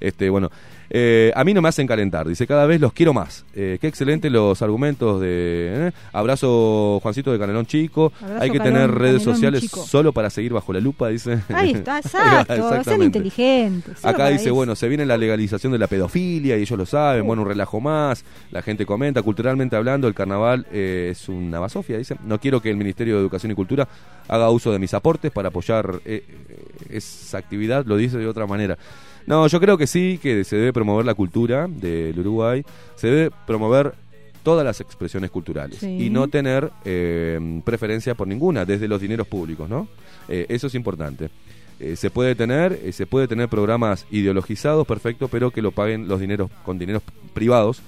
este, 0.00 0.28
bueno, 0.30 0.50
eh, 0.90 1.32
a 1.36 1.44
mí 1.44 1.54
no 1.54 1.62
me 1.62 1.68
hacen 1.68 1.86
calentar. 1.86 2.26
Dice, 2.26 2.46
cada 2.46 2.66
vez 2.66 2.80
los 2.80 2.92
quiero 2.92 3.14
más. 3.14 3.44
Eh, 3.54 3.78
qué 3.80 3.86
excelente 3.86 4.28
los 4.28 4.60
argumentos 4.60 5.20
de... 5.20 5.88
¿eh? 5.88 5.92
Abrazo, 6.12 6.98
Juancito 7.00 7.32
de 7.32 7.38
Canelón 7.38 7.66
Chico. 7.66 8.12
Abrazo, 8.20 8.42
Hay 8.42 8.50
que 8.50 8.58
tener 8.58 8.90
redes 8.90 9.22
Canelón 9.22 9.34
sociales 9.34 9.60
Chico. 9.62 9.84
solo 9.84 10.12
para 10.12 10.30
seguir 10.30 10.52
bajo 10.52 10.72
la 10.72 10.80
lupa, 10.80 11.08
dice. 11.08 11.40
Ahí 11.48 11.70
está, 11.74 11.98
exacto. 12.04 12.84
Sean 12.84 13.02
inteligentes. 13.02 14.04
Acá 14.04 14.28
dice, 14.28 14.46
eso. 14.46 14.54
bueno, 14.54 14.74
se 14.74 14.88
viene 14.88 15.06
la 15.06 15.16
legalización 15.16 15.72
de 15.72 15.78
la 15.78 15.86
pedofilia 15.86 16.58
y 16.58 16.62
ellos 16.62 16.76
lo 16.78 16.86
saben, 16.86 17.24
bueno, 17.24 17.42
un 17.42 17.48
relajo 17.48 17.80
más, 17.80 18.24
la 18.50 18.62
gente 18.62 18.84
comenta, 18.84 19.22
culturalmente 19.22 19.76
hablando, 19.76 20.08
el 20.08 20.14
carnaval 20.14 20.66
eh, 20.72 21.10
es 21.12 21.28
una 21.28 21.60
basofia, 21.60 21.98
dice, 21.98 22.16
no 22.24 22.40
quiero 22.40 22.60
que 22.60 22.70
el 22.70 22.76
Ministerio 22.76 23.14
de 23.14 23.20
Educación 23.20 23.52
y 23.52 23.54
Cultura 23.54 23.88
haga 24.28 24.50
uso 24.50 24.72
de 24.72 24.78
mis 24.78 24.92
aportes 24.94 25.30
para 25.30 25.48
apoyar 25.48 26.00
eh, 26.04 26.24
esa 26.88 27.38
actividad, 27.38 27.84
lo 27.86 27.96
dice 27.96 28.18
de 28.18 28.26
otra 28.26 28.46
manera. 28.46 28.76
No, 29.26 29.46
yo 29.46 29.60
creo 29.60 29.76
que 29.78 29.86
sí, 29.86 30.18
que 30.22 30.44
se 30.44 30.56
debe 30.56 30.72
promover 30.72 31.06
la 31.06 31.14
cultura 31.14 31.66
del 31.68 32.18
Uruguay, 32.18 32.64
se 32.96 33.06
debe 33.08 33.30
promover 33.46 33.94
todas 34.42 34.64
las 34.64 34.80
expresiones 34.80 35.30
culturales 35.30 35.78
Sí. 35.78 36.06
y 36.06 36.10
no 36.10 36.28
tener 36.28 36.70
eh, 36.84 37.60
preferencia 37.64 38.14
por 38.14 38.26
ninguna, 38.26 38.64
desde 38.64 38.88
los 38.88 39.00
dineros 39.00 39.26
públicos, 39.26 39.68
¿no? 39.68 39.86
Eh, 40.28 40.46
eso 40.48 40.66
es 40.68 40.74
importante. 40.74 41.28
Eh, 41.78 41.96
se 41.96 42.10
puede 42.10 42.34
tener, 42.34 42.78
eh, 42.84 42.92
se 42.92 43.06
puede 43.06 43.26
tener 43.28 43.48
programas 43.48 44.06
ideologizados, 44.10 44.86
perfecto, 44.86 45.28
pero 45.28 45.50
que 45.50 45.62
lo 45.62 45.72
paguen 45.72 46.08
los 46.08 46.20
dineros 46.20 46.50
con 46.64 46.78
dineros 46.78 47.02
privados. 47.34 47.82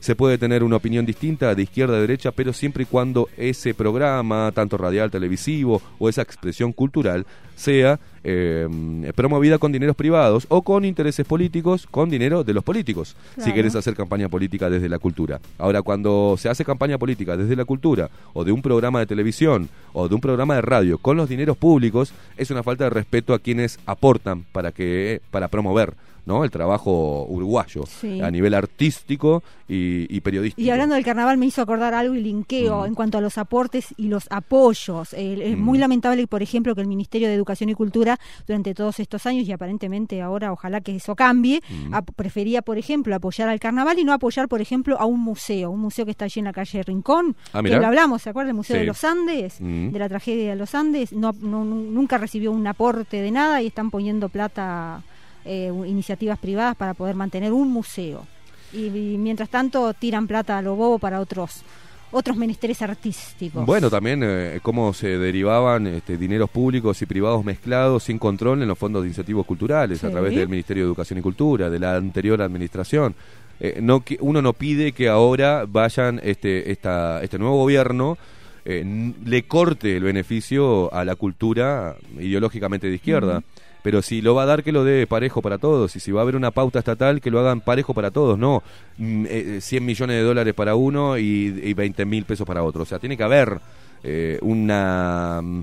Se 0.00 0.14
puede 0.14 0.38
tener 0.38 0.62
una 0.62 0.76
opinión 0.76 1.04
distinta 1.04 1.54
de 1.54 1.62
izquierda 1.62 1.96
a 1.96 2.00
derecha, 2.00 2.32
pero 2.32 2.52
siempre 2.52 2.84
y 2.84 2.86
cuando 2.86 3.28
ese 3.36 3.74
programa, 3.74 4.52
tanto 4.54 4.76
radial, 4.76 5.10
televisivo 5.10 5.82
o 5.98 6.08
esa 6.08 6.22
expresión 6.22 6.72
cultural, 6.72 7.26
sea 7.56 7.98
eh, 8.22 8.68
promovida 9.14 9.58
con 9.58 9.72
dineros 9.72 9.96
privados 9.96 10.46
o 10.48 10.62
con 10.62 10.84
intereses 10.84 11.26
políticos, 11.26 11.88
con 11.90 12.08
dinero 12.08 12.44
de 12.44 12.54
los 12.54 12.62
políticos, 12.62 13.16
si 13.36 13.52
querés 13.52 13.74
hacer 13.74 13.94
campaña 13.94 14.28
política 14.28 14.70
desde 14.70 14.88
la 14.88 14.98
cultura. 14.98 15.40
Ahora, 15.58 15.82
cuando 15.82 16.36
se 16.38 16.48
hace 16.48 16.64
campaña 16.64 16.98
política 16.98 17.36
desde 17.36 17.56
la 17.56 17.64
cultura, 17.64 18.10
o 18.32 18.44
de 18.44 18.52
un 18.52 18.62
programa 18.62 19.00
de 19.00 19.06
televisión, 19.06 19.68
o 19.92 20.08
de 20.08 20.14
un 20.14 20.20
programa 20.20 20.54
de 20.54 20.62
radio, 20.62 20.98
con 20.98 21.16
los 21.16 21.28
dineros 21.28 21.56
públicos, 21.56 22.12
es 22.36 22.50
una 22.50 22.62
falta 22.62 22.84
de 22.84 22.90
respeto 22.90 23.34
a 23.34 23.40
quienes 23.40 23.80
aportan 23.86 24.44
para 24.52 24.70
que 24.70 25.20
para 25.30 25.48
promover 25.48 25.94
¿no? 26.28 26.44
el 26.44 26.50
trabajo 26.50 27.24
uruguayo 27.28 27.84
Sí. 27.86 28.20
a 28.20 28.30
nivel 28.30 28.52
artístico 28.54 29.42
y, 29.66 30.06
y 30.14 30.20
periodístico. 30.20 30.64
Y 30.64 30.70
hablando 30.70 30.94
del 30.94 31.04
carnaval 31.04 31.38
me 31.38 31.46
hizo 31.46 31.62
acordar 31.62 31.94
algo 31.94 32.14
y 32.14 32.20
linkeo 32.20 32.82
Mm. 32.82 32.86
en 32.86 32.94
cuanto 32.94 33.16
a 33.18 33.20
los 33.22 33.38
aportes 33.38 33.86
y 33.96 34.08
los 34.08 34.26
apoyos. 34.30 35.12
Eh, 35.14 35.38
es 35.52 35.56
Mm. 35.56 35.60
muy 35.60 35.78
lamentable, 35.78 36.26
por 36.26 36.42
ejemplo, 36.42 36.74
que 36.74 36.82
el 36.82 36.86
Ministerio 36.86 37.28
de 37.28 37.34
Educación 37.34 37.70
y 37.70 37.74
Cultura 37.74 38.18
durante 38.46 38.74
todos 38.74 39.00
estos 39.00 39.24
años 39.26 39.48
y 39.48 39.52
aparentemente 39.52 40.20
ahora 40.20 40.52
ojalá 40.52 40.80
que 40.82 40.96
eso 40.96 41.16
cambie, 41.16 41.62
Mm. 41.68 41.94
prefería, 42.14 42.60
por 42.62 42.76
ejemplo, 42.78 43.14
apoyar 43.16 43.48
al 43.48 43.58
carnaval 43.58 43.98
y 43.98 44.04
no 44.04 44.12
apoyar, 44.12 44.48
por 44.48 44.60
ejemplo, 44.60 45.00
a 45.00 45.06
un 45.06 45.20
museo, 45.20 45.70
un 45.70 45.80
museo 45.80 46.04
que 46.04 46.10
está 46.10 46.26
allí 46.26 46.40
en 46.40 46.44
la 46.44 46.52
calle 46.52 46.82
Rincón, 46.82 47.34
Ah, 47.54 47.62
que 47.62 47.70
lo 47.70 47.86
hablamos, 47.86 48.20
¿se 48.22 48.30
acuerda? 48.30 48.50
El 48.50 48.56
Museo 48.56 48.76
Sí. 48.76 48.80
de 48.80 48.86
los 48.86 49.02
Andes, 49.02 49.58
de 49.60 49.98
la 49.98 50.08
tragedia 50.08 50.50
de 50.50 50.56
los 50.56 50.74
Andes, 50.74 51.12
no, 51.12 51.32
no- 51.40 51.64
nunca 51.64 52.18
recibió 52.18 52.52
un 52.52 52.66
aporte 52.66 53.22
de 53.22 53.30
nada 53.30 53.62
y 53.62 53.68
están 53.68 53.90
poniendo 53.90 54.28
plata, 54.28 55.02
eh, 55.48 55.72
iniciativas 55.86 56.38
privadas 56.38 56.76
para 56.76 56.94
poder 56.94 57.16
mantener 57.16 57.52
un 57.52 57.72
museo. 57.72 58.26
Y, 58.72 58.86
y 58.86 59.16
mientras 59.18 59.48
tanto 59.48 59.92
tiran 59.94 60.26
plata 60.26 60.58
a 60.58 60.62
lo 60.62 60.76
bobo 60.76 60.98
para 60.98 61.20
otros 61.20 61.62
otros 62.10 62.38
menesteres 62.38 62.80
artísticos. 62.80 63.66
Bueno, 63.66 63.90
también 63.90 64.22
eh, 64.24 64.60
cómo 64.62 64.94
se 64.94 65.18
derivaban 65.18 65.86
este, 65.86 66.16
dineros 66.16 66.48
públicos 66.48 67.02
y 67.02 67.06
privados 67.06 67.44
mezclados 67.44 68.04
sin 68.04 68.18
control 68.18 68.62
en 68.62 68.68
los 68.68 68.78
fondos 68.78 69.02
de 69.02 69.08
incentivos 69.08 69.44
culturales 69.44 70.02
a 70.04 70.10
través 70.10 70.34
del 70.34 70.48
Ministerio 70.48 70.84
de 70.84 70.86
Educación 70.86 71.18
y 71.18 71.22
Cultura, 71.22 71.68
de 71.68 71.78
la 71.78 71.96
anterior 71.96 72.40
administración. 72.40 73.14
Eh, 73.60 73.80
no, 73.82 74.00
que- 74.00 74.16
uno 74.22 74.40
no 74.40 74.54
pide 74.54 74.92
que 74.92 75.08
ahora 75.10 75.66
vayan 75.68 76.18
este, 76.24 76.70
esta, 76.70 77.22
este 77.22 77.38
nuevo 77.38 77.56
gobierno 77.58 78.16
eh, 78.64 79.12
le 79.24 79.42
corte 79.42 79.96
el 79.98 80.02
beneficio 80.04 80.90
a 80.94 81.04
la 81.04 81.14
cultura 81.14 81.96
ideológicamente 82.18 82.86
de 82.86 82.94
izquierda. 82.94 83.42
Pero 83.82 84.02
si 84.02 84.20
lo 84.20 84.34
va 84.34 84.42
a 84.42 84.46
dar, 84.46 84.62
que 84.64 84.72
lo 84.72 84.84
dé 84.84 85.06
parejo 85.06 85.40
para 85.40 85.58
todos. 85.58 85.94
Y 85.96 86.00
si 86.00 86.10
va 86.12 86.20
a 86.20 86.22
haber 86.22 86.36
una 86.36 86.50
pauta 86.50 86.78
estatal, 86.80 87.20
que 87.20 87.30
lo 87.30 87.38
hagan 87.40 87.60
parejo 87.60 87.94
para 87.94 88.10
todos. 88.10 88.38
No 88.38 88.62
mm, 88.98 89.26
eh, 89.28 89.58
100 89.60 89.84
millones 89.84 90.16
de 90.16 90.22
dólares 90.22 90.54
para 90.54 90.74
uno 90.74 91.16
y, 91.18 91.60
y 91.62 91.74
20 91.74 92.04
mil 92.04 92.24
pesos 92.24 92.46
para 92.46 92.62
otro. 92.62 92.82
O 92.82 92.86
sea, 92.86 92.98
tiene 92.98 93.16
que 93.16 93.22
haber 93.22 93.60
eh, 94.02 94.38
una... 94.42 95.40
mm, 95.42 95.62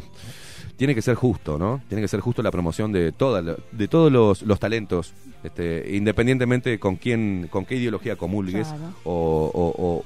Tiene 0.77 0.93
que 0.95 1.01
ser 1.01 1.15
justo, 1.15 1.57
¿no? 1.57 1.81
Tiene 1.87 2.01
que 2.01 2.07
ser 2.07 2.19
justo 2.19 2.41
la 2.43 2.51
promoción 2.51 2.91
de, 2.91 3.11
toda, 3.11 3.41
de 3.71 3.87
todos 3.87 4.11
los, 4.11 4.41
los 4.41 4.59
talentos, 4.59 5.13
este, 5.43 5.85
independientemente 5.95 6.79
con 6.79 6.95
quién, 6.97 7.47
con 7.49 7.65
qué 7.65 7.75
ideología 7.75 8.15
comulgues 8.17 8.67
Claro. 8.67 8.93
o- 9.05 9.73
o 9.77 10.05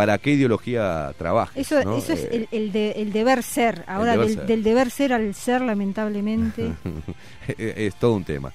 para 0.00 0.16
qué 0.16 0.30
ideología 0.30 1.12
trabajes. 1.18 1.58
Eso, 1.66 1.84
¿no? 1.84 1.98
eso 1.98 2.14
es 2.14 2.20
Eh, 2.24 2.30
el, 2.32 2.48
el 2.52 2.72
de- 2.72 2.92
el 2.92 3.12
deber 3.12 3.42
ser. 3.42 3.84
Ahora, 3.86 4.12
deber 4.12 4.26
del, 4.28 4.36
ser. 4.36 4.46
del 4.46 4.62
deber 4.62 4.90
ser 4.90 5.12
al 5.12 5.34
ser, 5.34 5.60
lamentablemente. 5.60 6.72
es 7.58 7.94
todo 7.96 8.14
un 8.14 8.24
tema. 8.24 8.50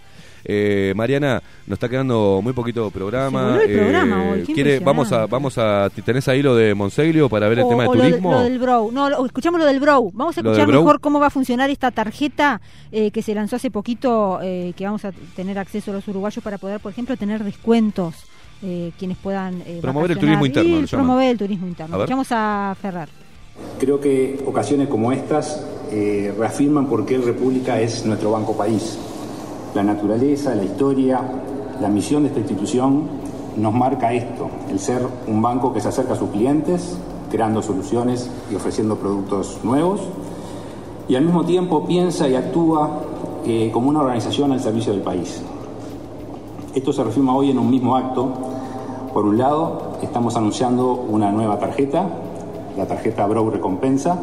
Eh, 0.47 0.93
Mariana, 0.95 1.41
nos 1.67 1.75
está 1.77 1.87
quedando 1.89 2.39
muy 2.43 2.53
poquito 2.53 2.89
programa. 2.91 3.59
El 3.63 3.77
programa 3.79 4.31
hoy, 4.31 4.41
quiere, 4.43 4.79
vamos 4.79 5.11
a, 5.11 5.25
vamos 5.27 5.57
a, 5.57 5.89
¿tenés 6.03 6.27
ahí 6.27 6.41
lo 6.43 6.55
de 6.55 6.73
Monseglio 6.75 7.29
para 7.29 7.47
ver 7.47 7.59
el 7.59 7.67
tema 7.67 7.83
de 7.83 7.89
o 7.89 7.93
lo 7.95 8.01
de- 8.03 8.09
turismo? 8.09 8.31
Lo, 8.31 8.41
del 8.41 8.59
Brow. 8.59 8.91
No, 8.91 9.09
lo- 9.09 9.25
escuchamos 9.25 9.59
lo 9.59 9.65
del 9.67 9.79
Brow. 9.79 10.11
Vamos 10.13 10.37
a 10.37 10.41
¿Lo 10.41 10.51
escuchar 10.51 10.67
mejor 10.67 10.99
cómo 10.99 11.19
va 11.19 11.27
a 11.27 11.31
funcionar 11.31 11.69
esta 11.69 11.91
tarjeta 11.91 12.59
eh, 12.91 13.09
que 13.11 13.21
se 13.23 13.33
lanzó 13.35 13.55
hace 13.55 13.69
poquito, 13.71 14.39
eh, 14.43 14.73
que 14.75 14.85
vamos 14.85 15.03
a 15.05 15.11
tener 15.35 15.57
acceso 15.59 15.89
a 15.91 15.95
los 15.95 16.07
uruguayos 16.07 16.43
para 16.43 16.57
poder, 16.59 16.79
por 16.79 16.91
ejemplo, 16.91 17.17
tener 17.17 17.43
descuentos 17.43 18.25
eh, 18.63 18.91
quienes 18.97 19.17
puedan 19.17 19.61
eh, 19.65 19.79
Promover 19.81 20.11
el 20.11 20.19
turismo 20.19 20.45
interno, 20.45 20.79
y 20.79 20.85
promover 20.85 21.29
el 21.29 21.37
turismo 21.37 21.67
interno. 21.67 21.95
A. 21.95 21.99
Escuchamos 21.99 22.27
a 22.31 22.75
Ferrer. 22.81 23.09
Creo 23.79 23.99
que 23.99 24.43
ocasiones 24.45 24.87
como 24.87 25.11
estas 25.11 25.65
eh, 25.91 26.33
reafirman 26.37 26.87
por 26.87 27.05
qué 27.05 27.15
el 27.15 27.23
República 27.23 27.79
es 27.79 28.05
nuestro 28.05 28.31
banco 28.31 28.57
país. 28.57 28.97
La 29.73 29.83
naturaleza, 29.83 30.55
la 30.55 30.63
historia, 30.63 31.21
la 31.81 31.89
misión 31.89 32.23
de 32.23 32.29
esta 32.29 32.39
institución 32.39 33.07
nos 33.57 33.73
marca 33.73 34.13
esto, 34.13 34.49
el 34.69 34.79
ser 34.79 35.01
un 35.27 35.41
banco 35.41 35.73
que 35.73 35.79
se 35.79 35.89
acerca 35.89 36.13
a 36.13 36.15
sus 36.15 36.29
clientes, 36.29 36.97
creando 37.31 37.61
soluciones 37.61 38.29
y 38.51 38.55
ofreciendo 38.55 38.97
productos 38.97 39.59
nuevos, 39.63 40.01
y 41.07 41.15
al 41.15 41.23
mismo 41.23 41.45
tiempo 41.45 41.85
piensa 41.85 42.27
y 42.27 42.35
actúa 42.35 43.01
eh, 43.45 43.69
como 43.71 43.89
una 43.89 44.01
organización 44.01 44.51
al 44.51 44.59
servicio 44.59 44.91
del 44.91 45.01
país. 45.01 45.41
Esto 46.75 46.91
se 46.91 47.05
reafirma 47.05 47.33
hoy 47.33 47.51
en 47.51 47.57
un 47.57 47.69
mismo 47.69 47.95
acto. 47.95 48.27
Por 49.13 49.25
un 49.25 49.37
lado, 49.37 49.93
estamos 50.01 50.35
anunciando 50.35 50.91
una 50.91 51.31
nueva 51.31 51.57
tarjeta, 51.57 52.05
la 52.75 52.85
tarjeta 52.85 53.25
Brow 53.27 53.49
Recompensa, 53.49 54.19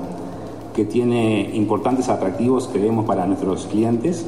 que 0.75 0.85
tiene 0.85 1.49
importantes 1.55 2.11
atractivos, 2.11 2.69
creemos, 2.71 3.07
para 3.07 3.25
nuestros 3.25 3.65
clientes. 3.69 4.27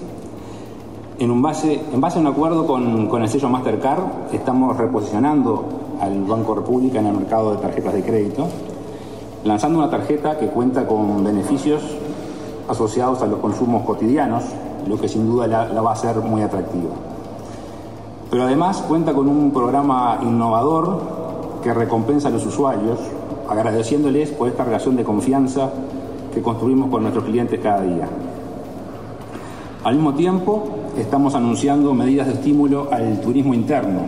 En, 1.19 1.31
un 1.31 1.43
base, 1.43 1.83
en 1.93 2.01
base 2.01 2.17
a 2.17 2.23
un 2.23 2.27
acuerdo 2.27 2.67
con, 2.67 3.09
con 3.09 3.21
el 3.21 3.29
sello 3.29 3.51
Mastercard, 3.51 4.33
estamos 4.33 4.75
reposicionando 4.75 5.67
al 6.01 6.25
Banco 6.25 6.55
República 6.55 7.01
en 7.01 7.07
el 7.09 7.15
mercado 7.19 7.51
de 7.51 7.59
tarjetas 7.59 7.93
de 7.93 8.03
crédito, 8.05 8.47
lanzando 9.45 9.81
una 9.81 9.91
tarjeta 9.91 10.39
que 10.39 10.47
cuenta 10.47 10.87
con 10.87 11.23
beneficios 11.23 11.83
asociados 12.71 13.21
a 13.21 13.27
los 13.27 13.41
consumos 13.41 13.83
cotidianos, 13.85 14.45
lo 14.89 14.99
que 14.99 15.09
sin 15.09 15.27
duda 15.27 15.47
la, 15.47 15.69
la 15.69 15.83
va 15.83 15.91
a 15.91 15.93
hacer 15.93 16.17
muy 16.21 16.41
atractiva. 16.41 17.14
Pero 18.35 18.47
además 18.47 18.83
cuenta 18.89 19.15
con 19.15 19.29
un 19.29 19.53
programa 19.53 20.19
innovador 20.21 21.61
que 21.63 21.73
recompensa 21.73 22.27
a 22.27 22.31
los 22.33 22.45
usuarios, 22.45 22.99
agradeciéndoles 23.49 24.31
por 24.31 24.49
esta 24.49 24.65
relación 24.65 24.97
de 24.97 25.05
confianza 25.05 25.71
que 26.35 26.43
construimos 26.43 26.91
con 26.91 27.03
nuestros 27.03 27.27
clientes 27.27 27.61
cada 27.63 27.83
día. 27.83 28.09
Al 29.85 29.95
mismo 29.95 30.15
tiempo, 30.15 30.65
estamos 30.99 31.37
anunciando 31.37 31.95
medidas 31.95 32.27
de 32.27 32.33
estímulo 32.33 32.89
al 32.91 33.21
turismo 33.21 33.55
interno, 33.55 34.01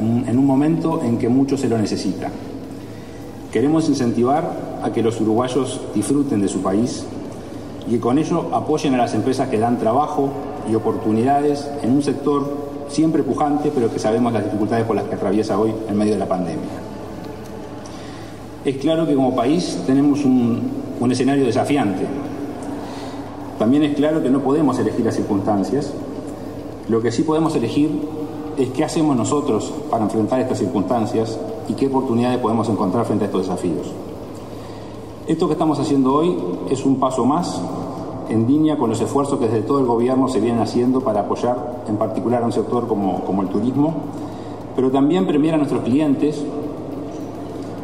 en 0.00 0.36
un 0.36 0.46
momento 0.46 1.00
en 1.04 1.16
que 1.16 1.28
mucho 1.28 1.56
se 1.56 1.68
lo 1.68 1.78
necesita. 1.78 2.30
Queremos 3.52 3.88
incentivar 3.88 4.80
a 4.82 4.90
que 4.90 5.00
los 5.00 5.20
uruguayos 5.20 5.80
disfruten 5.94 6.40
de 6.40 6.48
su 6.48 6.60
país 6.60 7.06
y 7.86 7.92
que 7.92 8.00
con 8.00 8.18
ello 8.18 8.48
apoyen 8.52 8.94
a 8.94 8.98
las 8.98 9.14
empresas 9.14 9.48
que 9.48 9.60
dan 9.60 9.78
trabajo 9.78 10.30
y 10.68 10.74
oportunidades 10.74 11.70
en 11.82 11.92
un 11.92 12.02
sector 12.02 12.63
siempre 12.88 13.22
pujante, 13.22 13.70
pero 13.74 13.92
que 13.92 13.98
sabemos 13.98 14.32
las 14.32 14.44
dificultades 14.44 14.84
por 14.84 14.96
las 14.96 15.06
que 15.06 15.14
atraviesa 15.14 15.58
hoy 15.58 15.72
en 15.88 15.96
medio 15.96 16.12
de 16.14 16.18
la 16.18 16.28
pandemia. 16.28 16.68
Es 18.64 18.76
claro 18.76 19.06
que 19.06 19.14
como 19.14 19.34
país 19.34 19.78
tenemos 19.86 20.24
un, 20.24 20.60
un 21.00 21.12
escenario 21.12 21.44
desafiante. 21.44 22.06
También 23.58 23.82
es 23.84 23.94
claro 23.94 24.22
que 24.22 24.30
no 24.30 24.40
podemos 24.40 24.78
elegir 24.78 25.04
las 25.04 25.14
circunstancias. 25.14 25.92
Lo 26.88 27.00
que 27.00 27.12
sí 27.12 27.22
podemos 27.22 27.54
elegir 27.56 27.90
es 28.56 28.70
qué 28.70 28.84
hacemos 28.84 29.16
nosotros 29.16 29.72
para 29.90 30.04
enfrentar 30.04 30.40
estas 30.40 30.58
circunstancias 30.58 31.38
y 31.68 31.74
qué 31.74 31.86
oportunidades 31.86 32.38
podemos 32.38 32.68
encontrar 32.68 33.04
frente 33.04 33.24
a 33.24 33.26
estos 33.26 33.42
desafíos. 33.42 33.92
Esto 35.26 35.46
que 35.46 35.54
estamos 35.54 35.78
haciendo 35.78 36.14
hoy 36.14 36.36
es 36.70 36.84
un 36.84 37.00
paso 37.00 37.24
más 37.24 37.60
en 38.28 38.46
línea 38.46 38.76
con 38.76 38.90
los 38.90 39.00
esfuerzos 39.00 39.38
que 39.38 39.46
desde 39.46 39.62
todo 39.62 39.78
el 39.80 39.86
gobierno 39.86 40.28
se 40.28 40.40
vienen 40.40 40.60
haciendo 40.60 41.00
para 41.00 41.20
apoyar 41.20 41.84
en 41.88 41.96
particular 41.96 42.42
a 42.42 42.46
un 42.46 42.52
sector 42.52 42.86
como, 42.88 43.24
como 43.24 43.42
el 43.42 43.48
turismo, 43.48 43.94
pero 44.76 44.90
también 44.90 45.26
premiar 45.26 45.54
a 45.54 45.58
nuestros 45.58 45.82
clientes, 45.82 46.44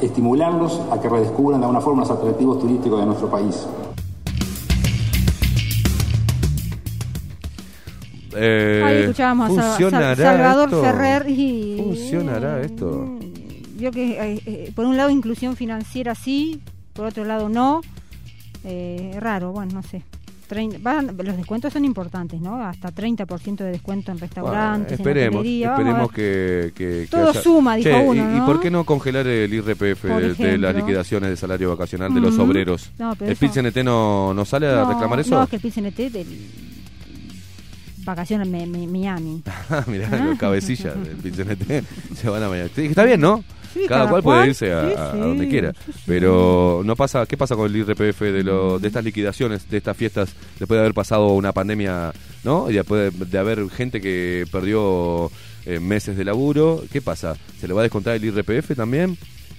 estimularlos 0.01 0.81
a 0.91 1.01
que 1.01 1.09
redescubran 1.09 1.61
de 1.61 1.67
alguna 1.67 1.81
forma 1.81 2.03
los 2.03 2.11
atractivos 2.11 2.59
turísticos 2.59 3.01
de 3.01 3.07
nuestro 3.07 3.29
país. 3.31 3.67
Eh, 8.37 8.83
Ahí 8.85 8.97
escuchábamos 9.03 9.51
a 9.51 9.55
Sa- 9.63 9.69
¿funcionará 9.77 10.17
Sa- 10.17 10.23
Salvador 10.23 10.69
esto? 10.69 10.83
Ferrer 10.83 11.29
y... 11.29 11.77
¿Funcionará 11.83 12.61
esto? 12.61 13.07
Vio 13.77 13.91
que 13.91 14.13
eh, 14.35 14.43
eh, 14.47 14.73
por 14.75 14.85
un 14.87 14.97
lado 14.97 15.11
inclusión 15.11 15.57
financiera 15.57 16.15
sí, 16.15 16.61
por 16.93 17.07
otro 17.07 17.25
lado 17.25 17.49
no. 17.49 17.81
Eh, 18.63 19.17
raro, 19.19 19.53
bueno, 19.53 19.73
no 19.75 19.83
sé. 19.83 20.03
Trein- 20.51 20.83
van- 20.83 21.17
los 21.17 21.37
descuentos 21.37 21.73
son 21.73 21.85
importantes, 21.85 22.41
¿no? 22.41 22.57
Hasta 22.61 22.91
30% 22.91 23.63
de 23.63 23.71
descuento 23.71 24.11
en 24.11 24.19
Bueno, 24.19 24.27
restaurantes, 24.27 24.93
en 24.95 25.07
esperemos, 25.07 25.47
esperemos 25.47 26.11
que, 26.13 27.07
Todo 27.09 27.33
suma, 27.35 27.77
dijo 27.77 27.89
Che, 27.91 27.97
uno, 28.05 28.15
y, 28.33 28.35
y 28.37 28.39
¿no? 28.41 28.47
por 28.47 28.61
qué 28.61 28.69
no 28.69 28.85
congelar 28.85 29.27
el 29.29 29.55
IRPF 29.55 30.05
de, 30.37 30.59
las 30.59 30.75
liquidaciones 30.75 31.31
de 31.31 31.37
salario 31.37 31.71
vacacional 31.71 32.13
de 32.13 32.21
los 32.21 32.37
obreros? 32.39 32.91
No, 32.99 33.13
¿El 33.21 33.29
eso- 33.31 33.41
PIT-CNT 33.41 33.85
no, 33.85 34.35
no 34.35 34.45
sale 34.45 34.67
a 34.69 34.83
No, 34.83 34.91
reclamar 34.91 35.21
eso? 35.21 35.37
No, 35.37 35.45
es 35.45 35.49
que 35.51 35.57
el 35.57 35.63
PCNT 35.63 36.11
del 36.11 36.27
vacaciones 38.05 38.49
en 38.49 38.53
Mi- 38.53 38.67
Mi- 38.67 38.87
Miami. 38.87 39.43
Mirá, 39.87 40.09
Ah. 40.11 40.17
los 40.25 40.39
cabecillas 40.39 40.95
del 40.95 41.17
PIT-CNT 41.19 41.85
se 42.17 42.29
van 42.29 42.43
a 42.43 42.49
mañana. 42.49 42.69
Está 42.77 43.05
bien, 43.05 43.21
¿no? 43.21 43.45
Sí, 43.73 43.81
cada, 43.89 44.01
cada 44.01 44.11
cual 44.11 44.23
puede 44.23 44.47
irse 44.49 44.73
a, 44.73 44.89
sí, 44.89 44.95
a- 44.97 45.11
a 45.11 45.13
sí, 45.13 45.19
donde 45.19 45.49
quiera. 45.49 45.73
Pero 46.07 46.83
no 46.85 46.97
pasa, 46.97 47.25
¿qué 47.27 47.37
pasa 47.37 47.55
con 47.57 47.67
el 47.67 47.77
IRPF 47.77 48.21
de, 48.21 48.43
lo, 48.43 48.79
de 48.79 48.89
estas 48.89 49.05
liquidaciones, 49.05 49.69
de 49.71 49.77
estas 49.79 49.97
fiestas, 49.97 50.31
después 50.59 50.77
de 50.77 50.81
haber 50.81 50.95
pasado 50.95 51.29
una 51.29 51.53
pandemia, 51.53 52.13
¿no? 52.45 52.71
Y 52.71 52.75
después 52.75 53.17
de, 53.17 53.25
de 53.27 53.39
haber 53.39 53.69
gente 53.71 54.01
que 54.01 54.45
perdió 54.51 55.31
eh, 55.67 55.79
meses 55.81 56.17
de 56.17 56.25
laburo, 56.25 56.83
¿qué 56.93 57.01
pasa? 57.01 57.37
¿Se 57.61 57.69
le 57.69 57.75
va 57.75 57.81
a 57.83 57.85
descontar 57.85 58.17
el 58.17 58.25
IRPF 58.25 58.75
también? 58.75 59.17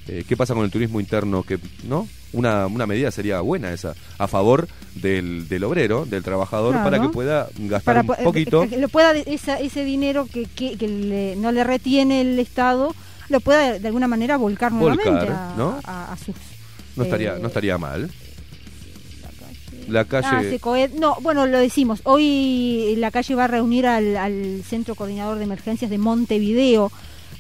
Eh, 0.08 0.24
¿Qué 0.28 0.36
pasa 0.36 0.54
con 0.56 0.66
el 0.66 0.72
turismo 0.72 1.00
interno? 1.00 1.44
que 1.44 1.60
¿No? 1.88 2.08
Una, 2.34 2.66
una 2.68 2.88
medida 2.88 3.12
sería 3.12 3.42
buena 3.42 3.72
esa, 3.74 3.94
a 4.18 4.26
favor 4.28 4.68
del, 4.96 5.48
del 5.50 5.64
obrero, 5.66 6.06
del 6.06 6.24
trabajador, 6.24 6.72
Claro. 6.74 6.90
para 6.90 7.02
que 7.02 7.10
pueda 7.10 7.48
gastar 7.60 7.84
Para 7.84 8.02
un 8.02 8.08
po- 8.08 8.14
eh, 8.16 8.24
poquito. 8.24 8.68
que 8.70 8.78
lo 8.78 8.88
pueda 8.90 9.12
esa- 9.14 9.60
ese 9.60 9.84
dinero 9.84 10.28
que, 10.32 10.46
que, 10.46 10.78
que 10.78 10.88
le- 10.88 11.36
no 11.36 11.52
le 11.52 11.64
retiene 11.66 12.22
el 12.22 12.40
Estado 12.40 12.96
lo 13.32 13.40
pueda 13.40 13.80
de 13.80 13.88
alguna 13.88 14.08
manera 14.08 14.38
volcar, 14.38 14.72
Volcar, 14.72 15.06
nuevamente 15.06 15.34
a, 15.34 15.54
¿no? 15.58 15.80
a- 15.84 16.12
a 16.14 16.18
sus 16.18 16.36
No 16.96 17.04
estaría, 17.04 17.36
eh, 17.36 17.40
no 17.42 17.48
estaría 17.48 17.78
mal. 17.78 18.10
La 19.88 20.06
calle. 20.06 20.28
Ah. 20.28 20.88
No, 21.00 21.18
bueno, 21.22 21.48
lo 21.48 21.58
decimos. 21.60 22.02
Hoy 22.04 22.96
la 22.98 23.12
calle 23.12 23.36
va 23.36 23.46
a 23.46 23.48
reunir 23.48 23.88
al, 23.88 24.16
al 24.16 24.62
Centro 24.68 24.96
Coordinador 24.96 25.38
de 25.38 25.44
Emergencias 25.46 25.90
de 25.90 25.98
Montevideo, 25.98 26.92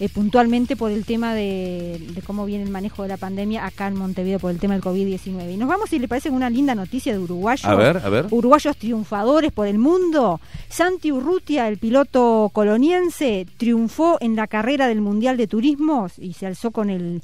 eh, 0.01 0.09
puntualmente 0.09 0.75
por 0.75 0.89
el 0.89 1.05
tema 1.05 1.35
de, 1.35 2.03
de 2.15 2.21
cómo 2.23 2.47
viene 2.47 2.63
el 2.63 2.71
manejo 2.71 3.03
de 3.03 3.09
la 3.09 3.17
pandemia 3.17 3.67
acá 3.67 3.85
en 3.85 3.95
Montevideo, 3.95 4.39
por 4.39 4.49
el 4.49 4.57
tema 4.57 4.73
del 4.73 4.81
COVID-19. 4.81 5.53
Y 5.53 5.57
nos 5.57 5.69
vamos, 5.69 5.91
si 5.91 5.99
le 5.99 6.07
parece, 6.07 6.31
una 6.31 6.49
linda 6.49 6.73
noticia 6.73 7.13
de 7.13 7.19
uruguayos. 7.19 7.65
A 7.65 7.75
ver, 7.75 7.97
a 7.97 8.09
ver. 8.09 8.25
Uruguayos 8.31 8.75
triunfadores 8.77 9.51
por 9.51 9.67
el 9.67 9.77
mundo. 9.77 10.41
Santi 10.69 11.11
Urrutia, 11.11 11.67
el 11.67 11.77
piloto 11.77 12.49
coloniense, 12.51 13.45
triunfó 13.57 14.17
en 14.21 14.35
la 14.35 14.47
carrera 14.47 14.87
del 14.87 15.01
Mundial 15.01 15.37
de 15.37 15.45
Turismo 15.45 16.07
y 16.17 16.33
se 16.33 16.47
alzó 16.47 16.71
con 16.71 16.89
el 16.89 17.21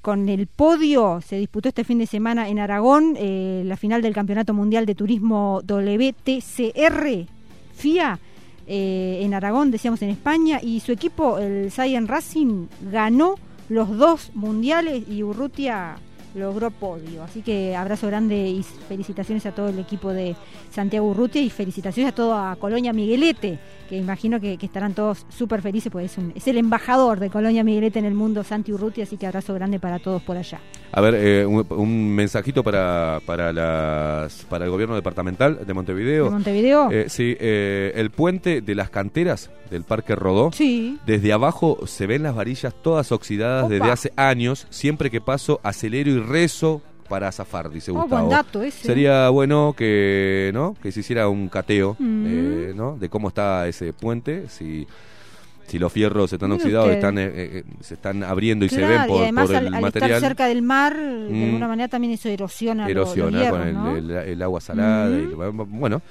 con 0.00 0.30
el 0.30 0.46
podio. 0.46 1.20
Se 1.20 1.36
disputó 1.36 1.68
este 1.68 1.84
fin 1.84 1.98
de 1.98 2.06
semana 2.06 2.48
en 2.48 2.60
Aragón 2.60 3.14
eh, 3.18 3.62
la 3.66 3.76
final 3.76 4.00
del 4.00 4.14
Campeonato 4.14 4.54
Mundial 4.54 4.86
de 4.86 4.94
Turismo 4.94 5.60
WTCR 5.66 7.26
FIA 7.74 8.18
eh, 8.66 9.20
en 9.22 9.34
Aragón, 9.34 9.70
decíamos 9.70 10.02
en 10.02 10.10
España, 10.10 10.60
y 10.62 10.80
su 10.80 10.92
equipo, 10.92 11.38
el 11.38 11.70
Cyan 11.70 12.08
Racing, 12.08 12.66
ganó 12.90 13.36
los 13.68 13.96
dos 13.96 14.30
mundiales 14.34 15.04
y 15.08 15.22
Urrutia 15.22 15.96
logró 16.34 16.70
podio. 16.70 17.22
Así 17.22 17.40
que 17.40 17.74
abrazo 17.74 18.06
grande 18.08 18.48
y 18.50 18.62
felicitaciones 18.62 19.46
a 19.46 19.52
todo 19.54 19.68
el 19.70 19.78
equipo 19.78 20.12
de 20.12 20.36
Santiago 20.70 21.08
Urrutia 21.08 21.40
y 21.40 21.48
felicitaciones 21.48 22.12
a 22.12 22.14
toda 22.14 22.54
Colonia 22.56 22.92
Miguelete, 22.92 23.58
que 23.88 23.96
imagino 23.96 24.38
que, 24.38 24.58
estarán 24.60 24.92
todos 24.92 25.24
súper 25.30 25.62
felices 25.62 25.90
porque 25.90 26.04
es, 26.06 26.18
un- 26.18 26.32
es 26.34 26.46
el 26.46 26.58
embajador 26.58 27.20
de 27.20 27.30
Colonia 27.30 27.64
Miguelete 27.64 27.98
en 28.00 28.04
el 28.04 28.12
mundo, 28.14 28.44
Santi 28.44 28.70
Urrutia, 28.72 29.04
así 29.04 29.16
que 29.16 29.26
abrazo 29.26 29.54
grande 29.54 29.80
para 29.80 29.98
todos 29.98 30.20
por 30.22 30.36
allá. 30.36 30.60
A 30.96 31.00
ver, 31.02 31.14
eh, 31.14 31.44
un, 31.44 31.66
un 31.68 32.14
mensajito 32.14 32.64
para, 32.64 33.20
para, 33.26 33.52
las, 33.52 34.46
para 34.48 34.64
el 34.64 34.70
gobierno 34.70 34.94
departamental 34.94 35.60
de 35.66 35.74
Montevideo. 35.74 36.24
¿De 36.24 36.30
Montevideo? 36.30 36.90
Eh, 36.90 37.10
sí, 37.10 37.36
eh, 37.38 37.92
el 37.96 38.08
puente 38.10 38.62
de 38.62 38.74
las 38.74 38.88
canteras 38.88 39.50
del 39.70 39.82
Parque 39.84 40.14
Rodó. 40.16 40.52
Sí. 40.52 40.98
Desde 41.04 41.34
abajo 41.34 41.86
se 41.86 42.06
ven 42.06 42.22
las 42.22 42.34
varillas 42.34 42.74
todas 42.82 43.12
oxidadas 43.12 43.64
Opa. 43.66 43.74
desde 43.74 43.90
hace 43.90 44.12
años. 44.16 44.66
Siempre 44.70 45.10
que 45.10 45.20
paso, 45.20 45.60
acelero 45.62 46.10
y 46.10 46.18
rezo 46.18 46.80
para 47.10 47.30
zafar, 47.30 47.70
dice 47.70 47.90
Oh, 47.90 47.94
Gustavo. 48.00 48.22
buen 48.22 48.30
dato 48.30 48.62
ese. 48.62 48.86
Sería 48.86 49.28
bueno 49.28 49.74
que, 49.76 50.50
¿no? 50.54 50.74
que 50.82 50.90
se 50.92 51.00
hiciera 51.00 51.28
un 51.28 51.48
cateo 51.50 51.94
Mm. 51.98 52.24
eh, 52.26 52.72
¿no? 52.74 52.96
de 52.96 53.08
cómo 53.10 53.28
está 53.28 53.68
ese 53.68 53.92
puente, 53.92 54.48
si, 54.48 54.86
si 55.66 55.78
los 55.78 55.92
fierros 55.92 56.32
están 56.32 56.52
oxidados, 56.52 56.86
usted. 56.86 56.96
están, 56.98 57.18
eh, 57.18 57.30
eh, 57.34 57.64
se 57.80 57.94
están 57.94 58.22
abriendo 58.22 58.64
y 58.64 58.68
se 58.68 58.80
ven 58.86 59.06
por, 59.06 59.18
y 59.20 59.22
además 59.24 59.46
por 59.46 59.56
el 59.56 59.66
al, 59.68 59.74
al 59.74 59.82
material. 59.82 60.10
estar 60.12 60.28
cerca 60.28 60.46
del 60.46 60.62
mar, 60.62 60.94
Mm. 60.96 61.32
de 61.32 61.44
alguna 61.46 61.68
manera 61.68 61.88
también 61.88 62.12
eso 62.14 62.28
erosiona, 62.28 62.82
los 62.84 62.90
erosiona 62.90 63.38
hierros, 63.42 63.58
con 63.58 63.68
el, 63.68 63.74
¿no? 63.74 63.96
el- 63.96 64.10
el 64.10 64.42
agua 64.42 64.60
salada. 64.60 65.08
Mm. 65.08 65.30
y- 65.32 65.34
bueno, 65.78 66.02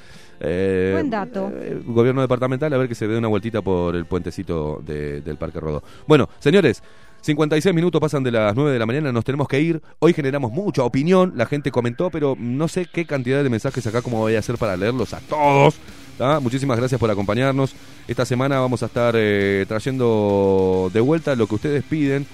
Eh, 0.41 0.89
Buen 0.93 1.09
dato. 1.09 1.49
eh, 1.55 1.81
gobierno 1.85 2.19
departamental, 2.19 2.73
a 2.73 2.77
ver 2.77 2.89
que 2.89 2.95
se 2.95 3.07
dé 3.07 3.17
una 3.17 3.29
vueltita 3.29 3.61
por 3.61 3.95
el 3.95 4.05
puentecito 4.05 4.81
de- 4.85 5.21
del 5.21 5.37
Parque 5.37 5.61
Rodó. 5.61 5.81
Bueno, 6.07 6.27
señores, 6.39 6.83
56 7.21 7.73
minutos 7.73 8.01
pasan 8.01 8.21
de 8.21 8.31
las 8.31 8.53
9 8.53 8.71
de 8.73 8.77
la 8.79 8.85
mañana, 8.85 9.13
nos 9.13 9.23
tenemos 9.23 9.47
que 9.47 9.61
ir. 9.61 9.81
Hoy 9.99 10.11
generamos 10.11 10.51
mucha 10.51 10.83
opinión, 10.83 11.31
la 11.37 11.45
gente 11.45 11.71
comentó, 11.71 12.09
pero 12.11 12.35
no 12.37 12.67
sé 12.67 12.85
qué 12.91 13.05
cantidad 13.05 13.41
de 13.43 13.49
mensajes 13.49 13.87
acá, 13.87 14.01
cómo 14.01 14.17
voy 14.19 14.35
a 14.35 14.39
hacer 14.39 14.57
para 14.57 14.75
leerlos 14.75 15.13
a 15.13 15.21
todos. 15.21 15.77
¿Tá? 16.17 16.39
Muchísimas 16.39 16.77
gracias 16.77 16.99
por 16.99 17.09
acompañarnos. 17.09 17.75
Esta 18.07 18.25
semana 18.25 18.59
vamos 18.59 18.83
a 18.83 18.87
estar 18.87 19.15
eh, 19.17 19.65
trayendo 19.67 20.89
de 20.93 20.99
vuelta 21.01 21.35
lo 21.35 21.47
que 21.47 21.55
ustedes 21.55 21.83
piden. 21.83 22.25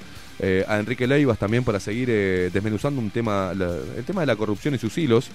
eh, 0.44 0.66
a 0.68 0.80
Enrique 0.80 1.06
Leivas 1.06 1.38
también 1.38 1.64
para 1.64 1.80
seguir 1.80 2.10
eh, 2.10 2.50
desmenuzando 2.52 3.00
un 3.00 3.12
tema, 3.12 3.52
el 3.52 4.04
tema 4.06 4.22
de 4.22 4.28
la 4.28 4.36
corrupción 4.36 4.74
y 4.74 4.78
sus 4.80 4.98
hilos. 4.98 5.30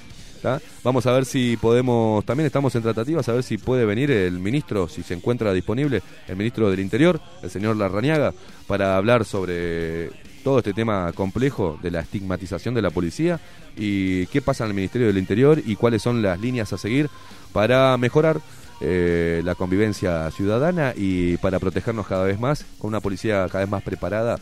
Vamos 0.84 1.06
a 1.06 1.12
ver 1.12 1.24
si 1.24 1.56
podemos, 1.56 2.24
también 2.24 2.46
estamos 2.46 2.72
en 2.76 2.82
tratativas, 2.82 3.28
a 3.28 3.32
ver 3.32 3.42
si 3.42 3.58
puede 3.58 3.84
venir 3.84 4.12
el 4.12 4.38
ministro, 4.38 4.88
si 4.88 5.02
se 5.02 5.14
encuentra 5.14 5.52
disponible, 5.52 6.02
el 6.28 6.36
ministro 6.36 6.70
del 6.70 6.78
Interior, 6.78 7.20
el 7.42 7.50
señor 7.50 7.76
Larrañaga, 7.76 8.32
para 8.68 8.96
hablar 8.96 9.24
sobre 9.24 10.10
todo 10.44 10.58
este 10.58 10.72
tema 10.72 11.12
complejo 11.14 11.80
de 11.82 11.90
la 11.90 12.00
estigmatización 12.00 12.74
de 12.74 12.82
la 12.82 12.90
policía 12.90 13.40
y 13.76 14.26
qué 14.26 14.40
pasa 14.40 14.62
en 14.62 14.70
el 14.70 14.76
Ministerio 14.76 15.08
del 15.08 15.18
Interior 15.18 15.60
y 15.64 15.74
cuáles 15.74 16.02
son 16.02 16.22
las 16.22 16.40
líneas 16.40 16.72
a 16.72 16.78
seguir 16.78 17.10
para 17.56 17.96
mejorar 17.96 18.38
eh, 18.82 19.40
la 19.42 19.54
convivencia 19.54 20.30
ciudadana 20.30 20.92
y 20.94 21.38
para 21.38 21.58
protegernos 21.58 22.06
cada 22.06 22.24
vez 22.24 22.38
más 22.38 22.66
con 22.78 22.88
una 22.88 23.00
policía 23.00 23.46
cada 23.50 23.60
vez 23.60 23.70
más 23.70 23.82
preparada 23.82 24.38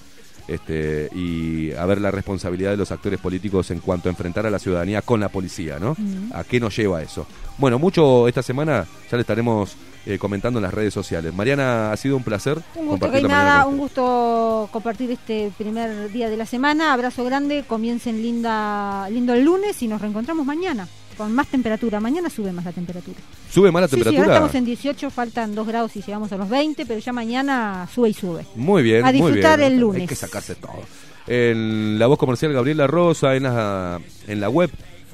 este, 0.49 1.09
y 1.15 1.71
a 1.75 1.87
ver 1.87 2.01
la 2.01 2.11
responsabilidad 2.11 2.73
de 2.73 2.77
los 2.77 2.91
actores 2.91 3.21
políticos 3.21 3.71
en 3.71 3.79
cuanto 3.79 4.09
a 4.09 4.11
enfrentar 4.11 4.47
a 4.47 4.51
la 4.51 4.59
ciudadanía 4.59 5.01
con 5.01 5.21
la 5.21 5.29
policía, 5.29 5.79
¿no? 5.79 5.97
¿A 6.33 6.43
qué 6.43 6.59
nos 6.59 6.77
lleva 6.77 7.03
eso? 7.03 7.25
Bueno, 7.57 7.79
mucho 7.79 8.27
esta 8.27 8.43
semana 8.43 8.85
ya 9.09 9.17
le 9.17 9.21
estaremos 9.21 9.77
eh, 10.07 10.19
comentando 10.19 10.59
en 10.59 10.65
las 10.65 10.75
redes 10.75 10.93
sociales. 10.93 11.33
Mariana, 11.33 11.93
ha 11.93 11.97
sido 11.97 12.17
un 12.17 12.25
placer 12.25 12.61
Un 12.75 12.89
gusto, 12.89 13.07
compartir 13.07 13.23
la 13.23 13.29
nada, 13.29 13.45
mañana 13.45 13.65
con 13.65 13.73
un 13.75 13.79
gusto 13.79 14.69
compartir 14.73 15.11
este 15.13 15.53
primer 15.57 16.11
día 16.11 16.29
de 16.29 16.37
la 16.37 16.47
semana. 16.47 16.93
Abrazo 16.93 17.23
grande, 17.25 17.65
comiencen 17.65 18.21
linda, 18.21 19.09
lindo 19.09 19.35
el 19.35 19.45
lunes 19.45 19.81
y 19.85 19.87
nos 19.87 20.01
reencontramos 20.01 20.45
mañana 20.45 20.89
con 21.15 21.33
más 21.33 21.47
temperatura. 21.49 22.01
Mañana 22.01 22.29
sube 22.31 22.53
más 22.53 22.65
la 22.65 22.73
temperatura. 22.73 23.19
¿Sube 23.51 23.71
más 23.73 23.83
la 23.83 23.89
Sí, 23.89 23.97
sí, 23.97 24.03
temperatura? 24.03 24.25
ahora 24.25 24.35
estamos 24.47 24.55
en 24.57 24.65
18, 24.65 25.11
faltan 25.11 25.55
2 25.55 25.67
grados 25.67 25.97
y 25.97 26.03
llegamos 26.03 26.31
a 26.33 26.37
los 26.37 26.49
20, 26.49 26.87
pero 26.87 27.01
ya 27.01 27.13
mañana 27.13 27.89
sube 27.95 28.09
y 28.11 28.15
sube. 28.15 28.45
Muy 28.57 28.83
bien, 28.83 29.03
A 29.05 29.13
muy 29.13 29.15
disfrutar 29.15 29.59
bien. 29.61 29.73
el 29.73 29.79
lunes. 29.81 30.03
Hay 30.03 30.09
que 30.09 30.15
sacarse 30.15 30.55
todo. 30.57 30.83
En 31.27 31.99
la 31.99 32.07
voz 32.07 32.19
comercial 32.19 32.53
Gabriela 32.53 32.87
Rosa, 32.87 33.35
en 33.35 33.45
la, 33.45 34.01
en 34.27 34.41
la 34.41 34.49
web 34.51 34.71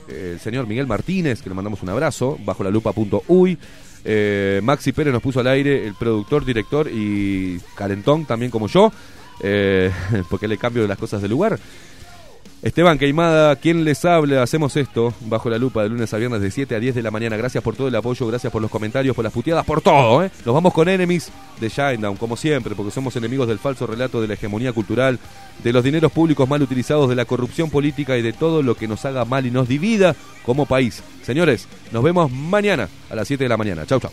el 0.08 0.40
señor 0.40 0.66
Miguel 0.66 0.88
Martínez, 0.88 1.40
que 1.40 1.48
le 1.48 1.54
mandamos 1.54 1.82
un 1.82 1.88
abrazo, 1.88 2.36
bajo 2.44 2.64
la 2.64 2.70
lupa.uy. 2.70 3.56
Eh, 4.04 4.60
Maxi 4.64 4.90
Pérez 4.92 5.12
nos 5.12 5.22
puso 5.22 5.38
al 5.40 5.46
aire, 5.46 5.86
el 5.86 5.94
productor, 5.94 6.44
director 6.44 6.88
y 6.92 7.60
calentón 7.76 8.24
también 8.24 8.50
como 8.50 8.66
yo, 8.66 8.90
eh, 9.40 9.92
porque 10.30 10.48
le 10.48 10.58
cambio 10.58 10.86
las 10.88 10.98
cosas 10.98 11.22
de 11.22 11.28
lugar. 11.28 11.58
Esteban 12.62 12.98
Queimada, 12.98 13.56
quien 13.56 13.84
les 13.84 14.04
habla, 14.04 14.42
hacemos 14.42 14.76
esto 14.76 15.14
bajo 15.20 15.48
la 15.48 15.56
lupa 15.56 15.82
de 15.82 15.88
lunes 15.88 16.12
a 16.12 16.18
viernes 16.18 16.42
de 16.42 16.50
7 16.50 16.74
a 16.74 16.78
10 16.78 16.94
de 16.94 17.02
la 17.02 17.10
mañana. 17.10 17.38
Gracias 17.38 17.64
por 17.64 17.74
todo 17.74 17.88
el 17.88 17.96
apoyo, 17.96 18.26
gracias 18.26 18.52
por 18.52 18.60
los 18.60 18.70
comentarios, 18.70 19.16
por 19.16 19.24
las 19.24 19.32
puteadas, 19.32 19.64
por 19.64 19.80
todo. 19.80 20.22
¿eh? 20.22 20.30
Nos 20.44 20.54
vamos 20.54 20.74
con 20.74 20.86
Enemies 20.86 21.32
de 21.58 21.68
Shinedown, 21.70 22.16
como 22.16 22.36
siempre, 22.36 22.74
porque 22.74 22.90
somos 22.90 23.16
enemigos 23.16 23.48
del 23.48 23.58
falso 23.58 23.86
relato 23.86 24.20
de 24.20 24.28
la 24.28 24.34
hegemonía 24.34 24.74
cultural, 24.74 25.18
de 25.64 25.72
los 25.72 25.82
dineros 25.82 26.12
públicos 26.12 26.46
mal 26.46 26.60
utilizados, 26.60 27.08
de 27.08 27.14
la 27.14 27.24
corrupción 27.24 27.70
política 27.70 28.18
y 28.18 28.22
de 28.22 28.34
todo 28.34 28.62
lo 28.62 28.74
que 28.74 28.86
nos 28.86 29.06
haga 29.06 29.24
mal 29.24 29.46
y 29.46 29.50
nos 29.50 29.66
divida 29.66 30.14
como 30.44 30.66
país. 30.66 31.02
Señores, 31.22 31.66
nos 31.92 32.02
vemos 32.02 32.30
mañana 32.30 32.90
a 33.08 33.14
las 33.14 33.26
7 33.26 33.42
de 33.42 33.48
la 33.48 33.56
mañana. 33.56 33.86
Chau, 33.86 34.00
chau. 34.00 34.12